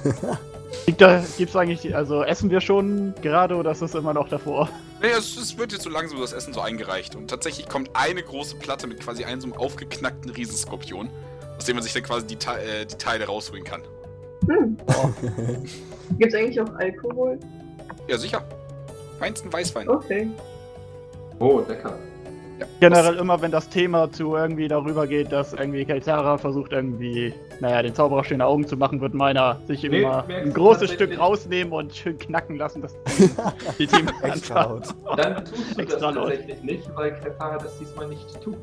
Liegt 0.86 1.00
da, 1.00 1.22
gibt's 1.36 1.56
eigentlich, 1.56 1.94
also 1.94 2.22
essen 2.22 2.50
wir 2.50 2.60
schon 2.60 3.14
gerade 3.22 3.56
oder 3.56 3.70
ist 3.72 3.82
das 3.82 3.94
immer 3.94 4.14
noch 4.14 4.28
davor? 4.28 4.68
Nee, 5.00 5.08
es, 5.10 5.36
es 5.36 5.58
wird 5.58 5.72
jetzt 5.72 5.82
so 5.82 5.90
langsam 5.90 6.20
das 6.20 6.32
Essen 6.32 6.54
so 6.54 6.60
eingereicht. 6.60 7.14
Und 7.14 7.28
tatsächlich 7.28 7.68
kommt 7.68 7.90
eine 7.92 8.22
große 8.22 8.56
Platte 8.56 8.86
mit 8.86 9.00
quasi 9.00 9.24
einem 9.24 9.40
so 9.40 9.46
einem 9.46 9.56
aufgeknackten 9.56 10.30
Riesenskorpion, 10.30 11.10
aus 11.58 11.64
dem 11.64 11.76
man 11.76 11.82
sich 11.82 11.92
dann 11.92 12.02
quasi 12.02 12.26
die, 12.26 12.34
äh, 12.34 12.86
die 12.86 12.96
Teile 12.96 13.26
rausholen 13.26 13.64
kann. 13.64 13.82
Hm. 14.48 14.76
Gibt's 16.18 16.34
eigentlich 16.34 16.60
auch 16.60 16.74
Alkohol? 16.76 17.38
Ja, 18.08 18.16
sicher. 18.16 18.44
Feinsten 19.18 19.52
Weißwein. 19.52 19.88
Okay. 19.88 20.28
Oh, 21.38 21.62
lecker. 21.68 21.98
Ja, 22.58 22.66
Generell 22.80 23.16
immer, 23.16 23.42
wenn 23.42 23.50
das 23.50 23.68
Thema 23.68 24.10
zu 24.10 24.34
irgendwie 24.34 24.66
darüber 24.66 25.06
geht, 25.06 25.30
dass 25.30 25.52
irgendwie 25.52 25.84
Keltara 25.84 26.38
versucht 26.38 26.72
irgendwie, 26.72 27.34
naja, 27.60 27.82
den 27.82 27.94
Zauberer 27.94 28.24
schöne 28.24 28.46
Augen 28.46 28.66
zu 28.66 28.76
machen, 28.76 29.00
wird 29.00 29.12
meiner 29.12 29.60
sich 29.66 29.82
Nee, 29.82 30.00
immer 30.00 30.24
ein 30.26 30.54
großes 30.54 30.92
Stück 30.92 31.18
rausnehmen 31.18 31.72
und 31.72 31.94
schön 31.94 32.18
knacken 32.18 32.56
lassen, 32.56 32.80
dass 32.80 32.94
die 33.78 33.86
Team 33.86 34.08
Extra 34.22 34.62
laut. 34.64 34.84
Dann 35.16 35.44
tust 35.44 35.52
du 35.52 35.68
das 35.68 35.78
Extra 35.78 36.10
laut. 36.10 36.28
tatsächlich 36.28 36.62
nicht, 36.62 36.96
weil 36.96 37.12
Keltara 37.20 37.58
das 37.58 37.78
diesmal 37.78 38.08
nicht 38.08 38.40
tut. 38.42 38.56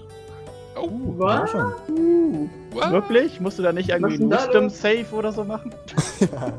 Oh, 0.76 0.90
Was? 1.18 1.52
schon. 1.52 1.72
Uh, 1.90 2.50
what? 2.72 2.92
wirklich? 2.92 3.40
Musst 3.40 3.60
du 3.60 3.64
da 3.64 3.72
nicht 3.72 3.90
irgendwie 3.90 4.16
ein 4.16 4.32
Wisdom? 4.32 4.70
Save 4.70 5.06
oder 5.12 5.32
so 5.32 5.44
machen? 5.44 5.72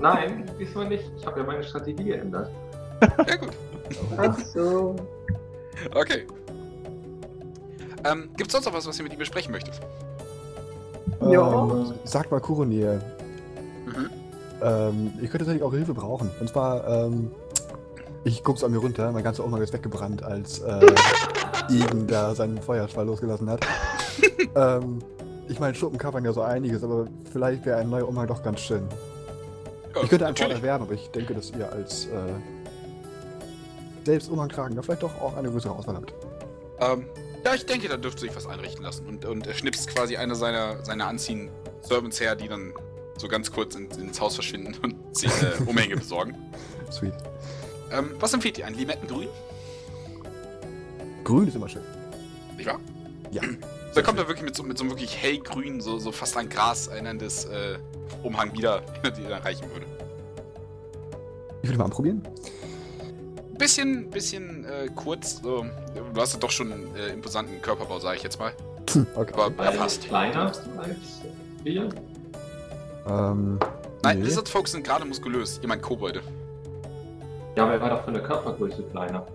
Nein, 0.00 0.44
diesmal 0.58 0.88
nicht. 0.88 1.04
Ich 1.16 1.24
habe 1.24 1.40
ja 1.40 1.46
meine 1.46 1.62
Strategie 1.64 2.04
geändert. 2.04 2.50
Ja, 3.00 3.36
gut. 3.36 3.50
Ach 4.18 4.38
so. 4.38 4.96
Okay. 5.94 6.26
Ähm, 8.04 8.28
gibt's 8.36 8.52
sonst 8.52 8.66
noch 8.66 8.74
was, 8.74 8.86
was 8.86 8.98
ihr 8.98 9.02
mit 9.04 9.12
ihm 9.12 9.18
besprechen 9.18 9.52
möchtet? 9.52 9.80
Ja. 11.20 11.64
Ähm, 11.64 11.94
sagt 12.04 12.30
mal 12.30 12.40
Kuronier, 12.40 13.00
Mhm. 13.86 14.10
ähm, 14.62 15.06
ich 15.16 15.30
könnte 15.30 15.38
tatsächlich 15.38 15.62
eure 15.62 15.76
Hilfe 15.76 15.94
brauchen. 15.94 16.30
Und 16.40 16.48
zwar, 16.48 16.86
ähm, 16.86 17.30
ich 18.24 18.42
guck's 18.44 18.62
an 18.64 18.72
mir 18.72 18.78
runter, 18.78 19.10
mein 19.12 19.22
ganzer 19.24 19.44
Umhang 19.44 19.62
ist 19.62 19.72
weggebrannt, 19.72 20.22
als 20.22 20.60
äh, 20.60 20.80
Igen 21.70 22.06
da 22.06 22.34
seinen 22.34 22.60
Feuerschwall 22.60 23.06
losgelassen 23.06 23.48
hat. 23.50 23.60
ähm, 24.54 24.98
ich 25.48 25.60
meine, 25.60 25.74
Schuppen 25.74 25.98
covern 25.98 26.24
ja 26.24 26.32
so 26.32 26.42
einiges, 26.42 26.82
aber 26.84 27.06
vielleicht 27.30 27.64
wäre 27.66 27.78
ein 27.78 27.90
neuer 27.90 28.08
Umhang 28.08 28.26
doch 28.26 28.42
ganz 28.42 28.60
schön. 28.60 28.82
Ja, 29.94 30.02
Ich 30.02 30.08
könnte 30.10 30.26
einfach 30.26 30.42
natürlich. 30.42 30.62
erwerben, 30.62 30.84
aber 30.84 30.94
ich 30.94 31.10
denke, 31.10 31.34
dass 31.34 31.50
ihr 31.50 31.70
als 31.70 32.06
äh, 32.06 32.08
selbst 34.04 34.30
Umhang 34.30 34.48
tragen, 34.48 34.74
da 34.74 34.82
vielleicht 34.82 35.02
doch 35.02 35.20
auch 35.20 35.36
eine 35.36 35.50
größere 35.50 35.72
Auswahl 35.72 35.96
habt. 35.96 36.14
Ähm, 36.80 37.06
ja, 37.44 37.54
ich 37.54 37.66
denke, 37.66 37.88
da 37.88 37.96
dürfte 37.96 38.22
sich 38.22 38.34
was 38.34 38.46
einrichten 38.46 38.82
lassen. 38.82 39.06
Und, 39.06 39.24
und 39.24 39.46
er 39.46 39.54
schnipst 39.54 39.88
quasi 39.88 40.16
eine 40.16 40.34
seiner, 40.34 40.84
seiner 40.84 41.06
anziehenden 41.06 41.50
Servants 41.82 42.20
her, 42.20 42.36
die 42.36 42.48
dann 42.48 42.72
so 43.18 43.28
ganz 43.28 43.52
kurz 43.52 43.74
in, 43.74 43.90
ins 43.90 44.20
Haus 44.20 44.34
verschwinden 44.34 44.74
und 44.82 45.16
sich 45.16 45.30
äh, 45.42 45.62
Umhänge 45.66 45.96
besorgen. 45.96 46.34
Sweet. 46.90 47.14
Ähm, 47.92 48.12
was 48.18 48.32
empfiehlt 48.32 48.58
ihr? 48.58 48.66
Ein 48.66 48.74
Limettengrün? 48.74 49.28
Grün 51.22 51.48
ist 51.48 51.54
immer 51.54 51.68
schön. 51.68 51.82
Nicht 52.56 52.66
wahr? 52.66 52.80
Ja. 53.30 53.42
Da 53.94 54.02
kommt 54.02 54.18
er 54.18 54.26
wirklich 54.26 54.44
mit 54.44 54.56
so, 54.56 54.64
mit 54.64 54.76
so 54.76 54.82
einem 54.82 54.90
wirklich 54.90 55.16
hellgrün, 55.16 55.80
so, 55.80 56.00
so 56.00 56.10
fast 56.10 56.36
an 56.36 56.48
Gras 56.48 56.88
erinnerndes 56.88 57.44
äh, 57.44 57.78
Umhang 58.24 58.52
wieder, 58.52 58.80
die 59.16 59.22
er 59.22 59.44
reichen 59.44 59.70
würde. 59.70 59.86
Ich 61.62 61.70
will 61.70 61.76
mal 61.76 61.84
anprobieren. 61.84 62.20
Bisschen, 63.58 64.10
bisschen 64.10 64.64
äh, 64.64 64.88
kurz, 64.94 65.40
so. 65.42 65.64
Du 66.12 66.20
hast 66.20 66.32
ja 66.34 66.40
doch 66.40 66.50
schon 66.50 66.72
einen 66.72 66.96
äh, 66.96 67.08
imposanten 67.12 67.60
Körperbau, 67.62 67.98
sage 68.00 68.16
ich 68.16 68.22
jetzt 68.22 68.38
mal. 68.38 68.52
Okay. 69.14 69.32
Aber 69.34 69.64
er 69.64 69.72
passt. 69.72 70.04
kleiner 70.04 70.46
als 70.46 70.60
wir. 71.62 71.88
Ähm, 73.06 73.58
Nein, 74.02 74.18
nee. 74.18 74.24
Lizard 74.24 74.48
Folks 74.48 74.72
sind 74.72 74.84
gerade 74.84 75.04
muskulös. 75.04 75.58
Ihr 75.62 75.68
meint 75.68 75.82
Kobolde. 75.82 76.20
Ja, 77.56 77.64
aber 77.64 77.74
er 77.74 77.80
war 77.80 77.90
doch 77.90 78.04
von 78.04 78.14
der 78.14 78.22
Körpergröße 78.22 78.82
kleiner. 78.90 79.26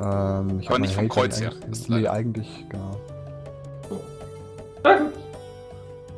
Ähm, 0.00 0.60
ich 0.60 0.68
Aber 0.68 0.78
nicht 0.78 0.94
vom 0.94 1.04
Hate 1.04 1.08
Kreuz 1.14 1.40
her. 1.40 1.52
ist 1.70 1.88
Nee, 1.88 1.96
leider- 1.96 2.12
eigentlich, 2.12 2.64
genau. 2.68 2.98
Na 4.82 4.96
gut. 4.98 5.12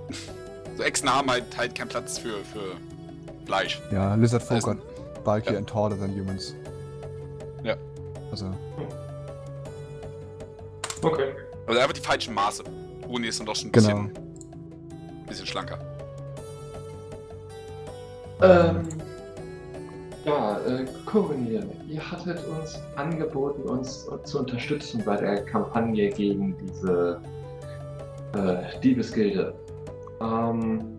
So 0.76 0.83
Echsen 0.83 1.09
haben 1.09 1.31
halt, 1.31 1.57
halt 1.57 1.75
keinen 1.76 1.89
Platz 1.89 2.18
für, 2.18 2.39
für 2.52 2.75
Fleisch. 3.47 3.81
Ja, 3.93 4.15
Lizard 4.17 4.43
Folk 4.43 4.67
Also- 4.67 4.81
bulkier 5.25 5.53
Ja. 5.53 5.59
and 5.59 5.69
taller 5.69 5.97
than 5.99 6.11
humans. 6.15 6.55
Ja. 7.62 7.77
Also, 8.31 8.47
Okay. 11.03 11.33
Also 11.67 11.81
einfach 11.81 11.93
die 11.93 12.01
falschen 12.01 12.33
Maße. 12.35 12.62
Uni 13.09 13.27
ist 13.27 13.39
dann 13.39 13.47
doch 13.47 13.55
schon 13.57 13.69
ein 13.69 13.73
Genau. 13.73 13.89
bisschen, 13.89 14.12
bisschen 15.27 15.47
schlanker. 15.47 15.78
Ähm, 18.43 18.89
ja, 20.25 20.59
äh, 20.61 20.86
Koronir, 21.05 21.62
ihr 21.89 22.11
hattet 22.11 22.39
uns 22.47 22.78
angeboten, 22.97 23.62
uns 23.62 24.09
zu 24.25 24.39
unterstützen 24.39 25.03
bei 25.05 25.17
der 25.19 25.44
Kampagne 25.44 26.09
gegen 26.11 26.57
diese 26.59 27.20
äh, 28.35 28.81
Diebesgilde. 28.81 29.55
Ähm, 30.20 30.97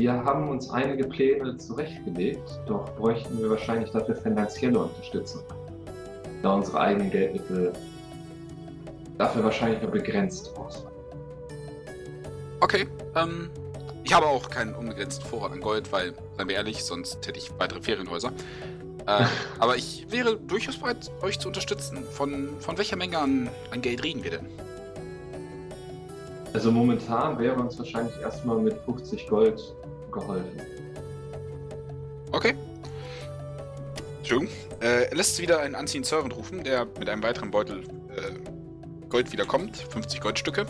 wir 0.00 0.24
haben 0.24 0.48
uns 0.48 0.70
einige 0.70 1.04
Pläne 1.04 1.58
zurechtgelegt, 1.58 2.58
doch 2.66 2.88
bräuchten 2.96 3.38
wir 3.38 3.50
wahrscheinlich 3.50 3.90
dafür 3.90 4.16
finanzielle 4.16 4.78
Unterstützung. 4.78 5.42
Da 6.42 6.54
unsere 6.54 6.80
eigenen 6.80 7.10
Geldmittel 7.10 7.74
dafür 9.18 9.44
wahrscheinlich 9.44 9.82
nur 9.82 9.90
begrenzt 9.90 10.56
ausreichen. 10.56 10.88
Okay, 12.60 12.86
ähm, 13.14 13.50
ich 14.02 14.14
habe 14.14 14.24
auch 14.24 14.48
keinen 14.48 14.74
unbegrenzten 14.74 15.26
Vorrat 15.26 15.52
an 15.52 15.60
Gold, 15.60 15.92
weil, 15.92 16.14
seien 16.38 16.48
wir 16.48 16.56
ehrlich, 16.56 16.82
sonst 16.82 17.26
hätte 17.26 17.38
ich 17.38 17.50
weitere 17.58 17.82
Ferienhäuser. 17.82 18.32
Äh, 19.06 19.24
aber 19.58 19.76
ich 19.76 20.06
wäre 20.08 20.38
durchaus 20.38 20.78
bereit, 20.78 21.10
euch 21.20 21.38
zu 21.38 21.48
unterstützen. 21.48 22.04
Von, 22.10 22.48
von 22.60 22.78
welcher 22.78 22.96
Menge 22.96 23.18
an, 23.18 23.50
an 23.70 23.82
Geld 23.82 24.02
reden 24.02 24.24
wir 24.24 24.30
denn? 24.30 24.46
Also 26.54 26.72
momentan 26.72 27.38
wäre 27.38 27.60
uns 27.60 27.78
wahrscheinlich 27.78 28.18
erstmal 28.22 28.56
mit 28.58 28.74
50 28.86 29.28
Gold 29.28 29.62
geholfen. 30.10 30.60
Okay. 32.32 32.54
Entschuldigung. 34.18 34.54
Äh, 34.80 35.04
er 35.10 35.16
lässt 35.16 35.40
wieder 35.40 35.60
einen 35.60 35.74
anziehenden 35.74 36.08
Servant 36.08 36.34
rufen, 36.36 36.62
der 36.64 36.86
mit 36.98 37.08
einem 37.08 37.22
weiteren 37.22 37.50
Beutel 37.50 37.82
äh, 38.16 39.08
Gold 39.08 39.32
wiederkommt. 39.32 39.76
50 39.76 40.20
Goldstücke. 40.20 40.66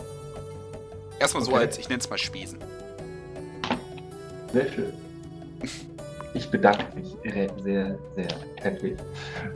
Erstmal 1.19 1.43
so 1.43 1.51
Okay. 1.51 1.61
als, 1.61 1.77
ich 1.77 1.87
nenne 1.87 1.99
es 2.01 2.09
mal 2.09 2.17
Spesen. 2.17 2.57
Sehr 4.51 4.67
schön. 4.71 4.93
Ich 6.33 6.49
bedanke 6.49 6.83
mich 6.95 7.15
sehr, 7.63 7.97
sehr 8.15 8.27
herzlich. 8.55 8.93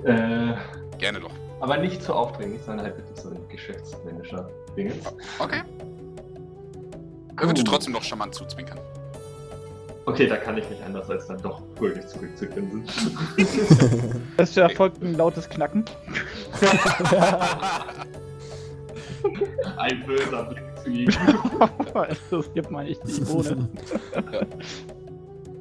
Äh, 0.03 0.53
Gerne 0.99 1.19
doch. 1.21 1.31
aber 1.61 1.77
nicht 1.77 2.03
zu 2.03 2.13
aufdringlich, 2.13 2.61
sondern 2.65 2.85
halt 2.85 2.97
wirklich 2.97 3.17
so 3.19 3.29
ein 3.29 3.39
geschäftsmännischer 3.49 4.49
Dingens. 4.77 5.05
Okay. 5.39 5.61
Er 7.37 7.47
würde 7.47 7.63
trotzdem 7.63 7.93
noch 7.93 8.03
charmant 8.03 8.35
zuzwinkern. 8.35 8.79
Okay, 10.07 10.27
da 10.27 10.37
kann 10.37 10.57
ich 10.57 10.69
nicht 10.69 10.83
anders 10.83 11.09
als 11.09 11.27
dann 11.27 11.41
doch 11.41 11.63
fröhlich 11.75 12.05
zurückzugrinsen. 12.05 12.85
Es 14.37 14.55
erfolgt 14.57 15.01
ein 15.01 15.15
lautes 15.15 15.49
Knacken. 15.49 15.83
ein 19.77 20.05
böser 20.05 20.43
Blick 20.43 20.63
zu 20.83 20.89
ihm. 20.89 21.09
das 22.29 22.53
gibt 22.53 22.69
man 22.69 22.85
nicht 22.85 23.01
die 23.07 23.25
ohne. 23.25 23.67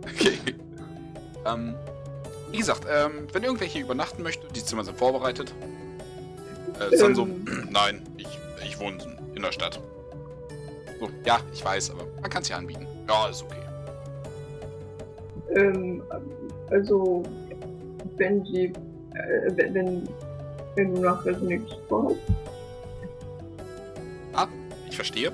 Okay. 0.03 0.39
Ähm, 1.47 1.75
wie 2.51 2.59
gesagt, 2.59 2.87
ähm, 2.89 3.27
wenn 3.33 3.43
irgendwelche 3.43 3.81
übernachten 3.81 4.23
möchten, 4.23 4.47
die 4.53 4.63
Zimmer 4.63 4.85
sind 4.85 4.99
vorbereitet. 4.99 5.55
Äh, 6.79 6.97
Sanso, 6.97 7.23
Ähm. 7.23 7.69
nein, 7.71 8.03
ich, 8.19 8.29
ich 8.63 8.79
wohne 8.79 8.99
in 9.35 9.43
der 9.43 9.53
Stadt. 9.53 9.81
So, 11.01 11.09
ja, 11.25 11.41
ich 11.53 11.65
weiß, 11.65 11.91
aber 11.91 12.05
man 12.21 12.31
kann 12.31 12.43
es 12.43 12.49
ja 12.49 12.59
anbieten. 12.59 12.87
Ja, 13.09 13.29
ist 13.29 13.43
okay. 13.43 13.64
Ähm, 15.55 16.03
also, 16.71 17.23
wenn 18.17 18.45
sie, 18.45 18.67
äh, 18.67 19.51
wenn, 19.57 19.75
wenn, 19.75 20.09
wenn 20.77 20.95
du 20.95 21.01
nach 21.01 21.25
Resonix 21.25 21.73
vorhast. 21.89 22.19
Ich 24.95 24.97
verstehe. 24.97 25.33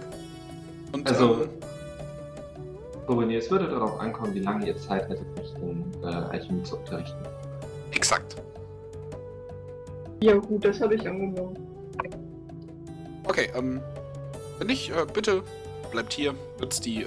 Und, 0.93 1.07
Also, 1.07 1.43
ähm, 1.43 1.49
Koronir, 3.07 3.39
es 3.41 3.51
würde 3.51 3.69
darauf 3.69 4.01
ankommen, 4.01 4.33
wie 4.35 4.39
lange 4.41 4.67
ihr 4.67 4.77
Zeit 4.79 5.07
hättet, 5.09 5.27
mich 5.37 5.53
in 5.61 5.85
äh, 6.03 6.07
Alchemie 6.07 6.63
zu 6.63 6.79
unterrichten. 6.79 7.19
exakt. 7.93 8.37
Ja 10.23 10.37
gut, 10.37 10.65
das 10.65 10.81
habe 10.81 10.95
ich 10.95 11.07
angenommen. 11.07 11.59
Okay, 13.25 13.51
ähm, 13.55 13.83
wenn 14.59 14.69
nicht, 14.69 14.91
äh, 14.91 15.05
bitte 15.13 15.43
bleibt 15.91 16.13
hier, 16.15 16.35
nutzt 16.59 16.87
die, 16.87 17.03
äh, 17.03 17.07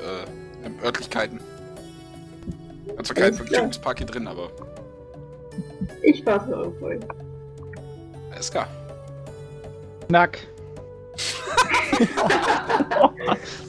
ähm, 0.64 0.76
Örtlichkeiten. 0.84 1.40
Hat 2.98 3.06
zwar 3.08 3.16
kein 3.16 3.24
Alles 3.26 3.36
klar. 3.38 3.48
Vergnügungspark 3.48 3.98
hier 4.00 4.08
drin, 4.08 4.28
aber 4.28 4.50
Ich 6.02 6.26
warte 6.26 6.58
auf 6.58 6.82
euch. 6.82 7.00
alles 8.32 8.52
klar. 8.52 8.68
Knack. 10.08 10.40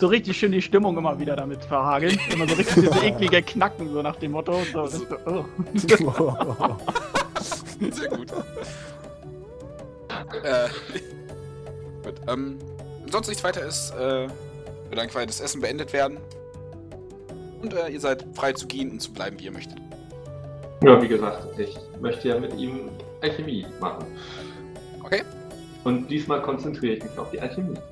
so 0.01 0.07
richtig 0.09 0.37
schön 0.37 0.53
die 0.53 0.63
Stimmung 0.63 0.97
immer 0.97 1.19
wieder 1.19 1.37
damit 1.37 1.65
verhageln. 1.65 2.19
Immer 2.33 2.49
so 2.49 2.55
richtig 2.55 2.75
diese 2.75 3.05
eklige 3.05 3.43
Knacken, 3.43 3.93
so 3.93 4.03
nach 4.03 4.17
dem 4.17 4.33
Motto. 4.33 4.59
So, 4.73 4.83
das 4.83 4.95
ist 4.95 5.09
so, 5.09 5.17
oh. 5.27 5.45
Sehr 7.91 8.09
gut. 8.09 8.33
äh, 10.43 10.69
gut, 12.03 12.15
ähm, 12.29 12.59
wenn 13.03 13.13
sonst 13.13 13.29
nichts 13.29 13.45
weiter 13.45 13.63
ist, 13.65 13.93
äh, 13.95 14.29
wird 14.89 14.99
dann 14.99 15.09
quasi 15.09 15.27
das 15.27 15.41
Essen 15.41 15.61
beendet 15.61 15.93
werden. 15.93 16.19
Und 17.65 17.73
äh, 17.73 17.89
ihr 17.89 18.01
seid 18.01 18.27
frei 18.35 18.53
zu 18.53 18.67
gehen 18.67 18.91
und 18.91 19.01
zu 19.01 19.11
bleiben, 19.11 19.41
wie 19.41 19.45
ihr 19.45 19.53
möchtet. 19.53 19.79
Ja, 20.83 21.01
wie 21.01 21.09
gesagt, 21.09 21.59
ich 21.59 21.75
möchte 21.99 22.29
ja 22.29 22.39
mit 22.39 22.53
ihm 22.59 22.91
Alchemie 23.23 23.65
machen. 23.81 24.05
Okay? 25.03 25.23
Und 25.83 26.09
diesmal 26.09 26.43
konzentriere 26.43 26.97
ich 26.97 27.05
mich 27.05 27.19
auf 27.19 27.31
die 27.31 27.41
Alchemie. 27.41 27.79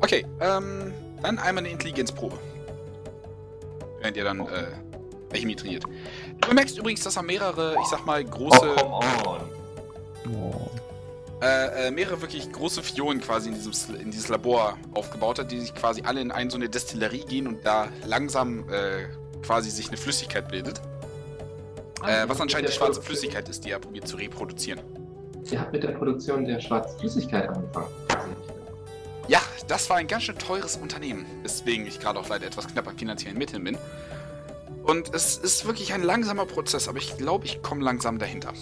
Okay, 0.00 0.26
ähm, 0.40 0.92
dann 1.22 1.38
einmal 1.38 1.64
eine 1.64 1.72
Intelligenzprobe. 1.72 2.36
Während 4.00 4.16
ihr 4.18 4.24
dann, 4.24 4.40
äh, 4.40 4.66
Alchemie 5.32 5.56
trainiert. 5.56 5.84
Du 6.42 6.48
bemerkst 6.48 6.76
übrigens, 6.76 7.02
dass 7.04 7.16
er 7.16 7.22
mehrere, 7.22 7.74
ich 7.80 7.86
sag 7.86 8.04
mal, 8.04 8.22
große, 8.22 8.74
Oh, 8.84 9.00
come 9.00 9.26
on. 9.26 9.40
oh. 10.34 10.70
Äh, 11.44 11.88
äh, 11.88 11.90
mehrere 11.90 12.22
wirklich 12.22 12.50
große 12.50 12.82
Fiolen 12.82 13.20
quasi 13.20 13.50
in, 13.50 13.54
dieses, 13.54 13.90
in 13.90 14.10
dieses 14.10 14.28
Labor 14.28 14.78
aufgebaut 14.94 15.38
hat, 15.38 15.52
die 15.52 15.60
sich 15.60 15.74
quasi 15.74 16.00
alle 16.02 16.22
in 16.22 16.32
eine 16.32 16.50
so 16.50 16.56
eine 16.56 16.70
Destillerie 16.70 17.24
gehen 17.26 17.46
und 17.46 17.66
da 17.66 17.88
langsam 18.06 18.66
äh, 18.70 19.08
quasi 19.42 19.68
sich 19.68 19.88
eine 19.88 19.98
Flüssigkeit 19.98 20.48
bildet. 20.48 20.80
Äh, 22.06 22.26
was 22.28 22.40
anscheinend 22.40 22.70
die 22.70 22.72
schwarze 22.72 23.02
Flüssigkeit 23.02 23.46
ist, 23.50 23.62
die 23.62 23.72
er 23.72 23.78
probiert 23.78 24.08
zu 24.08 24.16
reproduzieren. 24.16 24.80
Ihr 25.50 25.60
habt 25.60 25.72
mit 25.72 25.82
der 25.82 25.92
Produktion 25.92 26.46
der 26.46 26.60
schwarzen 26.60 26.98
Flüssigkeit 26.98 27.46
angefangen. 27.50 27.88
Ja, 29.28 29.40
das 29.68 29.90
war 29.90 29.98
ein 29.98 30.06
ganz 30.06 30.22
schön 30.22 30.38
teures 30.38 30.76
Unternehmen, 30.76 31.26
weswegen 31.42 31.86
ich 31.86 32.00
gerade 32.00 32.18
auch 32.18 32.28
leider 32.30 32.46
etwas 32.46 32.68
knapp 32.68 32.88
an 32.88 32.96
finanziellen 32.96 33.36
Mitteln 33.36 33.64
bin. 33.64 33.76
Und 34.82 35.14
es 35.14 35.36
ist 35.36 35.66
wirklich 35.66 35.92
ein 35.92 36.02
langsamer 36.02 36.46
Prozess, 36.46 36.88
aber 36.88 36.98
ich 36.98 37.18
glaube, 37.18 37.44
ich 37.44 37.60
komme 37.62 37.84
langsam 37.84 38.18
dahinter. 38.18 38.54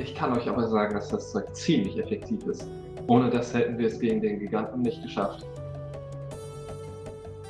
Ich 0.00 0.14
kann 0.14 0.36
euch 0.36 0.48
aber 0.48 0.66
sagen, 0.66 0.94
dass 0.94 1.08
das 1.08 1.30
Zeug 1.30 1.54
ziemlich 1.54 1.98
effektiv 1.98 2.46
ist. 2.46 2.66
Ohne 3.06 3.28
das 3.28 3.52
hätten 3.52 3.76
wir 3.76 3.86
es 3.88 3.98
gegen 3.98 4.20
den 4.20 4.38
Giganten 4.38 4.80
nicht 4.82 5.02
geschafft. 5.02 5.44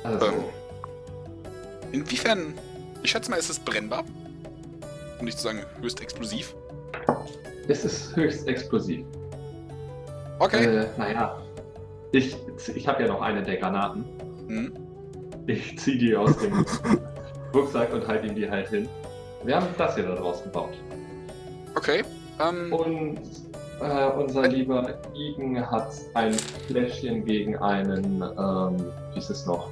Also, 0.03 0.25
Ähm. 0.25 0.33
Inwiefern, 1.93 2.53
ich 3.03 3.11
schätze 3.11 3.29
mal, 3.31 3.37
ist 3.37 3.49
es 3.49 3.59
brennbar? 3.59 4.03
um 5.19 5.25
nicht 5.25 5.37
zu 5.37 5.43
sagen 5.43 5.59
höchst 5.81 6.01
explosiv. 6.01 6.55
Es 7.67 7.85
ist 7.85 8.15
höchst 8.15 8.47
explosiv. 8.47 9.05
Okay. 10.39 10.65
Äh, 10.65 10.87
naja. 10.97 11.39
Ich, 12.11 12.35
ich 12.73 12.87
habe 12.87 13.03
ja 13.03 13.07
noch 13.07 13.21
eine 13.21 13.43
der 13.43 13.57
Granaten. 13.57 14.03
Hm. 14.47 14.73
Ich 15.45 15.77
ziehe 15.77 15.97
die 15.97 16.15
aus 16.15 16.37
dem 16.39 16.65
Rucksack 17.53 17.93
und 17.93 18.07
halte 18.07 18.27
ihm 18.27 18.35
die 18.35 18.49
halt 18.49 18.69
hin. 18.69 18.89
Wir 19.43 19.55
haben 19.55 19.67
das 19.77 19.95
hier 19.95 20.05
da 20.05 20.15
draus 20.15 20.43
gebaut. 20.43 20.73
Okay. 21.75 22.03
Ähm, 22.41 22.73
Und 22.73 23.19
äh, 23.81 24.07
unser 24.11 24.47
lieber 24.47 24.97
Igen 25.13 25.69
hat 25.69 25.91
ein 26.13 26.33
Fläschchen 26.67 27.25
gegen 27.25 27.57
einen, 27.57 28.21
ähm, 28.21 28.91
wie 29.13 29.19
ist 29.19 29.29
es 29.29 29.45
noch? 29.45 29.69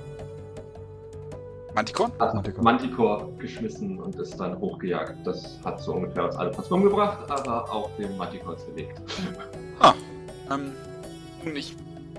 Manticore? 1.75 2.11
Ah, 2.17 2.33
Manticore. 2.33 2.63
Manticore 2.63 3.29
geschmissen 3.37 3.99
und 3.99 4.15
ist 4.15 4.37
dann 4.39 4.59
hochgejagt. 4.59 5.15
Das 5.25 5.59
hat 5.63 5.79
so 5.79 5.93
ungefähr 5.93 6.25
uns 6.25 6.35
alle 6.35 6.51
fast 6.53 6.71
umgebracht, 6.71 7.19
aber 7.29 7.71
auch 7.71 7.89
den 7.97 8.17
Manticore 8.17 8.57
zerlegt. 8.57 8.99
Ah. 9.81 9.93
Ähm, 10.51 10.73
ich 11.55 11.73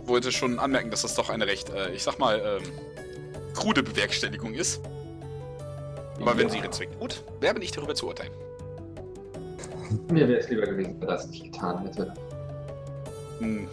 wollte 0.06 0.32
schon 0.32 0.58
anmerken, 0.58 0.90
dass 0.90 1.02
das 1.02 1.14
doch 1.14 1.28
eine 1.28 1.46
recht, 1.46 1.68
äh, 1.68 1.90
ich 1.90 2.02
sag 2.02 2.18
mal, 2.18 2.40
ähm, 2.42 2.62
krude 3.54 3.82
Bewerkstelligung 3.82 4.54
ist. 4.54 4.80
Aber 6.22 6.38
wenn 6.38 6.46
Ja. 6.46 6.52
sie 6.52 6.58
ihren 6.60 6.72
Zweck 6.72 6.88
tut, 6.98 7.22
wer 7.40 7.52
bin 7.52 7.62
ich 7.62 7.70
darüber 7.72 7.94
zu 7.94 8.06
urteilen? 8.06 8.32
Mir 10.10 10.28
wäre 10.28 10.40
es 10.40 10.48
lieber 10.48 10.66
gewesen, 10.66 10.96
wenn 11.00 11.08
er 11.08 11.14
das 11.14 11.28
nicht 11.28 11.44
getan 11.44 11.84
hätte. 11.84 12.12
Hm, 13.38 13.68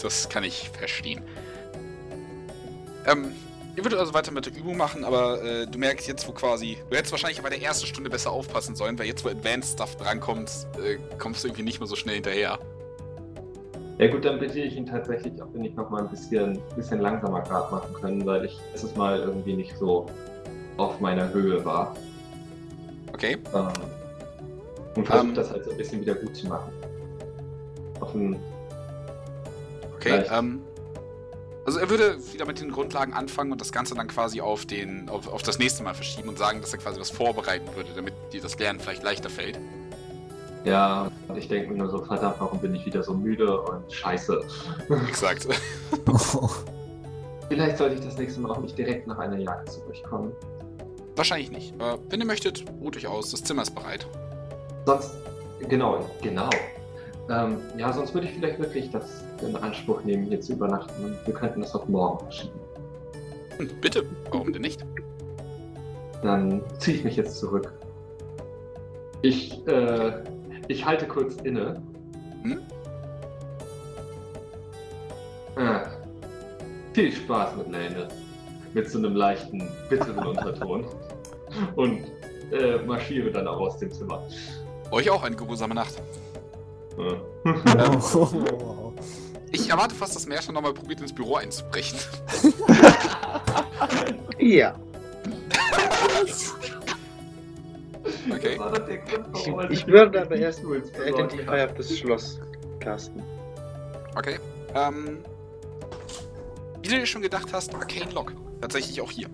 das 0.00 0.28
kann 0.28 0.44
ich 0.44 0.70
verstehen. 0.70 1.22
Ähm, 3.06 3.32
ihr 3.76 3.84
würdet 3.84 3.98
also 3.98 4.14
weiter 4.14 4.32
mit 4.32 4.46
der 4.46 4.56
Übung 4.56 4.76
machen, 4.76 5.04
aber 5.04 5.42
äh, 5.42 5.66
du 5.66 5.78
merkst 5.78 6.06
jetzt, 6.06 6.28
wo 6.28 6.32
quasi. 6.32 6.76
Du 6.90 6.96
hättest 6.96 7.12
wahrscheinlich 7.12 7.40
bei 7.40 7.48
der 7.48 7.62
ersten 7.62 7.86
Stunde 7.86 8.10
besser 8.10 8.30
aufpassen 8.30 8.76
sollen, 8.76 8.98
weil 8.98 9.06
jetzt, 9.06 9.24
wo 9.24 9.28
Advanced 9.28 9.74
Stuff 9.74 9.96
drankommt, 9.96 10.50
äh, 10.82 10.98
kommst 11.18 11.42
du 11.42 11.48
irgendwie 11.48 11.64
nicht 11.64 11.80
mehr 11.80 11.88
so 11.88 11.96
schnell 11.96 12.16
hinterher. 12.16 12.58
Ja 13.98 14.06
gut, 14.06 14.24
dann 14.24 14.38
bitte 14.38 14.60
ich 14.60 14.76
ihn 14.76 14.86
tatsächlich, 14.86 15.42
auch 15.42 15.48
wenn 15.54 15.64
ich 15.64 15.74
noch 15.74 15.90
mal 15.90 16.02
ein 16.02 16.08
bisschen, 16.08 16.60
bisschen 16.76 17.00
langsamer 17.00 17.40
gerade 17.42 17.74
machen 17.74 17.92
können, 17.94 18.24
weil 18.24 18.44
ich 18.44 18.56
letztes 18.70 18.94
Mal 18.94 19.18
irgendwie 19.18 19.54
nicht 19.54 19.76
so 19.76 20.06
auf 20.76 21.00
meiner 21.00 21.32
Höhe 21.32 21.64
war. 21.64 21.96
Okay? 23.12 23.38
Ähm, 23.52 23.72
und 24.94 25.06
versuche 25.06 25.28
Ähm. 25.28 25.34
das 25.34 25.50
halt 25.50 25.64
so 25.64 25.70
ein 25.70 25.76
bisschen 25.76 26.00
wieder 26.00 26.14
gut 26.14 26.36
zu 26.36 26.46
machen. 26.46 26.72
Okay, 29.96 30.24
ähm. 30.30 30.62
Also 31.66 31.80
er 31.80 31.90
würde 31.90 32.16
wieder 32.32 32.46
mit 32.46 32.60
den 32.60 32.70
Grundlagen 32.70 33.12
anfangen 33.12 33.52
und 33.52 33.60
das 33.60 33.72
Ganze 33.72 33.94
dann 33.94 34.08
quasi 34.08 34.40
auf 34.40 34.64
den, 34.64 35.10
auf, 35.10 35.28
auf 35.28 35.42
das 35.42 35.58
nächste 35.58 35.82
Mal 35.82 35.92
verschieben 35.94 36.30
und 36.30 36.38
sagen, 36.38 36.62
dass 36.62 36.72
er 36.72 36.78
quasi 36.78 36.98
was 36.98 37.10
vorbereiten 37.10 37.66
würde, 37.76 37.90
damit 37.94 38.14
dir 38.32 38.40
das 38.40 38.58
Lernen 38.58 38.80
vielleicht 38.80 39.02
leichter 39.02 39.28
fällt. 39.28 39.58
ja, 40.64 41.10
und 41.28 41.36
ich 41.36 41.48
denke 41.48 41.70
mir 41.70 41.76
nur 41.78 41.90
so, 41.90 42.02
verdammt, 42.02 42.36
warum 42.38 42.58
bin 42.58 42.74
ich 42.74 42.86
wieder 42.86 43.02
so 43.02 43.12
müde 43.12 43.60
und 43.60 43.92
scheiße. 43.92 44.42
Exakt. 45.08 45.46
Vielleicht 47.48 47.78
sollte 47.78 47.94
ich 47.96 48.00
das 48.02 48.16
nächste 48.18 48.40
Mal 48.40 48.50
auch 48.52 48.60
nicht 48.60 48.76
direkt 48.76 49.06
nach 49.06 49.18
einer 49.18 49.38
Jagd 49.38 49.70
zu 49.70 49.80
euch 49.90 50.02
kommen. 50.02 50.32
Wahrscheinlich 51.16 51.50
nicht. 51.50 51.74
Aber 51.78 51.98
wenn 52.10 52.20
ihr 52.20 52.26
möchtet, 52.26 52.64
ruht 52.80 52.96
euch 52.96 53.06
aus, 53.06 53.30
das 53.30 53.42
Zimmer 53.42 53.62
ist 53.62 53.74
bereit. 53.74 54.06
Sonst, 54.88 55.18
genau, 55.68 56.02
genau. 56.22 56.48
Ähm, 57.28 57.58
ja, 57.76 57.92
sonst 57.92 58.14
würde 58.14 58.26
ich 58.26 58.32
vielleicht 58.32 58.58
wirklich 58.58 58.90
das 58.90 59.22
in 59.46 59.54
Anspruch 59.54 60.02
nehmen, 60.02 60.24
hier 60.24 60.40
zu 60.40 60.54
übernachten. 60.54 61.04
Und 61.04 61.26
wir 61.26 61.34
könnten 61.34 61.60
das 61.60 61.74
auf 61.74 61.86
morgen 61.90 62.20
verschieben. 62.20 62.58
Hm, 63.58 63.68
bitte, 63.82 64.02
warum 64.30 64.50
denn 64.50 64.62
nicht? 64.62 64.82
Dann 66.22 66.62
ziehe 66.78 66.96
ich 66.96 67.04
mich 67.04 67.16
jetzt 67.16 67.38
zurück. 67.38 67.70
Ich, 69.20 69.66
äh, 69.68 70.24
ich 70.68 70.86
halte 70.86 71.06
kurz 71.06 71.36
inne. 71.42 71.82
Hm? 72.44 72.60
Ah, 75.56 75.82
viel 76.94 77.12
Spaß 77.12 77.56
mit 77.58 77.70
Lane. 77.72 78.08
Mit 78.72 78.88
so 78.88 78.96
einem 78.96 79.14
leichten, 79.14 79.68
bitteren 79.90 80.28
Unterton. 80.28 80.86
Und 81.76 82.06
äh, 82.52 82.78
marschiere 82.86 83.30
dann 83.30 83.46
auch 83.46 83.60
aus 83.60 83.76
dem 83.76 83.92
Zimmer. 83.92 84.22
Euch 84.90 85.10
auch 85.10 85.22
eine 85.22 85.36
geruhsame 85.36 85.74
Nacht. 85.74 85.94
Ja. 86.96 87.20
wow. 87.44 88.92
Ich 89.50 89.70
erwarte 89.70 89.94
fast, 89.94 90.14
dass 90.14 90.26
Merscher 90.26 90.52
nochmal 90.52 90.74
probiert, 90.74 91.00
ins 91.00 91.14
Büro 91.14 91.36
einzubrechen. 91.36 91.98
Ja. 94.38 94.74
Okay. 98.30 98.58
Ich, 99.34 99.46
ich 99.70 99.86
würde 99.86 100.20
aber 100.20 100.36
erst 100.36 100.62
Identify 100.62 101.62
auf 101.62 101.74
das 101.74 101.96
Schloss 101.96 102.38
casten. 102.78 103.22
Okay. 104.14 104.38
Ähm. 104.74 105.18
Wie 106.82 106.88
du 106.88 106.98
dir 107.00 107.06
schon 107.06 107.22
gedacht 107.22 107.48
hast, 107.52 107.74
Arcane 107.74 108.10
Lock. 108.12 108.32
Tatsächlich 108.60 109.00
auch 109.00 109.10
hier. 109.10 109.28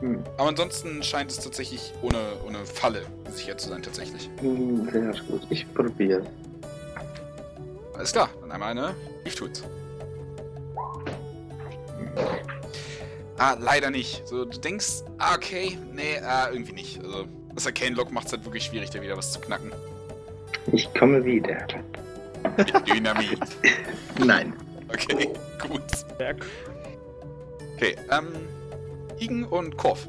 Hm. 0.00 0.22
Aber 0.36 0.48
ansonsten 0.48 1.02
scheint 1.02 1.30
es 1.30 1.40
tatsächlich 1.40 1.92
ohne, 2.02 2.18
ohne 2.46 2.64
Falle 2.64 3.02
sicher 3.32 3.58
zu 3.58 3.68
sein, 3.68 3.82
tatsächlich. 3.82 4.30
Hm, 4.40 4.88
Sehr 4.92 5.12
gut. 5.28 5.42
Ich 5.50 5.72
probiere. 5.74 6.22
Alles 7.94 8.12
klar, 8.12 8.30
dann 8.40 8.52
einmal 8.52 8.70
eine 8.70 8.94
Thief 9.24 9.34
Tools. 9.34 9.64
Ah, 13.38 13.56
leider 13.60 13.90
nicht. 13.90 14.26
So, 14.26 14.44
du 14.44 14.58
denkst, 14.58 15.02
ah, 15.18 15.34
okay, 15.34 15.78
nee, 15.92 16.18
ah, 16.18 16.48
irgendwie 16.50 16.72
nicht. 16.72 16.98
Also, 17.02 17.26
das 17.54 17.66
Arcane 17.66 17.94
Lock 17.94 18.10
macht 18.12 18.26
es 18.26 18.32
halt 18.32 18.44
wirklich 18.44 18.64
schwierig, 18.64 18.90
da 18.90 19.00
wieder 19.00 19.16
was 19.16 19.32
zu 19.32 19.40
knacken. 19.40 19.72
Ich 20.72 20.92
komme 20.94 21.24
wieder. 21.24 21.66
Mit 22.56 22.88
Dynamit. 22.88 23.38
Nein. 24.18 24.52
Okay, 24.92 25.28
gut. 25.66 25.82
Okay, 27.76 27.96
ähm, 28.10 28.26
Igen 29.18 29.44
und 29.44 29.76
Korf. 29.76 30.06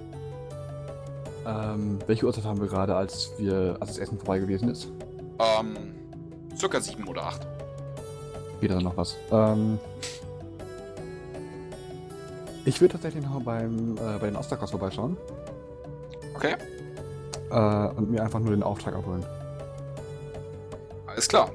ähm, 1.46 2.00
welche 2.08 2.26
Uhrzeit 2.26 2.44
haben 2.46 2.60
wir 2.60 2.68
gerade, 2.68 2.96
als 2.96 3.32
wir, 3.38 3.78
als 3.80 3.92
das 3.92 3.98
Essen 3.98 4.18
vorbei 4.18 4.40
gewesen 4.40 4.70
ist? 4.70 4.92
Ähm, 5.40 5.76
circa 6.58 6.80
sieben 6.80 7.08
oder 7.08 7.24
acht. 7.24 7.48
Da 8.62 8.80
noch 8.82 8.98
was? 8.98 9.16
Ähm, 9.32 9.80
ich 12.66 12.82
würde 12.82 12.92
tatsächlich 12.94 13.24
noch 13.24 13.42
beim, 13.42 13.96
äh, 13.98 14.18
bei 14.20 14.28
den 14.28 14.36
Osterkos 14.36 14.72
vorbeischauen 14.72 15.16
Okay, 16.36 16.56
äh, 17.50 17.88
und 17.96 18.12
mir 18.12 18.22
einfach 18.22 18.40
nur 18.40 18.52
den 18.52 18.64
Auftrag 18.64 18.96
abholen. 18.96 19.26
alles 21.08 21.28
klar. 21.28 21.50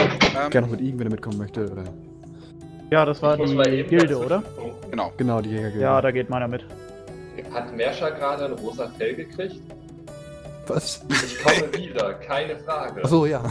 Ähm, 0.00 0.50
Gerne 0.50 0.66
noch 0.66 0.72
mit 0.72 0.80
ihm, 0.80 0.98
wenn 0.98 1.08
er 1.08 1.10
mitkommen 1.10 1.38
möchte. 1.38 1.70
Oder 1.70 1.84
Ja, 2.90 3.04
das 3.04 3.20
war 3.20 3.36
die 3.36 3.42
eben 3.42 3.90
Gilde, 3.90 4.16
oder? 4.16 4.42
Genau. 4.90 5.12
genau, 5.16 5.42
die 5.42 5.50
Jägergilde. 5.50 5.80
Ja, 5.80 6.00
da 6.00 6.10
geht 6.10 6.30
meiner 6.30 6.48
mit. 6.48 6.64
Hat 7.52 7.76
Merscher 7.76 8.10
gerade 8.12 8.46
ein 8.46 8.52
rosa 8.52 8.90
Fell 8.96 9.14
gekriegt? 9.14 9.60
Was? 10.66 11.04
Ich 11.24 11.42
komme 11.42 11.72
wieder, 11.74 12.14
keine 12.14 12.56
Frage. 12.58 13.02
Achso, 13.02 13.26
ja. 13.26 13.42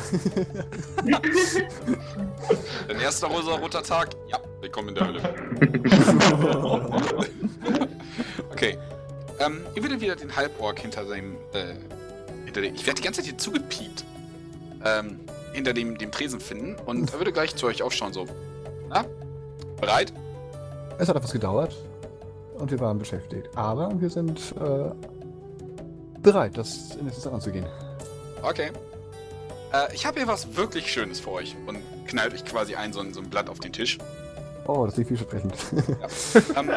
Dein 2.87 2.99
erster 2.99 3.27
rosa-roter 3.27 3.81
Tag? 3.81 4.09
Ja, 4.27 4.39
willkommen 4.61 4.89
in 4.89 4.95
der 4.95 5.07
Hölle. 5.07 5.21
okay. 8.51 8.77
Ähm, 9.39 9.61
ihr 9.75 9.83
werdet 9.83 10.01
wieder 10.01 10.15
den 10.15 10.35
Halborg 10.35 10.79
hinter 10.79 11.05
dem, 11.05 11.35
äh, 11.53 11.73
hinter 12.45 12.61
dem, 12.61 12.75
ich 12.75 12.85
werde 12.85 13.01
die 13.01 13.03
ganze 13.03 13.21
Zeit 13.21 13.29
hier 13.29 13.37
zugepiept, 13.37 14.03
ähm, 14.85 15.19
hinter 15.53 15.73
dem, 15.73 15.97
dem 15.97 16.11
Tresen 16.11 16.39
finden 16.39 16.75
und 16.85 17.13
er 17.13 17.19
würde 17.19 17.31
gleich 17.31 17.55
zu 17.55 17.67
euch 17.67 17.83
aufschauen, 17.83 18.13
so. 18.13 18.25
Na? 18.89 19.05
Bereit? 19.79 20.13
Es 20.97 21.07
hat 21.07 21.15
etwas 21.15 21.31
gedauert 21.31 21.75
und 22.57 22.71
wir 22.71 22.79
waren 22.79 22.97
beschäftigt. 22.97 23.49
Aber 23.55 23.91
wir 23.99 24.09
sind 24.09 24.53
äh, 24.59 24.91
bereit, 26.21 26.57
das 26.57 26.95
in 26.95 27.05
nächstes 27.05 27.27
anzugehen. 27.27 27.65
Okay. 28.41 28.71
Äh, 29.73 29.93
ich 29.93 30.05
habe 30.05 30.19
hier 30.19 30.27
was 30.27 30.55
wirklich 30.55 30.91
Schönes 30.91 31.19
für 31.19 31.31
euch 31.31 31.55
und 31.65 31.77
knallt 32.07 32.33
euch 32.33 32.45
quasi 32.45 32.75
ein, 32.75 32.93
so 32.93 32.99
ein, 32.99 33.13
so 33.13 33.21
ein 33.21 33.29
Blatt 33.29 33.49
auf 33.49 33.59
den 33.59 33.73
Tisch. 33.73 33.97
Oh, 34.67 34.85
das 34.85 34.97
ist 34.97 35.07
vielversprechend. 35.07 35.53
ähm, 36.55 36.71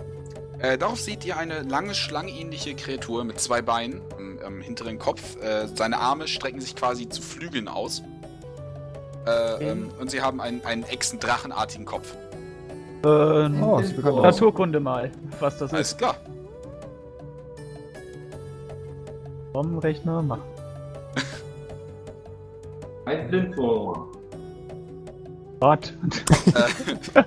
äh, 0.60 0.78
darauf 0.78 1.00
seht 1.00 1.24
ihr 1.24 1.36
eine 1.36 1.62
lange, 1.62 1.94
schlangenähnliche 1.94 2.74
Kreatur 2.74 3.24
mit 3.24 3.40
zwei 3.40 3.60
Beinen 3.60 4.00
am, 4.16 4.38
am 4.44 4.60
hinteren 4.60 4.98
Kopf. 4.98 5.36
Äh, 5.42 5.68
seine 5.74 5.98
Arme 5.98 6.28
strecken 6.28 6.60
sich 6.60 6.74
quasi 6.76 7.08
zu 7.08 7.20
Flügeln 7.20 7.68
aus. 7.68 8.02
Äh, 9.26 9.70
ähm, 9.70 9.90
und 10.00 10.10
sie 10.10 10.22
haben 10.22 10.40
einen, 10.40 10.64
einen 10.64 10.84
Echsen-Drachenartigen 10.84 11.84
Kopf. 11.84 12.16
Äh, 13.04 13.06
oh, 13.06 13.76
das 13.78 13.86
ist 13.86 13.96
bekannt. 13.96 14.16
aus. 14.18 14.22
Naturkunde 14.22 14.80
mal, 14.80 15.10
was 15.40 15.58
das 15.58 15.72
Alles 15.72 15.92
ist. 15.92 15.98
klar. 15.98 16.16
Vom 19.52 19.78
Rechner 19.78 20.22
machen. 20.22 20.42
Ein 23.06 23.28
Blindwurm. 23.28 24.08
Gott. 25.60 25.92
Äh, 26.54 27.22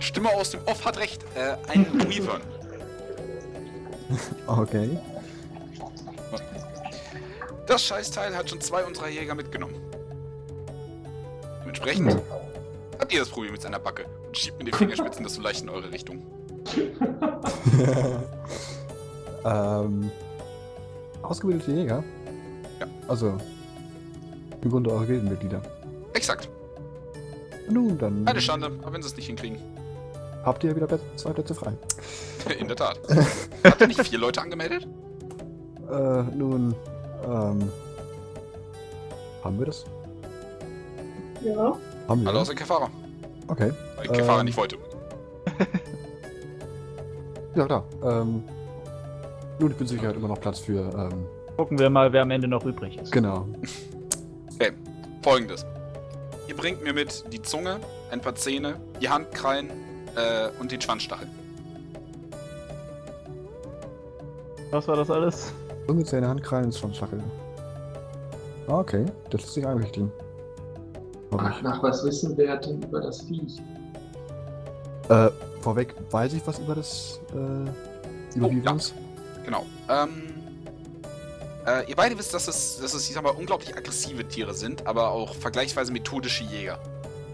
Stimme 0.00 0.28
aus 0.30 0.50
dem 0.50 0.60
Off 0.66 0.84
hat 0.84 0.98
recht. 0.98 1.24
Äh, 1.34 1.56
ein 1.72 1.86
Weavern. 2.08 2.40
Okay. 4.46 4.90
Das 7.66 7.82
Scheißteil 7.82 8.36
hat 8.36 8.50
schon 8.50 8.60
zwei 8.60 8.84
unserer 8.84 9.08
Jäger 9.08 9.34
mitgenommen. 9.34 9.74
Dementsprechend 11.62 12.20
habt 12.98 13.10
ihr 13.14 13.20
das 13.20 13.30
Problem 13.30 13.52
mit 13.52 13.62
seiner 13.62 13.78
Backe 13.78 14.04
schiebt 14.36 14.58
mit 14.58 14.68
den 14.68 14.74
Fingerspitzen 14.74 15.22
das 15.24 15.34
so 15.34 15.42
leicht 15.42 15.62
in 15.62 15.68
eure 15.68 15.90
Richtung. 15.92 16.22
ähm, 19.44 20.10
ausgebildete 21.22 21.72
Jäger? 21.72 22.04
Ja. 22.80 22.86
Also, 23.08 23.36
im 24.62 24.70
Grunde 24.70 24.90
eure 24.90 25.06
Gildenmitglieder. 25.06 25.60
Exakt. 26.14 26.48
Nun, 27.68 27.98
dann 27.98 28.26
Eine 28.26 28.40
Schande, 28.40 28.66
aber 28.82 28.92
wenn 28.92 29.02
sie 29.02 29.08
es 29.08 29.16
nicht 29.16 29.26
hinkriegen. 29.26 29.58
habt 30.44 30.62
ihr 30.64 30.74
wieder 30.74 30.88
zwei 31.16 31.32
Plätze 31.32 31.54
frei. 31.54 31.72
In 32.58 32.68
der 32.68 32.76
Tat. 32.76 32.98
Habt 33.64 33.80
ihr 33.80 33.86
nicht 33.86 34.06
vier 34.06 34.18
Leute 34.18 34.40
angemeldet? 34.40 34.86
Äh, 35.90 36.22
nun, 36.34 36.74
ähm, 37.26 37.68
haben 39.44 39.58
wir 39.58 39.66
das? 39.66 39.84
Ja. 41.42 41.76
Haben 42.08 42.22
wir 42.22 42.28
Alle 42.28 42.38
das? 42.38 42.48
außer 42.48 42.54
Kefara. 42.54 42.88
Okay. 43.52 43.70
Weil 43.96 44.08
Kefara 44.08 44.40
Ähm. 44.40 44.44
nicht 44.46 44.56
wollte. 44.56 44.76
Ja, 47.54 47.66
klar. 47.66 47.84
Ähm, 48.02 48.42
nun, 49.58 49.70
ich 49.72 49.76
bin 49.76 49.86
sicher, 49.86 50.08
hat 50.08 50.16
immer 50.16 50.28
noch 50.28 50.40
Platz 50.40 50.58
für, 50.60 50.80
ähm, 50.94 51.26
Gucken 51.58 51.78
wir 51.78 51.90
mal, 51.90 52.10
wer 52.10 52.22
am 52.22 52.30
Ende 52.30 52.48
noch 52.48 52.64
übrig 52.64 52.96
ist. 52.96 53.12
genau. 53.12 53.46
Folgendes. 55.22 55.66
Ihr 56.48 56.56
bringt 56.56 56.82
mir 56.82 56.94
mit 56.94 57.24
die 57.30 57.42
Zunge, 57.42 57.78
ein 58.10 58.20
paar 58.22 58.34
Zähne, 58.34 58.80
die 59.02 59.08
Handkrallen 59.10 59.68
äh, 60.16 60.48
und 60.58 60.72
den 60.72 60.80
Schwanzstachel. 60.80 61.28
Was 64.70 64.88
war 64.88 64.96
das 64.96 65.10
alles? 65.10 65.52
Zunge, 65.86 66.04
Zähne, 66.04 66.28
Hand, 66.28 66.42
Krallen 66.42 66.70
ist 66.70 66.78
schon 66.78 66.92
Schachel. 66.94 67.22
Ah, 68.66 68.78
okay. 68.78 69.04
Das 69.30 69.42
lässt 69.42 69.54
sich 69.54 69.66
einrichten. 69.66 70.10
Ach, 71.38 71.62
nach 71.62 71.82
was 71.82 72.04
wissen 72.04 72.36
wir 72.36 72.56
denn 72.56 72.82
über 72.82 73.00
das 73.00 73.22
Viech? 73.22 73.60
Äh, 75.08 75.30
vorweg, 75.60 75.94
weiß 76.10 76.32
ich 76.34 76.46
was 76.46 76.58
über 76.58 76.74
das, 76.74 77.20
äh, 77.32 78.36
über 78.36 78.46
Oh, 78.48 78.50
ja. 78.50 78.76
Genau. 79.44 79.66
Ähm, 79.88 80.32
äh, 81.66 81.88
ihr 81.88 81.96
beide 81.96 82.18
wisst, 82.18 82.34
dass 82.34 82.48
es, 82.48 82.78
dass 82.80 82.94
es, 82.94 83.08
ich 83.08 83.14
sag 83.14 83.22
mal, 83.22 83.30
unglaublich 83.30 83.76
aggressive 83.76 84.26
Tiere 84.26 84.54
sind, 84.54 84.86
aber 84.86 85.10
auch 85.10 85.34
vergleichsweise 85.34 85.92
methodische 85.92 86.44
Jäger. 86.44 86.78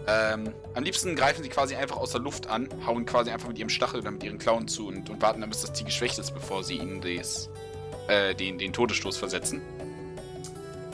Ähm, 0.07 0.53
am 0.73 0.83
liebsten 0.83 1.15
greifen 1.15 1.43
sie 1.43 1.49
quasi 1.49 1.75
einfach 1.75 1.97
aus 1.97 2.11
der 2.11 2.21
Luft 2.21 2.47
an, 2.47 2.67
hauen 2.85 3.05
quasi 3.05 3.29
einfach 3.29 3.47
mit 3.47 3.59
ihrem 3.59 3.69
Stachel 3.69 3.99
oder 4.01 4.11
mit 4.11 4.23
ihren 4.23 4.39
Klauen 4.39 4.67
zu 4.67 4.87
und, 4.87 5.09
und 5.09 5.21
warten 5.21 5.41
dann, 5.41 5.49
bis 5.49 5.61
das 5.61 5.73
Tier 5.73 5.85
geschwächt 5.85 6.17
ist, 6.17 6.31
bevor 6.33 6.63
sie 6.63 6.77
ihnen 6.77 7.01
des, 7.01 7.49
äh, 8.07 8.33
den, 8.33 8.57
den 8.57 8.73
Todesstoß 8.73 9.17
versetzen. 9.17 9.61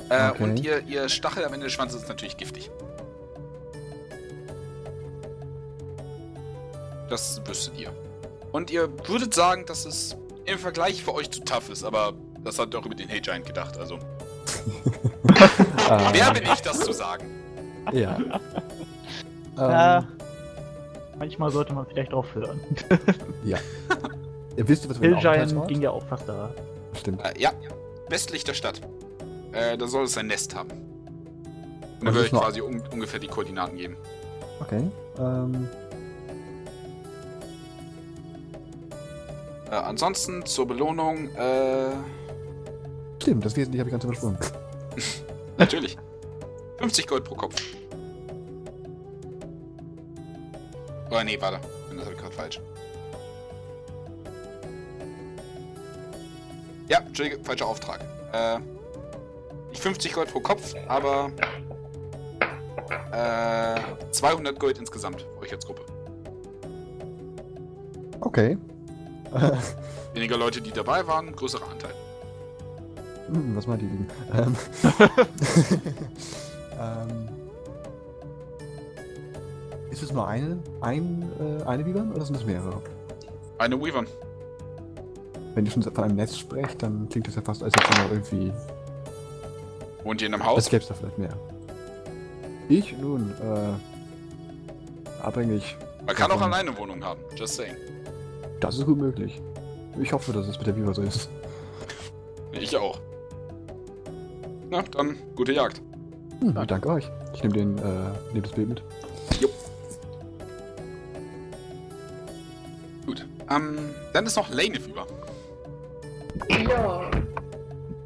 Äh, 0.09 0.31
Okay. 0.31 0.43
Und 0.43 0.63
ihr, 0.63 0.83
ihr 0.85 1.09
Stachel 1.09 1.45
am 1.45 1.53
Ende 1.53 1.65
des 1.65 1.73
Schwanzes 1.73 2.03
ist 2.03 2.09
natürlich 2.09 2.37
giftig. 2.37 2.69
Das 7.09 7.41
wüsstet 7.45 7.77
ihr. 7.79 7.91
Und 8.51 8.71
ihr 8.71 8.89
würdet 9.07 9.33
sagen, 9.33 9.65
dass 9.65 9.85
es 9.85 10.15
im 10.45 10.57
Vergleich 10.57 11.03
für 11.03 11.13
euch 11.13 11.29
zu 11.29 11.41
tough 11.43 11.69
ist, 11.69 11.83
aber 11.83 12.13
das 12.43 12.59
hat 12.59 12.73
auch 12.75 12.85
über 12.85 12.95
den 12.95 13.09
Hey 13.09 13.19
Giant 13.19 13.45
gedacht, 13.45 13.77
also. 13.77 13.97
Wer 15.23 16.33
bin 16.33 16.43
ich, 16.43 16.61
das 16.61 16.79
zu 16.79 16.93
sagen? 16.93 17.25
ja. 17.91 18.17
ähm, 18.17 18.31
Ja. 19.57 20.07
Manchmal 21.17 21.49
sollte 21.49 21.73
man 21.73 21.85
vielleicht 21.85 22.13
aufhören. 22.13 22.59
Ihr 24.57 24.67
wisst, 24.67 24.89
was 24.89 25.01
wir 25.01 25.09
Hill 25.09 25.19
Giant 25.19 25.67
ging 25.67 25.81
ja 25.81 25.91
auch 25.91 26.05
fast 26.07 26.27
da. 26.27 26.53
Stimmt. 26.93 27.21
Äh, 27.23 27.39
ja, 27.39 27.51
westlich 28.09 28.43
der 28.43 28.53
Stadt. 28.53 28.81
Äh, 29.51 29.77
da 29.77 29.87
soll 29.87 30.05
es 30.05 30.17
ein 30.17 30.27
Nest 30.27 30.55
haben. 30.55 30.69
Und 30.71 32.07
Was 32.07 32.07
da 32.07 32.13
würde 32.13 32.25
ich 32.25 32.31
quasi 32.31 32.61
un 32.61 32.83
ungefähr 32.91 33.19
die 33.19 33.27
Koordinaten 33.27 33.77
geben. 33.77 33.97
Okay. 34.59 34.89
Ähm, 35.19 35.69
Äh, 39.75 39.79
ansonsten 39.79 40.45
zur 40.45 40.67
Belohnung, 40.67 41.29
äh, 41.35 41.91
stimmt, 43.21 43.43
das 43.43 43.57
Wesentliche 43.57 43.81
habe 43.81 43.89
ich 43.89 43.91
ganz 43.91 44.03
übersprungen. 44.05 44.37
natürlich. 45.57 45.97
50 46.77 47.07
Gold 47.07 47.23
pro 47.25 47.35
Kopf. 47.35 47.61
Oh, 51.11 51.21
nee, 51.25 51.37
warte. 51.41 51.59
Das 51.91 52.05
habe 52.05 52.13
ich 52.13 52.21
gerade 52.21 52.35
falsch. 52.35 52.61
Ja, 56.87 56.99
Entschuldige, 56.99 57.43
falscher 57.43 57.67
Auftrag. 57.67 57.99
Äh, 58.31 58.59
nicht 59.69 59.81
50 59.81 60.13
Gold 60.13 60.31
pro 60.31 60.39
Kopf, 60.39 60.73
aber 60.87 61.31
äh, 63.11 64.11
200 64.11 64.57
Gold 64.57 64.77
insgesamt 64.77 65.21
für 65.21 65.41
euch 65.41 65.51
als 65.51 65.65
Gruppe. 65.65 65.81
Okay. 68.21 68.57
Weniger 70.13 70.37
Leute, 70.37 70.61
die 70.61 70.71
dabei 70.71 71.05
waren, 71.07 71.35
größerer 71.35 71.69
Anteil. 71.69 71.93
Hm, 73.27 73.55
was 73.55 73.67
meint 73.67 73.81
ihr 73.81 73.89
lieben? 73.89 74.07
Ähm, 74.33 74.55
ähm, 76.79 77.29
ist 79.91 80.03
es 80.03 80.11
nur 80.11 80.27
eine, 80.27 80.59
ein, 80.81 81.29
äh, 81.39 81.63
eine 81.63 81.85
Vivan 81.85 82.11
oder 82.13 82.25
sind 82.25 82.35
es 82.35 82.45
mehrere? 82.45 82.81
Eine 83.57 83.81
Weaver. 83.81 84.03
Wenn 85.53 85.65
ihr 85.65 85.71
schon 85.71 85.83
von 85.83 86.03
einem 86.03 86.17
Nest 86.17 86.37
sprecht, 86.37 86.83
dann 86.83 87.07
klingt 87.09 87.27
das 87.27 87.35
ja 87.35 87.41
fast, 87.41 87.63
als 87.63 87.73
hätte 87.75 87.87
es 87.93 87.97
noch 88.03 88.11
irgendwie. 88.11 88.51
Wohnt 90.03 90.21
ihr 90.21 90.27
in 90.27 90.33
einem 90.33 90.45
Haus? 90.45 90.69
gäbe 90.69 90.83
es 90.83 90.89
da 90.89 90.93
vielleicht 90.93 91.17
mehr. 91.17 91.35
Ich 92.67 92.97
nun, 92.97 93.31
äh. 93.41 93.73
Abhängig. 95.23 95.75
Man 96.05 96.15
kann 96.15 96.31
auch 96.31 96.41
alleine 96.41 96.77
Wohnungen 96.77 97.03
haben. 97.03 97.19
Just 97.35 97.55
saying. 97.55 97.75
Das 98.59 98.77
ist 98.77 98.85
gut 98.85 98.97
möglich. 98.97 99.41
Ich 100.01 100.11
hoffe, 100.11 100.33
dass 100.33 100.47
es 100.47 100.57
mit 100.57 100.67
der 100.67 100.75
Viva 100.75 100.93
so 100.93 101.01
ist. 101.01 101.29
Ich 102.51 102.75
auch. 102.75 102.99
Na, 104.69 104.81
dann 104.81 105.17
gute 105.35 105.53
Jagd. 105.53 105.81
Hm, 106.39 106.57
ich 106.59 106.67
danke 106.67 106.89
euch. 106.89 107.09
Ich 107.33 107.43
nehme 107.43 107.53
den, 107.53 107.77
äh, 107.77 108.11
nehme 108.29 108.41
das 108.41 108.51
Bild 108.51 108.69
mit. 108.69 108.83
Gut. 113.05 113.25
Ähm, 113.49 113.77
dann 114.13 114.25
ist 114.25 114.35
noch 114.35 114.49
Lane 114.49 114.77
über. 114.77 115.05
Ja. 116.49 117.11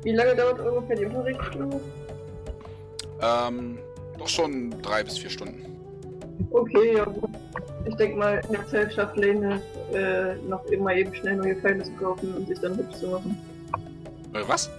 Wie 0.03 0.11
lange 0.11 0.35
dauert 0.35 0.59
ungefähr 0.59 0.95
die 0.95 1.05
Unterrichtsstunde? 1.05 1.79
Ähm, 3.21 3.77
doch 4.17 4.27
schon 4.27 4.81
drei 4.81 5.03
bis 5.03 5.17
vier 5.17 5.29
Stunden. 5.29 5.68
Okay, 6.51 6.97
ja 6.97 7.05
gut. 7.05 7.29
Ich 7.85 7.95
denke 7.95 8.17
mal, 8.17 8.41
in 8.47 8.53
der 8.53 8.67
Zeit 8.67 8.93
schafft 8.93 9.17
Lane 9.17 9.61
äh, 9.93 10.35
noch 10.47 10.63
immer 10.65 10.93
eben 10.93 11.13
schnell 11.13 11.35
neue 11.35 11.55
Pfeile 11.55 11.83
zu 11.83 11.91
kaufen 11.93 12.33
und 12.33 12.47
sich 12.47 12.59
dann 12.59 12.77
hübsch 12.77 12.97
zu 12.97 13.07
machen. 13.07 13.37
Äh, 14.33 14.41
was? 14.47 14.69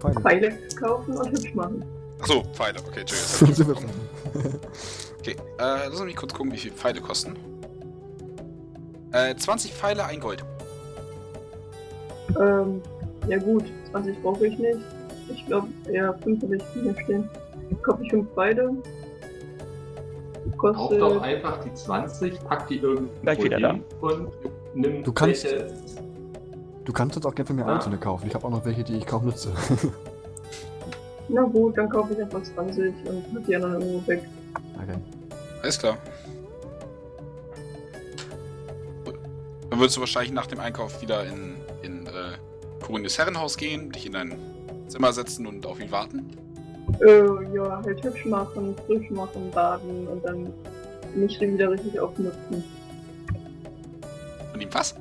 Feine. 0.00 0.20
Pfeile 0.20 0.58
kaufen 0.78 1.16
und 1.16 1.30
hübsch 1.30 1.54
machen. 1.54 1.84
Achso, 2.20 2.44
Pfeile. 2.52 2.78
Okay, 2.86 3.00
Entschuldigung. 3.00 3.64
verstanden. 3.74 4.60
Okay, 5.18 5.36
äh, 5.58 5.88
lass 5.88 6.00
mich 6.00 6.16
kurz 6.16 6.34
gucken, 6.34 6.52
wie 6.52 6.58
viel 6.58 6.72
Pfeile 6.72 7.00
kosten. 7.00 7.34
Äh, 9.12 9.34
20 9.34 9.72
Pfeile, 9.72 10.04
ein 10.04 10.20
Gold. 10.20 10.44
Ähm, 12.40 12.82
ja 13.28 13.38
gut, 13.38 13.64
20 13.90 14.22
brauche 14.22 14.46
ich 14.46 14.58
nicht. 14.58 14.80
Ich 15.32 15.46
glaube, 15.46 15.68
eher 15.90 16.12
5 16.22 16.42
habe 16.42 16.56
ich 16.56 16.62
hier 16.74 16.94
stehen. 17.04 17.30
Kaufe 17.82 18.02
ich 18.02 18.10
5 18.10 18.28
Pfeile. 18.34 18.74
Kauf 20.72 20.76
Kostet. 20.88 21.00
doch 21.00 21.20
einfach 21.20 21.62
die 21.64 21.74
20, 21.74 22.40
pack 22.44 22.68
die 22.68 22.78
irgendwo 22.78 23.12
Gleich 23.22 23.42
wieder 23.42 23.60
da. 23.60 23.72
hin 23.72 23.84
und 24.00 24.28
nimm 24.74 25.02
Du 25.04 25.12
kannst- 25.12 25.44
welche. 25.44 25.70
Du 26.84 26.92
kannst 26.92 27.16
uns 27.16 27.24
auch 27.26 27.34
gerne 27.34 27.46
von 27.46 27.56
mir 27.56 27.66
Ah. 27.66 27.74
einzelne 27.74 27.96
kaufen. 27.98 28.26
Ich 28.28 28.34
habe 28.34 28.46
auch 28.46 28.50
noch 28.50 28.64
welche, 28.64 28.84
die 28.84 28.96
ich 28.98 29.06
kaum 29.06 29.24
nutze. 29.24 29.50
Na 31.28 31.42
gut, 31.42 31.76
dann 31.78 31.88
kaufe 31.88 32.12
ich 32.12 32.20
einfach 32.20 32.42
20 32.42 32.92
und 33.08 33.32
packe 33.32 33.46
die 33.46 33.56
anderen 33.56 33.80
irgendwo 33.80 34.06
weg. 34.06 34.22
okay. 34.76 34.98
Alles 35.62 35.78
klar. 35.78 35.96
Dann 39.70 39.78
würdest 39.80 39.96
du 39.96 40.00
wahrscheinlich 40.00 40.32
nach 40.32 40.46
dem 40.46 40.60
Einkauf 40.60 41.00
wieder 41.02 41.24
in, 41.24 41.56
in 41.82 42.06
äh, 42.06 42.10
Corines 42.84 43.18
Herrenhaus 43.18 43.56
gehen, 43.56 43.90
dich 43.90 44.06
in 44.06 44.12
dein 44.12 44.34
Zimmer 44.88 45.12
setzen 45.12 45.46
und 45.46 45.66
auf 45.66 45.80
ihn 45.80 45.90
warten. 45.90 46.36
Äh, 47.00 47.54
ja, 47.54 47.82
halt 47.84 48.04
hübsch 48.04 48.24
machen, 48.26 48.74
frisch 48.86 49.10
machen, 49.10 49.50
baden 49.50 50.06
und 50.06 50.24
dann 50.24 50.52
mich 51.14 51.40
wieder 51.40 51.70
richtig 51.70 51.98
aufnutzen. 51.98 52.64
Und 54.52 54.60
ihm 54.60 54.68
was? 54.72 54.94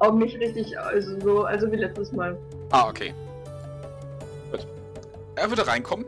Auch 0.00 0.12
mich 0.12 0.38
richtig, 0.38 0.78
also 0.78 1.18
so, 1.20 1.44
also 1.44 1.70
wie 1.72 1.76
letztes 1.76 2.12
Mal. 2.12 2.36
Ah, 2.70 2.88
okay. 2.88 3.14
Gut. 4.50 4.66
Er 5.36 5.48
würde 5.48 5.66
reinkommen. 5.66 6.06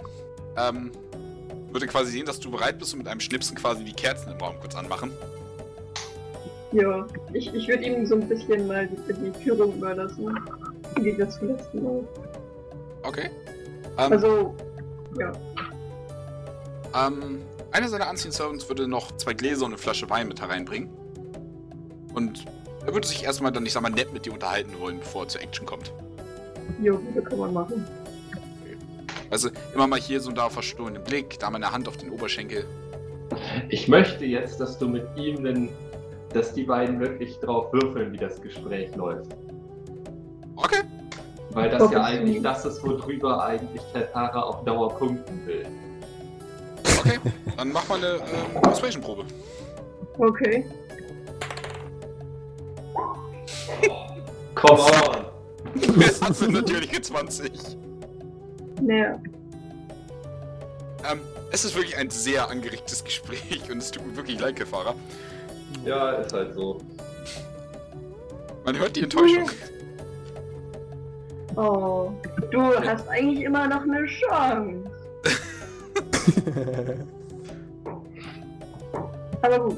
Ähm, 0.56 0.90
würde 1.70 1.86
quasi 1.86 2.12
sehen, 2.12 2.26
dass 2.26 2.38
du 2.38 2.50
bereit 2.50 2.78
bist 2.78 2.92
und 2.92 2.98
mit 2.98 3.08
einem 3.08 3.20
Schnipsen 3.20 3.56
quasi 3.56 3.84
die 3.84 3.92
Kerzen 3.92 4.30
im 4.32 4.38
Raum 4.38 4.54
kurz 4.60 4.76
anmachen. 4.76 5.10
Ja, 6.72 7.06
ich, 7.32 7.52
ich 7.54 7.68
würde 7.68 7.84
ihm 7.84 8.06
so 8.06 8.14
ein 8.16 8.28
bisschen 8.28 8.66
mal 8.66 8.88
die, 8.88 9.12
die 9.12 9.42
Führung 9.42 9.74
überlassen. 9.74 10.38
Wie 11.00 11.12
das 11.12 11.38
zum 11.38 11.48
letzten 11.48 11.82
Mal. 11.82 12.00
Okay. 13.02 13.30
Ähm, 13.98 14.12
Also, 14.12 14.54
ja. 15.18 15.32
ähm, 17.06 17.40
einer 17.72 17.88
seiner 17.88 18.08
Unseen 18.08 18.32
Servants 18.32 18.68
würde 18.68 18.86
noch 18.86 19.16
zwei 19.16 19.34
Gläser 19.34 19.64
und 19.64 19.72
eine 19.72 19.78
Flasche 19.78 20.08
Wein 20.10 20.28
mit 20.28 20.40
hereinbringen. 20.40 20.88
Und 22.14 22.44
er 22.86 22.92
würde 22.92 23.06
sich 23.06 23.24
erstmal 23.24 23.50
dann, 23.50 23.66
ich 23.66 23.72
sag 23.72 23.82
mal, 23.82 23.90
nett 23.90 24.12
mit 24.12 24.26
dir 24.26 24.32
unterhalten 24.32 24.78
wollen, 24.78 25.00
bevor 25.00 25.22
er 25.24 25.28
zur 25.28 25.40
Action 25.40 25.66
kommt. 25.66 25.92
Jo, 26.80 27.00
das 27.14 27.24
kann 27.24 27.38
man 27.38 27.52
machen. 27.52 27.84
Also 29.30 29.50
immer 29.74 29.86
mal 29.86 29.98
hier 29.98 30.20
so 30.20 30.28
und 30.28 30.38
da 30.38 30.48
verstohlenen 30.48 31.02
Blick, 31.02 31.38
da 31.40 31.50
mal 31.50 31.56
eine 31.56 31.72
Hand 31.72 31.88
auf 31.88 31.96
den 31.96 32.10
Oberschenkel. 32.10 32.64
Ich 33.68 33.88
möchte 33.88 34.24
jetzt, 34.24 34.60
dass 34.60 34.78
du 34.78 34.86
mit 34.86 35.04
ihm 35.16 35.42
den, 35.42 35.70
dass 36.32 36.52
die 36.52 36.64
beiden 36.64 37.00
wirklich 37.00 37.38
drauf 37.38 37.72
würfeln, 37.72 38.12
wie 38.12 38.18
das 38.18 38.40
Gespräch 38.40 38.94
läuft. 38.94 39.34
Okay. 40.56 40.82
Weil 41.54 41.70
das 41.70 41.90
ja 41.92 42.04
eigentlich 42.04 42.42
das 42.42 42.64
ist, 42.64 42.82
worüber 42.82 43.44
eigentlich 43.44 43.82
Tertara 43.92 44.42
auf 44.42 44.64
Dauer 44.64 44.90
punkten 44.96 45.46
will. 45.46 45.66
Okay, 46.98 47.20
dann 47.56 47.72
mach 47.72 47.88
mal 47.88 47.98
eine 47.98 48.14
ähm, 48.14 48.60
Persuasion-Probe. 48.62 49.24
Okay. 50.18 50.66
Come 54.54 54.80
on! 54.80 56.00
Es 56.00 56.20
hat 56.20 56.42
eine 56.42 56.52
natürliche 56.52 57.00
20. 57.00 57.52
Naja. 58.80 59.20
Ähm, 61.10 61.20
es 61.52 61.64
ist 61.64 61.76
wirklich 61.76 61.96
ein 61.96 62.10
sehr 62.10 62.48
angeregtes 62.50 63.04
Gespräch 63.04 63.62
und 63.70 63.78
es 63.78 63.90
tut 63.90 64.06
mir 64.06 64.16
wirklich 64.16 64.40
leid, 64.40 64.56
Gefahrer. 64.56 64.94
Ja, 65.84 66.12
ist 66.12 66.32
halt 66.32 66.54
so. 66.54 66.78
Man 68.64 68.78
hört 68.78 68.96
die 68.96 69.02
Enttäuschung. 69.02 69.50
Oh. 71.56 72.12
Du 72.50 72.62
hast 72.62 73.08
eigentlich 73.08 73.44
immer 73.44 73.68
noch 73.68 73.82
eine 73.82 74.06
Chance. 74.06 74.90
Aber 79.42 79.58
gut. 79.58 79.76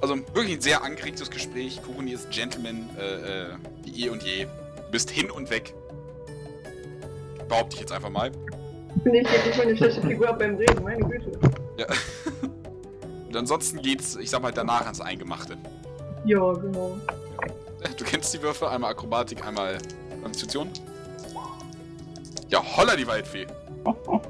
Also 0.00 0.16
wirklich 0.34 0.54
ein 0.56 0.60
sehr 0.60 0.82
angeregtes 0.82 1.30
Gespräch. 1.30 1.80
Kuruni 1.82 2.12
ist 2.12 2.30
Gentleman, 2.30 2.88
äh, 2.98 3.42
äh, 3.42 3.46
wie 3.84 4.04
eh 4.04 4.08
und 4.10 4.22
je. 4.22 4.44
Du 4.44 4.90
bist 4.90 5.10
hin 5.10 5.30
und 5.30 5.50
weg. 5.50 5.74
Behaupte 7.48 7.74
ich 7.74 7.80
jetzt 7.80 7.92
einfach 7.92 8.10
mal. 8.10 8.32
Finde 9.02 9.20
ich 9.20 9.30
wirklich 9.30 9.56
meine 9.56 9.76
schlechte 9.76 10.00
Figur 10.02 10.28
ab 10.28 10.38
beim 10.38 10.56
Reden, 10.56 10.82
meine 10.82 11.04
Güte. 11.04 11.32
Ja. 11.78 11.86
Und 13.28 13.36
ansonsten 13.36 13.82
geht's, 13.82 14.16
ich 14.16 14.30
sag 14.30 14.40
mal, 14.40 14.52
danach 14.52 14.82
ans 14.82 15.00
Eingemachte. 15.00 15.58
Ja, 16.24 16.52
genau. 16.54 16.96
Du 17.96 18.04
kennst 18.04 18.32
die 18.34 18.42
Würfe, 18.42 18.68
einmal 18.68 18.90
Akrobatik, 18.90 19.44
einmal 19.46 19.78
Konstitution. 20.22 20.70
Ja, 22.48 22.62
holla 22.76 22.96
die 22.96 23.06
Waldfee. 23.06 23.46
Huh, 23.84 23.94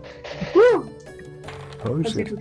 oh 1.84 1.97
das 1.99 2.12
shit. 2.12 2.34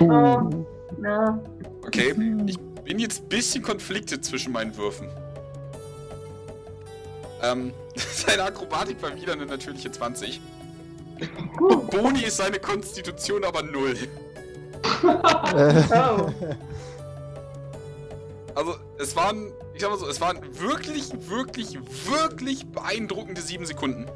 Oh. 0.00 0.66
Na, 0.98 1.40
Okay, 1.86 2.14
ich 2.46 2.58
bin 2.84 2.98
jetzt 2.98 3.22
ein 3.22 3.28
bisschen 3.28 3.62
Konflikte 3.62 4.20
zwischen 4.20 4.52
meinen 4.52 4.76
Würfen. 4.76 5.08
Ähm, 7.42 7.72
seine 7.96 8.44
Akrobatik 8.44 9.02
war 9.02 9.14
wieder 9.14 9.34
eine 9.34 9.46
natürliche 9.46 9.90
20. 9.90 10.40
Boni 11.90 12.22
ist 12.22 12.38
seine 12.38 12.58
Konstitution 12.58 13.44
aber 13.44 13.62
0. 13.62 13.94
oh. 15.04 16.30
Also, 18.54 18.76
es 18.98 19.16
waren, 19.16 19.52
ich 19.74 19.80
sag 19.80 19.90
mal 19.90 19.98
so, 19.98 20.06
es 20.06 20.20
waren 20.20 20.38
wirklich, 20.60 21.10
wirklich, 21.28 21.76
wirklich 22.08 22.64
beeindruckende 22.66 23.40
7 23.40 23.66
Sekunden. 23.66 24.06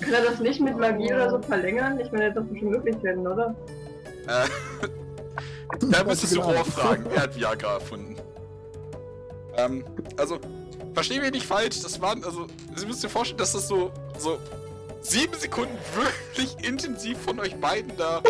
Kann 0.00 0.12
er 0.12 0.24
das 0.24 0.40
nicht 0.40 0.60
mit 0.60 0.78
Magie 0.78 1.12
oder 1.12 1.30
so 1.30 1.42
verlängern? 1.42 2.00
Ich 2.00 2.10
meine, 2.12 2.32
das 2.32 2.44
muss 2.44 2.58
schon 2.58 2.70
möglich 2.70 3.02
werden, 3.02 3.26
oder? 3.26 3.54
Äh, 4.26 4.46
da 5.90 6.04
müsstest 6.04 6.34
du. 6.34 6.40
Rohr 6.40 6.64
fragen. 6.64 7.04
Er 7.14 7.22
hat 7.22 7.36
Viagra 7.36 7.74
erfunden. 7.74 8.16
Ähm, 9.56 9.84
also, 10.16 10.38
verstehen 10.94 11.22
wir 11.22 11.30
nicht 11.30 11.46
falsch, 11.46 11.80
das 11.82 12.00
waren, 12.00 12.24
also, 12.24 12.46
Sie 12.74 12.86
müssen 12.86 13.00
sich 13.02 13.12
vorstellen, 13.12 13.38
dass 13.38 13.52
das 13.52 13.68
so, 13.68 13.92
so 14.18 14.38
sieben 15.02 15.34
Sekunden 15.34 15.76
wirklich 15.94 16.56
intensiv 16.66 17.18
von 17.18 17.38
euch 17.40 17.54
beiden 17.56 17.94
da, 17.98 18.22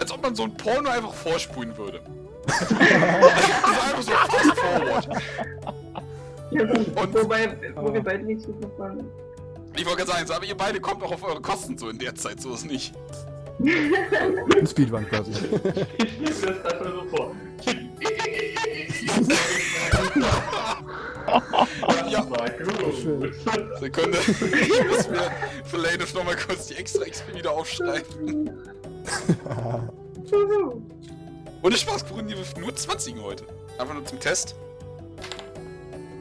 als 0.00 0.10
ob 0.12 0.22
man 0.22 0.34
so 0.34 0.44
ein 0.44 0.56
Porno 0.56 0.88
einfach 0.90 1.12
vorspulen 1.14 1.76
würde. 1.76 2.00
das 2.46 2.60
ist 2.62 2.72
einfach 2.72 4.02
so 4.02 4.10
fast 4.12 4.58
forward. 4.58 5.08
Ja. 6.50 6.62
Und- 6.62 7.14
Wobei, 7.14 7.56
wo 7.76 7.92
wir 7.92 8.02
beide 8.02 8.24
nicht 8.24 8.40
so 8.40 8.52
gut 8.52 8.76
waren. 8.78 9.04
Ich 9.76 9.84
wollte 9.86 9.98
gerade 9.98 10.10
sagen, 10.10 10.26
so, 10.26 10.34
aber 10.34 10.44
ihr 10.44 10.56
beide 10.56 10.80
kommt 10.80 11.02
auch 11.04 11.12
auf 11.12 11.22
eure 11.22 11.40
Kosten 11.40 11.78
so 11.78 11.88
in 11.90 11.98
der 11.98 12.14
Zeit, 12.16 12.40
so 12.40 12.54
ist 12.54 12.64
nicht. 12.66 12.92
Ein 13.62 14.66
Speedrun 14.66 15.06
quasi. 15.08 15.30
Ich 15.98 16.18
mir 16.18 16.26
das 16.28 16.64
einfach 16.64 16.86
so 16.86 17.04
vor. 17.16 17.36
Ja. 22.10 22.22
Gut. 22.22 23.34
Sekunde. 23.80 24.18
Ich 24.18 24.86
muss 24.88 25.08
mir 25.08 25.30
für 25.64 25.76
Lanus 25.76 26.14
nochmal 26.14 26.36
kurz 26.36 26.66
die 26.68 26.76
extra 26.76 27.04
XP 27.04 27.34
wieder 27.36 27.52
aufschreiben. 27.52 28.50
Ohne 31.62 31.76
Spaß, 31.76 32.04
die 32.04 32.36
wirft 32.36 32.58
nur 32.58 32.74
20 32.74 33.16
heute. 33.20 33.44
Einfach 33.78 33.94
nur 33.94 34.04
zum 34.04 34.18
Test. 34.18 34.54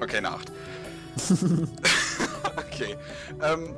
Okay, 0.01 0.17
eine 0.17 0.31
8. 0.31 0.51
okay. 2.57 2.95
Ähm, 3.41 3.75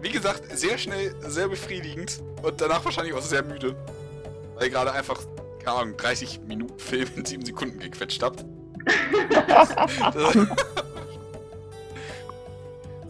wie 0.00 0.10
gesagt, 0.10 0.56
sehr 0.56 0.78
schnell, 0.78 1.14
sehr 1.20 1.48
befriedigend 1.48 2.22
und 2.42 2.60
danach 2.60 2.84
wahrscheinlich 2.84 3.14
auch 3.14 3.22
sehr 3.22 3.42
müde. 3.42 3.74
Weil 4.54 4.64
ihr 4.64 4.70
gerade 4.70 4.92
einfach, 4.92 5.20
keine 5.62 5.76
Ahnung, 5.76 5.96
30 5.96 6.40
Minuten 6.46 6.78
Film 6.78 7.08
in 7.16 7.24
7 7.24 7.44
Sekunden 7.44 7.78
gequetscht 7.78 8.22
habt. 8.22 8.44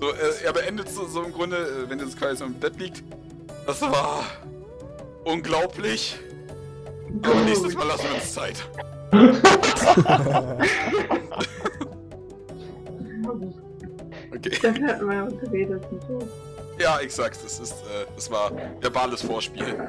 so, 0.01 0.12
äh, 0.12 0.44
er 0.44 0.52
beendet 0.52 0.91
so, 0.91 1.07
so 1.07 1.23
im 1.23 1.33
Grunde, 1.33 1.57
äh, 1.57 1.89
wenn 1.89 1.99
das 1.99 2.17
quasi 2.17 2.36
so 2.36 2.44
im 2.44 2.55
Bett 2.55 2.78
liegt. 2.78 3.02
Das 3.67 3.81
war 3.81 4.25
unglaublich. 5.25 6.18
Aber 7.23 7.34
nächstes 7.42 7.75
Mal 7.75 7.86
lassen 7.86 8.07
wir 8.09 8.15
uns 8.15 8.33
Zeit. 8.33 8.68
Okay. 14.34 14.59
Dafür 14.62 14.89
hatten 14.89 15.09
wir 15.09 15.15
ja 15.15 15.28
geredet 15.28 15.84
so. 16.09 16.18
Ja, 16.78 16.99
exakt. 17.01 17.39
Das 17.44 17.60
ist, 17.60 17.73
äh, 17.73 18.07
das 18.17 18.31
war 18.31 18.51
verbales 18.81 19.23
Vorspiel. 19.23 19.89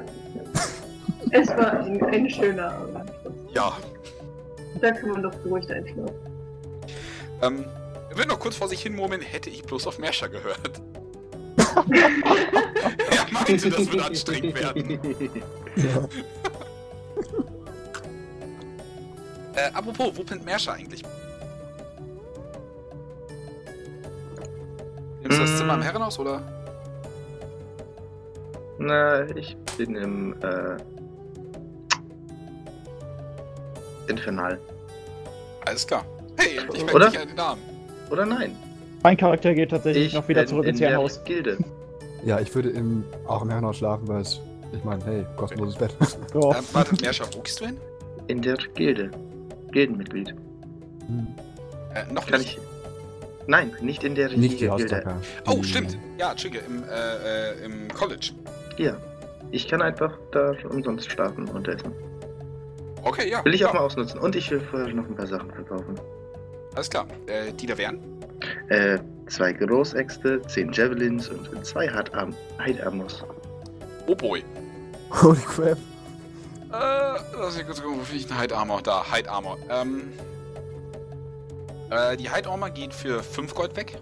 Es 1.30 1.48
war 1.48 1.80
ein, 1.80 2.04
ein 2.04 2.30
schöner 2.30 2.72
Abend. 2.72 3.10
Ja. 3.52 3.76
Da 4.80 4.92
kann 4.92 5.10
man 5.10 5.22
doch 5.22 5.34
beruhigt 5.36 5.70
einschlafen. 5.70 6.14
Ähm, 7.42 7.64
er 8.10 8.16
will 8.16 8.26
noch 8.26 8.38
kurz 8.38 8.56
vor 8.56 8.68
sich 8.68 8.82
hin 8.82 8.94
murmeln, 8.94 9.22
hätte 9.22 9.50
ich 9.50 9.62
bloß 9.64 9.86
auf 9.86 9.98
Merscher 9.98 10.28
gehört. 10.28 10.80
er 13.10 13.32
meinte, 13.32 13.70
das 13.70 13.92
wird 13.92 14.02
anstrengend 14.04 14.54
werden. 14.54 15.00
ja. 15.76 16.08
Äh, 19.56 19.70
apropos, 19.72 20.10
wo 20.16 20.24
pennt 20.24 20.44
Merscher 20.44 20.72
eigentlich? 20.72 21.04
Nimmst 25.22 25.38
du 25.38 25.42
das 25.42 25.50
Mm. 25.52 25.56
Zimmer 25.58 25.74
im 25.74 25.82
Herrenhaus 25.82 26.18
oder? 26.18 26.42
Na, 28.78 29.22
ich 29.36 29.56
bin 29.78 29.94
im 29.94 30.34
äh, 30.42 30.76
Infernal. 34.08 34.58
Alles 35.64 35.86
klar. 35.86 36.04
Hey, 36.36 36.58
ich 36.72 36.80
merke 36.84 36.94
Oder? 36.96 37.10
den 37.10 37.34
Namen. 37.36 37.62
Oder 38.10 38.26
nein? 38.26 38.56
Mein 39.04 39.18
Charakter 39.18 39.54
geht 39.54 39.70
tatsächlich 39.70 40.06
Ich 40.06 40.14
noch 40.14 40.26
wieder 40.28 40.46
zurück 40.46 40.64
in 40.64 40.70
ins 40.70 40.78
der 40.78 40.88
Herrenhaus. 40.88 41.22
Gilde. 41.24 41.58
ja, 42.24 42.40
ich 42.40 42.52
würde 42.54 42.70
im, 42.70 43.04
auch 43.26 43.42
im 43.42 43.50
Herrenhaus 43.50 43.76
schlafen, 43.76 44.08
weil 44.08 44.22
es, 44.22 44.40
ich 44.72 44.82
meine, 44.82 45.04
hey, 45.04 45.26
kostenloses 45.36 45.76
Bett. 45.76 45.94
Ja. 46.32 46.56
Ähm, 46.56 46.64
warte, 46.72 46.96
Merscher, 47.02 47.26
wo 47.36 47.40
gehst 47.40 47.60
du 47.60 47.66
hin? 47.66 47.76
In 48.28 48.40
der 48.40 48.56
Gilde. 48.74 49.10
Gildenmitglied. 49.72 50.30
Hm. 50.30 51.26
Äh, 51.94 52.10
noch 52.12 52.26
Kann 52.26 52.40
nicht. 52.40 52.56
ich. 52.56 53.46
Nein, 53.46 53.76
nicht 53.82 54.02
in 54.04 54.14
der 54.14 54.30
Nicht 54.30 54.58
die 54.58 54.68
Gilde. 54.68 55.20
Oh, 55.46 55.62
stimmt. 55.62 55.98
Ja, 56.18 56.30
Entschuldige, 56.30 56.64
im, 56.66 56.82
äh, 56.84 57.60
äh, 57.60 57.64
im 57.66 57.88
College. 57.88 58.30
Ja. 58.78 58.96
Ich 59.50 59.68
kann 59.68 59.82
einfach 59.82 60.16
da 60.32 60.54
umsonst 60.70 61.10
schlafen 61.10 61.46
und 61.48 61.68
essen. 61.68 61.92
Okay, 63.02 63.30
ja. 63.30 63.44
Will 63.44 63.52
ich 63.52 63.62
auch 63.66 63.74
ja, 63.74 63.80
mal 63.80 63.84
ausnutzen. 63.84 64.18
Und 64.18 64.34
ich 64.34 64.50
will 64.50 64.60
vorher 64.60 64.88
noch 64.94 65.06
ein 65.06 65.14
paar 65.14 65.26
Sachen 65.26 65.50
verkaufen. 65.50 65.94
Alles 66.74 66.88
klar. 66.88 67.06
Äh, 67.26 67.52
die 67.52 67.66
da 67.66 67.76
wären? 67.76 67.98
Äh, 68.68 68.98
zwei 69.28 69.52
Großäxte, 69.52 70.42
zehn 70.42 70.72
Javelins 70.72 71.28
und 71.28 71.64
zwei 71.64 71.88
Hartarm 71.88 72.34
Heidarmos. 72.58 73.24
Oh 74.06 74.14
boy. 74.14 74.42
Holy 75.22 75.38
crap. 75.40 75.78
Äh, 76.72 77.20
lass 77.38 77.56
mich 77.56 77.66
kurz 77.66 77.80
gucken, 77.82 78.00
wo 78.00 78.04
finde 78.04 78.20
ich 78.24 78.30
einen 78.30 78.40
Hide 78.40 78.56
Armor? 78.56 78.82
Da, 78.82 79.04
Hide 79.14 79.30
Armor. 79.30 79.56
Ähm, 79.70 80.12
äh, 81.90 82.16
die 82.16 82.30
Hide 82.30 82.48
Armor 82.48 82.70
geht 82.70 82.92
für 82.92 83.22
5 83.22 83.54
Gold 83.54 83.76
weg. 83.76 83.96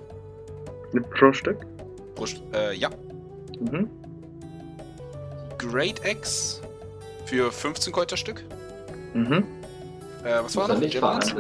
Pro 1.19 1.33
Stück? 1.33 1.59
Pro 2.15 2.25
St- 2.25 2.41
Äh, 2.55 2.75
ja. 2.75 2.89
Mhm. 3.61 3.89
Great 5.59 6.01
Axe 6.05 6.61
für 7.27 7.53
15 7.53 7.93
Gold 7.93 8.11
das 8.13 8.19
Stück. 8.21 8.43
Mhm. 9.15 9.45
Äh, 10.25 10.43
was 10.43 10.57
war 10.57 10.69
noch? 10.69 10.79
nicht 10.79 10.95
Javelins? 10.95 11.35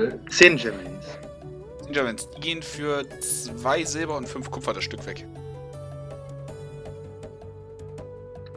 Verhandeln. 1.92 2.18
10 2.18 2.26
Gemins. 2.26 2.26
Javelins. 2.26 2.30
Die 2.30 2.40
gehen 2.40 2.62
für 2.62 3.04
2 3.20 3.84
Silber 3.84 4.16
und 4.16 4.28
5 4.28 4.50
Kupfer 4.50 4.72
das 4.72 4.84
Stück 4.84 5.04
weg. 5.06 5.26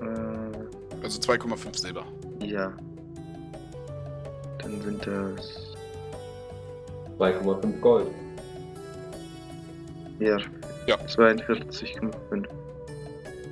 Äh, 0.02 1.04
Also 1.04 1.20
2,5 1.20 1.78
Silber. 1.78 2.06
ja. 2.42 2.74
Dann 4.60 4.82
sind 4.82 5.06
das. 5.06 5.76
2,5 7.20 7.80
Gold. 7.82 8.08
Ja. 10.20 10.38
Ja. 10.88 10.96
42,5. 11.06 12.46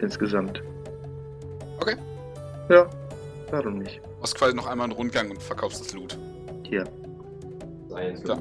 Insgesamt. 0.02 0.64
Okay. 1.80 1.96
Ja. 2.70 2.90
Warum 3.52 3.78
nicht? 3.80 4.02
Machst 4.20 4.36
quasi 4.36 4.56
noch 4.56 4.66
einmal 4.66 4.86
einen 4.86 4.94
Rundgang 4.94 5.30
und 5.30 5.42
verkaufst 5.42 5.82
das 5.82 5.94
Loot. 5.94 6.18
Hier. 6.64 6.84
Sein 7.90 8.22
Klar. 8.24 8.40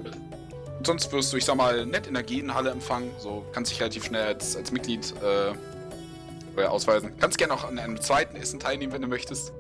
Sonst 0.85 1.13
wirst 1.13 1.33
du, 1.33 1.37
ich 1.37 1.45
sag 1.45 1.57
mal, 1.57 1.87
nett 1.87 2.07
in 2.07 2.15
der 2.15 2.23
Gehenhalle 2.23 2.71
empfangen. 2.71 3.11
So 3.19 3.45
kannst 3.53 3.71
dich 3.71 3.81
relativ 3.81 4.05
schnell 4.05 4.27
als, 4.27 4.57
als 4.57 4.73
Mitglied 4.73 5.15
äh, 5.23 6.65
ausweisen. 6.65 7.13
Kannst 7.21 7.39
gerne 7.39 7.55
auch 7.55 7.65
an 7.65 7.79
einem 7.79 8.01
zweiten 8.01 8.37
Essen 8.37 8.59
teilnehmen, 8.61 8.93
wenn 8.93 9.03
du 9.03 9.09
möchtest. 9.09 9.53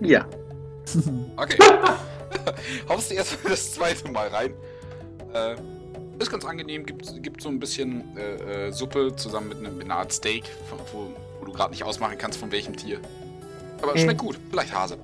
Ja. 0.00 0.26
Okay. 1.36 1.58
Haust 2.88 3.10
du 3.10 3.14
erstmal 3.14 3.52
das 3.52 3.74
zweite 3.74 4.10
Mal 4.10 4.28
rein. 4.28 4.54
Äh, 5.34 5.54
ist 6.18 6.30
ganz 6.30 6.44
angenehm, 6.46 6.86
gibt, 6.86 7.22
gibt 7.22 7.42
so 7.42 7.48
ein 7.50 7.60
bisschen 7.60 8.16
äh, 8.16 8.68
äh, 8.68 8.72
Suppe 8.72 9.14
zusammen 9.14 9.50
mit, 9.50 9.58
einem, 9.58 9.76
mit 9.76 9.84
einer 9.84 9.96
Art 9.96 10.12
Steak, 10.12 10.44
wo, 10.92 11.08
wo 11.40 11.44
du 11.44 11.52
gerade 11.52 11.70
nicht 11.72 11.84
ausmachen 11.84 12.16
kannst, 12.18 12.38
von 12.40 12.50
welchem 12.50 12.74
Tier. 12.74 13.00
Aber 13.82 13.92
Hm. 13.92 13.98
schmeckt 14.00 14.18
gut, 14.20 14.38
vielleicht 14.50 14.72
Hase. 14.74 14.96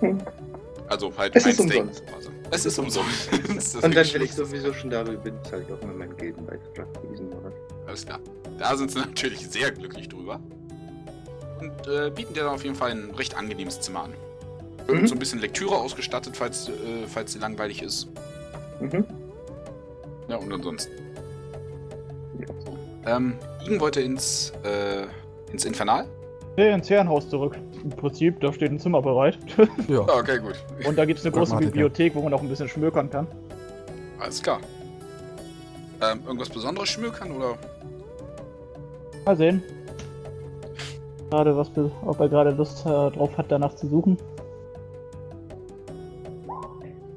Hm. 0.00 0.18
Also 0.88 1.12
halt 1.16 1.36
Es 1.36 1.44
ein 1.44 1.52
Steak. 1.52 1.66
umsonst. 1.82 2.02
Also, 2.16 2.30
es 2.50 2.66
ist 2.66 2.78
umsonst. 2.78 3.28
Das 3.54 3.74
Und 3.76 3.94
dann, 3.94 4.06
wenn 4.12 4.22
ich 4.22 4.32
sowieso 4.32 4.72
schon 4.72 4.90
da 4.90 5.02
bin, 5.02 5.34
zahle 5.48 5.62
ich 5.66 5.72
auch 5.72 5.80
mal 5.82 5.94
meinen 5.94 6.16
Gildenbeitrag 6.16 6.86
für 7.00 7.06
diesen 7.10 7.28
Monat. 7.30 7.52
Alles 7.86 8.04
klar. 8.04 8.20
Da 8.58 8.76
sind 8.76 8.90
sie 8.90 8.98
natürlich 9.00 9.48
sehr 9.48 9.70
glücklich 9.70 10.08
drüber. 10.08 10.40
Und 11.60 11.86
äh, 11.88 12.10
bieten 12.10 12.34
dir 12.34 12.44
dann 12.44 12.54
auf 12.54 12.64
jeden 12.64 12.76
Fall 12.76 12.90
ein 12.90 13.10
recht 13.12 13.36
angenehmes 13.36 13.80
Zimmer 13.80 14.04
an. 14.04 14.14
Mit 14.88 15.02
Mhm. 15.02 15.06
so 15.06 15.14
ein 15.14 15.18
bisschen 15.18 15.40
Lektüre 15.40 15.76
ausgestattet, 15.76 16.36
falls, 16.36 16.68
äh, 16.68 17.06
falls 17.06 17.32
sie 17.32 17.38
langweilig 17.38 17.82
ist. 17.82 18.08
Mhm. 18.80 19.04
Ja, 20.28 20.36
und 20.36 20.52
ansonsten. 20.52 20.92
Ja. 22.40 22.46
So. 22.64 22.78
Ähm, 23.06 23.38
Igen 23.64 23.80
wollte 23.80 24.00
ins, 24.02 24.52
äh, 24.62 25.06
ins 25.52 25.64
Infernal. 25.64 26.06
Nee, 26.56 26.72
ins 26.72 26.88
Herrenhaus 26.88 27.28
zurück. 27.28 27.58
Im 27.82 27.90
Prinzip, 27.90 28.40
da 28.40 28.52
steht 28.52 28.70
ein 28.70 28.78
Zimmer 28.78 29.02
bereit. 29.02 29.38
Ja. 29.88 30.00
Ah, 30.02 30.18
okay, 30.20 30.38
gut. 30.38 30.54
Und 30.86 30.96
da 30.96 31.04
gibt 31.04 31.18
es 31.18 31.24
eine 31.24 31.32
große 31.32 31.50
Pragmatiker. 31.50 31.72
Bibliothek, 31.72 32.14
wo 32.14 32.22
man 32.22 32.32
auch 32.32 32.40
ein 32.40 32.48
bisschen 32.48 32.68
schmökern 32.68 33.10
kann. 33.10 33.26
Alles 34.20 34.42
klar. 34.42 34.60
Ähm, 36.00 36.20
irgendwas 36.24 36.48
Besonderes 36.48 36.88
schmökern 36.88 37.32
oder? 37.32 37.56
Mal 39.24 39.36
sehen. 39.36 39.62
Gerade 41.30 41.56
was, 41.56 41.70
ob 42.04 42.20
er 42.20 42.28
gerade 42.28 42.50
Lust 42.50 42.86
äh, 42.86 42.88
drauf 42.88 43.36
hat, 43.36 43.46
danach 43.48 43.74
zu 43.74 43.88
suchen. 43.88 44.16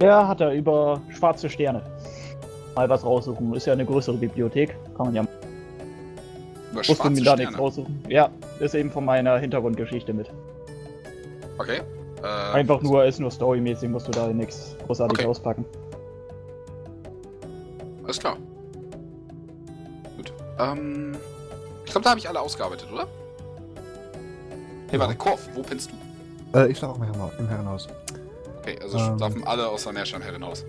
Ja, 0.01 0.27
hat 0.27 0.41
er 0.41 0.53
über 0.53 1.01
schwarze 1.09 1.49
Sterne. 1.49 1.81
Mal 2.75 2.89
was 2.89 3.03
raussuchen. 3.03 3.53
Ist 3.53 3.67
ja 3.67 3.73
eine 3.73 3.85
größere 3.85 4.17
Bibliothek. 4.17 4.75
Kann 4.95 5.07
man 5.07 5.15
ja 5.15 5.21
Über 5.21 5.36
musste 6.77 6.95
schwarze 6.95 7.11
mir 7.11 7.23
da 7.23 7.35
nichts 7.35 7.57
raussuchen. 7.57 8.03
Ja, 8.09 8.29
ist 8.59 8.75
eben 8.75 8.91
von 8.91 9.05
meiner 9.05 9.37
Hintergrundgeschichte 9.37 10.13
mit. 10.13 10.29
Okay. 11.57 11.81
Äh, 12.23 12.27
Einfach 12.53 12.81
nur, 12.81 13.05
ist 13.05 13.19
nur 13.19 13.31
storymäßig, 13.31 13.89
musst 13.89 14.07
du 14.07 14.11
da 14.11 14.27
nichts 14.27 14.75
großartig 14.85 15.19
Okay. 15.19 15.27
auspacken. 15.27 15.65
Alles 18.03 18.19
klar. 18.19 18.37
Gut. 20.15 20.33
Ähm, 20.59 21.15
ich 21.85 21.91
glaube, 21.91 22.03
da 22.03 22.09
habe 22.11 22.19
ich 22.19 22.27
alle 22.27 22.39
ausgearbeitet, 22.39 22.87
oder? 22.91 23.07
Hey, 24.89 24.93
Ja. 24.93 24.99
warte, 24.99 25.15
Korf, 25.15 25.47
wo 25.53 25.61
pennst 25.61 25.91
du? 25.91 26.57
Äh, 26.57 26.71
ich 26.71 26.77
schlafe 26.77 26.93
auch 26.93 26.97
im 26.97 27.03
Herrenhaus. 27.03 27.31
Im 27.39 27.47
Herrenhaus. 27.49 27.87
Okay, 28.61 28.77
also 28.81 28.97
Ähm. 28.97 29.17
schlafen 29.17 29.43
alle 29.45 29.67
außer 29.67 29.91
Meerscher 29.91 30.17
im 30.17 30.23
Herrenhaus. 30.23 30.63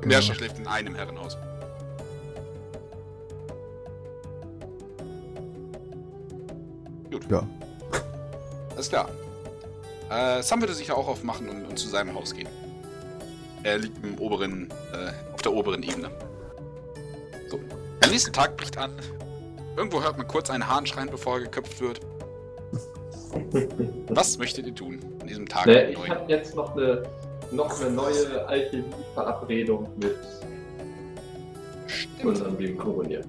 Genau. 0.00 0.06
Meerscher 0.06 0.34
schläft 0.34 0.58
in 0.58 0.66
einem 0.66 0.94
Herrenhaus. 0.94 1.36
Gut. 7.22 7.30
Ja. 7.30 7.46
Alles 8.74 8.88
klar. 8.88 9.08
Äh, 10.10 10.42
Sam 10.42 10.60
würde 10.60 10.74
sich 10.74 10.88
ja 10.88 10.94
auch 10.94 11.08
aufmachen 11.08 11.48
und, 11.48 11.64
und 11.64 11.78
zu 11.78 11.88
seinem 11.88 12.14
Haus 12.14 12.34
gehen. 12.34 12.48
Er 13.62 13.78
liegt 13.78 14.04
im 14.04 14.18
oberen, 14.18 14.70
äh, 14.92 15.32
auf 15.32 15.42
der 15.42 15.52
oberen 15.52 15.82
Ebene. 15.82 16.10
So. 17.48 17.60
Der 18.02 18.10
nächste 18.10 18.32
Tag 18.32 18.56
bricht 18.56 18.76
an. 18.76 18.92
Irgendwo 19.76 20.02
hört 20.02 20.18
man 20.18 20.26
kurz 20.26 20.50
einen 20.50 20.68
Hahn 20.68 20.84
schreien, 20.86 21.08
bevor 21.10 21.36
er 21.36 21.44
geköpft 21.44 21.80
wird. 21.80 22.00
Was 24.08 24.36
möchtet 24.36 24.66
ihr 24.66 24.74
tun 24.74 24.98
an 25.20 25.26
diesem 25.26 25.48
Tag? 25.48 25.66
Ne, 25.66 25.90
ich 25.90 26.10
habe 26.10 26.30
jetzt 26.30 26.54
noch 26.54 26.76
eine, 26.76 27.04
noch 27.50 27.80
eine 27.80 27.90
neue 27.90 28.46
Alchemie-Verabredung 28.46 29.88
mit 29.96 30.16
Stimmt. 31.86 32.24
unserem 32.24 32.58
lieben 32.58 32.76
Koronier. 32.76 33.22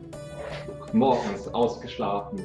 Morgens 0.91 1.47
ausgeschlafen. 1.53 2.41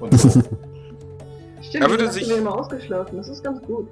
Und 0.00 0.18
so. 0.18 0.28
Stimmt, 1.62 1.84
Er 1.84 1.90
würde 1.90 2.10
sich- 2.10 2.28
immer 2.30 2.54
ausgeschlafen. 2.58 3.16
Das 3.18 3.28
ist 3.28 3.44
ganz 3.44 3.62
gut. 3.62 3.86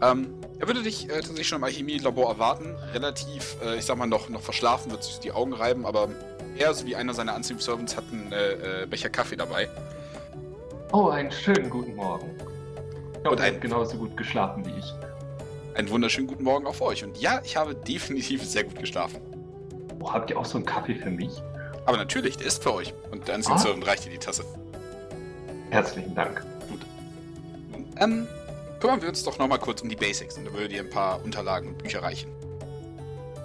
Ähm, 0.00 0.34
er 0.60 0.66
würde 0.66 0.82
dich 0.82 1.06
äh, 1.08 1.14
tatsächlich 1.14 1.48
schon 1.48 1.58
im 1.58 1.64
Alchemielabor 1.64 2.28
erwarten. 2.30 2.76
Relativ, 2.94 3.56
äh, 3.64 3.76
ich 3.76 3.84
sag 3.84 3.96
mal, 3.98 4.06
noch, 4.06 4.28
noch 4.28 4.40
verschlafen, 4.40 4.90
wird 4.92 5.02
sich 5.02 5.18
die 5.18 5.32
Augen 5.32 5.52
reiben, 5.52 5.84
aber 5.86 6.08
er 6.56 6.72
sowie 6.74 6.94
einer 6.96 7.14
seiner 7.14 7.34
Unseen 7.34 7.58
Servants 7.58 7.96
hat 7.96 8.04
einen 8.12 8.32
äh, 8.32 8.82
äh, 8.82 8.86
Becher 8.86 9.08
Kaffee 9.08 9.36
dabei. 9.36 9.68
oh, 10.92 11.08
einen 11.08 11.30
schönen 11.32 11.68
guten 11.68 11.94
Morgen. 11.96 12.30
Ich 13.24 13.30
Und 13.30 13.40
habe 13.40 13.42
ein- 13.42 13.60
genauso 13.60 13.96
gut 13.98 14.16
geschlafen 14.16 14.64
wie 14.66 14.78
ich. 14.78 14.94
Einen 15.74 15.90
wunderschönen 15.90 16.26
guten 16.28 16.44
Morgen 16.44 16.66
auch 16.66 16.74
für 16.74 16.84
euch. 16.84 17.04
Und 17.04 17.20
ja, 17.20 17.40
ich 17.44 17.56
habe 17.56 17.74
definitiv 17.88 18.44
sehr 18.48 18.64
gut 18.64 18.78
geschlafen. 18.78 19.20
Oh, 20.00 20.12
habt 20.12 20.30
ihr 20.30 20.38
auch 20.38 20.44
so 20.44 20.58
einen 20.58 20.66
Kaffee 20.66 20.94
für 20.94 21.10
mich? 21.10 21.42
Aber 21.88 21.96
natürlich, 21.96 22.36
der 22.36 22.46
ist 22.48 22.62
für 22.62 22.74
euch. 22.74 22.92
Und 23.10 23.30
Unseen 23.30 23.54
Ah. 23.54 23.56
Servant 23.56 23.86
reicht 23.86 24.04
dir 24.04 24.10
die 24.10 24.18
Tasse. 24.18 24.44
Herzlichen 25.70 26.14
Dank. 26.14 26.44
Nun, 27.72 27.86
ähm, 27.98 28.28
kümmern 28.78 29.00
wir 29.00 29.08
uns 29.08 29.24
doch 29.24 29.38
nochmal 29.38 29.58
kurz 29.58 29.80
um 29.80 29.88
die 29.88 29.96
Basics. 29.96 30.36
Und 30.36 30.44
da 30.44 30.52
würde 30.52 30.68
dir 30.68 30.82
ein 30.82 30.90
paar 30.90 31.24
Unterlagen 31.24 31.68
und 31.68 31.78
Bücher 31.78 32.02
reichen. 32.02 32.30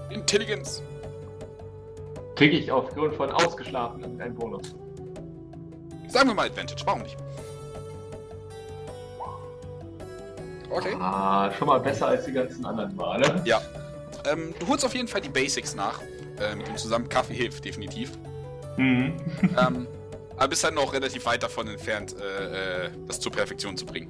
Intelligenz. 0.09 0.81
Kriege 2.35 2.57
ich 2.57 2.69
aufgrund 2.69 3.15
von 3.15 3.31
ausgeschlafen 3.31 4.01
irgendeinen 4.01 4.35
Bonus? 4.35 4.75
Sagen 6.09 6.27
wir 6.27 6.35
mal 6.35 6.47
Advantage, 6.47 6.81
warum 6.85 7.03
nicht? 7.03 7.15
Okay. 10.69 10.97
Ah, 10.99 11.49
schon 11.57 11.69
mal 11.69 11.79
besser 11.79 12.07
als 12.07 12.25
die 12.25 12.33
ganzen 12.33 12.65
anderen 12.65 12.93
Male. 12.97 13.41
Ja. 13.45 13.61
Ähm, 14.29 14.53
du 14.59 14.67
holst 14.67 14.83
auf 14.83 14.93
jeden 14.95 15.07
Fall 15.07 15.21
die 15.21 15.29
Basics 15.29 15.75
nach. 15.75 16.01
Äh, 16.41 16.55
mit 16.57 16.67
ihm 16.67 16.75
zusammen. 16.75 17.07
Kaffee 17.07 17.35
hilft 17.35 17.63
definitiv. 17.63 18.11
Mhm. 18.77 19.13
ähm, 19.57 19.87
aber 20.35 20.47
bist 20.47 20.63
halt 20.63 20.73
noch 20.75 20.93
relativ 20.93 21.25
weit 21.25 21.43
davon 21.43 21.67
entfernt, 21.67 22.15
äh, 22.19 22.85
äh, 22.85 22.89
das 23.07 23.19
zur 23.19 23.31
Perfektion 23.31 23.77
zu 23.77 23.85
bringen. 23.85 24.09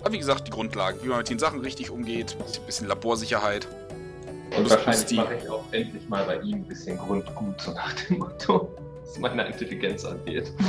Aber 0.00 0.12
wie 0.12 0.18
gesagt, 0.18 0.46
die 0.46 0.50
Grundlagen, 0.50 0.98
wie 1.02 1.08
man 1.08 1.18
mit 1.18 1.30
den 1.30 1.38
Sachen 1.38 1.60
richtig 1.60 1.90
umgeht, 1.90 2.36
ein 2.38 2.66
bisschen 2.66 2.88
Laborsicherheit. 2.88 3.66
Und 4.56 4.64
plus 4.66 4.70
wahrscheinlich 4.72 5.06
die- 5.06 5.16
mache 5.16 5.34
ich 5.42 5.48
auch 5.48 5.64
endlich 5.72 6.08
mal 6.08 6.24
bei 6.24 6.38
ihm 6.40 6.56
ein 6.56 6.64
bisschen 6.64 6.98
Grundgut, 6.98 7.60
so 7.60 7.72
nach 7.72 7.92
dem 7.92 8.18
Motto, 8.18 8.74
was 9.04 9.18
meine 9.18 9.46
Intelligenz 9.46 10.04
angeht. 10.04 10.52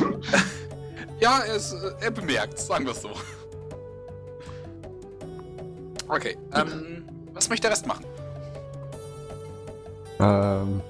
Ja, 1.22 1.40
er, 1.48 1.56
ist, 1.56 1.72
äh, 1.72 1.92
er 2.02 2.12
bemerkt, 2.12 2.60
sagen 2.60 2.84
wir 2.86 2.92
es 2.92 3.02
so. 3.02 3.10
Okay, 6.10 6.38
ähm, 6.54 7.06
was 7.34 7.48
möchte 7.48 7.64
der 7.64 7.72
Rest 7.72 7.88
machen? 7.88 8.04
Ähm, 10.20 10.82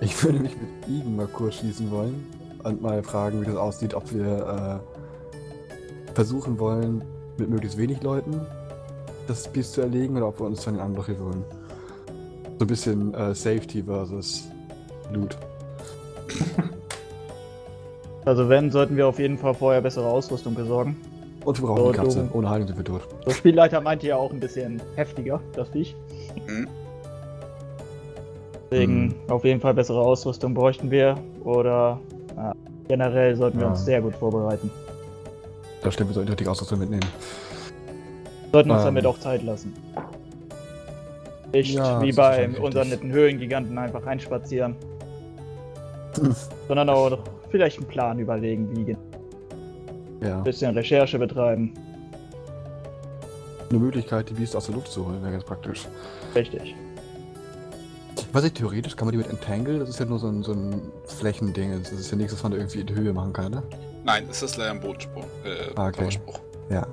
ich 0.00 0.22
würde 0.22 0.38
mich 0.38 0.56
mit 0.56 0.68
Igen 0.88 1.16
mal 1.16 1.26
kurz 1.26 1.56
schließen 1.56 1.90
wollen 1.90 2.26
und 2.62 2.82
mal 2.82 3.02
fragen, 3.02 3.40
wie 3.40 3.46
das 3.46 3.56
aussieht, 3.56 3.94
ob 3.94 4.12
wir 4.12 4.80
äh, 4.80 6.14
versuchen 6.14 6.58
wollen, 6.58 7.02
mit 7.38 7.48
möglichst 7.48 7.78
wenig 7.78 8.02
Leuten 8.02 8.40
das 9.26 9.46
Biest 9.48 9.74
zu 9.74 9.80
erlegen 9.80 10.16
oder 10.16 10.28
ob 10.28 10.40
wir 10.40 10.46
uns 10.46 10.64
von 10.64 10.74
den 10.74 10.82
anderen 10.82 11.18
holen. 11.18 11.44
So 12.58 12.64
ein 12.64 12.66
bisschen 12.66 13.14
äh, 13.14 13.34
Safety 13.34 13.82
versus 13.82 14.48
Loot. 15.12 15.36
Also 18.26 18.50
wenn, 18.50 18.70
sollten 18.70 18.98
wir 18.98 19.06
auf 19.08 19.18
jeden 19.18 19.38
Fall 19.38 19.54
vorher 19.54 19.80
bessere 19.80 20.04
Ausrüstung 20.04 20.54
besorgen. 20.54 20.94
Und 21.44 21.60
wir 21.60 21.66
brauchen 21.66 21.84
So, 21.84 21.90
die 21.90 21.96
Katze. 21.96 22.28
Ohne 22.34 22.50
Heilung 22.50 22.66
sind 22.68 22.76
wir 22.76 22.84
tot. 22.84 23.00
Der 23.26 23.30
Spielleiter 23.32 23.80
meinte 23.80 24.06
ja 24.06 24.16
auch 24.16 24.30
ein 24.30 24.40
bisschen 24.40 24.80
heftiger, 24.94 25.40
das 25.54 25.70
Viech. 25.70 25.96
Mhm. 26.46 26.68
Deswegen 28.70 29.14
auf 29.28 29.44
jeden 29.44 29.60
Fall 29.60 29.74
bessere 29.74 30.00
Ausrüstung 30.00 30.54
bräuchten 30.54 30.90
wir. 30.90 31.16
Oder 31.44 31.98
äh, 32.36 32.52
generell 32.88 33.34
sollten 33.34 33.58
wir 33.58 33.64
Ja. 33.64 33.70
uns 33.72 33.84
sehr 33.84 34.00
gut 34.00 34.14
vorbereiten. 34.14 34.70
Da 35.82 35.90
stimmt, 35.90 36.10
wir 36.10 36.14
sollten 36.14 36.36
die 36.36 36.46
Ausrüstung 36.46 36.78
mitnehmen. 36.78 37.06
Sollten 38.52 38.70
uns 38.70 38.80
Ähm. 38.80 38.86
damit 38.86 39.06
auch 39.06 39.18
Zeit 39.18 39.42
lassen. 39.42 39.72
Nicht 41.52 41.74
Ja, 41.74 42.00
wie 42.00 42.08
das 42.12 42.16
bei 42.16 42.48
unseren 42.60 42.88
netten 42.90 43.10
Höhlengiganten 43.10 43.76
einfach 43.76 44.06
reinspazieren. 44.06 44.76
Sondern 46.68 46.88
auch 46.90 47.18
vielleicht 47.50 47.78
einen 47.78 47.88
Plan 47.88 48.18
überlegen, 48.20 48.68
wie 48.76 48.92
ein 48.92 48.98
Ja. 50.22 50.40
bisschen 50.42 50.74
Recherche 50.74 51.18
betreiben. 51.18 51.72
Eine 53.70 53.78
Möglichkeit, 53.80 54.28
die 54.30 54.34
Biester 54.34 54.58
aus 54.58 54.66
der 54.66 54.74
Luft 54.76 54.88
zu 54.88 55.06
holen, 55.06 55.20
wäre 55.22 55.32
ganz 55.32 55.44
praktisch. 55.44 55.88
Richtig. 56.34 56.74
Weiß 58.32 58.44
ich, 58.44 58.52
theoretisch 58.52 58.94
kann 58.96 59.06
man 59.06 59.12
die 59.12 59.18
mit 59.18 59.28
Entangle, 59.28 59.80
das 59.80 59.88
ist 59.88 59.98
ja 59.98 60.06
nur 60.06 60.18
so 60.20 60.28
ein, 60.28 60.42
so 60.44 60.52
ein 60.52 60.80
Flächending. 61.04 61.82
Das 61.82 61.90
ist 61.92 62.10
ja 62.10 62.16
nichts, 62.16 62.32
was 62.32 62.42
man 62.44 62.52
irgendwie 62.52 62.80
in 62.80 62.86
die 62.86 62.94
Höhe 62.94 63.12
machen 63.12 63.32
kann, 63.32 63.50
ne? 63.50 63.62
Nein, 64.04 64.26
es 64.30 64.40
ist 64.42 64.56
leider 64.56 64.70
ein 64.70 64.80
Bodenspruch. 64.80 65.24
Äh, 65.44 65.72
Ah, 65.74 65.88
okay. 65.88 65.96
Zauberspruch. 65.98 66.38
Ja. 66.70 66.86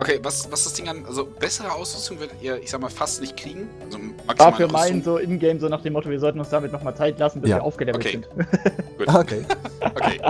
Okay, 0.00 0.18
was, 0.22 0.50
was 0.50 0.64
das 0.64 0.72
Ding 0.72 0.88
an. 0.88 1.04
Also, 1.06 1.26
bessere 1.26 1.70
Ausrüstung 1.72 2.18
werdet 2.20 2.40
ihr, 2.40 2.56
ich 2.62 2.70
sag 2.70 2.80
mal, 2.80 2.88
fast 2.88 3.20
nicht 3.20 3.36
kriegen. 3.36 3.68
Also, 3.84 3.98
maximal. 3.98 4.34
Dafür 4.50 4.72
meinen 4.72 5.02
so 5.02 5.18
in-game 5.18 5.60
so 5.60 5.68
nach 5.68 5.82
dem 5.82 5.92
Motto, 5.92 6.08
wir 6.08 6.18
sollten 6.18 6.38
uns 6.40 6.48
damit 6.48 6.72
nochmal 6.72 6.96
Zeit 6.96 7.18
lassen, 7.18 7.42
bis 7.42 7.50
Ja. 7.50 7.56
wir 7.58 7.64
aufgelevelt 7.64 8.02
Okay. 8.02 8.12
sind. 8.12 8.28
Gut. 8.98 9.08
Ah, 9.08 9.20
okay. 9.20 9.44
Okay. 9.82 10.20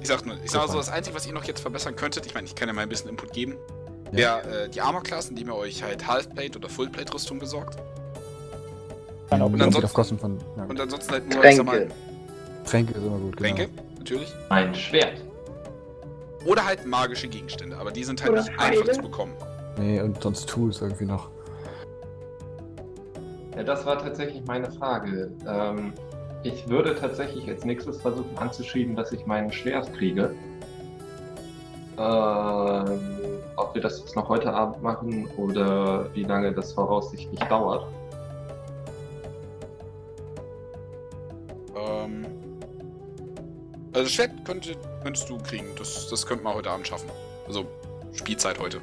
Ich 0.00 0.08
sag 0.08 0.26
nur, 0.26 0.36
ich 0.42 0.50
sag 0.50 0.62
mal 0.62 0.68
so, 0.68 0.78
das 0.78 0.88
Einzige, 0.88 1.14
was 1.14 1.26
ihr 1.26 1.32
noch 1.32 1.44
jetzt 1.44 1.60
verbessern 1.60 1.94
könntet, 1.94 2.26
ich 2.26 2.34
meine, 2.34 2.46
ich 2.46 2.54
kann 2.54 2.66
ja 2.66 2.74
mal 2.74 2.80
ein 2.82 2.88
bisschen 2.88 3.08
Input 3.10 3.32
geben, 3.32 3.54
Ja. 4.12 4.42
wäre 4.44 4.64
äh, 4.64 4.68
die 4.68 4.80
Armor-Klassen, 4.80 5.30
indem 5.36 5.48
ihr 5.48 5.56
euch 5.56 5.82
halt 5.82 6.06
Halfplate 6.06 6.58
oder 6.58 6.68
Fullplate-Rüstung 6.68 7.38
besorgt. 7.38 7.76
Auch 9.30 9.36
Und 9.40 9.42
ansonsten- 9.62 9.84
auf 9.84 9.92
Kosten 9.92 10.18
von 10.18 10.38
ja, 10.56 10.64
Und 10.64 10.80
ansonsten 10.80 11.12
halt 11.12 11.28
nur, 11.32 11.44
ich 11.44 11.56
sag 11.56 11.66
Tränke. 11.66 11.86
mal, 11.86 11.94
Tränke 12.64 12.92
ist 12.94 13.04
immer 13.04 13.18
gut, 13.18 13.36
genau. 13.36 13.48
Tränke, 13.54 13.68
natürlich. 13.98 14.34
Ein 14.48 14.74
Schwert. 14.74 15.20
Oder 16.44 16.64
halt 16.64 16.86
magische 16.86 17.28
Gegenstände, 17.28 17.76
aber 17.76 17.90
die 17.92 18.02
sind 18.02 18.20
halt 18.22 18.32
Oder 18.32 18.42
nicht 18.42 18.58
einfach 18.58 18.92
zu 18.92 19.02
bekommen. 19.02 19.32
Nee, 19.78 20.00
und 20.00 20.20
sonst 20.22 20.48
Tools 20.48 20.80
irgendwie 20.80 21.04
noch. 21.04 21.28
Ja, 23.56 23.62
das 23.62 23.84
war 23.84 23.98
tatsächlich 23.98 24.42
meine 24.46 24.70
Frage. 24.72 25.30
Ähm, 25.46 25.92
ich 26.42 26.68
würde 26.68 26.94
tatsächlich 26.98 27.48
als 27.48 27.64
nächstes 27.64 28.00
versuchen 28.00 28.36
anzuschieben, 28.38 28.96
dass 28.96 29.12
ich 29.12 29.26
meinen 29.26 29.52
Schwert 29.52 29.92
kriege. 29.94 30.34
Ähm, 32.00 32.98
ob 33.56 33.74
wir 33.74 33.82
das 33.82 34.00
jetzt 34.00 34.16
noch 34.16 34.28
heute 34.28 34.50
Abend 34.52 34.82
machen 34.82 35.28
oder 35.36 36.06
wie 36.14 36.22
lange 36.24 36.50
das 36.52 36.72
voraussichtlich 36.72 37.38
dauert. 37.40 37.84
Ähm, 41.76 42.24
also 43.92 44.08
Schwert 44.08 44.30
könnte, 44.44 44.70
könntest 45.02 45.28
du 45.28 45.36
kriegen, 45.38 45.66
das, 45.78 46.08
das 46.08 46.24
könnten 46.24 46.44
wir 46.44 46.54
heute 46.54 46.70
Abend 46.70 46.86
schaffen. 46.86 47.10
Also 47.46 47.66
Spielzeit 48.14 48.58
heute. 48.58 48.80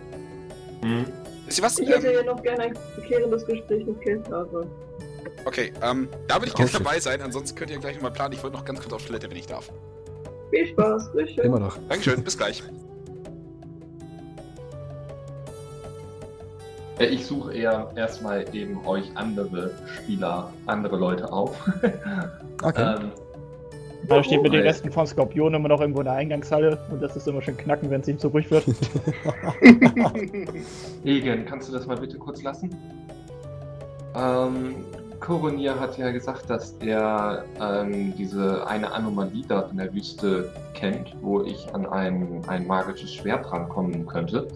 Wisst 1.46 1.58
ihr 1.60 1.64
was? 1.64 1.80
Ich 1.80 1.90
hätte 1.90 2.08
Ähm, 2.08 2.14
ja 2.14 2.24
noch 2.34 2.42
gerne 2.44 2.64
ein 2.66 2.78
klärendes 3.06 3.46
Gespräch 3.46 3.86
mit 3.86 4.00
Keltare. 4.02 4.68
okay, 5.46 5.74
ähm, 5.82 6.08
da 6.28 6.36
würde 6.36 6.48
ich 6.48 6.54
gerne 6.54 6.72
dabei 6.72 7.00
sein, 7.00 7.22
ansonsten 7.22 7.58
könnt 7.58 7.72
ihr 7.72 7.80
gleich 7.80 7.96
nochmal 7.96 8.12
planen. 8.12 8.34
Ich 8.34 8.44
wollte 8.44 8.58
noch 8.58 8.66
ganz 8.66 8.80
kurz 8.80 8.94
auf 8.94 9.06
Toilette, 9.06 9.30
wenn 9.30 9.38
ich 9.38 9.48
darf. 9.48 9.72
Viel 10.52 10.68
Spaß, 10.68 11.12
Grüße. 11.12 11.42
Immer 11.42 11.60
noch. 11.60 11.78
Dankeschön, 11.90 12.24
bis 12.24 12.38
gleich. 12.38 12.64
Ich 17.00 17.26
suche 17.26 17.54
eher 17.54 17.92
erstmal 17.96 18.46
eben 18.54 18.86
euch 18.86 19.04
andere 19.16 19.72
Spieler, 19.96 20.52
andere 20.66 20.98
Leute 20.98 21.32
auf. 21.32 21.56
Okay. 22.64 22.96
ähm, 23.00 23.12
Da 24.08 24.24
steht 24.24 24.42
mit 24.42 24.52
den 24.52 24.64
Resten 24.64 24.92
von 24.92 25.06
Skorpion 25.06 25.54
immer 25.54 25.68
noch 25.68 25.80
irgendwo 25.80 26.00
in 26.00 26.06
der 26.06 26.16
Eingangshalle 26.16 26.80
und 26.90 27.04
das 27.04 27.16
ist 27.16 27.28
immer 27.28 27.40
schön 27.40 27.56
knacken, 27.56 27.92
wenn 27.92 28.02
es 28.02 28.08
ihm 28.08 28.18
zu 28.18 28.30
ruhig 28.30 28.50
wird. 28.50 28.66
Egen, 31.06 31.46
kannst 31.46 31.70
du 31.70 31.74
das 31.74 31.86
mal 31.86 31.98
bitte 31.98 32.18
kurz 32.18 32.42
lassen? 32.42 32.76
Ähm, 34.16 34.74
Koronier 35.20 35.80
hat 35.80 35.98
ja 35.98 36.12
gesagt, 36.12 36.50
dass 36.50 36.74
er 36.80 37.44
ähm, 37.62 38.14
diese 38.18 38.68
eine 38.68 38.92
Anomalie 38.92 39.44
dort 39.48 39.72
in 39.72 39.78
der 39.78 39.94
Wüste 39.94 40.52
kennt, 40.74 41.16
wo 41.22 41.44
ich 41.44 41.74
an 41.74 41.86
ein, 41.86 42.42
ein 42.48 42.66
magisches 42.68 43.14
Schwert 43.14 43.52
rankommen 43.52 44.06
könnte. 44.06 44.48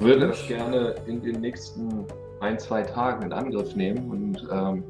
Würde 0.00 0.28
das 0.28 0.46
gerne 0.46 0.94
in 1.06 1.22
den 1.22 1.40
nächsten 1.40 2.04
ein, 2.40 2.58
zwei 2.58 2.82
Tagen 2.82 3.24
in 3.24 3.32
Angriff 3.32 3.74
nehmen 3.74 4.10
und 4.10 4.48
ähm, 4.52 4.84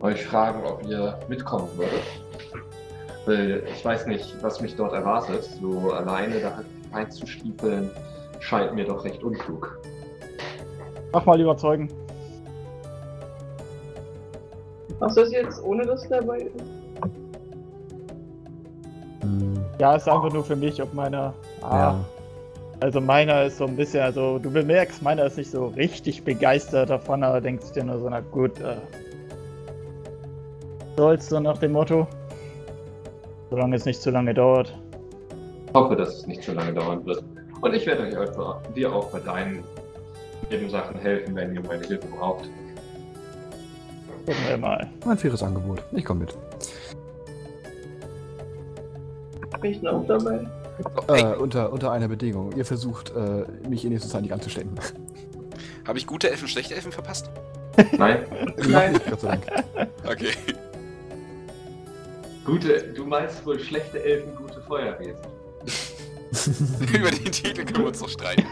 euch 0.00 0.24
fragen, 0.24 0.64
ob 0.64 0.84
ihr 0.86 1.18
mitkommen 1.28 1.68
würdet. 1.76 2.02
Weil 3.24 3.62
ich 3.72 3.84
weiß 3.84 4.06
nicht, 4.06 4.34
was 4.42 4.60
mich 4.60 4.74
dort 4.76 4.92
erwartet. 4.92 5.44
So 5.60 5.92
alleine 5.92 6.40
da 6.40 6.62
reinzustiefeln, 6.92 7.90
scheint 8.40 8.74
mir 8.74 8.84
doch 8.84 9.04
recht 9.04 9.22
unklug. 9.22 9.78
Mach 11.12 11.24
mal 11.24 11.40
überzeugen. 11.40 11.88
Machst 14.98 15.16
du 15.16 15.20
das 15.20 15.32
jetzt 15.32 15.62
ohne 15.62 15.84
das 15.84 16.08
dabei 16.08 16.38
ist? 16.38 16.64
Ja, 19.78 19.94
ist 19.94 20.08
einfach 20.08 20.32
nur 20.32 20.44
für 20.44 20.56
mich, 20.56 20.80
ob 20.82 20.94
meiner. 20.94 21.34
Ah, 21.60 21.76
ja. 21.76 22.04
Also 22.80 23.00
meiner 23.00 23.44
ist 23.44 23.56
so 23.58 23.66
ein 23.66 23.76
bisschen, 23.76 24.02
also 24.02 24.38
du 24.38 24.50
bemerkst, 24.50 25.02
meiner 25.02 25.24
ist 25.24 25.38
nicht 25.38 25.50
so 25.50 25.68
richtig 25.68 26.24
begeistert 26.24 26.90
davon, 26.90 27.22
aber 27.22 27.40
denkst 27.40 27.72
dir 27.72 27.84
nur 27.84 27.98
so, 27.98 28.08
na 28.08 28.20
gut, 28.20 28.60
äh, 28.60 28.76
soll's 30.96 31.28
so 31.28 31.40
nach 31.40 31.58
dem 31.58 31.72
Motto. 31.72 32.06
Solange 33.50 33.76
es 33.76 33.84
nicht 33.86 34.02
zu 34.02 34.10
lange 34.10 34.34
dauert. 34.34 34.76
Ich 35.68 35.74
hoffe, 35.74 35.96
dass 35.96 36.18
es 36.18 36.26
nicht 36.26 36.42
zu 36.42 36.52
lange 36.52 36.74
dauern 36.74 37.04
wird. 37.06 37.24
Und 37.60 37.74
ich 37.74 37.86
werde 37.86 38.02
euch 38.02 38.18
einfach, 38.18 38.60
dir 38.74 38.92
auch 38.92 39.10
bei 39.10 39.20
deinen 39.20 39.64
Nebensachen 40.50 40.98
helfen, 40.98 41.34
wenn 41.34 41.54
ihr 41.54 41.62
meine 41.62 41.86
Hilfe 41.86 42.06
braucht. 42.08 42.50
Gucken 44.26 44.42
wir 44.48 44.58
mal. 44.58 44.86
Ein 45.06 45.16
faires 45.16 45.42
Angebot. 45.42 45.82
Ich 45.92 46.04
komme 46.04 46.20
mit. 46.20 46.36
Bin 49.60 49.70
ich 49.70 49.80
noch 49.82 50.04
dabei? 50.06 50.46
Äh, 51.08 51.34
unter, 51.36 51.72
unter 51.72 51.92
einer 51.92 52.08
Bedingung. 52.08 52.52
Ihr 52.52 52.64
versucht, 52.64 53.12
äh, 53.14 53.44
mich 53.68 53.84
in 53.84 53.92
nächster 53.92 54.08
Zeit 54.08 54.22
nicht 54.22 54.32
anzustecken. 54.32 54.72
Habe 55.86 55.98
ich 55.98 56.06
gute 56.06 56.30
Elfen, 56.30 56.48
schlechte 56.48 56.74
Elfen 56.74 56.92
verpasst? 56.92 57.30
Nein? 57.96 58.26
Nein. 58.68 58.92
Nicht, 58.92 59.08
Gott 59.08 59.20
sei 59.20 59.28
Dank. 59.28 59.46
Okay. 60.04 60.32
Gute, 62.44 62.92
du 62.94 63.04
meinst 63.04 63.44
wohl 63.46 63.58
schlechte 63.58 64.02
Elfen, 64.02 64.34
gute 64.36 64.60
Feuerwesen. 64.62 65.16
Über 66.94 67.10
den 67.10 67.32
Titel 67.32 67.64
können 67.64 67.78
wir 67.78 67.86
uns 67.86 68.00
noch 68.00 68.08
streiten. 68.08 68.44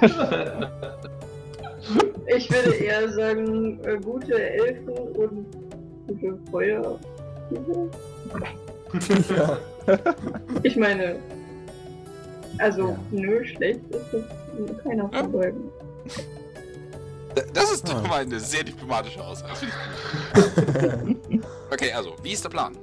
Ich 2.27 2.51
würde 2.51 2.75
eher 2.75 3.13
sagen, 3.13 3.79
äh, 3.85 3.99
gute 3.99 4.41
Elfen 4.41 4.89
und 4.89 5.47
gute 6.07 6.39
Feuer. 6.51 6.99
ja. 9.37 9.59
Ich 10.63 10.77
meine, 10.77 11.19
also, 12.59 12.89
Ja. 12.89 12.99
nö, 13.11 13.45
schlecht 13.45 13.81
ist 13.91 14.05
das 14.13 14.83
keiner 14.85 15.09
von 15.11 15.33
beiden. 15.33 15.71
Das 17.53 17.73
ist 17.73 17.89
doch 17.89 18.05
Ah. 18.05 18.09
mal 18.09 18.23
eine 18.23 18.39
sehr 18.39 18.63
diplomatische 18.65 19.23
Aussage. 19.25 19.67
Okay, 21.73 21.93
also, 21.93 22.11
wie 22.23 22.33
ist 22.33 22.45
der 22.45 22.51
Plan? 22.51 22.77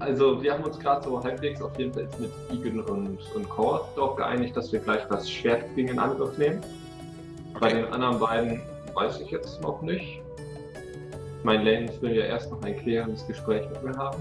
Also, 0.00 0.42
wir 0.42 0.52
haben 0.54 0.64
uns 0.64 0.78
gerade 0.80 1.04
so 1.04 1.22
halbwegs 1.22 1.62
auf 1.62 1.78
jeden 1.78 1.92
Fall 1.92 2.02
jetzt 2.04 2.18
mit 2.18 2.32
Igen 2.50 2.80
und, 2.80 3.18
und 3.34 3.48
Kor 3.48 3.88
darauf 3.94 4.16
geeinigt, 4.16 4.56
dass 4.56 4.72
wir 4.72 4.80
gleich 4.80 5.02
das 5.08 5.30
Schwertding 5.30 5.86
in 5.88 5.98
Angriff 6.00 6.36
nehmen. 6.38 6.60
Bei 7.60 7.68
Okay. 7.68 7.82
den 7.82 7.92
anderen 7.92 8.18
beiden 8.18 8.60
weiß 8.94 9.20
ich 9.20 9.30
jetzt 9.30 9.60
noch 9.62 9.80
nicht. 9.82 10.20
Mein 11.44 11.64
Lane 11.64 11.88
will 12.00 12.16
ja 12.16 12.24
erst 12.24 12.50
noch 12.50 12.60
ein 12.62 12.76
klärendes 12.76 13.24
Gespräch 13.28 13.68
mit 13.70 13.82
mir 13.84 13.96
haben. 13.96 14.20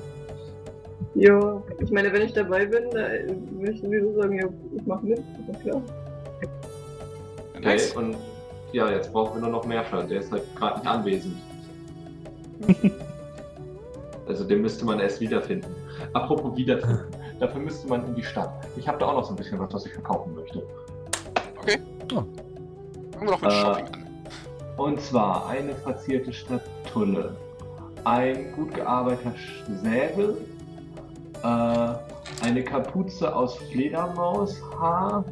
Ja, 1.16 1.62
ich 1.80 1.92
meine, 1.92 2.12
wenn 2.14 2.22
ich 2.22 2.34
dabei 2.34 2.66
bin, 2.66 2.90
da 2.92 3.10
würde 3.60 3.72
ich 3.74 3.82
sowieso 3.82 4.14
sagen, 4.14 4.40
ja, 4.40 4.48
ich 4.76 4.86
mach 4.86 5.02
mit, 5.02 5.20
ist 5.20 5.26
ja 5.48 5.60
klar. 5.60 5.82
Okay, 7.58 7.64
Nice. 7.64 7.96
und 7.96 8.16
ja, 8.72 8.90
jetzt 8.90 9.12
brauchen 9.12 9.36
wir 9.36 9.42
nur 9.42 9.50
noch 9.50 9.66
Merscher, 9.66 10.04
der 10.04 10.22
ist 10.22 10.32
halt 10.32 10.44
gerade 10.56 10.80
nicht 10.80 10.88
anwesend. 10.88 11.36
also 14.28 14.44
den 14.46 14.62
müsste 14.62 14.86
man 14.86 15.00
erst 15.00 15.20
wiederfinden. 15.20 15.76
Apropos 16.14 16.56
wiederfinden, 16.56 17.06
dafür 17.40 17.60
müsste 17.62 17.88
man 17.90 18.06
in 18.08 18.16
die 18.16 18.24
Stadt. 18.24 18.52
Ich 18.78 18.88
habe 18.88 18.98
da 18.98 19.08
auch 19.08 19.16
noch 19.16 19.26
so 19.26 19.32
ein 19.32 19.36
bisschen 19.36 19.60
was, 19.60 19.74
was 19.74 19.86
ich 19.86 19.94
verkaufen 19.94 20.34
möchte. 20.34 20.64
Okay. 21.60 21.78
Oh. 22.14 22.24
Fangen 23.12 23.28
wir 23.28 23.32
doch 23.32 23.42
mit 23.42 23.52
Äh, 23.52 23.56
Shopping 23.62 23.86
an. 23.86 24.08
Und 24.78 25.02
zwar 25.02 25.48
eine 25.50 25.76
verzierte 25.76 26.32
Statulle, 26.32 27.36
ein 28.06 28.52
gut 28.54 28.74
gearbeiteter 28.74 29.34
Säbel 29.84 30.38
Äh, 31.44 32.46
eine 32.46 32.64
Kapuze 32.64 33.34
aus 33.36 33.58
Fledermaushaar. 33.72 35.26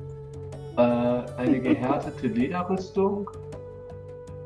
Äh, 0.77 0.81
eine 0.81 1.59
gehärtete 1.59 2.27
Lederrüstung. 2.39 3.29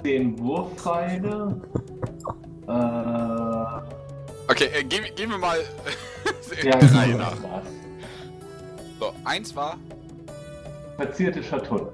Zehn 0.04 0.38
Wurfpfeile. 0.40 1.62
Äh, 2.68 3.94
Okay, 4.46 4.66
äh, 4.78 4.84
gehen, 4.84 5.06
gehen 5.16 5.30
wir 5.30 5.38
mal 5.38 5.58
ja, 6.64 6.78
der 6.78 6.94
Reihe 6.94 7.12
so 7.14 7.18
nach. 7.18 7.32
was. 7.44 7.64
So, 9.00 9.14
eins 9.24 9.56
war. 9.56 9.78
Verzierte 10.98 11.42
Schatulle. 11.42 11.92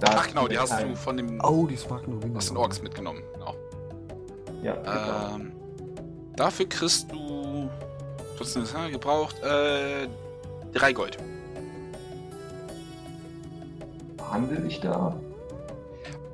Da 0.00 0.08
Ach 0.16 0.26
genau, 0.26 0.48
die 0.48 0.58
hast 0.58 0.82
du 0.82 0.96
von 0.96 1.16
dem 1.16 1.40
Oh, 1.44 1.66
die 1.68 1.76
Sparken 1.76 2.12
Rubin. 2.14 2.36
aus 2.36 2.48
den 2.48 2.56
Orks 2.56 2.82
mitgenommen. 2.82 3.22
Genau. 3.34 3.54
Ja, 4.62 4.74
genau. 4.74 5.36
Ähm, 5.36 5.52
dafür 6.36 6.68
kriegst 6.68 7.10
du. 7.12 7.68
Trotzdem 8.36 8.62
ist 8.62 8.74
gebraucht. 8.90 9.40
Äh, 9.42 10.08
drei 10.72 10.92
Gold. 10.92 11.18
Handel 14.30 14.66
ich 14.66 14.80
da? 14.80 15.14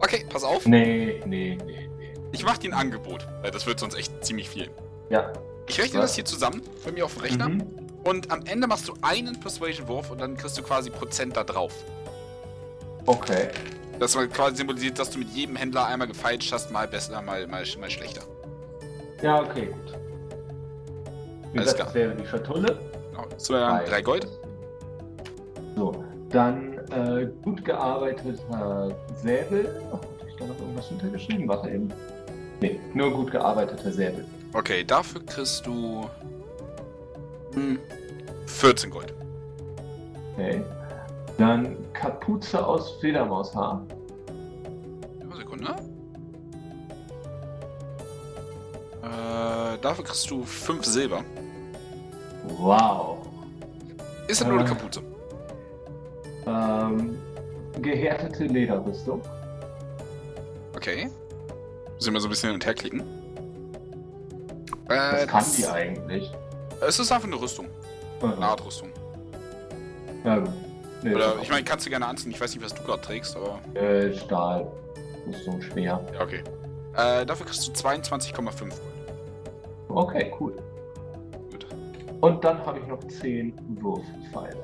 Okay, 0.01 0.25
pass 0.31 0.45
auf. 0.45 0.65
Nee, 0.67 1.21
nee, 1.27 1.59
nee, 1.67 1.89
nee. 1.99 2.15
Ich 2.33 2.45
mach 2.45 2.59
dir 2.59 2.71
ein 2.71 2.79
Angebot, 2.79 3.27
weil 3.43 3.51
das 3.51 3.67
wird 3.67 3.81
sonst 3.81 3.95
echt 3.97 4.25
ziemlich 4.25 4.49
viel. 4.49 4.71
Ja. 5.11 5.33
Ich 5.67 5.79
rechne 5.81 5.99
Was? 5.99 6.11
das 6.11 6.15
hier 6.15 6.25
zusammen 6.25 6.63
bei 6.85 6.93
mir 6.93 7.05
auf 7.05 7.15
dem 7.15 7.23
Rechner 7.23 7.49
Mhm. 7.49 7.65
und 8.05 8.31
am 8.31 8.45
Ende 8.47 8.67
machst 8.67 8.89
du 8.89 8.95
einen 9.03 9.39
Persuasion-Wurf 9.41 10.11
und 10.11 10.21
dann 10.21 10.37
kriegst 10.37 10.57
du 10.57 10.63
quasi 10.63 10.91
Prozent 10.91 11.37
da 11.37 11.45
drauf. 11.45 11.73
Okay. 13.07 13.49
Das 13.99 14.15
quasi 14.29 14.57
symbolisiert, 14.57 14.99
dass 14.99 15.11
du 15.11 15.19
mit 15.19 15.31
jedem 15.31 15.57
Händler 15.57 15.87
einmal 15.87 16.07
gefeilscht 16.07 16.53
hast, 16.53 16.71
mal 16.71 16.87
besser, 16.87 17.21
mal, 17.21 17.47
mal, 17.49 17.65
mal 17.81 17.91
schlechter. 17.91 18.23
Ja, 19.23 19.41
okay, 19.43 19.67
gut. 19.67 19.99
Wie 21.53 21.59
Alles 21.59 21.73
gesagt, 21.73 21.77
klar. 21.77 21.87
das 21.87 21.95
wäre 21.95 22.15
die 22.15 22.27
Schatulle. 22.27 22.79
Genau. 23.11 23.25
So, 23.37 23.53
dann 23.55 23.85
drei 23.87 24.03
Gold. 24.03 24.29
So, 25.77 26.05
dann 26.31 26.75
äh, 26.91 27.29
gut 27.43 27.65
gearbeiteter 27.65 28.93
Säbel. 29.23 29.83
Ach, 29.91 29.95
Hatte 29.95 30.29
ich 30.29 30.37
da 30.37 30.47
noch 30.47 30.59
irgendwas 30.59 30.89
hintergeschrieben? 30.89 31.49
Warte 31.49 31.71
eben. 31.71 31.93
Nee, 32.61 32.79
nur 32.95 33.11
gut 33.13 33.31
gearbeiteter 33.31 33.91
Säbel. 33.93 34.25
Okay, 34.53 34.85
dafür 34.85 35.25
kriegst 35.25 35.67
du. 35.67 36.09
Hm, 37.55 37.79
14 38.47 38.91
Gold. 38.91 39.15
Okay. 40.35 40.63
Dann 41.39 41.77
Kapuze 41.93 42.65
aus 42.65 42.93
Fledermaushaar. 43.01 43.85
Ja, 45.21 45.37
Sekunde. 45.37 45.77
Äh, 49.03 49.79
dafür 49.81 50.05
kriegst 50.05 50.31
du 50.31 50.43
5 50.45 50.85
Silber. 50.85 51.25
Wow. 52.45 53.19
Ist 54.27 54.41
ja 54.41 54.49
nur 54.49 54.59
eine 54.61 54.65
Äh. 54.69 54.73
Kapuze. 54.73 55.03
Ähm, 56.47 57.19
gehärtete 57.81 58.45
Lederrüstung. 58.45 59.23
Okay. 60.75 61.11
Müssen 61.97 62.13
wir 62.15 62.21
so 62.21 62.29
ein 62.29 62.31
bisschen 62.31 62.49
hin 62.51 62.55
und 62.55 62.67
her 62.67 62.75
klicken. 62.75 63.01
Äh, 64.89 64.97
Was 64.97 65.27
kann 65.27 65.45
die 65.57 65.67
eigentlich? 65.67 66.33
Es 66.81 66.99
ist 66.99 67.11
einfach 67.13 67.27
eine 67.27 67.41
Rüstung. 67.41 67.67
Eine 68.23 68.37
Mhm. 68.37 68.43
Art 68.43 68.65
Rüstung. 68.65 68.89
Ja, 70.25 70.39
gut. 70.39 70.51
Nee, 71.03 71.15
Oder, 71.15 71.35
ich 71.41 71.49
meine, 71.49 71.63
kannst 71.65 71.87
du 71.87 71.91
gerne 71.91 72.07
anziehen. 72.07 72.31
Ich 72.33 72.41
weiß 72.41 72.55
nicht, 72.55 72.65
was 72.65 72.75
du 72.75 72.83
gerade 72.83 73.03
trägst, 73.03 73.37
aber. 73.37 73.61
Äh, 73.81 74.13
Stahl. 74.17 74.67
Rüstung 75.27 75.61
schwer. 75.63 76.01
Ja, 76.15 76.21
okay. 76.23 76.43
Äh, 76.99 77.25
dafür 77.25 77.47
kriegst 77.47 77.69
du 77.69 77.73
22,5 77.73 78.59
Gold. 78.59 78.75
Okay, 79.89 80.35
cool. 80.41 80.57
Gut. 81.51 81.67
Und 82.21 82.45
dann 82.45 82.59
habe 82.67 82.81
ich 82.81 82.87
noch 82.89 82.99
10 83.07 83.55
Wurfpfeile. 83.81 84.57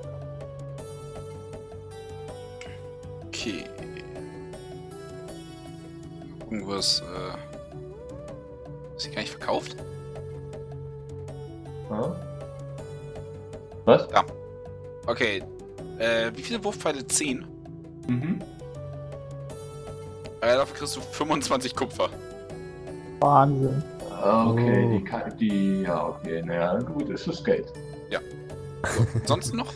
Okay. 3.29 3.65
Mal 6.29 6.39
gucken, 6.41 6.67
was. 6.67 7.01
Äh, 7.03 8.97
ist 8.97 9.07
die 9.07 9.11
gar 9.11 9.21
nicht 9.21 9.31
verkauft? 9.31 9.77
Ja? 11.91 12.17
Was? 13.85 14.09
Okay. 15.07 15.41
Äh, 15.99 16.33
wie 16.35 16.43
viele 16.43 16.65
Wurfpfeile? 16.65 17.07
10? 17.07 17.47
Mhm. 18.09 18.43
Äh, 20.41 20.57
dafür 20.57 20.77
kriegst 20.77 20.97
du 20.97 21.01
25 21.01 21.77
Kupfer. 21.77 22.11
Wahnsinn. 23.25 23.83
Okay, 24.23 24.85
Oh. 24.87 24.99
die, 24.99 25.05
kann, 25.05 25.23
die, 25.39 25.83
ja, 25.83 26.09
okay, 26.09 26.43
naja, 26.45 26.79
gut, 26.81 27.09
ist 27.09 27.27
das 27.27 27.43
Geld. 27.43 27.73
Ansonsten 29.15 29.57
noch? 29.63 29.73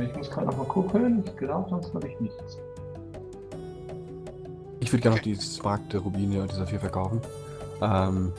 Ich 0.00 0.14
muss 0.16 0.28
gerade 0.30 0.48
noch 0.48 0.56
mal 0.56 0.66
gucken, 0.66 1.22
ich 1.24 1.36
glaube, 1.36 1.70
sonst 1.70 1.94
habe 1.94 2.08
ich 2.08 2.18
nichts. 2.20 2.58
Ich 4.80 4.92
würde 4.92 5.02
gerne 5.02 5.16
Okay. 5.20 5.30
noch 5.32 5.38
die 5.40 5.44
Sparkte 5.44 5.98
Rubine 5.98 6.42
und 6.42 6.50
die 6.52 6.56
Saphir 6.56 6.80
verkaufen. 6.80 7.20
Ähm, 7.80 8.32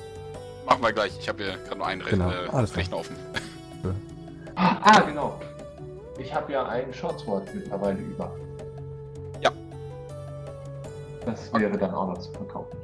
Machen 0.66 0.82
wir 0.82 0.91
gleich. 0.91 1.17
Ich 1.17 1.30
habe 1.30 1.43
hier 1.43 1.53
gerade 1.66 1.77
nur 1.77 1.88
einen 1.88 2.03
Genau, 2.03 2.30
äh, 2.30 2.33
alles 2.51 2.72
klar. 2.74 2.83
Rechner 2.83 2.98
offen. 2.98 3.16
Ah, 4.56 4.99
genau. 5.01 5.40
Ich 6.19 6.33
habe 6.33 6.51
ja 6.51 6.66
einen 6.67 6.93
Shortsword 6.93 7.48
mittlerweile 7.56 7.99
über. 7.99 8.32
Ja. 9.41 9.51
Das 11.25 11.53
wäre 11.53 11.77
dann 11.77 11.93
auch 11.93 12.07
noch 12.07 12.17
zu 12.17 12.32
verkaufen. 12.32 12.77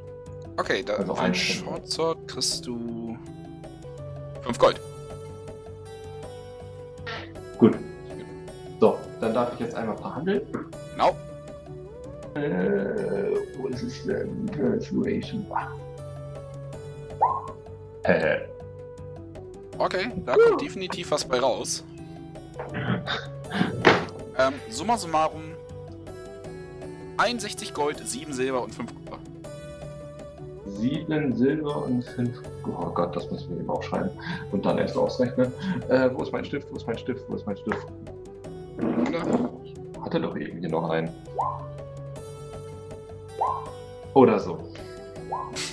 Okay, 0.56 0.82
da 0.82 0.94
Also 0.94 1.14
für 1.14 1.20
ein 1.20 1.26
ein 1.26 1.34
Short 1.34 1.90
Sword 1.90 2.28
kriegst 2.28 2.66
du 2.66 3.18
5 4.42 4.58
Gold. 4.58 4.80
Gut. 7.58 7.76
So, 8.80 8.98
dann 9.20 9.34
darf 9.34 9.54
ich 9.54 9.60
jetzt 9.60 9.74
einmal 9.74 9.96
verhandeln. 9.96 10.42
Genau. 10.92 11.16
Äh, 12.34 13.36
wo 13.56 13.68
ist 13.68 13.82
es 13.82 14.04
denn? 14.04 14.46
Persuasion. 14.46 15.46
Okay, 19.78 20.12
da 20.26 20.36
kommt 20.36 20.60
definitiv 20.60 21.10
was 21.10 21.24
bei 21.24 21.38
raus. 21.40 21.84
ähm, 24.38 24.54
summa 24.68 24.96
summarum 24.98 25.54
61 27.16 27.72
Gold, 27.72 28.06
7 28.06 28.32
Silber 28.32 28.62
und 28.62 28.74
5 28.74 28.94
Kupfer. 28.94 29.03
Sieben 30.84 31.34
Silber 31.34 31.84
und 31.84 32.04
fünf. 32.04 32.42
Oh 32.66 32.90
Gott, 32.90 33.16
das 33.16 33.30
müssen 33.30 33.50
wir 33.50 33.60
eben 33.60 33.70
aufschreiben. 33.70 34.10
Und 34.52 34.66
dann 34.66 34.78
erst 34.78 34.96
ausrechnen. 34.96 35.50
Äh, 35.88 36.10
wo 36.12 36.22
ist 36.22 36.32
mein 36.32 36.44
Stift? 36.44 36.70
Wo 36.70 36.76
ist 36.76 36.86
mein 36.86 36.98
Stift? 36.98 37.24
Wo 37.28 37.36
ist 37.36 37.46
mein 37.46 37.56
Stift? 37.56 37.86
Ich 39.64 40.00
hatte 40.02 40.20
doch 40.20 40.36
eben 40.36 40.58
hier 40.58 40.68
noch 40.68 40.90
einen. 40.90 41.08
Oder 44.12 44.38
so. 44.38 44.58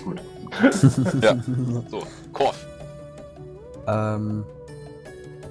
Gut. 0.05 0.21
Ja. 1.21 1.35
So, 1.89 2.03
Korf. 2.33 2.65
ähm, 3.87 4.43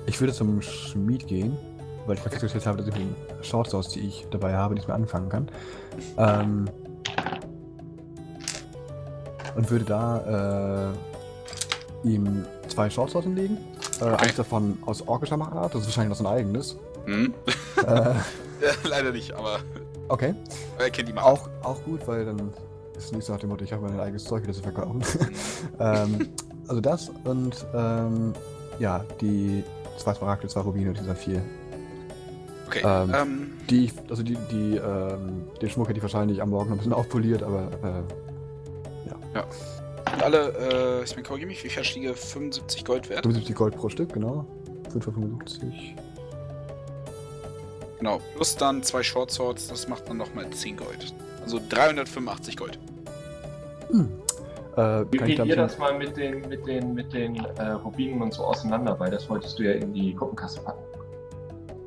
ich 0.07 0.21
würde 0.21 0.33
zum 0.33 0.63
Schmied 0.63 1.27
gehen, 1.27 1.57
weil 2.07 2.17
ich 2.17 2.23
festgestellt 2.23 2.67
habe, 2.67 2.79
dass 2.79 2.87
ich 2.89 2.95
mit 2.95 3.03
den 3.03 3.45
Shorts 3.45 3.75
aus, 3.75 3.89
die 3.89 4.01
ich 4.01 4.27
dabei 4.31 4.55
habe, 4.55 4.75
nicht 4.75 4.89
mehr 4.89 4.97
anfangen 4.97 5.29
kann. 5.29 5.49
Ähm, 6.17 6.69
und 9.61 9.71
würde 9.71 9.85
da 9.85 10.95
äh, 12.05 12.09
ihm 12.09 12.47
zwei 12.69 12.89
Shorts 12.89 13.13
hinlegen. 13.13 13.57
Äh, 13.57 14.05
Okay. 14.05 14.17
Eins 14.17 14.37
davon 14.37 14.79
aus 14.87 15.07
orkischer 15.07 15.37
Machart, 15.37 15.75
das 15.75 15.83
ist 15.83 15.89
wahrscheinlich 15.89 16.19
noch 16.19 16.25
sein 16.25 16.39
eigenes. 16.39 16.77
Hm? 17.05 17.35
äh, 17.87 18.15
leider 18.89 19.13
nicht, 19.13 19.35
aber 19.35 19.59
okay. 20.09 20.35
er 20.79 20.89
kennt 20.89 21.09
die 21.09 21.13
mal. 21.13 21.25
Auch, 21.25 21.51
auch 21.63 21.85
gut, 21.85 22.09
weil 22.09 22.25
dann 22.25 22.39
ist 22.97 23.05
es 23.05 23.13
nicht 23.13 23.27
so 23.27 23.35
nach 23.35 23.41
dem 23.41 23.51
Motto, 23.51 23.65
ich 23.65 23.73
habe 23.75 23.87
mein 23.87 24.01
eigenes 24.01 24.25
Zeug 24.25 24.43
wieder 24.45 24.55
zu 24.55 24.63
verkaufen. 24.63 25.03
ähm, 25.79 26.31
also 26.67 26.81
das 26.81 27.11
und 27.25 27.67
ähm, 27.75 28.33
ja, 28.79 29.05
die 29.21 29.63
zwei 29.99 30.15
Smaragde, 30.15 30.49
zwei 30.49 30.61
Rubine 30.61 30.89
und 30.89 30.99
dieser 30.99 31.15
vier. 31.15 31.43
Okay, 32.67 32.81
ähm, 32.83 33.13
ähm, 33.15 33.51
Die, 33.69 33.93
also 34.09 34.23
die, 34.23 34.39
die, 34.51 34.77
ähm, 34.77 35.43
den 35.61 35.69
Schmuck 35.69 35.89
hätte 35.89 35.99
ich 35.99 36.03
wahrscheinlich 36.03 36.41
am 36.41 36.49
Morgen 36.49 36.71
noch 36.71 36.77
ein 36.77 36.79
bisschen 36.79 36.95
aufpoliert, 36.95 37.43
aber 37.43 37.69
äh, 37.83 38.30
und 40.13 40.23
alle, 40.23 41.01
äh, 41.01 41.05
ich 41.05 41.15
bin 41.15 41.25
korrigiere 41.25 41.49
mich, 41.49 41.63
wie 41.65 41.69
viel 41.69 41.85
stiege 41.85 42.15
75 42.15 42.85
Gold 42.85 43.09
wert? 43.09 43.23
75 43.23 43.55
Gold 43.55 43.77
pro 43.77 43.89
Stück, 43.89 44.13
genau. 44.13 44.47
5 44.91 45.05
für 45.05 45.13
75. 45.13 45.95
Genau, 47.99 48.21
plus 48.35 48.57
dann 48.57 48.83
zwei 48.83 49.03
Short 49.03 49.31
Swords, 49.31 49.69
das 49.69 49.87
macht 49.87 50.09
dann 50.09 50.17
nochmal 50.17 50.49
10 50.51 50.77
Gold. 50.77 51.15
Also 51.43 51.61
385 51.69 52.57
Gold. 52.57 52.79
Hm. 53.91 54.09
Äh, 54.73 54.77
kann 54.77 55.07
ich 55.11 55.11
Dividier 55.11 55.57
dann 55.57 55.69
das 55.69 55.79
mal 55.79 55.97
mit 55.99 56.17
den, 56.17 56.49
mit 56.49 56.67
den, 56.67 56.95
mit 56.95 57.13
den 57.13 57.37
äh, 57.37 57.71
Rubinen 57.73 58.23
und 58.23 58.33
so 58.33 58.45
auseinander, 58.45 58.99
weil 58.99 59.11
das 59.11 59.29
wolltest 59.29 59.59
du 59.59 59.65
ja 59.65 59.73
in 59.73 59.93
die 59.93 60.15
Gruppenkasse 60.15 60.61
packen. 60.61 60.83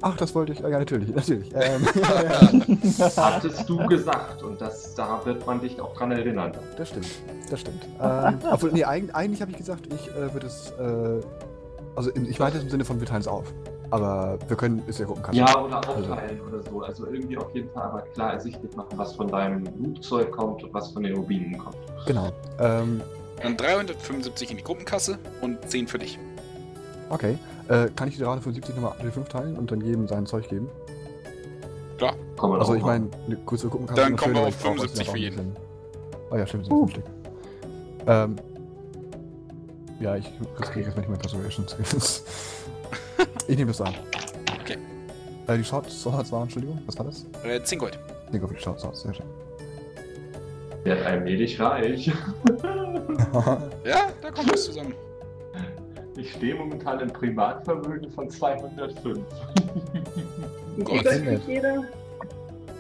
Ach, 0.06 0.18
das 0.18 0.36
wollte 0.36 0.52
ich. 0.52 0.60
Ja, 0.60 0.70
natürlich, 0.70 1.14
natürlich. 1.16 1.50
Ähm, 1.56 1.88
ja, 1.96 2.24
ja, 2.24 3.12
Hattest 3.16 3.70
du 3.70 3.78
gesagt 3.88 4.44
und 4.44 4.60
das, 4.60 4.94
da 4.96 5.22
wird 5.24 5.46
man 5.48 5.62
dich 5.62 5.80
auch 5.80 5.94
dran 5.96 6.12
erinnern. 6.12 6.52
das 6.78 6.90
stimmt. 6.90 7.08
Das 7.50 7.62
stimmt. 7.62 7.88
Ähm, 8.02 8.40
obwohl, 8.52 8.72
nee, 8.74 8.84
eigentlich, 8.84 9.16
eigentlich 9.16 9.42
habe 9.42 9.52
ich 9.52 9.58
gesagt, 9.58 9.88
ich 9.94 10.10
äh, 10.10 10.34
würde 10.34 10.48
es. 10.48 10.72
Äh, 10.72 11.26
also, 11.96 12.10
im, 12.12 12.30
ich 12.30 12.38
meinte 12.40 12.58
es 12.58 12.64
im 12.64 12.70
Sinne 12.70 12.84
von, 12.86 13.00
wir 13.00 13.08
teilen 13.08 13.22
es 13.22 13.28
auf. 13.28 13.46
Aber 13.92 14.40
wir 14.48 14.58
können, 14.58 14.82
ist 14.88 15.00
ja 15.00 15.06
Gruppenkasse. 15.06 15.38
Ja, 15.38 15.56
oder 15.62 15.78
aufteilen 15.78 16.42
oder 16.42 16.64
so. 16.64 16.82
Also 16.82 17.06
irgendwie 17.06 17.38
auf 17.38 17.54
jeden 17.54 17.70
Fall 17.70 17.84
aber 17.84 18.02
klar 18.02 18.34
ersichtlich 18.34 18.76
machen, 18.76 18.90
was 18.98 19.16
von 19.16 19.28
deinem 19.28 19.66
Flugzeug 19.68 20.32
kommt 20.32 20.64
und 20.64 20.74
was 20.74 20.92
von 20.92 21.04
den 21.04 21.16
Rubinen 21.16 21.58
kommt. 21.60 21.78
Genau. 22.08 22.32
Ähm, 22.60 23.02
Dann 23.42 23.56
375 23.56 24.50
in 24.50 24.58
die 24.58 24.64
Gruppenkasse 24.64 25.20
und 25.42 25.60
10 25.70 25.88
für 25.88 26.00
dich. 26.00 26.18
okay. 27.10 27.38
Äh, 27.70 27.88
kann 27.96 28.10
ich 28.10 28.16
die 28.16 28.24
375 28.24 28.76
nochmal 28.76 28.96
durch 29.02 29.14
5 29.14 29.30
teilen 29.30 29.58
und 29.58 29.72
dann 29.72 29.82
jedem 29.82 30.08
sein 30.08 30.26
Zeug 30.26 30.50
geben? 30.50 30.70
Klar. 31.98 32.16
Kann 32.40 32.50
man 32.50 32.60
Also 32.60 32.76
ich 32.76 32.84
meine, 32.84 33.08
eine 33.26 33.36
kurze 33.38 33.70
Gruppenkasse. 33.70 34.02
Dann 34.02 34.14
ist 34.16 34.20
kommen 34.20 34.36
wir 34.36 34.42
auf 34.42 34.50
ich 34.50 34.58
brauche 34.58 34.76
75 34.76 35.10
für 35.10 35.18
jeden. 35.18 35.56
Oh 36.30 36.36
ja, 36.36 36.48
stimmt, 36.48 36.66
sind 36.66 36.78
fünf 36.78 36.92
Stück. 36.92 37.06
Ähm, 38.08 38.36
ja, 40.00 40.16
ich 40.18 40.26
riskiere 40.60 40.88
jetzt 40.88 40.98
nicht 40.98 41.08
mein 41.08 41.20
Persuasions. 41.20 41.76
ich 43.48 43.58
nehme 43.58 43.72
das 43.72 43.80
an. 43.80 43.94
Okay. 44.62 44.78
Äh, 45.48 45.58
die 45.58 45.64
Short 45.64 45.90
Swords 45.90 46.32
waren, 46.32 46.44
Entschuldigung, 46.44 46.82
was 46.86 46.98
war 46.98 47.06
das? 47.06 47.26
Äh, 47.44 47.64
10 47.64 47.80
Gold. 47.80 47.98
Ich 48.26 48.32
denke 48.32 48.46
auf 48.46 48.52
die 48.54 48.62
Short 48.62 48.80
Swords, 48.80 49.04
sehr 49.04 49.14
schön. 49.14 49.26
Werd 50.84 51.06
allmählich 51.06 51.60
reich. 51.60 52.12
Ja, 53.84 54.12
da 54.22 54.32
kommt 54.32 54.52
was 54.52 54.66
zusammen. 54.66 54.94
Ich 56.16 56.32
stehe 56.34 56.54
momentan 56.56 57.00
im 57.00 57.10
Privatvermögen 57.12 58.12
von 58.12 58.30
205. 58.30 59.20
Wie 60.76 60.84
Gott. 60.84 60.94
viel 60.94 61.02
Geld 61.04 61.26
kriegt 61.26 61.48
jeder? 61.48 61.84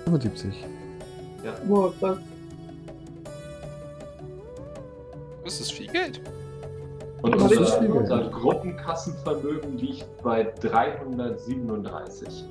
75. 0.05 0.65
Boah, 1.67 1.93
krass. 1.99 2.17
Das 5.43 5.59
ist 5.59 5.73
viel 5.73 5.87
Geld. 5.87 6.21
Und 7.21 7.35
unser, 7.35 7.79
unser. 7.89 8.29
Gruppenkassenvermögen 8.29 9.77
liegt 9.77 10.05
bei 10.21 10.43
337. 10.61 12.45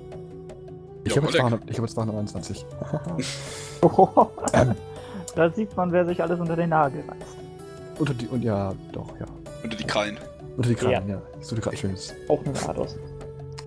Ich 1.04 1.14
Ja, 1.14 1.16
habe 1.16 1.26
jetzt, 1.26 1.34
Oleg. 1.34 1.40
200 1.40 1.70
ich 1.70 1.76
hab 1.78 1.84
jetzt 1.84 1.94
229. 1.94 2.66
da 5.34 5.50
sieht 5.50 5.76
man, 5.76 5.92
wer 5.92 6.06
sich 6.06 6.22
alles 6.22 6.40
unter 6.40 6.56
den 6.56 6.70
Nagel 6.70 7.02
reißt. 7.08 7.36
Unter 7.98 8.14
die, 8.14 8.28
und 8.28 8.42
ja, 8.42 8.72
doch, 8.92 9.08
ja. 9.20 9.26
Unter 9.62 9.76
die 9.76 9.84
Krallen. 9.84 10.18
Unter 10.56 10.68
die 10.68 10.74
Kragen, 10.74 11.08
ja. 11.08 11.22
Ich 11.40 11.46
suche 11.46 11.60
gerade 11.60 11.76
schönes. 11.76 12.14
Auch 12.28 12.44
ein 12.44 12.54
Rados. 12.54 12.98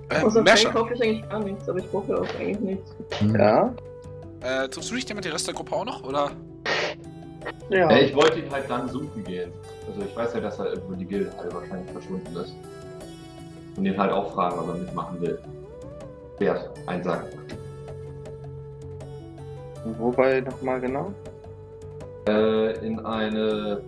Äh, 0.09 0.21
Außer 0.21 0.33
Fell 0.33 0.43
Masher, 0.43 0.71
kaufe 0.71 0.93
ich 0.93 1.01
eigentlich 1.01 1.29
gar 1.29 1.43
nichts, 1.43 1.67
aber 1.67 1.79
ich 1.79 1.89
brauche 1.89 2.11
ja 2.11 2.17
auch 2.19 2.39
eigentlich 2.39 2.59
nichts. 2.59 2.95
Hm. 3.19 3.35
Ja? 3.35 3.73
äh, 4.45 4.69
triffst 4.69 4.91
du 4.91 4.95
dich 4.95 5.05
denn 5.05 5.15
mit 5.15 5.25
der 5.25 5.33
Rest 5.33 5.47
der 5.47 5.53
Gruppe 5.53 5.75
auch 5.75 5.85
noch? 5.85 6.03
Oder? 6.03 6.31
Ja. 7.69 7.89
Ja, 7.89 7.97
ich 7.97 8.15
wollte 8.15 8.39
ihn 8.39 8.51
halt 8.51 8.69
dann 8.69 8.87
suchen 8.89 9.23
gehen. 9.23 9.51
Also 9.87 10.01
ich 10.01 10.15
weiß 10.15 10.33
ja, 10.35 10.39
dass 10.39 10.59
er 10.59 10.73
irgendwo 10.73 10.93
die 10.93 11.05
Gilde 11.05 11.31
halt 11.37 11.53
wahrscheinlich 11.53 11.91
verschwunden 11.91 12.35
ist. 12.35 12.55
Und 13.75 13.85
ihn 13.85 13.97
halt 13.97 14.11
auch 14.11 14.33
fragen, 14.33 14.59
ob 14.59 14.67
er 14.69 14.75
mitmachen 14.75 15.21
will. 15.21 15.39
Wert 16.39 16.69
einsagen. 16.85 17.27
Wobei 19.97 20.41
nochmal 20.41 20.79
genau? 20.79 21.13
Äh, 22.27 22.85
in 22.85 22.99
eine 23.05 23.81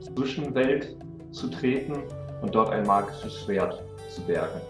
Zwischenwelt 0.00 0.96
zu 1.32 1.48
treten 1.48 2.02
und 2.42 2.54
dort 2.54 2.70
ein 2.70 2.86
magisches 2.86 3.40
Schwert 3.40 3.82
zu 4.10 4.20
bergen. 4.22 4.60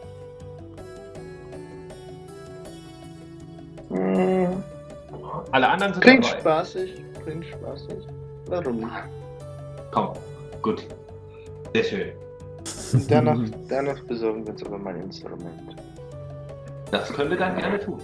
Hm, 3.90 4.62
Alle 5.52 5.68
anderen 5.68 5.94
sind 5.94 6.02
klingt 6.02 6.24
dabei. 6.26 6.40
spaßig. 6.40 7.02
Klingt 7.24 7.47
spaßig. 7.47 8.06
Warum 8.47 8.76
nicht? 8.80 8.90
Komm, 9.90 10.12
gut. 10.62 10.86
Sehr 11.74 11.84
schön. 11.84 12.12
Danach, 13.08 13.38
danach 13.68 14.00
besorgen 14.05 14.44
wir 14.47 14.52
uns 14.52 14.64
aber 14.64 14.78
mein 14.78 15.00
Instrument. 15.02 15.76
Das 16.90 17.12
können 17.12 17.30
wir 17.30 17.36
dann 17.38 17.56
gerne 17.56 17.78
tun. 17.78 18.00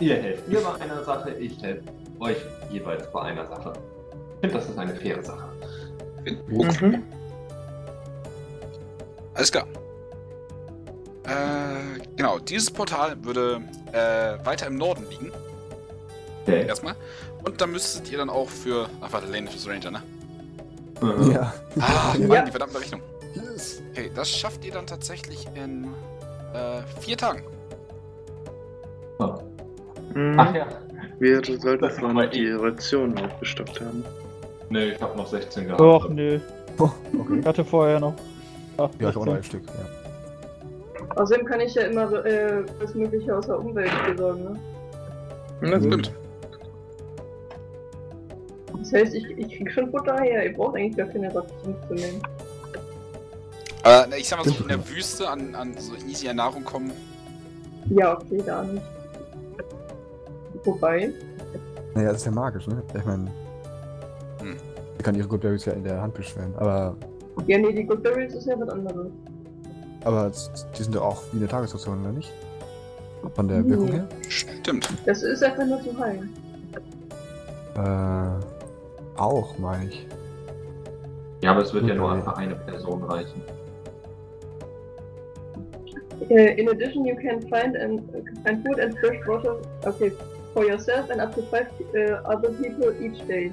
Ihr 0.00 0.16
helft 0.16 0.48
mir 0.48 0.60
bei 0.60 0.80
einer 0.84 1.02
Sache, 1.04 1.30
ich 1.32 1.60
helfe 1.62 1.84
euch 2.20 2.36
jeweils 2.70 3.10
bei 3.12 3.22
einer 3.22 3.46
Sache. 3.46 3.72
Ich 4.34 4.40
finde, 4.40 4.56
das 4.56 4.68
ist 4.68 4.78
eine 4.78 4.94
faire 4.94 5.22
Sache. 5.22 5.48
Mhm. 6.48 7.02
Alles 9.34 9.52
klar. 9.52 9.66
Äh, 11.24 12.00
genau, 12.16 12.38
dieses 12.38 12.70
Portal 12.70 13.16
würde 13.24 13.60
äh, 13.92 14.44
weiter 14.44 14.66
im 14.66 14.76
Norden 14.76 15.06
liegen, 15.10 15.32
Okay. 16.46 16.66
erstmal. 16.66 16.94
Und 17.44 17.60
da 17.60 17.66
müsstet 17.66 18.10
ihr 18.12 18.18
dann 18.18 18.30
auch 18.30 18.48
für. 18.48 18.88
Ach, 19.00 19.12
warte, 19.12 19.26
Lane 19.26 19.48
ist 19.50 19.68
Ranger, 19.68 19.90
ne? 19.90 20.02
Mhm. 21.00 21.30
Ja. 21.32 21.52
Ah, 21.80 22.14
Ja. 22.18 22.26
Mann, 22.28 22.44
die 22.46 22.50
verdammte 22.52 22.80
Rechnung. 22.80 23.00
Yes. 23.34 23.82
Okay, 23.90 24.10
das 24.14 24.30
schafft 24.30 24.64
ihr 24.64 24.72
dann 24.72 24.86
tatsächlich 24.86 25.46
in 25.54 25.84
äh, 26.54 26.82
vier 27.00 27.16
Tagen. 27.16 27.42
Mhm. 30.14 30.38
Ach 30.38 30.54
ja. 30.54 30.66
Wir 31.18 31.42
sollten 31.44 32.04
aber 32.04 32.26
die 32.26 32.50
Ration 32.50 33.18
aufgestockt 33.18 33.80
haben. 33.80 34.04
Nee, 34.70 34.90
ich 34.92 35.00
habe 35.02 35.16
noch 35.16 35.26
16 35.26 35.64
gehabt. 35.66 35.80
Och, 35.80 36.08
nö. 36.10 36.38
Oh, 36.78 36.90
okay. 37.18 37.38
Ich 37.40 37.46
hatte 37.46 37.64
vorher 37.64 38.00
noch. 38.00 38.14
Ach, 38.78 38.90
Ja, 39.00 39.08
ich 39.10 39.14
habe 39.14 39.20
auch 39.20 39.26
noch 39.26 39.34
ein 39.34 39.42
16. 39.42 39.60
Stück. 39.60 39.74
Ja. 39.74 41.16
Außerdem 41.22 41.46
kann 41.46 41.60
ich 41.60 41.74
ja 41.74 41.82
immer 41.82 42.24
äh, 42.24 42.62
das 42.80 42.94
Mögliche 42.94 43.36
aus 43.36 43.46
der 43.46 43.58
Umwelt 43.58 43.90
besorgen, 44.06 44.44
ne? 44.44 44.60
Na 45.62 45.78
gut. 45.78 45.86
Stimmt. 45.86 46.12
Das 48.78 48.92
heißt, 48.92 49.14
ich, 49.14 49.24
ich 49.38 49.56
krieg 49.56 49.72
schon 49.72 49.90
Futter 49.90 50.20
her. 50.20 50.44
Ihr 50.44 50.52
braucht 50.52 50.76
eigentlich 50.76 50.96
gar 50.96 51.06
keine 51.06 51.34
Ration 51.34 51.76
zu 51.88 51.94
nehmen. 51.94 52.20
Aber 53.82 54.06
ne, 54.08 54.16
ich 54.18 54.28
sag 54.28 54.44
mal 54.44 54.52
so, 54.52 54.62
in 54.62 54.68
der 54.68 54.88
Wüste 54.88 55.28
an, 55.28 55.54
an 55.54 55.74
so 55.78 55.94
easy 56.06 56.32
Nahrung 56.34 56.64
kommen. 56.64 56.90
Ja, 57.88 58.14
okay, 58.18 58.42
da 58.44 58.64
nicht. 58.64 58.82
Wobei, 60.64 61.12
Naja, 61.94 62.08
das 62.08 62.18
ist 62.18 62.26
ja 62.26 62.32
magisch, 62.32 62.66
ne? 62.66 62.82
Ich 62.94 63.04
meine. 63.04 63.30
Sie 64.96 65.02
kann 65.02 65.14
ihre 65.14 65.28
Goodberries 65.28 65.64
ja 65.64 65.72
in 65.72 65.84
der 65.84 66.00
Hand 66.00 66.14
beschweren. 66.14 66.54
Aber, 66.56 66.96
ja, 67.46 67.58
nee, 67.58 67.72
die 67.72 67.84
Good 67.84 68.02
Berries 68.02 68.34
ist 68.34 68.46
ja 68.46 68.58
was 68.58 68.68
anderes. 68.68 69.08
aber 70.04 70.30
die 70.78 70.82
sind 70.82 70.94
doch 70.94 71.02
auch 71.02 71.22
wie 71.32 71.38
eine 71.38 71.48
Tagesration, 71.48 72.00
oder 72.02 72.12
nicht? 72.12 72.32
Von 73.34 73.48
der 73.48 73.60
Nee. 73.60 73.70
Wirkung 73.70 73.88
her? 73.92 74.06
Stimmt. 74.28 74.88
Das 75.04 75.22
ist 75.22 75.42
einfach 75.42 75.66
nur 75.66 75.80
zu 75.82 75.98
heilen. 75.98 76.30
Äh. 77.74 79.18
Auch, 79.20 79.56
meine 79.58 79.88
ich. 79.88 80.06
Ja, 81.42 81.52
aber 81.52 81.62
es 81.62 81.72
wird 81.72 81.86
ja 81.86 81.94
nur 81.94 82.10
Okay. 82.12 82.22
für 82.22 82.36
eine 82.36 82.54
Person 82.54 83.02
reichen. 83.04 83.42
Uh, 86.30 86.34
in 86.34 86.68
addition, 86.70 87.04
you 87.04 87.14
can 87.16 87.40
find 87.42 87.76
and 87.76 88.00
find 88.44 88.64
food 88.66 88.78
and 88.80 88.98
fresh 88.98 89.18
water. 89.26 89.56
Okay, 89.84 90.10
for 90.54 90.64
yourself 90.64 91.10
and 91.10 91.20
up 91.20 91.34
to 91.34 91.42
five 91.50 91.66
uh, 91.94 92.14
other 92.28 92.50
people 92.52 92.90
each 93.02 93.18
day, 93.26 93.52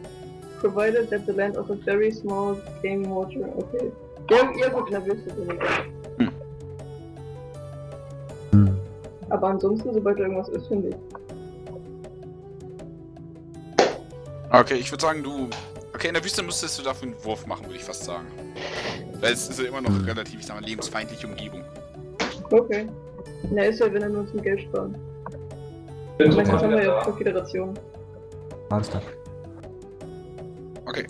provided 0.64 1.10
that 1.10 1.26
the 1.26 1.34
land 1.34 1.58
offers 1.58 1.80
very 1.84 2.12
small 2.12 2.56
game 2.82 3.04
water. 3.10 3.50
Okay. 3.58 3.92
Ja, 4.30 4.50
ja 4.58 4.70
gut, 4.70 4.88
in 4.88 4.94
der 4.94 5.06
Wüste 5.06 5.36
weniger. 5.36 5.68
Hm. 8.52 8.78
Aber 9.30 9.48
ansonsten, 9.48 9.94
sobald 9.94 10.18
da 10.18 10.24
irgendwas 10.24 10.48
ist, 10.50 10.68
finde 10.68 10.90
ich. 10.90 10.96
Okay, 14.52 14.76
ich 14.76 14.92
würde 14.92 15.02
sagen, 15.02 15.24
du. 15.24 15.50
Okay, 15.94 16.08
in 16.08 16.14
der 16.14 16.24
Wüste 16.24 16.42
müsstest 16.44 16.80
du 16.80 16.84
dafür 16.84 17.10
einen 17.10 17.26
Wurf 17.26 17.46
machen, 17.46 17.66
würde 17.66 17.76
ich 17.76 17.84
fast 17.84 18.06
sagen. 18.06 18.28
Weil 19.20 19.34
es 19.34 19.50
ist 19.50 19.60
ja 19.60 19.66
immer 19.66 19.82
noch 19.82 19.90
Hm. 19.90 20.06
relativ, 20.06 20.40
ich 20.40 20.46
sag 20.46 20.60
mal, 20.60 20.68
lebensfeindliche 20.68 21.28
Umgebung. 21.28 21.64
Okay. 22.52 22.88
Na, 23.52 23.64
ist 23.64 23.80
ja, 23.80 23.92
wenn 23.94 24.02
er 24.02 24.10
nur 24.10 24.26
zum 24.28 24.42
Geld 24.42 24.62
sparen. 24.62 24.96
Bin 26.18 26.32
sofort 26.32 26.62
haben 26.62 26.72
wir 26.72 26.84
ja 26.84 26.96
da. 26.96 27.04
Konföderation. 27.04 27.74
Alles 28.70 28.90
klar. 28.90 29.02
Okay. 30.86 31.06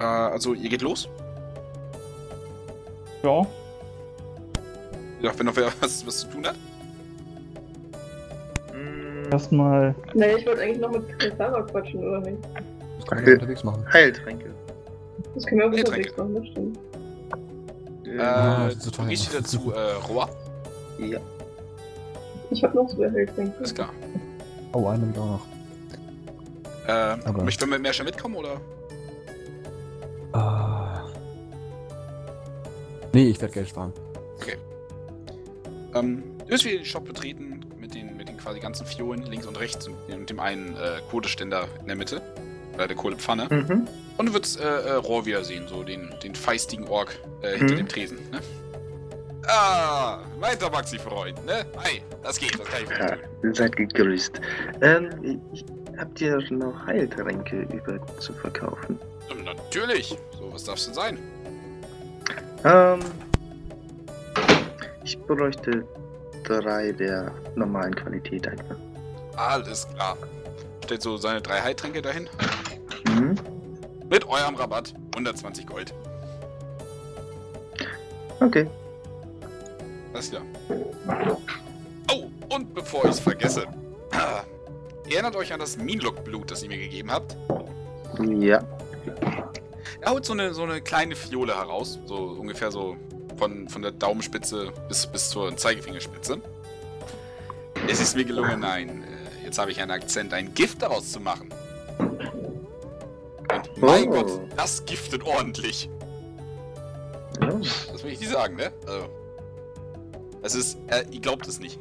Äh, 0.00 0.04
also, 0.04 0.54
ihr 0.54 0.68
geht 0.68 0.82
los. 0.82 1.08
Ja. 3.22 3.46
Ja, 5.20 5.32
wenn 5.38 5.46
noch 5.46 5.56
wer 5.56 5.66
was, 5.80 6.06
was 6.06 6.20
zu 6.20 6.26
tun 6.28 6.46
hat. 6.46 6.56
Hm, 8.72 9.30
Erstmal. 9.32 9.94
Naja, 10.14 10.36
ich 10.36 10.46
wollte 10.46 10.62
eigentlich 10.62 10.78
noch 10.80 10.90
mit 10.90 11.18
Clara 11.18 11.62
quatschen, 11.62 12.00
oder 12.06 12.20
nicht? 12.20 12.38
Das 12.98 13.06
kann 13.06 13.18
Okay. 13.18 13.28
ja 13.28 13.34
unterwegs 13.34 13.64
machen. 13.64 13.84
Heiltränke. 13.92 14.50
Das 15.34 15.46
können 15.46 15.60
wir 15.60 15.66
auch 15.66 15.70
Nee, 15.70 15.80
unterwegs 15.80 16.16
machen, 16.16 16.34
das 16.34 16.46
stimmt. 16.48 16.78
Äh, 18.06 18.18
Ah, 18.20 18.66
das 18.66 18.74
ist 18.76 18.82
so 18.82 18.90
du 18.90 18.96
teuer. 18.98 19.06
gehst 19.08 19.32
wieder 19.32 19.44
zu 19.44 19.72
äh, 19.72 19.92
Roa. 20.08 20.28
ja. 20.98 21.18
Ich 22.50 22.62
hab 22.62 22.74
noch 22.74 22.86
zwei 22.88 23.10
Heiltränke. 23.10 23.62
Ist 23.62 23.74
klar. 23.74 23.88
Oh, 24.72 24.86
einen 24.88 25.02
habe 25.02 25.10
ich 25.12 25.18
auch 25.18 25.26
noch. 25.26 25.46
Äh, 26.86 26.92
Aber- 27.28 27.42
möchtest 27.42 27.62
du 27.66 27.70
mit 27.72 27.80
Merscher 27.82 28.04
mitkommen 28.04 28.36
oder? 28.36 28.60
Ah. 30.34 31.02
Nee, 33.12 33.28
ich 33.30 33.40
werde 33.40 33.54
Geld 33.54 33.68
sparen. 33.68 33.92
Ähm, 35.94 36.24
du 36.40 36.48
wirst 36.48 36.64
wieder 36.64 36.78
den 36.78 36.84
Shop 36.84 37.04
betreten 37.04 37.60
mit 37.78 37.94
den, 37.94 38.16
mit 38.16 38.28
den 38.28 38.36
quasi 38.36 38.58
ganzen 38.58 38.84
Fiolen 38.84 39.22
links 39.22 39.46
und 39.46 39.58
rechts 39.60 39.86
und, 39.86 40.28
dem 40.28 40.40
einen 40.40 40.74
äh, 40.76 41.00
Kohleständer 41.08 41.68
in 41.80 41.86
der 41.86 41.94
Mitte. 41.96 42.20
Oder 42.74 42.88
der 42.88 42.96
Kohlepfanne. 42.96 43.46
Mhm. 43.48 43.86
Und 44.18 44.26
du 44.26 44.34
wirst 44.34 44.58
äh, 44.58 44.64
äh, 44.64 44.92
Rohr 44.94 45.24
wiedersehen, 45.24 45.68
so 45.68 45.84
den, 45.84 46.12
den 46.24 46.34
feistigen 46.34 46.88
Ork 46.88 47.16
äh, 47.42 47.56
hinter 47.56 47.74
Mhm. 47.74 47.78
dem 47.78 47.88
Tresen. 47.88 48.18
Ne? 48.32 48.40
Ah, 49.46 50.18
weiter 50.40 50.68
Maxi-Freund, 50.70 51.44
ne? 51.46 51.64
Hi, 51.84 52.02
das 52.24 52.40
geht, 52.40 52.58
das 52.58 52.66
kann 52.66 52.82
ich 52.82 52.90
Ja, 52.98 53.16
tun. 53.40 53.54
seid 53.54 53.76
gegrüßt. 53.76 54.40
Ähm, 54.80 55.38
ich, 55.52 55.64
habt 55.96 56.20
ihr 56.20 56.36
noch 56.50 56.74
Heiltränke 56.86 57.60
über 57.72 58.04
zu 58.18 58.32
verkaufen? 58.32 58.98
Natürlich, 59.44 60.16
so 60.38 60.52
was 60.52 60.64
darf's 60.64 60.86
denn 60.86 60.94
sein? 60.94 61.18
Ähm, 62.64 63.00
ich 65.04 65.18
bräuchte 65.18 65.86
drei 66.44 66.92
der 66.92 67.32
normalen 67.54 67.94
Qualität 67.94 68.46
einfach. 68.46 68.76
Alles 69.36 69.88
klar. 69.94 70.16
Stellt 70.84 71.02
so 71.02 71.16
seine 71.16 71.40
drei 71.40 71.60
Heiltränke 71.60 72.02
dahin. 72.02 72.28
Mhm. 73.08 73.34
Mit 74.08 74.26
eurem 74.28 74.54
Rabatt 74.54 74.94
120 75.14 75.66
Gold. 75.66 75.94
Okay. 78.40 78.68
Alles 80.12 80.30
klar. 80.30 80.42
Oh, 82.12 82.28
und 82.54 82.74
bevor 82.74 83.04
ich 83.04 83.12
es 83.12 83.20
vergesse. 83.20 83.66
Erinnert 85.10 85.36
euch 85.36 85.52
an 85.52 85.60
das 85.60 85.76
Minlock-Blut, 85.76 86.50
das 86.50 86.62
ihr 86.62 86.68
mir 86.68 86.78
gegeben 86.78 87.10
habt? 87.10 87.36
Ja. 88.38 88.62
Er 90.00 90.10
haut 90.10 90.24
so 90.24 90.32
eine, 90.32 90.54
so 90.54 90.62
eine 90.62 90.80
kleine 90.80 91.16
Fiole 91.16 91.54
heraus, 91.56 91.98
so 92.06 92.16
ungefähr 92.16 92.70
so 92.70 92.96
von, 93.36 93.68
von 93.68 93.82
der 93.82 93.92
Daumenspitze 93.92 94.72
bis, 94.88 95.06
bis 95.06 95.30
zur 95.30 95.56
Zeigefingerspitze. 95.56 96.40
Es 97.88 98.00
ist 98.00 98.16
mir 98.16 98.24
gelungen, 98.24 98.64
ein, 98.64 99.02
äh, 99.02 99.44
jetzt 99.44 99.58
habe 99.58 99.70
ich 99.70 99.80
einen 99.80 99.90
Akzent, 99.90 100.32
ein 100.32 100.54
Gift 100.54 100.82
daraus 100.82 101.12
zu 101.12 101.20
machen. 101.20 101.52
Und 101.98 103.82
mein 103.82 104.08
Oh. 104.08 104.12
Gott, 104.12 104.40
das 104.56 104.84
giftet 104.84 105.22
ordentlich. 105.24 105.88
Oh. 107.40 107.58
Das 107.92 108.04
will 108.04 108.12
ich 108.12 108.20
nicht 108.20 108.32
sagen, 108.32 108.56
ne? 108.56 108.72
Also, 108.86 109.08
es 110.42 110.54
ist, 110.54 110.78
äh, 110.88 111.04
ihr 111.10 111.20
glaubt 111.20 111.46
es 111.48 111.58
nicht. 111.58 111.78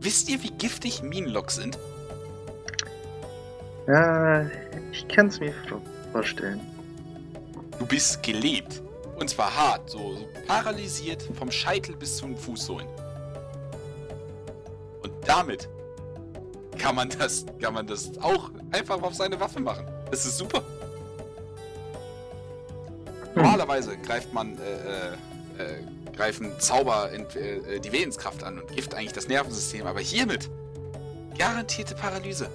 Wisst 0.00 0.28
ihr, 0.28 0.42
wie 0.42 0.50
giftig 0.50 1.02
Minenlocks 1.02 1.56
sind? 1.56 1.78
Ja, 3.86 4.46
ich 4.92 5.06
kann 5.08 5.28
es 5.28 5.40
mir 5.40 5.52
vor- 6.14 6.22
vorstellen. 6.22 6.60
Du 7.78 7.86
bist 7.86 8.22
gelebt. 8.22 8.80
Und 9.18 9.30
zwar 9.30 9.54
hart, 9.54 9.90
so, 9.90 10.14
so 10.14 10.26
paralysiert 10.46 11.22
vom 11.38 11.50
Scheitel 11.50 11.94
bis 11.96 12.16
zu 12.16 12.26
den 12.26 12.36
Fußsohlen. 12.36 12.86
Und 15.02 15.12
damit 15.24 15.68
kann 16.78 16.96
man 16.96 17.08
das, 17.10 17.46
kann 17.60 17.74
man 17.74 17.86
das 17.86 18.10
auch 18.20 18.50
einfach 18.72 19.00
auf 19.00 19.14
seine 19.14 19.38
Waffe 19.38 19.60
machen. 19.60 19.86
Das 20.10 20.26
ist 20.26 20.38
super. 20.38 20.62
Normalerweise 23.36 23.96
greift 23.98 24.32
man, 24.32 24.58
äh, 24.58 25.62
äh, 25.62 25.74
äh, 25.78 26.12
greifen 26.16 26.58
Zauber 26.58 27.10
in, 27.12 27.24
äh, 27.36 27.78
die 27.78 27.92
Willenskraft 27.92 28.42
an 28.42 28.58
und 28.58 28.68
gift 28.74 28.94
eigentlich 28.94 29.12
das 29.12 29.28
Nervensystem, 29.28 29.86
aber 29.86 30.00
hiermit 30.00 30.50
garantierte 31.38 31.94
Paralyse. 31.94 32.48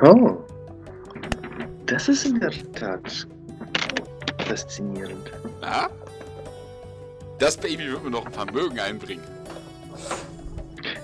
Oh. 0.00 0.33
Das 1.94 2.08
ist 2.08 2.24
in 2.26 2.40
der 2.40 2.50
Tat 2.72 3.24
faszinierend. 4.48 5.30
Ja? 5.62 5.88
Das 7.38 7.56
Baby 7.56 7.86
wird 7.86 8.02
mir 8.02 8.10
noch 8.10 8.26
ein 8.26 8.32
Vermögen 8.32 8.80
einbringen. 8.80 9.22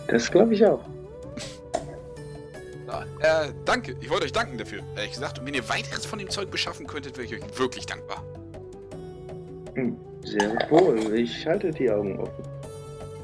Das 0.09 0.29
glaube 0.29 0.53
ich 0.55 0.67
auch. 0.67 0.85
Ja, 3.23 3.45
äh, 3.45 3.53
danke. 3.65 3.95
Ich 4.01 4.11
wollte 4.11 4.25
euch 4.25 4.33
danken 4.33 4.59
dafür. 4.59 4.83
Ehrlich 4.97 5.13
gesagt, 5.13 5.39
und 5.39 5.47
wenn 5.47 5.55
ihr 5.55 5.69
weiteres 5.69 6.05
von 6.05 6.19
dem 6.19 6.29
Zeug 6.29 6.51
beschaffen 6.51 6.89
könntet, 6.89 7.17
wäre 7.17 7.25
ich 7.25 7.35
euch 7.41 7.57
wirklich 7.59 7.87
dankbar. 7.87 8.25
Hm, 9.75 9.97
Sehr 10.25 10.51
wohl. 10.71 11.15
Ich 11.15 11.47
halte 11.47 11.71
die 11.71 11.89
Augen 11.89 12.19
offen. 12.19 12.43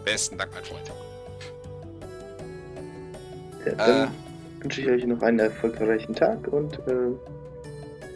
Besten 0.05 0.39
Dank, 0.39 0.53
mein 0.55 0.63
Freund. 0.63 0.93
Ja, 3.67 3.73
dann 3.75 4.11
wünsche 4.61 4.83
ich 4.83 4.89
euch 4.89 5.05
noch 5.05 5.21
einen 5.21 5.41
erfolgreichen 5.41 6.15
Tag 6.15 6.47
und 6.47 6.79
äh, 6.87 7.11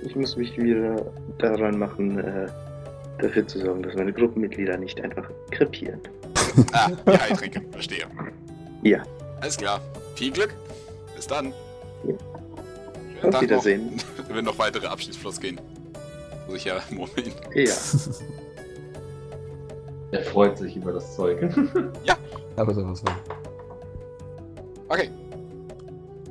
ich 0.03 0.17
muss 0.17 0.37
mich 0.37 0.57
wieder 0.57 1.13
daran 1.39 1.79
machen, 1.79 2.19
äh, 2.19 2.49
dafür 3.19 3.47
zu 3.47 3.59
sorgen, 3.59 3.83
dass 3.83 3.95
meine 3.95 4.13
Gruppenmitglieder 4.13 4.77
nicht 4.77 5.01
einfach 5.01 5.31
krepieren. 5.51 6.01
Ah, 6.73 6.91
die 7.07 7.17
Heiltränke. 7.17 7.63
Verstehe. 7.71 8.05
Ja. 8.83 9.05
Alles 9.41 9.57
klar. 9.57 9.81
Viel 10.17 10.33
Glück. 10.33 10.53
Bis 11.15 11.29
dann. 11.29 11.53
Ja. 12.03 12.15
Schönen 13.21 13.35
Auf 13.35 13.43
Wiedersehen. 13.43 13.97
Noch. 14.19 14.29
Wenn 14.35 14.45
noch 14.45 14.59
weitere 14.59 14.89
Abschiedsfloss 14.89 15.41
gehen. 15.41 15.61
Muss 16.49 16.57
ich 16.57 16.65
ja 16.65 16.81
murmeln. 16.91 17.33
Ja. 17.55 17.73
Er 20.11 20.23
freut 20.25 20.59
sich 20.59 20.75
über 20.75 20.93
das 20.93 21.15
Zeug. 21.15 21.41
Aber 22.57 22.75
sowas 22.75 23.05
war. 23.05 23.17
Okay. 24.89 25.09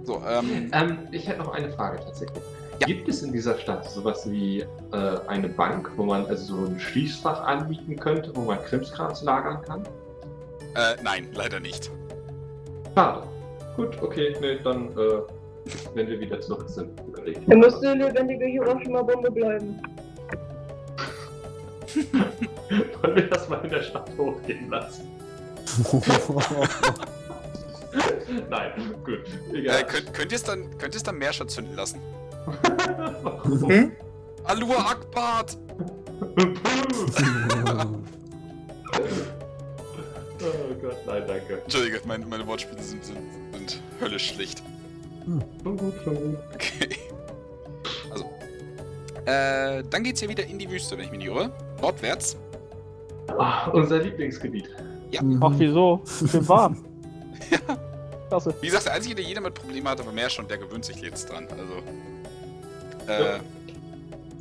So, 0.03 0.21
ähm, 0.27 0.69
ähm, 0.73 0.97
ich 1.11 1.29
hätte 1.29 1.39
noch 1.39 1.53
eine 1.53 1.71
Frage 1.71 1.99
tatsächlich. 2.03 2.43
Ja. 2.79 2.87
Gibt 2.87 3.09
es 3.09 3.23
in 3.23 3.33
dieser 3.33 3.57
Stadt 3.57 3.89
sowas 3.89 4.29
wie 4.29 4.61
äh, 4.61 4.67
eine 5.27 5.49
Bank, 5.49 5.91
wo 5.97 6.03
man 6.03 6.25
also 6.27 6.55
so 6.55 6.65
ein 6.65 6.79
Schließfach 6.79 7.43
anbieten 7.43 7.97
könnte, 7.97 8.31
wo 8.35 8.41
man 8.41 8.63
Krimskrams 8.63 9.21
lagern 9.23 9.61
kann? 9.63 9.83
äh, 10.75 10.95
nein, 11.03 11.27
leider 11.33 11.59
nicht. 11.59 11.91
Schade. 12.95 13.23
Gut, 13.75 14.01
okay, 14.01 14.35
nee, 14.41 14.59
dann, 14.63 14.89
äh, 14.91 15.21
wenn 15.93 16.07
wir 16.07 16.19
wieder 16.19 16.39
zurück 16.39 16.69
sind, 16.69 16.99
überlege 17.07 17.39
ich. 17.39 17.47
Er 17.47 17.57
mir 17.57 17.65
müsste 17.65 17.89
eine 17.89 18.05
lebendige 18.07 18.45
Hiroshima-Bombe 18.45 19.31
bleiben. 19.31 19.81
Wollen 23.01 23.15
wir 23.15 23.29
das 23.29 23.49
mal 23.49 23.61
in 23.63 23.69
der 23.69 23.83
Stadt 23.83 24.09
hochgehen 24.17 24.69
lassen? 24.69 25.07
Nein, 28.49 28.71
gut. 29.03 29.19
Egal. 29.53 29.81
Äh, 29.81 29.83
könnt, 29.83 30.13
könnt 30.13 30.31
ihr 30.31 30.35
es 30.35 30.43
dann, 30.43 30.77
könnt 30.77 31.07
dann 31.07 31.17
Meerscher 31.17 31.47
zünden 31.47 31.75
lassen? 31.75 31.99
Hm? 33.67 33.91
Alua 34.43 34.91
Akbart! 34.91 35.57
oh 40.41 40.75
Gott, 40.81 40.97
nein, 41.05 41.23
danke. 41.27 41.61
Entschuldige, 41.63 42.01
meine, 42.05 42.25
meine 42.25 42.47
Wortspiele 42.47 42.81
sind, 42.81 43.03
sind, 43.03 43.17
sind 43.53 43.81
höllisch 43.99 44.33
schlicht. 44.33 44.63
Schon 45.63 45.77
gut, 45.77 45.93
schon 46.03 46.15
gut. 46.15 46.37
Okay. 46.53 46.89
Also. 48.11 48.25
Äh, 49.25 49.83
dann 49.89 50.03
geht's 50.03 50.19
hier 50.19 50.29
wieder 50.29 50.45
in 50.45 50.57
die 50.57 50.69
Wüste, 50.69 50.97
wenn 50.97 51.05
ich 51.05 51.11
mich 51.11 51.19
nicht 51.19 51.27
irre. 51.27 51.51
Nordwärts. 51.81 52.37
Ah, 53.37 53.69
unser 53.69 53.99
Lieblingsgebiet. 53.99 54.69
Ach, 55.41 55.51
wieso? 55.57 56.01
Schön 56.05 56.47
warm. 56.47 56.85
Ja. 57.49 57.77
Klasse. 58.27 58.53
Wie 58.61 58.67
gesagt, 58.67 58.85
der 58.85 58.93
Einzige, 58.93 59.15
der 59.15 59.23
jeder 59.23 59.41
mit 59.41 59.55
Probleme 59.55 59.89
hat, 59.89 59.99
aber 59.99 60.11
mehr 60.11 60.29
schon, 60.29 60.47
der 60.47 60.59
gewöhnt 60.59 60.85
sich 60.85 61.01
jetzt 61.01 61.31
dran. 61.31 61.47
Also. 61.49 61.81
Äh, 63.09 63.39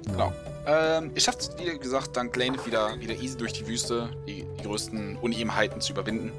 genau. 0.06 0.32
Ähm, 0.66 1.10
ihr 1.14 1.20
schafft 1.20 1.40
es, 1.40 1.50
wie 1.58 1.78
gesagt, 1.78 2.16
dank 2.16 2.36
Lane 2.36 2.58
wieder, 2.66 2.98
wieder 3.00 3.14
easy 3.14 3.36
durch 3.38 3.54
die 3.54 3.66
Wüste, 3.66 4.10
die, 4.26 4.44
die 4.58 4.62
größten 4.64 5.16
Unebenheiten 5.16 5.80
zu 5.80 5.92
überwinden. 5.92 6.32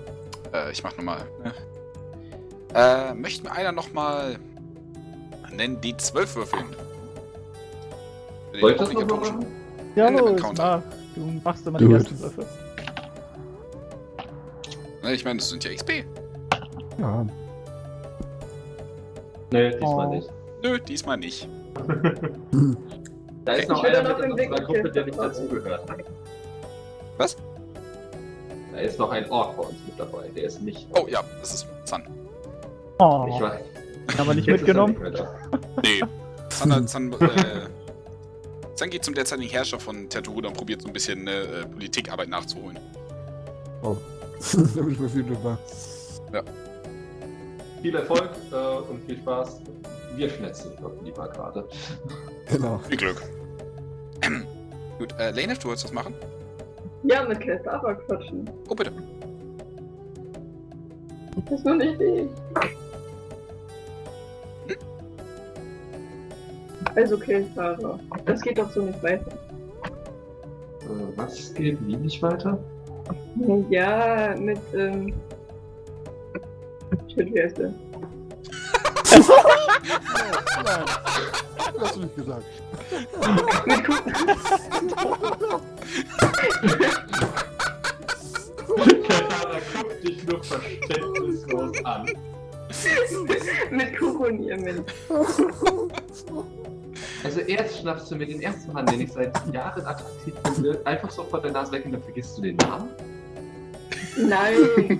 Äh, 0.54 0.72
ich 0.72 0.84
mach 0.84 0.96
nochmal. 0.98 1.26
Ne? 1.44 1.54
Äh, 2.76 3.14
möchte 3.16 3.44
mir 3.44 3.52
einer 3.52 3.72
nochmal 3.72 4.38
nennen 5.52 5.82
D12 5.82 6.36
würfeln? 6.36 6.66
Für 8.52 8.58
den 8.58 8.62
Wollt 8.62 8.80
ihr 8.82 9.06
das? 9.06 9.34
Ja, 9.96 10.10
los, 10.10 10.42
mach. 10.56 10.84
Du 11.16 11.22
machst 11.44 11.66
immer 11.66 11.80
Do 11.80 11.88
die 11.88 11.94
it. 11.96 12.00
ersten 12.02 12.20
Würfe. 12.20 12.46
Ne, 15.02 15.14
ich 15.14 15.26
meine, 15.26 15.40
das 15.40 15.50
sind 15.50 15.64
ja 15.64 15.74
XP. 15.74 16.06
ja. 17.00 17.26
Nee, 19.52 19.72
diesmal 19.72 20.08
Oh. 20.08 20.14
nicht. 20.14 20.30
Nö, 20.62 20.80
diesmal 20.80 21.18
nicht. 21.18 21.48
Da 23.46 23.54
ist 23.54 23.70
noch 23.70 23.84
einer 23.84 24.04
mit 24.04 24.18
den 24.20 24.32
in 24.32 24.38
Weg 24.38 24.52
unserer 24.52 24.66
Gruppe, 24.66 24.92
der 24.92 25.06
nicht 25.06 25.18
dazugehört. 25.18 25.82
Was? 27.18 27.36
Da 28.74 28.80
ist 28.80 29.00
noch 29.00 29.10
ein 29.12 29.30
Ork 29.32 29.58
bei 29.58 29.64
uns 29.64 29.78
mit 29.88 30.00
dabei, 30.00 30.28
der 30.36 30.44
ist 30.44 30.62
nicht. 30.62 30.88
Oh 30.94 31.08
ja, 31.10 31.24
das 31.40 31.54
ist 31.56 31.68
Sun. 31.86 32.04
Oh, 33.00 33.26
Ich 33.34 33.42
weiß. 33.42 33.62
aber 34.20 34.34
nicht 34.36 34.46
Jetzt 34.48 34.62
ist 34.62 34.68
er 34.68 34.86
mitgenommen. 34.86 34.94
nicht 34.94 35.02
mehr 35.02 35.12
da. 35.12 35.60
Nee. 35.82 36.02
Sun, 36.50 36.88
Sun, 36.88 37.14
äh, 37.14 37.28
Sun 38.76 38.90
geht 38.90 39.04
zum 39.04 39.16
derzeitigen 39.16 39.50
Herrscher 39.50 39.80
von 39.80 40.08
Tatooine 40.10 40.48
und 40.50 40.54
probiert 40.56 40.82
so 40.82 40.88
ein 40.88 40.94
bisschen 40.94 41.28
äh, 41.28 41.66
Politikarbeit 41.72 42.30
nachzuholen. 42.30 42.78
da 43.82 43.90
bin 44.82 44.92
ich 44.92 45.00
mir 45.00 45.10
viel 45.10 45.24
drüber. 45.24 45.58
Viel 47.82 47.96
Erfolg 47.96 48.30
äh, 48.52 48.92
und 48.92 49.04
viel 49.06 49.18
Spaß. 49.18 49.62
Wir 50.16 50.30
schnetzen 50.30 50.72
doch 50.82 50.92
lieber 51.04 51.28
gerade. 51.30 51.68
Genau. 52.52 52.78
Viel 52.80 52.98
Glück. 52.98 53.22
Gut, 55.00 55.14
äh, 55.18 55.32
Lane, 55.32 55.56
du 55.56 55.68
wolltest 55.68 55.86
was 55.86 55.94
machen? 55.94 56.14
Ja, 57.04 57.24
mit 57.24 57.40
Keltava 57.40 57.94
quatschen. 57.94 58.50
Oh, 58.68 58.76
bitte. 58.76 58.92
Das 61.46 61.60
ist 61.60 61.66
nur 61.66 61.76
nicht 61.76 62.02
ich. 62.02 62.28
Also 66.96 67.18
Killfahrer. 67.18 68.00
Das 68.26 68.42
geht 68.42 68.58
doch 68.58 68.70
so 68.72 68.82
nicht 68.82 69.02
weiter. 69.02 69.32
Äh, 70.82 71.16
was 71.16 71.54
geht 71.54 71.78
wie 71.88 71.96
nicht 71.96 72.22
weiter? 72.22 72.60
Ja, 73.70 74.36
mit, 74.38 74.60
ähm. 74.74 75.14
Der? 77.20 77.52
Nein, 80.64 80.86
das 81.74 81.82
hast 81.82 81.96
du 81.96 82.00
nicht 82.00 82.16
gesagt. 82.16 82.46
Katana 89.08 89.60
guckt 89.76 90.04
dich 90.04 90.24
nur 90.26 90.42
verständnislos 90.44 91.86
an. 91.86 92.06
mit 93.72 93.98
Kuronir, 93.98 94.58
Mensch. 94.58 94.94
Also 97.26 97.42
erst 97.42 97.80
schnappst 97.80 98.10
du 98.12 98.16
mir 98.16 98.28
den 98.28 98.42
ersten 98.42 98.72
Mann, 98.72 98.86
den 98.86 99.02
ich 99.02 99.12
seit 99.12 99.36
Jahren 99.54 99.86
attraktiv 99.86 100.34
finde, 100.54 100.82
einfach 100.86 101.12
so 101.12 101.26
vor 101.26 101.42
der 101.42 101.52
Nase 101.52 101.74
weg 101.74 101.84
und 101.86 101.92
dann 101.92 102.04
vergisst 102.04 102.38
du 102.38 102.44
den 102.44 102.56
Namen? 102.56 102.90
Nein. 104.18 105.00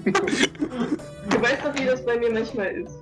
Du 1.30 1.42
weißt 1.42 1.66
doch, 1.66 1.74
wie 1.80 1.86
das 1.86 2.06
bei 2.06 2.18
mir 2.18 2.32
manchmal 2.32 2.68
ist. 2.68 2.98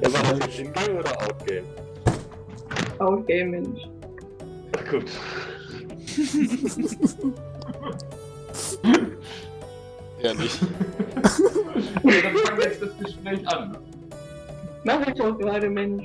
Das 0.00 0.12
war 0.12 0.34
das 0.34 0.58
In-Game 0.58 0.96
oder 0.98 1.22
Out-Game? 1.22 1.64
Outgame, 2.98 3.44
Mensch. 3.44 3.82
Ach 4.76 4.90
gut. 4.90 5.04
Ja, 10.22 10.34
dann 10.34 10.48
fangen 12.36 12.58
wir 12.58 12.64
jetzt 12.64 12.82
das 12.82 12.98
Gespräch 12.98 13.48
an. 13.48 13.78
Mach 14.84 15.06
ich 15.06 15.14
doch 15.14 15.38
gerade, 15.38 15.70
Mensch. 15.70 16.04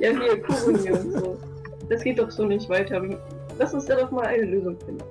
Ja, 0.00 0.10
hier, 0.10 0.42
Kuronir 0.42 1.00
und 1.00 1.12
so. 1.12 1.38
Das 1.88 2.02
geht 2.02 2.18
doch 2.18 2.30
so 2.30 2.44
nicht 2.44 2.68
weiter. 2.68 3.02
Lass 3.58 3.74
uns 3.74 3.86
da 3.86 3.96
doch 3.96 4.10
mal 4.10 4.26
eine 4.26 4.44
Lösung 4.44 4.76
finden. 4.84 5.02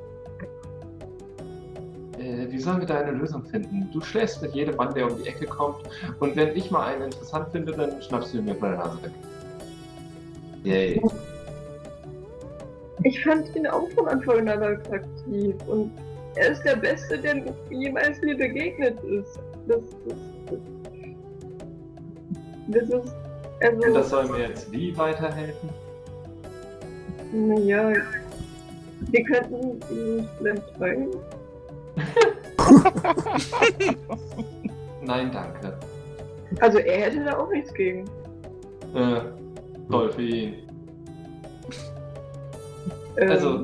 Äh, 2.27 2.51
wie 2.51 2.59
sollen 2.59 2.79
wir 2.79 2.87
da 2.87 2.99
eine 2.99 3.11
Lösung 3.11 3.43
finden? 3.45 3.89
Du 3.93 4.01
schläfst 4.01 4.41
mit 4.41 4.53
jedem 4.53 4.75
Mann, 4.75 4.93
der 4.93 5.09
um 5.09 5.17
die 5.17 5.27
Ecke 5.27 5.45
kommt, 5.45 5.77
und 6.19 6.35
wenn 6.35 6.55
ich 6.55 6.69
mal 6.71 6.87
einen 6.87 7.03
interessant 7.03 7.47
finde, 7.51 7.71
dann 7.71 8.01
schnappst 8.01 8.33
du 8.33 8.39
ihn 8.39 8.45
mir 8.45 8.55
von 8.55 8.71
der 8.71 8.79
Nase 8.79 9.03
weg. 9.03 9.11
Yay. 10.63 11.01
Ich 13.03 13.23
fand 13.23 13.55
ihn 13.55 13.67
auch 13.67 13.89
von 13.91 14.07
Anfang 14.07 14.49
an 14.49 14.63
attraktiv 14.63 15.55
und 15.67 15.91
er 16.35 16.51
ist 16.51 16.63
der 16.63 16.75
Beste, 16.75 17.17
der 17.17 17.43
jemals 17.69 18.19
mir 18.21 18.35
begegnet 18.35 19.01
ist. 19.03 19.39
Das, 19.67 19.79
das, 20.05 20.17
das, 20.49 20.59
das 22.67 23.05
ist. 23.05 23.15
Also, 23.59 23.87
Und 23.87 23.93
das 23.93 24.09
soll 24.09 24.27
mir 24.29 24.49
jetzt 24.49 24.71
wie 24.71 24.95
weiterhelfen? 24.97 25.69
naja. 27.31 27.93
Wir 29.11 29.23
könnten 29.23 29.79
ihn 29.91 30.27
vielleicht 30.37 30.63
fragen. 30.77 31.11
Nein, 35.01 35.31
danke. 35.31 35.77
Also, 36.59 36.79
er 36.79 37.05
hätte 37.05 37.23
da 37.23 37.37
auch 37.37 37.49
nichts 37.51 37.73
gegen. 37.73 38.05
Äh, 38.93 39.21
toll 39.89 40.11
für 40.11 40.21
ihn. 40.21 40.53
Ähm, 43.17 43.31
Also, 43.31 43.63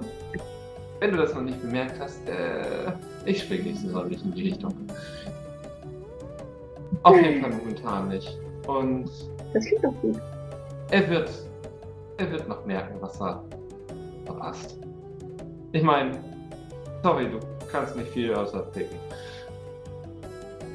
wenn 1.00 1.12
du 1.12 1.18
das 1.18 1.34
noch 1.34 1.42
nicht 1.42 1.62
bemerkt 1.62 2.00
hast, 2.00 2.28
äh, 2.30 2.92
ich 3.26 3.44
springe 3.44 3.64
nicht 3.64 3.80
so 3.82 3.90
sonderlich 3.90 4.24
in 4.24 4.34
die 4.34 4.44
Richtung. 4.50 4.74
Auf 7.04 7.16
jeden 7.22 7.42
Fall 7.42 7.52
momentan 7.52 8.08
nicht. 8.10 8.38
Und 8.68 9.10
Das 9.54 9.66
klingt 9.66 9.84
doch 9.84 9.94
gut. 10.02 10.20
er 10.92 11.10
wird, 11.10 11.30
er 12.18 12.32
wird 12.32 12.48
noch 12.48 12.66
merken, 12.66 12.96
was 13.02 13.20
er 13.22 13.44
verpasst. 14.26 14.78
Ich 15.74 15.84
meine, 15.84 16.12
sorry, 17.04 17.30
du 17.30 17.40
kannst 17.74 17.96
nicht 17.98 18.10
viel 18.12 18.34
außer 18.34 18.62
picken. 18.74 18.98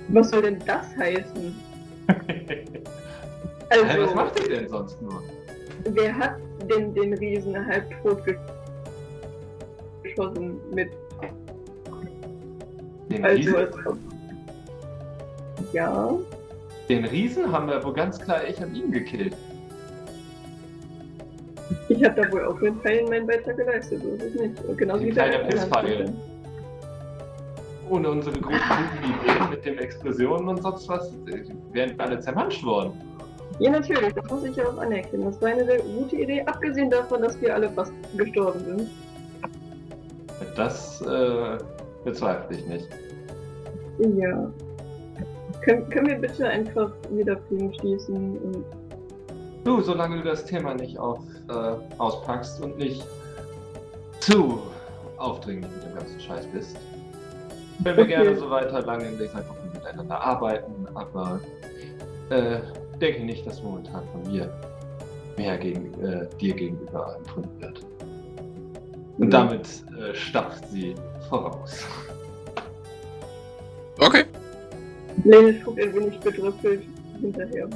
Was 0.08 0.28
soll 0.30 0.42
denn 0.42 0.58
das 0.66 0.86
heißen? 0.96 1.54
Hä, 2.28 2.64
was 3.70 4.00
Also, 4.00 4.14
macht 4.14 4.40
ihr 4.40 4.48
denn 4.48 4.68
sonst 4.68 5.00
nur? 5.00 5.22
wer 5.90 6.14
hat 6.16 6.36
denn 6.68 6.92
den 6.94 7.14
Riesen 7.14 7.64
halb 7.66 7.84
tot 8.02 8.18
geschossen 10.02 10.58
mit 10.74 10.90
Den 13.10 13.24
Also, 13.24 13.36
Riesen, 13.36 13.66
ja, 15.72 16.10
den 16.88 17.04
Riesen 17.04 17.52
haben 17.52 17.68
wir 17.68 17.82
wohl 17.84 17.92
ganz 17.92 18.18
klar 18.18 18.40
ich 18.48 18.58
und 18.62 18.74
ihn 18.74 18.90
gekillt. 18.90 19.36
ich 21.88 22.02
habe 22.04 22.22
da 22.22 22.32
wohl 22.32 22.44
auch 22.46 22.58
mit 22.60 22.74
Pfeilen 22.82 23.08
meinen 23.08 23.26
Beitrag 23.26 23.56
geleistet, 23.56 24.02
so 24.02 24.08
ist 24.10 24.22
es 24.22 24.34
nicht. 24.40 24.78
Genauso 24.78 25.00
Die 25.00 25.06
wie 25.08 25.12
kleine. 25.12 25.50
Spielern. 25.60 26.16
Ohne 27.90 28.10
unsere 28.10 28.38
guten 28.38 28.54
Ideen 28.54 29.50
mit 29.50 29.64
den 29.64 29.78
Explosionen 29.78 30.48
und 30.48 30.62
sonst 30.62 30.88
was, 30.88 31.12
wären 31.72 31.96
wir 31.96 32.00
alle 32.04 32.20
zermanscht 32.20 32.64
worden. 32.64 32.92
Ja, 33.58 33.70
natürlich, 33.70 34.12
das 34.14 34.30
muss 34.30 34.44
ich 34.44 34.56
ja 34.56 34.68
auch 34.68 34.78
anerkennen. 34.78 35.24
Das 35.24 35.40
war 35.40 35.48
eine 35.48 35.64
sehr 35.64 35.80
gute 35.80 36.16
Idee, 36.16 36.42
abgesehen 36.42 36.90
davon, 36.90 37.22
dass 37.22 37.40
wir 37.40 37.54
alle 37.54 37.70
fast 37.70 37.92
gestorben 38.16 38.60
sind. 38.64 38.90
Das 40.54 41.00
äh, 41.02 41.58
bezweifle 42.04 42.56
ich 42.56 42.66
nicht. 42.66 42.88
Ja. 43.98 44.50
Können, 45.62 45.88
können 45.88 46.06
wir 46.06 46.16
bitte 46.16 46.46
einfach 46.46 46.90
wieder 47.10 47.36
Frieden 47.48 47.74
schließen 47.74 48.38
und 48.38 48.64
Du, 49.64 49.82
solange 49.82 50.16
du 50.16 50.22
das 50.22 50.44
Thema 50.44 50.74
nicht 50.74 50.98
auf, 50.98 51.20
äh, 51.50 51.74
auspackst 51.98 52.62
und 52.62 52.78
nicht 52.78 53.04
zu 54.20 54.60
aufdringlich 55.18 55.70
mit 55.72 55.84
dem 55.84 55.94
ganzen 55.94 56.20
Scheiß 56.20 56.46
bist, 56.46 56.76
können 57.84 57.96
wir 57.96 58.04
Okay. 58.04 58.06
gerne 58.06 58.36
so 58.36 58.50
weiter 58.50 58.82
lange 58.82 59.04
in 59.08 59.20
einfach 59.20 59.54
miteinander 59.72 60.20
arbeiten, 60.20 60.86
aber 60.94 61.40
äh, 62.30 62.58
denke 63.00 63.24
nicht, 63.24 63.46
dass 63.46 63.62
momentan 63.62 64.02
von 64.12 64.30
mir 64.30 64.52
mehr 65.36 65.56
gegen, 65.56 65.94
äh, 66.02 66.26
dir 66.40 66.54
gegenüber 66.54 67.16
empfunden 67.16 67.60
wird. 67.60 67.80
Und 69.18 69.30
damit 69.30 69.66
äh, 69.98 70.14
stapft 70.14 70.68
sie 70.70 70.94
voraus. 71.28 71.84
Okay. 73.98 74.24
Lenny 75.24 75.58
guckt 75.60 75.80
ein 75.80 75.94
wenig 75.94 76.18
bedrückelt 76.20 76.82
hinterher. 77.20 77.68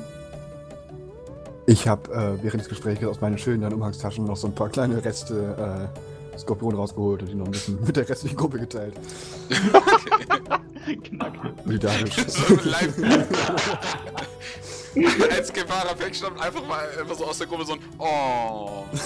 Ich 1.67 1.87
habe 1.89 2.13
äh, 2.13 2.43
während 2.43 2.61
des 2.61 2.69
Gesprächs 2.69 3.05
aus 3.05 3.21
meinen 3.21 3.39
schönen 3.39 3.73
Umhangstaschen 3.73 4.25
noch 4.25 4.37
so 4.37 4.49
ein 4.49 4.55
paar 4.55 4.69
kleine 4.69 5.05
Reste 5.05 5.89
äh, 5.95 6.12
Skorpion 6.39 6.75
rausgeholt 6.75 7.23
und 7.23 7.29
die 7.29 7.35
noch 7.35 7.47
ein 7.47 7.53
bisschen 7.53 7.81
mit 7.85 7.97
der 7.97 8.09
restlichen 8.09 8.37
Gruppe 8.37 8.59
geteilt. 8.59 8.95
Knack. 11.05 11.33
Solidarisch. 11.65 12.17
So 12.27 12.55
live. 12.65 12.95
Als 15.31 15.53
Gefahr 15.53 15.99
wegstammt, 15.99 16.41
einfach 16.41 16.67
mal 16.67 16.87
einfach 16.99 17.17
so 17.17 17.25
aus 17.25 17.39
der 17.39 17.47
Gruppe 17.47 17.65
so 17.65 17.73
ein 17.75 17.81
Oh. 17.99 18.85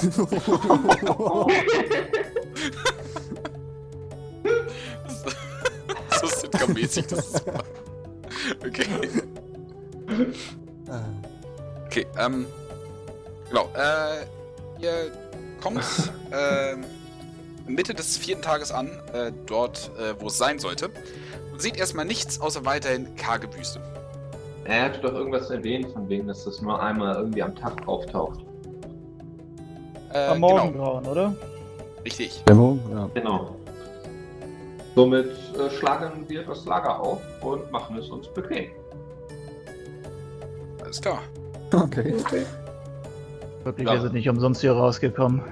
so 6.20 6.26
Sitcom-mäßig, 6.26 7.06
das 7.06 7.18
ist 7.20 7.36
super. 7.38 7.62
Okay. 8.66 8.86
Okay, 11.86 12.06
ähm. 12.18 12.46
Genau, 13.48 13.70
äh. 13.76 14.26
Ihr 14.78 15.10
kommt 15.62 15.82
ähm, 16.32 16.84
Mitte 17.66 17.94
des 17.94 18.16
vierten 18.16 18.42
Tages 18.42 18.70
an, 18.72 18.88
äh, 19.12 19.32
dort, 19.46 19.90
äh, 19.98 20.14
wo 20.20 20.26
es 20.28 20.38
sein 20.38 20.58
sollte. 20.58 20.90
Und 21.52 21.60
seht 21.60 21.76
erstmal 21.76 22.04
nichts 22.04 22.40
außer 22.40 22.64
weiterhin 22.64 23.14
karge 23.16 23.52
Wüste. 23.54 23.80
Er 24.64 24.86
hatte 24.86 25.00
doch 25.00 25.12
irgendwas 25.12 25.50
erwähnt, 25.50 25.92
von 25.92 26.08
wegen, 26.08 26.26
dass 26.26 26.44
das 26.44 26.60
nur 26.60 26.80
einmal 26.82 27.14
irgendwie 27.16 27.42
am 27.42 27.54
Tag 27.54 27.86
auftaucht. 27.86 28.40
Äh, 30.12 30.26
Am 30.26 30.34
genau, 30.40 30.48
Morgengrauen, 30.56 31.06
oder? 31.06 31.34
richtig. 32.04 32.42
Dämmerung? 32.46 32.80
Ja. 32.92 33.10
Genau. 33.14 33.56
Somit 34.94 35.26
äh, 35.58 35.70
schlagen 35.78 36.24
wir 36.28 36.42
das 36.44 36.64
Lager 36.64 37.00
auf 37.00 37.20
und 37.42 37.70
machen 37.70 37.98
es 37.98 38.08
uns 38.08 38.28
bequem. 38.28 38.70
Alles 40.82 41.00
klar. 41.00 41.18
Okay. 41.72 42.14
Okay. 42.20 42.46
Wirklich, 43.64 43.86
Ja. 43.86 43.94
wir 43.94 44.00
sind 44.00 44.14
nicht 44.14 44.28
umsonst 44.28 44.60
hier 44.60 44.72
rausgekommen. 44.72 45.42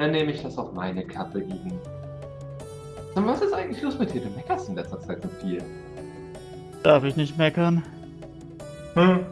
Dann 0.00 0.12
nehme 0.12 0.32
ich 0.32 0.42
das 0.42 0.56
auf 0.56 0.72
meine 0.72 1.04
Kappe 1.04 1.42
gegen. 1.42 1.78
Und 3.14 3.26
was 3.26 3.42
ist 3.42 3.52
eigentlich 3.52 3.82
los 3.82 3.98
mit 3.98 4.14
dir? 4.14 4.22
Du 4.22 4.30
meckerst 4.30 4.70
in 4.70 4.74
letzter 4.74 4.98
Zeit 4.98 5.22
so 5.22 5.28
viel. 5.42 5.62
Darf 6.82 7.04
ich 7.04 7.16
nicht 7.16 7.36
meckern? 7.36 7.82
Hm. 8.94 9.26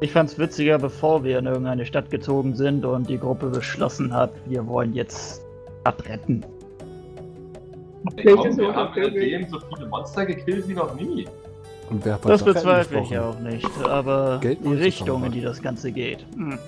Ich 0.00 0.12
fand's 0.12 0.38
witziger, 0.38 0.78
bevor 0.78 1.22
wir 1.22 1.38
in 1.38 1.44
irgendeine 1.44 1.84
Stadt 1.84 2.10
gezogen 2.10 2.54
sind 2.56 2.86
und 2.86 3.10
die 3.10 3.18
Gruppe 3.18 3.50
beschlossen 3.50 4.14
hat, 4.14 4.32
wir 4.46 4.66
wollen 4.66 4.94
jetzt 4.94 5.42
abretten. 5.84 6.42
Ey, 8.16 8.22
Vielleicht 8.22 8.36
komm, 8.38 8.56
wir 8.56 8.74
haben 8.74 8.96
in 8.96 9.50
so 9.50 9.58
viele 9.74 9.86
Monster 9.86 10.24
gekillt 10.24 10.66
wie 10.66 10.72
noch 10.72 10.94
nie. 10.94 11.28
Und 11.90 12.02
wer 12.06 12.16
von 12.16 12.30
Das 12.30 12.42
bezweifle 12.42 13.00
ich 13.00 13.10
gesprochen? 13.10 13.36
auch 13.36 13.40
nicht, 13.40 13.84
aber 13.84 14.38
Geld 14.40 14.60
die 14.64 14.72
Richtung, 14.72 15.24
in 15.24 15.32
die 15.32 15.42
das 15.42 15.60
Ganze 15.60 15.92
geht. 15.92 16.24
Hm. 16.34 16.58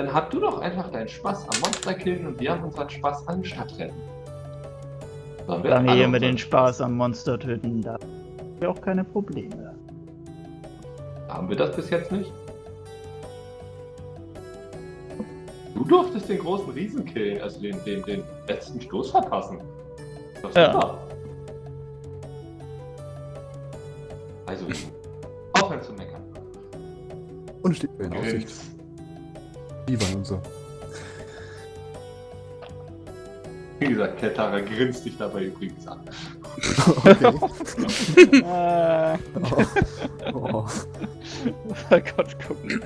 Dann 0.00 0.14
hab 0.14 0.30
du 0.30 0.40
doch 0.40 0.62
einfach 0.62 0.90
deinen 0.90 1.08
Spaß 1.08 1.46
am 1.50 1.60
Monster 1.60 1.92
killen 1.92 2.26
und 2.28 2.40
wir 2.40 2.52
haben 2.52 2.64
unseren 2.64 2.88
Spaß 2.88 3.28
an 3.28 3.44
Stadtrennen. 3.44 3.94
So, 5.46 5.52
haben 5.52 5.62
wir 5.62 5.70
Solange 5.72 5.94
ihr 5.94 6.08
mit 6.08 6.22
unseren 6.22 6.22
den 6.22 6.38
Spaß 6.38 6.80
am 6.80 6.96
Monster 6.96 7.38
töten, 7.38 7.82
da 7.82 7.92
haben 7.92 8.60
wir 8.60 8.70
auch 8.70 8.80
keine 8.80 9.04
Probleme. 9.04 9.74
Haben 11.28 11.50
wir 11.50 11.56
das 11.56 11.76
bis 11.76 11.90
jetzt 11.90 12.10
nicht? 12.12 12.32
Du 15.74 15.84
durftest 15.84 16.30
den 16.30 16.38
großen 16.38 16.70
Riesen 16.70 17.04
killen, 17.04 17.42
also 17.42 17.60
den, 17.60 17.76
den, 17.84 18.02
den 18.04 18.22
letzten 18.48 18.80
Stoß 18.80 19.10
verpassen. 19.10 19.58
Das 20.40 20.54
Ja. 20.54 20.72
super. 20.72 20.98
Also, 24.46 24.64
aufhören 25.60 25.82
zu 25.82 25.92
meckern. 25.92 26.22
Und 27.60 27.76
steht 27.76 27.90
in 27.98 28.14
Aussicht. 28.14 28.79
Die 29.90 30.00
waren 30.00 30.14
und 30.18 30.26
so. 30.26 30.40
Wie 33.80 33.88
gesagt, 33.88 34.18
Kletterer 34.18 34.60
grinst 34.62 35.04
dich 35.04 35.16
dabei 35.16 35.46
übrigens 35.46 35.84
an. 35.88 35.98
okay. 37.04 37.34
äh, 38.44 39.18
Oh. 40.32 40.64
Gott, 41.90 42.36
gucken. 42.46 42.80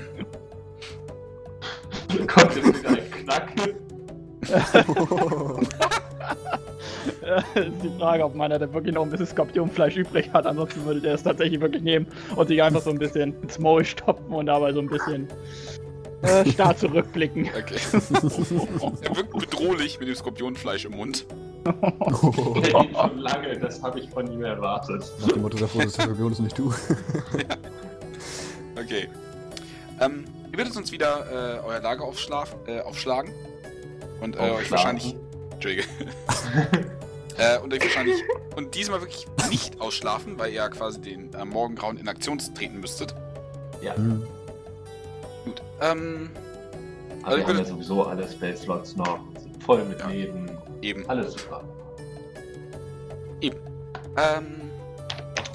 Kommt 2.27 2.57
jetzt 2.57 2.79
wieder 2.79 2.89
ein 2.89 3.11
Knack. 3.11 3.53
Äh, 7.23 7.61
ist 7.69 7.83
die 7.83 7.99
Frage, 7.99 8.25
ob 8.25 8.35
meiner 8.35 8.59
da 8.59 8.73
wirklich 8.73 8.95
noch 8.95 9.03
ein 9.03 9.11
bisschen 9.11 9.27
Skorpionfleisch 9.27 9.97
übrig 9.97 10.33
hat. 10.33 10.47
Ansonsten 10.47 10.87
würde 10.87 11.03
der 11.03 11.15
es 11.15 11.23
tatsächlich 11.23 11.61
wirklich 11.61 11.83
nehmen 11.83 12.07
und 12.35 12.47
sich 12.47 12.63
einfach 12.63 12.81
so 12.81 12.89
ein 12.91 12.99
bisschen 12.99 13.35
ins 13.43 13.59
Maul 13.59 13.85
stopfen 13.85 14.33
und 14.33 14.47
dabei 14.47 14.73
so 14.73 14.81
ein 14.81 14.89
bisschen 14.89 15.29
äh, 16.25 16.51
starr 16.51 16.77
zurückblicken. 16.77 17.51
Okay. 17.55 17.79
er 19.03 19.17
wirkt 19.17 19.33
bedrohlich 19.33 19.99
mit 19.99 20.09
dem 20.09 20.15
Skorpionfleisch 20.15 20.85
im 20.85 20.93
Mund. 20.93 21.27
Der 21.65 21.73
geht 22.63 22.71
schon 22.73 23.19
lange, 23.19 23.59
das 23.59 23.83
habe 23.83 24.01
ich 24.01 24.11
von 24.11 24.31
ihm 24.31 24.43
erwartet. 24.43 25.05
Nach 25.21 25.29
dem 25.29 25.43
Motto, 25.43 25.57
der 25.57 25.69
Foto 25.69 25.87
ist 25.87 25.97
der 25.97 26.05
Skorpion, 26.05 26.33
ist 26.33 26.41
nicht 26.41 26.59
du. 26.59 26.73
Okay. 28.77 29.09
Ähm, 30.01 30.25
ihr 30.51 30.59
werdet 30.59 30.77
uns 30.77 30.91
wieder 30.91 31.61
äh, 31.61 31.65
euer 31.65 31.81
Lager 31.81 32.05
aufschlafen, 32.05 32.59
äh, 32.67 32.81
aufschlagen. 32.81 33.33
Und 34.21 34.37
äh, 34.37 34.51
euch 34.51 34.71
wahrscheinlich. 34.71 35.17
Entschuldige. 35.53 35.85
äh, 37.39 37.59
und 37.61 37.73
euch 37.73 37.81
wahrscheinlich. 37.81 38.23
Und 38.57 38.75
diesmal 38.75 39.01
wirklich 39.01 39.27
nicht 39.49 39.81
ausschlafen, 39.81 40.39
weil 40.39 40.51
ihr 40.51 40.57
ja 40.57 40.69
quasi 40.69 41.01
den 41.01 41.33
äh, 41.35 41.45
Morgengrauen 41.45 41.99
in 41.99 42.09
Aktion 42.09 42.39
treten 42.39 42.81
müsstet. 42.81 43.15
Hm. 43.81 44.27
Gut. 45.45 45.63
Ähm, 45.81 46.31
Aber 47.23 47.37
wir 47.37 47.43
ich 47.43 47.49
haben 47.49 47.59
ja 47.59 47.65
sowieso 47.65 48.05
alle 48.05 48.29
Spell-Slots 48.29 48.97
noch, 48.97 49.21
sind 49.41 49.63
voll 49.63 49.85
mit 49.85 50.01
Ja. 50.01 50.09
Leben, 50.09 50.51
eben. 50.83 51.09
alles 51.09 51.33
super. 51.35 51.63
Ähm, 54.17 54.71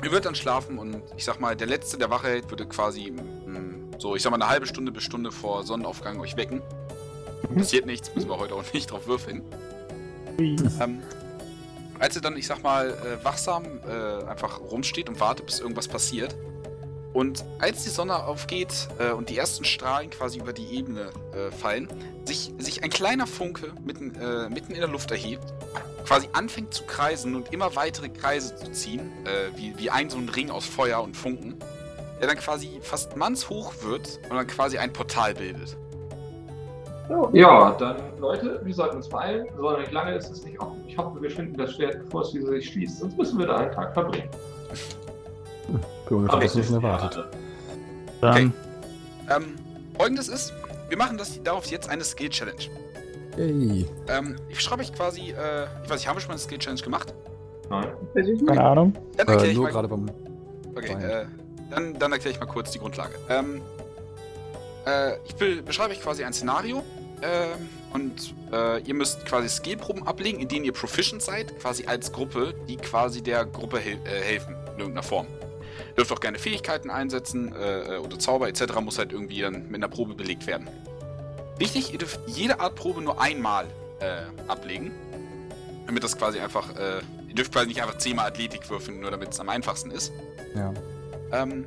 ihr 0.03 0.11
würdet 0.11 0.25
dann 0.25 0.35
schlafen 0.35 0.77
und 0.79 1.01
ich 1.15 1.23
sag 1.23 1.39
mal, 1.39 1.55
der 1.55 1.67
letzte, 1.67 1.97
der 1.97 2.09
Wache 2.09 2.27
hält, 2.27 2.49
würde 2.49 2.65
quasi 2.65 3.09
mh, 3.11 3.97
so, 3.99 4.15
ich 4.17 4.21
sag 4.21 4.31
mal, 4.31 4.35
eine 4.35 4.49
halbe 4.49 4.65
Stunde 4.65 4.91
bis 4.91 5.03
Stunde 5.03 5.31
vor 5.31 5.63
Sonnenaufgang 5.63 6.19
euch 6.19 6.35
wecken. 6.35 6.61
Passiert 7.55 7.85
nichts, 7.85 8.13
müssen 8.13 8.29
wir 8.29 8.37
heute 8.37 8.55
auch 8.55 8.63
nicht 8.73 8.91
drauf 8.91 9.07
würfeln. 9.07 9.43
Ähm, 10.37 11.01
als 11.99 12.15
ihr 12.15 12.21
dann, 12.21 12.35
ich 12.37 12.47
sag 12.47 12.63
mal, 12.63 12.89
äh, 12.91 13.23
wachsam 13.23 13.63
äh, 13.87 14.25
einfach 14.25 14.59
rumsteht 14.59 15.07
und 15.09 15.19
wartet, 15.19 15.45
bis 15.45 15.59
irgendwas 15.59 15.87
passiert. 15.87 16.35
Und 17.13 17.43
als 17.57 17.83
die 17.83 17.89
Sonne 17.89 18.23
aufgeht 18.23 18.87
äh, 18.99 19.11
und 19.11 19.29
die 19.29 19.37
ersten 19.37 19.65
Strahlen 19.65 20.11
quasi 20.11 20.39
über 20.39 20.53
die 20.53 20.67
Ebene 20.77 21.09
äh, 21.33 21.51
fallen, 21.51 21.87
sich, 22.25 22.53
sich 22.59 22.83
ein 22.83 22.91
kleiner 22.91 23.25
Funke 23.25 23.73
mitten, 23.83 24.13
äh, 24.15 24.47
mitten 24.49 24.73
in 24.73 24.79
der 24.79 24.89
Luft 24.89 25.09
erhebt, 25.09 25.53
quasi 26.05 26.29
anfängt 26.33 26.73
zu 26.73 26.83
kreisen 26.83 27.35
und 27.35 27.51
immer 27.51 27.75
weitere 27.75 28.09
Kreise 28.09 28.55
zu 28.55 28.71
ziehen, 28.71 29.11
äh, 29.25 29.57
wie, 29.57 29.73
wie 29.77 29.89
ein 29.89 30.09
so 30.09 30.17
ein 30.17 30.29
Ring 30.29 30.51
aus 30.51 30.65
Feuer 30.65 31.01
und 31.01 31.17
Funken, 31.17 31.57
der 32.19 32.27
dann 32.27 32.37
quasi 32.37 32.79
fast 32.81 33.15
mannshoch 33.17 33.73
wird 33.81 34.19
und 34.29 34.37
dann 34.37 34.47
quasi 34.47 34.77
ein 34.77 34.93
Portal 34.93 35.33
bildet. 35.33 35.75
Ja, 37.33 37.71
dann 37.71 37.97
Leute, 38.19 38.61
wir 38.63 38.73
sollten 38.73 38.97
uns 38.97 39.09
beeilen. 39.09 39.47
So 39.57 39.75
nicht 39.77 39.91
lange 39.91 40.15
ist 40.15 40.29
es 40.29 40.45
nicht 40.45 40.59
offen. 40.59 40.83
Ich 40.87 40.95
hoffe, 40.95 41.19
wir 41.19 41.31
finden 41.31 41.57
das 41.57 41.73
Schwert, 41.73 42.03
bevor 42.03 42.21
es 42.21 42.33
wieder 42.35 42.49
sich 42.49 42.69
schließt. 42.69 42.99
Sonst 42.99 43.17
müssen 43.17 43.39
wir 43.39 43.47
da 43.47 43.57
einen 43.57 43.71
Tag 43.71 43.93
verbringen. 43.93 44.29
So 46.09 46.15
ungefähr, 46.17 46.39
das 46.39 46.55
ist 46.55 46.65
schon 46.67 46.75
erwartet. 46.75 47.25
Dann, 48.21 48.53
Ähm, 49.29 49.55
folgendes 49.97 50.27
ist, 50.27 50.53
wir 50.89 50.97
machen 50.97 51.17
das 51.17 51.41
darauf 51.43 51.65
jetzt 51.67 51.89
eine 51.89 52.03
Skill-Challenge. 52.03 52.63
Yay. 53.37 53.85
Ähm, 54.07 54.35
ich 54.49 54.59
schreibe 54.59 54.81
euch 54.81 54.93
quasi, 54.93 55.31
äh, 55.31 55.65
ich 55.83 55.89
weiß 55.89 55.99
nicht, 55.99 56.07
haben 56.07 56.15
wir 56.17 56.21
schon 56.21 56.29
mal 56.29 56.33
eine 56.33 56.39
Skill-Challenge 56.41 56.81
gemacht? 56.81 57.13
Nein. 57.69 57.87
nicht. 58.15 58.47
keine 58.47 58.63
Ahnung. 58.63 58.93
Dann 59.15 59.27
erkläre 59.27 59.45
Äh, 59.47 59.49
ich 59.51 59.55
nur 59.55 59.63
mal, 59.65 59.71
gerade 59.71 59.87
beim. 59.87 60.09
okay, 60.75 60.93
äh, 60.93 61.25
dann, 61.69 61.93
dann 61.99 62.11
erkläre 62.11 62.33
ich 62.33 62.39
mal 62.39 62.47
kurz 62.47 62.71
die 62.71 62.79
Grundlage. 62.79 63.13
Ähm, 63.29 63.61
äh, 64.87 65.13
ich 65.25 65.35
be 65.35 65.61
beschreibe 65.61 65.91
euch 65.93 66.01
quasi 66.01 66.23
ein 66.23 66.33
Szenario 66.33 66.83
ähm, 67.21 67.69
und 67.93 68.33
äh, 68.51 68.81
ihr 68.81 68.95
müsst 68.95 69.25
quasi 69.27 69.47
Skillproben 69.47 70.05
ablegen, 70.07 70.39
in 70.39 70.47
denen 70.47 70.65
ihr 70.65 70.73
proficient 70.73 71.21
seid, 71.21 71.59
quasi 71.59 71.85
als 71.85 72.11
Gruppe, 72.11 72.55
die 72.67 72.77
quasi 72.77 73.21
der 73.21 73.45
Gruppe 73.45 73.77
hel 73.77 73.99
äh, 74.05 74.21
helfen, 74.23 74.55
in 74.73 74.79
irgendeiner 74.79 75.03
Form. 75.03 75.27
Dürft 75.97 76.11
auch 76.11 76.19
gerne 76.19 76.39
Fähigkeiten 76.39 76.89
einsetzen 76.89 77.53
äh, 77.53 77.97
oder 77.97 78.19
Zauber 78.19 78.47
etc. 78.47 78.79
muss 78.81 78.97
halt 78.97 79.11
irgendwie 79.11 79.41
dann 79.41 79.63
mit 79.67 79.75
einer 79.75 79.87
Probe 79.87 80.13
belegt 80.15 80.47
werden. 80.47 80.67
Wichtig, 81.57 81.91
ihr 81.91 81.99
dürft 81.99 82.19
jede 82.27 82.59
Art 82.59 82.75
Probe 82.75 83.01
nur 83.01 83.19
einmal 83.21 83.65
äh, 83.99 84.21
ablegen, 84.47 84.91
damit 85.85 86.03
das 86.03 86.17
quasi 86.17 86.39
einfach, 86.39 86.75
äh, 86.77 86.99
ihr 87.27 87.35
dürft 87.35 87.51
quasi 87.51 87.67
nicht 87.67 87.81
einfach 87.81 87.97
zehnmal 87.97 88.27
Athletik 88.27 88.69
würfeln, 88.69 89.01
nur 89.01 89.11
damit 89.11 89.29
es 89.33 89.39
am 89.39 89.49
einfachsten 89.49 89.91
ist. 89.91 90.13
Ja. 90.55 90.73
Ähm, 91.31 91.65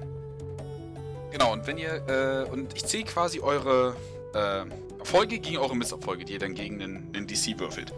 genau, 1.30 1.52
und 1.52 1.66
wenn 1.66 1.76
ihr, 1.78 2.02
äh, 2.08 2.50
und 2.50 2.74
ich 2.74 2.84
zähle 2.86 3.04
quasi 3.04 3.40
eure 3.40 3.94
äh, 4.34 4.64
Erfolge 4.98 5.38
gegen 5.38 5.58
eure 5.58 5.76
Misserfolge, 5.76 6.24
die 6.24 6.34
ihr 6.34 6.38
dann 6.38 6.54
gegen 6.54 6.78
den, 6.78 7.12
den 7.12 7.26
DC 7.26 7.58
würfelt. 7.58 7.92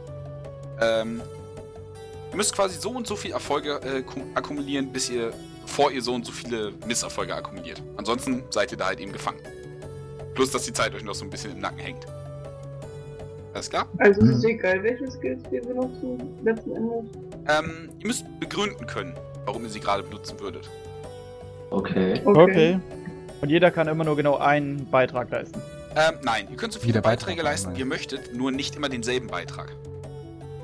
Ähm, 0.81 1.23
ihr 2.31 2.37
müsst 2.37 2.55
quasi 2.55 2.77
so 2.81 2.91
und 2.91 3.07
so 3.07 3.15
viele 3.15 3.35
Erfolge 3.35 3.75
äh, 3.83 4.03
kum- 4.03 4.33
akkumulieren, 4.35 4.91
bis 4.91 5.11
ihr, 5.11 5.33
bevor 5.77 5.91
ihr 5.91 6.03
so 6.03 6.15
und 6.15 6.25
so 6.25 6.31
viele 6.31 6.73
Misserfolge 6.87 7.35
akkumuliert. 7.35 7.83
Ansonsten 7.97 8.45
seid 8.51 8.71
ihr 8.71 8.79
da 8.79 8.87
halt 8.87 9.01
eben 9.01 9.13
gefangen. 9.13 9.41
Plus, 10.35 10.53
dass 10.53 10.63
die 10.63 10.73
Zeit 10.73 10.95
euch 10.95 11.03
noch 11.03 11.17
so 11.17 11.25
ein 11.25 11.31
bisschen 11.31 11.51
im 11.51 11.59
Nacken 11.59 11.79
hängt. 11.81 12.07
Alles 13.55 13.71
klar? 13.71 13.89
Also 13.99 14.21
es 14.21 14.29
Hm. 14.29 14.37
ist 14.37 14.45
egal, 14.45 14.83
welche 14.85 15.11
Skills 15.11 15.43
wir 15.51 15.63
benutzen, 15.63 16.39
letzten 16.45 16.77
Endes. 16.77 17.05
Ähm, 17.49 17.89
ihr 17.99 18.07
müsst 18.07 18.25
begründen 18.39 18.87
können, 18.87 19.15
warum 19.47 19.65
ihr 19.65 19.69
sie 19.69 19.81
gerade 19.81 20.05
benutzen 20.05 20.39
würdet. 20.39 20.71
Okay. 21.71 22.23
Okay. 22.25 22.79
Und 23.41 23.49
jeder 23.49 23.73
kann 23.73 23.89
immer 23.89 24.05
nur 24.05 24.15
genau 24.15 24.37
einen 24.37 24.89
Beitrag 24.89 25.29
leisten. 25.31 25.61
Ähm, 25.97 26.15
nein, 26.23 26.47
ihr 26.53 26.57
könnt 26.57 26.73
so 26.73 26.79
viele 26.79 26.91
Jeder 26.91 27.01
Beitrag 27.03 27.27
Beiträge 27.27 27.43
leisten, 27.43 27.75
wie 27.75 27.81
ihr 27.81 27.85
möchtet, 27.87 28.33
nur 28.33 28.53
nicht 28.53 28.77
immer 28.77 28.89
denselben 28.89 29.27
Beitrag. 29.27 29.73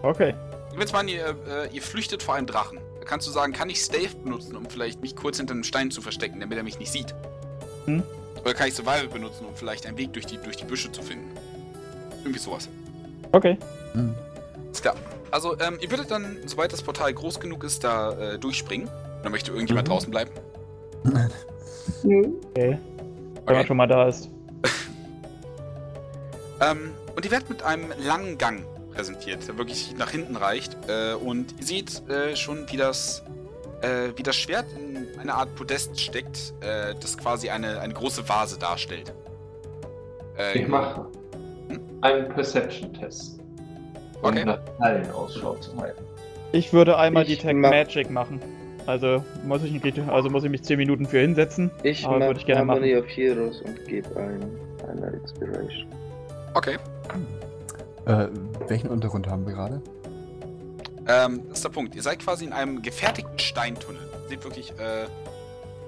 Okay. 0.03 0.35
Jetzt 0.79 0.93
mal, 0.93 1.09
ihr, 1.09 1.37
äh, 1.49 1.75
ihr 1.75 1.83
flüchtet 1.83 2.23
vor 2.23 2.37
einem 2.37 2.47
Drachen, 2.47 2.79
da 3.01 3.05
kannst 3.07 3.27
du 3.27 3.33
sagen, 3.33 3.53
kann 3.53 3.69
ich 3.71 3.81
Stealth 3.81 4.23
benutzen, 4.23 4.55
um 4.57 4.67
vielleicht 4.67 5.01
mich 5.01 5.17
kurz 5.17 5.39
hinter 5.39 5.55
einem 5.55 5.65
Stein 5.65 5.91
zu 5.91 6.01
verstecken, 6.03 6.39
damit 6.41 6.57
er 6.57 6.65
mich 6.65 6.79
nicht 6.79 6.93
sieht? 6.93 7.15
Hm. 7.87 8.03
Oder 8.43 8.55
kann 8.55 8.69
ich 8.69 8.75
Survival 8.75 9.09
benutzen, 9.09 9.45
um 9.47 9.55
vielleicht 9.57 9.87
einen 9.87 9.99
Weg 9.99 10.13
durch 10.13 10.27
die, 10.27 10.39
durch 10.39 10.57
die 10.57 10.65
Büsche 10.65 10.93
zu 10.93 11.03
finden? 11.03 11.31
Irgendwie 12.21 12.39
sowas. 12.39 12.69
Okay. 13.33 13.59
Hm. 13.93 14.15
Ist 14.71 14.83
klar. 14.83 14.97
Also, 15.31 15.59
ähm, 15.61 15.79
ihr 15.81 15.91
würdet 15.91 16.11
dann, 16.11 16.37
sobald 16.47 16.73
das 16.73 16.83
Portal 16.83 17.13
groß 17.13 17.41
genug 17.41 17.65
ist, 17.65 17.85
da 17.85 18.13
äh, 18.13 18.39
durchspringen. 18.39 18.89
Oder 19.21 19.31
möchte 19.31 19.51
irgendjemand 19.53 19.87
Mhm. 19.89 19.93
draußen 19.93 20.11
bleiben? 20.11 20.31
Nö. 22.03 22.29
Okay. 22.55 22.79
Wenn 23.47 23.55
man 23.57 23.67
schon 23.67 23.77
mal 23.77 23.87
da 23.89 24.09
ist. 24.09 24.29
Ähm, 26.63 26.91
und 27.17 27.25
ihr 27.25 27.31
werdet 27.31 27.49
mit 27.49 27.63
einem 27.63 27.87
langen 27.99 28.37
Gang 28.37 28.65
präsentiert, 29.05 29.49
der 29.49 29.57
wirklich 29.57 29.95
nach 29.97 30.11
hinten 30.11 30.37
reicht. 30.37 30.77
Äh, 30.89 31.15
und 31.15 31.55
ihr 31.59 31.65
seht 31.67 32.03
äh, 32.11 32.37
schon, 32.37 32.67
wie 32.71 32.77
das, 32.77 33.23
äh, 33.81 34.11
wie 34.17 34.23
das 34.23 34.37
Schwert 34.37 34.67
in 34.79 35.07
einer 35.19 35.37
Art 35.37 35.55
Podest 35.55 35.99
steckt, 35.99 36.53
äh, 36.61 36.95
das 37.01 37.17
quasi 37.17 37.49
eine, 37.49 37.81
eine 37.81 37.95
große 37.95 38.29
Vase 38.29 38.59
darstellt. 38.59 39.15
Äh, 40.39 40.59
Ich 40.59 40.69
mache 40.69 41.07
einen 42.03 42.29
Perception-Test. 42.29 43.39
Um 44.23 44.29
Okay. 44.29 44.45
nach 44.45 44.59
Fallen 44.77 45.11
Ausschau 45.13 45.55
zu 45.55 45.75
halten. 45.79 46.05
Ich 46.53 46.75
würde 46.75 46.99
einmal 46.99 47.23
Ich 47.23 47.39
Detect 47.39 47.57
mach- 47.59 47.71
Magic 47.71 48.11
machen. 48.11 48.39
Also 48.87 49.25
muss 49.47 49.63
ich, 49.63 49.73
nicht- 49.73 49.99
also 50.11 50.29
muss 50.29 50.45
ich 50.45 50.51
mich 50.51 50.63
10 50.63 50.77
Minuten 50.77 51.07
für 51.07 51.21
hinsetzen. 51.21 51.71
Ich 51.85 52.05
Aber 52.05 52.17
würde 52.17 52.27
mache 52.27 52.37
ich 52.39 52.45
gerne 52.47 52.65
machen. 52.67 52.81
Harmony 52.83 52.97
of 52.99 53.07
Heroes 53.09 53.63
und 53.63 53.83
gebe 53.87 54.09
ein, 54.17 54.43
eine 54.91 55.17
Inspiration. 55.17 55.87
Okay. 56.53 56.77
Äh, 58.07 58.29
welchen 58.69 58.89
Untergrund 58.89 59.27
haben 59.27 59.47
wir 59.47 59.55
gerade? 59.55 59.83
Ähm, 61.07 61.43
das 61.49 61.59
ist 61.59 61.65
der 61.65 61.71
Punkt. 61.71 61.95
Ihr 61.95 62.03
seid 62.03 62.19
quasi 62.21 62.45
in 62.45 62.53
einem 62.53 62.83
gefertigten 62.83 63.39
Steintunnel. 63.39 64.01
Seht 64.29 64.45
wirklich, 64.45 64.71
äh, 64.79 65.07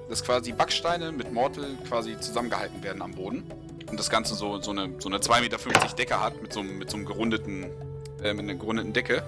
dass 0.09 0.23
quasi 0.25 0.53
Backsteine 0.53 1.13
mit 1.13 1.33
Mortal 1.33 1.67
quasi 1.89 2.19
zusammengehalten 2.19 2.83
werden 2.83 3.03
am 3.03 3.13
Boden. 3.13 3.45
Und 3.91 3.99
das 3.99 4.11
Ganze 4.11 4.35
so, 4.35 4.61
so 4.61 4.71
eine, 4.71 4.91
so 4.99 5.09
eine 5.09 5.19
2,50 5.19 5.41
Meter 5.41 5.59
Decke 5.97 6.21
hat 6.21 6.41
mit 6.43 6.53
so, 6.53 6.61
einem- 6.61 6.79
mit 6.79 6.91
so 6.91 6.97
einem 6.97 7.07
gerundeten, 7.07 7.65
äh, 8.23 8.33
mit 8.35 8.41
einer 8.45 8.55
gerundeten 8.55 8.93
Decke. 8.93 9.23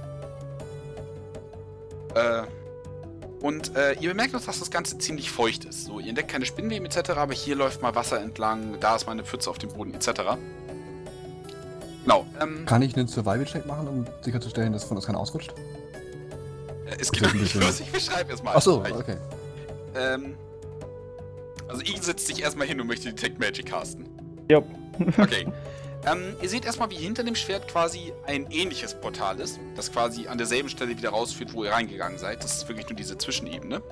Äh, 2.14 2.42
und 3.40 3.76
äh, 3.76 3.92
ihr 3.94 4.08
bemerkt 4.08 4.32
noch, 4.32 4.42
dass 4.44 4.58
das 4.58 4.70
Ganze 4.70 4.96
ziemlich 4.98 5.30
feucht 5.30 5.64
ist. 5.66 5.84
So, 5.84 6.00
ihr 6.00 6.08
entdeckt 6.08 6.30
keine 6.30 6.46
Spinnweben 6.46 6.86
etc., 6.86 7.10
aber 7.10 7.34
hier 7.34 7.56
läuft 7.56 7.82
mal 7.82 7.94
Wasser 7.94 8.20
entlang, 8.20 8.78
da 8.80 8.96
ist 8.96 9.04
mal 9.06 9.12
eine 9.12 9.24
Pfütze 9.24 9.50
auf 9.50 9.58
dem 9.58 9.70
Boden 9.70 9.92
etc. 9.92 10.38
Genau. 12.04 12.26
Ähm, 12.40 12.64
Kann 12.66 12.82
ich 12.82 12.96
einen 12.96 13.08
Survival-Check 13.08 13.66
machen, 13.66 13.88
um 13.88 14.06
sicherzustellen, 14.22 14.72
dass 14.72 14.84
von 14.84 14.96
uns 14.96 15.06
keiner 15.06 15.18
ausrutscht? 15.18 15.52
äh, 16.86 16.96
es 17.00 17.10
geht 17.10 17.24
ein 17.24 17.32
nicht 17.32 17.42
bisschen- 17.54 17.60
los, 17.62 17.80
ich 17.80 17.90
beschreibe 17.90 18.32
es 18.32 18.42
mal. 18.42 18.54
Achso, 18.54 18.82
okay. 18.96 19.16
Ähm, 19.96 20.34
also 21.68 21.80
Igen 21.82 22.02
setzt 22.02 22.26
sich 22.26 22.42
erstmal 22.42 22.66
hin 22.66 22.80
und 22.80 22.86
möchte 22.86 23.08
Detect 23.12 23.38
Magic 23.40 23.66
casten. 23.66 24.06
Jupp. 24.50 24.66
Okay. 25.18 25.46
ähm, 26.06 26.36
ihr 26.42 26.48
seht 26.48 26.66
erstmal, 26.66 26.90
wie 26.90 26.96
hinter 26.96 27.24
dem 27.24 27.34
Schwert 27.34 27.68
quasi 27.68 28.12
ein 28.26 28.46
ähnliches 28.50 28.94
Portal 28.94 29.40
ist, 29.40 29.58
das 29.76 29.90
quasi 29.90 30.26
an 30.26 30.36
derselben 30.36 30.68
Stelle 30.68 30.96
wieder 30.96 31.10
rausführt, 31.10 31.54
wo 31.54 31.64
ihr 31.64 31.72
reingegangen 31.72 32.18
seid. 32.18 32.44
Das 32.44 32.56
ist 32.58 32.68
wirklich 32.68 32.88
nur 32.88 32.96
diese 32.96 33.16
Zwischenebene. 33.16 33.82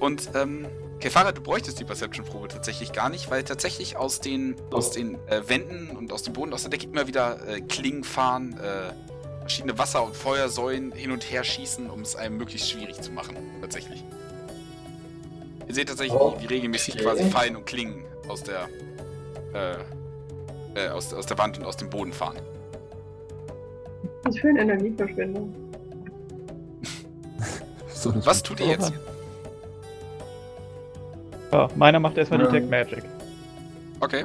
Und, 0.00 0.30
ähm, 0.34 0.66
Kefara, 1.00 1.30
du 1.32 1.40
bräuchtest 1.40 1.78
die 1.78 1.84
Perception-Probe 1.84 2.48
tatsächlich 2.48 2.92
gar 2.92 3.08
nicht, 3.08 3.30
weil 3.30 3.44
tatsächlich 3.44 3.96
aus 3.96 4.20
den, 4.20 4.56
aus 4.72 4.90
den 4.90 5.14
äh, 5.28 5.48
Wänden 5.48 5.96
und 5.96 6.12
aus 6.12 6.24
dem 6.24 6.32
Boden, 6.32 6.52
aus 6.52 6.62
der 6.62 6.70
Decke 6.70 6.86
immer 6.86 7.06
wieder 7.06 7.46
äh, 7.46 7.60
Klingen 7.60 8.02
fahren, 8.02 8.58
äh, 8.58 8.92
verschiedene 9.40 9.78
Wasser- 9.78 10.04
und 10.04 10.16
Feuersäulen 10.16 10.90
hin 10.92 11.12
und 11.12 11.30
her 11.30 11.44
schießen, 11.44 11.88
um 11.88 12.00
es 12.00 12.16
einem 12.16 12.36
möglichst 12.36 12.68
schwierig 12.70 13.00
zu 13.00 13.12
machen, 13.12 13.36
tatsächlich. 13.60 14.02
Ihr 15.68 15.74
seht 15.74 15.88
tatsächlich, 15.88 16.18
wie, 16.18 16.42
wie 16.42 16.46
regelmäßig 16.46 16.94
Okay. 16.94 17.04
quasi 17.04 17.30
Fallen 17.30 17.54
und 17.54 17.64
Klingen 17.66 18.04
aus 18.26 18.42
der, 18.42 18.68
äh, 19.54 20.84
äh, 20.86 20.88
aus, 20.88 21.14
aus 21.14 21.26
der 21.26 21.38
Wand 21.38 21.58
und 21.58 21.64
aus 21.64 21.76
dem 21.76 21.90
Boden 21.90 22.12
fahren. 22.12 22.38
Was 24.24 24.36
für 24.36 24.48
eine 24.48 24.62
Energieverschwendung. 24.62 25.54
So, 27.94 28.14
Was 28.26 28.42
tut 28.42 28.60
ihr 28.60 28.66
jetzt? 28.66 28.92
Ja, 31.52 31.68
meiner 31.76 31.98
macht 31.98 32.18
erstmal 32.18 32.40
Ähm. 32.40 32.52
Detect 32.52 32.70
Magic. 32.70 33.04
Okay. 34.00 34.24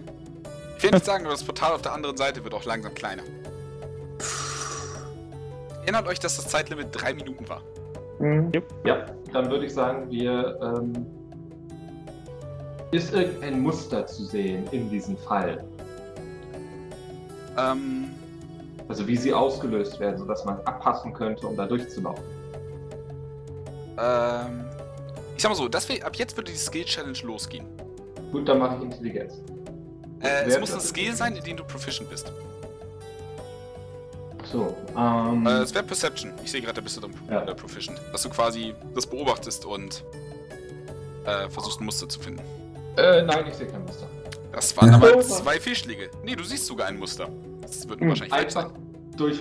Ich 0.78 0.84
will 0.84 0.92
nicht 0.92 1.06
sagen, 1.06 1.24
aber 1.26 1.34
das 1.34 1.44
Portal 1.44 1.72
auf 1.74 1.82
der 1.82 1.94
anderen 1.94 2.18
Seite 2.18 2.44
wird 2.44 2.54
auch 2.54 2.66
langsam 2.66 2.94
kleiner. 2.94 3.24
Erinnert 5.84 6.08
euch, 6.08 6.20
dass 6.20 6.36
das 6.36 6.48
Zeitlimit 6.48 6.88
drei 6.92 7.14
Minuten 7.14 7.48
war. 7.48 7.62
Mhm. 8.20 8.52
Ja, 8.86 9.06
dann 9.32 9.50
würde 9.50 9.66
ich 9.66 9.74
sagen, 9.74 10.10
wir. 10.10 10.60
Ähm, 10.62 11.06
ist 12.92 13.12
irgendein 13.14 13.62
Muster 13.62 14.06
zu 14.06 14.24
sehen 14.26 14.66
in 14.72 14.90
diesem 14.90 15.18
Fall? 15.18 15.64
Ähm, 17.58 18.10
Also 18.88 19.08
wie 19.08 19.16
sie 19.18 19.34
ausgelöst 19.34 20.00
werden, 20.00 20.18
sodass 20.18 20.46
man 20.46 20.60
abpassen 20.66 21.12
könnte, 21.14 21.48
um 21.48 21.56
da 21.56 21.66
durchzulaufen. 21.66 22.24
ähm, 23.98 24.66
ich 25.36 25.42
sag 25.42 25.50
mal 25.50 25.56
so, 25.56 25.68
das 25.68 25.90
ab 26.02 26.16
jetzt 26.16 26.36
würde 26.38 26.52
die 26.52 26.58
Skill 26.58 26.86
Challenge 26.86 27.18
losgehen. 27.24 27.66
Gut, 28.32 28.48
dann 28.48 28.60
mache 28.60 28.78
ich 28.78 28.84
Intelligenz. 28.84 29.34
Äh, 30.22 30.46
es 30.46 30.60
muss 30.60 30.74
ein 30.74 30.80
Skill 30.80 31.16
sein, 31.16 31.36
in 31.36 31.44
dem 31.44 31.58
du 31.58 31.64
proficient 31.64 32.10
bist. 32.10 32.32
So, 34.52 34.76
ähm. 34.98 35.46
Äh, 35.48 35.60
es 35.62 35.74
wäre 35.74 35.84
Perception. 35.84 36.32
Ich 36.44 36.52
sehe 36.52 36.62
gerade, 36.62 36.76
da 36.76 36.82
bist 36.82 36.98
du 36.98 37.02
dann 37.02 37.14
Ja. 37.30 37.42
äh, 37.44 37.56
proficient. 37.56 38.00
Dass 38.12 38.22
du 38.24 38.30
quasi 38.30 38.74
das 38.94 39.08
beobachtest 39.08 39.66
und 39.66 40.04
äh, 41.26 41.50
versuchst 41.50 41.80
ein 41.82 41.86
Muster 41.86 42.08
zu 42.08 42.20
finden. 42.20 42.42
äh, 42.98 43.22
nein, 43.24 43.46
ich 43.48 43.56
sehe 43.56 43.68
kein 43.68 43.84
Muster. 43.86 44.08
Das 44.52 44.76
waren 44.78 44.94
aber 44.94 45.20
zwei 45.22 45.60
Fehlschläge. 45.60 46.12
Nee, 46.24 46.36
du 46.36 46.44
siehst 46.44 46.68
sogar 46.68 46.88
ein 46.88 46.98
Muster. 46.98 47.28
Das 47.62 47.88
wird 47.90 48.00
Hm, 48.02 48.10
wahrscheinlich 48.10 48.34
Einfach 48.34 48.70
sein. 48.70 49.40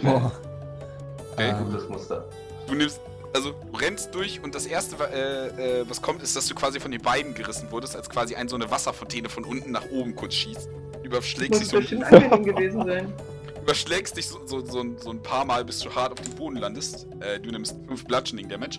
Okay. 1.35 1.49
Ähm, 1.51 1.65
Gutes 1.65 1.89
Muster. 1.89 2.25
Du 2.67 2.75
nimmst, 2.75 3.01
also 3.35 3.53
du 3.53 3.77
rennst 3.79 4.15
durch 4.15 4.43
und 4.43 4.55
das 4.55 4.67
erste, 4.67 4.97
äh, 5.13 5.81
äh, 5.81 5.85
was 5.89 6.03
kommt, 6.03 6.23
ist, 6.23 6.37
dass 6.37 6.47
du 6.47 6.55
quasi 6.55 6.81
von 6.81 6.91
den 6.91 7.01
Beinen 7.03 7.35
gerissen 7.35 7.71
wurdest, 7.71 7.97
als 7.97 8.09
quasi 8.11 8.35
ein 8.35 8.49
so 8.49 8.57
eine 8.57 8.71
Wasserfontäne 8.71 9.29
von 9.29 9.45
unten 9.45 9.71
nach 9.71 9.91
oben 9.91 10.15
kurz 10.15 10.35
schießt. 10.35 10.69
Überschlägst 11.03 11.61
dich 11.61 11.69
so, 11.69 11.79
bestimmt 11.79 12.05
angenehm 12.05 12.45
gewesen 12.45 12.85
sein. 12.87 13.13
überschlägst 13.63 14.17
dich 14.17 14.27
so, 14.29 14.41
so, 14.47 14.65
so, 14.65 14.81
ein- 14.81 14.97
so 14.99 15.11
ein 15.11 15.23
paar 15.23 15.45
Mal, 15.45 15.65
bis 15.65 15.79
du 15.81 15.95
hart 15.95 16.13
auf 16.13 16.21
dem 16.21 16.35
Boden 16.35 16.57
landest. 16.57 17.07
Äh, 17.21 17.39
du 17.41 17.51
nimmst 17.51 17.77
5 17.89 18.05
Bludgeoning 18.07 18.49
Damage. 18.49 18.79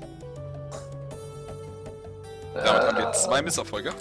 Damit 2.53 2.67
haben 2.83 2.98
wir 2.98 3.11
zwei 3.14 3.41
Misserfolge. 3.41 3.91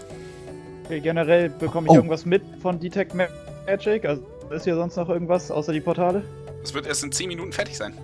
Okay, 0.85 1.01
generell 1.01 1.49
bekomme 1.49 1.87
ich 1.87 1.93
Oh. 1.93 1.97
irgendwas 1.97 2.27
mit 2.27 2.43
von 2.61 2.79
Detect 2.79 3.15
Ma- 3.15 3.29
Magic. 3.67 4.05
Also 4.05 4.23
ist 4.51 4.65
hier 4.65 4.75
sonst 4.75 4.97
noch 4.97 5.09
irgendwas 5.09 5.51
außer 5.51 5.73
die 5.73 5.81
Portale? 5.81 6.23
Das 6.61 6.75
wird 6.75 6.87
erst 6.87 7.03
in 7.03 7.13
10 7.13 7.29
Minuten 7.29 7.53
fertig 7.53 7.77
sein. 7.77 7.97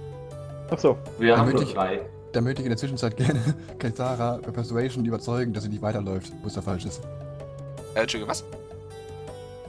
Ach 0.71 0.79
so. 0.79 0.97
Wir 1.19 1.37
haben 1.37 1.51
nur 1.53 1.65
drei. 1.65 2.01
Da 2.33 2.41
möchte 2.41 2.61
ich 2.63 2.67
in 2.67 2.71
der 2.71 2.77
Zwischenzeit 2.79 3.17
gerne 3.17 3.41
Kaisara 3.79 4.39
per 4.39 4.53
Persuasion 4.53 5.05
überzeugen, 5.05 5.53
dass 5.53 5.65
sie 5.65 5.71
nicht 5.71 5.83
weiterläuft, 5.83 6.33
wo 6.43 6.49
es 6.49 6.55
da 6.55 6.63
falsch 6.63 6.85
ist. 6.85 7.01
Äh, 7.95 8.01
Entschuldigung, 8.03 8.31
was? 8.31 8.45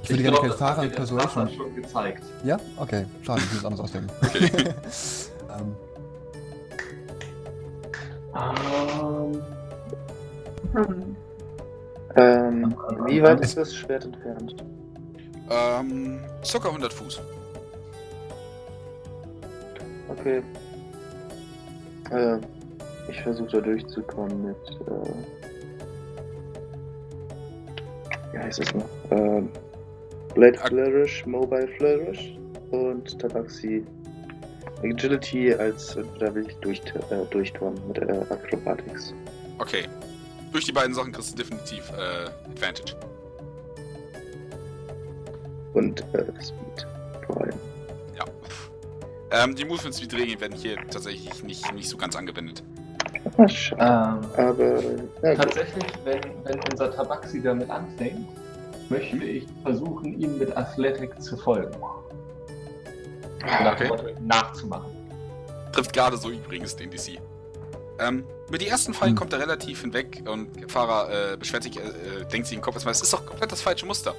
Ich 0.03 0.09
würde 0.09 0.23
gerne 0.23 0.37
glaub, 0.37 0.47
das 0.49 0.57
Kaisara 0.59 0.81
mit 0.83 0.91
der 0.91 0.97
Persuasion. 0.97 1.49
schon 1.49 1.75
gezeigt. 1.75 2.23
Ja? 2.43 2.57
Okay, 2.77 3.05
schade, 3.23 3.41
ich 3.41 3.47
muss 3.49 3.59
es 3.59 3.65
anders 3.65 3.79
ausdenken. 3.81 4.09
Okay. 4.23 4.51
ähm, 5.59 5.75
Ähm, 8.35 9.41
Hm. 10.73 11.15
Ähm, 12.15 12.75
wie 13.05 13.21
weit 13.23 13.39
ist 13.41 13.57
das 13.57 13.73
Schwert 13.73 14.05
entfernt? 14.05 14.55
ähm, 15.49 16.19
circa 16.43 16.67
100 16.69 16.91
Fuß. 16.93 17.19
Okay. 20.09 20.41
Äh, 22.11 22.39
ich 23.09 23.21
versuche 23.21 23.49
da 23.49 23.61
durchzukommen 23.61 24.47
mit, 24.47 24.57
äh, 24.87 25.13
wie 28.31 28.37
heißt 28.37 28.59
es 28.59 28.73
noch? 28.73 28.85
Ähm, 29.11 29.49
Blade 30.35 30.57
Flourish, 30.57 31.25
Mobile 31.25 31.67
Flourish 31.77 32.37
und 32.71 33.19
Tabaxi 33.19 33.83
Agility 34.83 35.53
als, 35.53 35.97
da 36.19 36.33
will 36.33 36.47
ich 36.47 36.55
durch, 36.57 36.81
äh, 37.09 37.25
durchturnen 37.31 37.81
mit 37.87 37.97
äh, 37.97 38.21
Acrobatics. 38.29 39.13
Okay. 39.57 39.87
Durch 40.51 40.65
die 40.65 40.71
beiden 40.71 40.95
Sachen 40.95 41.11
kriegst 41.11 41.33
du 41.33 41.43
definitiv 41.43 41.91
äh, 41.91 42.49
Advantage. 42.51 42.95
Und 45.73 46.01
äh, 46.13 46.23
Speed 46.41 46.87
vor 47.27 47.41
allem. 47.41 47.68
Ja. 49.31 49.43
Ähm, 49.43 49.55
die 49.55 49.65
Movement 49.65 49.95
Speed 49.95 50.13
Regeln 50.13 50.39
werden 50.41 50.57
hier 50.57 50.77
tatsächlich 50.91 51.43
nicht, 51.43 51.73
nicht 51.73 51.89
so 51.89 51.97
ganz 51.97 52.15
angewendet. 52.15 52.63
Ah, 53.37 53.47
schade. 53.47 54.21
ähm, 54.37 54.45
Aber, 54.47 54.81
gut. 54.81 55.37
tatsächlich, 55.37 55.85
wenn, 56.03 56.21
wenn 56.45 56.59
unser 56.71 56.91
Tabaxi 56.93 57.41
damit 57.41 57.69
anfängt, 57.69 58.27
möchte 58.89 59.17
ich 59.23 59.45
versuchen, 59.63 60.19
ihm 60.19 60.37
mit 60.37 60.55
Athletic 60.55 61.21
zu 61.21 61.37
folgen. 61.37 61.71
Dem 63.39 63.67
Okay. 63.67 64.15
Nachzumachen. 64.21 64.91
Trifft 65.71 65.93
gerade 65.93 66.17
so 66.17 66.29
übrigens 66.29 66.75
den 66.75 66.89
DC. 66.89 67.19
Ähm, 67.99 68.23
über 68.47 68.57
die 68.57 68.67
ersten 68.67 68.93
Fallen 68.93 69.11
Hm. 69.11 69.17
kommt 69.17 69.33
er 69.33 69.39
relativ 69.39 69.81
hinweg 69.81 70.23
und 70.27 70.55
der 70.59 70.69
Fahrer 70.69 71.33
äh, 71.33 71.37
beschwert 71.37 71.63
sich, 71.63 71.77
äh, 71.77 71.81
äh, 71.81 72.25
denkt 72.31 72.47
sich 72.47 72.55
im 72.57 72.61
Kopf 72.63 72.75
erstmal, 72.75 72.93
es 72.93 73.01
ist 73.01 73.13
doch 73.13 73.25
komplett 73.25 73.51
das 73.51 73.61
falsche 73.61 73.85
Muster. 73.85 74.15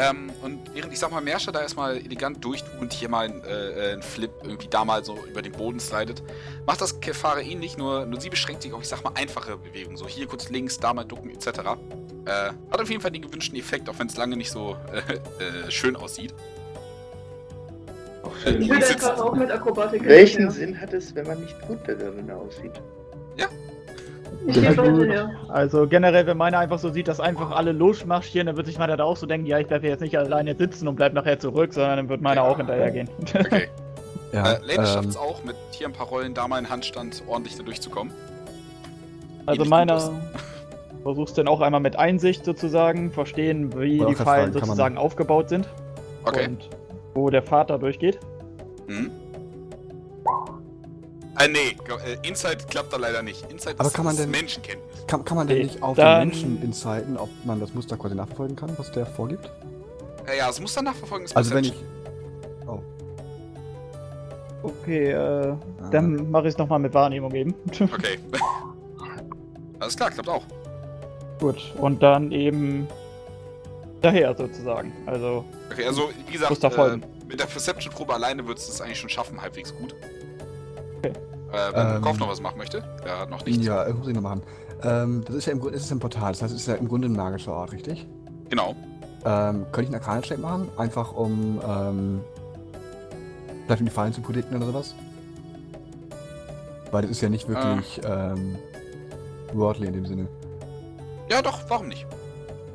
Ähm, 0.00 0.30
und 0.42 0.60
während 0.74 0.92
ich 0.92 0.98
sag 1.00 1.10
mal, 1.10 1.20
Merscher 1.20 1.50
da 1.50 1.60
erstmal 1.60 1.96
elegant 1.96 2.44
durchtut 2.44 2.80
und 2.80 2.92
hier 2.92 3.08
mal 3.08 3.24
ein, 3.24 3.42
äh, 3.42 3.48
äh, 3.90 3.92
ein 3.94 4.02
Flip 4.02 4.30
irgendwie 4.44 4.68
da 4.68 4.84
mal 4.84 5.04
so 5.04 5.18
über 5.28 5.42
den 5.42 5.50
Boden 5.50 5.80
slidet, 5.80 6.22
macht 6.66 6.80
das 6.80 7.00
Kefare 7.00 7.42
ähnlich, 7.42 7.76
nur, 7.76 8.06
nur 8.06 8.20
sie 8.20 8.30
beschränkt 8.30 8.62
sich 8.62 8.72
auf, 8.72 8.80
ich 8.82 8.88
sag 8.88 9.02
mal, 9.02 9.10
einfache 9.16 9.56
Bewegungen. 9.56 9.96
So 9.96 10.06
hier 10.06 10.28
kurz 10.28 10.50
links, 10.50 10.78
da 10.78 10.94
mal 10.94 11.02
ducken, 11.04 11.30
etc. 11.30 11.48
Äh, 11.48 12.30
hat 12.70 12.80
auf 12.80 12.88
jeden 12.88 13.00
Fall 13.00 13.10
den 13.10 13.22
gewünschten 13.22 13.58
Effekt, 13.58 13.88
auch 13.88 13.98
wenn 13.98 14.06
es 14.06 14.16
lange 14.16 14.36
nicht 14.36 14.52
so 14.52 14.76
äh, 14.92 15.66
äh, 15.66 15.70
schön 15.72 15.96
aussieht. 15.96 16.32
Äh, 18.22 18.44
schön. 18.44 18.62
Ich 18.62 18.68
will 18.70 18.82
Sitzt- 18.82 19.04
einfach 19.04 19.24
auch 19.24 19.34
mit 19.34 19.50
Akrobatik. 19.50 20.04
Welchen 20.04 20.42
hinterher. 20.42 20.66
Sinn 20.66 20.80
hat 20.80 20.92
es, 20.92 21.12
wenn 21.16 21.26
man 21.26 21.40
nicht 21.40 21.60
gut 21.62 21.80
darin 21.88 22.30
aussieht? 22.30 22.80
Ja. 23.36 23.46
Also 25.48 25.86
generell, 25.86 26.26
wenn 26.26 26.36
meiner 26.36 26.58
einfach 26.58 26.78
so 26.78 26.90
sieht, 26.90 27.08
dass 27.08 27.20
einfach 27.20 27.50
alle 27.50 27.72
losmarschieren, 27.72 28.46
dann 28.46 28.56
wird 28.56 28.66
sich 28.66 28.78
meiner 28.78 28.96
da 28.96 29.04
auch 29.04 29.16
so 29.16 29.26
denken, 29.26 29.46
ja, 29.46 29.58
ich 29.58 29.66
bleib 29.66 29.82
hier 29.82 29.90
jetzt 29.90 30.00
nicht 30.00 30.16
alleine 30.16 30.54
sitzen 30.54 30.88
und 30.88 30.96
bleib 30.96 31.12
nachher 31.12 31.38
zurück, 31.38 31.74
sondern 31.74 31.96
dann 31.98 32.08
wird 32.08 32.20
meiner 32.20 32.42
Ja. 32.42 32.48
auch 32.48 32.56
hinterhergehen. 32.56 33.08
Okay. 33.34 33.68
ja, 34.32 34.52
äh, 34.52 34.58
Lane 34.62 34.86
schafft 34.86 35.04
ähm, 35.04 35.10
es 35.10 35.16
auch, 35.16 35.42
mit 35.44 35.56
hier 35.70 35.86
ein 35.86 35.92
paar 35.92 36.06
Rollen 36.06 36.34
da 36.34 36.46
mal 36.48 36.58
in 36.58 36.68
Handstand 36.70 37.22
ordentlich 37.26 37.56
da 37.56 37.62
durchzukommen. 37.62 38.12
Also 39.46 39.60
Ähnlich 39.62 39.70
meiner 39.70 40.12
versuchst 41.02 41.38
dann 41.38 41.48
auch 41.48 41.60
einmal 41.60 41.80
mit 41.80 41.96
Einsicht 41.96 42.44
sozusagen, 42.44 43.10
verstehen, 43.12 43.78
wie 43.80 44.04
die 44.04 44.14
Fallen 44.14 44.52
man- 44.52 44.52
sozusagen 44.52 44.98
aufgebaut 44.98 45.48
sind 45.48 45.66
Okay. 46.24 46.46
und 46.48 46.68
wo 47.14 47.30
der 47.30 47.42
Vater 47.42 47.78
durchgeht. 47.78 48.18
Mhm. 48.86 49.10
Äh, 51.40 51.48
nee, 51.48 51.76
äh, 52.04 52.26
Inside 52.28 52.58
klappt 52.68 52.92
da 52.92 52.96
leider 52.96 53.22
nicht. 53.22 53.50
Inside 53.50 53.76
Aber 53.78 53.88
ist, 53.88 53.94
kann 53.94 54.04
man 54.04 54.16
denn- 54.16 54.30
Menschenkenntnis. 54.30 55.06
Kann, 55.06 55.24
kann 55.24 55.36
man 55.36 55.46
denn 55.46 55.58
Nee, 55.58 55.64
nicht 55.64 55.82
auf 55.82 55.96
dann- 55.96 56.20
den 56.20 56.28
Menschen 56.28 56.62
insighten, 56.62 57.16
ob 57.16 57.28
man 57.44 57.60
das 57.60 57.72
Muster 57.74 57.96
quasi 57.96 58.14
nachverfolgen 58.14 58.56
kann, 58.56 58.76
was 58.76 58.90
der 58.92 59.06
vorgibt? 59.06 59.50
Äh, 60.26 60.38
ja, 60.38 60.48
es 60.50 60.60
muss 60.60 60.74
dann 60.74 60.84
nachverfolgen. 60.86 61.24
ist 61.26 61.36
Also 61.36 61.54
wenn 61.54 61.64
ich. 61.64 61.70
Perception. 61.72 62.82
Oh. 64.62 64.68
Okay, 64.68 65.10
äh, 65.12 65.16
ah. 65.16 65.56
dann 65.90 66.30
mache 66.30 66.48
ich 66.48 66.54
es 66.54 66.58
nochmal 66.58 66.78
mit 66.80 66.92
Wahrnehmung 66.94 67.32
eben. 67.34 67.54
Okay. 67.80 68.18
Alles 69.80 69.96
klar, 69.96 70.10
klappt 70.10 70.28
auch. 70.28 70.42
Gut, 71.38 71.72
und 71.78 72.02
dann 72.02 72.32
eben 72.32 72.88
daher 74.02 74.34
sozusagen. 74.36 74.92
Also, 75.06 75.44
Okay, 75.70 75.84
also 75.86 76.10
wie 76.26 76.32
gesagt, 76.32 76.64
äh, 76.64 76.70
folgen. 76.70 77.04
mit 77.28 77.38
der 77.38 77.46
Perception-Probe 77.46 78.12
alleine 78.14 78.44
würdest 78.44 78.66
du 78.68 78.72
es 78.72 78.80
eigentlich 78.80 78.98
schon 78.98 79.08
schaffen, 79.08 79.40
halbwegs 79.40 79.72
gut. 79.76 79.94
Äh, 81.52 81.72
wenn 81.74 81.96
Ähm, 81.96 82.02
Kauf 82.02 82.18
noch 82.18 82.28
was 82.28 82.40
machen 82.40 82.58
möchte, 82.58 82.82
der 83.04 83.20
hat 83.20 83.30
noch 83.30 83.44
nichts. 83.44 83.64
Ja, 83.64 83.84
das 83.84 83.94
muss 83.94 84.08
ich 84.08 84.14
noch 84.14 84.22
machen. 84.22 84.42
Ähm, 84.82 85.24
das 85.24 85.36
ist 85.36 85.46
ja 85.46 85.52
im 85.52 85.60
Grunde, 85.60 85.76
es 85.76 85.84
ist 85.84 85.92
ein 85.92 85.98
Portal, 85.98 86.32
das 86.32 86.42
heißt, 86.42 86.54
es 86.54 86.60
ist 86.60 86.66
ja 86.68 86.74
im 86.74 86.88
Grunde 86.88 87.08
ein 87.08 87.12
magischer 87.14 87.52
Ort, 87.52 87.72
richtig? 87.72 88.06
Genau. 88.50 88.74
Ähm, 89.24 89.66
könnte 89.72 89.82
ich 89.82 89.86
einen 89.88 89.94
Arcana-Check 89.96 90.38
machen? 90.38 90.68
Einfach 90.76 91.12
um, 91.12 91.60
ähm, 91.66 92.20
vielleicht 93.66 93.80
um 93.80 93.86
die 93.86 93.92
Fallen 93.92 94.12
zu 94.12 94.20
predikten 94.20 94.56
oder 94.56 94.66
sowas? 94.66 94.94
Weil 96.92 97.02
das 97.02 97.10
ist 97.10 97.20
ja 97.20 97.28
nicht 97.28 97.48
wirklich, 97.48 98.00
ähm, 98.04 98.56
worldly 99.52 99.88
in 99.88 99.94
dem 99.94 100.06
Sinne. 100.06 100.28
Ja, 101.30 101.42
doch, 101.42 101.58
warum 101.68 101.88
nicht? 101.88 102.06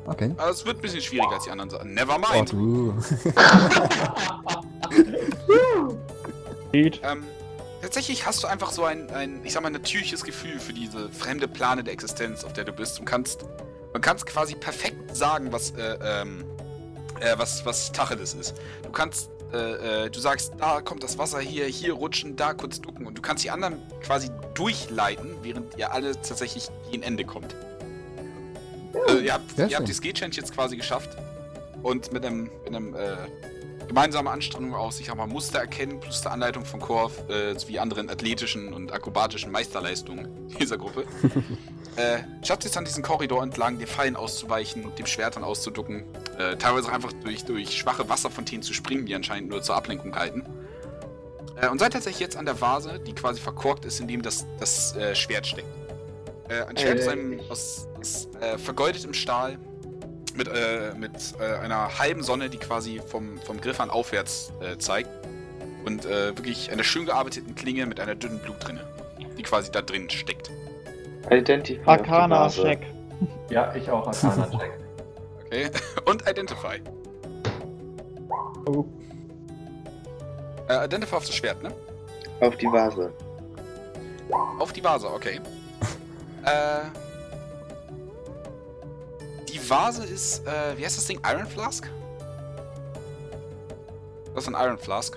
Okay. 0.06 0.32
Aber 0.36 0.50
es 0.50 0.64
wird 0.66 0.76
ein 0.78 0.82
bisschen 0.82 1.00
schwieriger 1.00 1.32
als 1.32 1.44
die 1.44 1.50
anderen 1.50 1.70
Sachen. 1.70 1.94
Never 1.94 2.16
Oh, 2.16 2.34
mind. 2.34 2.52
du. 2.52 2.94
geht. 6.72 7.00
Ähm, 7.02 7.24
tatsächlich 7.84 8.24
hast 8.24 8.42
du 8.42 8.46
einfach 8.46 8.70
so 8.70 8.84
ein, 8.84 9.10
ein, 9.10 9.44
ich 9.44 9.52
sag 9.52 9.62
mal, 9.62 9.68
natürliches 9.68 10.24
Gefühl 10.24 10.58
für 10.58 10.72
diese 10.72 11.10
fremde 11.10 11.46
Plane 11.46 11.84
der 11.84 11.92
Existenz, 11.92 12.42
auf 12.42 12.54
der 12.54 12.64
du 12.64 12.72
bist. 12.72 12.98
Und 12.98 13.04
kannst, 13.04 13.44
man 13.92 14.00
kannst 14.00 14.24
quasi 14.24 14.54
perfekt 14.54 15.14
sagen, 15.14 15.52
was, 15.52 15.72
äh, 15.72 15.98
ähm, 16.02 16.44
äh, 17.20 17.34
was, 17.36 17.66
was 17.66 17.92
Tacheles 17.92 18.32
ist. 18.32 18.56
Du 18.84 18.90
kannst, 18.90 19.30
äh, 19.52 20.04
äh, 20.06 20.10
du 20.10 20.18
sagst, 20.18 20.54
da 20.56 20.80
kommt 20.80 21.02
das 21.02 21.18
Wasser 21.18 21.40
hier, 21.40 21.66
hier 21.66 21.92
rutschen, 21.92 22.36
da 22.36 22.54
kurz 22.54 22.80
ducken. 22.80 23.06
Und 23.06 23.18
du 23.18 23.22
kannst 23.22 23.44
die 23.44 23.50
anderen 23.50 23.76
quasi 24.02 24.30
durchleiten, 24.54 25.36
während 25.42 25.76
ihr 25.76 25.92
alle 25.92 26.12
tatsächlich 26.12 26.70
gegen 26.90 27.02
Ende 27.02 27.24
kommt. 27.24 27.54
Also, 29.06 29.20
ihr 29.20 29.34
habt, 29.34 29.58
ihr 29.58 29.76
habt 29.76 29.88
die 29.88 29.92
Skill-Change 29.92 30.36
jetzt 30.36 30.54
quasi 30.54 30.78
geschafft. 30.78 31.10
Und 31.82 32.12
mit 32.14 32.24
einem, 32.24 32.44
mit 32.64 32.68
einem, 32.68 32.94
äh, 32.94 33.16
gemeinsame 33.94 34.28
Anstrengung 34.28 34.74
aus, 34.74 34.98
ich 34.98 35.06
sag 35.06 35.16
mal, 35.16 35.28
Muster 35.28 35.60
erkennen, 35.60 36.00
plus 36.00 36.20
der 36.20 36.32
Anleitung 36.32 36.64
von 36.64 36.80
Korf, 36.80 37.28
äh, 37.28 37.56
sowie 37.56 37.78
anderen 37.78 38.10
athletischen 38.10 38.74
und 38.74 38.92
akrobatischen 38.92 39.52
Meisterleistungen 39.52 40.48
dieser 40.58 40.78
Gruppe, 40.78 41.04
äh, 41.96 42.18
schafft 42.44 42.64
es 42.64 42.72
dann 42.72 42.84
diesen 42.84 43.04
Korridor 43.04 43.40
entlang, 43.44 43.78
den 43.78 43.86
Fallen 43.86 44.16
auszuweichen, 44.16 44.92
dem 44.96 45.06
Schwert 45.06 45.36
dann 45.36 45.44
auszuducken, 45.44 46.02
äh, 46.36 46.56
teilweise 46.56 46.88
auch 46.88 46.92
einfach 46.92 47.12
durch, 47.22 47.44
durch 47.44 47.78
schwache 47.78 48.08
Wasserfontänen 48.08 48.64
zu 48.64 48.74
springen, 48.74 49.06
die 49.06 49.14
anscheinend 49.14 49.48
nur 49.48 49.62
zur 49.62 49.76
Ablenkung 49.76 50.16
halten. 50.16 50.44
Äh, 51.62 51.68
und 51.68 51.78
seid 51.78 51.92
tatsächlich 51.92 52.18
jetzt 52.18 52.36
an 52.36 52.46
der 52.46 52.60
Vase, 52.60 52.98
die 52.98 53.14
quasi 53.14 53.40
verkorkt 53.40 53.84
ist, 53.84 54.00
in 54.00 54.08
dem 54.08 54.22
das, 54.22 54.44
das 54.58 54.96
äh, 54.96 55.14
Schwert 55.14 55.46
steckt. 55.46 55.68
Äh, 56.48 56.64
ein 56.64 56.76
Schwert 56.76 56.98
aus, 56.98 57.06
einem, 57.06 57.40
aus, 57.48 57.88
aus 58.00 58.28
äh, 58.40 58.58
vergoldetem 58.58 59.14
Stahl, 59.14 59.56
mit, 60.34 60.48
äh, 60.48 60.92
mit 60.96 61.12
äh, 61.38 61.58
einer 61.58 61.98
halben 61.98 62.22
Sonne, 62.22 62.50
die 62.50 62.58
quasi 62.58 63.00
vom, 63.06 63.38
vom 63.38 63.60
Griff 63.60 63.80
an 63.80 63.90
aufwärts 63.90 64.52
äh, 64.60 64.76
zeigt. 64.78 65.10
Und 65.84 66.06
äh, 66.06 66.36
wirklich 66.36 66.72
einer 66.72 66.82
schön 66.82 67.04
gearbeiteten 67.04 67.54
Klinge 67.54 67.86
mit 67.86 68.00
einer 68.00 68.14
dünnen 68.14 68.38
Blut 68.38 68.56
drinne, 68.66 68.86
die 69.36 69.42
quasi 69.42 69.70
da 69.70 69.82
drin 69.82 70.08
steckt. 70.08 70.50
Identify. 71.30 71.82
Arcana-Check. 71.84 72.80
Ja, 73.50 73.74
ich 73.74 73.90
auch 73.90 74.06
Arcana-Check. 74.06 74.72
Okay? 75.44 75.70
Und 76.06 76.22
Identify. 76.28 76.80
Oh. 78.66 78.86
Äh, 80.68 80.86
Identify 80.86 81.16
auf 81.16 81.26
das 81.26 81.34
Schwert, 81.34 81.62
ne? 81.62 81.70
Auf 82.40 82.56
die 82.56 82.66
Vase. 82.66 83.12
Auf 84.58 84.72
die 84.72 84.82
Vase, 84.82 85.10
okay. 85.12 85.40
äh. 86.44 87.03
Die 89.54 89.70
Vase 89.70 90.04
ist, 90.04 90.44
äh, 90.48 90.76
wie 90.76 90.84
heißt 90.84 90.98
das 90.98 91.06
Ding? 91.06 91.20
Iron 91.24 91.46
Flask? 91.46 91.88
Das 94.34 94.48
ist 94.48 94.52
ein 94.52 94.60
Iron 94.60 94.76
Flask. 94.76 95.16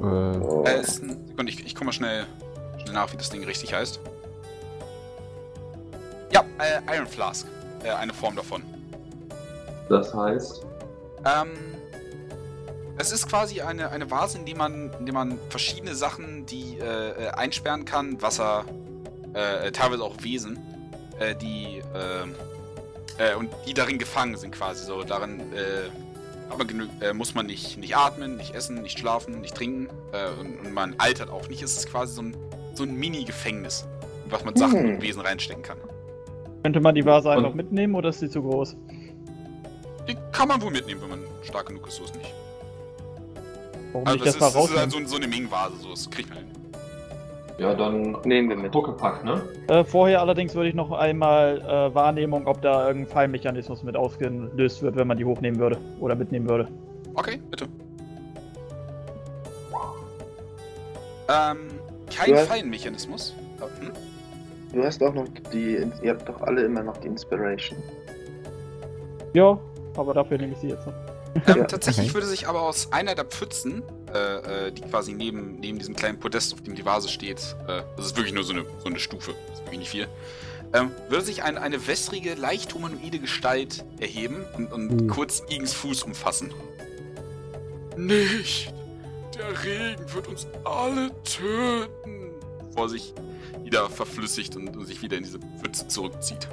Äh. 0.00 0.04
Äh, 0.04 0.80
ist 0.80 1.02
ein, 1.02 1.26
Sekunde, 1.26 1.50
ich, 1.50 1.66
ich 1.66 1.74
guck 1.74 1.84
mal 1.84 1.92
schnell, 1.92 2.26
schnell 2.80 2.94
nach, 2.94 3.12
wie 3.12 3.16
das 3.16 3.28
Ding 3.28 3.42
richtig 3.42 3.74
heißt. 3.74 3.98
Ja, 6.32 6.44
äh, 6.58 6.96
Iron 6.96 7.08
Flask. 7.08 7.48
Äh, 7.82 7.90
eine 7.90 8.14
Form 8.14 8.36
davon. 8.36 8.62
Das 9.88 10.14
heißt, 10.14 10.64
Ähm, 11.24 11.50
es 12.98 13.10
ist 13.10 13.28
quasi 13.28 13.60
eine, 13.62 13.90
eine 13.90 14.08
Vase, 14.08 14.38
in 14.38 14.44
die 14.44 14.54
man, 14.54 14.92
in 15.00 15.06
die 15.06 15.12
man 15.12 15.40
verschiedene 15.50 15.96
Sachen, 15.96 16.46
die 16.46 16.78
äh, 16.78 17.26
äh, 17.26 17.30
einsperren 17.30 17.84
kann, 17.84 18.22
Wasser, 18.22 18.64
äh, 19.32 19.72
teilweise 19.72 20.04
auch 20.04 20.14
Wesen, 20.22 20.56
äh, 21.18 21.34
die 21.34 21.78
äh, 21.78 22.26
äh, 23.18 23.34
und 23.34 23.50
die 23.66 23.74
darin 23.74 23.98
gefangen 23.98 24.36
sind 24.36 24.52
quasi 24.54 24.84
so. 24.84 25.02
Darin 25.02 25.40
äh, 25.52 25.90
aber 26.50 26.64
äh, 27.02 27.12
muss 27.12 27.34
man 27.34 27.44
nicht, 27.46 27.76
nicht 27.76 27.94
atmen, 27.96 28.36
nicht 28.38 28.54
essen, 28.54 28.80
nicht 28.82 28.98
schlafen, 28.98 29.40
nicht 29.42 29.54
trinken 29.54 29.88
äh, 30.12 30.30
und, 30.40 30.58
und 30.60 30.72
man 30.72 30.94
altert 30.98 31.28
auch 31.30 31.46
nicht. 31.48 31.62
Es 31.62 31.76
ist 31.76 31.90
quasi 31.90 32.14
so 32.14 32.22
ein, 32.22 32.36
so 32.74 32.84
ein 32.84 32.94
Mini-Gefängnis, 32.96 33.86
in 34.24 34.32
was 34.32 34.44
man 34.44 34.56
Sachen 34.56 34.80
Hm. 34.82 34.94
und 34.94 35.02
Wesen 35.02 35.20
reinstecken 35.20 35.62
kann. 35.62 35.76
Könnte 36.62 36.80
man 36.80 36.94
die 36.94 37.04
Vase 37.04 37.30
einfach 37.30 37.50
Und- 37.50 37.56
mitnehmen 37.56 37.94
oder 37.94 38.08
ist 38.08 38.20
sie 38.20 38.30
zu 38.30 38.40
groß? 38.42 38.76
Die 40.08 40.16
kann 40.32 40.48
man 40.48 40.62
wohl 40.62 40.70
mitnehmen, 40.70 41.02
wenn 41.02 41.10
man 41.10 41.20
stark 41.42 41.66
genug 41.66 41.86
ist, 41.86 41.96
so 41.96 42.04
ist 42.04 42.16
nicht. 42.16 42.32
Warum 43.92 44.06
Also 44.06 44.24
nicht 44.24 44.26
das, 44.26 44.38
das 44.38 44.40
mal 44.40 44.46
ist, 44.48 44.54
das 44.54 44.64
ist 44.64 44.70
halt 44.78 44.86
rausnehmen? 44.86 45.06
so, 45.08 45.16
so 45.16 45.22
eine 45.22 45.28
Ming-Vase, 45.28 45.76
so 45.82 45.90
das 45.90 46.08
kriegt 46.10 46.30
man 46.30 46.38
hin. 46.38 46.47
Ja, 47.58 47.74
dann 47.74 48.16
Nehmen 48.24 48.48
wir 48.48 48.56
mit. 48.56 48.74
Huckepack, 48.74 49.24
ne? 49.24 49.42
Äh, 49.68 49.84
vorher 49.84 50.20
allerdings 50.20 50.54
würde 50.54 50.68
ich 50.68 50.74
noch 50.74 50.90
einmal 50.92 51.60
äh, 51.60 51.94
Wahrnehmung, 51.94 52.46
ob 52.46 52.62
da 52.62 52.86
irgendein 52.88 53.12
Fallmechanismus 53.12 53.82
mit 53.82 53.96
ausgelöst 53.96 54.82
wird, 54.82 54.96
wenn 54.96 55.06
man 55.08 55.16
die 55.18 55.24
hochnehmen 55.24 55.58
würde 55.58 55.78
oder 56.00 56.14
mitnehmen 56.14 56.48
würde. 56.48 56.68
Okay, 57.14 57.40
bitte. 57.50 57.66
Ähm, 61.28 61.58
kein 62.14 62.30
Du 62.30 62.36
hast- 62.36 62.46
Fallenmechanismus. 62.48 63.34
Äh, 63.60 63.84
Hm? 63.84 63.92
Du 64.72 64.84
hast 64.84 65.02
auch 65.02 65.14
noch 65.14 65.24
die. 65.52 65.78
Ihr 66.02 66.10
habt 66.10 66.28
doch 66.28 66.40
alle 66.42 66.62
immer 66.62 66.82
noch 66.82 66.96
die 66.98 67.06
Inspiration. 67.08 67.78
Ja, 69.32 69.58
aber 69.96 70.12
dafür 70.14 70.36
nehme 70.38 70.52
ich 70.52 70.58
sie 70.58 70.68
jetzt 70.68 70.86
noch. 70.86 70.92
Ähm, 71.46 71.56
Ja, 71.58 71.64
tatsächlich 71.64 72.06
okay. 72.08 72.14
würde 72.14 72.26
sich 72.26 72.46
aber 72.48 72.62
aus 72.62 72.92
einer 72.92 73.14
der 73.14 73.24
Pfützen, 73.24 73.82
äh, 74.14 74.66
äh, 74.68 74.72
die 74.72 74.82
quasi 74.82 75.12
neben, 75.12 75.60
neben 75.60 75.78
diesem 75.78 75.94
kleinen 75.94 76.18
Podest, 76.18 76.54
auf 76.54 76.62
dem 76.62 76.74
die 76.74 76.84
Vase 76.84 77.08
steht, 77.08 77.56
äh, 77.66 77.82
das 77.96 78.06
ist 78.06 78.16
wirklich 78.16 78.34
nur 78.34 78.44
so 78.44 78.52
eine, 78.52 78.64
so 78.80 78.86
eine 78.86 78.98
Stufe, 78.98 79.34
das 79.48 79.58
ist 79.58 79.64
wirklich 79.64 79.80
nicht 79.80 79.90
viel, 79.90 80.08
ähm, 80.72 80.90
würde 81.08 81.24
sich 81.24 81.42
ein, 81.42 81.56
eine 81.58 81.86
wässrige, 81.86 82.34
leicht 82.34 82.74
humanoide 82.74 83.18
Gestalt 83.18 83.84
erheben 84.00 84.44
und, 84.56 84.72
und 84.72 85.02
Uh. 85.02 85.06
kurz 85.06 85.42
Igens 85.48 85.72
Fuß 85.74 86.02
umfassen. 86.02 86.52
Nicht! 87.96 88.72
Der 89.36 89.64
Regen 89.64 90.14
wird 90.14 90.26
uns 90.28 90.46
alle 90.64 91.10
töten! 91.24 92.32
Bevor 92.68 92.88
sich 92.88 93.14
wieder 93.62 93.88
verflüssigt 93.88 94.56
und, 94.56 94.76
und 94.76 94.86
sich 94.86 95.00
wieder 95.02 95.16
in 95.16 95.24
diese 95.24 95.38
Pfütze 95.60 95.88
zurückzieht. 95.88 96.48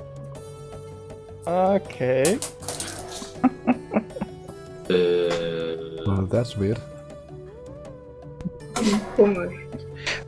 Okay. 1.46 2.38
Äh. 4.88 6.06
well, 6.06 6.28
that's 6.30 6.56
weird. 6.60 6.80
Komisch. 9.16 9.54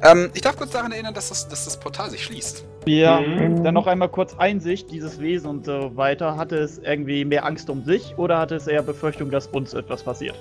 Ähm, 0.01 0.29
ich 0.33 0.41
darf 0.41 0.55
kurz 0.57 0.71
daran 0.71 0.91
erinnern, 0.91 1.13
dass 1.13 1.29
das, 1.29 1.47
dass 1.47 1.65
das 1.65 1.77
Portal 1.79 2.09
sich 2.09 2.23
schließt. 2.23 2.63
Ja, 2.85 3.19
Mhm. 3.19 3.63
dann 3.63 3.73
noch 3.73 3.85
einmal 3.87 4.09
kurz 4.09 4.33
Einsicht, 4.37 4.89
dieses 4.91 5.19
Wesen 5.19 5.49
und 5.49 5.65
so 5.65 5.95
weiter. 5.95 6.37
Hatte 6.37 6.55
es 6.57 6.77
irgendwie 6.79 7.25
mehr 7.25 7.45
Angst 7.45 7.69
um 7.69 7.83
sich 7.83 8.17
oder 8.17 8.39
hatte 8.39 8.55
es 8.55 8.67
eher 8.67 8.81
Befürchtung, 8.81 9.29
dass 9.29 9.47
uns 9.47 9.73
etwas 9.73 10.03
passiert? 10.03 10.35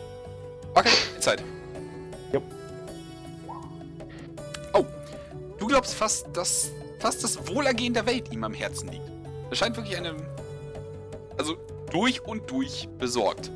Okay, 0.75 0.91
Zeit. 1.19 1.43
Jupp. 2.33 2.43
Oh, 4.73 4.85
du 5.59 5.67
glaubst 5.67 5.95
fast, 5.95 6.27
dass 6.35 6.71
fast 6.99 7.25
das 7.25 7.49
Wohlergehen 7.49 7.95
der 7.95 8.07
Welt 8.07 8.33
ihm 8.33 8.45
am 8.45 8.55
Herzen 8.55 8.89
liegt. 8.91 9.05
Er 9.51 9.57
scheint 9.57 9.77
wirklich 9.77 9.97
eine. 9.97 10.15
Also 11.39 11.57
durch 11.91 12.23
und 12.25 12.51
durch 12.51 12.89
besorgt. 12.99 13.51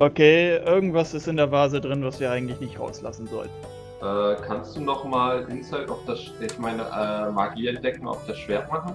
Okay, 0.00 0.56
irgendwas 0.64 1.12
ist 1.12 1.28
in 1.28 1.36
der 1.36 1.52
Vase 1.52 1.78
drin, 1.78 2.02
was 2.02 2.20
wir 2.20 2.30
eigentlich 2.30 2.58
nicht 2.58 2.80
rauslassen 2.80 3.26
sollten. 3.26 3.52
Äh, 4.00 4.36
kannst 4.46 4.74
du 4.74 4.80
nochmal 4.80 5.46
Insight 5.50 5.90
auf 5.90 5.98
das, 6.06 6.20
ich 6.40 6.58
meine, 6.58 6.84
äh, 6.84 7.30
Magie 7.30 7.68
entdecken, 7.68 8.08
auf 8.08 8.24
das 8.26 8.38
Schwert 8.38 8.72
machen? 8.72 8.94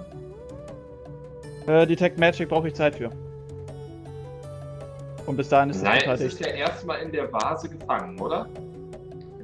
Äh, 1.67 1.85
Detect 1.85 2.17
Magic 2.17 2.49
brauche 2.49 2.69
ich 2.69 2.73
Zeit 2.73 2.95
für. 2.95 3.11
Und 5.27 5.37
bis 5.37 5.49
dahin 5.49 5.69
ist 5.69 5.83
das 5.83 5.83
Nein, 5.83 5.99
total 5.99 6.15
es 6.15 6.21
ist 6.21 6.39
ja 6.39 6.47
erstmal 6.47 6.99
in 7.01 7.11
der 7.11 7.31
Vase 7.31 7.69
gefangen, 7.69 8.19
oder? 8.19 8.47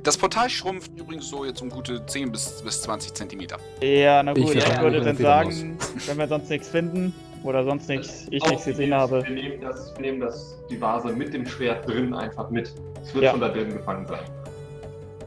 Das 0.02 0.18
Portal 0.18 0.50
schrumpft 0.50 0.92
übrigens 1.00 1.30
so 1.30 1.46
jetzt 1.46 1.62
um 1.62 1.70
gute 1.70 2.04
10 2.04 2.32
bis, 2.32 2.60
bis 2.64 2.82
20 2.82 3.14
Zentimeter. 3.14 3.58
Ja, 3.84 4.24
na 4.24 4.32
Ich 4.32 4.46
gut, 4.46 4.56
ich, 4.56 4.64
verstehe 4.64 4.82
würde 4.82 5.02
dann 5.02 5.18
sagen, 5.18 5.78
wenn 6.08 6.18
wir 6.18 6.28
sonst 6.28 6.50
nichts 6.50 6.70
finden 6.70 7.14
oder 7.44 7.64
sonst 7.64 7.88
nichts, 7.90 8.28
ich 8.30 8.42
Auch 8.44 8.50
nichts 8.50 8.66
gesehen 8.66 8.94
habe. 8.94 9.24
Wir 9.24 9.32
nehmen, 9.36 9.62
das, 9.62 9.94
wir 9.96 10.02
nehmen 10.02 10.20
das, 10.22 10.58
die 10.70 10.80
Vase 10.80 11.10
mit 11.10 11.34
dem 11.34 11.46
Schwert 11.46 11.88
drin 11.88 12.14
einfach 12.14 12.50
mit. 12.50 12.74
Es 13.02 13.14
wird 13.14 13.26
Ja. 13.26 13.32
schon 13.32 13.42
da 13.42 13.50
drin 13.50 13.74
gefangen 13.74 14.06
sein. 14.08 14.20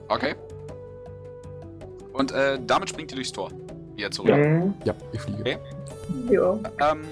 Okay. 0.08 0.34
Und 2.12 2.32
äh, 2.32 2.58
damit 2.66 2.90
springt 2.90 3.10
ihr 3.12 3.16
durchs 3.16 3.32
Tor. 3.32 3.50
Wieder 3.96 4.10
zurück. 4.10 4.36
Mhm. 4.36 4.74
Ja, 4.84 4.94
ich 5.12 5.20
fliege. 5.20 5.40
Okay. 5.40 5.58
Ja. 6.30 6.58
Ähm, 6.92 7.04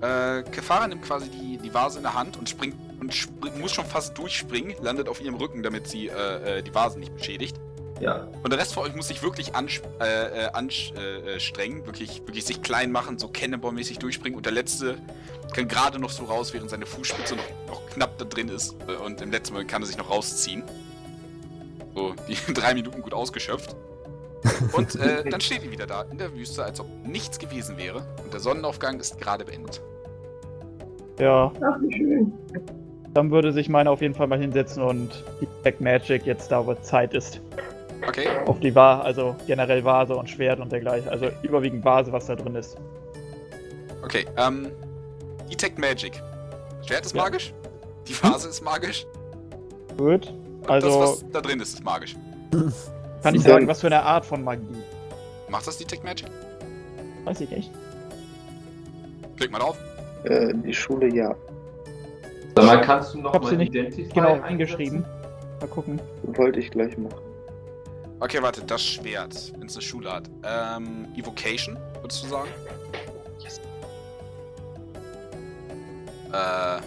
äh, 0.00 0.42
Kefara 0.50 0.88
nimmt 0.88 1.02
quasi 1.02 1.28
die, 1.28 1.58
die 1.58 1.72
Vase 1.72 1.98
in 1.98 2.02
der 2.04 2.14
Hand 2.14 2.36
und 2.36 2.48
springt 2.48 2.74
und 3.00 3.14
spring, 3.14 3.58
muss 3.60 3.72
schon 3.72 3.84
fast 3.84 4.16
durchspringen, 4.18 4.74
landet 4.82 5.08
auf 5.08 5.20
ihrem 5.22 5.34
Rücken, 5.36 5.62
damit 5.62 5.86
sie 5.88 6.08
äh, 6.08 6.58
äh, 6.58 6.62
die 6.62 6.74
Vase 6.74 6.98
nicht 6.98 7.14
beschädigt. 7.14 7.56
Ja. 8.00 8.26
Und 8.42 8.50
der 8.50 8.58
Rest 8.58 8.72
von 8.74 8.84
euch 8.84 8.94
muss 8.96 9.08
sich 9.08 9.22
wirklich 9.22 9.54
ansp 9.54 9.84
äh, 10.00 10.44
äh, 10.46 10.50
anstrengen, 10.52 11.84
wirklich, 11.86 12.20
wirklich 12.26 12.44
sich 12.46 12.62
klein 12.62 12.90
machen, 12.90 13.18
so 13.18 13.28
Cannonball-mäßig 13.28 13.98
durchspringen. 13.98 14.36
Und 14.36 14.46
der 14.46 14.52
Letzte 14.52 14.96
kann 15.54 15.68
gerade 15.68 15.98
noch 15.98 16.10
so 16.10 16.24
raus, 16.24 16.54
während 16.54 16.70
seine 16.70 16.86
Fußspitze 16.86 17.36
noch, 17.36 17.44
noch 17.68 17.86
knapp 17.90 18.16
da 18.18 18.24
drin 18.24 18.48
ist. 18.48 18.74
Äh, 18.88 18.92
Und 19.04 19.20
im 19.20 19.30
letzten 19.30 19.52
Moment 19.54 19.70
kann 19.70 19.82
er 19.82 19.86
sich 19.86 19.98
noch 19.98 20.10
rausziehen. 20.10 20.62
So, 21.94 22.14
die 22.28 22.52
drei 22.54 22.72
Minuten 22.74 23.02
gut 23.02 23.12
ausgeschöpft. 23.12 23.76
Und 24.72 24.94
äh, 24.96 25.22
dann 25.30 25.40
steht 25.40 25.62
ihr 25.62 25.70
wieder 25.70 25.86
da 25.86 26.02
in 26.10 26.16
der 26.16 26.32
Wüste, 26.34 26.64
als 26.64 26.80
ob 26.80 26.86
nichts 27.04 27.38
gewesen 27.38 27.76
wäre. 27.76 28.02
Und 28.24 28.32
der 28.32 28.40
Sonnenaufgang 28.40 28.98
ist 28.98 29.20
gerade 29.20 29.44
beendet. 29.44 29.82
Ja, 31.18 31.52
Ach, 31.60 31.76
wie 31.82 31.94
schön. 31.94 32.32
dann 33.12 33.30
würde 33.30 33.52
sich 33.52 33.68
meine 33.68 33.90
auf 33.90 34.00
jeden 34.00 34.14
Fall 34.14 34.26
mal 34.26 34.38
hinsetzen 34.38 34.82
und 34.82 35.22
die 35.42 35.46
Black 35.62 35.78
Magic 35.82 36.24
jetzt 36.24 36.50
da, 36.50 36.66
wo 36.66 36.72
Zeit 36.76 37.12
ist. 37.12 37.42
Okay, 38.06 38.26
Auf 38.46 38.58
die 38.60 38.74
Vase, 38.74 39.02
also 39.04 39.36
generell 39.46 39.84
Vase 39.84 40.16
und 40.16 40.28
Schwert 40.28 40.58
und 40.60 40.72
dergleichen. 40.72 41.08
Also 41.10 41.28
überwiegend 41.42 41.84
Vase, 41.84 42.12
was 42.12 42.26
da 42.26 42.34
drin 42.36 42.54
ist. 42.54 42.76
okay. 44.02 44.24
Ähm, 44.36 44.68
Detect 45.50 45.78
Magic. 45.78 46.22
Schwert 46.86 47.04
ist 47.04 47.14
Ja. 47.14 47.22
magisch. 47.22 47.52
Die 48.08 48.14
Vase 48.22 48.48
ist 48.48 48.62
magisch. 48.62 49.06
Gut. 49.98 50.32
Und 50.62 50.70
Also- 50.70 50.88
das, 50.88 50.96
was 51.22 51.24
da 51.32 51.40
drin 51.40 51.60
ist, 51.60 51.74
ist 51.74 51.84
magisch. 51.84 52.16
Kann 53.22 53.34
ich 53.34 53.42
Dann- 53.42 53.52
sagen, 53.52 53.66
was 53.68 53.80
für 53.80 53.88
eine 53.88 54.02
Art 54.02 54.24
von 54.24 54.42
Magie? 54.42 54.64
Macht 55.48 55.66
das 55.66 55.76
Detect 55.78 56.02
Magic? 56.04 56.28
Weiß 57.24 57.40
ich 57.42 57.50
nicht. 57.50 57.70
Klick 59.36 59.50
mal 59.50 59.58
drauf. 59.58 59.76
Äh, 60.24 60.52
die 60.54 60.72
Schule 60.72 61.08
ja. 61.14 61.34
Sag 62.56 62.64
mal, 62.64 62.80
kannst 62.80 63.14
du 63.14 63.18
noch 63.18 63.30
Ich 63.30 63.34
hab 63.34 63.42
mal 63.42 63.48
sie 63.50 63.56
nicht 63.56 63.74
Identify 63.74 64.12
Genau, 64.14 64.40
eingeschrieben. 64.40 65.04
Mal 65.60 65.66
gucken. 65.68 66.00
Wollte 66.22 66.58
ich 66.60 66.70
gleich 66.70 66.96
machen. 66.98 67.14
Okay, 68.20 68.42
warte, 68.42 68.62
das 68.62 68.82
Schwert, 68.82 69.52
wenn 69.58 69.66
es 69.66 69.74
eine 69.76 69.82
Schule 69.82 70.12
hat. 70.12 70.28
Ähm, 70.44 71.08
Evocation, 71.16 71.78
würdest 72.02 72.22
du 72.24 72.28
sagen? 72.28 72.50
Yes. 73.42 73.60
Äh, 76.28 76.82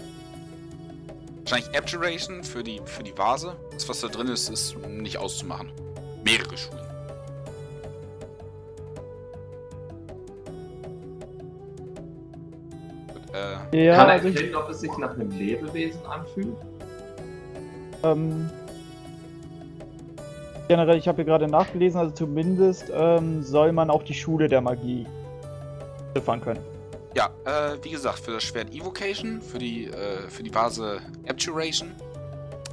wahrscheinlich 1.44 1.76
Abjuration 1.76 2.44
für 2.44 2.62
die, 2.62 2.80
für 2.84 3.02
die 3.02 3.16
Vase. 3.18 3.56
Das, 3.72 3.88
was 3.88 4.00
da 4.00 4.08
drin 4.08 4.28
ist, 4.28 4.48
ist 4.48 4.76
nicht 4.88 5.18
auszumachen. 5.18 5.72
Mehrere 6.24 6.56
Schulen. 6.56 6.80
Gut, 13.12 13.22
äh, 13.72 13.84
Ja, 13.86 13.96
Kann 13.96 14.08
er 14.08 14.12
also 14.14 14.28
erkennen, 14.28 14.54
ob 14.54 14.68
es 14.70 14.80
sich 14.80 14.96
nach 14.98 15.14
einem 15.14 15.30
Lebewesen 15.30 16.00
anfühlt? 16.06 16.56
ähm, 18.02 18.50
generell, 20.68 20.96
ich 20.96 21.08
habe 21.08 21.16
hier 21.16 21.24
gerade 21.24 21.48
nachgelesen, 21.48 22.00
also 22.00 22.12
zumindest 22.12 22.90
ähm, 22.94 23.42
soll 23.42 23.72
man 23.72 23.90
auch 23.90 24.02
die 24.02 24.14
Schule 24.14 24.48
der 24.48 24.60
Magie 24.60 25.06
ziffern 26.14 26.40
können. 26.40 26.60
Ja, 27.14 27.30
äh, 27.44 27.76
wie 27.82 27.90
gesagt, 27.90 28.18
für 28.20 28.32
das 28.32 28.42
Schwert 28.42 28.74
Evocation, 28.74 29.40
für 29.40 29.58
die, 29.58 29.86
äh, 29.86 30.28
für 30.28 30.42
die 30.42 30.52
Vase 30.54 30.98
Abjuration 31.28 31.92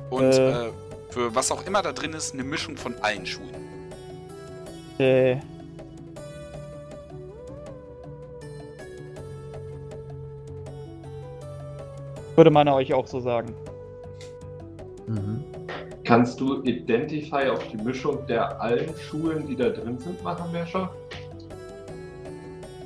und 0.09 0.23
Äh. 0.23 0.67
äh, 0.67 0.71
für 1.09 1.35
was 1.35 1.51
auch 1.51 1.65
immer 1.67 1.81
da 1.81 1.91
drin 1.91 2.13
ist, 2.13 2.33
eine 2.33 2.43
Mischung 2.43 2.77
von 2.77 2.95
allen 3.01 3.25
Schulen. 3.25 3.67
Äh, 4.97 5.37
würde 12.35 12.49
man 12.49 12.67
euch 12.69 12.93
auch 12.93 13.05
so 13.07 13.19
sagen. 13.19 13.53
Mhm. 15.07 15.43
Kannst 16.03 16.39
du 16.39 16.63
Identify 16.63 17.49
auf 17.49 17.65
die 17.67 17.77
Mischung 17.77 18.25
der 18.27 18.59
allen 18.59 18.89
Schulen, 18.97 19.47
die 19.47 19.55
da 19.55 19.69
drin 19.69 19.99
sind, 19.99 20.21
machen? 20.23 20.49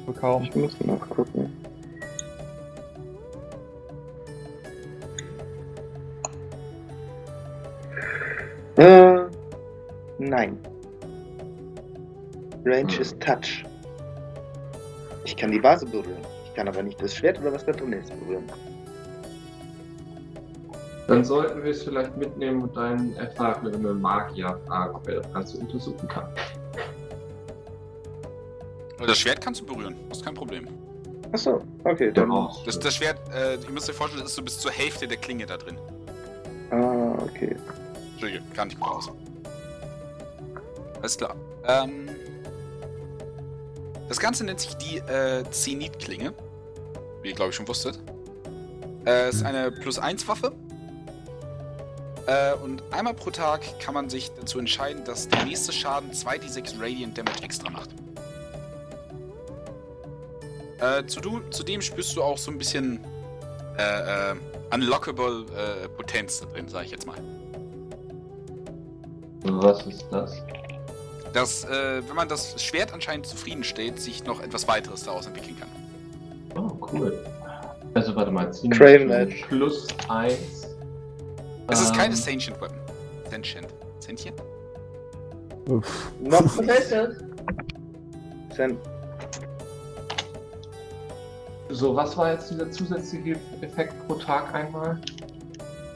So 0.05 0.13
kaum. 0.13 0.43
Ich 0.43 0.55
muss 0.55 0.79
nachgucken. 0.81 1.51
Äh, 8.77 9.21
nein. 10.19 10.57
Range 12.65 12.99
ist 12.99 13.19
Touch. 13.21 13.63
Ich 15.23 15.37
kann 15.37 15.51
die 15.51 15.63
Vase 15.63 15.85
berühren. 15.85 16.25
Ich 16.45 16.53
kann 16.53 16.67
aber 16.67 16.83
nicht 16.83 17.01
das 17.01 17.15
Schwert 17.15 17.39
oder 17.39 17.53
was 17.53 17.65
da 17.65 17.71
drin 17.71 17.93
ist 17.93 18.09
berühren. 18.19 18.45
Dann 21.07 21.23
sollten 21.23 21.63
wir 21.63 21.71
es 21.71 21.83
vielleicht 21.83 22.17
mitnehmen 22.17 22.63
und 22.63 22.77
einen 22.77 23.15
erfahrenen 23.15 24.01
Magier 24.01 24.59
fragen, 24.67 24.95
ob 24.95 25.07
er 25.07 25.21
das 25.21 25.33
Ganze 25.33 25.57
untersuchen 25.57 26.07
kann. 26.07 26.27
Das 29.05 29.17
Schwert 29.17 29.41
kannst 29.41 29.61
du 29.61 29.65
berühren, 29.65 29.95
das 30.09 30.19
ist 30.19 30.25
kein 30.25 30.33
Problem. 30.33 30.67
Achso, 31.31 31.61
okay, 31.83 32.11
dann. 32.11 32.31
Raus. 32.31 32.63
Das, 32.65 32.79
das 32.79 32.95
Schwert, 32.95 33.19
äh, 33.33 33.55
ihr 33.55 33.69
müsst 33.69 33.89
euch 33.89 33.95
vorstellen, 33.95 34.23
das 34.23 34.31
ist 34.31 34.35
so 34.37 34.41
bis 34.41 34.57
zur 34.57 34.71
Hälfte 34.71 35.07
der 35.07 35.17
Klinge 35.17 35.45
da 35.45 35.57
drin. 35.57 35.77
Ah, 36.71 37.13
okay. 37.19 37.55
Entschuldige, 38.13 38.41
kann 38.55 38.69
nicht 38.69 38.79
gut 38.79 38.89
aus. 38.89 39.11
Alles 41.01 41.17
klar. 41.17 41.35
Ähm, 41.67 42.09
das 44.07 44.19
Ganze 44.19 44.45
nennt 44.45 44.59
sich 44.59 44.75
die 44.77 44.97
äh, 44.97 45.43
Zenit-Klinge. 45.51 46.33
Wie 47.21 47.29
ihr, 47.29 47.35
glaube 47.35 47.49
ich, 47.49 47.55
schon 47.55 47.67
wusstet. 47.67 47.99
Äh, 49.05 49.29
ist 49.29 49.43
eine 49.43 49.71
Plus-1-Waffe. 49.71 50.53
Äh, 52.27 52.53
und 52.55 52.81
einmal 52.91 53.13
pro 53.13 53.29
Tag 53.29 53.79
kann 53.79 53.93
man 53.93 54.09
sich 54.09 54.31
dazu 54.33 54.59
entscheiden, 54.59 55.03
dass 55.05 55.27
der 55.27 55.45
nächste 55.45 55.71
Schaden 55.71 56.11
2d6 56.11 56.79
Radiant 56.79 57.17
Damage 57.17 57.43
extra 57.43 57.69
macht. 57.69 57.89
Äh, 60.79 61.05
zu 61.05 61.21
du, 61.21 61.39
zudem 61.51 61.81
spürst 61.81 62.15
du 62.15 62.23
auch 62.23 62.37
so 62.37 62.51
ein 62.51 62.57
bisschen 62.57 62.99
äh, 63.77 64.31
äh, 64.31 64.35
unlockable 64.73 65.45
äh, 65.55 65.87
Potenz 65.89 66.39
da 66.39 66.45
drin, 66.47 66.67
sag 66.67 66.85
ich 66.85 66.91
jetzt 66.91 67.05
mal. 67.05 67.17
Was 69.43 69.85
ist 69.85 70.05
das? 70.11 70.41
dass, 71.35 71.65
äh, 71.65 72.01
wenn 72.07 72.15
man 72.15 72.29
das 72.29 72.61
Schwert 72.63 72.93
anscheinend 72.93 73.27
zufriedenstellt, 73.27 73.99
sich 73.99 74.23
noch 74.23 74.41
etwas 74.41 74.69
weiteres 74.69 75.03
daraus 75.03 75.27
entwickeln 75.27 75.57
kann. 75.59 75.69
Oh, 76.55 76.87
cool. 76.93 77.25
Also 77.93 78.15
warte 78.15 78.31
mal, 78.31 78.51
ziehen 78.53 78.71
Craven 78.71 79.11
Edge. 79.11 79.43
plus 79.49 79.87
1. 80.07 80.64
Es 81.67 81.81
ist 81.81 81.93
keine 81.93 82.13
Ähm, 82.13 82.15
Sentient 82.15 82.61
Weapon. 82.61 82.77
Sentient. 83.29 83.67
Sentient? 83.99 84.41
Uff. 85.67 86.11
Noch 86.21 86.57
Was 86.57 86.67
heißt 86.67 86.91
das? 86.91 87.15
Sen 88.55 88.77
So, 91.69 91.95
was 91.95 92.15
war 92.15 92.33
jetzt 92.33 92.51
dieser 92.51 92.69
zusätzliche 92.69 93.39
Effekt 93.61 93.93
pro 94.07 94.15
Tag 94.15 94.53
einmal? 94.53 95.01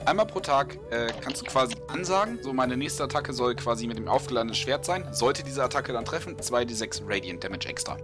Einmal 0.05 0.25
pro 0.25 0.39
Tag 0.39 0.79
äh, 0.89 1.07
kannst 1.21 1.41
du 1.41 1.45
quasi 1.45 1.75
ansagen, 1.87 2.39
so 2.41 2.51
meine 2.51 2.75
nächste 2.75 3.03
Attacke 3.03 3.31
soll 3.31 3.55
quasi 3.55 3.85
mit 3.85 3.97
dem 3.97 4.07
aufgeladenen 4.07 4.55
Schwert 4.55 4.83
sein. 4.83 5.05
Sollte 5.11 5.43
diese 5.43 5.63
Attacke 5.63 5.93
dann 5.93 6.05
treffen, 6.05 6.35
2d6 6.35 7.03
Radiant 7.07 7.43
Damage 7.43 7.67
extra. 7.67 7.95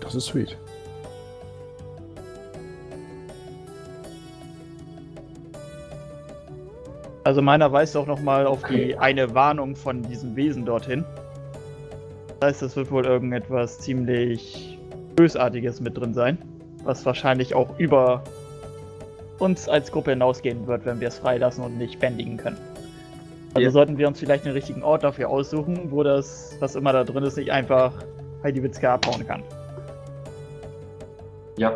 Das 0.00 0.14
ist 0.14 0.26
sweet. 0.26 0.56
Also 7.28 7.42
meiner 7.42 7.70
weist 7.70 7.94
auch 7.94 8.06
nochmal 8.06 8.46
auf 8.46 8.62
die 8.70 8.96
eine 8.96 9.34
Warnung 9.34 9.76
von 9.76 10.00
diesem 10.00 10.34
Wesen 10.34 10.64
dorthin. 10.64 11.04
Das 12.40 12.48
heißt, 12.48 12.62
es 12.62 12.76
wird 12.76 12.90
wohl 12.90 13.04
irgendetwas 13.04 13.80
ziemlich 13.80 14.78
Bösartiges 15.14 15.82
mit 15.82 15.98
drin 15.98 16.14
sein, 16.14 16.38
was 16.84 17.04
wahrscheinlich 17.04 17.54
auch 17.54 17.78
über 17.78 18.22
uns 19.40 19.68
als 19.68 19.92
Gruppe 19.92 20.12
hinausgehen 20.12 20.66
wird, 20.66 20.86
wenn 20.86 21.00
wir 21.00 21.08
es 21.08 21.18
freilassen 21.18 21.62
und 21.62 21.76
nicht 21.76 22.00
bändigen 22.00 22.38
können. 22.38 22.56
Also 23.52 23.60
Ja. 23.60 23.70
sollten 23.72 23.98
wir 23.98 24.08
uns 24.08 24.18
vielleicht 24.18 24.46
einen 24.46 24.54
richtigen 24.54 24.82
Ort 24.82 25.04
dafür 25.04 25.28
aussuchen, 25.28 25.90
wo 25.90 26.02
das, 26.02 26.56
was 26.60 26.76
immer 26.76 26.94
da 26.94 27.04
drin 27.04 27.24
ist, 27.24 27.36
nicht 27.36 27.52
einfach 27.52 27.92
Heidi 28.42 28.62
Witzke 28.62 28.88
abhauen 28.88 29.26
kann. 29.26 29.42
Ja, 31.58 31.74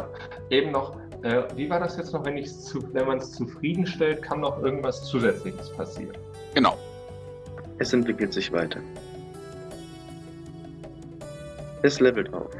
eben 0.48 0.70
noch, 0.70 0.97
Äh, 1.23 1.42
wie 1.55 1.70
war 1.70 1.78
das 1.78 1.97
jetzt 1.97 2.12
noch, 2.12 2.25
wenn, 2.25 2.44
zu, 2.44 2.83
wenn 2.92 3.07
man 3.07 3.18
es 3.18 3.33
zufriedenstellt, 3.33 4.23
kann 4.23 4.41
noch 4.41 4.60
irgendwas 4.62 5.05
Zusätzliches 5.05 5.70
passieren? 5.70 6.17
Genau. 6.55 6.76
Es 7.78 7.92
entwickelt 7.92 8.33
sich 8.33 8.52
weiter. 8.52 8.81
Es 11.83 12.01
levelt 12.01 12.33
auf. 12.34 12.51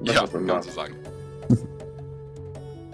Was 0.00 0.14
ja, 0.14 0.26
kann 0.26 0.46
man 0.46 0.62
so 0.62 0.70
sagen. 0.70 0.94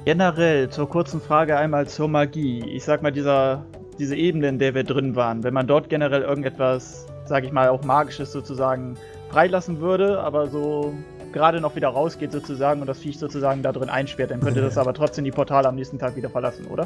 Generell 0.04 0.70
zur 0.70 0.88
kurzen 0.88 1.20
Frage 1.20 1.56
einmal 1.56 1.86
zur 1.86 2.08
Magie. 2.08 2.64
Ich 2.70 2.84
sag 2.84 3.02
mal, 3.02 3.12
dieser, 3.12 3.64
diese 3.98 4.16
Ebene, 4.16 4.48
in 4.48 4.58
der 4.58 4.74
wir 4.74 4.84
drin 4.84 5.14
waren, 5.14 5.44
wenn 5.44 5.54
man 5.54 5.66
dort 5.66 5.88
generell 5.90 6.22
irgendetwas, 6.22 7.06
sag 7.26 7.44
ich 7.44 7.52
mal, 7.52 7.68
auch 7.68 7.84
Magisches 7.84 8.32
sozusagen 8.32 8.96
freilassen 9.28 9.80
würde, 9.80 10.20
aber 10.20 10.48
so 10.48 10.94
gerade 11.32 11.60
noch 11.60 11.74
wieder 11.76 11.88
rausgeht 11.88 12.32
sozusagen 12.32 12.80
und 12.80 12.86
das 12.86 12.98
Viech 12.98 13.18
sozusagen 13.18 13.62
da 13.62 13.72
drin 13.72 13.88
einsperrt, 13.88 14.30
dann 14.30 14.40
könnte 14.40 14.60
das 14.60 14.78
aber 14.78 14.94
trotzdem 14.94 15.24
die 15.24 15.30
Portale 15.30 15.68
am 15.68 15.74
nächsten 15.74 15.98
Tag 15.98 16.16
wieder 16.16 16.30
verlassen, 16.30 16.66
oder? 16.66 16.84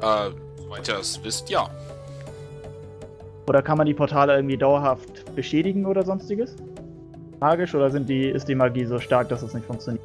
Äh, 0.00 0.30
soweit 0.56 0.88
ihr 0.88 0.98
es 0.98 1.22
wisst, 1.22 1.50
ja. 1.50 1.68
Oder 3.48 3.62
kann 3.62 3.78
man 3.78 3.86
die 3.86 3.94
Portale 3.94 4.34
irgendwie 4.34 4.56
dauerhaft 4.56 5.34
beschädigen 5.34 5.86
oder 5.86 6.04
sonstiges? 6.04 6.56
Magisch 7.38 7.74
oder 7.74 7.90
sind 7.90 8.08
die, 8.08 8.28
ist 8.28 8.48
die 8.48 8.54
Magie 8.54 8.86
so 8.86 8.98
stark, 8.98 9.28
dass 9.28 9.42
es 9.42 9.54
nicht 9.54 9.66
funktioniert? 9.66 10.04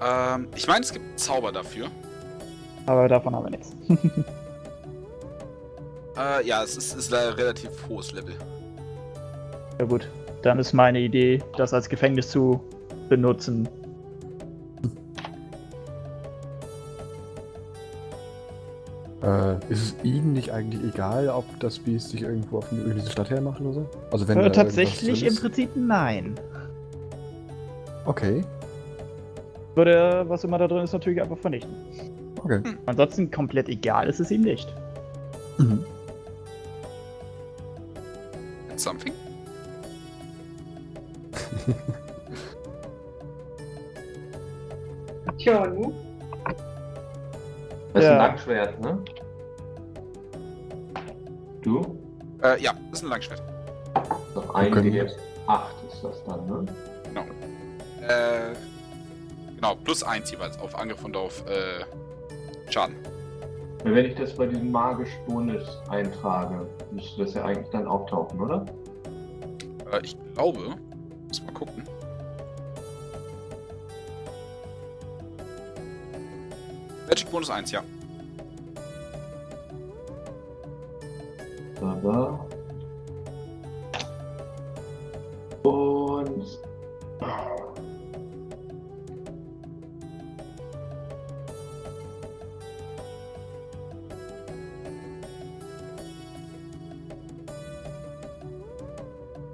Ähm, 0.00 0.48
ich 0.54 0.66
meine, 0.66 0.80
es 0.80 0.92
gibt 0.92 1.18
Zauber 1.18 1.50
dafür. 1.50 1.88
Aber 2.86 3.08
davon 3.08 3.34
haben 3.34 3.44
wir 3.44 3.50
nichts. 3.50 3.74
Äh, 6.18 6.44
ja, 6.44 6.64
es 6.64 6.76
ist, 6.76 6.96
ist 6.96 7.14
ein 7.14 7.34
relativ 7.34 7.70
hohes 7.88 8.10
Level. 8.10 8.34
Ja 9.78 9.84
gut, 9.84 10.08
dann 10.42 10.58
ist 10.58 10.72
meine 10.72 11.00
Idee, 11.00 11.42
das 11.56 11.72
als 11.74 11.88
Gefängnis 11.88 12.30
zu 12.30 12.60
benutzen. 13.08 13.68
Äh, 19.22 19.54
ist 19.68 19.82
es 19.82 19.96
Ihnen 20.04 20.32
nicht 20.32 20.52
eigentlich 20.52 20.82
egal, 20.94 21.28
ob 21.28 21.44
das 21.58 21.78
Biest 21.78 22.10
sich 22.10 22.22
irgendwo 22.22 22.58
auf 22.58 22.70
eine 22.70 22.94
diese 22.94 23.10
Stadt 23.10 23.30
hermacht 23.30 23.60
oder 23.60 23.72
so? 23.72 23.86
Also 24.12 24.28
wenn 24.28 24.38
Äh, 24.38 24.52
tatsächlich 24.52 25.26
im 25.26 25.34
Prinzip 25.34 25.70
nein. 25.74 26.34
Okay, 28.04 28.42
Würde, 29.74 30.24
was 30.28 30.44
immer 30.44 30.58
da 30.58 30.66
drin 30.66 30.82
ist, 30.84 30.92
natürlich 30.92 31.20
einfach 31.20 31.36
vernichten. 31.38 31.72
okay. 32.42 32.60
Ansonsten 32.86 33.30
komplett 33.30 33.68
egal 33.68 34.08
ist 34.08 34.18
es 34.20 34.30
ihm 34.30 34.42
nicht. 34.42 34.72
Mhm. 35.58 35.84
Something? 38.76 39.12
Tja, 45.38 45.66
nu. 45.66 45.92
Das 47.92 48.02
ist 48.04 48.08
Ja. 48.08 48.12
ein 48.12 48.18
Langschwert, 48.18 48.80
ne? 48.80 48.98
Du? 51.62 51.98
Äh, 52.42 52.60
ja, 52.62 52.72
ist 52.92 53.02
ein 53.02 53.08
Langschwert. 53.08 53.42
Noch 54.34 54.54
ein 54.54 54.70
können- 54.72 54.92
D8 54.92 55.60
ist 55.92 56.02
das 56.04 56.22
dann, 56.24 56.46
ne? 56.46 56.64
Äh, 58.02 58.54
genau, 59.56 59.74
plus 59.74 60.02
eins 60.02 60.30
jeweils 60.30 60.58
auf 60.60 60.74
Angriff 60.78 61.04
und 61.04 61.16
auf, 61.16 61.44
äh, 61.46 61.84
Schaden. 62.70 62.96
Ja, 63.84 63.94
Wenn 63.94 64.06
ich 64.06 64.14
das 64.14 64.34
bei 64.34 64.46
diesem 64.46 64.70
magisch 64.70 65.10
Bonus 65.26 65.80
eintrage, 65.88 66.66
müsste 66.92 67.24
das 67.24 67.34
ja 67.34 67.44
eigentlich 67.44 67.68
dann 67.70 67.86
auftauchen, 67.86 68.40
oder? 68.40 68.64
Äh, 69.92 70.00
ich 70.04 70.16
glaube, 70.34 70.76
muss 71.28 71.42
mal 71.42 71.52
gucken. 71.52 71.82
Magic 77.06 77.30
Bonus 77.30 77.50
1, 77.50 77.70
ja. 77.70 77.82
Aber. 81.80 82.46
Und. 85.62 86.58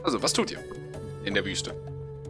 Also, 0.02 0.22
was 0.22 0.32
tut 0.32 0.50
ihr 0.50 0.73
in 1.24 1.34
der 1.34 1.44
Wüste? 1.44 1.74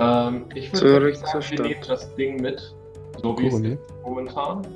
Ähm, 0.00 0.46
ich 0.54 0.72
würde 0.72 1.14
sagen, 1.14 1.34
wir 1.34 1.42
Stadt. 1.42 1.66
nehmen 1.66 1.80
das 1.86 2.14
Ding 2.14 2.40
mit, 2.40 2.74
so 3.22 3.38
wie 3.38 3.46
es 3.46 3.52
Koronier. 3.52 3.72
ist 3.74 3.80
momentan. 4.02 4.66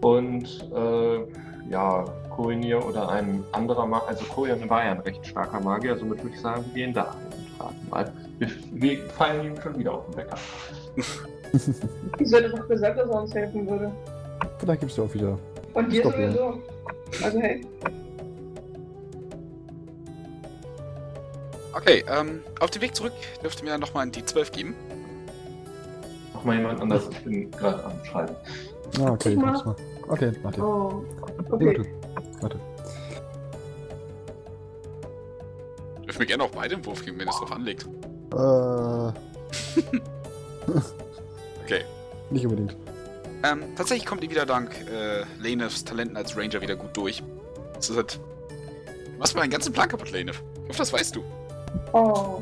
Und 0.00 0.70
äh, 0.74 1.70
ja, 1.70 2.04
Korinir 2.30 2.84
oder 2.84 3.08
ein 3.10 3.44
anderer 3.52 3.86
Magier, 3.86 4.08
also 4.08 4.24
Korinir 4.24 4.68
war 4.70 4.84
ja 4.84 4.92
ein 4.92 5.00
recht 5.00 5.26
starker 5.26 5.60
Magier, 5.60 5.96
somit 5.96 6.22
würde 6.22 6.34
ich 6.34 6.40
sagen, 6.40 6.64
wir 6.72 6.74
gehen 6.86 6.94
da 6.94 7.12
hin 7.12 7.30
und 7.36 7.58
fragen 7.58 7.76
mal. 7.90 8.12
Wir, 8.38 8.48
wir 8.72 8.98
fallen 9.10 9.44
ihm 9.44 9.60
schon 9.60 9.78
wieder 9.78 9.92
auf 9.94 10.06
den 10.06 10.16
Wecker. 10.16 10.36
Ich 12.20 12.32
hätte 12.32 12.48
doch 12.50 12.68
gesagt, 12.68 12.96
dass 12.96 13.10
er 13.10 13.22
uns 13.22 13.34
helfen 13.34 13.68
würde. 13.68 13.90
Vielleicht 14.58 14.80
gibst 14.82 14.96
du 14.96 15.02
auch 15.02 15.12
wieder. 15.12 15.36
Und 15.74 15.92
dir 15.92 16.04
sowieso. 16.04 16.60
Also 17.24 17.40
hey. 17.40 17.66
Okay, 21.72 22.04
ähm, 22.08 22.42
auf 22.60 22.70
dem 22.70 22.82
Weg 22.82 22.94
zurück 22.94 23.12
dürft 23.42 23.60
ihr 23.62 23.64
mir 23.70 23.78
nochmal 23.78 24.04
ein 24.04 24.12
D12 24.12 24.50
geben. 24.50 24.74
Mach 26.34 26.44
mal 26.44 26.56
jemand 26.56 26.80
anders, 26.80 27.08
ich 27.10 27.18
bin 27.24 27.50
gerade 27.50 27.84
am 27.84 28.04
Schreiben. 28.04 28.34
Ah, 29.00 29.10
okay, 29.12 29.30
Ich 29.30 29.34
ich 29.36 29.40
mach. 29.40 29.52
mach's 29.52 29.64
mal. 29.64 29.76
Okay, 30.08 30.32
warte. 30.42 30.60
Oh. 30.62 31.04
Nee, 31.58 31.68
Okay. 31.68 31.76
warte. 31.76 31.86
Warte. 32.42 32.60
Dürft 36.06 36.18
mir 36.18 36.26
gerne 36.26 36.42
auch 36.44 36.50
beide 36.50 36.74
einen 36.74 36.84
Wurf 36.86 37.04
geben, 37.04 37.18
wenn 37.20 37.28
es 37.28 37.36
drauf 37.36 37.52
anlegt. 37.52 37.86
Äh, 38.32 38.36
Okay. 41.64 41.84
nicht 42.30 42.44
unbedingt. 42.46 42.76
Ähm, 43.42 43.62
tatsächlich 43.76 44.04
kommt 44.06 44.22
ihr 44.24 44.30
wieder 44.30 44.44
dank 44.44 44.70
äh, 44.90 45.24
Lanefs 45.40 45.84
Talenten 45.84 46.16
als 46.16 46.36
Ranger 46.36 46.60
wieder 46.60 46.76
gut 46.76 46.96
durch. 46.96 47.22
Das 47.74 47.88
ist 47.90 47.96
halt. 47.96 48.18
Du 49.06 49.18
machst 49.18 49.34
meinen 49.36 49.50
ganzen 49.50 49.72
Plan 49.72 49.88
kaputt, 49.88 50.10
Lanef. 50.10 50.42
Ich 50.64 50.68
hoffe, 50.70 50.78
das 50.78 50.92
weißt 50.92 51.16
du. 51.16 51.22
Oh. 51.92 52.40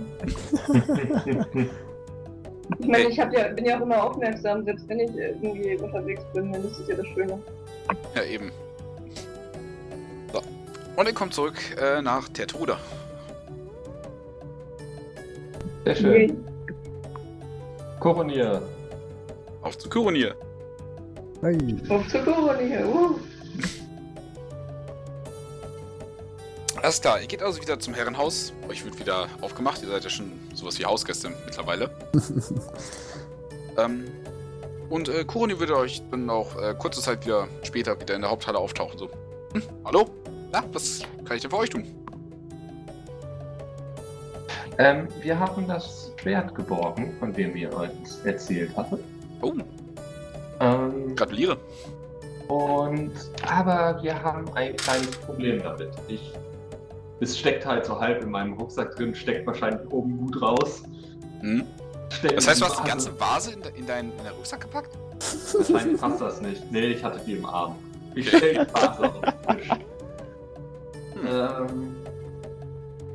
Ich 2.80 2.86
meine, 2.86 3.08
ich 3.08 3.18
hab 3.18 3.32
ja, 3.32 3.48
bin 3.48 3.64
ja 3.64 3.78
auch 3.78 3.82
immer 3.82 4.02
aufmerksam, 4.02 4.64
selbst 4.64 4.88
wenn 4.88 5.00
ich 5.00 5.10
irgendwie 5.16 5.76
unterwegs 5.76 6.22
bin, 6.34 6.52
dann 6.52 6.62
ist 6.64 6.78
es 6.78 6.88
ja 6.88 6.96
das 6.96 7.06
Schöne. 7.08 7.38
Ja, 8.14 8.22
eben. 8.24 8.52
So. 10.32 10.42
Und 10.96 11.06
ihr 11.06 11.14
kommt 11.14 11.32
zurück 11.32 11.56
äh, 11.80 12.02
nach 12.02 12.28
Tertruda. 12.28 12.78
Sehr 15.84 15.96
schön. 15.96 16.44
Koronir. 18.00 18.62
Auf 19.62 19.78
zu 19.78 19.88
Kuronier. 19.88 20.34
Hey. 21.40 21.56
Auf 21.88 22.06
zur 22.08 22.20
Corona 22.20 22.58
hier. 22.58 22.86
Uh. 22.86 23.18
Alles 26.82 27.00
klar, 27.00 27.20
ihr 27.20 27.26
geht 27.26 27.42
also 27.42 27.60
wieder 27.60 27.78
zum 27.80 27.94
Herrenhaus. 27.94 28.52
Euch 28.68 28.84
wird 28.84 28.98
wieder 28.98 29.28
aufgemacht. 29.40 29.82
Ihr 29.82 29.88
seid 29.88 30.04
ja 30.04 30.10
schon 30.10 30.30
sowas 30.54 30.78
wie 30.78 30.84
Hausgäste 30.84 31.30
mittlerweile. 31.44 31.90
ähm, 33.76 34.04
und 34.88 35.08
äh, 35.08 35.24
Kuroni 35.24 35.58
würde 35.58 35.76
euch 35.76 36.02
dann 36.10 36.30
auch 36.30 36.56
äh, 36.56 36.74
kurze 36.78 37.00
Zeit 37.00 37.24
wieder 37.26 37.48
später 37.62 38.00
wieder 38.00 38.14
in 38.14 38.22
der 38.22 38.30
Haupthalle 38.30 38.58
auftauchen. 38.58 38.96
So, 38.98 39.10
hm, 39.52 39.62
hallo? 39.84 40.08
Na, 40.52 40.62
was 40.72 41.00
kann 41.24 41.36
ich 41.36 41.42
denn 41.42 41.50
für 41.50 41.58
euch 41.58 41.70
tun? 41.70 41.84
Ähm, 44.78 45.08
wir 45.20 45.38
haben 45.38 45.66
das 45.66 46.12
Schwert 46.20 46.54
geborgen, 46.54 47.12
von 47.18 47.32
dem 47.32 47.56
ihr 47.56 47.72
uns 47.76 48.20
erzählt 48.24 48.74
hattet. 48.76 49.00
Oh, 49.42 49.52
Ähm, 50.60 51.16
gratuliere. 51.16 51.56
und 52.46 53.12
aber 53.46 54.00
wir 54.02 54.22
haben 54.22 54.48
ein 54.54 54.76
kleines 54.76 55.16
Problem 55.16 55.60
damit. 55.62 55.90
Ich, 56.06 56.32
es 57.20 57.38
steckt 57.38 57.66
halt 57.66 57.86
so 57.86 57.98
halb 57.98 58.22
in 58.22 58.30
meinem 58.30 58.54
Rucksack 58.54 58.96
drin, 58.96 59.14
steckt 59.14 59.46
wahrscheinlich 59.46 59.90
oben 59.90 60.16
gut 60.18 60.40
raus. 60.40 60.82
Hm? 61.40 61.64
Das 62.22 62.48
heißt, 62.48 62.60
du 62.60 62.64
hast 62.66 62.80
die 62.80 62.88
ganze 62.88 63.20
Vase 63.20 63.52
in, 63.52 63.62
de 63.62 63.72
in, 63.76 63.86
deinen 63.86 64.12
in 64.12 64.26
Rucksack 64.36 64.62
gepackt? 64.62 64.96
Wahrscheinlich 65.52 66.00
passt 66.00 66.20
das 66.20 66.40
nicht. 66.40 66.70
Nee, 66.70 66.86
ich 66.86 67.04
hatte 67.04 67.20
die 67.24 67.34
im 67.34 67.44
Arm. 67.44 67.76
Ich 68.14 68.28
stell 68.28 68.64
die 68.64 68.74
Vase 68.74 69.04
auf 69.04 69.20
den 69.20 69.56
Tisch. 69.58 69.70
Hm. 71.14 71.26
Ähm, 71.26 71.96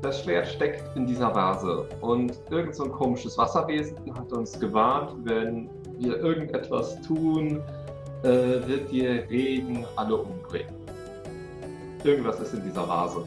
das 0.01 0.21
Schwert 0.21 0.47
steckt 0.47 0.83
in 0.97 1.07
dieser 1.07 1.33
Vase 1.33 1.87
und 2.01 2.37
irgend 2.49 2.75
so 2.75 2.83
ein 2.83 2.91
komisches 2.91 3.37
Wasserwesen 3.37 3.95
hat 4.13 4.33
uns 4.33 4.59
gewarnt, 4.59 5.13
wenn 5.23 5.69
wir 5.97 6.17
irgendetwas 6.17 6.99
tun, 7.01 7.61
äh, 8.23 8.27
wird 8.27 8.91
der 8.91 9.29
Regen 9.29 9.85
alle 9.95 10.17
umbringen. 10.17 10.75
Irgendwas 12.03 12.41
ist 12.41 12.53
in 12.53 12.63
dieser 12.63 12.85
Vase. 12.85 13.25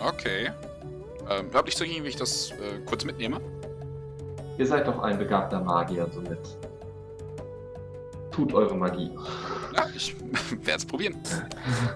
Okay. 0.00 0.50
Ähm, 1.28 1.50
habt 1.52 1.66
nicht 1.66 1.80
dagegen, 1.80 2.04
wie 2.04 2.08
ich 2.08 2.16
das 2.16 2.50
äh, 2.52 2.80
kurz 2.86 3.04
mitnehme? 3.04 3.40
Ihr 4.58 4.66
seid 4.66 4.86
doch 4.86 5.02
ein 5.02 5.18
begabter 5.18 5.60
Magier, 5.60 6.08
somit 6.12 6.38
tut 8.30 8.52
eure 8.52 8.74
Magie. 8.74 9.10
Ja, 9.74 9.88
ich 9.94 10.14
werde 10.50 10.78
es 10.78 10.84
probieren. 10.84 11.16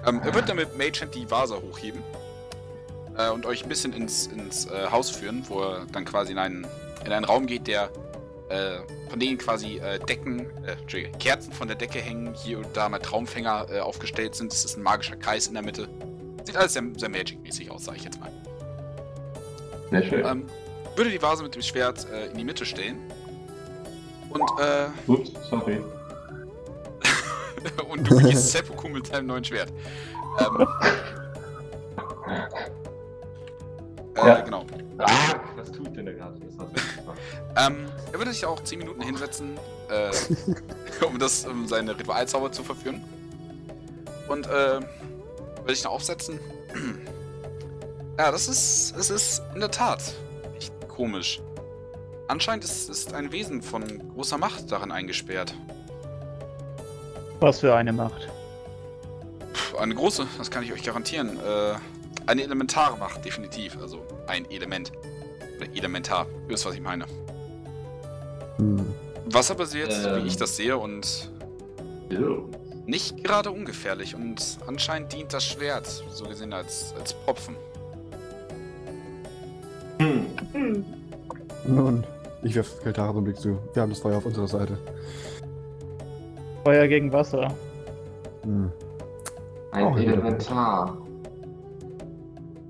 ähm, 0.07 0.21
er 0.25 0.35
wird 0.35 0.49
dann 0.49 0.57
mit 0.57 0.77
Magehand 0.77 1.15
die 1.15 1.31
Vase 1.31 1.61
hochheben 1.61 2.03
äh, 3.17 3.31
und 3.31 3.47
euch 3.47 3.63
ein 3.63 3.69
bisschen 3.69 3.93
ins, 3.93 4.27
ins 4.27 4.67
äh, 4.67 4.91
Haus 4.91 5.11
führen, 5.11 5.45
wo 5.49 5.61
er 5.61 5.87
dann 5.93 6.05
quasi 6.05 6.33
in 6.33 6.39
einen, 6.39 6.67
in 7.05 7.13
einen 7.13 7.25
Raum 7.25 7.47
geht, 7.47 7.67
der 7.67 7.91
äh, 8.49 8.81
von 9.09 9.21
denen 9.21 9.39
quasi 9.39 9.79
äh, 9.79 9.99
Decken, 9.99 10.47
äh, 10.67 11.03
Kerzen 11.19 11.53
von 11.53 11.69
der 11.69 11.77
Decke 11.77 12.01
hängen, 12.01 12.35
hier 12.35 12.59
und 12.59 12.69
da 12.75 12.89
mal 12.89 12.99
Traumfänger 12.99 13.85
aufgestellt 13.85 14.35
sind. 14.35 14.53
Es 14.53 14.65
ist 14.65 14.77
ein 14.77 14.83
magischer 14.83 15.17
Kreis 15.17 15.47
in 15.47 15.55
der 15.55 15.63
Mitte. 15.63 15.89
Sieht 16.45 16.57
alles 16.57 16.73
sehr, 16.73 16.83
sehr 16.97 17.09
Magic-mäßig 17.09 17.71
aus, 17.71 17.85
sage 17.85 17.99
ich 17.99 18.05
jetzt 18.05 18.21
mal. 18.21 18.31
Sehr 19.91 20.03
schön. 20.03 20.25
Ähm, 20.25 20.45
würde 20.97 21.11
die 21.11 21.21
Vase 21.23 21.43
mit 21.43 21.55
dem 21.55 21.63
Schwert 21.63 22.07
äh, 22.11 22.27
in 22.27 22.37
die 22.39 22.45
Mitte 22.45 22.65
stellen. 22.65 22.99
Und, 24.31 24.43
äh, 24.61 24.87
Ups, 25.11 25.33
sorry. 25.49 25.83
und 27.91 28.09
du 28.09 28.17
begehst 28.17 28.53
Seppuku 28.53 28.89
mit 28.89 29.13
deinem 29.13 29.27
neuen 29.27 29.45
Schwert. 29.45 29.73
Ähm, 30.39 30.67
äh, 34.17 34.27
Ja. 34.27 34.41
genau. 34.41 34.67
Ah, 34.99 35.09
was 35.57 35.73
tut 35.73 35.97
denn 35.97 36.07
da 36.07 36.13
gerade? 36.13 36.35
Ähm, 37.57 37.87
er 38.13 38.19
würde 38.19 38.33
sich 38.33 38.47
auch 38.47 38.63
10 38.63 38.79
Minuten 38.79 39.03
hinsetzen, 39.03 39.59
äh, 39.91 40.11
um 41.05 41.19
das, 41.19 41.45
um 41.47 41.67
seine 41.67 41.99
Ritualzauber 41.99 42.53
zu 42.53 42.63
verführen. 42.63 43.03
Und, 44.29 44.47
äh, 44.47 44.79
würde 45.71 45.79
ich 45.79 45.85
noch 45.85 45.93
aufsetzen. 45.93 46.41
ja, 48.19 48.33
das 48.33 48.49
ist, 48.49 48.93
es 48.97 49.09
ist 49.09 49.43
in 49.55 49.61
der 49.61 49.71
Tat 49.71 50.03
echt 50.57 50.73
komisch. 50.89 51.41
Anscheinend 52.27 52.65
ist, 52.65 52.91
ist 52.91 53.15
ein 53.15 53.31
Wesen 53.31 53.63
von 53.63 53.85
großer 54.15 54.37
Macht 54.37 54.73
darin 54.73 54.91
eingesperrt. 54.91 55.55
Was 57.39 57.61
für 57.61 57.73
eine 57.73 57.93
Macht. 57.93 58.29
Puh, 59.53 59.79
eine 59.79 59.95
große, 59.95 60.27
das 60.39 60.51
kann 60.51 60.65
ich 60.65 60.73
euch 60.73 60.83
garantieren. 60.83 61.39
Äh, 61.39 61.75
eine 62.27 62.43
elementare 62.43 62.99
Macht, 62.99 63.25
definitiv. 63.25 63.79
Also 63.81 64.05
ein 64.27 64.51
Element. 64.51 64.91
Oder 65.57 65.69
elementar. 65.73 66.27
Ihr 66.47 66.55
wisst, 66.55 66.67
was 66.67 66.75
ich 66.75 66.81
meine. 66.81 67.05
Hm. 68.57 68.93
Wasserbasiert, 69.27 69.93
Ähm. 70.05 70.25
wie 70.25 70.27
ich 70.27 70.37
das 70.37 70.57
sehe, 70.57 70.77
und 70.77 71.31
Ew. 72.11 72.49
Nicht 72.91 73.25
gerade 73.25 73.51
ungefährlich. 73.51 74.15
Und 74.15 74.59
anscheinend 74.67 75.13
dient 75.13 75.33
das 75.33 75.45
Schwert, 75.45 75.87
so 76.11 76.25
gesehen, 76.27 76.53
als, 76.53 76.95
als 76.99 77.15
Propfen. 77.15 77.57
Hm. 79.99 80.27
Hm. 80.53 80.85
Nun, 81.67 82.05
ich 82.43 82.55
werfe 82.55 82.83
Keltara 82.83 83.13
so 83.13 83.19
einen 83.19 83.25
Blick 83.25 83.37
zu. 83.39 83.59
Wir 83.73 83.83
haben 83.83 83.91
das 83.91 84.01
Feuer 84.01 84.17
auf 84.19 84.27
unserer 84.27 84.49
Seite. 84.49 84.79
Feuer 86.65 86.87
gegen 86.89 87.13
Wasser. 87.13 87.53
Hm. 88.43 88.71
Ein 89.73 89.85
Auch 89.85 89.97
wieder 89.97 90.13
Elementar. 90.15 90.97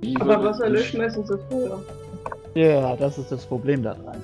Wie 0.00 0.16
Aber 0.16 0.26
würdet 0.26 0.44
Wasser 0.44 0.65
ihr- 0.65 0.70
löscht 0.70 0.94
meistens 0.97 1.28
das 1.28 1.40
Feuer. 1.50 1.82
Ja, 2.55 2.97
das 2.97 3.16
ist 3.16 3.31
das 3.31 3.47
Problem 3.47 3.82
daran. 3.82 4.23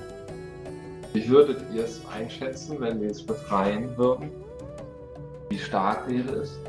Wie 1.13 1.27
würdet 1.29 1.61
ihr 1.73 1.85
es 1.85 2.01
einschätzen, 2.13 2.75
wenn 2.79 2.99
wir 3.01 3.09
es 3.09 3.23
befreien 3.25 3.95
würden? 3.97 4.29
Wie 5.49 5.59
stark 5.59 6.09
wäre 6.09 6.35
es? 6.35 6.59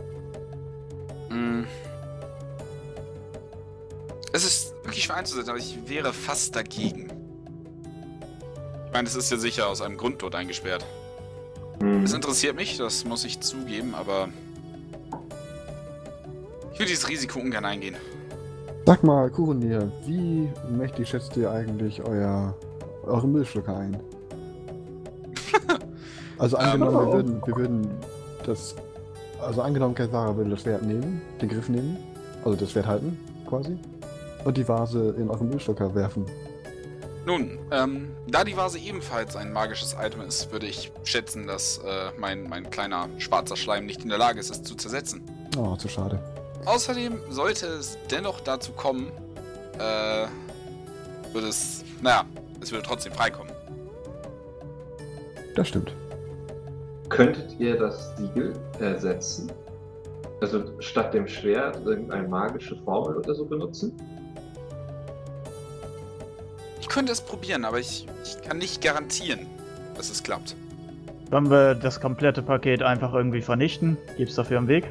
Mm. 1.30 1.64
Es 4.32 4.44
ist 4.44 4.74
wirklich 4.84 5.04
schwer 5.04 5.16
einzusetzen, 5.16 5.50
aber 5.50 5.58
ich 5.58 5.78
wäre 5.86 6.12
fast 6.12 6.54
dagegen. 6.54 7.08
Ich 8.86 8.92
meine, 8.92 9.08
es 9.08 9.14
ist 9.14 9.30
ja 9.30 9.36
sicher 9.36 9.68
aus 9.68 9.82
einem 9.82 9.96
Grund 9.96 10.22
dort 10.22 10.34
eingesperrt. 10.34 10.84
Hm. 11.80 12.04
Es 12.04 12.12
interessiert 12.12 12.56
mich, 12.56 12.76
das 12.78 13.04
muss 13.04 13.24
ich 13.24 13.40
zugeben, 13.40 13.94
aber 13.94 14.28
ich 16.72 16.78
will 16.78 16.86
dieses 16.86 17.08
Risiko 17.08 17.40
ungern 17.40 17.64
eingehen. 17.64 17.96
Sag 18.86 19.02
mal, 19.02 19.28
Kurunir, 19.30 19.92
wie 20.06 20.48
mächtig 20.70 21.08
schätzt 21.08 21.36
ihr 21.36 21.50
eigentlich 21.50 22.02
euer, 22.02 22.56
eure 23.04 23.28
Müllschlucker 23.28 23.76
ein? 23.76 24.00
Also 26.38 26.56
angenommen, 26.56 26.94
wir 26.94 27.12
würden, 27.12 27.42
wir 27.44 27.56
würden 27.56 27.90
das. 28.48 28.74
Also 29.40 29.62
angenommen, 29.62 29.94
Keltara 29.94 30.36
würde 30.36 30.50
das 30.50 30.62
Schwert 30.62 30.82
nehmen, 30.82 31.22
den 31.40 31.48
Griff 31.48 31.68
nehmen, 31.68 31.96
also 32.44 32.56
das 32.58 32.72
Schwert 32.72 32.86
halten, 32.86 33.16
quasi, 33.46 33.78
und 34.44 34.56
die 34.56 34.66
Vase 34.66 35.14
in 35.16 35.30
euren 35.30 35.48
Müllschlucker 35.48 35.94
werfen. 35.94 36.26
Nun, 37.24 37.58
ähm, 37.70 38.10
da 38.26 38.42
die 38.42 38.56
Vase 38.56 38.78
ebenfalls 38.78 39.36
ein 39.36 39.52
magisches 39.52 39.94
Item 40.00 40.22
ist, 40.22 40.50
würde 40.50 40.66
ich 40.66 40.90
schätzen, 41.04 41.46
dass 41.46 41.78
äh, 41.78 42.10
mein, 42.18 42.48
mein 42.48 42.70
kleiner 42.70 43.08
schwarzer 43.18 43.54
Schleim 43.56 43.86
nicht 43.86 44.02
in 44.02 44.08
der 44.08 44.18
Lage 44.18 44.40
ist, 44.40 44.50
es 44.50 44.62
zu 44.62 44.74
zersetzen. 44.74 45.22
Oh, 45.56 45.76
zu 45.76 45.88
schade. 45.88 46.18
Außerdem 46.64 47.20
sollte 47.30 47.66
es 47.66 47.98
dennoch 48.10 48.40
dazu 48.40 48.72
kommen, 48.72 49.12
äh, 49.78 50.26
würde 51.32 51.48
es, 51.48 51.84
naja, 52.00 52.24
es 52.60 52.72
würde 52.72 52.86
trotzdem 52.86 53.12
freikommen. 53.12 53.52
Das 55.54 55.68
stimmt. 55.68 55.92
Könntet 57.08 57.58
ihr 57.58 57.76
das 57.78 58.16
Siegel 58.16 58.52
ersetzen? 58.80 59.50
Also 60.40 60.64
statt 60.80 61.14
dem 61.14 61.26
Schwert 61.26 61.84
irgendeine 61.84 62.28
magische 62.28 62.76
Formel 62.84 63.16
oder 63.16 63.34
so 63.34 63.44
benutzen? 63.44 63.92
Ich 66.80 66.88
könnte 66.88 67.12
es 67.12 67.20
probieren, 67.20 67.64
aber 67.64 67.80
ich, 67.80 68.06
ich 68.24 68.40
kann 68.42 68.58
nicht 68.58 68.82
garantieren, 68.82 69.46
dass 69.96 70.10
es 70.10 70.22
klappt. 70.22 70.54
Sollen 71.30 71.50
wir 71.50 71.74
das 71.74 72.00
komplette 72.00 72.42
Paket 72.42 72.82
einfach 72.82 73.12
irgendwie 73.12 73.42
vernichten? 73.42 73.98
Gibt's 74.16 74.36
dafür 74.36 74.58
einen 74.58 74.68
Weg? 74.68 74.90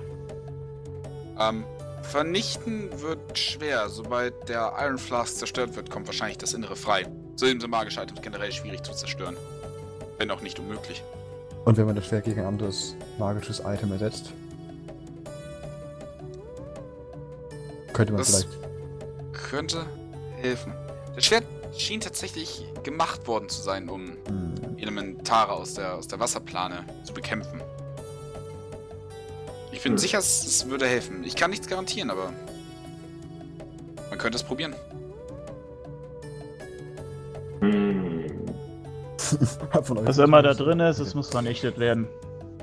Ähm, 1.39 1.63
vernichten 2.03 2.89
wird 3.01 3.37
schwer. 3.37 3.89
Sobald 3.89 4.47
der 4.49 4.73
Iron 4.79 4.97
Flask 4.97 5.37
zerstört 5.37 5.75
wird, 5.75 5.89
kommt 5.89 6.07
wahrscheinlich 6.07 6.37
das 6.37 6.53
Innere 6.53 6.75
frei. 6.75 7.07
Zudem 7.35 7.59
sind 7.59 7.69
magische 7.69 8.01
Items 8.01 8.21
generell 8.21 8.51
schwierig 8.51 8.83
zu 8.83 8.93
zerstören. 8.93 9.35
Wenn 10.17 10.29
auch 10.29 10.41
nicht 10.41 10.59
unmöglich. 10.59 11.03
Und 11.67 11.75
wenn 11.75 11.85
man 11.85 11.97
das 11.97 12.05
Schwert 12.05 12.23
gegen 12.23 12.39
ein 12.39 12.45
anderes 12.45 12.95
magisches 13.17 13.59
Item 13.65 13.91
ersetzt, 13.91 14.31
könnte 17.91 18.13
man 18.13 18.19
Das- 18.19 18.29
vielleicht. 18.45 18.57
Könnte 19.33 19.85
helfen. 20.37 20.71
Das 21.13 21.25
Schwert 21.25 21.43
schien 21.75 21.99
tatsächlich 21.99 22.63
gemacht 22.83 23.27
worden 23.27 23.49
zu 23.49 23.61
sein, 23.61 23.89
um 23.89 24.13
Hm, 24.29 24.77
Elementare 24.77 25.51
aus 25.51 25.73
der, 25.73 25.95
aus 25.95 26.07
der 26.07 26.21
Wasserplane 26.21 26.85
zu 27.03 27.13
bekämpfen. 27.13 27.59
Ich 29.73 29.83
bin 29.83 29.91
Hm. 29.91 29.97
sicher, 29.97 30.19
es, 30.19 30.45
es 30.45 30.69
würde 30.69 30.87
helfen. 30.87 31.25
Ich 31.25 31.35
kann 31.35 31.49
nichts 31.49 31.67
garantieren, 31.67 32.09
aber 32.11 32.31
man 34.09 34.17
könnte 34.17 34.37
es 34.37 34.43
probieren. 34.43 34.73
Was 40.05 40.17
immer 40.17 40.41
da 40.41 40.53
drin 40.53 40.79
ist, 40.79 40.99
es 40.99 41.13
muss 41.15 41.29
vernichtet 41.29 41.77
werden. 41.79 42.07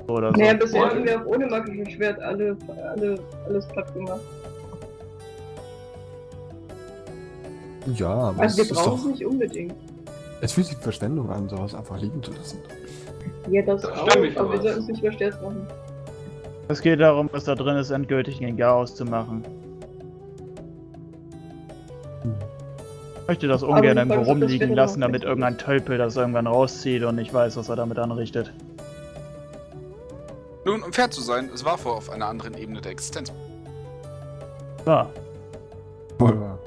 Oder 0.07 0.31
so. 0.33 0.39
Naja, 0.39 0.53
bisher 0.53 0.81
Wollen- 0.81 0.89
haben 0.91 1.05
wir 1.05 1.21
auch 1.21 1.25
ohne 1.25 1.47
magisches 1.47 1.93
Schwert 1.93 2.19
alle, 2.21 2.55
alle, 2.95 3.19
alles 3.47 3.67
platt 3.67 3.93
gemacht. 3.93 4.19
Ja, 7.95 8.09
aber 8.09 8.41
Also 8.41 8.57
wir 8.57 8.73
brauchen 8.75 8.99
es 9.11 9.19
nicht 9.19 9.25
unbedingt. 9.25 9.73
Es 10.41 10.53
fühlt 10.53 10.67
sich 10.67 10.77
Verschwendung 10.77 11.29
an, 11.29 11.47
sowas 11.49 11.73
einfach 11.73 11.99
liegen 11.99 12.21
zu 12.21 12.31
lassen. 12.31 12.59
Ja, 13.49 13.61
das 13.61 13.81
Da 13.81 13.89
auch, 13.89 14.07
aber 14.07 14.53
wir 14.53 14.61
sollten 14.61 14.79
es 14.81 14.87
nicht 14.87 14.99
verstärkt 15.01 15.41
machen. 15.41 15.67
Es 16.67 16.81
geht 16.81 16.99
darum, 16.99 17.29
was 17.31 17.43
da 17.43 17.53
drin 17.55 17.77
ist, 17.77 17.91
endgültig 17.91 18.41
in 18.41 18.47
den 18.47 18.57
Chaos 18.57 18.95
zu 18.95 19.05
machen. 19.05 19.43
Möchte 23.27 23.47
das 23.47 23.63
ungern 23.63 23.97
irgendwo 23.97 24.21
rumliegen 24.21 24.73
lassen, 24.73 25.01
damit 25.01 25.23
irgendein. 25.23 25.57
Tölpel 25.57 25.97
das 25.97 26.15
irgendwann 26.15 26.47
rauszieht 26.47 27.03
und 27.03 27.15
nicht 27.15 27.33
weiß, 27.33 27.57
was 27.57 27.69
er 27.69 27.75
damit 27.75 27.97
anrichtet. 27.97 28.51
Nun, 30.65 30.83
um 30.83 30.91
fair 30.93 31.11
zu 31.11 31.21
sein, 31.21 31.49
es 31.53 31.63
war 31.63 31.77
vor 31.77 31.95
auf 31.95 32.09
einer 32.09 32.27
anderen 32.27 32.55
Ebene 32.55 32.81
der 32.81 32.91
Existenz. 32.91 33.31
Ja, 34.85 35.09
Wohl 36.19 36.39
wahr. 36.39 36.59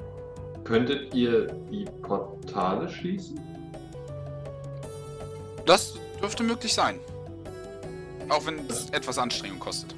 Könntet 0.64 1.14
ihr 1.14 1.46
die 1.70 1.86
Portale 2.02 2.88
schließen? 2.88 3.40
Das 5.64 5.94
dürfte 6.20 6.42
möglich 6.42 6.74
sein. 6.74 6.98
Auch 8.28 8.44
wenn 8.46 8.58
es 8.68 8.90
etwas 8.90 9.18
Anstrengung 9.18 9.58
kostet. 9.58 9.94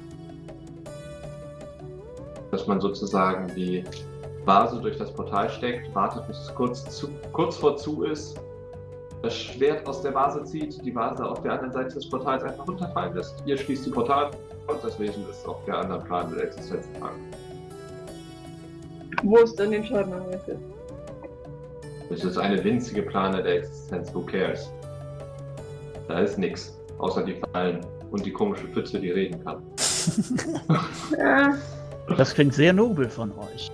Dass 2.51 2.65
man 2.67 2.79
sozusagen 2.79 3.53
die 3.55 3.83
Vase 4.45 4.79
durch 4.79 4.97
das 4.97 5.11
Portal 5.11 5.49
steckt, 5.49 5.93
wartet, 5.93 6.27
bis 6.27 6.37
es 6.39 6.55
kurz, 6.55 6.83
zu, 6.85 7.09
kurz 7.31 7.57
vor 7.57 7.77
zu 7.77 8.03
ist, 8.03 8.39
das 9.21 9.35
Schwert 9.35 9.87
aus 9.87 10.01
der 10.01 10.15
Vase 10.15 10.43
zieht, 10.43 10.83
die 10.83 10.95
Vase 10.95 11.23
auf 11.23 11.41
der 11.43 11.53
anderen 11.53 11.71
Seite 11.71 11.93
des 11.93 12.09
Portals 12.09 12.43
einfach 12.43 12.67
runterfallen 12.67 13.15
lässt. 13.15 13.35
Ihr 13.45 13.55
schließt 13.55 13.85
die 13.85 13.91
Portal 13.91 14.31
und 14.67 14.83
das 14.83 14.99
Wesen 14.99 15.23
ist 15.29 15.47
auf 15.47 15.63
der 15.65 15.77
anderen 15.77 16.03
Plan 16.03 16.33
der 16.33 16.45
Existenz 16.45 16.87
gefangen. 16.93 17.31
Wo 19.21 19.37
es 19.37 19.53
dann 19.55 19.69
den 19.69 19.85
Schaden 19.85 20.13
anrichtet. 20.13 20.57
Es 22.09 22.23
ist 22.23 22.37
eine 22.37 22.63
winzige 22.63 23.03
Plane 23.03 23.43
der 23.43 23.57
Existenz, 23.59 24.13
who 24.13 24.21
cares? 24.21 24.71
Da 26.07 26.19
ist 26.19 26.39
nichts, 26.39 26.75
außer 26.97 27.23
die 27.23 27.39
Fallen. 27.53 27.85
Und 28.09 28.25
die 28.25 28.31
komische 28.31 28.67
Pfütze, 28.67 28.99
die 28.99 29.11
reden 29.11 29.41
kann. 29.43 29.61
Das 32.17 32.33
klingt 32.33 32.53
sehr 32.53 32.73
nobel 32.73 33.09
von 33.09 33.31
euch. 33.37 33.71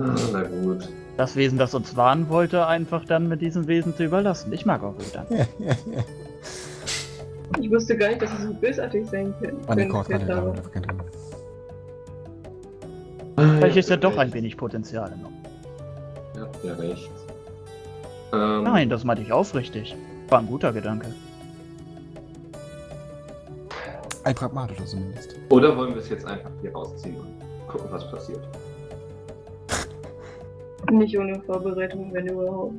Ah, 0.00 0.14
Na 0.32 0.42
gut. 0.42 0.88
Das 1.16 1.36
Wesen, 1.36 1.58
das 1.58 1.74
uns 1.74 1.96
warnen 1.96 2.28
wollte, 2.28 2.66
einfach 2.66 3.04
dann 3.04 3.28
mit 3.28 3.40
diesem 3.40 3.68
Wesen 3.68 3.94
zu 3.94 4.04
überlassen. 4.04 4.52
Ich 4.52 4.66
mag 4.66 4.82
eure 4.82 4.94
Gedanken. 4.96 5.46
ich 7.60 7.70
wusste 7.70 7.96
gar 7.96 8.08
nicht, 8.08 8.22
dass 8.22 8.30
sie 8.36 8.46
so 8.46 8.54
bösartig 8.54 9.06
sein 9.06 9.32
können. 9.40 9.60
An 9.68 9.78
den 9.78 9.92
können, 9.92 10.26
dafür 10.26 10.70
kein 10.72 10.82
Drin. 10.82 11.00
Vielleicht 13.36 13.76
ist 13.76 13.90
ja 13.90 13.96
doch 13.96 14.16
ein 14.18 14.32
wenig 14.32 14.56
Potenzial 14.56 15.12
noch. 15.22 15.30
Ihr 16.34 16.40
habt 16.42 16.64
ja 16.64 16.74
recht. 16.74 17.10
Ähm, 18.32 18.64
Nein, 18.64 18.90
das 18.90 19.04
meinte 19.04 19.22
ich 19.22 19.32
aufrichtig. 19.32 19.94
War 20.28 20.40
ein 20.40 20.46
guter 20.46 20.72
Gedanke. 20.72 21.14
Ein 24.24 24.34
pragmatischer 24.34 24.86
zumindest. 24.86 25.36
Oder 25.50 25.76
wollen 25.76 25.94
wir 25.94 26.00
es 26.00 26.08
jetzt 26.08 26.26
einfach 26.26 26.50
hier 26.60 26.72
rausziehen 26.72 27.16
und 27.16 27.26
gucken, 27.68 27.86
was 27.90 28.10
passiert? 28.10 28.40
Nicht 30.90 31.18
ohne 31.18 31.40
Vorbereitung, 31.42 32.12
wenn 32.12 32.26
überhaupt. 32.26 32.74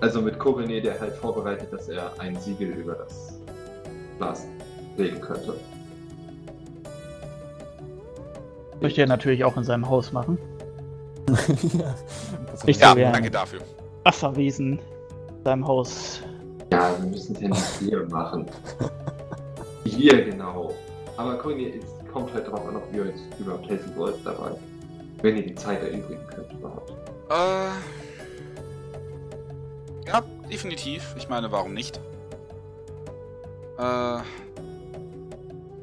Also 0.00 0.20
mit 0.20 0.38
Koriné, 0.38 0.80
der 0.80 1.00
halt 1.00 1.14
vorbereitet, 1.14 1.72
dass 1.72 1.88
er 1.88 2.12
ein 2.18 2.36
Siegel 2.36 2.68
über 2.68 2.94
das 2.94 3.40
Glas 4.18 4.46
legen 4.96 5.20
könnte. 5.20 5.54
Möchte 8.80 9.00
er 9.00 9.06
natürlich 9.06 9.44
auch 9.44 9.56
in 9.56 9.64
seinem 9.64 9.88
Haus 9.88 10.12
machen. 10.12 10.36
ja, 11.78 11.94
das 12.50 12.64
Ich 12.66 12.78
Ja, 12.78 12.94
danke 12.94 13.30
dafür. 13.30 13.60
Wasserwesen 14.02 14.78
in 15.38 15.44
seinem 15.44 15.66
Haus. 15.66 16.20
Ja, 16.70 16.94
wir 16.98 17.08
müssen 17.08 17.34
es 17.36 17.40
ja 17.40 17.48
nicht 17.48 17.64
hier 17.78 18.06
machen. 18.08 18.46
Hier, 19.84 20.24
genau. 20.24 20.74
Aber 21.16 21.38
Koriné, 21.40 21.78
es 21.78 22.12
kommt 22.12 22.32
halt 22.32 22.50
drauf 22.50 22.66
an, 22.66 22.76
ob 22.76 22.82
ihr 22.92 23.06
jetzt 23.06 23.22
überhaupt 23.38 23.68
helfen 23.68 23.92
wollt 23.96 24.16
dabei. 24.24 24.50
Wenn 25.24 25.36
ihr 25.38 25.46
die 25.46 25.54
Zeit 25.54 25.82
erübrigen 25.82 26.20
könnt 26.26 26.52
überhaupt. 26.52 26.92
Äh. 27.30 27.70
Ja, 30.06 30.22
definitiv. 30.52 31.14
Ich 31.16 31.30
meine, 31.30 31.50
warum 31.50 31.72
nicht? 31.72 31.96
Äh. 33.78 34.18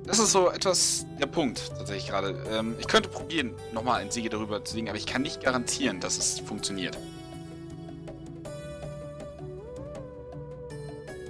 Das 0.06 0.20
ist 0.20 0.32
so 0.32 0.52
etwas 0.52 1.08
der 1.20 1.26
Punkt, 1.26 1.72
tatsächlich 1.76 2.10
gerade. 2.10 2.36
Ähm, 2.52 2.76
ich 2.78 2.88
könnte 2.88 3.10
probieren, 3.10 3.56
nochmal 3.72 4.02
ein 4.02 4.12
Siege 4.12 4.30
darüber 4.30 4.64
zu 4.64 4.76
legen, 4.76 4.90
aber 4.90 4.98
ich 5.00 5.08
kann 5.08 5.24
nicht 5.24 5.42
garantieren, 5.42 6.00
dass 6.00 6.20
es 6.20 6.40
funktioniert. 6.40 7.00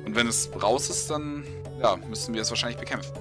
Und 0.06 0.18
wenn 0.18 0.28
es 0.28 0.50
raus 0.62 0.90
ist, 0.90 1.10
dann 1.10 1.46
ja, 1.82 1.96
müssen 2.10 2.34
wir 2.34 2.42
es 2.42 2.50
wahrscheinlich 2.50 2.78
bekämpfen. 2.78 3.14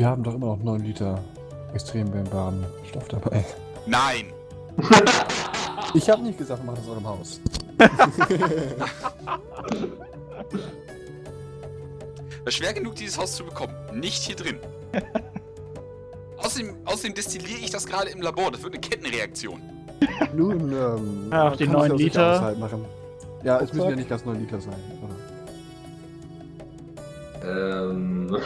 Wir 0.00 0.06
haben 0.06 0.22
doch 0.22 0.34
immer 0.34 0.46
noch 0.46 0.62
9 0.62 0.80
Liter 0.80 1.22
extrem 1.74 2.10
brennbaren 2.10 2.64
Stoff 2.88 3.06
dabei. 3.08 3.44
Nein! 3.84 4.32
Ich 5.92 6.08
habe 6.08 6.22
nicht 6.22 6.38
gesagt, 6.38 6.62
wir 6.62 6.66
machen 6.66 6.76
das 6.76 6.84
in 6.86 6.92
eurem 6.92 7.08
Haus. 7.08 7.40
War 12.44 12.52
schwer 12.52 12.72
genug, 12.72 12.94
dieses 12.94 13.18
Haus 13.18 13.34
zu 13.34 13.44
bekommen. 13.44 13.74
Nicht 13.92 14.22
hier 14.22 14.36
drin. 14.36 14.60
außerdem, 16.38 16.76
außerdem 16.84 17.14
destilliere 17.14 17.58
ich 17.58 17.70
das 17.70 17.86
gerade 17.86 18.10
im 18.10 18.22
Labor. 18.22 18.52
Das 18.52 18.62
wird 18.62 18.74
eine 18.74 18.80
Kettenreaktion. 18.80 19.60
Nun, 20.32 20.72
ähm. 20.72 21.28
Ja, 21.32 21.48
auf 21.48 21.50
man 21.50 21.58
die 21.58 21.66
kann 21.66 21.74
es 21.74 21.82
9 21.88 21.92
auch 21.92 21.96
sicher 21.96 21.96
Liter. 21.96 22.56
Ja, 23.42 23.56
es 23.56 23.72
müssen 23.72 23.80
Rucksack. 23.80 23.90
ja 23.90 23.96
nicht 23.96 24.08
ganz 24.08 24.24
9 24.24 24.40
Liter 24.40 24.60
sein. 24.60 24.76
Ähm. 27.44 28.36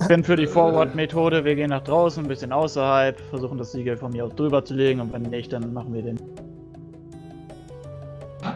Ich 0.00 0.08
bin 0.08 0.24
für 0.24 0.36
die 0.36 0.46
Forward-Methode. 0.46 1.44
Wir 1.44 1.54
gehen 1.54 1.70
nach 1.70 1.84
draußen, 1.84 2.24
ein 2.24 2.28
bisschen 2.28 2.52
außerhalb, 2.52 3.18
versuchen 3.30 3.56
das 3.58 3.72
Siegel 3.72 3.96
von 3.96 4.10
mir 4.12 4.24
aus 4.24 4.34
drüber 4.34 4.64
zu 4.64 4.74
legen 4.74 5.00
und 5.00 5.12
wenn 5.12 5.22
nicht, 5.22 5.52
dann 5.52 5.72
machen 5.72 5.94
wir 5.94 6.02
den. 6.02 6.18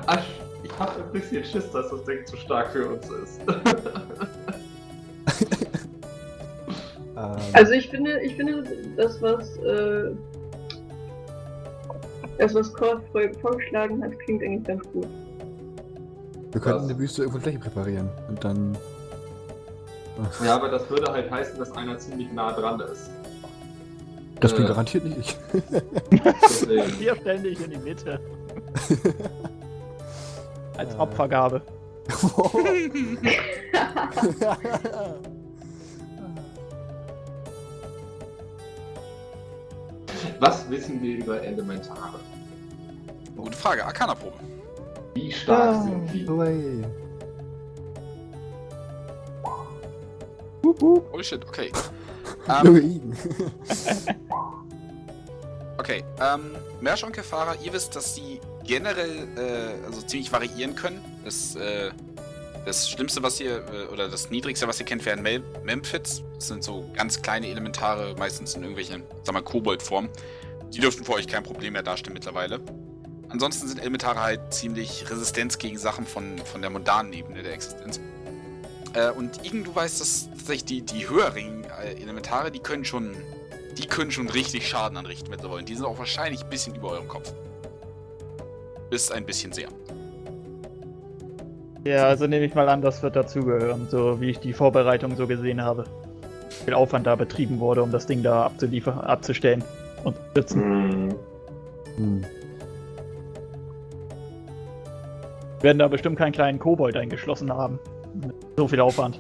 Ach, 0.07 0.23
ich 0.63 0.79
habe 0.79 1.05
ein 1.05 1.13
bisschen 1.13 1.45
Schiss, 1.45 1.71
dass 1.71 1.91
das 1.91 2.05
Ding 2.05 2.27
zu 2.27 2.37
stark 2.37 2.71
für 2.73 2.89
uns 2.89 3.09
ist. 3.11 3.41
Ähm, 7.17 7.37
Also 7.53 7.73
ich 7.75 7.89
finde, 7.89 8.21
ich 8.23 8.35
finde, 8.35 8.65
das 8.97 9.23
was 9.23 9.57
äh, 9.59 10.11
das 12.39 12.55
was 12.55 12.71
vor- 12.71 13.01
vorgeschlagen 13.41 14.03
hat, 14.03 14.19
klingt 14.21 14.43
eigentlich 14.43 14.65
ganz 14.65 14.83
gut. 14.93 15.07
Wir 16.55 16.61
könnten 16.61 16.85
eine 16.85 16.99
Wüste 16.99 17.23
irgendwo 17.23 17.41
Fläche 17.41 17.59
präparieren. 17.59 18.09
Und 18.29 18.45
dann. 18.45 18.79
ja, 20.45 20.55
aber 20.55 20.69
das 20.69 20.89
würde 20.89 21.13
halt 21.13 21.29
heißen, 21.31 21.59
dass 21.59 21.73
einer 21.73 21.99
ziemlich 21.99 22.31
nah 22.33 22.53
dran 22.53 22.79
ist. 22.81 23.11
Das 24.41 24.55
bin 24.55 24.65
Äh. 24.65 24.69
garantiert 24.69 25.05
nicht 25.05 25.19
ich. 25.19 25.37
Wir 27.01 27.17
stellen 27.17 27.43
dich 27.43 27.61
in 27.65 27.71
die 27.71 27.79
Mitte. 27.79 28.21
Als 30.77 30.95
Äh. 30.95 30.99
Opfergabe. 30.99 31.63
Was 40.41 40.69
wissen 40.71 41.01
wir 41.03 41.19
über 41.19 41.43
Elementare? 41.43 42.19
Gute 43.37 43.57
Frage. 43.57 43.85
Arcana-Probe. 43.85 44.37
Wie 45.15 45.33
stark 45.33 45.83
sind 45.85 46.13
die? 46.13 46.29
Hooray. 46.29 46.85
Holy 51.13 51.25
shit, 51.25 51.45
okay. 51.47 51.71
Junge 52.65 52.81
ähm, 52.81 52.91
Igen. 52.91 53.17
okay, 55.79 56.05
ähm, 56.21 56.57
Mersch 56.81 57.05
und 57.05 57.13
Kefara, 57.13 57.55
ihr 57.63 57.73
wisst, 57.73 57.95
dass 57.97 58.15
sie 58.15 58.41
generell, 58.65 59.29
äh, 59.37 59.85
also 59.87 60.03
ziemlich 60.03 60.33
variieren 60.33 60.75
können. 60.75 61.01
Das, 61.25 61.55
äh, 61.57 61.91
das 62.65 62.89
Schlimmste, 62.89 63.23
was 63.23 63.41
ihr, 63.41 63.65
äh, 63.73 63.93
oder 63.93 64.09
das 64.09 64.31
Niedrigste, 64.31 64.67
was 64.67 64.81
ihr 64.81 64.87
kennt, 64.87 65.05
wären 65.05 65.23
Mem 65.23 65.45
Memphits. 65.63 66.23
Das 66.35 66.49
sind 66.49 66.65
so 66.65 66.91
ganz 66.95 67.23
kleine 67.23 67.49
Elementare, 67.49 68.15
meistens 68.19 68.55
in 68.55 68.63
irgendwelchen, 68.63 69.05
sag 69.23 69.35
mal, 69.35 69.43
Kobold-Formen. 69.43 70.11
Die 70.73 70.81
dürften 70.81 71.05
für 71.05 71.13
euch 71.13 71.29
kein 71.29 71.43
Problem 71.43 71.75
mehr 71.75 71.83
darstellen 71.83 72.15
mittlerweile. 72.15 72.61
Ansonsten 73.35 73.67
sind 73.67 73.81
Elementare 73.81 74.23
halt 74.23 74.55
ziemlich 74.55 75.11
resistent 75.11 75.59
gegen 75.59 75.77
Sachen 75.77 76.07
von, 76.07 76.39
von 76.45 76.61
der 76.61 76.71
modernen 76.71 77.13
Ebene 77.13 77.43
der 77.43 77.53
Existenz. 77.53 78.01
Äh, 78.95 79.11
und 79.11 79.45
Igen, 79.45 79.65
du 79.65 79.75
weißt, 79.75 80.01
dass 80.01 80.29
tatsächlich 80.31 80.65
die, 80.67 80.83
die 80.83 81.09
höheren 81.09 81.65
äh, 81.65 82.01
Elementare, 82.01 82.53
die 82.53 82.61
können 82.61 82.85
schon, 82.85 83.11
die 83.77 83.89
können 83.89 84.13
schon 84.13 84.29
richtig 84.29 84.69
Schaden 84.69 84.97
anrichten, 84.97 85.33
wenn 85.33 85.41
sie 85.41 85.51
wollen. 85.51 85.65
Die 85.67 85.75
sind 85.75 85.85
auch 85.85 85.99
wahrscheinlich 85.99 86.45
ein 86.45 86.49
bisschen 86.49 86.77
über 86.77 86.93
eurem 86.93 87.09
Kopf. 87.09 87.35
Bis 88.89 89.11
ein 89.11 89.27
bisschen 89.27 89.51
sehr. 89.51 89.67
Ja, 91.83 92.07
also 92.07 92.29
nehme 92.29 92.45
ich 92.45 92.55
mal 92.55 92.69
an, 92.69 92.83
das 92.83 93.03
wird 93.03 93.17
dazugehören, 93.17 93.89
so 93.91 94.21
wie 94.21 94.31
ich 94.31 94.39
die 94.39 94.53
Vorbereitung 94.53 95.17
so 95.17 95.27
gesehen 95.27 95.61
habe. 95.61 95.87
Wie 96.61 96.67
viel 96.67 96.75
Aufwand 96.75 97.09
da 97.09 97.17
betrieben 97.17 97.59
wurde, 97.59 97.83
um 97.83 97.91
das 97.91 98.07
Ding 98.07 98.23
da 98.23 98.45
abzuliefern, 98.45 99.01
abzustellen 99.01 99.65
und 100.05 100.15
zu 100.15 100.23
sitzen. 100.37 100.61
Hm. 100.63 101.15
Hm. 101.97 102.25
Werden 105.65 105.79
da 105.79 105.89
bestimmt 105.89 106.19
keinen 106.19 106.33
kleinen 106.33 106.59
Kobold 106.59 106.95
eingeschlossen 106.95 107.51
haben. 107.51 107.79
Mit 108.21 108.35
so 108.55 108.69
viel 108.69 108.81
Aufwand. 108.81 109.19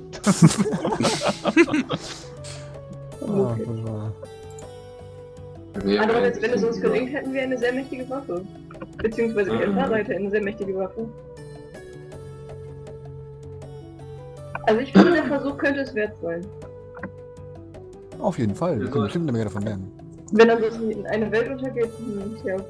Ah, 3.23 3.56
wunderbar. 3.64 4.12
Wäre 5.82 6.02
Andererseits, 6.02 6.42
wenn 6.42 6.50
es 6.52 6.62
uns 6.62 6.81
gelingt, 6.82 7.14
hätten 7.14 7.32
wir 7.32 7.42
eine 7.44 7.56
sehr 7.56 7.73
mächtige 7.73 8.08
Waffe. 8.10 8.44
Beziehungsweise 8.98 9.52
die 9.52 9.56
Mhm. 9.56 9.62
Empara 9.62 9.94
hätte 9.94 10.14
eine 10.14 10.28
sehr 10.31 10.42
mächtige 10.42 10.74
Waffe. 10.76 11.08
Also 14.66 14.81
ich 14.82 14.92
finde, 14.92 15.12
der 15.14 15.24
Versuch 15.24 15.56
könnte 15.56 15.81
es 15.81 15.94
wert 15.94 16.12
sein. 16.20 16.44
Auf 18.18 18.39
jeden 18.39 18.55
Fall. 18.55 18.76
Wir 18.76 18.84
Wir 18.84 18.90
können 18.90 19.05
bestimmt 19.05 19.24
eine 19.24 19.32
Menge 19.32 19.44
davon 19.47 19.62
lernen. 19.62 19.90
Wenn 20.32 20.50
ansonsten 20.50 21.06
eine 21.06 21.32
Welt 21.32 21.48
untergeht, 21.48 21.89
hm, 21.98 22.36
ja 22.44 22.56
gut. 22.56 22.66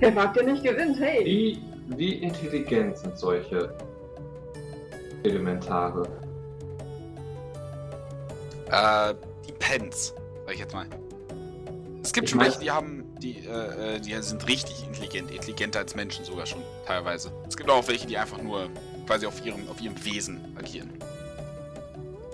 Wer 0.00 0.16
wagt, 0.16 0.36
der 0.36 0.44
nicht 0.44 0.64
gewinnt, 0.64 0.98
hey! 0.98 1.24
Wie, 1.26 1.58
wie 1.96 2.14
intelligent 2.14 2.96
sind 2.96 3.18
solche 3.18 3.74
Elementare? 5.24 6.08
Äh, 8.70 9.14
die 9.46 9.52
Pens, 9.52 10.14
sag 10.46 10.54
ich 10.54 10.60
jetzt 10.60 10.72
mal. 10.72 10.86
Es 12.02 12.14
gibt 12.14 12.24
Ich 12.24 12.30
schon 12.30 12.40
welche, 12.40 12.60
die 12.60 12.70
haben, 12.70 13.04
die, 13.20 13.44
äh, 13.46 13.96
äh, 13.96 14.00
die 14.00 14.14
sind 14.22 14.48
richtig 14.48 14.86
intelligent, 14.86 15.30
intelligenter 15.30 15.80
als 15.80 15.94
Menschen 15.94 16.24
sogar 16.24 16.46
schon, 16.46 16.62
teilweise. 16.86 17.30
Es 17.46 17.54
gibt 17.54 17.68
auch 17.68 17.86
welche, 17.86 18.06
die 18.06 18.16
einfach 18.16 18.40
nur 18.40 18.70
quasi 19.06 19.26
auf 19.26 19.44
ihrem, 19.44 19.68
auf 19.68 19.82
ihrem 19.82 20.02
Wesen 20.02 20.40
agieren. 20.58 20.90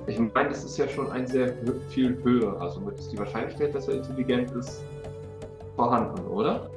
Ich 0.07 0.21
meine, 0.21 0.51
das 0.51 0.63
ist 0.63 0.79
ja 0.79 0.89
schon 0.89 1.11
ein 1.11 1.27
sehr 1.27 1.53
viel 1.89 2.17
höher. 2.23 2.61
Also 2.61 2.81
ist 2.91 3.11
die 3.11 3.19
Wahrscheinlichkeit, 3.19 3.75
dass 3.75 3.89
er 3.89 3.95
intelligent 3.95 4.53
ist, 4.53 4.83
vorhanden, 5.75 6.25
oder? 6.29 6.71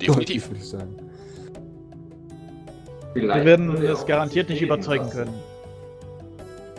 Definitiv. 0.00 0.48
würde 0.48 0.58
ich 0.60 0.68
sagen. 0.68 0.96
Vielleicht 3.12 3.36
Wir 3.38 3.44
werden 3.44 3.76
er 3.84 3.92
es 3.92 4.06
garantiert 4.06 4.48
nicht 4.48 4.62
überzeugen 4.62 5.04
lassen. 5.04 5.16
können. 5.16 5.34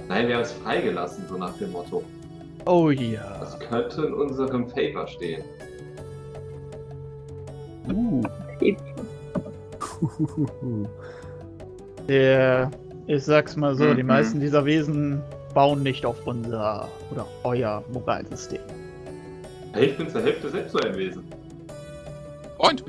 Nein, 0.08 0.27
wir 0.27 0.35
haben 0.35 0.44
es 0.44 0.52
freigelassen, 0.53 1.24
so 1.30 1.38
nach 1.38 1.56
dem 1.58 1.72
Motto. 1.72 2.03
Oh 2.66 2.90
ja. 2.90 3.38
Das 3.40 3.60
könnte 3.60 4.06
in 4.06 4.14
unserem 4.14 4.68
Favor 4.69 5.08
stehen. 5.08 5.44
Uh, 7.88 8.24
der, 12.08 12.72
ich 13.08 13.24
sag's 13.24 13.56
mal 13.56 13.76
so, 13.76 13.94
die 13.94 14.02
Mhm. 14.03 14.08
meisten 14.08 14.40
dieser 14.40 14.66
Wesen 14.66 15.22
bauen 15.53 15.84
nicht 15.84 16.06
auf 16.06 16.26
unser 16.26 16.88
oder 17.11 17.26
euer 17.44 17.84
Moralsystem. 17.94 18.61
Ich 19.80 19.95
bin 19.98 20.10
zur 20.10 20.24
Hälfte 20.24 20.50
selbst 20.50 20.72
so 20.72 20.80
ein 20.80 20.95
Wesen. 20.98 21.24
Freund, 22.58 22.84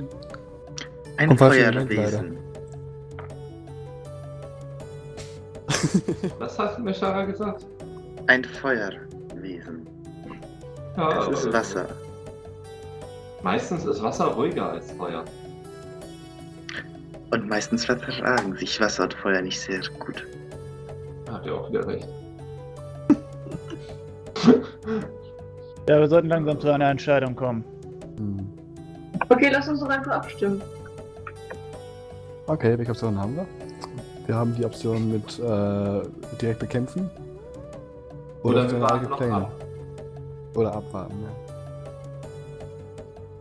Ein 1.16 1.28
Kommt 1.28 1.38
falsch 1.40 1.56
Element, 1.58 1.92
Feuerwesen. 1.92 2.38
Was 6.38 6.58
hast 6.58 6.78
du 6.78 6.82
mir, 6.82 6.94
Shara, 6.94 7.24
gesagt? 7.24 7.66
Ein 8.28 8.44
Feuerwesen. 8.44 9.86
Ja, 10.96 11.20
Es 11.30 11.38
ist 11.40 11.46
aber- 11.46 11.54
Wasser. 11.58 11.88
Meistens 13.42 13.84
ist 13.84 14.02
Wasser 14.02 14.26
ruhiger 14.26 14.70
als 14.72 14.90
Feuer. 14.92 15.24
Und 17.30 17.48
meistens 17.48 17.84
vertragen 17.84 18.56
sich 18.56 18.80
Wasser 18.80 19.04
und 19.04 19.14
Feuer 19.14 19.42
nicht 19.42 19.60
sehr 19.60 19.80
gut. 19.98 20.26
Da 21.26 21.34
habt 21.34 21.46
ihr 21.46 21.54
auch 21.54 21.68
wieder 21.68 21.86
recht. 21.86 22.08
Ja, 25.88 26.00
wir 26.00 26.08
sollten 26.08 26.28
langsam 26.28 26.60
zu 26.60 26.68
einer 26.70 26.90
Entscheidung 26.90 27.34
kommen. 27.36 27.64
Hm. 28.18 28.48
Okay, 29.28 29.50
lass 29.52 29.68
uns 29.68 29.80
doch 29.80 29.88
einfach 29.88 30.12
abstimmen. 30.12 30.62
Okay, 32.46 32.78
welche 32.78 32.92
Optionen 32.92 33.20
haben 33.20 33.36
wir? 33.36 33.46
Wir 34.26 34.34
haben 34.34 34.54
die 34.54 34.64
Option 34.64 35.10
mit 35.12 35.38
äh, 35.38 36.02
direkt 36.40 36.60
bekämpfen. 36.60 37.10
Oder 38.42 38.62
Option 38.62 38.80
wir 38.80 38.88
warten 38.88 38.94
eigene 38.94 39.10
noch 39.10 39.18
Pläne. 39.18 39.36
ab. 39.36 39.52
Oder 40.54 40.74
abwarten, 40.74 41.14
ja. 41.22 41.28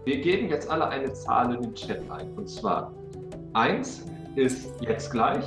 Wir 0.06 0.22
geben 0.22 0.50
jetzt 0.50 0.70
alle 0.70 0.88
eine 0.88 1.12
Zahl 1.14 1.54
in 1.56 1.62
den 1.62 1.76
Chat 1.76 2.00
ein. 2.12 2.32
Und 2.36 2.48
zwar 2.50 2.92
1 3.54 4.06
ist 4.36 4.70
jetzt 4.82 5.12
gleich, 5.12 5.44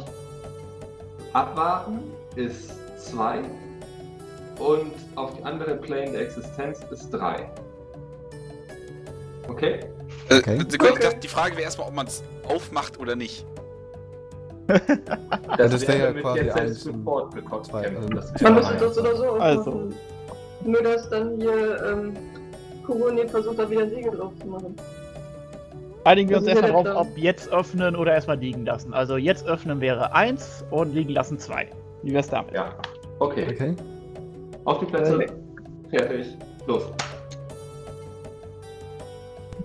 abwarten 1.33 2.01
ist 2.35 2.73
2 2.97 3.41
und 4.59 4.93
auf 5.15 5.37
die 5.37 5.45
andere 5.45 5.77
Plane 5.77 6.13
der 6.13 6.23
Existenz 6.23 6.81
ist 6.91 7.11
3. 7.11 7.49
Okay? 9.49 9.81
Äh, 10.31 10.39
Okay. 10.39 10.59
Sekunde, 10.69 10.75
ich 10.75 10.81
Okay. 10.93 11.03
dachte, 11.03 11.19
die 11.21 11.29
Frage 11.29 11.53
wäre 11.53 11.63
erstmal, 11.65 11.89
ob 11.89 11.95
man 11.95 12.07
es 12.07 12.23
aufmacht 12.49 12.99
oder 12.99 13.17
nicht. 13.17 13.45
das 15.57 15.87
wäre 15.89 15.99
ja 15.99 16.13
quasi 16.21 16.41
jetzt 16.41 16.55
selbst 16.57 16.81
Support 16.83 17.35
bekommen. 17.35 17.65
also 17.73 18.09
das 18.09 18.41
Man 18.43 18.55
müsste 18.55 18.75
das 18.77 18.99
oder 18.99 19.17
so 19.17 19.25
Also. 19.35 19.61
aufmachen. 19.61 19.95
Nur, 20.65 20.83
dass 20.83 21.09
dann 21.09 21.41
hier 21.41 21.83
ähm, 21.85 22.15
Kurone 22.85 23.27
versucht, 23.29 23.59
da 23.59 23.71
wieder 23.71 23.89
Siege 23.89 24.11
drauf 24.11 24.33
zu 24.41 24.47
machen. 24.47 24.77
Einigen 26.05 26.29
wir 26.31 26.37
Das 26.37 26.47
uns 26.49 26.61
erstmal 26.61 26.83
drauf, 26.85 27.07
ob 27.07 27.17
jetzt 27.19 27.51
öffnen 27.51 27.97
oder 27.97 28.13
erstmal 28.13 28.39
liegen 28.39 28.67
lassen. 28.67 28.93
Also 28.93 29.17
jetzt 29.17 29.47
öffnen 29.47 29.81
wäre 29.81 30.13
1 30.15 30.65
und 30.71 30.95
liegen 30.95 31.13
lassen 31.13 31.39
2. 31.39 31.69
Wie 32.03 32.13
wär's 32.13 32.29
damit? 32.29 32.55
Ja. 32.55 32.75
Okay. 33.21 33.47
Okay. 33.51 33.75
Auf 34.65 34.81
die 34.81 34.87
Plätze. 34.87 35.15
Okay. 35.17 35.27
Fertig. 35.91 36.27
Los. 36.67 36.83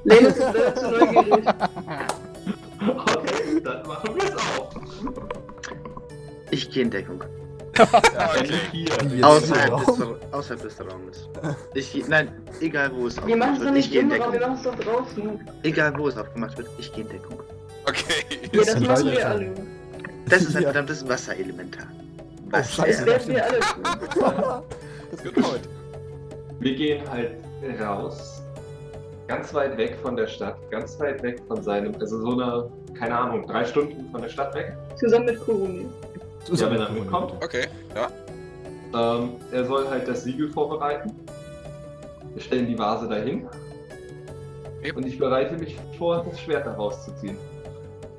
Lane 0.03 0.27
ist 0.27 0.39
äh, 0.39 0.75
zu 0.75 0.91
neugierig. 0.91 1.45
Okay, 2.85 3.61
dann 3.63 3.87
machen 3.87 4.15
wir 4.15 4.23
es 4.23 4.35
auch. 4.35 4.69
Ich 6.51 6.69
gehe 6.69 6.83
in 6.83 6.91
Deckung. 6.91 7.23
Okay. 7.79 8.85
Außerhalb 9.23 9.77
des, 9.85 9.87
außerhalb 10.31 10.61
des 10.61 10.79
Raumes. 10.79 11.27
Ich, 11.73 11.91
geh- 11.93 12.03
nein, 12.07 12.31
egal 12.61 12.91
wo 12.93 13.07
es 13.07 13.15
Wir 13.25 13.35
machen 13.35 13.53
aufgemacht 13.53 13.53
es 13.53 13.59
doch 13.59 13.65
wird, 13.65 13.77
ich 13.77 13.85
nicht 13.85 13.91
gehe 13.91 14.01
in 14.01 14.11
im 14.11 14.21
Raum, 14.21 14.33
wir 14.33 14.39
Deckung. 14.39 14.55
machen 14.55 14.65
es 14.65 14.85
doch 14.85 14.93
draußen. 14.93 15.39
Egal 15.63 15.97
wo 15.97 16.07
es 16.07 16.17
aufgemacht 16.17 16.57
wird, 16.57 16.67
ich 16.77 16.93
gehe 16.93 17.03
in 17.05 17.09
Deckung. 17.09 17.39
Okay. 17.87 18.25
Ja, 18.51 18.59
das 18.63 18.71
sind 18.73 18.87
machen 18.87 19.05
wir 19.11 19.27
alle. 19.27 19.51
Das 20.29 20.41
ist 20.43 20.55
ein 20.55 20.61
Ja. 20.63 20.67
verdammtes 20.69 21.07
Wasserelementar. 21.07 21.87
Oh, 21.87 22.49
Das 22.51 22.73
scheiße. 22.75 23.05
werden 23.07 23.27
wir 23.27 23.43
alle 23.43 23.59
tun. 23.59 23.83
das 25.11 25.23
wird 25.23 25.35
heute. 25.37 25.69
Wir 26.59 26.75
gehen 26.75 27.09
halt 27.09 27.31
raus. 27.81 28.42
Ganz 29.33 29.51
weit 29.55 29.77
weg 29.77 29.97
von 29.99 30.15
der 30.15 30.27
Stadt. 30.27 30.57
Ganz 30.69 30.99
weit 30.99 31.23
weg 31.23 31.41
von 31.47 31.59
seinem. 31.63 31.95
Also 31.99 32.21
so 32.21 32.33
eine, 32.33 32.69
keine 32.93 33.17
Ahnung, 33.17 33.47
drei 33.47 33.65
Stunden 33.65 34.07
von 34.11 34.21
der 34.21 34.29
Stadt 34.29 34.53
weg. 34.53 34.77
Zusammen 34.95 35.25
mit 35.25 35.39
Kurone. 35.39 35.85
Ja, 36.51 36.69
wenn 36.69 36.79
er 36.79 36.91
mitkommt. 36.91 37.33
Okay, 37.43 37.65
ja. 37.95 38.11
Ähm, 38.93 39.31
er 39.51 39.65
soll 39.65 39.89
halt 39.89 40.07
das 40.07 40.23
Siegel 40.23 40.51
vorbereiten. 40.51 41.11
Wir 42.31 42.43
stellen 42.43 42.67
die 42.67 42.77
Vase 42.77 43.07
dahin. 43.07 43.47
Okay. 44.77 44.91
Und 44.91 45.07
ich 45.07 45.17
bereite 45.17 45.57
mich 45.57 45.79
vor, 45.97 46.23
das 46.29 46.39
Schwert 46.39 46.67
da 46.67 46.73
rauszuziehen. 46.75 47.37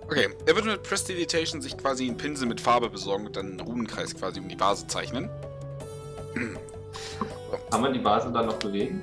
Okay, 0.08 0.30
er 0.46 0.56
wird 0.56 0.64
mit 0.64 0.82
Prestidigitation 0.82 1.62
sich 1.62 1.78
quasi 1.78 2.08
einen 2.08 2.16
Pinsel 2.16 2.48
mit 2.48 2.60
Farbe 2.60 2.90
besorgen 2.90 3.26
und 3.26 3.36
dann 3.36 3.50
einen 3.50 3.60
Runenkreis 3.60 4.16
quasi 4.16 4.40
um 4.40 4.48
die 4.48 4.58
Vase 4.58 4.84
zeichnen. 4.88 5.30
Kann 7.70 7.80
man 7.80 7.92
die 7.92 8.04
Vase 8.04 8.32
dann 8.32 8.46
noch 8.46 8.56
bewegen? 8.56 9.00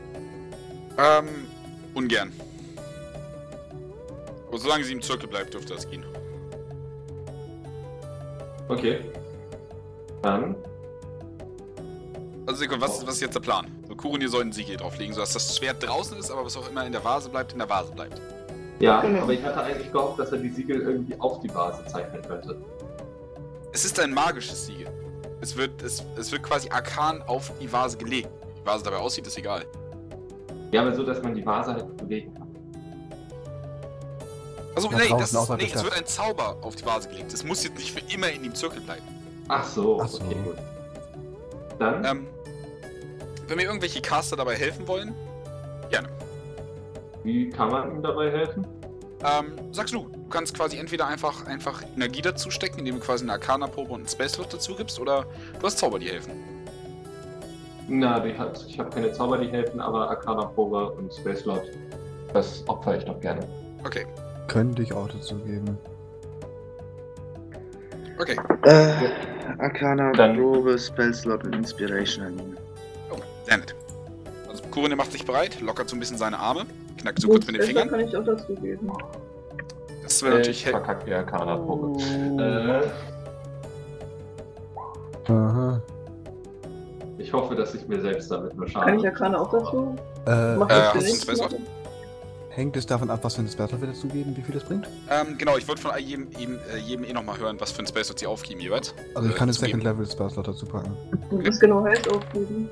Ähm, 0.98 1.48
ungern. 1.94 2.32
Aber 4.48 4.58
solange 4.58 4.84
sie 4.84 4.94
im 4.94 5.02
Zirkel 5.02 5.30
bleibt, 5.30 5.54
dürfte 5.54 5.74
das 5.76 5.90
gehen. 5.90 6.04
Okay. 8.68 9.00
Dann. 10.22 10.56
Also 12.46 12.60
Sekunde, 12.60 12.86
was, 12.86 13.06
was 13.06 13.16
ist 13.16 13.22
jetzt 13.22 13.36
der 13.36 13.40
Plan? 13.40 13.68
So, 13.88 13.96
Kurunir 13.96 14.30
soll 14.30 14.42
ein 14.44 14.52
Siegel 14.52 14.78
drauflegen, 14.78 15.14
sodass 15.14 15.34
das 15.34 15.58
Schwert 15.58 15.82
draußen 15.86 16.18
ist, 16.18 16.32
aber 16.32 16.46
was 16.46 16.58
auch 16.58 16.70
immer 16.70 16.86
in 16.86 16.92
der 16.92 17.04
Vase 17.04 17.30
bleibt, 17.30 17.54
in 17.54 17.60
der 17.60 17.70
Vase 17.70 17.92
bleibt. 17.94 18.22
Ja, 18.80 19.02
Genau. 19.02 19.22
aber 19.24 19.34
ich 19.34 19.44
hatte 19.44 19.62
eigentlich 19.62 19.92
gehofft, 19.92 20.20
dass 20.20 20.32
er 20.32 20.40
die 20.40 20.50
Siegel 20.50 20.82
irgendwie 20.82 21.16
auf 21.20 21.40
die 21.42 21.54
Vase 21.54 21.86
zeichnen 21.86 22.22
könnte. 22.24 22.58
Es 23.74 23.86
ist 23.86 24.00
ein 24.00 24.14
magisches 24.14 24.66
Siegel. 24.66 24.88
Es 25.40 25.56
wird, 25.56 25.82
es, 25.82 26.04
es 26.18 26.32
wird 26.32 26.44
quasi 26.44 26.70
arkan 26.70 27.22
auf 27.24 27.52
die 27.62 27.72
Vase 27.72 27.98
gelegt. 27.98 28.30
Wie 28.50 28.60
die 28.60 28.66
Vase 28.66 28.84
dabei 28.84 28.98
aussieht, 28.98 29.28
ist 29.28 29.38
egal. 29.38 29.66
Ja, 30.72 30.82
aber 30.82 30.96
so, 30.96 31.04
dass 31.04 31.22
man 31.22 31.34
die 31.36 31.46
Vase 31.46 31.74
halt 31.74 31.98
bewegen 31.98 32.34
kann. 32.34 32.48
Also, 34.74 34.88
draußen 34.90 35.18
das 35.18 35.34
ist, 35.34 35.50
nee, 35.58 35.72
es 35.74 35.84
wird 35.84 35.98
ein 35.98 36.06
Zauber 36.06 36.58
auf 36.62 36.76
die 36.78 36.86
Vase 36.86 37.10
gelegt. 37.10 37.34
Es 37.34 37.44
muss 37.44 37.64
jetzt 37.64 37.78
nicht 37.78 37.92
für 37.92 38.14
immer 38.14 38.30
in 38.32 38.44
dem 38.44 38.56
Zirkel 38.56 38.80
bleiben. 38.82 39.04
Ach 39.50 39.66
so, 39.66 40.00
Ach 40.02 40.08
so. 40.08 40.22
okay, 40.22 40.36
gut. 40.46 40.56
Dann, 41.78 42.06
Ähm, 42.06 42.28
wenn 43.48 43.58
mir 43.58 43.64
irgendwelche 43.64 44.02
Caster 44.02 44.38
dabei 44.38 44.56
helfen 44.56 44.88
wollen, 44.88 45.14
gerne. 45.90 46.08
wie 47.24 47.50
kann 47.50 47.70
man 47.70 47.92
ihm 47.96 48.02
dabei 48.02 48.32
helfen? 48.32 48.66
Ähm, 49.24 49.52
sagst 49.74 49.94
du, 49.94 50.08
du 50.08 50.30
kannst 50.30 50.56
quasi 50.56 50.78
entweder 50.78 51.06
einfach, 51.06 51.46
einfach 51.48 51.84
Energie 51.96 52.22
dazu 52.22 52.50
stecken, 52.50 52.80
indem 52.80 52.96
du 52.96 53.02
quasi 53.02 53.24
eine 53.26 53.34
Arcana-Probe 53.34 53.92
und 53.94 54.00
einen 54.00 54.08
Space-Slot 54.08 54.54
dazu 54.54 54.74
gibst, 54.76 55.00
oder 55.00 55.26
du 55.60 55.66
hast 55.66 55.78
Zauber, 55.78 56.00
die 56.00 56.08
helfen. 56.10 56.32
Na, 57.88 58.20
die 58.20 58.38
hat, 58.38 58.64
ich 58.68 58.80
habe 58.80 58.90
keine 58.90 59.12
Zauber, 59.12 59.38
die 59.38 59.48
helfen, 59.48 59.80
aber 59.82 60.10
Arcana-Probe 60.10 60.92
und 60.92 61.14
Space 61.14 61.46
Lord. 61.46 61.64
Das 62.34 62.64
opfer 62.68 62.98
ich 62.98 63.04
doch 63.06 63.20
gerne. 63.20 63.42
Okay, 63.86 64.06
Könnte 64.48 64.82
ich 64.84 64.94
auch 64.94 65.08
dazu 65.10 65.36
geben. 65.40 65.78
okay. 68.20 68.38
Äh, 68.64 68.94
Arcana, 69.60 70.12
Dann- 70.14 70.38
Probe, 70.38 70.78
Spellslot 70.78 71.44
und 71.44 71.56
Inspiration 71.56 72.26
annehmen. 72.26 72.58
Oh, 73.12 73.18
sehr 73.46 73.58
nett. 73.58 73.76
Also 74.48 74.64
Kurine 74.72 74.96
macht 74.96 75.12
sich 75.12 75.26
bereit, 75.26 75.60
lockert 75.62 75.90
so 75.90 75.96
ein 75.96 76.00
bisschen 76.00 76.18
seine 76.18 76.38
Arme, 76.40 76.66
knackt 76.98 77.20
so 77.22 77.28
Gut, 77.28 77.38
kurz 77.38 77.48
mit 77.48 77.58
den 77.62 77.68
Fingern. 77.68 77.90
kann 77.90 78.00
ich 78.02 78.16
auch 78.16 78.24
dazu 78.24 78.54
geben. 78.56 78.92
Das 80.04 80.22
wäre 80.24 80.36
natürlich 80.36 80.60
ich 80.60 80.66
hell. 80.66 80.74
verkacke 80.74 81.06
die 81.06 81.14
Arcana-Probe. 81.14 81.88
Uh, 81.88 82.40
Äh, 82.42 82.82
Aha. 85.32 85.82
Ich 87.22 87.34
hoffe, 87.34 87.56
dass 87.56 87.74
ich 87.76 87.88
mir 87.88 88.02
selbst 88.02 88.32
damit 88.32 88.56
nur 88.56 88.68
schade. 88.68 88.86
Kann 88.86 89.00
ich 89.00 89.06
Arcana 89.06 89.40
auch 89.40 89.52
dazu? 89.52 89.96
Äh, 90.26 90.56
Mach 90.56 90.70
äh, 90.70 90.98
ich 91.00 91.28
hast 91.28 91.52
du 91.52 91.58
hängt 92.50 92.76
es 92.76 92.86
davon 92.86 93.10
ab, 93.10 93.20
was 93.24 93.36
für 93.36 93.42
ein 93.42 93.48
Spell 93.48 93.70
wir 93.80 93.88
dazu 93.88 94.08
geben, 94.08 94.36
wie 94.36 94.42
viel 94.42 94.54
das 94.54 94.64
bringt? 94.66 94.88
Ähm, 95.10 95.38
genau, 95.38 95.58
ich 95.58 95.68
wollte 95.68 95.82
von 95.82 95.92
jedem, 95.98 96.28
jedem, 96.38 96.60
äh, 96.74 96.78
jedem 96.80 97.06
eh 97.06 97.14
nochmal 97.14 97.38
hören, 97.40 97.56
was 97.60 97.72
für 97.72 97.82
ein 97.82 97.88
Space-Slot 97.88 98.20
sie 98.20 98.28
aufgeben 98.28 98.60
jeweils. 98.60 98.94
Also 99.16 99.30
ich 99.30 99.36
Äh, 99.36 99.38
kann 99.38 99.48
den 99.48 99.54
zu 99.54 99.62
geben. 99.66 99.80
Second 99.80 99.84
Level 99.84 100.06
Spell 100.12 100.30
Slot 100.30 100.48
dazu 100.48 100.66
packen. 100.66 100.98
Und 101.30 101.48
was 101.48 101.60
genau 101.60 101.84
heißt 101.86 102.12
aufgeben? 102.12 102.70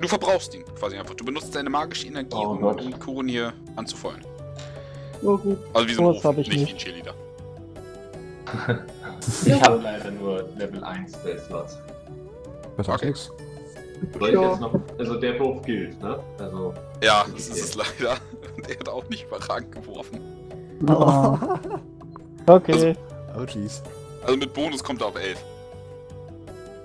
Du 0.00 0.08
verbrauchst 0.08 0.54
ihn 0.54 0.64
quasi 0.78 0.96
einfach. 0.96 1.14
Du 1.14 1.24
benutzt 1.24 1.54
deine 1.54 1.70
magische 1.70 2.08
Energie, 2.08 2.36
Oh 2.36 2.50
um, 2.50 2.60
Gott. 2.60 2.80
um 2.80 2.98
Kurunir 2.98 3.52
anzufeuern. 3.76 4.24
Nur 5.22 5.38
gut. 5.40 5.58
Also 5.74 5.88
wie 5.88 5.94
so 5.94 6.02
ein 6.02 6.06
Ofen, 6.16 6.38
ich 6.38 6.48
nicht, 6.48 6.58
nicht. 6.60 6.68
wie 6.68 6.72
ein 6.72 6.78
Cheerleader. 6.78 7.14
Ich 9.44 9.60
habe 9.62 9.80
leider 9.82 10.10
nur 10.12 10.48
Level 10.56 10.82
1 10.82 11.12
Space 11.12 11.50
Besser 12.78 12.92
als 12.92 13.02
Okay. 13.02 13.08
nix. 13.08 13.30
Soll 14.18 14.28
ich 14.28 14.34
Ja. 14.34 14.50
jetzt 14.52 14.60
noch. 14.60 14.80
Also 14.98 15.20
der 15.20 15.40
Wurf 15.40 15.62
gilt, 15.62 16.00
ne? 16.00 16.18
Also. 16.38 16.72
Ja, 17.02 17.26
das 17.34 17.48
ist 17.48 17.60
es 17.60 17.74
leider. 17.74 18.16
Und 18.56 18.70
er 18.70 18.78
hat 18.78 18.88
auch 18.88 19.06
nicht 19.08 19.24
überragend 19.26 19.72
geworfen. 19.72 20.20
Oh. 20.86 21.36
Okay. 22.46 22.96
Oh 23.36 23.42
jeez. 23.44 23.82
Also 24.22 24.36
mit 24.36 24.54
Bonus 24.54 24.82
kommt 24.82 25.00
er 25.02 25.08
auf 25.08 25.16
11. 25.16 25.44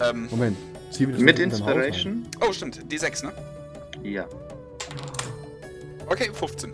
Ähm, 0.02 0.28
Moment. 0.32 0.58
Mit 1.00 1.38
in. 1.40 1.52
Inspiration? 1.52 2.28
oh, 2.42 2.52
stimmt. 2.52 2.80
D6, 2.92 3.26
ne? 3.26 3.32
Ja. 4.04 4.26
Okay, 6.08 6.30
15. 6.34 6.74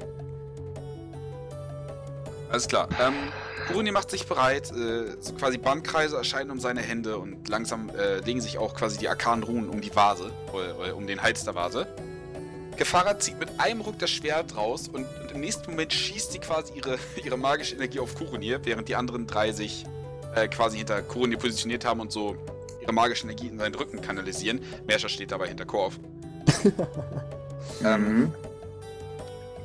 Alles 2.50 2.68
klar. 2.68 2.88
Ähm, 3.06 3.14
Bruni 3.72 3.92
macht 3.92 4.10
sich 4.10 4.26
bereit. 4.26 4.72
Äh, 4.72 5.16
so 5.20 5.34
quasi 5.34 5.58
Bandkreise 5.58 6.18
erscheinen 6.18 6.52
um 6.52 6.60
seine 6.60 6.82
Hände 6.82 7.18
und 7.18 7.48
langsam 7.48 7.90
äh, 7.90 8.20
legen 8.20 8.42
sich 8.42 8.58
auch 8.58 8.74
quasi 8.74 8.98
die 8.98 9.08
arkanen 9.08 9.44
Runen 9.44 9.70
um 9.70 9.82
die 9.82 9.96
Vase, 9.96 10.32
oder, 10.52 10.78
oder 10.80 10.96
um 10.96 11.08
den 11.08 11.22
Hals 11.22 11.44
der 11.44 11.56
Vase. 11.56 11.88
Gefahrer 12.78 13.20
zieht 13.20 13.40
mit 13.40 13.60
einem 13.60 13.82
Ruck 13.82 14.00
das 14.00 14.10
Schwert 14.10 14.56
raus 14.56 14.88
und, 14.88 15.06
und 15.22 15.32
im 15.34 15.42
nächsten 15.42 15.70
Moment 15.70 15.92
schießt 15.94 16.32
sie 16.32 16.40
quasi 16.40 16.74
ihre, 16.76 16.98
ihre 17.24 17.38
magische 17.38 17.76
Energie 17.76 18.00
auf 18.00 18.16
Kurunir, 18.16 18.62
während 18.64 18.88
die 18.88 18.96
anderen 18.96 19.28
drei 19.28 19.52
sich 19.52 19.86
äh, 20.36 20.48
quasi 20.48 20.78
hinter 20.78 21.02
Kurunir 21.02 21.38
positioniert 21.38 21.86
haben 21.86 22.00
und 22.00 22.12
so 22.12 22.38
ihre 22.82 22.94
magische 22.94 23.24
Energie 23.26 23.48
in 23.48 23.60
seinen 23.60 23.76
Rücken 23.76 24.02
kanalisieren. 24.02 24.62
Merscher 24.88 25.10
steht 25.10 25.32
dabei 25.32 25.48
hinter 25.48 25.66
Korf. 25.66 26.00
ähm, 27.84 28.02
Mhm. 28.02 28.34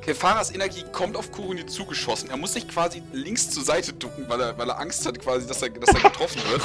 Kefaras 0.05 0.53
Energie 0.53 0.85
kommt 0.91 1.17
auf 1.17 1.31
Kurunir 1.31 1.65
zugeschossen. 1.65 2.29
Er 2.29 2.37
muss 2.37 2.53
sich 2.53 2.67
quasi 2.67 3.01
links 3.11 3.49
zur 3.49 3.63
Seite 3.63 3.91
ducken, 3.91 4.25
weil 4.29 4.39
er, 4.39 4.55
weil 4.55 4.69
er 4.69 4.79
Angst 4.79 5.03
hat 5.07 5.19
quasi, 5.19 5.47
dass 5.47 5.63
er, 5.63 5.69
dass 5.71 5.95
er 5.95 6.09
getroffen 6.09 6.41
wird. 6.47 6.61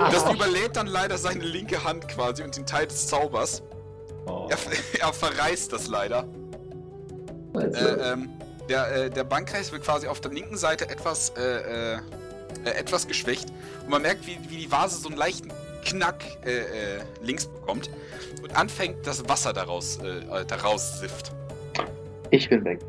Das 0.12 0.32
überlädt 0.32 0.76
dann 0.76 0.86
leider 0.86 1.18
seine 1.18 1.42
linke 1.42 1.82
Hand 1.82 2.06
quasi 2.06 2.44
und 2.44 2.56
den 2.56 2.66
Teil 2.66 2.86
des 2.86 3.08
Zaubers. 3.08 3.62
Oh. 4.26 4.48
Er, 4.48 4.58
er 5.00 5.12
verreißt 5.12 5.72
das 5.72 5.88
leider. 5.88 6.24
Also, 7.52 7.78
Äh, 7.78 8.12
ähm, 8.12 8.30
der, 8.68 8.92
äh, 8.92 9.10
der 9.10 9.24
Bankkreis 9.24 9.72
wird 9.72 9.82
quasi 9.82 10.06
auf 10.06 10.20
der 10.20 10.30
linken 10.30 10.56
Seite 10.56 10.88
etwas, 10.88 11.30
äh, 11.30 11.42
äh, 11.42 11.98
äh, 12.64 12.70
etwas 12.70 13.08
geschwächt. 13.08 13.48
Und 13.82 13.90
man 13.90 14.02
merkt, 14.02 14.24
wie, 14.24 14.38
wie 14.48 14.56
die 14.56 14.70
Vase 14.70 15.00
so 15.00 15.08
einen 15.08 15.18
leichten 15.18 15.52
Knack 15.84 16.22
äh, 16.44 16.98
äh, 16.98 17.00
links 17.22 17.46
bekommt. 17.46 17.90
Und 18.40 18.54
anfängt, 18.54 19.04
das 19.04 19.28
Wasser 19.28 19.52
daraus, 19.52 19.98
daraus 20.46 21.00
sifft. 21.00 21.32
Ich 22.30 22.48
bin 22.48 22.64
weg. 22.64 22.80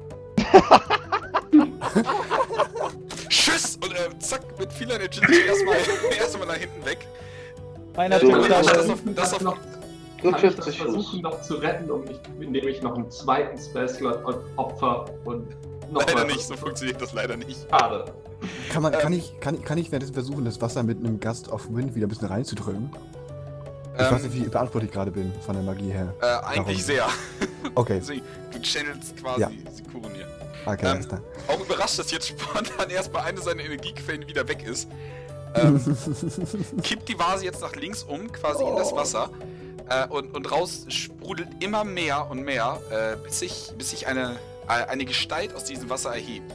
Tschüss! 3.30 3.78
Und 3.84 3.92
äh, 3.94 4.18
zack, 4.20 4.42
mit 4.60 4.72
viel 4.74 4.92
Agility 4.92 5.42
erstmal, 5.48 5.76
erstmal 6.18 6.48
nach 6.48 6.56
hinten 6.56 6.86
weg. 6.86 7.00
Meiner 7.96 8.20
So, 8.20 8.28
Tipp 8.28 8.48
das, 8.50 8.90
auf, 8.90 9.00
das 9.16 9.34
auf, 9.34 9.42
noch, 9.42 9.58
ich 10.24 10.32
das 10.32 10.40
40 10.42 10.78
versuchen 10.82 11.22
noch 11.22 11.42
zu 11.42 11.56
retten, 11.56 11.90
um 11.92 12.02
mich, 12.04 12.20
indem 12.40 12.68
ich 12.68 12.82
noch 12.82 12.96
einen 12.96 13.10
zweiten 13.12 13.58
Spellslot 13.58 14.24
und 14.26 14.38
Opfer 14.58 15.06
und 15.26 15.48
noch 15.92 16.02
leider 16.06 16.14
mal- 16.16 16.28
nicht, 16.28 16.42
so 16.42 16.56
funktioniert 16.56 17.02
das 17.02 17.14
leider 17.14 17.36
nicht. 17.38 17.68
Schade. 17.70 18.06
Kann, 18.72 18.84
man, 18.84 18.92
kann, 18.94 19.12
Ähm. 19.14 19.20
ich, 19.20 19.40
kann, 19.40 19.56
ich- 19.56 19.64
kann 19.66 19.78
ich 19.78 19.88
währenddessen 19.92 20.14
versuchen, 20.14 20.46
das 20.46 20.62
Wasser 20.62 20.84
mit 20.84 21.00
einem 21.00 21.20
Gust 21.20 21.50
of 21.50 21.68
Wind 21.74 21.96
wieder 21.96 22.06
ein 22.08 22.10
bisschen 22.10 22.28
reinzudrücken? 22.28 22.90
Ich 24.00 24.12
weiß 24.12 24.24
nicht, 24.24 24.36
Ähm, 24.36 24.46
wie 24.46 24.50
beantwortet 24.50 24.90
ich 24.90 24.94
gerade 24.94 25.12
bin 25.12 25.34
von 25.46 25.54
der 25.56 25.64
Magie 25.64 25.92
her. 25.92 26.14
äh, 26.22 26.26
eigentlich 26.46 26.86
Darum. 26.86 27.08
sehr. 27.08 27.08
Okay, 27.76 28.02
du 28.52 28.60
channelst 28.62 29.18
quasi 29.18 29.42
Ja. 29.42 29.52
Sikurunir. 29.72 30.28
okay, 30.66 30.96
Ähm, 30.96 31.08
klar. 31.08 31.22
Auch 31.48 31.60
überrascht, 31.60 32.00
dass 32.00 32.10
jetzt 32.12 32.28
spontan 32.30 32.90
erstmal 32.90 33.24
eine 33.24 33.42
seiner 33.42 33.64
Energiequellen 33.64 34.28
wieder 34.28 34.48
weg 34.48 34.64
ist. 34.66 34.88
Ähm, 35.56 35.80
kippt 36.84 37.10
die 37.10 37.18
Vase 37.20 37.44
jetzt 37.46 37.62
nach 37.62 37.76
links 37.76 38.04
um, 38.04 38.32
quasi 38.32 38.64
in 38.64 38.76
das 38.76 38.96
Wasser. 38.96 39.30
Äh, 39.90 40.08
und, 40.08 40.36
und 40.36 40.52
raus 40.52 40.86
sprudelt 40.90 41.50
immer 41.64 41.84
mehr 41.84 42.30
und 42.30 42.44
mehr, 42.44 42.80
äh, 42.92 43.16
bis 43.26 43.40
sich, 43.40 43.72
bis 43.78 43.90
sich 43.90 44.06
eine, 44.08 44.36
äh, 44.68 44.86
eine 44.88 45.06
Gestalt 45.06 45.56
aus 45.56 45.64
diesem 45.64 45.90
Wasser 45.90 46.12
erhebt. 46.14 46.54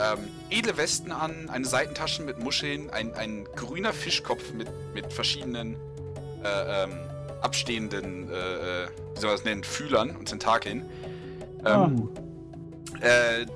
Ähm, 0.00 0.18
edle 0.48 0.78
Westen 0.78 1.12
an, 1.12 1.50
eine 1.50 1.66
Seitentasche 1.66 2.22
mit 2.22 2.38
Muscheln, 2.42 2.88
ein, 2.88 3.12
ein 3.14 3.44
grüner 3.54 3.92
Fischkopf 3.92 4.52
mit, 4.54 4.68
mit 4.94 5.12
verschiedenen 5.12 5.76
äh, 6.44 6.84
ähm, 6.84 6.92
abstehenden, 7.40 8.28
äh, 8.30 8.34
äh, 8.34 8.88
wie 9.14 9.20
soll 9.20 9.30
man 9.30 9.36
das 9.36 9.44
nennen, 9.44 9.64
Fühlern 9.64 10.16
und 10.16 10.26
Tentakeln. 10.28 10.84
Ähm, 11.64 12.08
äh, 13.00 13.46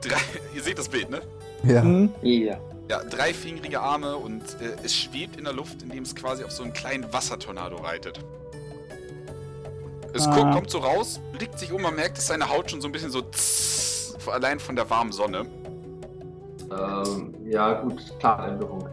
drei, 0.00 0.20
ihr 0.54 0.62
seht 0.62 0.78
das 0.78 0.88
Bild, 0.88 1.10
ne? 1.10 1.20
Ja. 1.62 1.82
Hm? 1.82 2.10
Ja. 2.22 2.58
Ja, 2.88 3.04
dreifingerige 3.04 3.80
Arme 3.80 4.16
und 4.16 4.42
äh, 4.60 4.74
es 4.84 4.96
schwebt 4.96 5.36
in 5.36 5.44
der 5.44 5.52
Luft, 5.52 5.82
indem 5.82 6.02
es 6.02 6.14
quasi 6.16 6.42
auf 6.42 6.50
so 6.50 6.64
einen 6.64 6.72
kleinen 6.72 7.12
Wassertornado 7.12 7.76
reitet. 7.76 8.18
Es 10.12 10.26
Ah. 10.26 10.34
guckt, 10.34 10.52
kommt 10.52 10.70
so 10.70 10.78
raus, 10.78 11.20
blickt 11.32 11.56
sich 11.56 11.72
um, 11.72 11.82
man 11.82 11.94
merkt, 11.94 12.18
dass 12.18 12.26
seine 12.26 12.48
Haut 12.48 12.68
schon 12.68 12.80
so 12.80 12.88
ein 12.88 12.92
bisschen 12.92 13.12
so 13.12 13.20
tss, 13.22 14.16
allein 14.26 14.58
von 14.58 14.74
der 14.74 14.90
warmen 14.90 15.12
Sonne. 15.12 15.46
Ähm, 16.72 17.32
ja, 17.44 17.80
gut, 17.80 18.02
klar, 18.18 18.48
Änderung. 18.48 18.88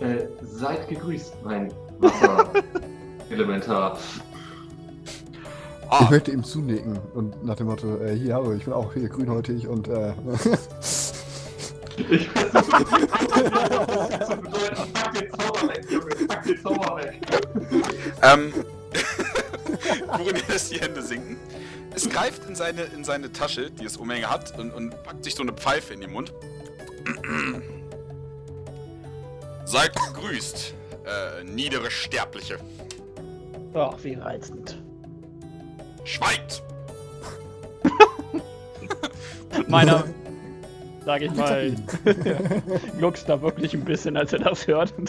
Äh, 0.00 0.28
seid 0.42 0.88
gegrüßt, 0.88 1.34
mein 1.44 1.72
Wasser-Elementar. 2.00 3.98
Ich 5.88 5.92
Ah, 5.92 6.08
möchte 6.10 6.32
ihm 6.32 6.42
zunicken 6.42 6.98
und 7.14 7.44
nach 7.44 7.54
dem 7.54 7.68
Motto, 7.68 7.98
äh, 8.02 8.12
hier, 8.16 8.34
hallo, 8.34 8.52
ich 8.54 8.64
bin 8.64 8.72
auch 8.72 8.92
hier 8.92 9.08
grünhäutig 9.08 9.68
und 9.68 9.86
äh, 9.86 10.12
Ich 11.96 12.28
weiß 12.34 12.66
nicht, 12.66 13.12
was 13.12 14.08
das 14.08 14.28
zu 14.28 14.36
bedeuten. 14.36 14.92
Pack 14.92 15.14
den 15.14 15.30
Zauber 15.30 15.68
weg, 15.68 15.86
Junge, 15.88 16.26
pack 16.26 16.42
den 16.42 16.60
Zauber 16.60 16.96
weg. 16.96 17.20
ähm, 18.22 18.52
Kurin 20.16 20.42
lässt 20.48 20.72
die 20.72 20.80
Hände 20.80 21.02
sinken. 21.02 21.36
Es 21.94 22.10
greift 22.10 22.48
in 22.48 22.56
seine, 22.56 22.82
in 22.82 23.04
seine 23.04 23.30
Tasche, 23.32 23.70
die 23.70 23.84
es 23.84 23.96
Omega 23.98 24.28
hat, 24.28 24.58
und, 24.58 24.72
und 24.72 24.90
packt 25.04 25.22
sich 25.22 25.36
so 25.36 25.42
eine 25.44 25.52
Pfeife 25.52 25.94
in 25.94 26.00
den 26.00 26.10
Mund. 26.12 26.32
Seid 29.64 29.92
gegrüßt, 29.94 30.74
äh, 31.06 31.44
niedere 31.44 31.90
Sterbliche. 31.90 32.58
Ach, 33.74 33.96
wie 34.02 34.14
reizend. 34.14 34.82
Schweigt! 36.04 36.62
Meiner, 39.68 40.04
sag 41.04 41.22
ich 41.22 41.32
mal, 41.32 41.74
gluckst 42.98 43.28
da 43.28 43.40
wirklich 43.42 43.74
ein 43.74 43.84
bisschen, 43.84 44.16
als 44.16 44.32
er 44.32 44.40
das 44.40 44.66
hört. 44.66 44.94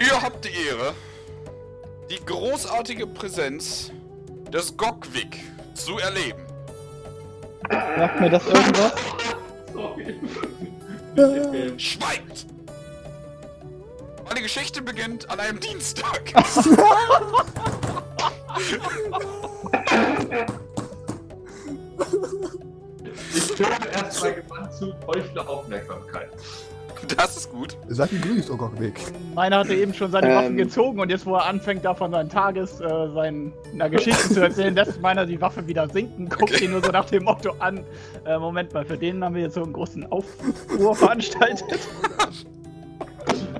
Ihr 0.00 0.22
habt 0.22 0.44
die 0.44 0.50
Ehre, 0.68 0.92
die 2.10 2.24
großartige 2.24 3.06
Präsenz 3.06 3.90
des 4.52 4.76
Gogwig 4.76 5.40
zu 5.74 5.98
erleben. 5.98 6.44
Sagt 7.70 8.20
mir 8.20 8.30
das 8.30 8.46
irgendwas? 8.46 8.92
Sorry. 9.72 10.14
Schweigt! 11.76 12.46
Meine 14.24 14.42
Geschichte 14.42 14.82
beginnt 14.82 15.30
an 15.30 15.38
einem 15.38 15.60
Dienstag. 15.60 16.32
Ich 23.34 23.58
höre 23.58 23.92
erstmal 23.92 24.34
gewandt 24.34 24.74
zu, 24.74 24.92
heuchle 25.06 25.46
Aufmerksamkeit. 25.46 26.30
Das 27.16 27.36
ist 27.36 27.50
gut. 27.50 27.76
Seid 27.88 28.10
gegrüßt, 28.10 28.50
oh 28.50 28.56
Gott, 28.56 28.78
weg. 28.80 29.00
Meiner 29.34 29.58
hatte 29.58 29.74
eben 29.74 29.94
schon 29.94 30.10
seine 30.10 30.28
Ähm. 30.28 30.34
Waffen 30.36 30.56
gezogen 30.56 31.00
und 31.00 31.10
jetzt, 31.10 31.24
wo 31.26 31.34
er 31.34 31.46
anfängt, 31.46 31.84
davon 31.84 32.10
seinen 32.12 32.28
Tages, 32.28 32.80
äh, 32.80 32.88
seiner 33.14 33.90
Geschichte 33.90 34.28
zu 34.34 34.40
erzählen, 34.40 34.74
lässt 34.74 35.00
meiner 35.00 35.24
die 35.26 35.40
Waffe 35.40 35.66
wieder 35.66 35.88
sinken, 35.88 36.28
guckt 36.28 36.42
Okay. 36.54 36.64
ihn 36.64 36.70
nur 36.72 36.82
so 36.84 36.90
nach 36.90 37.06
dem 37.06 37.24
Motto 37.24 37.52
an. 37.58 37.84
Äh, 38.26 38.38
Moment 38.38 38.72
mal, 38.74 38.84
für 38.84 38.96
den 38.98 39.22
haben 39.24 39.34
wir 39.34 39.42
jetzt 39.42 39.54
so 39.54 39.62
einen 39.62 39.72
großen 39.72 40.04
Aufruhr 40.10 40.94
veranstaltet. 40.96 41.80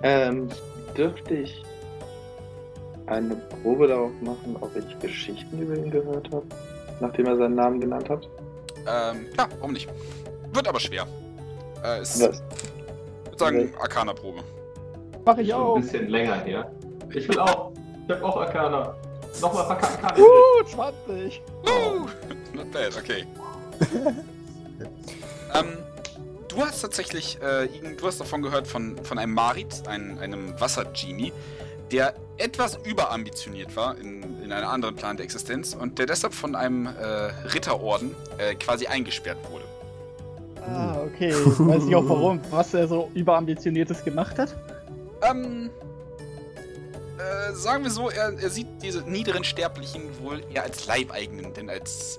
Ähm, 0.02 0.48
dürfte 0.96 1.34
ich 1.34 1.62
eine 3.06 3.36
Probe 3.62 3.86
darauf 3.88 4.12
machen, 4.22 4.56
ob 4.60 4.70
ich 4.76 4.98
Geschichten 5.00 5.60
über 5.60 5.76
ihn 5.76 5.90
gehört 5.90 6.30
habe, 6.32 6.44
nachdem 7.00 7.26
er 7.26 7.36
seinen 7.36 7.54
Namen 7.54 7.80
genannt 7.80 8.08
hat? 8.08 8.28
Ähm, 8.86 9.26
ja, 9.38 9.48
warum 9.58 9.72
nicht? 9.72 9.88
Wird 10.52 10.68
aber 10.68 10.80
schwer. 10.80 11.06
Äh, 11.84 12.02
ist, 12.02 12.42
würde 13.40 13.56
sagen, 13.56 13.74
Arcana-Probe. 13.80 14.42
Mach 15.24 15.38
ich 15.38 15.52
auch. 15.54 15.76
ein 15.76 15.82
bisschen 15.82 16.08
länger 16.08 16.36
her. 16.40 16.70
Ich 17.12 17.28
will 17.28 17.38
auch. 17.38 17.72
Ich 18.06 18.14
hab 18.14 18.22
auch 18.22 18.36
Arcana. 18.36 18.94
Nochmal 19.40 19.66
verkackt 19.66 20.04
Arcana. 20.04 20.24
Uh, 20.24 20.64
20. 20.64 21.42
Uh, 21.66 22.06
not 22.54 22.70
bad, 22.70 22.96
okay. 22.96 23.24
ähm, 25.54 25.78
du 26.48 26.56
hast 26.58 26.80
tatsächlich, 26.82 27.38
äh, 27.42 27.64
Igen, 27.66 27.96
du 27.96 28.06
hast 28.06 28.20
davon 28.20 28.42
gehört 28.42 28.66
von, 28.68 28.96
von 29.02 29.18
einem 29.18 29.34
Marit, 29.34 29.88
ein, 29.88 30.18
einem 30.18 30.58
Wasser-Genie, 30.60 31.32
der 31.90 32.14
etwas 32.36 32.78
überambitioniert 32.84 33.74
war 33.76 33.96
in, 33.98 34.42
in 34.42 34.52
einer 34.52 34.68
anderen 34.68 34.96
Plan 34.96 35.16
der 35.16 35.24
Existenz 35.24 35.74
und 35.74 35.98
der 35.98 36.06
deshalb 36.06 36.34
von 36.34 36.54
einem 36.54 36.86
äh, 36.86 36.90
Ritterorden 37.52 38.14
äh, 38.38 38.54
quasi 38.54 38.86
eingesperrt 38.86 39.38
wurde. 39.50 39.63
Ah, 40.68 40.96
okay. 41.04 41.32
Weiß 41.34 41.84
ich 41.86 41.94
auch 41.94 42.08
warum, 42.08 42.40
was 42.50 42.74
er 42.74 42.88
so 42.88 43.10
überambitioniertes 43.14 44.04
gemacht 44.04 44.38
hat. 44.38 44.54
Ähm, 45.28 45.70
äh, 47.18 47.54
sagen 47.54 47.84
wir 47.84 47.90
so, 47.90 48.10
er, 48.10 48.32
er 48.38 48.50
sieht 48.50 48.66
diese 48.82 49.02
niederen 49.02 49.44
Sterblichen 49.44 50.02
wohl 50.22 50.42
eher 50.52 50.62
als 50.64 50.86
Leibeigenen, 50.86 51.52
denn 51.54 51.70
als, 51.70 52.18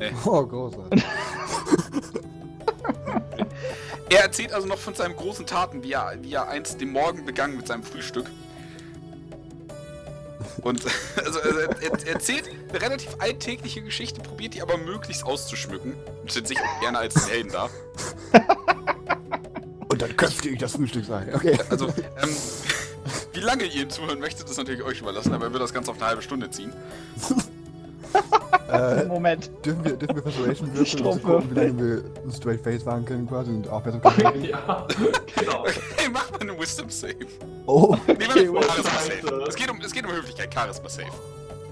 äh, 0.00 0.10
Oh, 0.24 0.46
großartig. 0.46 1.02
Er 4.10 4.20
erzählt 4.22 4.52
also 4.54 4.66
noch 4.66 4.78
von 4.78 4.94
seinen 4.94 5.16
großen 5.16 5.44
Taten, 5.44 5.82
wie 5.82 5.92
er, 5.92 6.14
wie 6.22 6.32
er 6.32 6.48
einst 6.48 6.80
den 6.80 6.92
Morgen 6.92 7.26
begangen 7.26 7.56
mit 7.56 7.66
seinem 7.66 7.82
Frühstück. 7.82 8.30
Und 10.62 10.84
also, 11.16 11.40
also 11.40 11.58
er, 11.58 11.82
er 11.82 12.06
erzählt 12.06 12.50
eine 12.68 12.80
relativ 12.80 13.16
alltägliche 13.18 13.82
Geschichte, 13.82 14.20
probiert 14.20 14.54
die 14.54 14.62
aber 14.62 14.76
möglichst 14.76 15.24
auszuschmücken. 15.24 15.94
Und 16.22 16.30
stellt 16.30 16.48
sich 16.48 16.58
auch 16.58 16.80
gerne 16.80 16.98
als 16.98 17.14
den 17.14 17.24
Helden 17.24 17.52
dar. 17.52 17.70
Und 19.88 20.02
dann 20.02 20.16
köpfte 20.16 20.50
ich 20.50 20.58
das 20.58 20.72
Frühstück 20.72 21.04
sein. 21.04 21.30
Okay. 21.34 21.58
Also, 21.70 21.86
ähm, 21.86 22.36
wie 23.32 23.40
lange 23.40 23.64
ihr 23.64 23.82
ihm 23.82 23.90
zuhören 23.90 24.20
möchtet, 24.20 24.48
ist 24.48 24.56
natürlich 24.56 24.82
euch 24.82 25.00
überlassen, 25.00 25.32
aber 25.32 25.46
er 25.46 25.52
wird 25.52 25.62
das 25.62 25.72
Ganze 25.72 25.90
auf 25.90 25.96
eine 25.96 26.06
halbe 26.06 26.22
Stunde 26.22 26.50
ziehen. 26.50 26.72
Äh, 28.70 29.04
Moment. 29.06 29.50
dürfen 29.64 29.82
wir, 29.84 29.96
dürfen 29.96 30.16
wir 30.16 30.22
Persuasion 30.22 30.74
würfeln, 30.74 31.06
um 31.06 31.12
zu 31.14 31.20
gucken, 31.20 31.50
wie 31.50 31.54
lange 31.54 31.78
wir 31.78 32.02
ein 32.22 32.32
Straight 32.32 32.60
Face 32.60 32.84
wagen 32.84 33.04
können 33.06 33.26
quasi 33.26 33.50
und 33.50 33.68
auch 33.68 33.80
besser 33.80 33.98
können? 34.00 34.44
ja, 34.50 34.86
genau. 35.34 35.60
Okay, 35.62 36.08
mach 36.12 36.30
mal 36.30 36.40
eine 36.40 36.58
Wisdom 36.58 36.90
Save. 36.90 37.14
Oh, 37.66 37.96
Nee, 38.06 38.14
Okay, 38.28 38.52
warte, 38.52 38.68
Charisma. 38.68 38.90
Save. 39.00 39.44
Es 39.48 39.54
geht, 39.56 39.70
um, 39.70 39.80
es 39.80 39.92
geht 39.92 40.04
um 40.04 40.12
Höflichkeit, 40.12 40.52
Charisma 40.52 40.88
Save. 40.88 41.06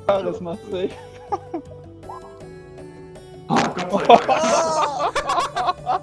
Charisma 0.08 0.56
safe. 0.70 0.90
Oh, 3.48 3.56
Gott 3.74 4.06
sei 4.06 4.16
Dank. 4.16 6.02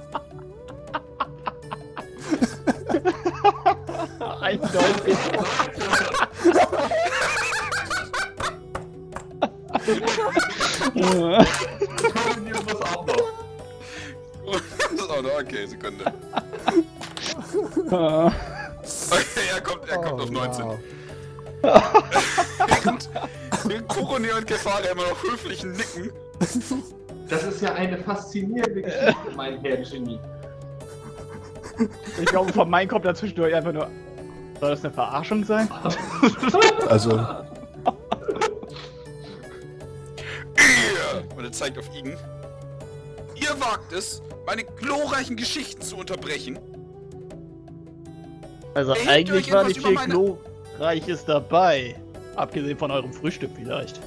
Eindeutig. 4.41 5.17
Kombinieren 12.13 12.65
muss 12.65 12.81
auch 12.81 13.05
noch. 13.05 13.17
oh, 14.45 15.21
no, 15.21 15.29
okay, 15.39 15.65
Sekunde. 15.65 16.05
Okay, 19.09 19.47
er 19.53 19.61
kommt, 19.61 19.87
er 19.89 19.97
kommt 19.97 20.19
oh, 20.19 20.23
auf 20.23 20.31
19. 20.31 20.65
wow. 20.65 20.77
Während, 22.83 23.09
während 23.63 23.87
Kurone 23.87 24.35
und 24.35 24.45
Kefare 24.45 24.87
immer 24.87 25.03
noch 25.03 25.23
höflich 25.23 25.63
nicken, 25.63 26.11
Das 27.29 27.43
ist 27.43 27.61
ja 27.61 27.73
eine 27.73 27.97
faszinierende 27.97 28.81
Geschichte, 28.81 29.15
mein 29.35 29.59
Herr 29.61 29.77
Genie. 29.77 30.19
Ich 32.19 32.25
glaube, 32.25 32.51
von 32.51 32.69
meinem 32.69 32.89
kommt 32.89 33.05
da 33.05 33.15
zwischendurch 33.15 33.55
einfach 33.55 33.71
nur. 33.71 33.89
Soll 34.59 34.69
das 34.71 34.83
eine 34.83 34.93
Verarschung 34.93 35.43
sein? 35.43 35.69
Also, 36.87 37.25
und 41.43 41.49
er 41.49 41.51
zeigt 41.51 41.77
auf 41.77 41.93
ihn, 41.93 42.15
ihr 43.35 43.59
wagt 43.59 43.91
es, 43.91 44.21
meine 44.45 44.63
glorreichen 44.63 45.35
Geschichten 45.35 45.81
zu 45.81 45.97
unterbrechen. 45.97 46.57
Also 48.73 48.93
Denkt 48.93 49.09
eigentlich 49.09 49.51
war 49.51 49.65
nicht 49.65 49.81
viel 49.81 49.91
meine- 49.91 50.13
Glorreiches 50.13 51.25
dabei. 51.25 51.95
Abgesehen 52.37 52.77
von 52.77 52.89
eurem 52.91 53.11
Frühstück 53.13 53.51
vielleicht. 53.55 53.99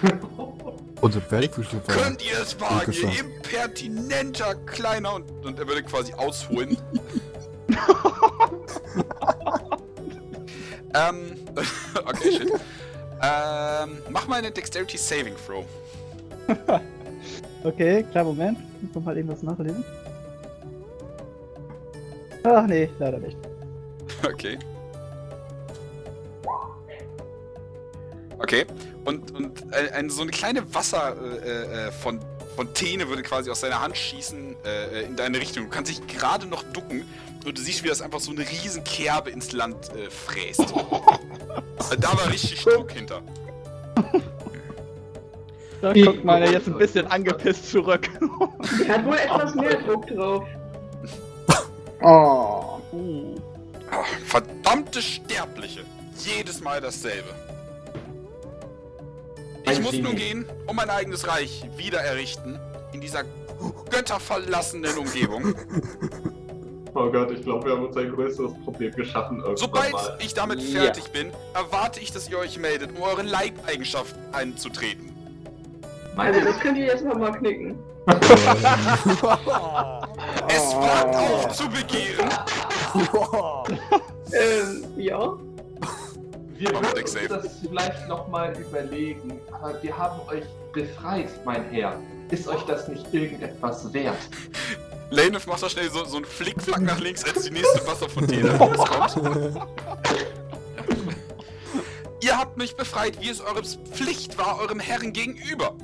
unser 1.00 1.20
Pferdefrühstück 1.20 1.86
war. 1.86 1.94
Könnt 1.94 2.24
ihr 2.24 2.40
es 2.40 2.58
wagen, 2.58 2.90
ihr 2.92 3.20
impertinenter 3.20 4.54
Kleiner, 4.66 5.14
und, 5.14 5.30
und 5.44 5.58
er 5.58 5.68
würde 5.68 5.82
quasi 5.82 6.14
ausholen. 6.14 6.76
ähm, 10.94 11.36
okay, 12.06 12.32
shit. 12.32 12.50
Ähm, 13.22 13.98
mach 14.10 14.26
mal 14.26 14.36
eine 14.36 14.50
Dexterity 14.50 14.96
Saving 14.96 15.34
Throw. 15.46 15.64
Okay, 17.64 18.04
klar, 18.12 18.24
Moment. 18.24 18.58
Ich 18.82 18.94
muss 18.94 19.04
mal 19.04 19.16
irgendwas 19.16 19.42
nachlesen. 19.42 19.84
Ach 22.44 22.66
nee, 22.66 22.88
leider 22.98 23.18
nicht. 23.18 23.36
Okay. 24.24 24.58
Okay. 28.38 28.64
Und, 29.04 29.30
und 29.32 29.74
ein, 29.74 29.92
ein, 29.92 30.10
so 30.10 30.22
eine 30.22 30.30
kleine 30.30 30.74
Wasser 30.74 31.14
äh, 31.44 31.86
äh, 31.88 31.92
von 31.92 32.20
Fontäne 32.56 33.08
würde 33.08 33.22
quasi 33.22 33.50
aus 33.50 33.60
seiner 33.60 33.80
Hand 33.80 33.96
schießen 33.96 34.56
äh, 34.64 35.02
in 35.02 35.14
deine 35.14 35.38
Richtung. 35.38 35.64
Du 35.64 35.70
kannst 35.70 35.90
dich 35.90 36.04
gerade 36.08 36.46
noch 36.46 36.64
ducken 36.72 37.04
und 37.44 37.58
du 37.58 37.62
siehst, 37.62 37.84
wie 37.84 37.88
das 37.88 38.02
einfach 38.02 38.20
so 38.20 38.32
eine 38.32 38.40
riesen 38.40 38.82
Kerbe 38.82 39.30
ins 39.30 39.52
Land 39.52 39.76
äh, 39.94 40.10
fräst. 40.10 40.64
Also 41.78 41.94
da 41.94 42.08
war 42.08 42.28
richtig 42.28 42.64
Druck 42.64 42.90
hinter. 42.90 43.22
Da 45.80 45.92
guckt 45.92 46.24
meiner 46.24 46.50
jetzt 46.50 46.66
ein 46.66 46.76
bisschen 46.78 47.06
angepisst 47.06 47.70
zurück. 47.70 48.08
Die 48.84 48.90
hat 48.90 49.04
wohl 49.04 49.16
etwas 49.16 49.54
mehr 49.54 49.76
Druck 49.82 50.06
drauf. 50.08 50.44
Oh. 52.00 52.78
Uh. 52.92 53.34
Ah, 53.90 54.04
verdammte 54.24 55.02
Sterbliche. 55.02 55.80
Jedes 56.16 56.60
Mal 56.60 56.80
dasselbe. 56.80 57.28
Ich 59.68 59.80
muss 59.80 59.94
nun 59.94 60.14
gehen, 60.14 60.46
um 60.68 60.76
mein 60.76 60.90
eigenes 60.90 61.26
Reich 61.26 61.64
wieder 61.76 61.98
errichten. 61.98 62.56
In 62.92 63.00
dieser 63.00 63.24
götterverlassenen 63.90 64.96
Umgebung. 64.96 65.54
Oh 66.94 67.10
Gott, 67.10 67.32
ich 67.32 67.42
glaube, 67.42 67.66
wir 67.66 67.72
haben 67.72 67.84
uns 67.86 67.96
ein 67.96 68.10
größeres 68.10 68.52
Problem 68.64 68.92
geschaffen 68.94 69.38
irgendwann 69.38 69.56
Sobald 69.56 69.92
mal. 69.92 70.18
ich 70.20 70.34
damit 70.34 70.60
Ja. 70.62 70.82
fertig 70.82 71.04
bin, 71.10 71.32
erwarte 71.54 71.98
ich, 71.98 72.12
dass 72.12 72.30
ihr 72.30 72.38
euch 72.38 72.58
meldet, 72.58 72.96
um 72.96 73.02
eure 73.02 73.22
Leibeigenschaften 73.22 74.20
einzutreten. 74.32 75.12
Also 76.18 76.40
das 76.40 76.58
könnt 76.58 76.76
ihr 76.76 76.86
jetzt 76.86 77.04
noch 77.04 77.16
mal 77.16 77.32
knicken. 77.32 77.78
Es 80.50 80.74
wagt 80.74 81.14
auf 81.14 81.48
zu 81.52 81.68
begehren. 81.68 82.28
Ähm, 84.30 84.84
ja. 84.98 85.38
Wir 86.58 86.72
Mach 86.72 86.82
würden 86.82 87.02
uns 87.02 87.14
das 87.28 87.60
vielleicht 87.60 88.08
nochmal 88.08 88.54
überlegen, 88.60 89.40
aber 89.50 89.82
wir 89.82 89.96
haben 89.96 90.20
euch 90.28 90.44
befreit, 90.74 91.30
mein 91.46 91.64
Herr. 91.70 91.98
Ist 92.30 92.46
euch 92.46 92.60
das 92.64 92.88
nicht 92.88 93.06
irgendetwas 93.14 93.90
wert? 93.94 94.18
Lanef 95.08 95.46
macht 95.46 95.62
da 95.62 95.70
schnell 95.70 95.88
so, 95.90 96.04
so 96.04 96.16
einen 96.16 96.26
Flickflack 96.26 96.82
nach 96.82 97.00
links, 97.00 97.24
als 97.24 97.44
die 97.44 97.52
nächste 97.52 97.86
Wasserfontäne 97.86 98.50
rauskommt. 98.58 99.56
Ihr 102.20 102.36
habt 102.36 102.58
mich 102.58 102.76
befreit, 102.76 103.18
wie 103.20 103.30
es 103.30 103.40
eure 103.40 103.62
Pflicht 103.62 104.36
war, 104.36 104.58
eurem 104.60 104.80
Herren 104.80 105.14
gegenüber. 105.14 105.74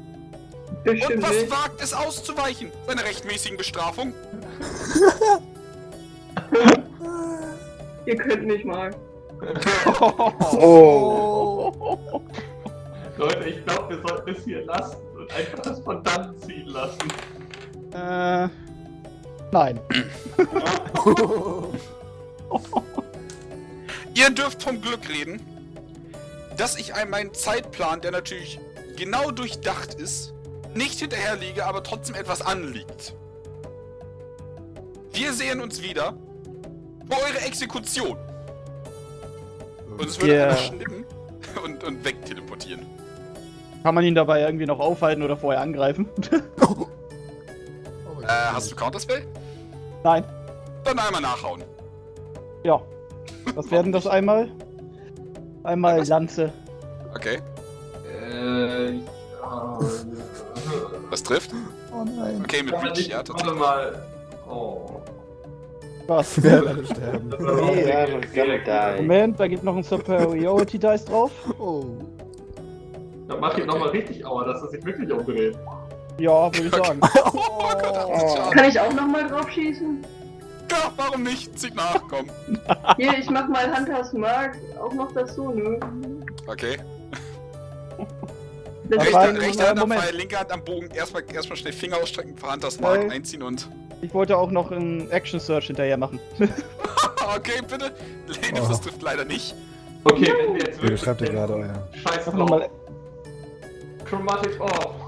Und 0.87 0.99
Bestimmt 1.01 1.23
was 1.23 1.31
nicht. 1.31 1.51
wagt 1.51 1.81
es 1.83 1.95
auszuweichen? 1.95 2.71
Seiner 2.87 3.05
rechtmäßigen 3.05 3.57
Bestrafung? 3.57 4.13
Ihr 8.07 8.17
könnt 8.17 8.47
nicht 8.47 8.65
mal. 8.65 8.91
Oh. 10.57 11.73
Leute, 13.17 13.49
ich 13.49 13.65
glaube, 13.65 13.97
wir 13.97 14.03
sollten 14.09 14.31
es 14.31 14.45
hier 14.45 14.65
lassen 14.65 14.97
und 15.17 15.33
einfach 15.35 15.59
das 15.61 15.81
von 15.81 16.03
dann 16.03 16.35
ziehen 16.41 16.67
lassen. 16.69 17.09
Äh. 17.93 18.49
Nein. 19.53 19.79
Ihr 24.15 24.31
dürft 24.31 24.63
vom 24.63 24.81
Glück 24.81 25.09
reden, 25.09 25.41
dass 26.57 26.77
ich 26.77 26.93
meinen 27.09 27.33
Zeitplan, 27.35 28.01
der 28.01 28.11
natürlich 28.11 28.59
genau 28.97 29.31
durchdacht 29.31 29.95
ist, 29.95 30.34
nicht 30.75 30.99
hinterherliege, 31.01 31.65
aber 31.67 31.83
trotzdem 31.83 32.17
etwas 32.17 32.43
anliegt. 32.43 33.15
Wir 35.12 35.33
sehen 35.33 35.61
uns 35.61 35.83
wieder 35.83 36.15
vor 37.09 37.19
eurer 37.19 37.47
Exekution. 37.47 38.17
Und 39.97 40.05
es 40.09 40.20
würde 40.20 40.36
Ja. 40.36 40.44
einer 40.49 40.57
schnippen 40.57 41.05
und, 41.65 41.85
und 41.85 42.05
wegteleportieren. 42.05 42.85
Kann 43.83 43.94
man 43.94 44.03
ihn 44.05 44.15
dabei 44.15 44.41
irgendwie 44.41 44.67
noch 44.67 44.81
aufhalten 44.81 45.23
oder 45.23 45.36
vorher 45.36 45.61
angreifen? 45.61 46.09
Äh, 48.23 48.27
hast 48.27 48.70
du 48.73 48.77
Counterspell? 48.77 49.27
Nein. 50.03 50.25
Dann 50.85 50.99
einmal 50.99 51.20
nachhauen. 51.20 51.62
Ja. 52.65 52.81
Was 53.55 53.70
werden 53.70 53.93
das 53.93 54.07
einmal? 54.09 54.51
Einmal? 55.62 56.03
Lanze. 56.07 56.53
Okay. 57.15 57.41
Äh, 58.11 58.94
Was 61.11 61.23
trifft? 61.23 61.51
Oh 61.93 62.05
nein. 62.05 62.41
Okay, 62.43 62.63
mit 62.63 62.75
Reach, 62.75 63.09
ja, 63.09 63.17
warte 63.19 63.33
tatsächlich. 63.33 63.59
mal. 63.59 64.07
Oh. 64.49 65.01
Was? 66.07 66.43
Wir 66.43 66.53
werden 66.53 66.69
alle 66.69 66.85
sterben. 66.87 67.31
Das 67.31 67.39
gonna 67.39 68.57
gut. 68.57 68.67
die. 68.67 69.03
Moment, 69.03 69.41
da 69.41 69.49
geht 69.49 69.63
noch 69.65 69.77
ein 69.77 69.83
Superiority 69.83 70.79
Dice 70.79 71.05
drauf. 71.05 71.31
Oh. 71.59 71.85
Dann 73.29 73.41
mach 73.41 73.57
ich 73.57 73.65
nochmal 73.65 73.89
richtig 73.89 74.25
Aua, 74.27 74.45
dass 74.45 74.63
er 74.63 74.69
sich 74.69 74.85
wirklich 74.85 75.11
umdreht. 75.11 75.57
Ja, 76.19 76.55
würde 76.55 76.67
ich 76.67 76.75
sagen. 76.75 77.01
Oh 77.27 77.71
Gott, 77.81 77.97
80 77.97 78.37
Schaden. 78.37 78.51
Kann 78.53 78.69
ich 78.69 78.81
auch 78.81 78.93
noch 78.93 79.07
mal 79.07 79.27
drauf 79.27 79.51
schießen? 79.51 80.07
Ja, 80.71 80.93
warum 80.97 81.23
nicht? 81.23 81.59
Zieht 81.59 81.75
nach, 81.75 82.01
komm. 82.09 82.27
Hier, 82.97 83.19
ich 83.19 83.29
mach 83.31 83.49
mal 83.49 83.75
Hunters 83.75 84.13
Mark 84.13 84.57
auch 84.81 84.93
noch 84.93 85.11
dazu, 85.13 85.51
ne? 85.51 85.81
Okay. 86.47 86.77
Rechte, 88.91 89.41
rechte 89.41 89.67
Hand 89.69 89.79
am 89.81 89.89
Moment. 89.89 90.03
Pfeil, 90.03 90.17
linke 90.17 90.39
Hand 90.39 90.53
am 90.53 90.63
Bogen. 90.65 90.91
Erstmal, 90.95 91.25
erstmal 91.33 91.57
schnell 91.57 91.73
Finger 91.73 91.97
ausstrecken, 91.97 92.37
Verhanders 92.37 92.81
Marken 92.81 93.11
einziehen 93.11 93.43
und. 93.43 93.69
Ich 94.03 94.13
wollte 94.13 94.37
auch 94.37 94.51
noch 94.51 94.71
einen 94.71 95.11
Action 95.11 95.41
Search 95.41 95.67
hinterher 95.69 95.97
machen. 95.97 96.21
okay, 97.37 97.61
bitte. 97.69 97.93
Lane, 98.27 98.63
Oh. 98.63 98.69
das 98.69 98.81
trifft 98.83 99.01
leider 99.03 99.25
nicht. 99.25 99.55
Okay, 100.05 100.33
wenn 100.37 100.55
wir 100.55 100.61
jetzt 100.65 100.77
Ihr 100.77 100.83
wirklich. 100.83 101.01
schreibt 101.01 101.21
ja 101.23 101.29
gerade 101.31 101.55
euer. 101.55 101.89
Scheiß 101.95 102.17
Mach 102.17 102.25
drauf. 102.25 102.35
nochmal. 102.35 102.69
Chromatic 104.05 104.61
Orb. 104.61 104.95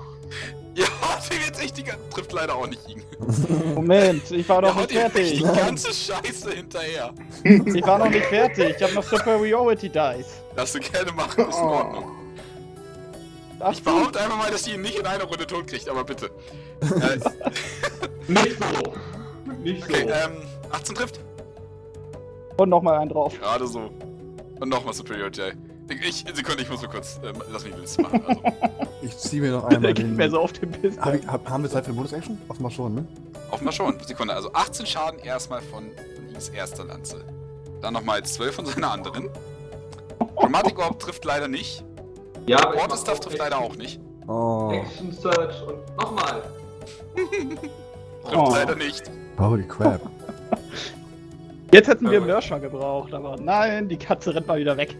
Ja, 0.74 0.84
die 1.30 1.36
jetzt 1.46 1.62
echt 1.62 1.78
die 1.78 1.84
ganze. 1.84 2.06
Trifft 2.10 2.32
leider 2.34 2.54
auch 2.54 2.66
nicht 2.66 2.86
ihn. 2.86 3.02
Moment, 3.74 4.30
ich 4.30 4.46
war 4.46 4.60
noch 4.60 4.76
haut 4.76 4.90
nicht 4.90 4.94
echt 5.02 5.16
die 5.16 5.38
fertig. 5.40 5.56
ganze 5.56 5.90
Scheiße 5.94 6.50
hinterher. 6.52 7.14
Ich 7.44 7.82
war 7.86 7.98
noch 7.98 8.10
nicht 8.10 8.26
fertig. 8.26 8.74
Ich 8.76 8.82
habe 8.82 8.92
noch 8.92 9.02
Superiority 9.02 9.88
Dice. 9.88 10.42
Darfst 10.54 10.74
du 10.74 10.80
gerne 10.80 11.12
machen, 11.12 11.48
ist 11.48 11.56
in 11.58 11.64
Ordnung. 11.64 12.15
Ach, 13.60 13.72
Ich 13.72 13.82
behaupte 13.82 14.20
einfach 14.20 14.36
mal, 14.36 14.50
dass 14.50 14.66
ihr 14.66 14.74
ihn 14.74 14.82
nicht 14.82 14.98
in 14.98 15.06
einer 15.06 15.24
Runde 15.24 15.46
tot 15.46 15.66
kriegt, 15.66 15.88
aber 15.88 16.04
bitte. 16.04 16.30
Äh, 16.80 17.18
Nicht 18.32 18.56
so. 18.58 18.92
Nicht 19.62 19.84
so. 19.86 19.92
okay, 19.94 20.06
ähm, 20.10 20.42
18 20.72 20.94
trifft. 20.94 21.20
und 22.56 22.68
nochmal 22.68 22.98
einen 22.98 23.10
drauf. 23.10 23.38
Gerade 23.38 23.66
so. 23.66 23.90
Und 24.60 24.68
nochmal 24.68 24.92
Superiority. 24.94 25.52
Ich, 25.88 26.24
Sekunde, 26.34 26.62
ich 26.62 26.68
muss 26.70 26.82
nur 26.82 26.90
kurz, 26.90 27.20
ähm, 27.24 27.36
lass 27.52 27.64
mich 27.64 27.76
Liste 27.76 28.02
machen. 28.02 28.22
Also, 28.26 28.40
Ich 29.02 29.16
ziehe 29.18 29.40
mir 29.40 29.52
noch 29.52 29.64
einmal 29.68 29.94
geht 29.94 30.04
den. 30.06 30.16
mir 30.16 30.28
so 30.28 30.40
auf 30.40 30.52
den 30.52 30.70
Biss. 30.72 30.98
Hab 30.98 31.14
ich, 31.14 31.24
hab, 31.26 31.48
haben 31.48 31.62
wir 31.62 31.70
Zeit 31.70 31.84
für 31.84 31.90
eine 31.90 31.96
Bonus-Action? 31.98 32.36
Offenbar 32.48 32.70
schon, 32.72 32.94
ne? 32.96 33.06
offenbar 33.52 33.72
schon. 33.72 33.98
Sekunde, 34.00 34.34
also 34.34 34.52
18 34.52 34.84
Schaden 34.86 35.20
erstmal 35.20 35.62
von 35.62 35.84
Ings 36.32 36.48
erster 36.48 36.84
Lanze. 36.84 37.24
Dann 37.80 37.94
nochmal 37.94 38.24
12 38.24 38.54
von 38.56 38.66
seiner 38.66 38.90
anderen. 38.90 39.30
Chromatic 40.36 40.76
Orb 40.80 40.98
trifft 40.98 41.24
leider 41.24 41.46
nicht. 41.46 41.84
Ja, 42.46 42.58
aber 42.58 42.76
Water 42.76 42.96
Stuff 42.96 43.20
trifft 43.20 43.38
leider 43.38 43.58
auch 43.58 43.76
nicht. 43.76 44.00
Oh. 44.26 44.70
Action 44.72 45.12
Search 45.12 45.62
und 45.62 45.96
nochmal. 45.96 46.42
Trifft 48.24 48.36
Oh. 48.36 48.50
leider 48.50 48.74
nicht. 48.74 49.02
Holy 49.38 49.62
crap. 49.66 50.00
Jetzt 51.72 51.88
hätten 51.88 52.10
wir 52.10 52.20
Mörscher 52.20 52.58
gebraucht, 52.58 53.12
aber 53.12 53.36
nein, 53.36 53.88
die 53.88 53.96
Katze 53.96 54.34
rennt 54.34 54.46
mal 54.46 54.58
wieder 54.58 54.76
weg. 54.76 54.96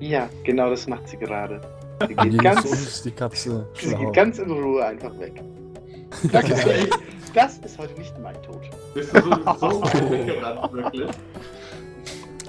Ja, 0.00 0.28
genau 0.44 0.70
das 0.70 0.86
macht 0.86 1.08
sie 1.08 1.16
gerade. 1.16 1.60
Sie 2.08 2.14
geht, 2.14 2.42
ganz, 2.42 2.64
uns 2.64 3.02
die 3.02 3.10
Katze 3.10 3.66
sie 3.74 3.94
geht 3.94 4.12
ganz 4.14 4.38
in 4.38 4.50
Ruhe 4.50 4.84
einfach 4.84 5.18
weg. 5.18 5.42
Das 6.32 6.48
ist, 6.48 6.64
heute, 6.64 6.88
das 7.34 7.58
ist 7.58 7.78
heute 7.78 7.92
nicht 8.00 8.18
mein 8.20 8.34
Tod. 8.42 8.60
Bist 8.94 9.14
du 9.14 9.20
so, 9.20 9.30
so 9.30 9.82
weit 9.82 10.10
weggerannt, 10.10 10.72
wirklich? 10.72 11.10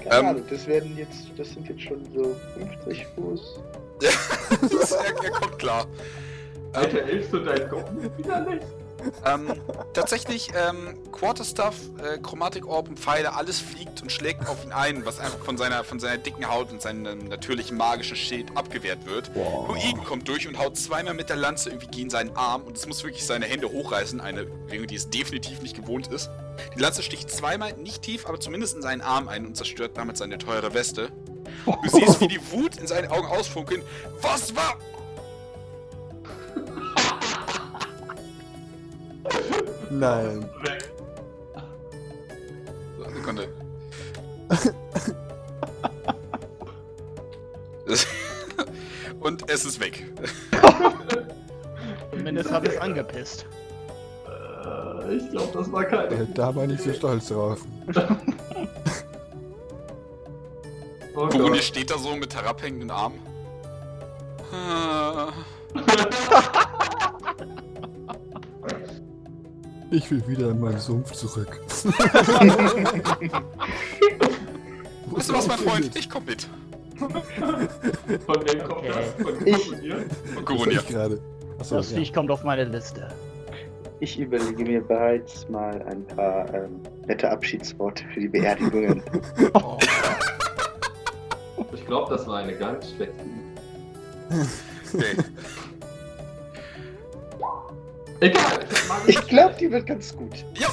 Keine 0.02 0.20
Ähm. 0.20 0.26
Ahnung, 0.26 0.42
das 0.50 0.66
werden 0.66 0.96
jetzt, 0.96 1.30
das 1.36 1.50
sind 1.50 1.68
jetzt 1.68 1.82
schon 1.82 2.02
so 2.14 2.34
50 2.84 3.06
Fuß. 3.14 3.60
Er, 4.62 5.24
er 5.24 5.30
kommt 5.30 5.58
klar. 5.58 5.86
Alter, 6.72 7.04
hilfst 7.04 7.32
du 7.32 7.38
deinen 7.38 7.68
Gruppen 7.68 8.18
wieder 8.18 8.40
nicht? 8.40 8.64
Ähm, 9.24 9.52
tatsächlich, 9.92 10.50
ähm, 10.54 10.98
Quarterstaff, 11.12 11.74
äh, 11.98 12.18
Chromatic 12.18 12.66
Orb 12.66 12.88
und 12.88 12.98
Pfeile, 12.98 13.34
alles 13.34 13.60
fliegt 13.60 14.02
und 14.02 14.10
schlägt 14.10 14.48
auf 14.48 14.64
ihn 14.64 14.72
ein, 14.72 15.04
was 15.04 15.18
einfach 15.18 15.38
von 15.40 15.56
seiner, 15.56 15.84
von 15.84 15.98
seiner 15.98 16.18
dicken 16.18 16.48
Haut 16.48 16.70
und 16.70 16.82
seinem 16.82 17.18
natürlichen 17.28 17.76
magischen 17.76 18.16
Schild 18.16 18.56
abgewehrt 18.56 19.06
wird. 19.06 19.30
Wow. 19.34 19.68
Nur 19.68 19.76
Igen 19.76 20.04
kommt 20.04 20.28
durch 20.28 20.46
und 20.46 20.58
haut 20.58 20.76
zweimal 20.76 21.14
mit 21.14 21.28
der 21.28 21.36
Lanze 21.36 21.70
irgendwie 21.70 21.88
gegen 21.88 22.10
seinen 22.10 22.36
Arm 22.36 22.62
und 22.62 22.76
es 22.76 22.86
muss 22.86 23.02
wirklich 23.04 23.24
seine 23.26 23.46
Hände 23.46 23.70
hochreißen, 23.70 24.20
eine 24.20 24.44
Bewegung, 24.44 24.86
die 24.86 24.96
es 24.96 25.10
definitiv 25.10 25.62
nicht 25.62 25.76
gewohnt 25.76 26.08
ist. 26.08 26.30
Die 26.76 26.80
Lanze 26.80 27.02
sticht 27.02 27.30
zweimal, 27.30 27.72
nicht 27.74 28.02
tief, 28.02 28.26
aber 28.26 28.38
zumindest 28.38 28.76
in 28.76 28.82
seinen 28.82 29.00
Arm 29.00 29.28
ein 29.28 29.46
und 29.46 29.56
zerstört 29.56 29.92
damit 29.96 30.16
seine 30.16 30.38
teure 30.38 30.74
Weste. 30.74 31.10
Du 31.64 31.88
siehst, 31.88 32.20
wie 32.20 32.28
die 32.28 32.40
Wut 32.52 32.76
in 32.76 32.86
seinen 32.86 33.10
Augen 33.10 33.26
ausfunkeln. 33.26 33.82
Was 34.20 34.54
war? 34.56 34.76
Nein. 39.90 40.42
Weg. 40.62 40.90
So, 42.98 43.04
Sekunde. 43.14 43.48
Das- 47.86 48.06
Und 49.20 49.48
es 49.50 49.64
ist 49.64 49.78
weg. 49.80 50.04
Zumindest 52.10 52.50
hat 52.50 52.66
es 52.66 52.76
angepisst. 52.78 53.46
Äh, 54.26 55.14
ich 55.16 55.30
glaube, 55.30 55.50
das 55.52 55.70
war 55.70 55.84
keine. 55.84 56.14
Äh, 56.14 56.26
Da 56.34 56.54
war 56.54 56.66
nicht 56.66 56.82
so 56.82 56.92
stolz 56.92 57.28
drauf. 57.28 57.60
Oh 61.14 61.28
Gott. 61.28 61.56
steht 61.62 61.90
da 61.90 61.98
so 61.98 62.14
mit 62.16 62.34
herabhängenden 62.34 62.90
Armen. 62.90 63.20
Ich 69.90 70.10
will 70.10 70.26
wieder 70.26 70.50
in 70.50 70.58
meinen 70.60 70.78
Sumpf 70.78 71.12
zurück. 71.12 71.60
Weißt 75.10 75.28
du 75.28 75.34
was, 75.34 75.46
mein 75.46 75.58
Freund? 75.58 75.94
Ich 75.94 76.08
komm 76.08 76.24
mit. 76.24 76.48
Von 76.98 77.12
wem 77.14 78.64
kommt 78.64 78.78
Okay. 78.78 78.92
das? 78.94 79.12
Von. 80.34 80.44
Goronia. 80.46 80.80
Ich 80.80 80.88
gerade. 80.88 81.20
Achso, 81.58 81.76
Das 81.76 81.90
ja. 81.90 81.98
Viech 81.98 82.12
kommt 82.14 82.30
auf 82.30 82.42
meine 82.42 82.64
Liste. 82.64 83.08
Ich 84.00 84.18
überlege 84.18 84.64
mir 84.64 84.80
bereits 84.80 85.46
mal 85.50 85.82
ein 85.82 86.06
paar 86.06 86.52
ähm, 86.54 86.80
nette 87.06 87.30
Abschiedsworte 87.30 88.02
für 88.14 88.20
die 88.20 88.28
Beerdigungen. 88.28 89.02
Ich 91.72 91.86
glaube, 91.86 92.14
das 92.14 92.26
war 92.26 92.38
eine 92.38 92.56
ganz 92.56 92.90
schlechte. 92.90 93.14
Okay. 94.94 95.16
Egal, 98.20 98.60
ich 99.08 99.20
glaube, 99.26 99.56
die 99.58 99.68
wird 99.70 99.84
ganz 99.86 100.16
gut. 100.16 100.44
Ja, 100.54 100.68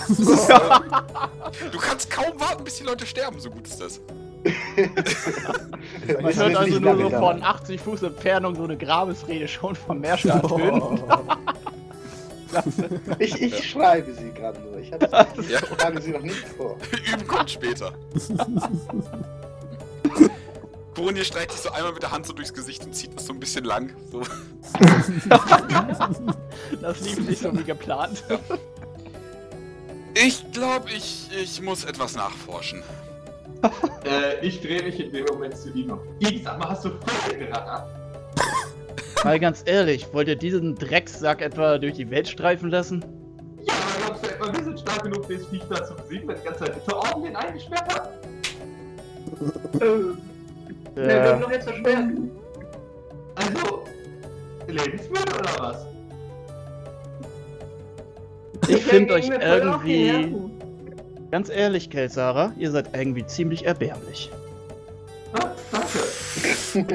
du 1.71 1.79
kannst 1.79 2.11
kaum 2.11 2.39
warten, 2.39 2.63
bis 2.63 2.75
die 2.75 2.83
Leute 2.83 3.07
sterben, 3.07 3.39
so 3.39 3.49
gut 3.49 3.67
ist 3.67 3.81
das. 3.81 3.99
Man 6.21 6.35
hört 6.35 6.55
also 6.55 6.79
nur 6.79 6.97
so 6.97 7.09
von 7.09 7.43
80 7.43 7.81
Fuß 7.81 8.03
Entfernung 8.03 8.55
so 8.55 8.65
eine 8.65 8.77
Grabesrede 8.77 9.47
schon 9.47 9.75
vom 9.75 9.99
Meerschaf 9.99 10.41
tönen. 10.47 11.03
Ich, 13.17 13.41
ich 13.41 13.69
schreibe 13.69 14.13
sie 14.13 14.31
gerade 14.31 14.59
nur. 14.61 14.77
Ich, 14.77 14.91
habe 14.93 15.07
sie, 15.37 15.41
ich 15.41 15.49
Ja. 15.49 16.01
sie 16.01 16.11
noch 16.11 16.21
nicht 16.21 16.47
vor. 16.55 16.77
Üben 17.11 17.27
kommt 17.27 17.49
später. 17.49 17.93
Goronia 20.99 21.23
streicht 21.23 21.53
sich 21.53 21.61
so 21.61 21.71
einmal 21.71 21.93
mit 21.93 22.03
der 22.03 22.11
Hand 22.11 22.25
so 22.25 22.33
durchs 22.33 22.53
Gesicht 22.53 22.83
und 22.83 22.93
zieht 22.93 23.15
das 23.15 23.25
so 23.25 23.31
ein 23.31 23.39
bisschen 23.39 23.63
lang. 23.63 23.95
So. 24.11 24.21
Das 26.81 26.99
lief 27.01 27.19
nicht 27.27 27.41
so 27.41 27.57
wie 27.57 27.63
geplant. 27.63 28.23
Ich 30.13 30.51
glaube, 30.51 30.89
ich, 30.89 31.29
ich 31.31 31.61
muss 31.61 31.85
etwas 31.85 32.15
nachforschen. 32.15 32.83
Äh, 34.03 34.45
ich 34.45 34.59
drehe 34.61 34.83
mich 34.83 34.99
in 34.99 35.11
dem 35.11 35.25
Moment 35.25 35.55
zu 35.55 35.69
ihm. 35.69 35.97
Ich 36.19 36.43
sag 36.43 36.59
mal, 36.59 36.69
hast 36.69 36.83
du 36.83 36.89
Vögel 36.89 37.47
geraten? 37.47 37.89
Mal 39.23 39.39
ganz 39.39 39.63
ehrlich, 39.65 40.07
wollt 40.13 40.27
ihr 40.27 40.35
diesen 40.35 40.75
Dreckssack 40.75 41.41
etwa 41.41 41.77
durch 41.77 41.93
die 41.93 42.09
Welt 42.09 42.27
streifen 42.27 42.69
lassen? 42.69 43.05
Ja, 43.65 43.73
aber 43.73 44.05
glaubst 44.05 44.25
du 44.25 44.29
etwa, 44.29 44.53
wir 44.53 44.63
sind 44.63 44.79
stark 44.79 45.03
genug, 45.03 45.29
das 45.29 45.45
Viech 45.47 45.63
da 45.69 45.83
zu 45.85 45.95
besiegen, 45.95 46.27
wenn 46.27 46.37
die 46.37 46.43
ganze 46.43 46.65
Zeit 46.65 46.75
den 47.23 47.35
eingesperrt 47.35 47.93
hat? 47.93 48.11
Äh, 49.81 50.28
ne, 50.95 51.03
wir 51.07 51.09
Äh, 51.09 51.29
haben 51.29 51.41
doch 51.41 51.51
jetzt 51.51 51.67
erschwert. 51.67 52.05
Also, 53.35 53.83
Lebensmittel 54.67 55.33
oder 55.39 55.49
was? 55.59 55.85
ich 58.67 58.85
finde 58.85 59.13
euch 59.15 59.29
irgendwie, 59.29 60.33
ganz 61.31 61.49
ehrlich, 61.49 61.89
Kelsara, 61.89 62.51
ihr 62.57 62.69
seid 62.71 62.89
irgendwie 62.93 63.25
ziemlich 63.25 63.65
erbärmlich. 63.65 64.29
Ah, 65.33 65.51
danke. 65.71 65.99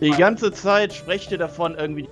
Die 0.00 0.10
ganze 0.10 0.52
Zeit 0.52 0.92
sprecht 0.92 1.30
ihr 1.32 1.38
davon, 1.38 1.74
irgendwie 1.76 2.08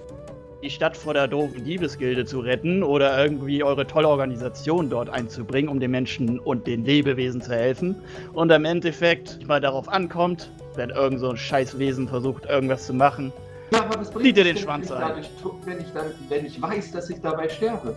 die 0.63 0.71
Stadt 0.71 0.97
vor 0.97 1.13
der 1.13 1.27
doofen 1.27 1.65
Diebesgilde 1.65 2.25
zu 2.25 2.41
retten 2.41 2.83
oder 2.83 3.21
irgendwie 3.23 3.65
eure 3.65 3.87
tolle 3.87 4.09
Organisation 4.09 4.89
dort 4.89 5.11
einzubringen, 5.11 5.69
um 5.69 5.81
den 5.81 5.91
Menschen 5.91 6.39
und 6.39 6.67
den 6.67 6.85
Lebewesen 6.85 7.43
zu 7.43 7.53
helfen. 7.53 7.97
Und 8.33 8.51
im 8.53 8.65
Endeffekt 8.65 9.47
mal 9.49 9.61
darauf 9.61 9.89
ankommt, 9.89 10.51
wenn 10.77 10.91
irgend 10.91 11.21
so 11.21 11.31
ein 11.31 11.37
Scheißwesen 11.37 12.09
versucht, 12.09 12.47
irgendwas 12.47 12.87
zu 12.87 12.95
machen. 12.95 13.33
Ja, 13.73 13.81
aber 13.81 13.97
das 13.97 14.11
bringt 14.11 14.27
Zieht 14.27 14.37
ihr 14.37 14.45
den 14.45 14.57
Schwanz 14.57 14.91
ein. 14.91 15.01
dadurch 15.01 15.31
wenn 15.65 15.81
ich 15.81 15.93
dann, 15.93 16.07
wenn 16.29 16.47
ich 16.47 16.63
weiß, 16.63 16.93
dass 16.93 17.11
ich 17.11 17.21
dabei 17.21 17.49
sterbe. 17.49 17.97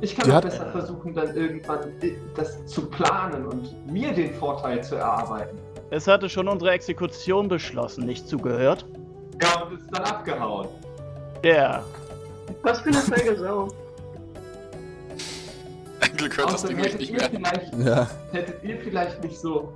Ich 0.00 0.14
kann 0.16 0.28
doch 0.28 0.40
besser 0.40 0.66
versuchen, 0.70 1.14
dann 1.14 1.34
irgendwann 1.34 1.80
äh, 2.02 2.12
das 2.36 2.64
zu 2.66 2.86
planen 2.86 3.46
und 3.46 3.86
mir 3.90 4.12
den 4.12 4.34
Vorteil 4.34 4.82
zu 4.84 4.96
erarbeiten. 4.96 5.56
Es 5.90 6.06
hatte 6.06 6.28
schon 6.28 6.48
unsere 6.48 6.72
Exekution 6.72 7.48
beschlossen, 7.48 8.04
nicht 8.04 8.28
zugehört? 8.28 8.84
Ja, 9.40 9.62
und 9.62 9.78
ist 9.78 9.88
dann 9.92 10.04
abgehauen. 10.04 10.68
Der. 11.42 11.84
Was 12.62 12.80
für 12.80 12.88
eine 12.90 12.98
feige 12.98 13.36
Sau. 13.36 13.68
Ein 16.00 16.16
Glück 16.16 16.36
hört 16.36 16.52
das 16.52 16.62
Ding 16.64 16.78
euch 16.78 16.84
hättet 16.86 17.00
nicht 17.00 17.12
mehr. 17.12 17.30
vielleicht, 17.30 17.74
Ja. 17.86 18.10
hättet 18.32 18.64
ihr 18.64 18.78
vielleicht 18.80 19.22
nicht 19.22 19.38
so 19.38 19.72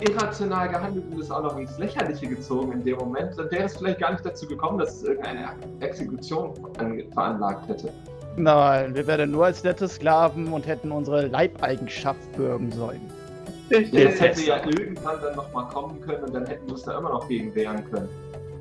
irrational 0.00 0.68
gehandelt 0.68 1.04
und 1.10 1.20
es 1.20 1.30
auch 1.30 1.42
noch 1.42 1.56
ins 1.58 1.78
Lächerliche 1.78 2.26
gezogen 2.26 2.72
in 2.72 2.84
dem 2.84 2.96
Moment, 2.98 3.38
dann 3.38 3.50
wäre 3.50 3.64
es 3.64 3.76
vielleicht 3.76 3.98
gar 4.00 4.12
nicht 4.12 4.24
dazu 4.26 4.46
gekommen, 4.46 4.78
dass 4.78 4.96
es 4.96 5.04
irgendeine 5.04 5.48
Exekution 5.80 6.52
an, 6.78 7.02
veranlagt 7.12 7.68
hätte. 7.68 7.90
Nein, 8.36 8.94
wir 8.94 9.06
wären 9.06 9.30
nur 9.30 9.46
als 9.46 9.64
nette 9.64 9.88
Sklaven 9.88 10.52
und 10.52 10.66
hätten 10.66 10.92
unsere 10.92 11.26
Leibeigenschaft 11.28 12.30
bürgen 12.36 12.70
sollen. 12.70 13.00
Das 13.70 13.80
hätte 14.20 14.42
ja 14.42 14.58
irgendwann 14.64 15.16
dann 15.22 15.34
nochmal 15.34 15.66
kommen 15.68 16.00
können 16.02 16.22
und 16.24 16.34
dann 16.34 16.46
hätten 16.46 16.66
wir 16.66 16.74
uns 16.74 16.82
da 16.82 16.98
immer 16.98 17.10
noch 17.10 17.26
gegen 17.26 17.54
wehren 17.54 17.82
können. 17.90 18.08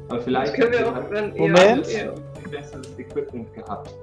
Aber 0.07 0.17
Das 0.17 0.23
vielleicht 0.25 0.53
können 0.53 0.71
wir 0.71 0.87
auch 0.87 1.09
dann 1.11 1.35
Moment. 1.37 1.87
eher. 1.89 2.13
besseres 2.51 2.87
Equipment 2.97 3.51
gehabt. 3.53 3.93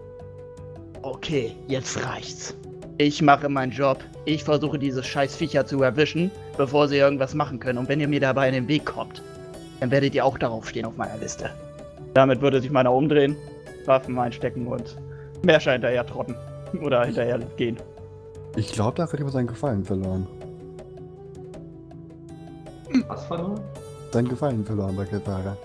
Okay, 1.02 1.55
jetzt 1.68 2.05
reicht's. 2.05 2.55
Ich 2.98 3.22
mache 3.22 3.48
meinen 3.48 3.72
Job. 3.72 3.98
Ich 4.24 4.44
versuche 4.44 4.78
diese 4.78 5.02
scheiß 5.02 5.34
Viecher 5.36 5.66
zu 5.66 5.82
erwischen, 5.82 6.31
bevor 6.56 6.89
sie 6.89 6.97
irgendwas 6.98 7.34
machen 7.34 7.58
können. 7.58 7.78
Und 7.78 7.89
wenn 7.89 8.00
ihr 8.00 8.08
mir 8.08 8.20
dabei 8.20 8.48
in 8.48 8.55
den 8.55 8.68
Weg 8.68 8.84
kommt, 8.86 9.22
dann 9.81 9.90
werdet 9.90 10.14
ihr 10.14 10.24
auch 10.24 10.39
darauf 10.39 10.68
stehen 10.68 10.84
auf 10.84 10.97
meiner 10.97 11.16
Liste. 11.18 11.50
Damit 12.14 12.40
würde 12.40 12.60
sich 12.60 12.70
meiner 12.70 12.92
umdrehen, 12.92 13.36
Waffen 13.86 14.18
einstecken 14.18 14.66
und 14.66 14.97
Merscher 15.42 15.72
hinterher 15.72 16.06
trotten. 16.06 16.36
Oder 16.82 17.05
hinterher 17.05 17.39
gehen. 17.56 17.76
Ich 18.56 18.72
glaube, 18.72 18.97
da 18.97 19.05
hat 19.05 19.12
jemand 19.12 19.32
seinen 19.32 19.47
Gefallen 19.47 19.84
verloren. 19.84 20.26
Was 23.08 23.24
verloren? 23.24 23.60
Seinen 24.12 24.28
Gefallen 24.28 24.64
verloren 24.64 24.94
bei 24.97 25.05
Katara. 25.06 25.56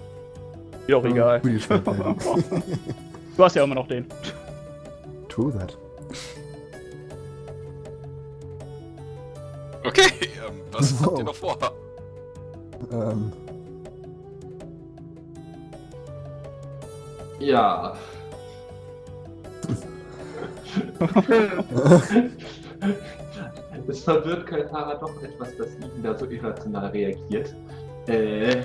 Ist 0.87 0.93
auch 0.93 1.05
egal. 1.05 1.41
Du 3.37 3.43
hast 3.43 3.55
ja 3.55 3.63
immer 3.63 3.75
noch 3.75 3.87
den. 3.87 4.07
True 5.29 5.53
that. 5.53 5.77
Okay, 9.85 10.09
ähm, 10.21 10.61
was 10.71 10.99
habt 11.05 11.19
ihr 11.19 11.23
noch 11.23 11.35
vor? 11.35 11.57
Ähm, 12.91 13.31
Ja. 17.39 17.95
Es 23.87 24.03
verwirrt 24.03 24.45
Kaltara 24.47 24.95
doch 24.95 25.21
etwas, 25.23 25.55
dass 25.55 25.67
Eden 25.75 26.03
da 26.03 26.17
so 26.17 26.25
irrational 26.25 26.87
reagiert. 26.87 27.53
Äh. 28.07 28.63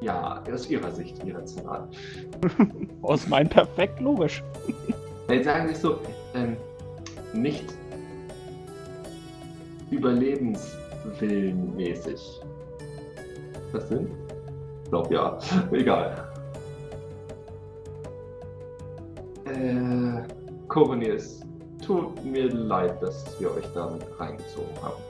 Ja, 0.00 0.40
aus 0.52 0.70
ihrer 0.70 0.92
Sicht 0.92 1.24
irrational. 1.24 1.88
Aus 3.02 3.26
meinem 3.26 3.48
perfekt 3.48 3.98
logisch. 4.00 4.44
Weil 5.26 5.42
sagen 5.42 5.66
wir 5.68 5.74
so, 5.74 5.98
ähm, 6.34 6.56
nicht 7.32 7.64
überlebenswillenmäßig. 9.90 12.40
Das 13.72 13.88
Sinn? 13.88 14.08
Ich 14.84 14.90
glaube 14.90 15.14
ja. 15.14 15.38
Egal. 15.72 16.28
Äh, 19.46 20.22
Coronius, 20.68 21.40
tut 21.84 22.24
mir 22.24 22.52
leid, 22.52 23.02
dass 23.02 23.34
wir 23.40 23.50
euch 23.52 23.66
damit 23.74 24.04
reingezogen 24.18 24.80
haben. 24.82 25.02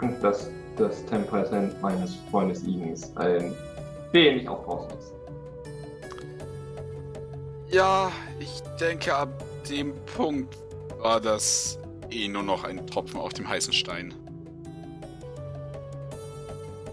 Und 0.00 0.22
dass 0.22 0.50
das 0.76 1.04
Temperament 1.06 1.80
meines 1.80 2.16
Freundes 2.30 2.62
Igens 2.64 3.16
ein 3.16 3.54
wenig 4.12 4.48
aufpassen 4.48 4.98
ist. 4.98 5.12
Ja, 7.74 8.12
ich 8.38 8.60
denke, 8.78 9.14
ab 9.14 9.28
dem 9.68 9.94
Punkt 10.16 10.54
war 10.98 11.20
das 11.20 11.78
eh 12.10 12.28
nur 12.28 12.42
noch 12.42 12.64
ein 12.64 12.86
Tropfen 12.86 13.18
auf 13.18 13.32
dem 13.32 13.48
heißen 13.48 13.72
Stein. 13.72 14.14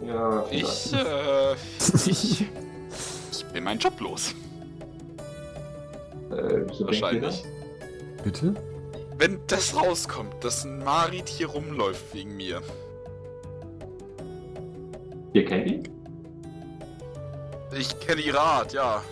Ja, 0.05 0.45
Ich, 0.49 0.93
äh, 0.93 1.53
ich, 2.09 2.45
ich 3.31 3.45
bin 3.53 3.63
meinen 3.65 3.79
Job 3.79 3.99
los. 3.99 4.33
Äh, 6.31 6.61
ihr 6.61 6.85
Wahrscheinlich. 6.85 7.43
bitte? 8.23 8.53
Wenn 9.17 9.39
das 9.47 9.75
rauskommt, 9.75 10.33
dass 10.41 10.63
ein 10.63 10.81
Marit 10.83 11.27
hier 11.27 11.47
rumläuft 11.47 12.13
wegen 12.13 12.37
mir. 12.37 12.61
Ihr 15.33 15.43
kennt 15.43 15.67
ihn? 15.67 15.98
Ich 17.71 17.99
kenne 17.99 18.21
ihre 18.21 18.39
Art, 18.39 18.73
ja. 18.73 19.03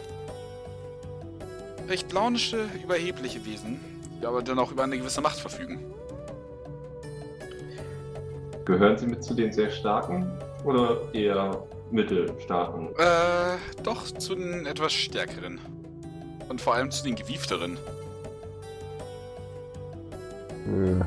Recht 1.88 2.12
launische, 2.12 2.66
überhebliche 2.84 3.46
Wesen, 3.46 3.80
die 4.20 4.26
aber 4.26 4.42
dann 4.42 4.60
auch 4.60 4.72
über 4.72 4.84
eine 4.84 4.98
gewisse 4.98 5.22
Macht 5.22 5.40
verfügen. 5.40 5.80
Gehören 8.66 8.98
sie 8.98 9.06
mit 9.06 9.24
zu 9.24 9.34
den 9.34 9.54
sehr 9.54 9.70
starken 9.70 10.30
oder 10.66 11.02
eher 11.14 11.64
mittelstarken? 11.92 12.90
Äh, 12.98 13.58
doch 13.84 14.06
zu 14.06 14.36
den 14.36 14.66
etwas 14.66 14.92
stärkeren. 14.92 15.62
Und 16.50 16.60
vor 16.60 16.76
allem 16.76 16.92
zu 16.92 17.04
den 17.04 17.16
gewiefteren. 17.16 17.78
Äh, 20.66 21.04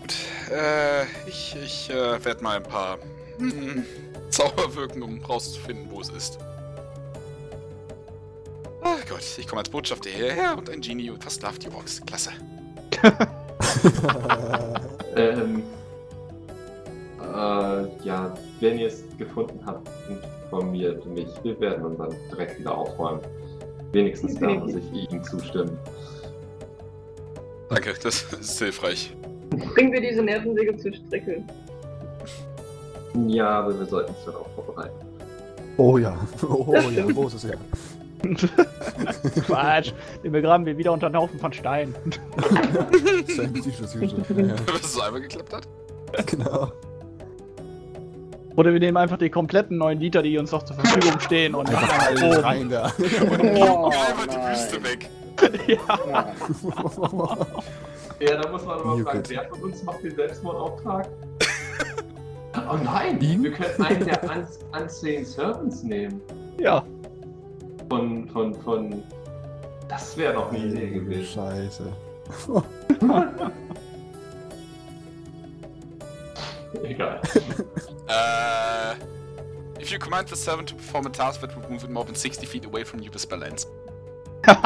Gut, 0.00 0.14
äh, 0.50 1.02
ich, 1.26 1.54
ich 1.62 1.90
äh, 1.90 2.24
werde 2.24 2.42
mal 2.42 2.56
ein 2.56 2.62
paar 2.62 2.98
hm, 3.38 3.84
Zauber 4.32 4.74
wirken, 4.74 5.02
um 5.02 5.22
rauszufinden, 5.24 5.86
wo 5.90 6.00
es 6.00 6.08
ist. 6.08 6.38
Ach 8.82 9.06
Gott, 9.08 9.22
ich 9.38 9.46
komme 9.46 9.60
als 9.60 9.68
Botschafter 9.68 10.10
hierher 10.10 10.56
und 10.58 10.68
ein 10.68 10.80
Genie 10.80 11.10
und 11.10 11.22
versklavt 11.22 11.64
die 11.64 11.70
Orks. 11.70 12.02
Klasse. 12.04 12.30
Ähm, 15.14 15.62
äh, 17.20 18.04
ja, 18.04 18.34
wenn 18.60 18.78
ihr 18.78 18.88
es 18.88 19.04
gefunden 19.18 19.60
habt, 19.64 19.88
informiert 20.08 21.04
mich. 21.06 21.28
Wir 21.42 21.58
werden 21.60 21.84
uns 21.84 21.98
dann 21.98 22.14
direkt 22.30 22.58
wieder 22.58 22.76
aufräumen. 22.76 23.20
Wenigstens 23.92 24.38
da 24.38 24.48
muss 24.48 24.74
ich 24.74 24.92
Ihnen 24.92 25.22
zustimmen. 25.22 25.78
Danke, 27.68 27.94
das 28.02 28.24
ist 28.32 28.58
hilfreich. 28.58 29.14
Bringen 29.74 29.92
wir 29.92 30.00
diese 30.00 30.22
Nervensäge 30.22 30.76
zur 30.78 30.92
Strecke. 30.94 31.44
Ja, 33.26 33.48
aber 33.60 33.78
wir 33.78 33.86
sollten 33.86 34.10
uns 34.14 34.24
darauf 34.24 34.46
vorbereiten. 34.54 34.94
oh 35.76 35.98
ja. 35.98 36.16
Oh 36.48 36.74
ja, 36.90 37.04
wo 37.14 37.26
ist 37.26 37.34
es 37.34 37.42
ja? 37.44 37.50
Quatsch. 39.46 39.92
Den 40.22 40.32
begraben 40.32 40.64
wir 40.64 40.78
wieder 40.78 40.92
unter 40.92 41.06
einen 41.06 41.16
Haufen 41.16 41.38
von 41.40 41.52
Steinen. 41.52 41.94
Sein 43.36 43.52
psychisches 43.52 43.96
Usual. 43.96 44.46
Ja, 44.48 44.54
Was 44.72 44.82
es 44.84 45.00
einmal 45.00 45.20
geklappt 45.20 45.52
hat? 45.52 45.66
genau. 46.26 46.70
Oder 48.54 48.72
wir 48.72 48.80
nehmen 48.80 48.96
einfach 48.98 49.16
die 49.18 49.30
kompletten 49.30 49.78
9 49.78 49.98
Liter, 49.98 50.22
die 50.22 50.36
uns 50.38 50.52
noch 50.52 50.62
zur 50.62 50.76
Verfügung 50.76 51.18
stehen 51.20 51.54
und 51.54 51.68
Einfach 51.68 51.82
machen 51.82 52.00
alle 52.06 52.20
Bogen. 52.20 52.44
rein 52.44 52.68
da. 52.68 52.92
Oh, 52.98 53.90
Ja, 53.90 54.00
einfach 54.08 54.26
die. 54.26 54.36
Wüste 54.36 54.82
weg. 54.84 55.08
Ja. 55.66 55.76
Ja. 56.08 56.28
Ja, 58.20 58.36
da 58.40 58.48
muss 58.50 58.64
man 58.64 58.78
aber 58.78 58.98
fragen, 58.98 59.22
wer 59.28 59.44
von 59.48 59.62
uns 59.62 59.82
macht 59.82 60.04
den 60.04 60.14
Selbstmordauftrag? 60.14 61.08
Oh 62.72 62.76
nein, 62.82 63.20
Ihn? 63.20 63.42
wir 63.42 63.52
könnten 63.52 63.82
einen 63.82 64.04
der 64.04 64.22
Un 64.24 64.46
Unseen 64.80 65.24
Servants 65.24 65.82
nehmen. 65.82 66.20
ja. 66.58 66.84
Von, 67.88 68.28
von, 68.30 68.54
von. 68.54 69.02
Das 69.88 70.16
wäre 70.16 70.34
doch 70.34 70.50
eine 70.50 70.64
Idee 70.64 70.90
gewesen. 70.90 71.26
Scheiße. 71.26 71.92
Egal. 76.82 77.20
Äh. 78.08 78.94
If 79.82 79.90
you 79.90 79.98
command 79.98 80.28
the 80.28 80.36
servant 80.36 80.68
to 80.70 80.76
perform 80.76 81.06
a 81.06 81.10
task 81.10 81.40
that 81.42 81.54
would 81.56 81.68
move 81.68 81.84
it 81.84 81.90
more 81.90 82.06
than 82.06 82.14
60 82.14 82.46
feet 82.46 82.64
away 82.64 82.84
from 82.84 83.00
you 83.00 83.10
with 83.12 83.20
spell 83.20 83.42
ends. 83.42 83.66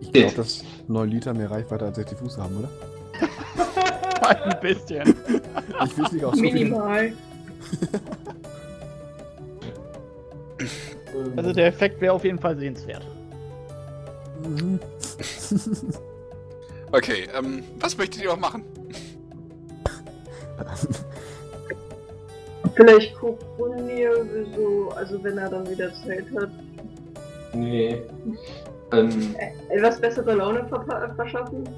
Ich 0.00 0.12
glaube, 0.12 0.34
dass 0.36 0.62
9 0.86 1.08
Liter 1.08 1.34
mehr 1.34 1.50
Reichweite 1.50 1.86
als 1.86 1.96
60 1.96 2.18
Fuß 2.18 2.38
haben, 2.38 2.58
oder? 2.58 2.68
Ein 4.28 4.60
bisschen. 4.60 5.14
Ich 5.84 5.96
will 5.96 6.06
nicht 6.12 6.24
auch 6.24 6.34
so. 6.34 6.40
Minimal. 6.40 7.12
Also 11.36 11.52
der 11.52 11.66
Effekt 11.66 12.00
wäre 12.00 12.12
auf 12.12 12.24
jeden 12.24 12.38
Fall 12.38 12.56
sehenswert. 12.56 13.06
Okay, 16.92 17.26
ähm, 17.36 17.64
was 17.80 17.98
möchtet 17.98 18.22
ihr 18.22 18.28
noch 18.28 18.38
machen? 18.38 18.62
Vielleicht 22.76 23.16
Kokunir 23.16 24.12
so, 24.54 24.90
also 24.94 25.20
wenn 25.24 25.38
er 25.38 25.50
dann 25.50 25.68
wieder 25.68 25.92
Zeit 25.92 26.26
hat, 26.36 26.50
Nee. 27.54 28.02
Ähm, 28.92 29.34
etwas 29.70 30.00
bessere 30.00 30.34
Laune 30.34 30.66
verschaffen. 31.16 31.68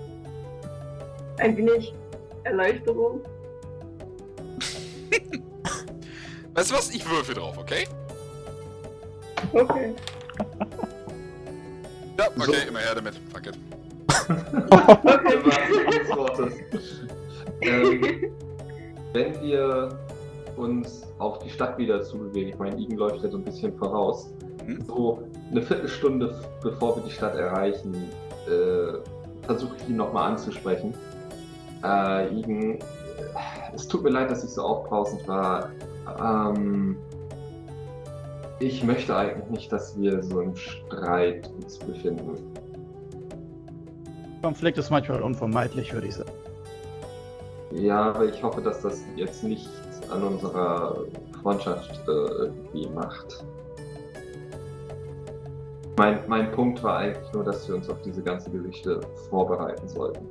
Ein 1.38 1.56
wenig 1.56 1.94
Erleichterung. 2.46 3.20
Weißt 6.54 6.70
du 6.70 6.74
was? 6.74 6.90
Ich 6.90 7.08
würfel 7.08 7.34
drauf, 7.34 7.58
okay? 7.58 7.86
Okay. 9.52 9.94
Ja, 12.18 12.26
okay, 12.38 12.68
immer 12.68 12.78
her 12.78 12.94
damit. 12.94 13.14
Fuck 13.32 13.46
it. 13.48 13.58
Okay. 14.18 15.36
Bewahrung 15.42 15.90
des 15.90 16.16
Wortes. 16.16 16.52
Ähm, 17.60 18.32
wenn 19.12 19.40
wir 19.42 19.98
uns 20.56 21.02
auf 21.18 21.38
die 21.40 21.50
Stadt 21.50 21.76
wieder 21.78 22.02
zubewegen, 22.02 22.50
ich 22.50 22.58
meine, 22.58 22.76
Igen 22.78 22.96
läuft 22.96 23.22
ja 23.22 23.28
so 23.30 23.36
ein 23.38 23.44
bisschen 23.44 23.76
voraus, 23.76 24.30
Mhm. 24.66 24.84
so 24.86 25.22
eine 25.50 25.62
Viertelstunde 25.62 26.34
bevor 26.62 26.96
wir 26.96 27.02
die 27.04 27.10
Stadt 27.12 27.36
erreichen, 27.36 28.10
äh, 28.48 28.98
versuche 29.46 29.76
ich 29.76 29.88
ihn 29.88 29.96
nochmal 29.96 30.32
anzusprechen. 30.32 30.92
Äh, 31.84 32.38
Igen, 32.38 32.78
es 33.74 33.86
tut 33.86 34.02
mir 34.02 34.10
leid, 34.10 34.30
dass 34.30 34.44
ich 34.44 34.50
so 34.50 34.62
aufbrausend 34.62 35.26
war. 35.28 35.70
Ähm, 36.20 36.96
ich 38.58 38.82
möchte 38.82 39.14
eigentlich 39.14 39.50
nicht, 39.50 39.72
dass 39.72 39.98
wir 39.98 40.22
so 40.22 40.40
im 40.40 40.56
Streit 40.56 41.50
uns 41.60 41.78
befinden. 41.78 42.38
Konflikt 44.42 44.78
ist 44.78 44.90
manchmal 44.90 45.22
unvermeidlich, 45.22 45.92
würde 45.92 46.06
ich 46.06 46.14
sagen. 46.14 46.30
Ja, 47.72 48.10
aber 48.10 48.26
ich 48.26 48.42
hoffe, 48.42 48.62
dass 48.62 48.80
das 48.80 49.02
jetzt 49.16 49.42
nichts 49.42 49.70
an 50.10 50.22
unserer 50.22 51.04
Freundschaft 51.42 52.00
äh, 52.08 52.10
irgendwie 52.10 52.88
macht. 52.94 53.44
Mein, 55.98 56.20
mein 56.28 56.50
Punkt 56.52 56.82
war 56.82 56.98
eigentlich 56.98 57.32
nur, 57.32 57.44
dass 57.44 57.66
wir 57.68 57.74
uns 57.74 57.88
auf 57.88 58.00
diese 58.02 58.22
ganze 58.22 58.50
Geschichte 58.50 59.00
vorbereiten 59.28 59.88
sollten. 59.88 60.26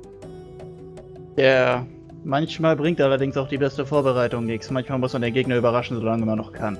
Ja, 1.36 1.86
manchmal 2.24 2.76
bringt 2.76 3.00
allerdings 3.00 3.36
auch 3.36 3.48
die 3.48 3.58
beste 3.58 3.84
Vorbereitung 3.84 4.46
nichts. 4.46 4.70
Manchmal 4.70 4.98
muss 4.98 5.12
man 5.12 5.22
den 5.22 5.34
Gegner 5.34 5.56
überraschen, 5.56 5.98
solange 5.98 6.24
man 6.24 6.38
noch 6.38 6.52
kann. 6.52 6.78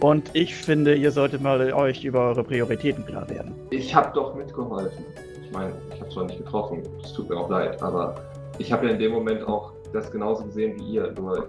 Und 0.00 0.30
ich 0.34 0.54
finde, 0.54 0.94
ihr 0.94 1.10
solltet 1.10 1.40
mal 1.40 1.72
euch 1.72 2.04
über 2.04 2.28
eure 2.28 2.44
Prioritäten 2.44 3.06
klar 3.06 3.28
werden. 3.30 3.54
Ich 3.70 3.94
habe 3.94 4.12
doch 4.14 4.34
mitgeholfen. 4.34 5.04
Ich 5.42 5.50
meine, 5.52 5.72
ich 5.94 6.00
habe 6.00 6.10
zwar 6.10 6.24
nicht 6.24 6.38
getroffen, 6.38 6.82
es 7.02 7.12
tut 7.14 7.30
mir 7.30 7.36
auch 7.36 7.48
leid, 7.48 7.82
aber 7.82 8.16
ich 8.58 8.70
habe 8.70 8.86
ja 8.86 8.92
in 8.92 8.98
dem 8.98 9.12
Moment 9.12 9.46
auch 9.48 9.72
das 9.92 10.10
genauso 10.10 10.44
gesehen 10.44 10.78
wie 10.78 10.94
ihr. 10.94 11.12
Nur 11.16 11.48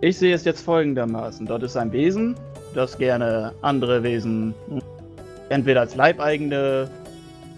Ich 0.00 0.18
sehe 0.18 0.34
es 0.34 0.44
jetzt 0.44 0.60
folgendermaßen. 0.60 1.46
Dort 1.46 1.64
ist 1.64 1.76
ein 1.76 1.90
Wesen, 1.90 2.36
das 2.74 2.96
gerne 2.96 3.52
andere 3.62 4.02
Wesen 4.02 4.54
entweder 5.48 5.80
als 5.80 5.96
Leibeigene 5.96 6.88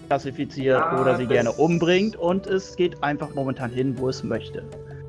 klassifiziert 0.09 0.81
Ja, 0.81 1.01
oder 1.01 1.17
sie 1.17 1.27
gerne 1.27 1.53
umbringt 1.53 2.17
und 2.17 2.47
es 2.47 2.75
geht 2.77 3.03
einfach 3.03 3.35
momentan 3.35 3.71
hin, 3.71 3.95
wo 3.99 4.09
es 4.09 4.25
möchte. 4.25 4.65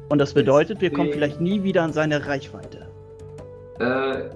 Und 0.10 0.20
das 0.20 0.34
bedeutet, 0.34 0.82
wir 0.82 0.92
kommen 0.92 1.12
vielleicht 1.12 1.40
nie 1.40 1.64
wieder 1.64 1.84
an 1.84 1.94
seine 1.94 2.26
Reichweite. 2.26 2.88
äh, 3.80 4.30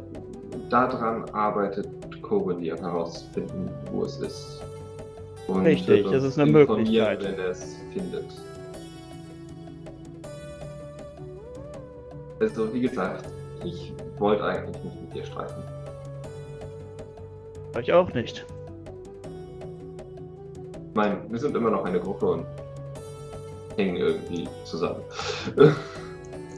daran 0.69 1.29
arbeitet 1.31 1.87
Kogoli 2.21 2.67
herauszufinden, 2.67 3.69
wo 3.91 4.03
es 4.05 4.17
ist. 4.19 4.63
Und 5.47 5.65
Richtig, 5.65 6.05
das 6.09 6.23
ist 6.23 6.39
eine 6.39 6.51
Möglichkeit. 6.51 7.21
Wenn 7.23 7.37
er 7.37 7.49
es 7.49 7.75
findet. 7.93 8.25
Also, 12.39 12.73
wie 12.73 12.81
gesagt, 12.81 13.25
ich 13.65 13.93
wollte 14.17 14.43
eigentlich 14.43 14.83
nicht 14.83 15.01
mit 15.01 15.13
dir 15.15 15.25
streiten. 15.25 15.61
Euch 17.75 17.91
auch 17.91 18.13
nicht. 18.13 18.45
Ich 20.93 20.95
meine, 20.95 21.17
wir 21.27 21.39
sind 21.39 21.57
immer 21.57 21.71
noch 21.71 21.85
eine 21.85 21.99
Gruppe 21.99 22.33
und 22.33 22.45
hängen 23.77 23.95
irgendwie 23.95 24.47
zusammen. 24.63 25.01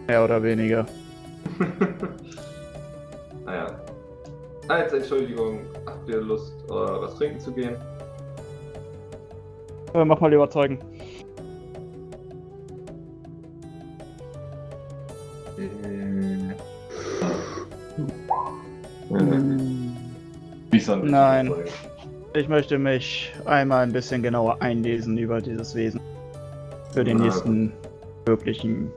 Mehr 0.07 0.25
oder 0.25 0.43
weniger. 0.43 0.85
naja. 3.45 3.67
Als 4.67 4.91
Entschuldigung, 4.91 5.61
habt 5.85 6.09
ihr 6.09 6.19
Lust, 6.19 6.53
äh, 6.67 6.73
was 6.73 7.15
trinken 7.15 7.39
zu 7.39 7.53
gehen? 7.53 7.77
Äh, 9.93 10.03
mach 10.03 10.19
mal 10.19 10.33
überzeugen. 10.33 10.79
Ein 15.57 16.55
Nein. 21.03 21.53
Ich 22.35 22.49
möchte 22.49 22.77
mich 22.77 23.31
einmal 23.45 23.83
ein 23.83 23.93
bisschen 23.93 24.21
genauer 24.21 24.61
einlesen 24.61 25.17
über 25.17 25.41
dieses 25.41 25.73
Wesen. 25.73 26.01
Für 26.91 27.03
den 27.03 27.17
Na 27.17 27.23
nächsten 27.23 27.71
möglichen. 28.27 28.91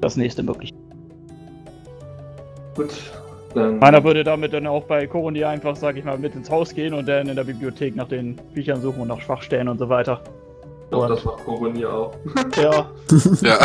Das 0.00 0.16
nächste 0.16 0.42
mögliche. 0.42 0.74
Gut, 2.74 2.90
dann. 3.54 3.78
Meiner 3.78 4.02
würde 4.02 4.24
damit 4.24 4.52
dann 4.52 4.66
auch 4.66 4.84
bei 4.84 5.06
Koroni 5.06 5.44
einfach, 5.44 5.76
sag 5.76 5.96
ich 5.96 6.04
mal, 6.04 6.18
mit 6.18 6.34
ins 6.34 6.50
Haus 6.50 6.74
gehen 6.74 6.94
und 6.94 7.06
dann 7.06 7.28
in 7.28 7.36
der 7.36 7.44
Bibliothek 7.44 7.94
nach 7.94 8.08
den 8.08 8.34
Büchern 8.52 8.80
suchen 8.80 9.02
und 9.02 9.08
nach 9.08 9.20
Schwachstellen 9.20 9.68
und 9.68 9.78
so 9.78 9.88
weiter. 9.88 10.20
Doch, 10.90 11.06
das 11.06 11.24
macht 11.24 11.44
Kogoni 11.44 11.84
auch. 11.84 12.12
Ja, 12.56 12.90
Ja. 13.40 13.58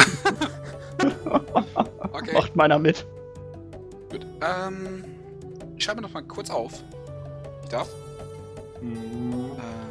okay, 2.14 2.34
macht 2.34 2.56
meiner 2.56 2.77
mit. 2.77 3.06
gut. 4.11 4.26
Ähm, 4.42 5.03
ich 5.76 5.84
schreibe 5.84 6.02
mir 6.02 6.08
noch 6.08 6.14
mal 6.14 6.22
kurz 6.22 6.52
auf. 6.52 6.84
Ich 7.66 7.69
darf? 7.72 7.90
Hm, 8.80 9.52
Äh. 9.58 9.90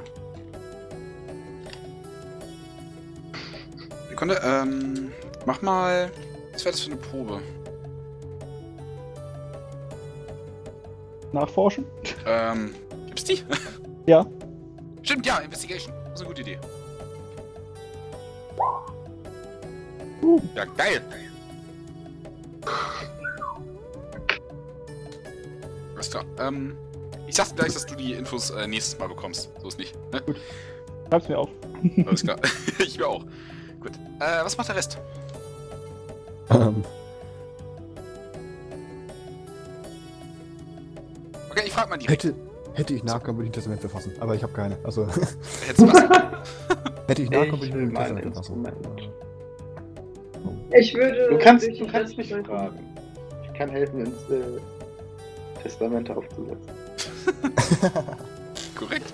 Sekunde, 4.11 4.41
ähm, 4.45 5.13
mach 5.45 5.61
mal. 5.61 6.09
Was 6.53 6.65
wäre 6.65 6.73
das 6.73 6.81
für 6.83 6.93
eine 6.93 7.01
Probe? 7.01 7.41
Nachforschen? 11.33 11.85
Ähm, 12.27 12.75
gibt's 13.07 13.25
die? 13.25 13.43
Ja. 14.07 14.25
Stimmt, 15.03 15.25
ja, 15.27 15.39
Investigation. 15.39 15.93
Das 16.05 16.21
ist 16.21 16.21
eine 16.21 16.29
gute 16.29 16.43
Idee. 16.43 16.59
Uh. 20.23 20.39
Ja, 20.55 20.65
geil. 20.67 21.03
Alles 25.95 26.11
klar. 26.11 26.25
Ähm, 26.39 26.77
ich 27.27 27.35
sag 27.35 27.55
gleich, 27.57 27.73
dass 27.73 27.87
du 27.87 27.95
die 27.95 28.13
Infos 28.13 28.51
äh, 28.51 28.67
nächstes 28.67 28.99
Mal 28.99 29.09
bekommst. 29.09 29.51
So 29.61 29.69
ist 29.69 29.79
nicht. 29.79 29.95
Ne? 30.13 30.23
Schreib's 31.09 31.29
mir 31.29 31.39
auf. 31.39 31.51
Alles 32.07 32.23
klar. 32.23 32.37
ich 32.79 32.99
mir 32.99 33.07
auch. 33.07 33.25
Gut. 33.81 33.93
Äh, 34.21 34.45
was 34.45 34.57
macht 34.57 34.69
der 34.69 34.77
Rest? 34.77 34.99
Ähm, 36.51 36.85
Okay, 41.55 41.63
ich 41.67 41.73
frag 41.73 41.89
mal 41.89 41.97
direkt. 41.97 42.25
hätte, 42.25 42.35
hätte 42.73 42.95
ich 42.95 43.05
nachkommen, 43.05 43.39
würde 43.39 43.45
ich 43.47 43.51
ein 43.51 43.53
Testament 43.53 43.81
verfassen. 43.81 44.13
Aber 44.19 44.35
ich 44.35 44.43
habe 44.43 44.53
keine. 44.53 44.77
Also, 44.83 45.07
Hättest 45.67 45.79
du 45.79 45.87
was? 45.87 46.03
hätte 47.07 47.23
ich 47.23 47.31
nachkommen, 47.31 47.61
würde 47.61 47.67
Ich 47.69 47.75
ein 47.75 47.93
mein 47.93 47.95
Testament 47.95 48.35
verfassen. 48.35 48.65
Instrument. 48.65 49.11
Ich 50.77 50.95
würde. 50.95 51.29
Du 51.31 51.39
kannst, 51.39 51.65
du 51.67 51.71
die 51.71 51.87
kannst 51.87 52.17
mich 52.17 52.35
fragen. 52.35 52.79
Ich 53.45 53.55
kann 53.57 53.71
helfen, 53.71 54.01
ins 54.01 54.17
äh, 54.31 55.63
Testament 55.63 56.11
aufzusetzen. 56.11 56.59
Korrekt. 58.79 59.13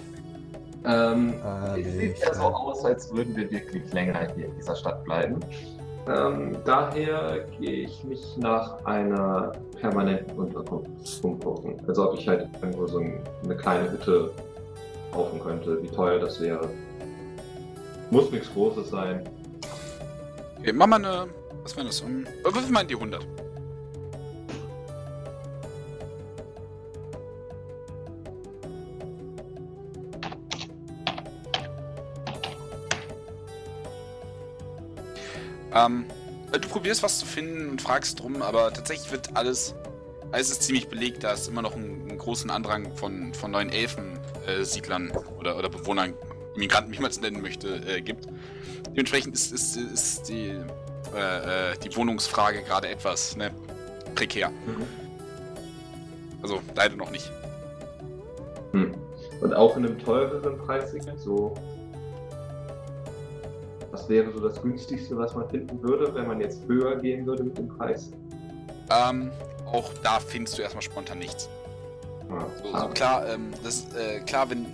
Ähm, 0.84 1.34
Äh, 1.44 1.80
es 1.80 1.96
sieht 1.96 2.18
ja 2.18 2.34
so 2.34 2.42
aus, 2.42 2.84
als 2.84 3.12
würden 3.12 3.36
wir 3.36 3.50
wirklich 3.50 3.92
länger 3.92 4.28
hier 4.34 4.46
in 4.46 4.54
dieser 4.56 4.76
Stadt 4.76 5.04
bleiben. 5.04 5.40
Ähm, 6.08 6.56
daher 6.64 7.44
gehe 7.58 7.84
ich 7.84 8.02
mich 8.04 8.20
nach 8.38 8.82
einer 8.84 9.52
permanenten 9.80 10.36
Unterkunft 10.38 11.22
umgucken. 11.22 11.76
Also 11.86 12.10
ob 12.10 12.18
ich 12.18 12.26
halt 12.26 12.48
irgendwo 12.62 12.86
so 12.86 12.98
ein, 12.98 13.20
eine 13.44 13.56
kleine 13.56 13.90
Hütte 13.92 14.30
kaufen 15.12 15.40
könnte, 15.40 15.82
wie 15.82 15.88
teuer 15.88 16.18
das 16.18 16.40
wäre. 16.40 16.68
Muss 18.10 18.30
nichts 18.30 18.52
Großes 18.52 18.90
sein. 18.90 19.28
Okay, 20.58 20.72
mach 20.72 20.86
mal 20.86 20.96
eine. 20.96 21.28
Was 21.62 21.76
wäre 21.76 21.86
das? 21.86 22.00
Um, 22.00 22.24
würfel 22.42 22.72
mal 22.72 22.80
in 22.82 22.88
die 22.88 22.94
100. 22.94 23.26
Ähm, 35.74 36.06
du 36.52 36.68
probierst 36.68 37.02
was 37.02 37.18
zu 37.18 37.26
finden 37.26 37.70
und 37.70 37.82
fragst 37.82 38.20
drum, 38.20 38.42
aber 38.42 38.72
tatsächlich 38.72 39.10
wird 39.12 39.36
alles. 39.36 39.74
Alles 40.32 40.50
ist 40.50 40.62
ziemlich 40.62 40.86
belegt, 40.86 41.24
da 41.24 41.32
es 41.32 41.48
immer 41.48 41.60
noch 41.60 41.74
einen, 41.74 42.08
einen 42.08 42.18
großen 42.18 42.50
Andrang 42.50 42.96
von, 42.96 43.34
von 43.34 43.50
neuen 43.50 43.68
Elfen-Siedlern 43.68 45.10
oder, 45.40 45.58
oder 45.58 45.68
Bewohnern, 45.68 46.14
Immigranten, 46.54 46.92
wie 46.92 47.00
man 47.00 47.10
es 47.10 47.20
nennen 47.20 47.42
möchte, 47.42 47.82
äh, 47.88 48.00
gibt. 48.00 48.28
Dementsprechend 48.90 49.34
ist, 49.34 49.52
ist, 49.52 49.76
ist 49.76 50.28
die, 50.28 50.54
äh, 51.16 51.72
äh, 51.72 51.76
die 51.78 51.96
Wohnungsfrage 51.96 52.62
gerade 52.62 52.88
etwas 52.88 53.36
ne, 53.36 53.50
prekär. 54.14 54.52
Also 56.42 56.60
leider 56.76 56.94
noch 56.94 57.10
nicht. 57.10 57.30
Hm. 58.72 58.94
Und 59.40 59.54
auch 59.54 59.76
in 59.76 59.86
einem 59.86 59.98
teureren 59.98 60.58
Preissegment, 60.58 61.20
so. 61.20 61.54
Was 63.90 64.08
wäre 64.08 64.32
so 64.32 64.40
das 64.40 64.60
günstigste, 64.62 65.16
was 65.16 65.34
man 65.34 65.48
finden 65.50 65.82
würde, 65.82 66.14
wenn 66.14 66.26
man 66.26 66.40
jetzt 66.40 66.60
höher 66.68 66.96
gehen 66.96 67.26
würde 67.26 67.42
mit 67.44 67.58
dem 67.58 67.68
Preis? 67.68 68.10
Ähm, 68.90 69.30
auch 69.66 69.90
da 70.02 70.20
findest 70.20 70.58
du 70.58 70.62
erstmal 70.62 70.82
spontan 70.82 71.18
nichts. 71.18 71.48
Ja, 72.28 72.46
So, 72.62 72.64
so 72.68 72.72
schade. 72.72 72.92
klar, 72.94 73.28
ähm, 73.28 73.50
das 73.64 73.92
äh, 73.94 74.20
klar, 74.20 74.48
wenn 74.50 74.66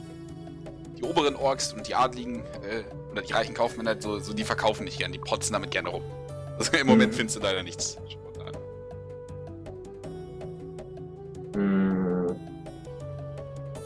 die 0.98 1.02
oberen 1.02 1.36
Orks 1.36 1.72
und 1.72 1.86
die 1.88 1.94
Adligen 1.94 2.40
äh, 2.62 2.82
oder 3.12 3.22
die 3.22 3.32
reichen 3.32 3.54
Kaufmänner, 3.54 3.96
so, 4.00 4.18
so 4.18 4.32
die 4.34 4.44
verkaufen 4.44 4.84
nicht 4.84 4.98
gern, 4.98 5.12
die 5.12 5.18
potzen 5.18 5.52
damit 5.52 5.70
gerne 5.70 5.88
rum. 5.90 6.02
Also 6.58 6.74
im 6.78 6.86
Moment 6.86 7.12
Mhm. 7.12 7.16
findest 7.16 7.36
du 7.36 7.42
leider 7.42 7.62
nichts 7.62 7.98
spontan. 8.08 8.54
Hm. 11.54 12.34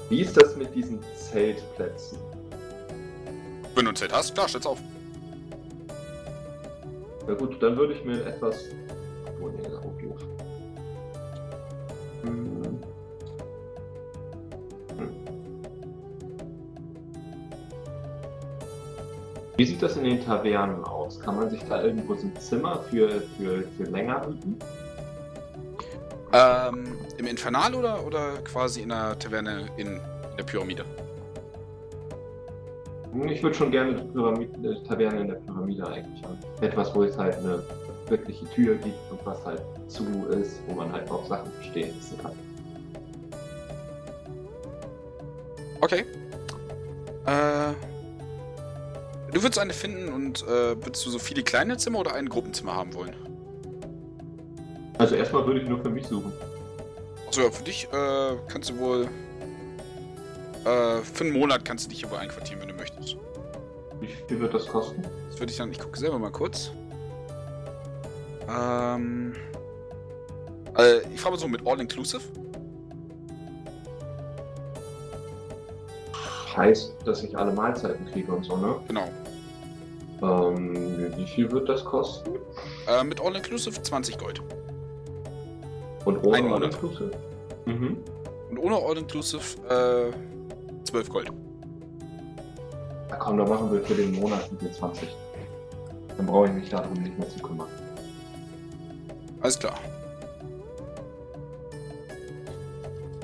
Wie 0.09 0.21
ist 0.21 0.37
das 0.37 0.55
mit 0.57 0.73
diesen 0.75 1.01
Zeltplätzen? 1.17 2.19
Wenn 3.75 3.85
du 3.85 3.91
ein 3.91 3.97
Zelt 3.97 4.13
hast, 4.13 4.35
klar, 4.35 4.49
stell's 4.49 4.67
auf. 4.67 4.79
Na 7.27 7.35
gut, 7.35 7.63
dann 7.63 7.77
würde 7.77 7.95
ich 7.95 8.05
mir 8.05 8.25
etwas. 8.25 8.65
Oh 9.41 9.49
nee, 9.49 9.67
auch 9.67 9.83
doof. 9.83 10.21
Hm. 12.23 12.63
Hm. 14.99 15.11
Wie 19.57 19.65
sieht 19.65 19.83
das 19.83 19.97
in 19.97 20.05
den 20.05 20.25
Tavernen 20.25 20.85
aus? 20.85 21.21
Kann 21.21 21.37
man 21.37 21.51
sich 21.51 21.63
da 21.69 21.83
irgendwo 21.83 22.15
so 22.15 22.27
ein 22.27 22.37
Zimmer 22.37 22.81
für, 22.91 23.21
für, 23.37 23.65
für 23.77 23.85
länger 23.85 24.27
mieten? 24.27 24.59
Ähm, 26.33 26.97
im 27.19 27.27
Infernal 27.27 27.75
oder, 27.75 28.05
oder 28.07 28.35
quasi 28.45 28.83
in 28.83 28.91
der 28.91 29.19
Taverne 29.19 29.69
in, 29.77 29.97
in 29.97 30.01
der 30.39 30.45
Pyramide? 30.45 30.85
Ich 33.29 33.43
würde 33.43 33.55
schon 33.55 33.71
gerne 33.71 33.91
eine 33.91 34.83
Taverne 34.85 35.21
in 35.21 35.29
der 35.29 35.35
Pyramide 35.35 35.87
eigentlich 35.87 36.23
haben. 36.25 36.39
Etwas, 36.61 36.95
wo 36.95 37.03
es 37.03 37.17
halt 37.17 37.37
eine 37.39 37.63
wirkliche 38.09 38.45
Tür 38.51 38.75
gibt 38.77 38.99
und 39.11 39.25
was 39.25 39.45
halt 39.45 39.63
zu 39.89 40.05
ist, 40.31 40.61
wo 40.67 40.75
man 40.75 40.93
halt 40.93 41.11
auch 41.11 41.27
Sachen 41.27 41.51
stehen 41.63 41.95
lassen 41.97 42.19
kann. 42.19 42.33
Okay. 45.81 46.05
Äh, 47.27 47.73
du 49.33 49.43
würdest 49.43 49.59
eine 49.59 49.73
finden 49.73 50.13
und 50.13 50.43
äh, 50.43 50.77
würdest 50.83 51.07
du 51.07 51.11
so 51.11 51.19
viele 51.19 51.43
kleine 51.43 51.77
Zimmer 51.77 52.01
oder 52.01 52.15
ein 52.15 52.29
Gruppenzimmer 52.29 52.75
haben 52.75 52.95
wollen? 52.95 53.15
Also 54.99 55.15
erstmal 55.15 55.47
würde 55.47 55.61
ich 55.61 55.69
nur 55.69 55.81
für 55.81 55.89
mich 55.89 56.07
suchen. 56.07 56.33
Achso, 57.27 57.43
ja, 57.43 57.51
für 57.51 57.65
dich 57.65 57.89
äh, 57.93 58.37
kannst 58.49 58.71
du 58.71 58.79
wohl. 58.79 59.09
Äh, 60.65 61.03
für 61.03 61.25
einen 61.25 61.33
Monat 61.33 61.65
kannst 61.65 61.87
du 61.87 61.91
dich 61.91 62.01
hier 62.01 62.11
wohl 62.11 62.19
einquartieren, 62.19 62.61
wenn 62.61 62.69
du 62.69 62.75
möchtest. 62.75 63.17
Wie 64.01 64.09
viel 64.29 64.41
wird 64.41 64.55
das 64.55 64.67
kosten? 64.67 65.03
Das 65.31 65.41
würde 65.41 65.51
ich 65.51 65.59
dann. 65.59 65.71
Ich 65.71 65.79
gucke 65.79 65.99
selber 65.99 66.19
mal 66.19 66.31
kurz. 66.31 66.71
Ähm. 68.49 69.35
Äh, 70.77 71.01
ich 71.15 71.21
frage 71.21 71.37
mal 71.37 71.41
so 71.41 71.49
mit 71.49 71.67
All-Inclusive. 71.67 72.23
Heißt, 76.57 76.95
dass 77.05 77.23
ich 77.23 77.37
alle 77.37 77.53
Mahlzeiten 77.53 78.07
kriege 78.07 78.33
und 78.33 78.45
so, 78.45 78.57
ne? 78.57 78.75
Genau. 78.89 79.09
Ähm, 80.23 81.17
wie 81.17 81.27
viel 81.27 81.51
wird 81.51 81.69
das 81.69 81.85
kosten? 81.85 82.33
Äh, 82.87 83.05
mit 83.05 83.21
All-Inclusive 83.21 83.81
20 83.81 84.19
Gold. 84.19 84.43
Und 86.05 86.25
ohne. 86.25 86.53
All-Inclusive? 86.53 87.11
Mhm. 87.67 87.99
Und 88.51 88.59
ohne 88.59 88.77
All-Inclusive 88.77 89.59
äh, 89.69 90.13
12 90.85 91.09
Gold. 91.09 91.33
Na 93.09 93.17
komm, 93.17 93.39
dann 93.39 93.49
machen 93.49 93.73
wir 93.73 93.83
für 93.83 93.95
den 93.95 94.13
Monat 94.13 94.51
mit 94.53 94.63
den 94.63 94.73
20. 94.73 95.09
Dann 96.17 96.27
brauche 96.27 96.47
ich 96.47 96.53
mich 96.53 96.69
darum 96.69 96.93
nicht 96.95 97.19
mehr 97.19 97.29
zu 97.29 97.39
kümmern. 97.41 97.69
Alles 99.41 99.59
klar. 99.59 99.75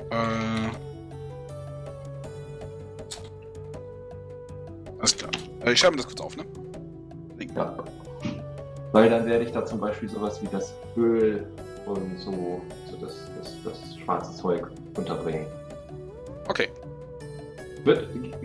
Äh. 0.09 0.15
Alles 4.99 5.15
klar. 5.15 5.31
Äh, 5.63 5.71
ich 5.73 5.79
schreibe 5.79 5.95
mir 5.95 5.97
das 5.97 6.07
kurz 6.07 6.21
auf, 6.21 6.37
ne? 6.37 6.45
Link. 7.37 7.55
Ja. 7.55 7.77
Weil 8.91 9.09
dann 9.09 9.25
werde 9.25 9.45
ich 9.45 9.51
da 9.51 9.65
zum 9.65 9.79
Beispiel 9.79 10.09
sowas 10.09 10.41
wie 10.41 10.47
das 10.47 10.73
Öl 10.95 11.45
und 11.85 12.17
so, 12.17 12.61
so 12.89 12.97
das, 12.99 13.15
das, 13.37 13.55
das 13.63 13.97
schwarze 13.97 14.35
Zeug 14.35 14.67
unterbringen. 14.95 15.45
Okay. 16.47 16.69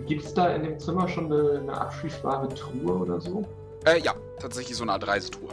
Gibt 0.07 0.25
es 0.25 0.35
da 0.35 0.49
in 0.55 0.65
dem 0.65 0.78
Zimmer 0.78 1.08
schon 1.08 1.33
eine, 1.33 1.60
eine 1.60 1.81
abschließbare 1.81 2.49
Truhe 2.51 2.92
oder 2.92 3.21
so? 3.21 3.44
Äh, 3.85 4.01
ja, 4.01 4.15
tatsächlich 4.39 4.76
so 4.76 4.85
eine 4.85 4.92
Art 4.92 5.07
Reisetruhe. 5.07 5.51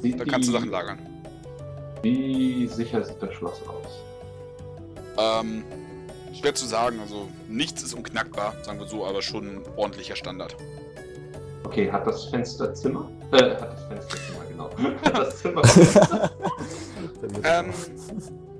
Sieht 0.00 0.20
Da 0.20 0.24
kannst 0.24 0.48
du 0.48 0.52
Sachen 0.52 0.70
lagern. 0.70 0.98
Wie 2.02 2.66
sicher 2.66 3.02
sieht 3.02 3.22
das 3.22 3.32
Schloss 3.34 3.60
aus? 3.66 4.02
Ähm, 5.16 5.64
schwer 6.38 6.54
zu 6.54 6.66
sagen, 6.66 7.00
also 7.00 7.28
nichts 7.48 7.82
ist 7.82 7.94
unknackbar, 7.94 8.54
sagen 8.62 8.78
wir 8.78 8.86
so, 8.86 9.06
aber 9.06 9.22
schon 9.22 9.56
ein 9.56 9.62
ordentlicher 9.76 10.16
Standard. 10.16 10.56
Okay, 11.64 11.90
hat 11.90 12.06
das 12.06 12.26
Fensterzimmer? 12.26 13.08
Äh, 13.32 13.56
hat 13.56 13.72
das 13.72 13.84
Fensterzimmer, 13.86 14.44
genau. 14.48 14.70
Hat 15.04 15.18
das 15.18 15.38
Zimmer. 15.38 15.62
Ähm, 17.44 17.72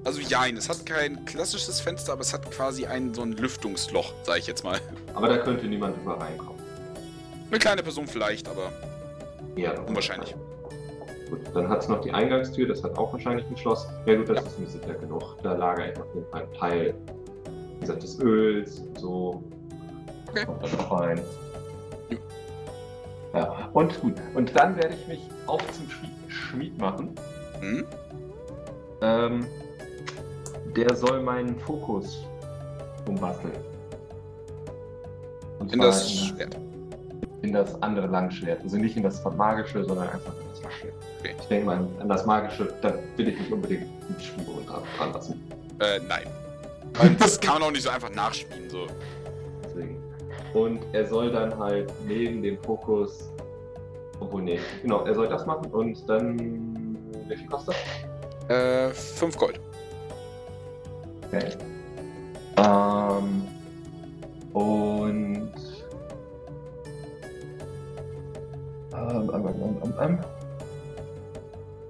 also 0.05 0.21
jein, 0.21 0.57
es 0.57 0.69
hat 0.69 0.85
kein 0.87 1.25
klassisches 1.25 1.81
Fenster, 1.81 2.13
aber 2.13 2.21
es 2.23 2.33
hat 2.33 2.51
quasi 2.51 2.87
ein 2.87 3.15
so 3.15 3.23
ein 3.23 3.33
Lüftungsloch, 3.33 4.13
sag 4.23 4.39
ich 4.39 4.47
jetzt 4.47 4.65
mal. 4.65 4.81
Aber 5.15 5.29
da 5.29 5.39
könnte 5.39 5.67
niemand 5.67 5.97
über 5.97 6.21
reinkommen. 6.21 6.63
Eine 7.51 7.59
kleine 7.59 7.83
Person 7.83 8.07
vielleicht, 8.07 8.49
aber 8.49 8.73
Ja, 9.57 9.79
Unwahrscheinlich. 9.81 10.35
Gut, 11.31 11.41
dann 11.55 11.69
hat 11.69 11.83
es 11.83 11.89
noch 11.89 12.01
die 12.01 12.13
Eingangstür, 12.13 12.69
das 12.69 12.83
hat 12.83 12.97
auch 12.99 13.13
wahrscheinlich 13.13 13.47
ein 13.47 13.57
Schloss. 13.57 13.87
Ja 14.07 14.15
gut, 14.17 14.29
das 14.29 14.37
Ja. 14.39 14.43
ist 14.43 14.59
mir 14.59 14.67
sicher 14.67 14.95
genug. 14.95 15.37
Da 15.43 15.55
lagere 15.55 15.93
ich 15.93 15.99
auf 15.99 16.07
jeden 16.15 16.27
Fall 16.31 16.43
einen 16.43 16.53
Teil, 16.55 16.95
wie 17.75 17.81
gesagt, 17.81 18.03
des 18.03 18.19
Öls 18.21 18.79
und 18.81 18.99
so. 18.99 19.43
Okay. 20.31 20.45
Kommt 20.47 20.65
da 20.65 20.69
noch 20.77 21.01
rein. 21.01 21.21
Jo. 22.11 22.19
Ja, 23.33 23.71
und 23.73 24.01
gut. 24.01 24.15
Und 24.35 24.55
dann 24.59 24.77
werde 24.77 24.95
ich 24.95 25.07
mich 25.09 25.21
auch 25.47 25.63
zum 25.73 25.89
Schmied, 26.29 26.77
machen. 26.79 27.15
hm? 27.61 27.87
Ähm, 29.01 29.47
der 30.77 30.95
soll 30.95 31.23
meinen 31.23 31.59
Fokus 31.61 32.25
umbasteln. 33.07 33.53
Und 35.59 35.73
in 35.73 35.81
das 35.81 36.11
in, 36.11 36.19
Schwert. 36.29 36.57
in 37.43 37.53
das 37.53 37.81
andere 37.83 38.07
Langschwert. 38.07 38.61
Also 38.63 38.77
nicht 38.77 38.97
in 38.97 39.03
das 39.03 39.23
magische, 39.37 39.85
sondern 39.85 40.09
einfach 40.09 40.33
in 40.33 40.49
das 40.53 40.63
Langschwert. 40.63 40.95
Okay. 41.21 41.35
Ich 41.41 41.47
denke 41.47 41.67
mal, 41.67 41.77
an- 41.77 42.09
das 42.09 42.27
magische, 42.27 42.73
da 42.83 42.95
will 43.17 43.29
ich 43.29 43.39
nicht 43.39 43.53
unbedingt 43.53 43.83
einen 43.83 44.21
Spielbogen 44.21 44.67
dran, 44.67 45.13
lassen. 45.13 45.43
Äh, 45.81 46.01
nein. 46.09 46.27
Das 47.19 47.41
kann 47.41 47.55
man 47.55 47.63
auch 47.65 47.71
nicht 47.71 47.83
so 47.83 47.91
einfach 47.91 48.11
nachspielen, 48.15 48.69
so. 48.71 48.87
Deswegen. 49.65 50.03
Und 50.53 50.81
er 50.93 51.07
soll 51.07 51.33
dann 51.33 51.57
halt 51.59 51.93
neben 52.07 52.43
dem 52.43 52.59
Fokus. 52.63 53.31
Obwohl, 54.21 54.43
nee. 54.43 54.61
Genau, 54.83 55.05
er 55.05 55.15
soll 55.15 55.29
das 55.29 55.45
machen 55.47 55.67
und 55.73 56.09
dann. 56.09 56.97
Wie 57.27 57.37
viel 57.37 57.49
kostet 57.49 57.75
das? 58.49 58.51
Äh, 58.57 58.91
5 58.91 59.37
Gold. 59.37 59.59
Okay. 61.35 61.53
Ähm, 62.59 63.43
und. 64.53 65.53
Ähm, 68.93 69.31
ähm, 69.35 69.47
ähm, 69.47 69.77
ähm, 69.83 69.95
ähm. 70.01 70.19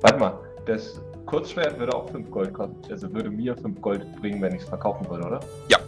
Warte 0.01 0.19
mal, 0.19 0.39
das 0.67 1.01
Kurzschwert 1.27 1.79
würde 1.79 1.95
auch 1.95 2.11
5 2.11 2.31
Gold 2.31 2.55
kosten. 2.55 2.77
Also 2.91 3.13
würde 3.13 3.31
mir 3.31 3.57
5 3.57 3.81
Gold 3.81 4.17
bringen, 4.21 4.41
wenn 4.41 4.55
ich 4.55 4.63
es 4.63 4.69
verkaufen 4.69 5.09
würde, 5.09 5.25
oder? 5.25 5.41
Ja. 5.69 5.79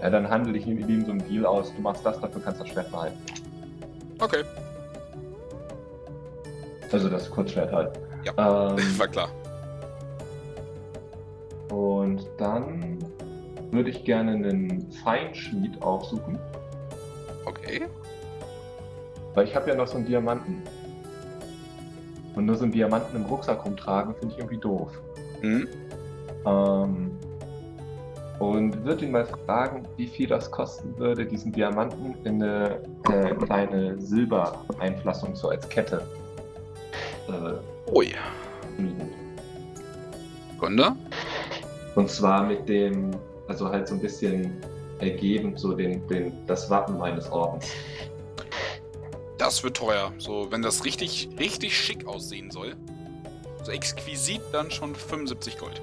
Ja, 0.00 0.10
dann 0.10 0.28
handle 0.28 0.56
ich 0.56 0.66
mit 0.66 0.88
ihm 0.88 1.04
so 1.04 1.12
einen 1.12 1.28
Deal 1.28 1.46
aus. 1.46 1.72
Du 1.74 1.80
machst 1.80 2.04
das, 2.04 2.20
dafür 2.20 2.42
kannst 2.42 2.60
du 2.60 2.64
das 2.64 2.72
Schwert 2.72 2.90
behalten. 2.90 3.18
Okay, 4.18 4.44
Also 6.92 7.08
das 7.08 7.30
Kurzschwert 7.30 7.72
halt. 7.72 7.98
Ja. 8.24 8.32
Ähm, 8.70 8.78
war 8.98 9.08
klar. 9.08 9.28
Und 11.72 12.26
dann 12.36 12.98
würde 13.70 13.88
ich 13.88 14.04
gerne 14.04 14.32
einen 14.32 14.92
Feinschmied 15.02 15.80
aufsuchen. 15.80 16.38
Okay. 17.46 17.86
Weil 19.34 19.46
ich 19.46 19.56
habe 19.56 19.70
ja 19.70 19.76
noch 19.76 19.86
so 19.86 19.96
einen 19.96 20.06
Diamanten. 20.06 20.62
Und 22.34 22.46
nur 22.46 22.56
so 22.56 22.64
einen 22.64 22.72
Diamanten 22.72 23.16
im 23.16 23.24
Rucksack 23.24 23.64
rumtragen, 23.64 24.14
finde 24.16 24.34
ich 24.34 24.38
irgendwie 24.38 24.58
doof. 24.58 24.90
Hm? 25.40 25.66
Ähm, 26.44 27.10
und 28.38 28.84
würde 28.84 29.06
ihn 29.06 29.12
mal 29.12 29.24
fragen, 29.24 29.86
wie 29.96 30.06
viel 30.06 30.28
das 30.28 30.50
kosten 30.50 30.96
würde, 30.98 31.24
diesen 31.24 31.52
Diamanten 31.52 32.14
in 32.24 32.42
eine 32.42 32.80
äh, 33.08 33.34
kleine 33.34 33.98
Silbereinflassung 33.98 35.34
so 35.34 35.48
als 35.48 35.66
Kette 35.68 36.02
äh, 37.28 37.90
Ui. 37.90 38.14
schmieden. 38.76 39.10
Und 41.94 42.10
zwar 42.10 42.44
mit 42.44 42.68
dem, 42.68 43.10
also 43.48 43.68
halt 43.68 43.88
so 43.88 43.94
ein 43.94 44.00
bisschen 44.00 44.56
ergebend 44.98 45.58
so 45.58 45.74
den, 45.74 46.06
den, 46.08 46.32
das 46.46 46.70
Wappen 46.70 46.98
meines 46.98 47.30
Ordens. 47.30 47.70
Das 49.38 49.62
wird 49.64 49.76
teuer. 49.76 50.12
So, 50.18 50.50
wenn 50.50 50.62
das 50.62 50.84
richtig, 50.84 51.28
richtig 51.38 51.76
schick 51.76 52.06
aussehen 52.06 52.50
soll. 52.50 52.76
So 53.64 53.72
exquisit 53.72 54.40
dann 54.52 54.70
schon 54.70 54.94
75 54.94 55.58
Gold. 55.58 55.80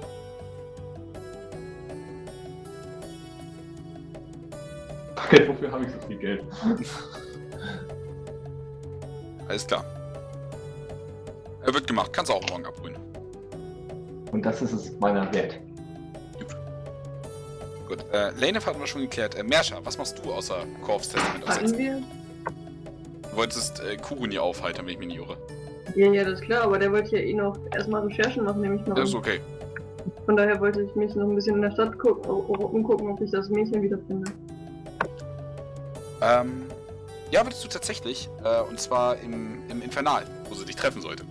Okay, 5.16 5.48
wofür 5.48 5.70
habe 5.70 5.84
ich 5.84 5.90
so 5.92 6.06
viel 6.08 6.16
Geld? 6.16 6.44
Alles 9.48 9.66
klar. 9.66 9.84
Er 11.62 11.74
wird 11.74 11.86
gemacht. 11.86 12.12
Kannst 12.12 12.30
du 12.30 12.34
auch 12.34 12.48
morgen 12.48 12.64
abholen. 12.64 12.96
Und 14.32 14.42
das 14.42 14.62
ist 14.62 14.72
es 14.72 14.98
meiner 14.98 15.32
wert. 15.34 15.60
Gut. 17.90 18.04
Äh, 18.12 18.30
Lane 18.38 18.64
hatten 18.64 18.78
wir 18.78 18.86
schon 18.86 19.00
geklärt. 19.00 19.34
Äh, 19.34 19.42
Mersha, 19.42 19.80
was 19.82 19.98
machst 19.98 20.22
du 20.24 20.32
außer 20.32 20.64
Korfs 20.86 21.08
Testament 21.08 21.44
Hatten 21.44 21.64
aussetzen? 21.64 21.78
wir? 21.78 22.02
Du 23.28 23.36
wolltest 23.36 23.80
äh, 23.80 23.96
Kuruni 23.96 24.38
aufheitern, 24.38 24.86
wenn 24.86 24.92
ich 24.92 24.98
mich 25.00 25.08
nicht 25.08 25.18
irre. 25.18 25.36
Ja, 25.96 26.06
ja, 26.12 26.22
das 26.22 26.34
ist 26.34 26.42
klar, 26.42 26.62
aber 26.62 26.78
der 26.78 26.92
wollte 26.92 27.16
ja 27.16 27.22
eh 27.24 27.34
noch 27.34 27.58
erstmal 27.74 28.06
Recherchen 28.06 28.44
machen, 28.44 28.60
nehme 28.60 28.76
ich 28.76 28.86
mal. 28.86 28.94
Das 28.94 29.08
ist 29.08 29.16
okay. 29.16 29.40
Von 30.24 30.36
daher 30.36 30.60
wollte 30.60 30.82
ich 30.82 30.94
mich 30.94 31.16
noch 31.16 31.26
ein 31.26 31.34
bisschen 31.34 31.56
in 31.56 31.62
der 31.62 31.72
Stadt 31.72 31.98
gucken, 31.98 32.30
umgucken, 32.30 33.10
ob 33.10 33.20
ich 33.20 33.32
das 33.32 33.48
Mädchen 33.48 33.82
wiederfinde. 33.82 34.30
Ähm, 36.22 36.66
ja, 37.32 37.44
würdest 37.44 37.64
du 37.64 37.68
tatsächlich. 37.68 38.28
Äh, 38.44 38.60
und 38.70 38.78
zwar 38.78 39.18
im, 39.18 39.58
im 39.68 39.82
Infernal, 39.82 40.22
wo 40.48 40.54
sie 40.54 40.64
dich 40.64 40.76
treffen 40.76 41.02
sollte. 41.02 41.24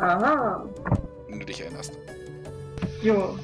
Aha. 0.00 0.66
Wenn 1.30 1.40
du 1.40 1.46
dich 1.46 1.62
erinnerst. 1.62 1.94
Ja. 3.00 3.34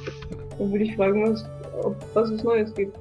Dann 0.59 0.73
würde 0.73 0.85
ich 0.85 0.97
fragen, 0.97 1.33
was, 1.33 1.45
ob, 1.83 1.97
was 2.15 2.31
es 2.31 2.43
Neues 2.43 2.73
gibt. 2.75 2.97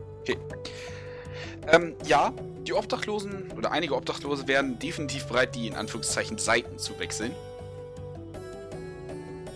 Ähm, 1.72 1.95
ja, 2.06 2.31
die 2.67 2.74
Obdachlosen 2.74 3.51
oder 3.58 3.72
einige 3.72 3.95
Obdachlose 3.95 4.47
wären 4.47 4.77
definitiv 4.79 5.25
bereit, 5.25 5.56
die 5.56 5.67
in 5.67 5.75
Anführungszeichen 5.75 6.38
Seiten 6.38 6.77
zu 6.77 6.97
wechseln. 6.99 7.31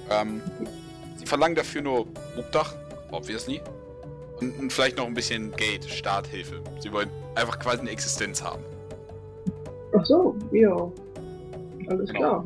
Ähm, 0.10 0.42
sie 1.18 1.26
verlangen 1.26 1.56
dafür 1.56 1.82
nur 1.82 2.08
Obdach, 2.38 2.74
obviously. 3.12 3.62
Und, 4.42 4.58
und 4.58 4.74
vielleicht 4.74 4.98
noch 4.98 5.06
ein 5.06 5.14
bisschen 5.14 5.52
Geld, 5.56 5.86
Starthilfe. 5.86 6.62
Sie 6.80 6.92
wollen 6.92 7.10
einfach 7.36 7.60
quasi 7.60 7.82
eine 7.82 7.90
Existenz 7.92 8.42
haben. 8.42 8.64
Ach 9.96 10.06
so, 10.06 10.36
ja. 10.52 10.92
Alles 11.90 12.10
Genau. 12.10 12.20
klar. 12.42 12.46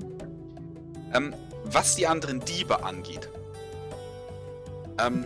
Ähm, 1.14 1.34
was 1.66 1.96
die 1.96 2.08
anderen 2.08 2.40
Diebe 2.42 2.84
angeht. 2.84 3.30
Ähm, 5.06 5.26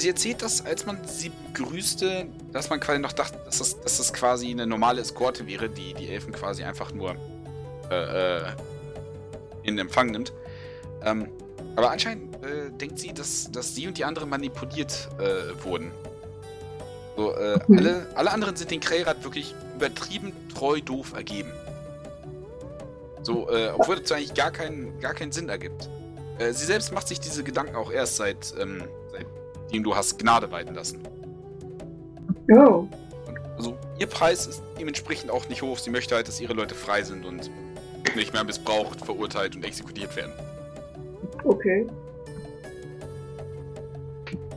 sie 0.00 0.08
erzählt 0.08 0.42
das, 0.42 0.64
als 0.64 0.86
man 0.86 0.98
sie 1.06 1.30
begrüßte, 1.52 2.26
dass 2.52 2.70
man 2.70 2.80
quasi 2.80 2.98
noch 2.98 3.12
dachte, 3.12 3.38
dass 3.44 3.58
das, 3.58 3.80
dass 3.80 3.98
das 3.98 4.12
quasi 4.12 4.50
eine 4.50 4.66
normale 4.66 5.00
Eskorte 5.00 5.46
wäre, 5.46 5.68
die 5.68 5.94
die 5.94 6.08
Elfen 6.08 6.32
quasi 6.32 6.62
einfach 6.64 6.92
nur 6.92 7.16
äh, 7.90 8.38
äh, 8.38 8.42
in 9.62 9.78
Empfang 9.78 10.10
nimmt. 10.10 10.32
Ähm, 11.04 11.28
aber 11.76 11.90
anscheinend 11.90 12.34
äh, 12.44 12.70
denkt 12.70 12.98
sie, 12.98 13.12
dass, 13.12 13.50
dass 13.52 13.74
sie 13.74 13.86
und 13.86 13.96
die 13.98 14.04
anderen 14.04 14.28
manipuliert 14.28 15.08
äh, 15.18 15.62
wurden. 15.64 15.90
So, 17.16 17.34
äh, 17.34 17.58
Mhm. 17.66 17.78
alle, 17.78 18.06
alle 18.14 18.30
anderen 18.30 18.56
sind 18.56 18.70
den 18.70 18.80
Krellrad 18.80 19.22
wirklich 19.24 19.54
übertrieben 19.76 20.32
treu 20.54 20.80
doof 20.80 21.12
ergeben. 21.14 21.52
So, 23.22 23.50
äh, 23.50 23.70
obwohl 23.76 23.96
das 24.00 24.10
eigentlich 24.12 24.34
gar 24.34 24.50
keinen, 24.50 24.98
gar 25.00 25.14
keinen 25.14 25.32
Sinn 25.32 25.48
ergibt. 25.48 25.88
Sie 26.52 26.64
selbst 26.64 26.90
macht 26.90 27.06
sich 27.06 27.20
diese 27.20 27.44
Gedanken 27.44 27.76
auch 27.76 27.92
erst 27.92 28.16
seit, 28.16 28.54
ähm, 28.58 28.84
seitdem 29.70 29.84
du 29.84 29.94
hast 29.94 30.18
Gnade 30.18 30.50
walten 30.50 30.74
lassen. 30.74 30.98
Oh. 32.52 32.88
Also, 33.56 33.76
ihr 34.00 34.06
Preis 34.08 34.48
ist 34.48 34.62
dementsprechend 34.80 35.30
auch 35.30 35.48
nicht 35.48 35.62
hoch. 35.62 35.78
Sie 35.78 35.90
möchte 35.90 36.16
halt, 36.16 36.26
dass 36.26 36.40
ihre 36.40 36.54
Leute 36.54 36.74
frei 36.74 37.02
sind 37.04 37.24
und 37.24 37.50
nicht 38.16 38.32
mehr 38.32 38.42
missbraucht, 38.42 39.04
verurteilt 39.04 39.54
und 39.54 39.64
exekutiert 39.64 40.16
werden. 40.16 40.32
Okay. 41.44 41.86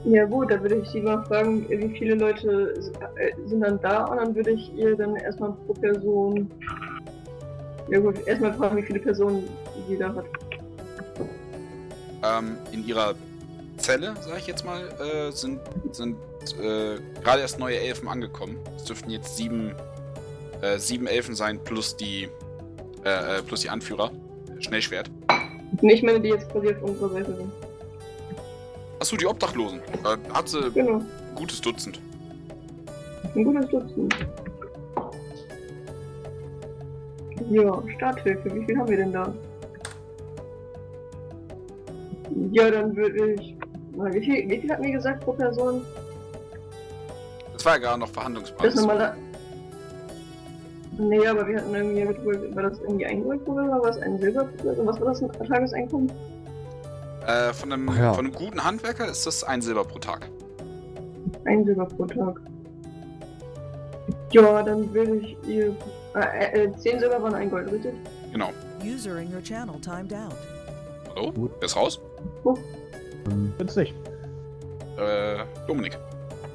Ja 0.06 0.26
gut, 0.26 0.50
dann 0.50 0.62
würde 0.64 0.76
ich 0.78 0.90
Sie 0.90 1.00
mal 1.00 1.24
fragen, 1.26 1.70
wie 1.70 1.98
viele 1.98 2.16
Leute 2.16 2.74
äh, 3.16 3.32
sind 3.48 3.62
dann 3.62 3.80
da 3.82 4.06
und 4.06 4.18
dann 4.18 4.36
würde 4.36 4.52
ich 4.52 4.74
ihr 4.76 4.98
dann 4.98 5.16
erstmal 5.16 5.54
pro 5.66 5.74
Person. 5.74 6.50
Ja 7.90 8.00
gut, 8.00 8.26
erstmal 8.26 8.54
fragen, 8.54 8.78
wie 8.78 8.84
viele 8.84 9.00
Personen 9.00 9.48
sie 9.88 9.98
da 9.98 10.14
hat. 10.14 10.26
Ähm, 12.24 12.58
in 12.72 12.86
ihrer 12.86 13.14
Zelle, 13.84 14.14
sag 14.22 14.38
ich 14.40 14.48
jetzt 14.48 14.64
mal, 14.66 14.82
äh, 15.02 15.30
sind, 15.32 15.60
sind 15.92 16.16
äh, 16.62 16.96
gerade 17.22 17.42
erst 17.42 17.60
neue 17.60 17.78
Elfen 17.80 18.08
angekommen. 18.08 18.58
Es 18.78 18.86
dürften 18.86 19.10
jetzt 19.12 19.36
sieben, 19.36 19.76
äh, 20.62 20.78
sieben 20.80 21.06
Elfen 21.06 21.36
sein, 21.36 21.60
plus 21.62 21.98
die, 21.98 22.30
äh, 23.04 23.40
äh, 23.40 23.42
plus 23.44 23.60
die 23.60 23.70
Anführer. 23.70 24.10
Schnellschwert. 24.60 25.12
Nee, 25.82 25.94
ich 25.96 26.04
meine, 26.04 26.22
die 26.22 26.30
jetzt 26.30 26.50
quasi 26.50 26.70
auf 26.70 26.82
unserer 26.82 27.10
Seite 27.10 27.36
sind. 27.36 27.52
Achso, 29.00 29.18
die 29.18 29.26
Obdachlosen. 29.26 29.80
Äh, 29.80 30.34
hat 30.34 30.48
sie 30.48 30.60
ein 30.64 30.74
Genau, 30.74 31.02
gutes 31.36 31.60
Dutzend. 31.60 32.00
ein 33.36 33.44
gutes 33.44 33.68
Dutzend. 33.70 34.16
Ja, 37.50 37.84
Starthilfe, 37.98 38.56
wie 38.56 38.64
viel 38.64 38.78
haben 38.78 38.88
wir 38.88 38.96
denn 38.98 39.12
da? 39.12 39.34
Ja, 42.54 42.72
dann 42.72 42.96
würde 42.96 43.34
ich. 43.34 43.56
Wie 43.96 44.20
viel, 44.20 44.50
wie 44.50 44.60
viel 44.60 44.72
hatten 44.72 44.84
wir 44.84 44.92
gesagt 44.92 45.24
pro 45.24 45.34
Person? 45.34 45.86
Das 47.54 47.66
war 47.66 47.74
ja 47.74 47.80
gerade 47.80 48.00
noch 48.00 48.08
Das 48.08 48.16
Verhandlungsbasis. 48.16 48.76
normale. 48.82 49.16
Nee, 50.98 51.26
aber 51.28 51.48
wir 51.48 51.58
hatten 51.58 51.74
irgendwie 51.74 52.06
mit 52.06 52.56
war 52.56 52.64
das 52.64 52.80
irgendwie 52.80 53.06
eingeholt 53.06 53.48
oder 53.48 53.68
war 53.70 53.82
das 53.82 53.98
ein 54.00 54.20
Silber? 54.20 54.48
Also 54.68 54.86
was 54.86 55.00
war 55.00 55.08
das 55.08 55.24
ein 55.24 55.32
Tageseinkommen? 55.48 56.12
Äh, 57.26 57.54
von, 57.54 57.72
einem, 57.72 57.88
ja. 57.88 58.14
von 58.14 58.26
einem 58.26 58.34
guten 58.34 58.64
Handwerker 58.64 59.08
ist 59.10 59.26
das 59.26 59.44
ein 59.44 59.62
Silber 59.62 59.86
pro 59.86 59.98
Tag. 59.98 60.28
Ein 61.46 61.64
Silber 61.66 61.86
pro 61.86 62.06
Tag. 62.06 62.42
Ja, 64.32 64.62
dann 64.62 64.94
würde 64.94 65.18
ich 65.18 65.38
ihr. 65.48 65.76
Äh, 66.16 66.66
äh, 66.66 66.72
10 66.78 67.00
Silber 67.00 67.22
waren 67.24 67.34
ein 67.34 67.50
Gold, 67.50 67.72
richtig? 67.72 67.94
Genau. 68.32 68.50
User 68.84 69.18
in 69.20 69.34
your 69.34 69.42
channel 69.42 69.80
timed 69.80 70.14
out. 70.14 70.36
Hallo? 71.16 71.32
Gut. 71.32 71.52
Wer 71.60 71.66
ist 71.66 71.76
raus? 71.76 72.00
Ähm, 72.46 72.58
Bin's 73.58 73.76
nicht. 73.76 73.94
Äh, 74.98 75.44
Dominik. 75.68 75.98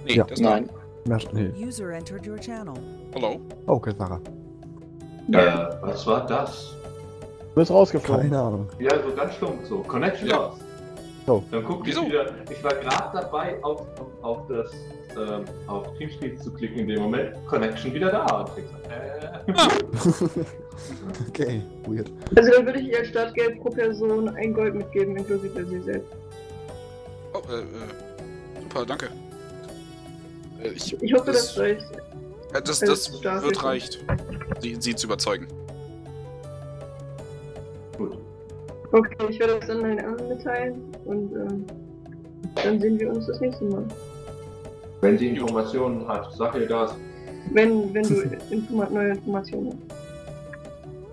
Nee, 0.07 0.15
Ja. 0.15 0.25
der 0.25 0.33
ist 0.35 0.45
da. 0.45 0.51
Nein. 0.51 0.71
mehr, 1.07 1.19
nee. 1.33 1.51
User 1.67 1.91
entered 1.93 2.27
your 2.27 2.39
channel. 2.39 2.75
Hallo? 3.15 3.41
Oh, 3.67 3.73
okay, 3.75 3.93
Sarah. 3.99 4.21
Äh, 5.33 5.77
was 5.83 6.07
war 6.07 6.27
das? 6.27 6.75
Du 7.55 7.61
bist 7.61 7.71
rausgeflogen. 7.71 8.31
Keine 8.31 8.39
Ahnung. 8.41 8.69
Ja, 8.79 8.91
so 9.03 9.15
ganz 9.15 9.35
stumpf 9.35 9.67
so. 9.67 9.79
Connection 9.81 10.29
Ja. 10.29 10.37
lost. 10.37 10.61
Oh. 11.27 11.43
Dann 11.51 11.65
guck 11.65 11.87
ich 11.87 11.95
wieder. 12.01 12.27
Ich 12.51 12.63
war 12.65 12.75
gerade 12.75 13.11
dabei, 13.21 13.63
auf, 13.63 13.81
auf, 14.01 14.07
auf 14.23 14.47
das 14.49 14.73
ähm, 15.17 15.45
auf 15.67 15.93
Teamspeak 15.99 16.41
zu 16.43 16.51
klicken 16.53 16.79
in 16.81 16.89
dem 16.89 17.03
Moment. 17.03 17.35
Connection 17.47 17.93
wieder 17.93 18.11
da. 18.11 18.25
Und 18.43 18.51
ich 18.57 18.65
so, 18.65 18.77
äh. 18.89 20.45
okay, 21.29 21.63
weird. 21.87 22.11
Also 22.37 22.51
dann 22.53 22.65
würde 22.67 22.81
ich 22.81 22.89
ihr 22.89 22.99
als 23.01 23.09
Startgeld 23.09 23.61
pro 23.61 23.69
Person 23.71 24.29
ein 24.31 24.55
Gold 24.55 24.75
mitgeben, 24.75 25.17
inklusive 25.17 25.67
sie 25.67 25.81
selbst. 25.81 26.13
Oh, 27.39 27.53
äh, 27.53 27.61
äh, 27.61 28.63
super, 28.63 28.85
danke. 28.87 29.09
Äh, 30.63 30.69
ich, 30.71 31.01
Ich 31.03 31.13
hoffe, 31.15 31.27
Das- 31.27 31.55
das, 31.55 31.59
reicht. 31.59 31.87
äh, 32.55 32.63
das, 32.63 32.81
das 32.81 33.23
wird 33.23 33.63
reicht, 33.65 34.05
sie, 34.61 34.77
sie 34.81 34.95
zu 34.95 35.07
überzeugen. 35.07 35.47
Gut. 37.97 38.19
Okay, 38.93 39.17
ich 39.29 39.39
werde 39.39 39.59
das 39.59 39.69
dann 39.69 39.81
meinen 39.83 39.99
anderen 40.01 40.29
mitteilen 40.29 40.83
und 41.05 41.33
ähm, 41.35 41.67
dann 42.55 42.81
sehen 42.81 42.99
wir 42.99 43.11
uns 43.11 43.27
das 43.27 43.41
nächste 43.41 43.65
Mal. 43.65 43.85
Wenn 45.01 45.19
sie 45.19 45.29
Informationen 45.29 46.09
hat, 46.09 46.33
sag 46.35 46.55
ihr 46.57 46.67
das. 46.67 46.95
Wenn, 47.53 47.93
wenn 47.95 48.03
du 48.03 48.15
Informa 48.51 48.89
neue 48.91 49.11
Informationen 49.11 49.69
hast. 49.89 49.99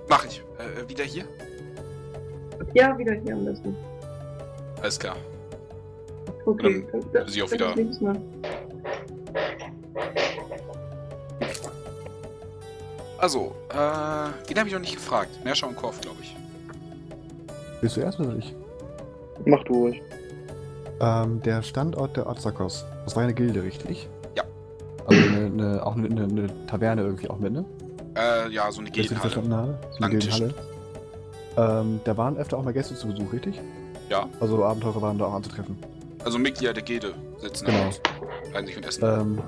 Mach 0.09 0.25
ich. 0.25 0.41
Äh, 0.57 0.81
äh, 0.81 0.89
wieder 0.89 1.03
hier? 1.03 1.25
Ja, 2.73 2.97
wieder 2.97 3.13
hier 3.13 3.33
am 3.33 3.45
besten. 3.45 3.75
Alles 4.81 4.97
klar. 4.99 5.15
Okay, 6.45 6.85
Dann 6.91 7.01
dann, 7.11 7.27
sie 7.27 7.41
auch 7.41 7.49
dann 7.49 7.75
wieder-. 7.77 8.15
Also, 13.17 13.55
äh, 13.69 14.47
den 14.47 14.59
habe 14.59 14.67
ich 14.67 14.73
noch 14.73 14.81
nicht 14.81 14.95
gefragt. 14.95 15.29
Merscher 15.43 15.67
und 15.67 15.75
Korf, 15.75 15.99
glaube 16.01 16.17
ich. 16.21 16.35
Willst 17.81 17.97
du 17.97 18.01
erst 18.01 18.19
oder 18.19 18.35
ich? 18.35 18.53
Mach 19.45 19.63
du 19.63 19.73
ruhig. 19.73 20.01
Ähm, 20.99 21.41
der 21.41 21.61
Standort 21.63 22.15
der 22.15 22.27
Azakos. 22.27 22.85
Das 23.03 23.15
war 23.15 23.23
eine 23.23 23.33
Gilde, 23.33 23.63
richtig? 23.63 24.07
Ja. 24.35 24.43
Also 25.05 25.21
eine, 25.21 25.45
eine, 25.45 25.85
auch 25.85 25.95
eine, 25.95 26.07
eine, 26.07 26.23
eine 26.23 26.67
Taverne 26.67 27.01
irgendwie 27.01 27.29
auch 27.29 27.39
mit, 27.39 27.53
ne? 27.53 27.65
Äh, 28.15 28.49
ja, 28.49 28.71
so 28.71 28.81
eine 28.81 28.91
Gildenhalle. 28.91 29.29
So 29.31 29.41
eine 30.03 30.09
Gildenhalle. 30.09 30.53
Ähm, 31.57 31.99
da 32.03 32.17
waren 32.17 32.37
öfter 32.37 32.57
auch 32.57 32.63
mal 32.63 32.73
Gäste 32.73 32.95
zu 32.95 33.07
Besuch, 33.07 33.33
richtig? 33.33 33.61
Ja. 34.09 34.27
Also 34.39 34.63
Abenteurer 34.63 35.01
waren 35.01 35.17
da 35.17 35.25
auch 35.25 35.33
anzutreffen. 35.33 35.77
Also 36.25 36.39
Mitglieder 36.39 36.73
der 36.73 36.83
Gilde 36.83 37.13
sitzen 37.37 37.65
Genau. 37.65 37.89
bleiben 38.51 38.67
sich 38.67 38.75
und 38.77 38.85
essen. 38.85 39.03
Ähm, 39.03 39.39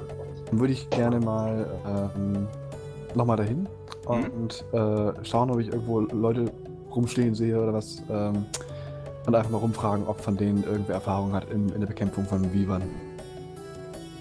dann 0.45 0.59
würde 0.59 0.73
ich 0.73 0.89
gerne 0.91 1.19
mal 1.19 1.67
ähm, 2.15 2.47
nochmal 3.15 3.35
dahin 3.37 3.67
und 4.05 4.63
äh, 4.71 5.25
schauen, 5.25 5.49
ob 5.51 5.59
ich 5.59 5.67
irgendwo 5.67 5.99
Leute 6.01 6.45
rumstehen 6.95 7.35
sehe 7.35 7.59
oder 7.61 7.73
was. 7.73 8.01
Ähm, 8.09 8.45
und 9.25 9.35
einfach 9.35 9.49
mal 9.49 9.57
rumfragen, 9.57 10.07
ob 10.07 10.21
von 10.21 10.37
denen 10.37 10.63
irgendwer 10.63 10.95
Erfahrung 10.95 11.33
hat 11.33 11.49
in, 11.51 11.67
in 11.69 11.81
der 11.81 11.87
Bekämpfung 11.87 12.25
von 12.25 12.53
Vivern. 12.53 12.83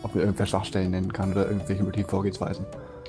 ob 0.03 0.15
mir 0.15 0.23
irgendwer 0.23 0.47
Schwachstellen 0.47 0.91
nennen 0.91 1.13
kann 1.13 1.31
oder 1.33 1.47
irgendwelche 1.47 1.85
möglichen 1.85 2.09
Vorgehensweisen. 2.09 2.65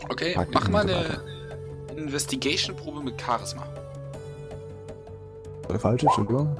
Okay, 0.09 0.33
Taktiken 0.33 0.71
mach 0.71 0.85
mal 0.85 0.87
so 0.87 0.93
eine 0.93 1.97
Investigation-Probe 1.99 3.01
mit 3.01 3.19
Charisma. 3.19 3.63
Oder 5.69 5.79
falsch, 5.79 6.03
Entschuldigung. 6.03 6.55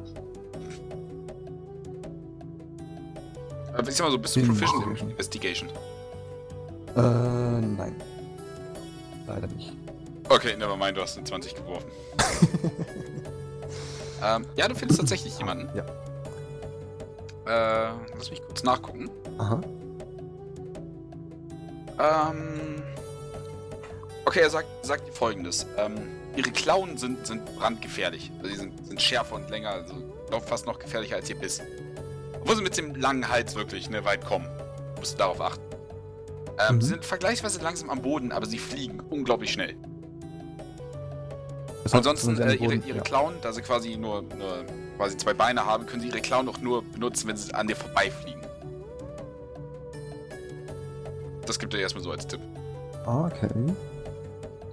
Äh, 3.78 3.90
Ich 3.90 3.96
sag 3.96 4.06
mal 4.06 4.12
so, 4.12 4.18
bist 4.20 4.36
du 4.36 4.46
proficient 4.46 5.02
in 5.02 5.10
Investigation. 5.12 5.70
Äh, 6.96 7.02
nein. 7.02 7.96
Leider 9.28 9.48
nicht. 9.48 9.74
Okay, 10.30 10.56
nevermind, 10.58 10.98
du 10.98 11.02
hast 11.02 11.18
eine 11.18 11.26
20 11.26 11.56
geworfen. 11.56 11.90
ähm, 14.24 14.46
ja, 14.56 14.68
du 14.68 14.76
findest 14.76 15.00
tatsächlich 15.00 15.38
jemanden. 15.38 15.70
Ja. 15.76 15.86
Äh, 17.46 17.94
lass 18.18 18.30
mich 18.30 18.42
kurz 18.42 18.64
nachgucken. 18.64 19.10
Aha. 19.38 19.62
Ähm. 22.00 22.84
Okay, 24.26 24.42
er 24.42 24.50
sagt, 24.50 24.68
sagt 24.86 25.16
folgendes. 25.16 25.66
Ähm, 25.78 25.96
ihre 26.36 26.52
Klauen 26.52 26.98
sind, 26.98 27.26
sind 27.26 27.46
brandgefährlich. 27.58 28.30
Also 28.40 28.50
die 28.50 28.58
sind, 28.58 28.88
sind 28.88 29.02
schärfer 29.02 29.36
und 29.36 29.50
länger, 29.50 29.70
also 29.70 29.94
fast 30.46 30.66
noch 30.66 30.78
gefährlicher 30.80 31.16
als 31.16 31.30
ihr 31.30 31.38
Biss. 31.38 31.62
Sie 32.56 32.62
mit 32.62 32.78
dem 32.78 32.96
langen 32.96 33.28
Hals 33.30 33.56
wirklich 33.56 33.90
ne, 33.90 34.04
weit 34.06 34.26
kommen. 34.26 34.48
Musst 34.98 35.14
du 35.14 35.18
darauf 35.18 35.42
achten. 35.42 35.64
Ähm, 36.70 36.76
Mhm. 36.76 36.82
Sie 36.82 36.88
sind 36.90 37.06
vergleichsweise 37.06 37.62
langsam 37.62 37.90
am 37.90 38.02
Boden, 38.02 38.32
aber 38.32 38.46
sie 38.46 38.58
fliegen 38.58 39.00
unglaublich 39.10 39.52
schnell. 39.52 39.76
Das 41.84 41.94
heißt, 41.94 42.08
Ansonsten, 42.08 42.38
äh, 42.42 42.54
ihre, 42.56 42.76
ihre 42.76 42.98
ja. 42.98 43.04
Klauen, 43.04 43.36
da 43.42 43.54
sie 43.54 43.62
quasi 43.62 43.96
nur, 43.96 44.24
nur 44.24 44.66
quasi 44.98 45.16
zwei 45.18 45.34
Beine 45.34 45.66
haben, 45.66 45.86
können 45.86 46.02
sie 46.02 46.08
ihre 46.10 46.20
Klauen 46.20 46.50
auch 46.50 46.58
nur 46.60 46.84
benutzen, 46.84 47.28
wenn 47.28 47.38
sie 47.38 47.54
an 47.54 47.68
dir 47.68 47.76
vorbeifliegen. 47.76 48.42
Das 51.46 51.60
gibt 51.60 51.74
er 51.74 51.80
erstmal 51.80 52.04
so 52.04 52.12
als 52.12 52.28
Tipp. 52.28 52.42
Ah, 53.06 53.28
Okay. 53.28 53.48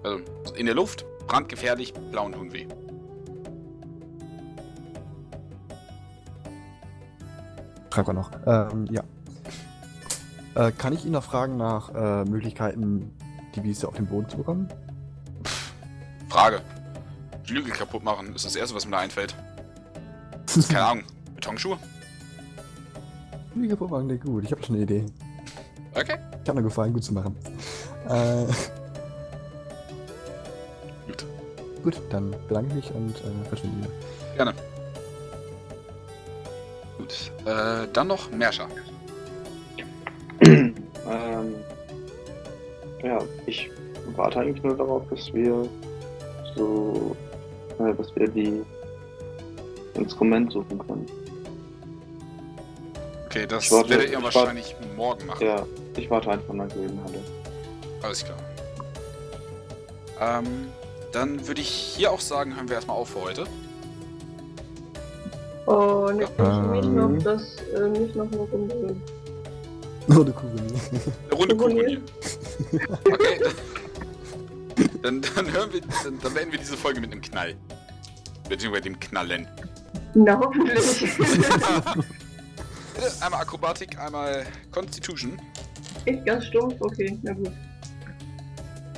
Also 0.02 0.54
in 0.56 0.66
der 0.66 0.74
Luft, 0.74 1.06
brandgefährlich, 1.28 1.94
Klauen 2.10 2.32
tun 2.32 2.52
weh. 2.52 2.66
Schreibt 7.94 8.08
er 8.08 8.14
noch. 8.14 8.30
Ähm, 8.44 8.88
ja. 8.90 9.04
Äh, 10.56 10.72
kann 10.72 10.92
ich 10.92 11.04
ihn 11.04 11.12
noch 11.12 11.22
fragen 11.22 11.56
nach 11.56 11.94
äh, 11.94 12.24
Möglichkeiten, 12.24 13.12
die 13.54 13.62
Wiese 13.62 13.86
auf 13.86 13.94
den 13.94 14.06
Boden 14.06 14.28
zu 14.28 14.38
bekommen? 14.38 14.68
Frage. 16.28 16.60
Flügel 17.44 17.72
kaputt 17.72 18.02
machen 18.02 18.34
ist 18.34 18.44
das 18.44 18.56
erste, 18.56 18.74
was 18.74 18.84
mir 18.84 18.92
da 18.92 18.98
einfällt. 18.98 19.36
Keine 20.68 20.84
Ahnung. 20.84 21.04
Betonschuhe? 21.36 21.78
Wie 23.54 23.68
kaputt 23.68 23.90
machen, 23.92 24.08
nee, 24.08 24.16
gut. 24.16 24.42
Ich 24.42 24.50
habe 24.50 24.60
schon 24.64 24.74
eine 24.74 24.82
Idee. 24.84 25.06
Okay. 25.94 26.16
Ich 26.42 26.48
habe 26.48 26.60
mir 26.60 26.64
gefallen, 26.64 26.92
gut 26.92 27.04
zu 27.04 27.14
machen. 27.14 27.36
Äh, 28.08 28.46
Gut. 31.06 31.24
gut, 31.84 32.02
dann 32.10 32.34
bedanke 32.48 32.70
ich 32.70 32.74
mich 32.74 32.94
und 32.94 33.14
äh, 33.18 33.48
verschwinde 33.48 33.78
wieder. 33.78 33.90
Gerne. 34.34 34.54
Gut. 37.04 37.32
Äh, 37.46 37.86
dann 37.92 38.06
noch 38.08 38.30
Merscher. 38.30 38.68
ähm, 40.40 40.74
ja, 43.02 43.18
ich 43.46 43.70
warte 44.16 44.40
eigentlich 44.40 44.62
nur 44.62 44.76
darauf, 44.76 45.02
dass 45.10 45.32
wir 45.34 45.68
so, 46.56 47.14
äh, 47.78 47.94
dass 47.94 48.14
wir 48.16 48.28
die 48.28 48.62
Instrument 49.94 50.50
suchen 50.52 50.78
können. 50.78 51.06
Okay, 53.26 53.46
das 53.46 53.70
warte- 53.70 53.90
werdet 53.90 54.10
ihr 54.10 54.18
ich 54.18 54.24
warte- 54.24 54.36
wahrscheinlich 54.38 54.74
morgen 54.96 55.26
machen. 55.26 55.44
Ja, 55.46 55.66
ich 55.96 56.08
warte 56.10 56.30
einfach 56.30 56.52
in 56.52 56.58
der 56.58 56.66
Gildenhalle. 56.68 57.18
Alles 58.02 58.24
klar. 58.24 58.38
Ähm, 60.20 60.68
dann 61.12 61.46
würde 61.46 61.60
ich 61.60 61.68
hier 61.68 62.10
auch 62.10 62.20
sagen, 62.20 62.56
hören 62.56 62.68
wir 62.68 62.76
erstmal 62.76 62.96
auf 62.96 63.10
für 63.10 63.20
heute. 63.22 63.44
Oh, 65.66 66.10
nicht, 66.12 66.30
ich 66.30 66.38
mich 66.38 66.84
Ähm. 66.84 66.94
noch, 66.94 67.22
das, 67.22 67.56
äh, 67.74 67.88
nicht 67.88 68.14
noch 68.14 68.30
eine 68.30 68.40
Runde. 68.42 68.96
Eine 70.08 70.32
Kugel. 70.32 70.60
Eine 71.30 71.34
Runde. 71.34 71.56
Kugonier. 71.56 72.00
Okay. 73.10 73.40
Dann, 75.02 75.22
dann 75.22 75.52
hören 75.52 75.72
wir, 75.72 75.80
dann, 75.80 76.18
dann 76.20 76.34
beenden 76.34 76.52
wir 76.52 76.58
diese 76.58 76.76
Folge 76.76 77.00
mit 77.00 77.12
einem 77.12 77.22
Knall. 77.22 77.54
Beziehungsweise 78.48 78.84
dem 78.84 78.98
Knallen. 79.00 79.46
Na, 80.14 80.38
hoffentlich. 80.38 81.16
Bitte, 81.16 83.12
einmal 83.20 83.40
Akrobatik, 83.40 83.98
einmal 83.98 84.44
Constitution. 84.70 85.40
Echt 86.04 86.26
ganz 86.26 86.46
stumpf, 86.46 86.74
okay, 86.80 87.18
na 87.22 87.32
gut. 87.32 87.52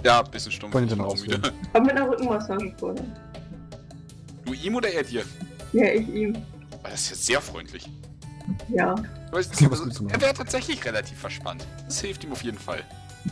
Ja, 0.02 0.22
bisschen 0.22 0.52
stumpf. 0.52 0.74
Wollen 0.74 0.84
ich 0.84 0.90
dann 0.90 1.00
auch 1.00 1.16
müde. 1.16 1.40
Aber 1.72 1.84
mit 1.84 1.92
einer 1.92 2.08
Rückenmassage 2.08 2.74
vorher. 2.78 3.04
Du 4.44 4.52
ihm 4.52 4.74
oder 4.74 4.88
er 4.92 5.02
dir? 5.02 5.24
Ja, 5.72 5.86
ich 5.86 6.08
ihm. 6.08 6.36
Oh, 6.86 6.90
das 6.90 7.00
ist 7.02 7.10
jetzt 7.10 7.26
sehr 7.26 7.40
freundlich. 7.40 7.88
Ja, 8.68 8.94
also, 9.32 9.50
er 10.08 10.20
wäre 10.20 10.34
tatsächlich 10.34 10.84
relativ 10.84 11.18
verspannt. 11.18 11.66
Das 11.84 12.00
hilft 12.00 12.22
ihm 12.22 12.32
auf 12.32 12.42
jeden 12.44 12.58
Fall. 12.58 12.84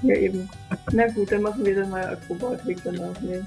ja 0.02 0.16
eben. 0.16 0.50
Na 0.90 1.06
gut, 1.08 1.30
dann 1.30 1.42
machen 1.42 1.64
wir 1.64 1.76
dann 1.76 1.90
mal 1.90 2.04
Akrobatik 2.04 2.78
danach. 2.82 3.18
Nee. 3.20 3.42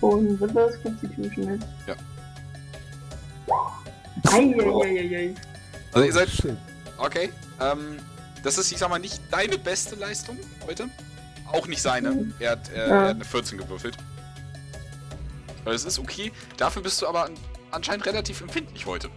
Und 0.00 0.40
was 0.40 0.54
war 0.54 0.66
das 0.68 0.82
Constitution 0.82 1.52
jetzt? 1.54 1.66
Ja. 1.86 1.94
Eieieiei. 4.32 5.34
Also 5.92 6.06
ihr 6.06 6.12
seid. 6.12 6.28
Okay. 6.96 7.30
Ähm, 7.60 7.98
das 8.42 8.56
ist, 8.56 8.72
ich 8.72 8.78
sag 8.78 8.88
mal, 8.88 8.98
nicht 8.98 9.20
deine 9.30 9.58
beste 9.58 9.96
Leistung 9.96 10.38
heute. 10.66 10.88
Auch 11.52 11.66
nicht 11.66 11.82
seine. 11.82 12.32
Er 12.38 12.52
hat, 12.52 12.70
äh, 12.70 12.76
Ja. 12.78 12.84
er 12.84 13.00
hat 13.08 13.16
eine 13.16 13.24
14 13.24 13.58
gewürfelt. 13.58 13.96
Aber 15.64 15.72
das 15.72 15.84
ist 15.84 15.98
okay. 15.98 16.32
Dafür 16.56 16.82
bist 16.82 17.00
du 17.02 17.06
aber 17.06 17.26
an, 17.26 17.34
anscheinend 17.70 18.06
relativ 18.06 18.40
empfindlich 18.40 18.86
heute. 18.86 19.10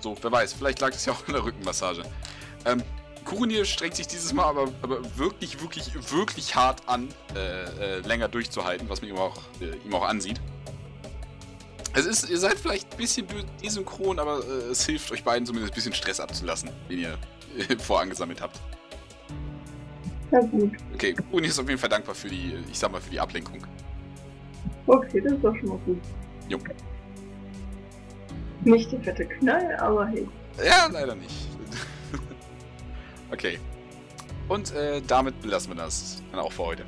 So, 0.00 0.16
wer 0.20 0.30
weiß, 0.30 0.52
vielleicht 0.52 0.80
lag 0.80 0.90
es 0.90 1.04
ja 1.06 1.12
auch 1.12 1.26
in 1.26 1.34
der 1.34 1.44
Rückenmassage. 1.44 2.02
Ähm, 2.64 2.82
Kurunir 3.24 3.64
strengt 3.64 3.94
sich 3.94 4.06
dieses 4.06 4.32
Mal 4.32 4.44
aber, 4.44 4.72
aber 4.80 5.18
wirklich, 5.18 5.60
wirklich, 5.60 5.92
wirklich 6.12 6.54
hart 6.54 6.88
an, 6.88 7.08
äh, 7.34 7.98
äh, 7.98 8.00
länger 8.00 8.28
durchzuhalten, 8.28 8.88
was 8.88 9.02
man 9.02 9.10
ihm 9.10 9.18
auch, 9.18 9.36
äh, 9.60 9.76
ihm 9.84 9.94
auch 9.94 10.06
ansieht. 10.06 10.40
Es 11.94 12.06
ist, 12.06 12.30
ihr 12.30 12.38
seid 12.38 12.58
vielleicht 12.58 12.92
ein 12.92 12.96
bisschen 12.96 13.26
desynchron, 13.62 14.18
aber 14.18 14.38
äh, 14.44 14.70
es 14.70 14.86
hilft 14.86 15.10
euch 15.12 15.24
beiden 15.24 15.44
zumindest 15.44 15.72
ein 15.72 15.74
bisschen 15.74 15.92
Stress 15.92 16.20
abzulassen, 16.20 16.70
den 16.88 17.00
ihr 17.00 17.18
äh, 17.58 17.76
vorangesammelt 17.76 18.40
habt. 18.40 18.58
Na 20.30 20.40
gut. 20.40 20.72
Okay, 20.94 21.14
Uni 21.32 21.48
ist 21.48 21.58
auf 21.58 21.68
jeden 21.68 21.80
Fall 21.80 21.88
dankbar 21.88 22.14
für 22.14 22.28
die, 22.28 22.54
ich 22.70 22.78
sag 22.78 22.92
mal, 22.92 23.00
für 23.00 23.10
die 23.10 23.20
Ablenkung. 23.20 23.66
Okay, 24.88 25.20
das 25.20 25.32
ist 25.34 25.44
doch 25.44 25.54
schon 25.56 25.68
mal 25.68 25.78
gut. 25.84 25.98
Jo. 26.48 26.58
Nicht 28.64 28.90
der 28.90 29.00
fette 29.02 29.26
Knall, 29.26 29.76
aber 29.76 30.06
hey. 30.06 30.26
Ja, 30.64 30.88
leider 30.90 31.14
nicht. 31.14 31.48
okay. 33.30 33.58
Und 34.48 34.74
äh, 34.74 35.02
damit 35.06 35.40
belassen 35.42 35.72
wir 35.72 35.76
das 35.76 36.22
dann 36.32 36.40
auch 36.40 36.52
für 36.52 36.64
heute. 36.64 36.84